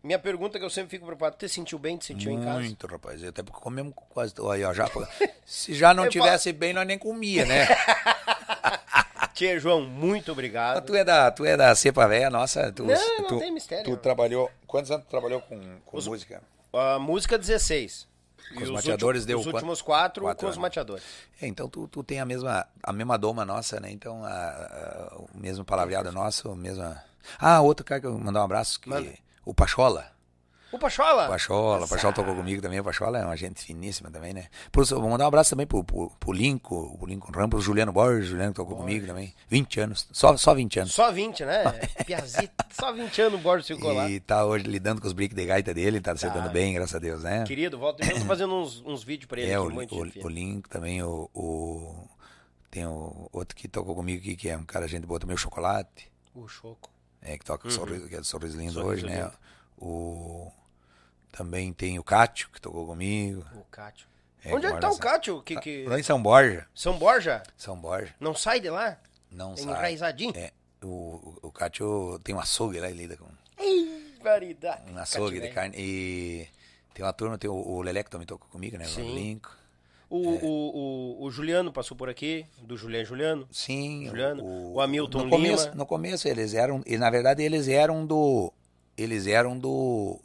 minha 0.02 0.18
pergunta 0.18 0.59
que 0.59 0.65
eu 0.65 0.70
sempre 0.70 0.91
fico 0.91 1.05
preocupado, 1.05 1.36
você 1.39 1.49
sentiu 1.49 1.78
bem, 1.78 1.97
te 1.97 2.07
sentiu 2.07 2.31
Muito, 2.31 2.44
em 2.44 2.47
casa? 2.47 2.60
Muito, 2.60 2.86
rapaz. 2.86 3.25
Até 3.25 3.43
porque 3.43 3.60
comemos 3.60 3.93
quase. 4.09 4.35
Aí, 4.51 4.65
ó, 4.65 4.73
já, 4.73 4.89
se 5.44 5.75
já 5.75 5.93
não 5.93 6.09
tivesse 6.09 6.52
bem, 6.52 6.73
nós 6.73 6.86
nem 6.86 6.99
comia, 6.99 7.44
né? 7.44 7.67
Tia 9.34 9.58
João, 9.60 9.83
muito 9.83 10.33
obrigado. 10.33 10.84
Tu 10.84 10.94
é 10.94 11.05
da, 11.05 11.31
tu 11.31 11.44
é 11.44 11.57
da 11.57 11.75
cepa 11.75 12.07
velha, 12.08 12.31
nossa. 12.31 12.73
Tu, 12.73 12.83
não, 12.84 13.18
não 13.18 13.26
tu, 13.26 13.39
tem 13.39 13.52
mistério. 13.52 13.84
Tu 13.84 13.97
trabalhou. 13.99 14.50
Quantos 14.66 14.91
anos 14.91 15.05
tu 15.05 15.10
trabalhou 15.10 15.41
com, 15.42 15.60
com 15.84 15.97
Os, 15.97 16.07
música? 16.07 16.42
A 16.73 16.99
música 16.99 17.39
16. 17.39 18.08
Com 18.55 18.62
os, 18.62 18.70
mateadores 18.70 19.23
últimos, 19.23 19.26
deu 19.26 19.39
Os 19.39 19.47
últimos 19.47 19.83
quatro, 19.83 20.25
quatro 20.25 20.41
com 20.41 20.47
anos. 20.47 20.57
os 20.57 20.62
mateadores. 20.62 21.05
É, 21.41 21.47
então 21.47 21.68
tu, 21.68 21.86
tu 21.89 22.02
tem 22.02 22.20
a 22.20 22.25
mesma, 22.25 22.66
a 22.83 22.92
mesma 22.92 23.18
doma 23.18 23.44
nossa, 23.44 23.78
né? 23.78 23.91
Então, 23.91 24.25
a, 24.25 24.31
a, 24.31 25.16
o 25.16 25.28
mesmo 25.34 25.65
palavreado 25.65 26.10
nosso, 26.12 26.50
o 26.50 26.57
mesmo... 26.57 26.97
Ah, 27.39 27.60
outro 27.60 27.84
cara 27.84 28.00
que 28.00 28.07
eu 28.07 28.18
mandar 28.18 28.41
um 28.41 28.44
abraço, 28.44 28.81
que, 28.81 28.89
o 29.44 29.52
Pachola. 29.52 30.16
O 30.73 30.78
Pachola? 30.78 31.27
O 31.27 31.28
Pachola, 31.31 31.85
o 31.86 31.89
Pachola 31.89 32.12
tocou 32.12 32.35
comigo 32.35 32.61
também, 32.61 32.81
o 32.81 32.85
Pachola 32.85 33.19
é 33.19 33.25
uma 33.25 33.36
gente 33.36 33.62
finíssima 33.62 34.11
também, 34.11 34.35
né? 34.35 34.49
Pro, 34.73 34.85
vou 34.85 35.09
mandar 35.09 35.25
um 35.25 35.28
abraço 35.28 35.51
também 35.51 35.67
pro, 35.67 35.83
pro, 35.85 36.11
pro 36.19 36.33
Lincoln, 36.33 36.97
pro 36.97 37.07
Lincoln 37.07 37.31
Ramos, 37.33 37.51
pro 37.51 37.61
Juliano 37.61 37.93
Borges, 37.93 38.27
Juliano 38.28 38.53
que 38.53 38.57
tocou 38.57 38.77
comigo 38.77 39.07
também. 39.07 39.33
20 39.49 39.81
anos, 39.81 40.09
só, 40.12 40.36
só 40.36 40.55
20 40.55 40.81
anos. 40.81 40.93
Só 40.93 41.12
20, 41.12 41.45
né? 41.45 41.62
Piazita, 42.05 42.67
só 42.73 42.93
20 42.93 43.23
anos 43.23 43.39
o 43.41 43.43
Borges 43.43 43.67
ficou 43.69 43.93
lá. 43.93 44.11
E 44.11 44.19
tá 44.19 44.45
hoje 44.45 44.65
lidando 44.65 45.01
com 45.01 45.07
os 45.07 45.12
brick 45.12 45.35
de 45.35 45.47
gaita 45.47 45.73
dele, 45.73 46.01
tá 46.01 46.17
se 46.17 46.28
dando 46.28 46.51
bem, 46.51 46.75
graças 46.75 46.97
a 46.97 46.99
Deus, 46.99 47.23
né? 47.23 47.45
Querido, 47.45 47.78
volta 47.78 48.05
e 48.05 48.11
eu 48.11 48.19
tô 48.19 48.25
fazendo 48.27 48.55
uns, 48.55 48.83
uns 48.85 49.05
vídeos 49.05 49.28
pra 49.28 49.41
ele 49.41 49.51
É, 49.53 49.55
aqui, 49.57 49.67
o, 49.67 49.70
muito 49.70 49.95
o, 49.95 50.01
o 50.01 50.28
Lincoln 50.28 50.69
também, 50.69 51.01
o, 51.03 51.31
o- 51.33 52.09
Tem 52.70 52.85
o 52.86 53.28
outro 53.33 53.55
que 53.57 53.69
tocou 53.69 53.95
comigo 53.95 54.20
aqui, 54.20 54.35
que 54.36 54.49
é 54.49 54.57
um 54.57 54.65
cara 54.65 54.89
gente 54.89 55.07
boa 55.07 55.20
também, 55.20 55.35
o 55.36 55.39
Chocolate. 55.39 56.11
O 56.35 56.47
Choco. 56.49 56.91
É, 57.23 57.39
que 57.39 57.45
toca 57.45 57.70
sorriso, 57.70 58.09
que 58.09 58.15
é 58.17 58.19
do 58.19 58.25
Sorriso 58.27 58.59
Lindo 58.59 58.78
Uhum. 58.78 58.85
Sorriso 58.85 59.07
hoje, 59.07 59.17
né? 59.17 59.31
O... 59.78 60.50
Também 61.32 61.72
tem 61.72 61.98
o 61.98 62.05
Cátio, 62.05 62.48
que 62.52 62.60
tocou 62.60 62.86
comigo. 62.86 63.44
O 63.55 63.64
Cátio. 63.64 64.06
É, 64.44 64.55
Onde 64.55 64.66
é 64.66 64.72
que 64.72 64.80
tá 64.80 64.90
o 64.90 64.98
Cátio? 64.98 65.42
Que, 65.42 65.56
que... 65.60 65.84
Lá 65.86 65.98
em 65.98 66.02
São 66.02 66.22
Borja. 66.22 66.66
São 66.74 66.98
Borja? 66.98 67.42
São 67.56 67.76
Borja. 67.76 68.14
Não 68.20 68.34
sai 68.34 68.60
de 68.60 68.70
lá? 68.70 68.98
Não 69.30 69.55
Tem 69.55 69.64
sai. 69.64 69.74
enraizadinho? 69.74 70.32
É, 70.36 70.52
o, 70.82 70.86
o, 70.88 71.38
o 71.48 71.52
Cátio 71.52 72.18
tem 72.22 72.34
um 72.34 72.40
açougue 72.40 72.80
lá, 72.80 72.88
ele 72.88 73.00
lida 73.00 73.16
com 73.16 73.26
Ei, 73.58 74.14
variedade. 74.22 74.90
um 74.90 74.96
açougue 74.98 75.34
de 75.34 75.40
velho. 75.40 75.55
carne. 75.55 75.74
E 75.76 76.48
tem 76.94 77.05
uma 77.05 77.12
turma, 77.12 77.36
tem 77.36 77.50
o, 77.50 77.55
o 77.55 77.82
Leleco 77.82 78.08
também 78.08 78.26
tocou 78.26 78.48
comigo, 78.48 78.78
né? 78.78 78.84
Sim. 78.86 79.02
O 79.02 79.14
Lincoln. 79.14 79.52
O, 80.08 80.16
o, 80.16 80.76
o, 81.20 81.24
o 81.24 81.30
Juliano 81.32 81.72
passou 81.72 81.96
por 81.96 82.08
aqui, 82.08 82.46
do 82.62 82.76
Juliano 82.76 83.05
Juliano. 83.05 83.48
Sim. 83.50 84.06
Juliano, 84.06 84.44
o 84.44 84.80
Hamilton 84.80 85.24
no 85.24 85.30
começo, 85.30 85.64
Lima. 85.64 85.74
No 85.74 85.84
começo 85.84 86.28
eles 86.28 86.55
eram, 86.55 86.80
e 86.86 86.96
na 86.96 87.10
verdade 87.10 87.42
eles 87.42 87.66
eram 87.66 88.06
do, 88.06 88.52
eles 88.97 89.26
eram 89.26 89.58
do, 89.58 90.20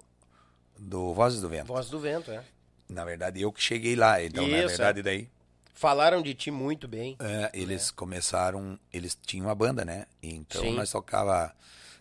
do 0.77 1.13
Vozes 1.13 1.41
do 1.41 1.49
Vento. 1.49 1.67
Voz 1.67 1.89
do 1.89 1.99
Vento, 1.99 2.31
é. 2.31 2.43
Na 2.89 3.05
verdade 3.05 3.41
eu 3.41 3.51
que 3.51 3.61
cheguei 3.61 3.95
lá, 3.95 4.21
então 4.23 4.47
na 4.47 4.57
Isso, 4.57 4.67
verdade 4.67 5.01
daí 5.01 5.29
Falaram 5.73 6.21
de 6.21 6.33
ti 6.35 6.51
muito 6.51 6.87
bem. 6.87 7.15
é, 7.19 7.49
eles 7.53 7.89
começaram, 7.89 8.77
eles 8.93 9.17
tinham 9.25 9.47
uma 9.47 9.55
banda, 9.55 9.83
né? 9.83 10.05
Então 10.21 10.61
Sim. 10.61 10.75
nós 10.75 10.91
tocava, 10.91 11.55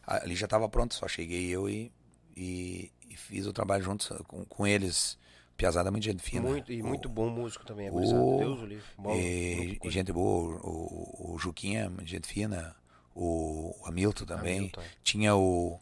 ali 0.07 0.35
já 0.37 0.45
estava 0.47 0.69
pronto, 0.69 0.95
só 0.95 1.09
cheguei 1.09 1.49
eu 1.49 1.67
e, 1.69 1.91
e, 2.37 2.91
e 3.09 3.17
fiz 3.17 3.47
o 3.47 3.53
trabalho 3.53 3.83
juntos 3.83 4.09
com, 4.27 4.45
com 4.45 4.67
eles. 4.67 5.19
Piazada 5.57 5.91
muito 5.91 6.05
gente 6.05 6.23
fina. 6.23 6.47
Muito, 6.49 6.73
e 6.73 6.83
O- 6.83 6.87
muito 6.87 7.09
bom 7.09 7.29
músico 7.31 7.65
também, 7.67 7.87
é 7.87 7.91
o-. 7.93 8.39
Deus 8.39 8.61
o 8.61 8.67
livre. 8.67 8.85
Bom, 8.99 9.15
e, 9.15 9.79
e 9.83 9.91
gente 9.91 10.11
boa, 10.13 10.57
o, 10.63 11.31
o, 11.31 11.35
o 11.35 11.39
Juquinha, 11.39 11.91
gente 12.05 12.27
fina, 12.27 12.75
o, 13.15 13.75
o 13.81 13.87
Hamilton 13.87 14.25
também. 14.25 14.59
Hamilton, 14.59 14.81
é. 14.81 14.85
Tinha 15.05 15.37
o, 15.37 15.79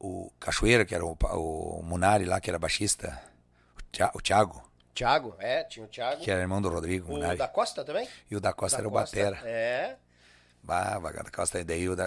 o 0.00 0.32
Cachoeira, 0.40 0.84
que 0.84 0.94
era 0.94 1.04
o, 1.04 1.12
o 1.34 1.82
Munari 1.84 2.24
lá, 2.24 2.40
que 2.40 2.50
era 2.50 2.58
baixista. 2.58 3.20
O, 3.78 3.82
Thia- 3.92 4.10
o 4.14 4.20
Thiago, 4.20 4.62
Thiago, 4.94 5.36
é, 5.38 5.62
tinha 5.64 5.84
o 5.84 5.88
Thiago. 5.88 6.20
que 6.22 6.30
era 6.30 6.40
irmão 6.40 6.60
do 6.60 6.68
Rodrigo 6.68 7.12
o 7.12 7.16
Munari. 7.16 7.38
da 7.38 7.46
Costa 7.48 7.84
também? 7.84 8.08
E 8.30 8.34
o 8.36 8.40
da 8.40 8.52
Costa 8.52 8.78
Da 8.78 8.82
era 8.82 8.88
o 8.88 8.90
Costa. 8.90 9.16
Batera. 9.16 9.48
É. 9.48 9.96
Bah, 10.62 10.98
da 10.98 11.30
Costa, 11.30 11.62
daí 11.64 11.88
o 11.88 11.94
da 11.96 12.06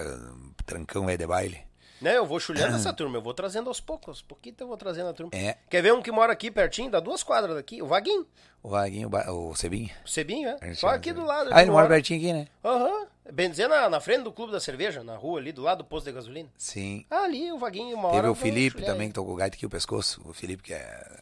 Trancão 0.65 1.09
é 1.09 1.15
de 1.17 1.25
baile. 1.25 1.65
Não, 2.03 2.11
eu 2.11 2.25
vou 2.25 2.39
chulhando 2.39 2.75
essa 2.75 2.91
turma, 2.93 3.17
eu 3.17 3.21
vou 3.21 3.33
trazendo 3.33 3.67
aos 3.69 3.79
poucos, 3.79 4.21
pouquinho 4.21 4.55
eu 4.59 4.67
vou 4.67 4.77
trazendo 4.77 5.09
a 5.09 5.13
turma. 5.13 5.31
É. 5.33 5.57
Quer 5.69 5.81
ver 5.81 5.93
um 5.93 6.01
que 6.01 6.11
mora 6.11 6.33
aqui 6.33 6.51
pertinho, 6.51 6.91
dá 6.91 6.99
duas 6.99 7.23
quadras 7.23 7.55
daqui? 7.55 7.81
O 7.81 7.87
Vaguinho, 7.87 8.27
O 8.61 8.69
Vaguinho, 8.69 9.07
o, 9.07 9.09
Ba- 9.09 9.31
o 9.31 9.49
o 9.51 9.55
Cebinho, 9.55 10.49
é? 10.61 10.73
Só 10.75 10.89
aqui 10.89 11.11
de 11.11 11.19
do 11.19 11.25
lado. 11.25 11.49
Ah, 11.53 11.61
ele 11.61 11.71
mora 11.71 11.87
pertinho 11.87 12.19
aqui, 12.19 12.33
né? 12.33 12.47
Aham. 12.63 13.07
Bem 13.31 13.49
dizer, 13.49 13.69
na, 13.69 13.89
na 13.89 14.01
frente 14.01 14.23
do 14.23 14.33
Clube 14.33 14.51
da 14.51 14.59
Cerveja, 14.59 15.01
na 15.01 15.15
rua 15.15 15.39
ali, 15.39 15.53
do 15.53 15.61
lado 15.61 15.77
do 15.77 15.85
posto 15.85 16.05
de 16.07 16.11
gasolina. 16.11 16.49
Sim. 16.57 17.05
Ah, 17.09 17.21
ali, 17.23 17.51
o 17.53 17.57
Vaguinho, 17.57 17.95
uma 17.95 18.09
hora. 18.09 18.17
Teve 18.17 18.27
o 18.29 18.35
Felipe 18.35 18.81
também, 18.83 19.07
que 19.07 19.13
tocou 19.13 19.33
gaita 19.37 19.55
aqui, 19.55 19.65
o 19.65 19.69
pescoço. 19.69 20.21
O 20.25 20.33
Felipe, 20.33 20.61
que 20.61 20.73
é 20.73 21.19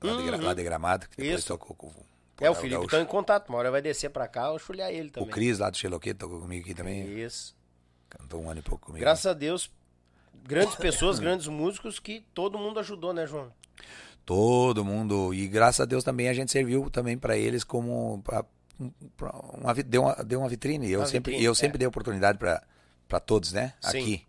lá, 0.00 0.16
de, 0.16 0.22
Gra- 0.22 0.36
lá 0.36 0.54
de 0.54 0.62
Gramado, 0.62 1.08
que 1.08 1.16
depois 1.16 1.40
Isso. 1.40 1.48
tocou 1.48 1.74
com 1.74 1.88
o 1.88 1.94
É, 2.40 2.48
o 2.48 2.54
Felipe 2.54 2.86
tá 2.86 3.00
em 3.00 3.04
contato, 3.04 3.48
uma 3.48 3.58
hora 3.58 3.72
vai 3.72 3.82
descer 3.82 4.10
pra 4.10 4.28
cá, 4.28 4.46
eu 4.52 4.58
chulhar 4.60 4.90
ele 4.92 5.08
O 5.08 5.12
também. 5.12 5.30
Cris, 5.30 5.58
lá 5.58 5.68
do 5.68 5.76
Xeloquete, 5.76 6.18
tocou 6.20 6.40
comigo 6.40 6.62
aqui 6.64 6.74
também. 6.74 7.02
Isso. 7.18 7.56
Cantou 8.08 8.40
um 8.42 8.48
ano 8.48 8.60
e 8.60 8.62
pouco 8.62 8.86
comigo. 8.86 9.00
Graças 9.04 9.26
a 9.26 9.32
Deus, 9.34 9.68
grandes 10.44 10.74
pessoas, 10.76 11.18
grandes 11.18 11.46
músicos 11.46 11.98
que 11.98 12.24
todo 12.34 12.58
mundo 12.58 12.80
ajudou, 12.80 13.12
né, 13.12 13.26
João? 13.26 13.52
Todo 14.24 14.84
mundo. 14.84 15.34
E 15.34 15.48
graças 15.48 15.80
a 15.80 15.84
Deus 15.84 16.04
também 16.04 16.28
a 16.28 16.34
gente 16.34 16.52
serviu 16.52 16.88
também 16.90 17.18
para 17.18 17.36
eles 17.36 17.64
como. 17.64 18.22
Pra, 18.24 18.44
pra 19.16 19.32
uma, 19.54 19.74
deu, 19.74 20.02
uma, 20.02 20.14
deu 20.24 20.40
uma 20.40 20.48
vitrine. 20.48 20.90
Eu 20.90 21.00
Uma 21.00 21.06
sempre, 21.06 21.32
vitrine, 21.32 21.44
eu 21.44 21.52
é. 21.52 21.54
sempre 21.54 21.78
dei 21.78 21.86
oportunidade 21.88 22.38
para 22.38 23.20
todos, 23.20 23.52
né? 23.52 23.74
Sim. 23.80 23.98
Aqui. 23.98 24.26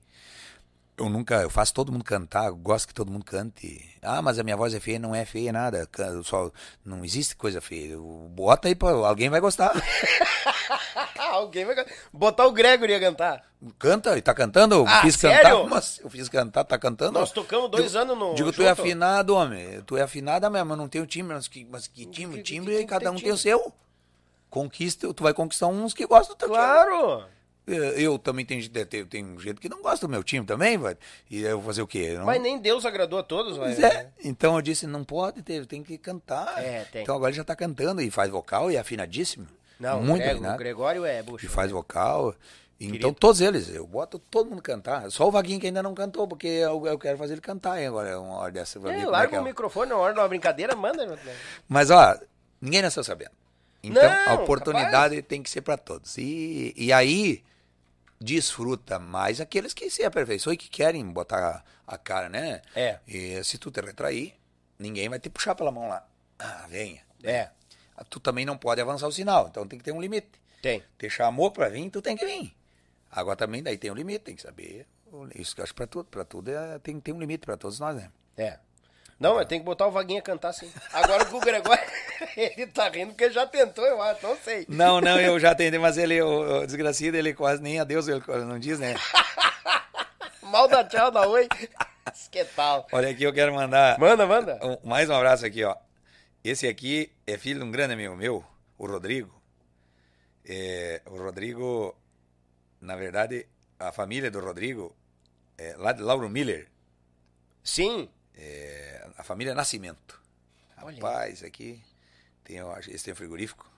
Eu 0.95 1.09
nunca, 1.09 1.41
eu 1.41 1.49
faço 1.49 1.73
todo 1.73 1.91
mundo 1.91 2.03
cantar, 2.03 2.51
gosto 2.51 2.87
que 2.87 2.93
todo 2.93 3.11
mundo 3.11 3.25
cante. 3.25 3.83
Ah, 4.01 4.21
mas 4.21 4.37
a 4.37 4.43
minha 4.43 4.55
voz 4.55 4.75
é 4.75 4.79
feia, 4.79 4.99
não 4.99 5.15
é 5.15 5.25
feia 5.25 5.51
nada. 5.51 5.89
Só, 6.23 6.51
não 6.85 7.03
existe 7.03 7.35
coisa 7.35 7.59
feia. 7.59 7.97
Bota 8.29 8.67
aí, 8.67 8.75
pra, 8.75 8.89
alguém 8.91 9.27
vai 9.29 9.39
gostar. 9.39 9.71
Alguém 11.17 11.65
vai 11.65 11.75
botar 12.11 12.45
o 12.45 12.51
Gregory 12.51 12.93
a 12.93 12.99
cantar. 12.99 13.43
Canta, 13.79 14.15
e 14.17 14.21
tá 14.21 14.33
cantando? 14.35 14.85
Ah, 14.87 15.01
fiz 15.01 15.15
sério? 15.15 15.41
cantar. 15.41 15.69
Mas 15.69 15.99
eu 16.03 16.09
fiz 16.09 16.29
cantar, 16.29 16.63
tá 16.63 16.77
cantando? 16.77 17.19
Nós 17.19 17.31
tocamos 17.31 17.71
dois 17.71 17.87
Digo- 17.91 17.97
anos 18.03 18.17
no. 18.17 18.35
Digo, 18.35 18.51
tu 18.53 18.61
é 18.61 18.69
junto. 18.69 18.81
afinado, 18.81 19.35
homem. 19.35 19.81
Tu 19.81 19.97
é 19.97 20.01
afinada 20.03 20.47
mesmo, 20.49 20.69
mas 20.69 20.77
não 20.77 20.87
tem 20.87 21.01
o 21.01 21.07
timbre. 21.07 21.33
Mas 21.33 21.47
que, 21.47 21.65
mas 21.65 21.87
que 21.87 22.05
timbre, 22.05 22.37
que- 22.37 22.43
timbre, 22.43 22.73
que- 22.75 22.79
que 22.81 22.85
cada 22.85 23.05
tem 23.05 23.09
um 23.09 23.13
tem 23.13 23.21
timbre? 23.23 23.33
o 23.33 23.37
seu. 23.37 23.73
Conquista, 24.49 25.11
tu 25.13 25.23
vai 25.23 25.33
conquistar 25.33 25.67
uns 25.67 25.93
que 25.93 26.05
gostam 26.05 26.35
do 26.35 26.39
teu 26.39 26.49
Claro! 26.49 27.25
Eu, 27.65 27.83
eu 27.97 28.19
também 28.19 28.45
tenho, 28.45 28.67
tem, 28.69 29.05
tem 29.05 29.39
gente 29.39 29.61
que 29.61 29.69
não 29.69 29.81
gosta 29.81 30.05
do 30.05 30.11
meu 30.11 30.21
time 30.23 30.45
também, 30.45 30.77
vai. 30.77 30.97
E 31.29 31.41
eu 31.43 31.57
vou 31.57 31.67
fazer 31.67 31.81
o 31.81 31.87
quê? 31.87 32.13
Não- 32.17 32.25
Mas 32.25 32.41
nem 32.41 32.59
Deus 32.59 32.85
agradou 32.85 33.17
a 33.19 33.23
todos, 33.23 33.55
vai. 33.55 33.71
É. 33.73 34.09
Então 34.23 34.55
eu 34.55 34.61
disse, 34.61 34.85
não 34.85 35.03
pode 35.03 35.41
ter, 35.41 35.65
tem 35.65 35.81
que 35.81 35.97
cantar. 35.97 36.61
É, 36.61 36.83
tem. 36.91 37.03
Então 37.03 37.15
agora 37.15 37.29
ele 37.31 37.37
já 37.37 37.43
tá 37.43 37.55
cantando 37.55 38.01
e 38.01 38.11
faz 38.11 38.29
vocal 38.29 38.69
e 38.69 38.75
é 38.75 38.79
afinadíssimo. 38.79 39.47
Não, 39.79 40.01
Muito 40.01 40.21
o, 40.23 40.25
Grego- 40.25 40.47
o 40.47 40.57
Gregório 40.57 41.05
é 41.05 41.23
bucho. 41.23 41.45
E 41.45 41.49
faz 41.49 41.71
vocal. 41.71 42.35
Então 42.79 42.97
Querido. 42.97 43.13
todos 43.13 43.39
eles, 43.39 43.69
eu 43.73 43.87
boto 43.87 44.19
todo 44.19 44.49
mundo 44.49 44.61
cantar. 44.61 45.09
Só 45.09 45.27
o 45.27 45.31
Vaguinho 45.31 45.59
que 45.59 45.67
ainda 45.67 45.81
não 45.81 45.93
cantou, 45.93 46.27
porque 46.27 46.47
eu, 46.47 46.85
eu 46.85 46.99
quero 46.99 47.17
fazer 47.17 47.33
ele 47.35 47.41
cantar 47.41 47.79
hein, 47.79 47.87
agora, 47.87 48.19
uma 48.19 48.35
hora 48.39 48.51
dessa. 48.51 48.77
É, 48.89 49.01
é 49.01 49.05
larga 49.05 49.37
é. 49.37 49.39
o 49.39 49.43
microfone 49.43 49.89
na 49.89 49.95
hora 49.97 50.13
de 50.13 50.19
uma 50.19 50.27
brincadeira, 50.27 50.75
manda. 50.75 51.05
filho. 51.17 51.35
Mas 51.67 51.89
ó, 51.89 52.17
ninguém 52.59 52.81
nasceu 52.81 53.03
sabendo. 53.03 53.31
Então 53.81 54.01
Não, 54.03 54.31
a 54.31 54.33
oportunidade 54.35 55.21
tem 55.21 55.41
que 55.41 55.49
ser 55.49 55.61
para 55.61 55.77
todos. 55.77 56.17
E, 56.17 56.73
e 56.75 56.91
aí 56.91 57.41
desfruta 58.23 58.97
mais 58.97 59.41
aqueles 59.41 59.73
que 59.73 59.89
se 59.89 60.03
aperfeiçoam 60.03 60.53
e 60.53 60.57
que 60.57 60.69
querem 60.69 61.05
botar 61.11 61.63
a, 61.85 61.93
a 61.93 61.97
cara, 61.97 62.29
né? 62.29 62.61
É. 62.73 62.99
E 63.05 63.43
se 63.43 63.57
tu 63.57 63.69
te 63.69 63.81
retrair, 63.81 64.33
ninguém 64.79 65.09
vai 65.09 65.19
te 65.19 65.29
puxar 65.29 65.55
pela 65.55 65.71
mão 65.71 65.87
lá. 65.89 66.07
Ah, 66.39 66.65
venha. 66.69 67.01
É, 67.21 67.49
Tu 68.09 68.19
também 68.19 68.45
não 68.45 68.57
pode 68.57 68.81
avançar 68.81 69.07
o 69.07 69.11
sinal, 69.11 69.47
então 69.49 69.67
tem 69.67 69.77
que 69.79 69.85
ter 69.85 69.91
um 69.91 70.01
limite. 70.01 70.29
tem. 70.61 70.83
Te 70.97 71.09
chamou 71.09 71.51
pra 71.51 71.69
vir, 71.69 71.89
tu 71.89 72.01
tem 72.01 72.15
que 72.17 72.25
vir. 72.25 72.53
Agora 73.11 73.35
também 73.37 73.61
daí 73.61 73.77
tem 73.77 73.91
um 73.91 73.95
limite, 73.95 74.25
tem 74.25 74.35
que 74.35 74.41
saber. 74.41 74.87
Isso 75.35 75.53
que 75.53 75.61
eu 75.61 75.63
acho 75.63 75.75
pra 75.75 75.85
tudo, 75.85 76.05
pra 76.05 76.25
tudo 76.25 76.49
é, 76.49 76.79
tem 76.79 76.95
que 76.95 77.01
ter 77.01 77.11
um 77.13 77.19
limite 77.19 77.45
pra 77.45 77.55
todos 77.55 77.79
nós, 77.79 77.95
né? 77.95 78.09
É. 78.35 78.57
Não, 79.19 79.35
mas 79.35 79.45
tem 79.47 79.59
que 79.59 79.65
botar 79.65 79.87
o 79.87 79.91
Vaguinho 79.91 80.19
a 80.19 80.23
cantar 80.23 80.51
sim. 80.53 80.71
Agora 80.91 81.23
o 81.33 81.39
Gregório, 81.39 81.83
ele 82.35 82.67
tá 82.67 82.89
rindo 82.89 83.11
porque 83.13 83.29
já 83.31 83.45
tentou, 83.47 83.85
eu 83.85 84.01
acho, 84.01 84.21
não 84.25 84.35
sei. 84.37 84.65
Não, 84.67 84.99
não, 84.99 85.19
eu 85.19 85.39
já 85.39 85.51
atendi, 85.51 85.77
mas 85.77 85.97
ele, 85.97 86.21
o, 86.21 86.61
o 86.61 86.65
desgraciado, 86.65 87.15
ele 87.15 87.33
quase 87.33 87.61
nem 87.61 87.79
adeus, 87.79 88.07
ele 88.07 88.21
não 88.45 88.59
diz, 88.59 88.79
né? 88.79 88.95
Mal 90.43 90.67
da 90.67 90.83
tchau, 90.83 91.09
da 91.11 91.27
oi. 91.27 91.47
Que 92.31 92.43
tal? 92.45 92.85
Olha 92.91 93.09
aqui, 93.09 93.23
eu 93.23 93.33
quero 93.33 93.53
mandar 93.53 93.97
Manda, 93.97 94.25
manda. 94.27 94.59
um- 94.61 94.87
mais 94.87 95.09
um 95.09 95.15
abraço 95.15 95.45
aqui, 95.45 95.63
ó. 95.63 95.75
Esse 96.43 96.67
aqui 96.67 97.11
é 97.25 97.37
filho 97.37 97.59
de 97.59 97.65
um 97.65 97.71
grande 97.71 97.93
amigo 97.93 98.15
meu, 98.15 98.43
o 98.77 98.85
Rodrigo. 98.85 99.41
É, 100.45 101.01
o 101.05 101.17
Rodrigo, 101.17 101.95
na 102.81 102.95
verdade, 102.95 103.47
a 103.79 103.91
família 103.91 104.29
do 104.29 104.41
Rodrigo 104.41 104.93
é 105.57 105.75
lá 105.77 105.91
de 105.93 106.01
Lauro 106.01 106.29
Miller, 106.29 106.67
Sim. 107.63 108.09
é, 108.37 109.02
a 109.17 109.23
família 109.23 109.53
Nascimento. 109.55 110.21
Olha. 110.81 110.95
Rapaz, 110.95 111.43
aqui 111.43 111.81
tem, 112.43 112.57
eu 112.57 112.71
acho, 112.71 112.91
esse 112.91 113.03
tem 113.05 113.13
um 113.13 113.17
frigorífico. 113.17 113.69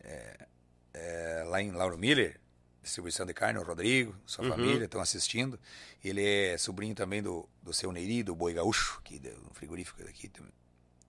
É, 0.00 0.46
é, 0.94 1.44
lá 1.46 1.62
em 1.62 1.70
Lauro 1.70 1.96
Miller, 1.96 2.40
distribuição 2.82 3.24
de 3.24 3.32
carne, 3.32 3.58
o 3.58 3.62
Rodrigo, 3.62 4.14
sua 4.26 4.44
Uhum. 4.44 4.50
família 4.50 4.84
estão 4.84 5.00
assistindo. 5.00 5.58
Ele 6.02 6.24
é 6.24 6.58
sobrinho 6.58 6.94
também 6.94 7.22
do, 7.22 7.48
do 7.62 7.72
seu 7.72 7.92
Neiri, 7.92 8.22
do 8.22 8.34
Boi 8.34 8.52
Gaúcho, 8.54 9.00
que 9.04 9.18
do 9.18 9.30
frigorífico 9.54 10.02
daqui, 10.02 10.30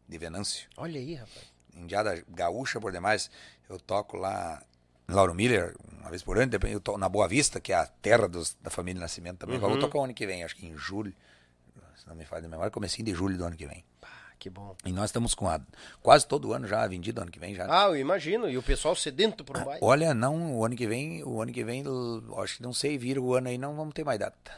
de 0.08 0.18
Venâncio. 0.18 0.70
Olha 0.78 1.00
aí, 1.00 1.16
rapaz. 1.16 1.52
Indiada 1.76 2.24
gaúcha 2.30 2.80
por 2.80 2.92
demais. 2.92 3.32
Eu 3.68 3.80
toco 3.80 4.16
lá 4.16 4.62
em 5.10 5.12
Lauro 5.14 5.34
Miller, 5.34 5.76
uma 6.00 6.10
vez 6.12 6.22
por 6.22 6.38
ano, 6.38 6.52
depois 6.52 6.72
eu 6.72 6.80
toco 6.80 7.00
na 7.00 7.10
Boa 7.10 7.28
Vista, 7.28 7.60
que 7.60 7.74
é 7.74 7.76
a 7.78 7.88
terra 7.88 8.28
dos, 8.28 8.54
da 8.62 8.70
família 8.70 9.02
Nascimento 9.02 9.40
também. 9.40 9.56
Agora 9.58 9.72
eu 9.72 9.76
Uhum. 9.76 9.80
vou 9.82 9.90
tocar 9.90 10.00
o 10.00 10.04
ano 10.04 10.14
que 10.14 10.28
vem, 10.28 10.44
acho 10.44 10.56
que 10.56 10.68
em 10.68 10.78
julho. 10.78 11.14
Se 12.04 12.10
não 12.10 12.16
me 12.16 12.26
falha 12.26 12.46
a 12.46 12.50
memória, 12.50 12.70
comecinho 12.70 13.06
de 13.06 13.14
julho 13.14 13.38
do 13.38 13.46
ano 13.46 13.56
que 13.56 13.66
vem. 13.66 13.86
Que 14.38 14.50
bom. 14.50 14.76
E 14.84 14.92
nós 14.92 15.06
estamos 15.06 15.34
com 15.34 15.48
a, 15.48 15.62
quase 16.02 16.28
todo 16.28 16.52
ano 16.52 16.68
já 16.68 16.86
vendido 16.86 17.22
ano 17.22 17.32
que 17.32 17.40
vem 17.40 17.56
já. 17.56 17.66
Ah, 17.70 17.88
eu 17.88 17.96
imagino. 17.96 18.50
E 18.50 18.58
o 18.58 18.64
pessoal 18.64 18.94
sedento 18.94 19.42
por 19.46 19.58
um 19.58 19.64
baile. 19.64 19.80
Olha, 19.82 20.14
não, 20.14 20.58
o 20.58 20.66
ano 20.66 20.76
que 20.76 20.86
vem, 20.86 21.24
o 21.24 21.42
ano 21.42 21.52
que 21.54 21.64
vem, 21.64 21.82
acho 22.40 22.58
que 22.58 22.64
não 22.64 22.74
sei, 22.74 22.98
vira 22.98 23.22
o 23.22 23.34
ano 23.34 23.48
aí, 23.48 23.58
não 23.58 23.74
vamos 23.74 23.94
ter 23.94 24.04
mais 24.04 24.20
data. 24.20 24.52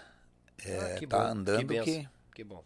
É, 0.66 0.80
Ah, 0.80 0.96
que 0.98 1.06
tá 1.06 1.18
bom, 1.20 1.24
que 1.26 1.32
andando 1.32 1.68
benção. 1.68 1.86
que, 1.86 2.10
Que 2.34 2.44
bom. 2.44 2.64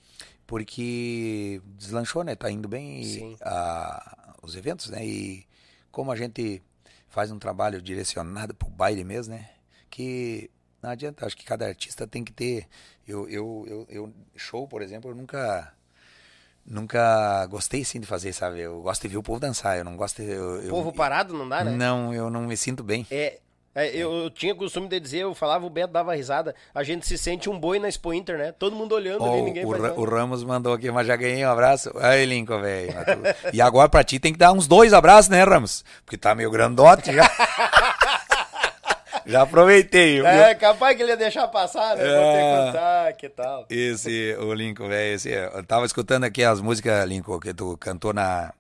porque 0.48 1.61
deslanchou, 1.77 2.24
né? 2.24 2.35
Tá 2.35 2.49
indo 2.49 2.69
bem 2.69 3.03
Sim. 3.03 3.38
a- 3.41 4.35
os 4.41 4.56
eventos, 4.56 4.90
né? 4.90 5.06
E 5.06 5.45
como 5.91 6.11
a 6.11 6.16
gente 6.16 6.64
faz 7.09 7.32
um 7.32 7.40
trabalho 7.40 7.82
direcionado 7.82 8.53
pro 8.56 8.69
baile 8.69 9.03
mesmo, 9.03 9.33
né? 9.35 9.49
Que 9.90 10.49
não 10.82 10.90
adianta, 10.91 11.25
acho 11.25 11.35
que 11.38 11.45
cada 11.45 11.66
artista 11.67 12.08
tem 12.08 12.24
que 12.24 12.32
ter. 12.32 12.67
Eu, 13.08 13.27
eu, 13.30 13.66
eu, 13.67 13.88
eu- 13.90 14.14
show, 14.35 14.67
por 14.67 14.82
exemplo, 14.82 15.11
eu 15.11 15.16
nunca 15.16 15.72
nunca 16.66 17.45
gostei 17.48 17.83
sim 17.83 17.99
de 17.99 18.06
fazer, 18.08 18.32
sabe? 18.33 18.59
Eu 18.59 18.82
gosto 18.82 19.01
de 19.01 19.08
ver 19.08 19.17
o 19.17 19.24
povo 19.24 19.40
dançar, 19.40 19.77
eu 19.77 19.83
não 19.83 19.95
gosto 19.98 20.22
de, 20.22 20.30
eu, 20.30 20.61
eu- 20.61 20.69
Povo 20.69 20.93
parado 20.93 21.33
não 21.33 21.48
dá, 21.49 21.64
né? 21.64 21.72
Não, 21.72 22.14
eu 22.14 22.30
não 22.30 22.41
me 22.43 22.56
sinto 22.56 22.83
bem. 22.83 23.08
É. 23.09 23.40
é, 23.74 23.88
eu, 23.95 24.11
eu 24.24 24.30
tinha 24.30 24.53
costume 24.53 24.88
de 24.88 24.99
dizer, 24.99 25.19
eu 25.19 25.33
falava, 25.33 25.66
o 25.66 25.69
Beto 25.69 25.91
dava 25.93 26.14
risada. 26.16 26.53
A 26.75 26.83
gente 26.83 27.08
se 27.08 27.17
sente 27.17 27.49
um 27.49 27.59
boi 27.59 27.80
na 27.80 27.88
Expo 27.88 28.14
Inter, 28.14 28.38
né? 28.38 28.51
Todo 28.51 28.75
mundo 28.75 28.93
olhando 28.93 29.24
ali, 29.25 29.41
Ó, 29.41 29.45
ninguém 29.45 29.66
o, 29.66 29.69
o 29.69 30.06
Ramos 30.06 30.43
mandou 30.43 30.74
aqui, 30.74 30.91
mas 30.91 31.08
já 31.08 31.16
ganhei 31.16 31.43
um 31.45 31.49
abraço. 31.49 31.91
Aí, 31.98 32.24
Lincoln, 32.25 32.61
velho. 32.61 32.93
E 33.51 33.59
agora 33.61 33.90
pra 33.90 34.03
ti 34.03 34.19
tem 34.19 34.32
que 34.32 34.40
dar 34.40 34.51
uns 34.51 34.67
dois 34.67 34.93
abraços, 34.93 35.30
né, 35.30 35.43
Ramos? 35.43 35.83
Porque 36.06 36.17
tá 36.17 36.35
meio 36.35 36.51
grandote 36.51 37.11
já. 37.14 37.27
já 39.30 39.41
aproveitei. 39.43 40.25
É, 40.25 40.53
capaz 40.56 40.95
que 40.95 41.03
ele 41.03 41.11
ia 41.11 41.17
deixar 41.17 41.48
passar, 41.48 41.95
né? 41.95 42.03
Vou 42.03 42.33
ter 42.33 42.38
que 42.40 42.43
É. 42.43 42.66
contar, 42.66 43.14
que 43.14 43.30
tal? 43.30 43.66
Esse, 43.69 44.35
o 44.40 44.53
Lincoln, 44.53 44.88
velho, 44.88 45.16
esse, 45.16 45.30
eu 45.30 45.64
tava 45.64 45.85
escutando 45.85 46.24
aqui 46.24 46.43
as 46.43 46.59
músicas, 46.61 47.08
Lincoln, 47.08 47.40
que 47.40 47.53
tu 47.53 47.77
cantou 47.77 48.14
na. 48.14 48.53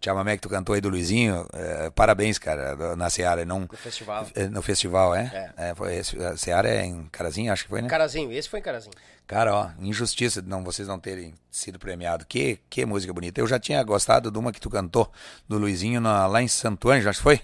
O 0.00 0.04
chamamé 0.04 0.36
que 0.36 0.42
tu 0.42 0.50
cantou 0.50 0.74
aí 0.74 0.82
do 0.82 0.90
Luizinho. 0.90 1.46
é, 1.54 1.88
parabéns, 1.88 2.38
cara, 2.38 2.94
na 2.94 3.08
Seara. 3.08 3.42
Não, 3.46 3.60
No 3.60 3.68
festival. 3.76 4.26
é, 4.34 4.46
no 4.48 4.60
festival, 4.60 5.14
é? 5.14 5.52
É. 5.56 5.74
foi 5.74 5.96
esse, 5.96 6.22
a 6.22 6.36
Seara 6.36 6.68
é 6.68 6.84
em 6.84 7.04
Carazinho, 7.10 7.50
acho 7.50 7.62
que 7.64 7.70
foi, 7.70 7.80
né? 7.80 7.88
Carazinho, 7.88 8.30
esse 8.30 8.46
foi 8.50 8.58
em 8.60 8.62
Carazinho. 8.62 8.92
Cara, 9.26 9.54
ó, 9.54 9.70
injustiça 9.80 10.42
de 10.42 10.48
não, 10.50 10.62
vocês 10.62 10.86
não 10.86 10.98
terem 11.00 11.32
sido 11.50 11.78
premiados. 11.78 12.26
Que, 12.28 12.58
que 12.68 12.84
música 12.84 13.14
bonita. 13.14 13.40
Eu 13.40 13.46
já 13.46 13.58
tinha 13.58 13.82
gostado 13.82 14.30
de 14.30 14.38
uma 14.38 14.52
que 14.52 14.60
tu 14.60 14.68
cantou, 14.68 15.10
do 15.48 15.56
Luizinho, 15.56 15.98
na- 16.02 16.26
lá 16.26 16.42
em 16.42 16.48
Santo 16.48 16.90
Ângelo, 16.90 17.08
acho 17.08 17.20
que 17.20 17.22
foi? 17.22 17.40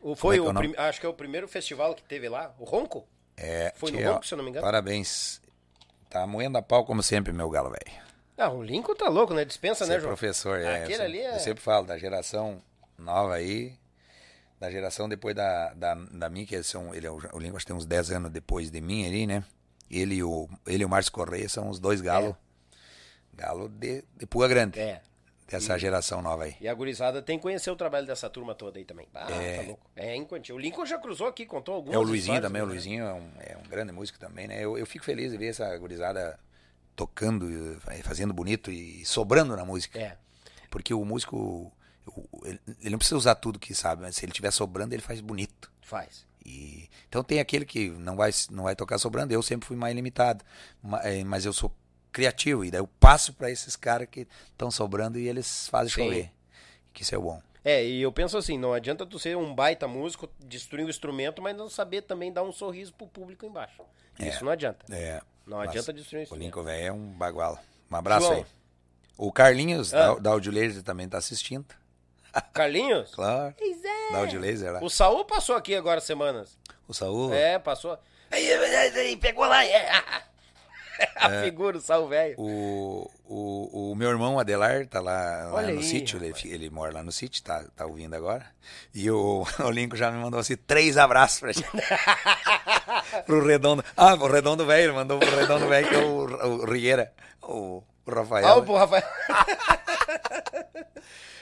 O, 0.00 0.14
foi 0.14 0.36
é 0.36 0.40
que 0.40 0.46
é 0.46 0.50
o 0.50 0.54
prim- 0.54 0.74
acho 0.76 1.00
que 1.00 1.06
é 1.06 1.08
o 1.08 1.14
primeiro 1.14 1.48
festival 1.48 1.94
que 1.94 2.02
teve 2.02 2.28
lá, 2.28 2.54
o 2.58 2.64
Ronco? 2.64 3.06
É, 3.36 3.72
Foi 3.76 3.90
no 3.90 3.98
ó, 4.08 4.12
Ronco, 4.14 4.26
se 4.26 4.34
eu 4.34 4.36
não 4.38 4.44
me 4.44 4.50
engano? 4.50 4.64
Parabéns. 4.64 5.40
Tá 6.10 6.26
moendo 6.26 6.56
a 6.58 6.62
pau 6.62 6.84
como 6.84 7.02
sempre, 7.02 7.32
meu 7.32 7.48
galo, 7.50 7.70
velho. 7.70 8.00
Ah, 8.36 8.50
o 8.50 8.62
Lincoln 8.62 8.94
tá 8.94 9.08
louco, 9.08 9.34
né? 9.34 9.44
Dispensa, 9.44 9.84
Você 9.84 9.90
né, 9.90 9.96
é 9.96 10.00
João? 10.00 10.10
professor, 10.10 10.58
é. 10.60 10.82
Aquele 10.84 11.02
eu, 11.02 11.04
ali 11.04 11.16
sempre, 11.18 11.32
é- 11.32 11.34
eu 11.36 11.40
sempre 11.40 11.62
falo 11.62 11.86
da 11.86 11.98
geração 11.98 12.62
nova 12.96 13.34
aí, 13.34 13.74
da 14.58 14.70
geração 14.70 15.08
depois 15.08 15.34
da, 15.34 15.74
da, 15.74 15.94
da 15.94 16.28
minha, 16.28 16.46
que 16.46 16.60
são, 16.62 16.94
ele, 16.94 17.06
é 17.06 17.10
o 17.10 17.18
Lincoln 17.38 17.56
acho 17.56 17.66
que 17.66 17.72
tem 17.72 17.76
uns 17.76 17.84
10 17.86 18.10
anos 18.12 18.30
depois 18.30 18.70
de 18.70 18.80
mim 18.80 19.06
ali, 19.06 19.26
né? 19.26 19.44
Ele 19.90 20.16
e 20.16 20.22
o, 20.22 20.48
ele 20.66 20.82
e 20.82 20.86
o 20.86 20.88
Márcio 20.88 21.12
Correia 21.12 21.48
são 21.48 21.68
os 21.68 21.78
dois 21.80 22.00
galos. 22.00 22.34
Galo 23.34 23.68
de, 23.68 24.02
de 24.16 24.26
pua 24.26 24.48
grande. 24.48 24.78
É. 24.80 25.00
Dessa 25.48 25.78
geração 25.78 26.20
nova 26.20 26.44
aí. 26.44 26.56
E 26.60 26.68
a 26.68 26.74
gurizada 26.74 27.22
tem 27.22 27.38
que 27.38 27.42
conhecer 27.42 27.70
o 27.70 27.76
trabalho 27.76 28.06
dessa 28.06 28.28
turma 28.28 28.54
toda 28.54 28.78
aí 28.78 28.84
também. 28.84 29.08
Ah, 29.14 29.26
tá 29.26 29.62
louco. 29.66 29.90
É 29.96 30.14
inquantil. 30.14 30.56
O 30.56 30.58
Lincoln 30.58 30.84
já 30.84 30.98
cruzou 30.98 31.26
aqui, 31.26 31.46
contou 31.46 31.74
algumas 31.76 31.94
É 31.94 31.98
o 31.98 32.02
Luizinho 32.02 32.40
também, 32.40 32.60
o 32.62 32.66
né? 32.66 32.72
Luizinho 32.72 33.04
é 33.04 33.14
um, 33.14 33.30
é 33.38 33.56
um 33.56 33.68
grande 33.68 33.90
músico 33.92 34.18
também, 34.18 34.46
né? 34.46 34.62
Eu, 34.62 34.76
eu 34.76 34.84
fico 34.86 35.04
feliz 35.04 35.32
de 35.32 35.38
ver 35.38 35.46
essa 35.48 35.76
gurizada 35.78 36.38
tocando, 36.94 37.48
eh, 37.88 38.02
fazendo 38.02 38.34
bonito 38.34 38.70
e 38.70 39.04
sobrando 39.06 39.56
na 39.56 39.64
música. 39.64 39.98
É. 39.98 40.16
Porque 40.70 40.92
o 40.92 41.04
músico, 41.04 41.72
o- 42.06 42.28
ele, 42.44 42.60
não 42.90 42.98
precisa 42.98 43.16
usar 43.16 43.34
tudo 43.36 43.58
que 43.58 43.74
sabe, 43.74 44.02
mas 44.02 44.16
se 44.16 44.24
ele 44.24 44.32
estiver 44.32 44.50
sobrando, 44.50 44.94
ele 44.94 45.02
faz 45.02 45.20
bonito. 45.20 45.70
Faz. 45.80 46.26
E, 46.44 46.88
então 47.08 47.22
tem 47.24 47.40
aquele 47.40 47.64
que 47.64 47.88
não 47.90 48.16
vai, 48.16 48.30
não 48.50 48.64
vai 48.64 48.74
tocar 48.76 48.98
sobrando, 48.98 49.32
eu 49.32 49.42
sempre 49.42 49.66
fui 49.66 49.76
mais 49.76 49.94
limitado, 49.94 50.44
eh, 51.04 51.24
mas 51.24 51.44
eu 51.46 51.52
sou 51.52 51.72
criativo, 52.18 52.64
e 52.64 52.70
daí 52.70 52.80
eu 52.80 52.86
passo 52.98 53.32
para 53.32 53.48
esses 53.50 53.76
caras 53.76 54.08
que 54.10 54.26
estão 54.50 54.70
sobrando 54.72 55.18
e 55.18 55.28
eles 55.28 55.68
fazem 55.68 55.92
Sim. 55.92 56.02
chover. 56.04 56.32
Que 56.92 57.02
isso 57.02 57.14
é 57.14 57.18
bom. 57.18 57.40
É, 57.64 57.84
e 57.84 58.02
eu 58.02 58.10
penso 58.10 58.36
assim, 58.36 58.58
não 58.58 58.72
adianta 58.72 59.06
tu 59.06 59.18
ser 59.18 59.36
um 59.36 59.54
baita 59.54 59.86
músico, 59.86 60.28
destruir 60.40 60.84
o 60.86 60.90
instrumento, 60.90 61.40
mas 61.40 61.56
não 61.56 61.68
saber 61.68 62.02
também 62.02 62.32
dar 62.32 62.42
um 62.42 62.50
sorriso 62.52 62.92
pro 62.94 63.06
público 63.06 63.46
embaixo. 63.46 63.82
Isso 64.18 64.44
não 64.44 64.50
adianta. 64.50 64.84
É, 64.90 65.20
Não 65.46 65.58
mas 65.58 65.68
adianta 65.70 65.92
destruir 65.92 66.18
o 66.18 66.20
O 66.20 66.22
instrumento. 66.24 66.44
Lincoln, 66.46 66.64
velho, 66.64 66.86
é 66.86 66.92
um 66.92 67.10
bagual. 67.12 67.58
Um 67.90 67.94
abraço 67.96 68.26
João. 68.26 68.38
aí. 68.38 68.46
O 69.16 69.30
Carlinhos, 69.30 69.94
Ah. 69.94 70.14
da, 70.14 70.20
da 70.20 70.30
Audio 70.30 70.50
Laser, 70.52 70.82
também 70.82 71.08
tá 71.08 71.18
assistindo. 71.18 71.66
Carlinhos? 72.52 73.14
Claro. 73.14 73.54
Pois 73.56 73.84
é. 73.84 74.12
Da 74.12 74.18
Audio 74.18 74.40
Laser 74.40 74.72
lá. 74.72 74.80
O 74.82 74.88
Saul 74.90 75.24
passou 75.24 75.54
aqui 75.54 75.74
agora 75.76 76.00
semanas. 76.00 76.58
O 76.88 76.94
Saúl. 76.94 77.32
É, 77.32 77.58
passou. 77.58 77.96
Aí, 78.30 79.16
pegou 79.20 79.44
lá. 79.46 79.64
é. 79.64 79.88
A 81.14 81.42
figura, 81.42 81.76
o 81.76 81.80
Saul 81.80 82.08
velho. 82.08 82.34
O, 82.38 83.10
o, 83.24 83.90
o 83.92 83.94
meu 83.94 84.10
irmão 84.10 84.38
Adelar 84.38 84.86
tá 84.86 85.00
lá, 85.00 85.48
lá 85.52 85.62
no 85.62 85.68
aí, 85.68 85.82
sítio, 85.82 86.22
ele, 86.22 86.34
ele 86.44 86.70
mora 86.70 86.92
lá 86.92 87.02
no 87.02 87.12
sítio, 87.12 87.42
tá, 87.42 87.64
tá 87.76 87.86
ouvindo 87.86 88.14
agora. 88.14 88.44
E 88.94 89.10
o, 89.10 89.46
o 89.64 89.70
Lincoln 89.70 89.96
já 89.96 90.10
me 90.10 90.18
mandou 90.18 90.40
assim, 90.40 90.56
três 90.56 90.96
abraços 90.96 91.40
pra 91.40 91.52
gente. 91.52 91.68
pro 93.26 93.44
Redondo. 93.44 93.84
Ah, 93.96 94.16
pro 94.16 94.32
Redondo 94.32 94.66
Velho, 94.66 94.84
ele 94.84 94.92
mandou 94.92 95.18
pro 95.18 95.36
Redondo 95.36 95.68
Velho, 95.68 95.88
que 95.88 95.94
é 95.94 95.98
o, 95.98 96.62
o 96.62 96.64
Rigueira, 96.70 97.12
o, 97.42 97.82
o 98.06 98.10
Rafael. 98.10 98.46
Ah, 98.46 98.56
o 98.56 98.76
Rafael. 98.76 99.04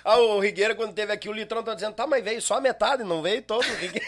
ah, 0.04 0.18
o 0.18 0.40
Rigueira, 0.40 0.74
quando 0.74 0.94
teve 0.94 1.12
aqui, 1.12 1.28
o 1.28 1.32
Litrão 1.32 1.62
tá 1.62 1.74
dizendo, 1.74 1.94
tá, 1.94 2.06
mas 2.06 2.22
veio 2.22 2.42
só 2.42 2.56
a 2.56 2.60
metade, 2.60 3.04
não 3.04 3.22
veio 3.22 3.42
todo. 3.42 3.64
o 3.64 3.76
Rigueira. 3.76 4.06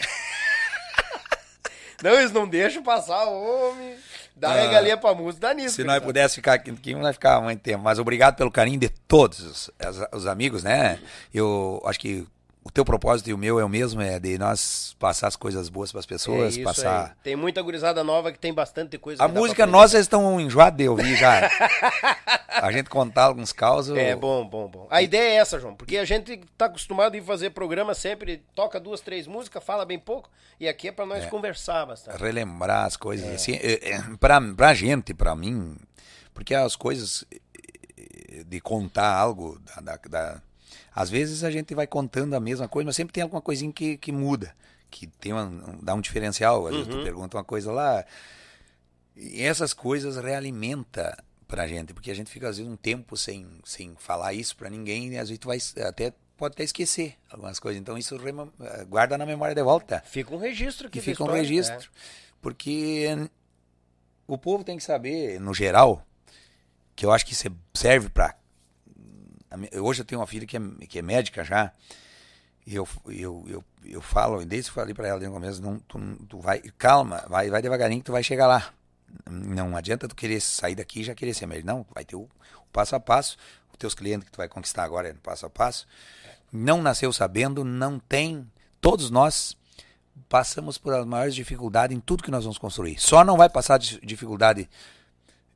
não, 2.03 2.11
eles 2.11 2.31
não 2.31 2.47
deixam 2.47 2.83
passar, 2.83 3.25
homem. 3.25 3.97
Dá 4.39 4.53
regalia 4.53 4.95
pra 4.95 5.13
música, 5.13 5.47
dá 5.47 5.53
nisso. 5.53 5.75
Se 5.75 5.83
nós 5.83 6.01
pudéssemos 6.01 6.35
ficar 6.35 6.53
aqui, 6.53 6.71
aqui 6.71 6.95
nós 6.95 7.15
ficava 7.15 7.41
muito 7.41 7.59
tempo. 7.61 7.83
Mas 7.83 7.99
obrigado 7.99 8.35
pelo 8.35 8.49
carinho 8.49 8.79
de 8.79 8.89
todos 8.89 9.39
os, 9.39 9.71
os 10.13 10.25
amigos, 10.25 10.63
né? 10.63 10.99
Eu 11.33 11.81
acho 11.85 11.99
que 11.99 12.25
o 12.63 12.69
teu 12.69 12.83
propósito 12.83 13.29
e 13.29 13.33
o 13.33 13.37
meu 13.37 13.59
é 13.59 13.63
o 13.63 13.69
mesmo, 13.69 14.01
é 14.01 14.19
de 14.19 14.37
nós 14.37 14.95
passar 14.99 15.27
as 15.27 15.35
coisas 15.35 15.69
boas 15.69 15.91
para 15.91 15.99
as 15.99 16.05
É 16.05 16.09
pessoas, 16.09 16.55
isso 16.55 16.63
passar... 16.63 17.05
aí. 17.05 17.11
Tem 17.23 17.35
muita 17.35 17.61
gurizada 17.61 18.03
nova 18.03 18.31
que 18.31 18.37
tem 18.39 18.53
bastante 18.53 18.97
coisa. 18.97 19.23
A 19.23 19.27
música 19.27 19.65
nossa 19.65 19.95
eles 19.95 20.05
estão 20.05 20.39
enjoados 20.39 20.77
de 20.77 20.87
ouvir 20.89 21.15
já. 21.15 21.49
a 22.61 22.71
gente 22.71 22.89
contar 22.89 23.23
alguns 23.25 23.53
causos. 23.53 23.97
É, 23.97 24.15
bom, 24.15 24.45
bom, 24.47 24.67
bom. 24.67 24.87
A 24.89 25.01
ideia 25.01 25.35
é 25.35 25.35
essa, 25.37 25.59
João, 25.59 25.73
porque 25.73 25.97
a 25.97 26.05
gente 26.05 26.37
tá 26.57 26.65
acostumado 26.65 27.13
a 27.13 27.17
ir 27.17 27.23
fazer 27.23 27.51
programa 27.51 27.93
sempre, 27.93 28.43
toca 28.53 28.79
duas, 28.79 28.99
três 29.01 29.25
músicas, 29.25 29.63
fala 29.63 29.85
bem 29.85 29.97
pouco, 29.97 30.29
e 30.59 30.67
aqui 30.67 30.89
é 30.89 30.91
pra 30.91 31.05
nós 31.05 31.25
conversar 31.27 31.85
bastante. 31.85 32.21
relembrar 32.21 32.85
as 32.85 32.97
coisas 32.97 33.27
assim. 33.33 33.53
É, 33.53 33.91
é, 33.95 34.01
pra, 34.19 34.39
pra 34.41 34.73
gente, 34.73 35.13
pra 35.13 35.33
mim, 35.35 35.77
porque 36.33 36.53
as 36.53 36.75
coisas 36.75 37.23
eh, 37.31 38.43
de 38.45 38.59
contar 38.59 39.13
algo 39.15 39.59
da- 39.81 39.99
da- 40.09 40.41
às 40.99 41.09
vezes 41.09 41.45
a 41.45 41.49
gente 41.49 41.73
vai 41.73 41.87
contando 41.87 42.33
a 42.35 42.41
mesma 42.41 42.67
coisa, 42.67 42.87
mas 42.87 42.95
sempre 42.97 43.13
tem 43.13 43.23
alguma 43.23 43.41
coisinha 43.41 43.71
que, 43.71 43.95
que 43.97 44.11
muda, 44.11 44.53
que 44.91 45.07
tem 45.07 45.31
uma, 45.31 45.77
dá 45.81 45.93
um 45.93 46.01
diferencial. 46.01 46.67
Às 46.67 46.73
vezes 46.73 46.87
tu 46.89 47.01
pergunta 47.01 47.37
uma 47.37 47.43
coisa 47.43 47.71
lá, 47.71 48.03
e 49.15 49.41
essas 49.41 49.73
coisas 49.73 50.17
realimenta 50.17 51.17
pra 51.47 51.65
gente, 51.67 51.93
porque 51.93 52.11
a 52.11 52.13
gente 52.13 52.29
fica 52.29 52.49
às 52.49 52.57
vezes 52.57 52.69
um 52.69 52.75
tempo 52.75 53.15
sem, 53.15 53.47
sem 53.63 53.95
falar 53.97 54.33
isso 54.33 54.57
pra 54.57 54.69
ninguém, 54.69 55.07
e 55.13 55.17
às 55.17 55.29
vezes 55.29 55.39
tu 55.39 55.47
vai 55.47 55.57
até 55.87 56.13
pode 56.35 56.53
até 56.53 56.63
esquecer 56.65 57.15
algumas 57.31 57.59
coisas. 57.59 57.79
Então 57.79 57.97
isso 57.97 58.15
eh, 58.15 58.85
guarda 58.85 59.17
na 59.17 59.25
memória 59.25 59.55
de 59.55 59.63
volta. 59.63 60.03
Fica 60.05 60.35
um 60.35 60.37
registro 60.37 60.87
aqui 60.87 60.99
E 60.99 61.01
fica 61.01 61.23
um 61.23 61.27
registro. 61.31 61.89
Porque 62.41 63.07
o 64.27 64.37
povo 64.37 64.65
tem 64.65 64.75
que 64.75 64.83
saber, 64.83 65.39
no 65.39 65.53
geral, 65.53 66.05
que 66.93 67.05
eu 67.05 67.11
acho 67.13 67.25
que 67.25 67.33
é- 67.47 67.51
serve 67.73 68.09
para. 68.09 68.38
Hoje 69.81 70.01
eu 70.01 70.05
tenho 70.05 70.21
uma 70.21 70.27
filha 70.27 70.45
que 70.45 70.57
é, 70.57 70.61
que 70.87 70.99
é 70.99 71.01
médica 71.01 71.43
já. 71.43 71.71
E 72.65 72.75
eu, 72.75 72.87
eu, 73.07 73.45
eu, 73.47 73.63
eu 73.83 74.01
falo, 74.01 74.45
desde 74.45 74.69
que 74.69 74.75
falei 74.75 74.93
para 74.93 75.07
ela 75.07 75.19
no 75.19 75.31
começo, 75.31 75.61
não, 75.61 75.79
tu, 75.79 75.99
tu 76.27 76.39
vai, 76.39 76.59
calma, 76.77 77.23
vai, 77.27 77.49
vai 77.49 77.61
devagarinho 77.61 78.01
que 78.01 78.05
tu 78.05 78.11
vai 78.11 78.21
chegar 78.23 78.47
lá. 78.47 78.71
Não 79.27 79.75
adianta 79.75 80.07
tu 80.07 80.15
querer 80.15 80.39
sair 80.39 80.75
daqui 80.75 80.99
e 80.99 81.03
já 81.03 81.15
querer 81.15 81.33
ser 81.33 81.47
médico. 81.47 81.67
Não, 81.67 81.85
vai 81.93 82.05
ter 82.05 82.15
o, 82.15 82.21
o 82.21 82.29
passo 82.71 82.95
a 82.95 82.99
passo. 82.99 83.37
Os 83.71 83.77
teus 83.79 83.95
clientes 83.95 84.25
que 84.25 84.31
tu 84.31 84.37
vai 84.37 84.47
conquistar 84.47 84.83
agora 84.83 85.09
é 85.09 85.13
no 85.13 85.19
passo 85.19 85.45
a 85.45 85.49
passo. 85.49 85.87
Não 86.51 86.81
nasceu 86.81 87.11
sabendo, 87.11 87.63
não 87.63 87.97
tem. 87.97 88.47
Todos 88.79 89.09
nós 89.09 89.57
passamos 90.27 90.77
por 90.77 90.93
as 90.93 91.05
maiores 91.05 91.33
dificuldades 91.33 91.95
em 91.97 91.99
tudo 91.99 92.23
que 92.23 92.29
nós 92.29 92.43
vamos 92.43 92.59
construir. 92.59 92.99
Só 92.99 93.23
não 93.23 93.35
vai 93.35 93.49
passar 93.49 93.79
di- 93.79 93.99
dificuldade 94.03 94.69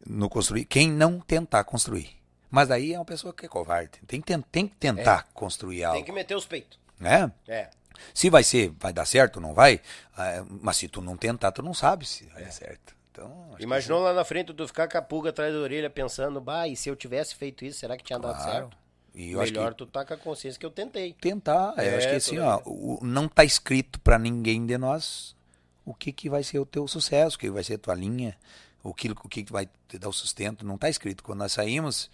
no 0.05 0.29
construir 0.29 0.65
quem 0.65 0.89
não 0.89 1.19
tentar 1.19 1.63
construir. 1.63 2.22
Mas 2.55 2.67
daí 2.67 2.93
é 2.93 2.99
uma 2.99 3.03
pessoa 3.03 3.33
que 3.33 3.47
é 3.47 3.49
covarde. 3.49 3.99
Tem 4.05 4.21
que, 4.21 4.37
tem 4.51 4.67
que 4.67 4.75
tentar 4.75 5.27
construir 5.33 5.83
algo. 5.83 5.97
Tem 5.97 6.05
que 6.05 6.11
meter 6.11 6.35
os 6.35 6.45
peitos. 6.45 6.77
Né? 6.99 7.31
É. 7.47 7.71
Se 8.13 8.29
vai 8.29 8.43
ser, 8.43 8.71
vai 8.79 8.93
dar 8.93 9.05
certo, 9.05 9.41
não 9.41 9.55
vai. 9.55 9.81
ah, 10.15 10.45
Mas 10.61 10.77
se 10.77 10.87
tu 10.87 11.01
não 11.01 11.17
tentar, 11.17 11.51
tu 11.51 11.63
não 11.63 11.73
sabe 11.73 12.05
se 12.05 12.27
vai 12.27 12.43
dar 12.43 12.51
certo. 12.51 12.95
Então, 13.11 13.45
acho 13.49 13.57
que 13.57 13.63
Imaginou 13.63 13.99
lá 14.01 14.13
na 14.13 14.23
frente 14.23 14.53
tu 14.53 14.67
ficar 14.67 14.87
com 14.87 14.97
a 14.99 15.01
pulga 15.01 15.31
atrás 15.31 15.51
da 15.51 15.59
orelha 15.59 15.89
pensando, 15.89 16.39
bah, 16.39 16.67
e 16.67 16.75
se 16.75 16.89
eu 16.89 16.95
tivesse 16.95 17.33
feito 17.33 17.65
isso, 17.65 17.79
será 17.79 17.97
que 17.97 18.03
tinha 18.03 18.19
dado 18.19 18.35
Claro. 18.35 18.51
certo? 18.51 18.77
E 19.15 19.31
eu 19.31 19.39
Melhor 19.39 19.71
que 19.71 19.77
tu 19.79 19.87
tá 19.87 20.05
com 20.05 20.13
a 20.13 20.17
consciência 20.17 20.59
que 20.59 20.65
eu 20.65 20.69
tentei. 20.71 21.13
tentar. 21.19 21.73
eu 21.77 21.83
É, 21.83 21.95
acho 21.97 22.07
que 22.07 22.15
assim, 22.15 22.37
ó, 22.37 22.61
o- 22.65 22.99
não 23.01 23.27
tá 23.27 23.43
escrito 23.43 23.99
pra 23.99 24.19
ninguém 24.19 24.63
de 24.63 24.77
nós 24.77 25.35
o 25.83 25.93
que 25.95 26.11
que 26.13 26.29
vai 26.29 26.43
ser 26.43 26.59
o 26.59 26.65
teu 26.67 26.87
sucesso, 26.87 27.35
o 27.35 27.39
que 27.39 27.49
vai 27.49 27.63
ser 27.63 27.75
a 27.75 27.77
tua 27.79 27.95
linha, 27.95 28.37
o 28.83 28.93
que, 28.93 29.09
o 29.11 29.15
que 29.29 29.43
vai 29.51 29.67
te 29.87 29.97
dar 29.97 30.09
o 30.09 30.13
sustento, 30.13 30.63
não 30.65 30.75
está 30.75 30.87
escrito. 30.89 31.23
Quando 31.23 31.39
nós 31.39 31.51
saímos, 31.51 32.09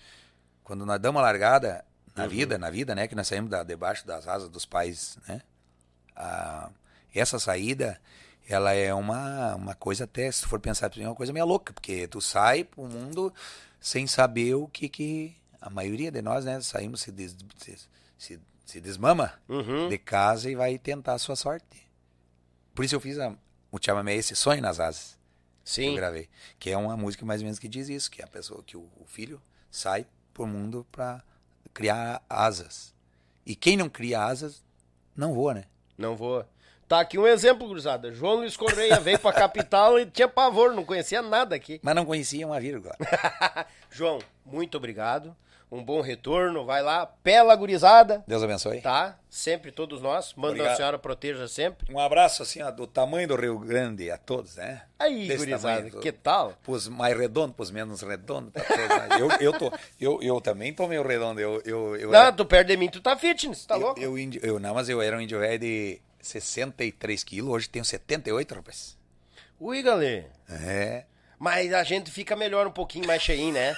quando 0.69 0.85
nós 0.85 0.99
damos 1.01 1.19
uma 1.19 1.25
largada 1.25 1.83
na 2.15 2.25
Uhum. 2.25 2.29
vida, 2.29 2.57
na 2.59 2.69
vida, 2.69 2.93
né, 2.93 3.07
que 3.07 3.15
nós 3.15 3.27
saímos 3.27 3.49
da, 3.49 3.63
debaixo 3.63 4.05
das 4.05 4.27
asas 4.27 4.49
dos 4.49 4.67
pais, 4.67 5.17
né, 5.27 5.41
a- 6.15 6.69
essa 7.11 7.39
saída, 7.39 7.99
ela 8.47 8.71
é 8.73 8.93
uma, 8.93 9.55
uma 9.55 9.73
coisa 9.73 10.03
até, 10.03 10.31
se 10.31 10.45
for 10.45 10.59
pensar, 10.59 10.91
é 10.95 11.07
uma 11.07 11.15
coisa 11.15 11.33
meio 11.33 11.45
louca, 11.47 11.73
porque 11.73 12.07
tu 12.07 12.21
sai 12.21 12.63
pro 12.63 12.83
mundo 12.83 13.33
sem 13.81 14.05
saber 14.05 14.53
o 14.53 14.67
que 14.67 14.87
que, 14.87 15.35
a 15.59 15.71
maioria 15.71 16.11
de 16.11 16.21
nós, 16.21 16.45
né, 16.45 16.61
saímos, 16.61 17.01
se, 17.01 17.11
des- 17.11 17.35
se, 17.57 17.75
se, 18.15 18.39
se 18.63 18.79
desmama 18.79 19.33
Uhum. 19.49 19.89
de 19.89 19.97
casa 19.97 20.51
e 20.51 20.55
vai 20.55 20.77
tentar 20.77 21.13
a 21.15 21.17
sua 21.19 21.35
sorte. 21.35 21.65
Por 22.75 22.85
isso 22.85 22.93
eu 22.95 22.99
fiz 22.99 23.17
a, 23.17 23.33
o 23.71 23.79
Chamamé 23.83 24.13
Esse 24.15 24.35
Sonho 24.35 24.61
nas 24.61 24.79
Asas 24.79 25.17
que 25.65 25.81
eu 25.81 25.85
Sim. 25.91 25.95
gravei. 25.95 26.29
Que 26.59 26.69
é 26.69 26.77
uma 26.77 26.95
música 26.95 27.25
mais 27.25 27.41
ou 27.41 27.45
menos 27.45 27.57
que 27.59 27.67
diz 27.67 27.89
isso, 27.89 28.09
que 28.11 28.21
é 28.21 28.25
a 28.25 28.27
pessoa, 28.27 28.63
que 28.63 28.77
o, 28.77 28.87
o 28.97 29.05
filho 29.07 29.41
sai 29.71 30.05
pro 30.39 30.47
mundo 30.47 30.87
para 30.89 31.21
criar 31.73 32.21
asas. 32.29 32.95
E 33.45 33.55
quem 33.55 33.75
não 33.75 33.89
cria 33.89 34.23
asas, 34.23 34.63
não 35.13 35.33
voa, 35.33 35.53
né? 35.53 35.65
Não 35.97 36.15
vou. 36.15 36.45
Tá 36.87 37.01
aqui 37.01 37.19
um 37.19 37.27
exemplo, 37.27 37.67
gurizada. 37.67 38.13
João 38.13 38.35
Luiz 38.35 38.55
Correia 38.55 39.01
veio 39.01 39.19
pra 39.19 39.33
capital 39.33 39.99
e 39.99 40.05
tinha 40.05 40.29
pavor, 40.29 40.73
não 40.73 40.85
conhecia 40.85 41.21
nada 41.21 41.57
aqui. 41.57 41.77
Mas 41.83 41.93
não 41.93 42.05
conhecia 42.05 42.47
uma 42.47 42.57
vírgula. 42.57 42.95
João, 43.91 44.19
muito 44.45 44.77
obrigado. 44.77 45.35
Um 45.71 45.83
bom 45.83 46.01
retorno. 46.01 46.65
Vai 46.65 46.81
lá, 46.81 47.05
pela 47.05 47.55
gurizada, 47.55 48.23
Deus 48.27 48.41
abençoe. 48.41 48.81
tá? 48.81 49.19
Sempre 49.29 49.71
todos 49.71 50.01
nós. 50.01 50.33
Manda 50.33 50.47
a 50.47 50.51
Obrigado. 50.53 50.77
senhora 50.77 50.97
proteja 50.97 51.47
sempre. 51.47 51.93
Um 51.93 51.99
abraço 51.99 52.41
assim, 52.41 52.61
ó, 52.63 52.71
do 52.71 52.87
tamanho 52.87 53.27
do 53.27 53.35
Rio 53.35 53.59
Grande 53.59 54.09
a 54.09 54.17
todos, 54.17 54.55
né? 54.55 54.81
Aí, 54.97 55.27
Desse 55.27 55.37
gurizada, 55.45 55.75
tamanho, 55.75 55.91
do- 55.93 55.99
que 55.99 56.11
tal? 56.11 56.53
Pros 56.63 56.87
mais 56.87 57.15
redondos, 57.15 57.55
pros 57.55 57.69
menos 57.69 58.01
redondos. 58.01 58.51
eu, 59.19 59.29
eu, 59.39 59.53
tô, 59.59 59.71
eu, 60.01 60.19
eu 60.23 60.41
também 60.41 60.73
tô 60.73 60.87
meio 60.87 61.05
redondo. 61.05 61.39
Eu, 61.39 61.61
eu, 61.63 61.95
eu, 61.97 62.09
Não, 62.11 62.19
era- 62.19 62.31
tu 62.31 62.45
perde 62.45 62.71
de 62.73 62.77
mim, 62.77 62.89
tu 62.89 62.99
tá 62.99 63.15
fitness, 63.15 63.65
tá 63.67 63.75
eu, 63.75 63.79
louco? 63.81 63.99
eu, 63.99 64.17
índio- 64.17 64.41
eu- 64.43 64.59
não, 64.59 64.73
mas 64.73 64.89
eu 64.89 64.99
era 65.01 65.15
um 65.15 65.21
índio 65.21 65.37
velho 65.39 65.59
de 65.59 66.01
63 66.19 67.23
quilos, 67.23 67.51
hoje 67.53 67.69
tenho 67.69 67.85
78, 67.85 68.55
rapaz. 68.55 68.97
Ui, 69.59 69.81
galera. 69.83 70.25
É. 70.49 71.03
Mas 71.39 71.73
a 71.73 71.83
gente 71.83 72.11
fica 72.11 72.35
melhor 72.35 72.67
um 72.67 72.71
pouquinho 72.71 73.07
mais 73.07 73.21
cheinho, 73.21 73.53
né? 73.53 73.73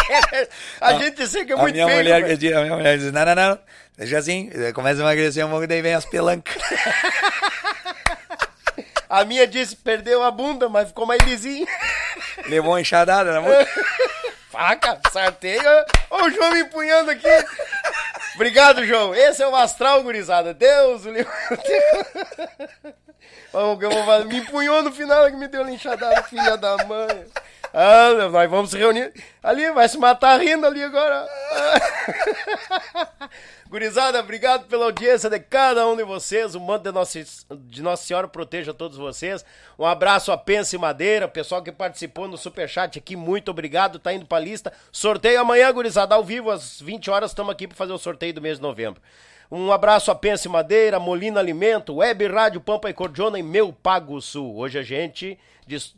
a 0.80 0.92
gente 0.94 1.26
sei 1.26 1.44
que 1.46 1.52
é 1.52 1.56
muito 1.56 1.72
minha 1.74 1.86
feio. 1.86 1.98
mulher, 1.98 2.24
que 2.26 2.36
diz- 2.36 2.52
a 2.52 2.60
minha 2.62 2.76
mulher 2.76 2.98
diz, 2.98 3.10
não, 3.10 3.24
não, 3.24 3.34
não, 3.34 3.58
deixa 3.96 4.18
assim, 4.18 4.50
começa 4.74 5.00
a 5.00 5.04
emagrecer 5.04 5.46
um 5.46 5.50
pouco, 5.50 5.66
daí 5.66 5.80
vem 5.80 5.94
as 5.94 6.04
pelancas. 6.04 6.54
A 9.08 9.24
minha 9.24 9.46
disse 9.46 9.76
perdeu 9.76 10.24
a 10.24 10.30
bunda, 10.30 10.68
mas 10.68 10.88
ficou 10.88 11.06
mais 11.06 11.22
lisinho. 11.22 11.66
Levou 12.48 12.72
uma 12.72 12.80
enxadada 12.80 13.32
na 13.32 13.40
mão. 13.40 13.52
Faca, 14.50 14.98
sarteio. 15.12 15.62
Ó 16.10 16.24
o 16.24 16.30
João 16.30 16.50
me 16.50 16.60
empunhando 16.62 17.12
aqui. 17.12 17.28
Obrigado, 18.34 18.84
João. 18.84 19.14
Esse 19.14 19.42
é 19.42 19.48
o 19.48 19.54
astral, 19.54 20.02
gurizada. 20.02 20.52
Deus, 20.52 21.04
o 21.04 21.10
livro. 21.10 21.32
Me 24.24 24.38
empunhou 24.38 24.82
no 24.82 24.92
final 24.92 25.30
que 25.30 25.36
me 25.36 25.46
deu 25.46 25.62
linchadada, 25.62 26.22
filha 26.24 26.56
da 26.56 26.76
mãe. 26.84 27.24
Ah, 27.76 28.28
nós 28.30 28.48
vamos 28.48 28.70
se 28.70 28.78
reunir. 28.78 29.12
Ali, 29.42 29.68
vai 29.72 29.88
se 29.88 29.98
matar 29.98 30.38
rindo 30.38 30.64
ali 30.64 30.80
agora. 30.80 31.26
Gurizada, 33.68 34.20
obrigado 34.20 34.68
pela 34.68 34.84
audiência 34.84 35.28
de 35.28 35.40
cada 35.40 35.84
um 35.88 35.96
de 35.96 36.04
vocês. 36.04 36.54
O 36.54 36.60
manto 36.60 36.84
de 36.84 36.92
Nossa, 36.92 37.24
de 37.50 37.82
Nossa 37.82 38.04
Senhora 38.06 38.28
proteja 38.28 38.72
todos 38.72 38.96
vocês. 38.96 39.44
Um 39.76 39.84
abraço 39.84 40.30
a 40.30 40.38
Pense 40.38 40.78
Madeira, 40.78 41.26
pessoal 41.26 41.64
que 41.64 41.72
participou 41.72 42.28
no 42.28 42.38
Superchat 42.38 42.96
aqui, 42.96 43.16
muito 43.16 43.50
obrigado. 43.50 43.98
Tá 43.98 44.12
indo 44.12 44.24
pra 44.24 44.38
lista. 44.38 44.72
Sorteio 44.92 45.40
amanhã, 45.40 45.72
gurizada, 45.72 46.14
ao 46.14 46.22
vivo, 46.22 46.52
às 46.52 46.80
20 46.80 47.10
horas, 47.10 47.32
estamos 47.32 47.50
aqui 47.50 47.66
para 47.66 47.76
fazer 47.76 47.92
o 47.92 47.98
sorteio 47.98 48.34
do 48.34 48.40
mês 48.40 48.58
de 48.58 48.62
novembro. 48.62 49.02
Um 49.50 49.72
abraço 49.72 50.12
a 50.12 50.14
Pense 50.14 50.48
Madeira, 50.48 51.00
Molina 51.00 51.40
Alimento, 51.40 51.96
Web 51.96 52.28
Rádio 52.28 52.60
Pampa 52.60 52.88
e 52.88 52.94
Cordiona 52.94 53.36
e 53.36 53.42
Meu 53.42 53.72
Pago 53.72 54.20
Sul. 54.20 54.56
Hoje 54.56 54.78
a 54.78 54.82
gente 54.82 55.36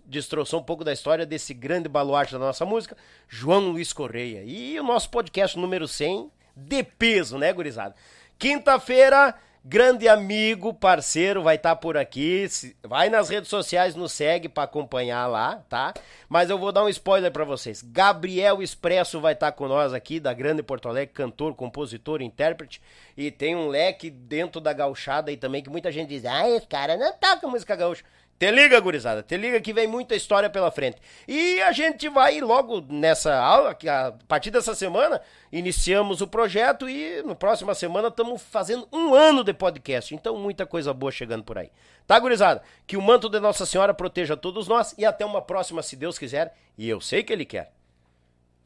destroçou 0.05 0.61
um 0.61 0.62
pouco 0.62 0.85
da 0.85 0.93
história 0.93 1.27
desse 1.27 1.53
grande 1.53 1.89
baluarte 1.89 2.33
da 2.33 2.39
nossa 2.39 2.65
música, 2.65 2.97
João 3.28 3.70
Luiz 3.70 3.93
Correia. 3.93 4.43
E 4.45 4.78
o 4.78 4.85
nosso 4.85 5.11
podcast 5.11 5.59
número 5.59 5.86
100, 5.86 6.31
de 6.57 6.83
peso, 6.83 7.36
né, 7.36 7.53
gurizada? 7.53 7.95
Quinta-feira, 8.39 9.35
grande 9.69 10.09
amigo, 10.09 10.73
parceiro, 10.73 11.43
vai 11.43 11.57
estar 11.57 11.75
por 11.77 11.97
aqui. 11.97 12.47
Vai 12.83 13.11
nas 13.11 13.28
redes 13.28 13.51
sociais, 13.51 13.95
nos 13.97 14.12
segue 14.12 14.49
pra 14.49 14.62
acompanhar 14.62 15.27
lá, 15.27 15.57
tá? 15.69 15.93
Mas 16.28 16.49
eu 16.49 16.59
vou 16.59 16.70
dar 16.70 16.85
um 16.85 16.89
spoiler 16.89 17.33
pra 17.33 17.45
vocês. 17.45 17.83
Gabriel 17.83 18.62
Expresso 18.62 19.20
vai 19.20 19.33
estar 19.33 19.53
com 19.53 19.67
nós 19.67 19.93
aqui, 19.93 20.20
da 20.20 20.33
Grande 20.33 20.62
Porto 20.62 20.89
Alegre, 20.89 21.12
cantor, 21.12 21.55
compositor, 21.55 22.23
intérprete. 22.23 22.81
E 23.17 23.31
tem 23.31 23.57
um 23.57 23.69
leque 23.69 24.09
dentro 24.09 24.61
da 24.61 24.73
gauchada 24.73 25.31
aí 25.31 25.36
também, 25.36 25.62
que 25.62 25.70
muita 25.70 25.91
gente 25.91 26.11
diz, 26.11 26.25
ah, 26.25 26.49
esse 26.49 26.67
cara 26.67 26.97
não 26.97 27.12
toca 27.12 27.49
música 27.49 27.75
gaúcha. 27.75 28.05
Te 28.39 28.50
liga, 28.50 28.78
gurizada, 28.81 29.23
te 29.23 29.34
liga 29.36 29.60
que 29.62 29.73
vem 29.73 29.86
muita 29.86 30.15
história 30.15 30.50
pela 30.50 30.70
frente. 30.70 30.98
E 31.26 31.60
a 31.62 31.73
gente 31.73 32.06
vai 32.10 32.39
logo 32.40 32.84
nessa 32.86 33.34
aula, 33.34 33.74
que 33.74 33.89
a 33.89 34.12
partir 34.28 34.50
dessa 34.50 34.74
semana, 34.74 35.23
iniciamos 35.50 36.20
o 36.20 36.26
projeto 36.26 36.86
e 36.86 37.23
no 37.23 37.34
próxima 37.34 37.74
semana 37.74 38.08
estamos 38.08 38.42
fazendo 38.42 38.86
um 38.92 39.15
ano 39.15 39.42
de 39.42 39.55
podcast. 39.55 40.15
Então, 40.15 40.36
muita 40.36 40.66
coisa 40.66 40.92
boa 40.92 41.10
chegando 41.10 41.44
por 41.44 41.56
aí. 41.56 41.70
Tá, 42.06 42.18
gurizada? 42.18 42.62
Que 42.86 42.98
o 42.98 43.02
manto 43.02 43.31
de 43.31 43.40
Nossa 43.40 43.65
Senhora 43.65 43.94
proteja 43.94 44.36
todos 44.36 44.68
nós 44.68 44.94
e 44.98 45.06
até 45.06 45.24
uma 45.24 45.40
próxima, 45.40 45.82
se 45.82 45.97
Deus 45.97 46.18
quiser. 46.18 46.55
E 46.76 46.86
eu 46.86 47.00
sei 47.00 47.23
que 47.23 47.32
Ele 47.32 47.47
quer. 47.47 47.73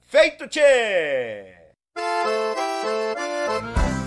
Feito, 0.08 0.48
tchê! 0.48 1.54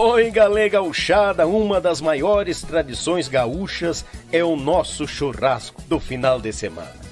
Oi, 0.00 0.30
galera 0.30 0.68
gauchada, 0.68 1.46
uma 1.46 1.80
das 1.80 2.00
maiores 2.00 2.62
tradições 2.62 3.28
gaúchas 3.28 4.04
é 4.32 4.42
o 4.42 4.56
nosso 4.56 5.06
churrasco 5.06 5.80
do 5.82 6.00
final 6.00 6.40
de 6.40 6.52
semana. 6.52 7.11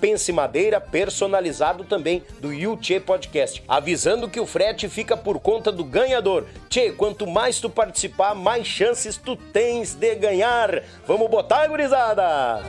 Pense 0.00 0.32
Madeira, 0.32 0.80
personalizado 0.80 1.84
também 1.84 2.22
do 2.40 2.52
Yuchê 2.52 3.00
Podcast, 3.00 3.62
avisando 3.66 4.28
que 4.28 4.40
o 4.40 4.46
frete 4.46 4.88
fica 4.88 5.16
por 5.16 5.40
conta 5.40 5.72
do 5.72 5.84
ganhador. 5.84 6.44
Tchê, 6.68 6.92
quanto 6.92 7.26
mais 7.26 7.60
tu 7.60 7.70
participar, 7.70 8.34
mais 8.34 8.66
chances 8.66 9.16
tu 9.16 9.36
tens 9.36 9.94
de 9.94 10.14
ganhar. 10.14 10.82
Vamos 11.06 11.30
botar, 11.30 11.66
gurizada! 11.66 12.62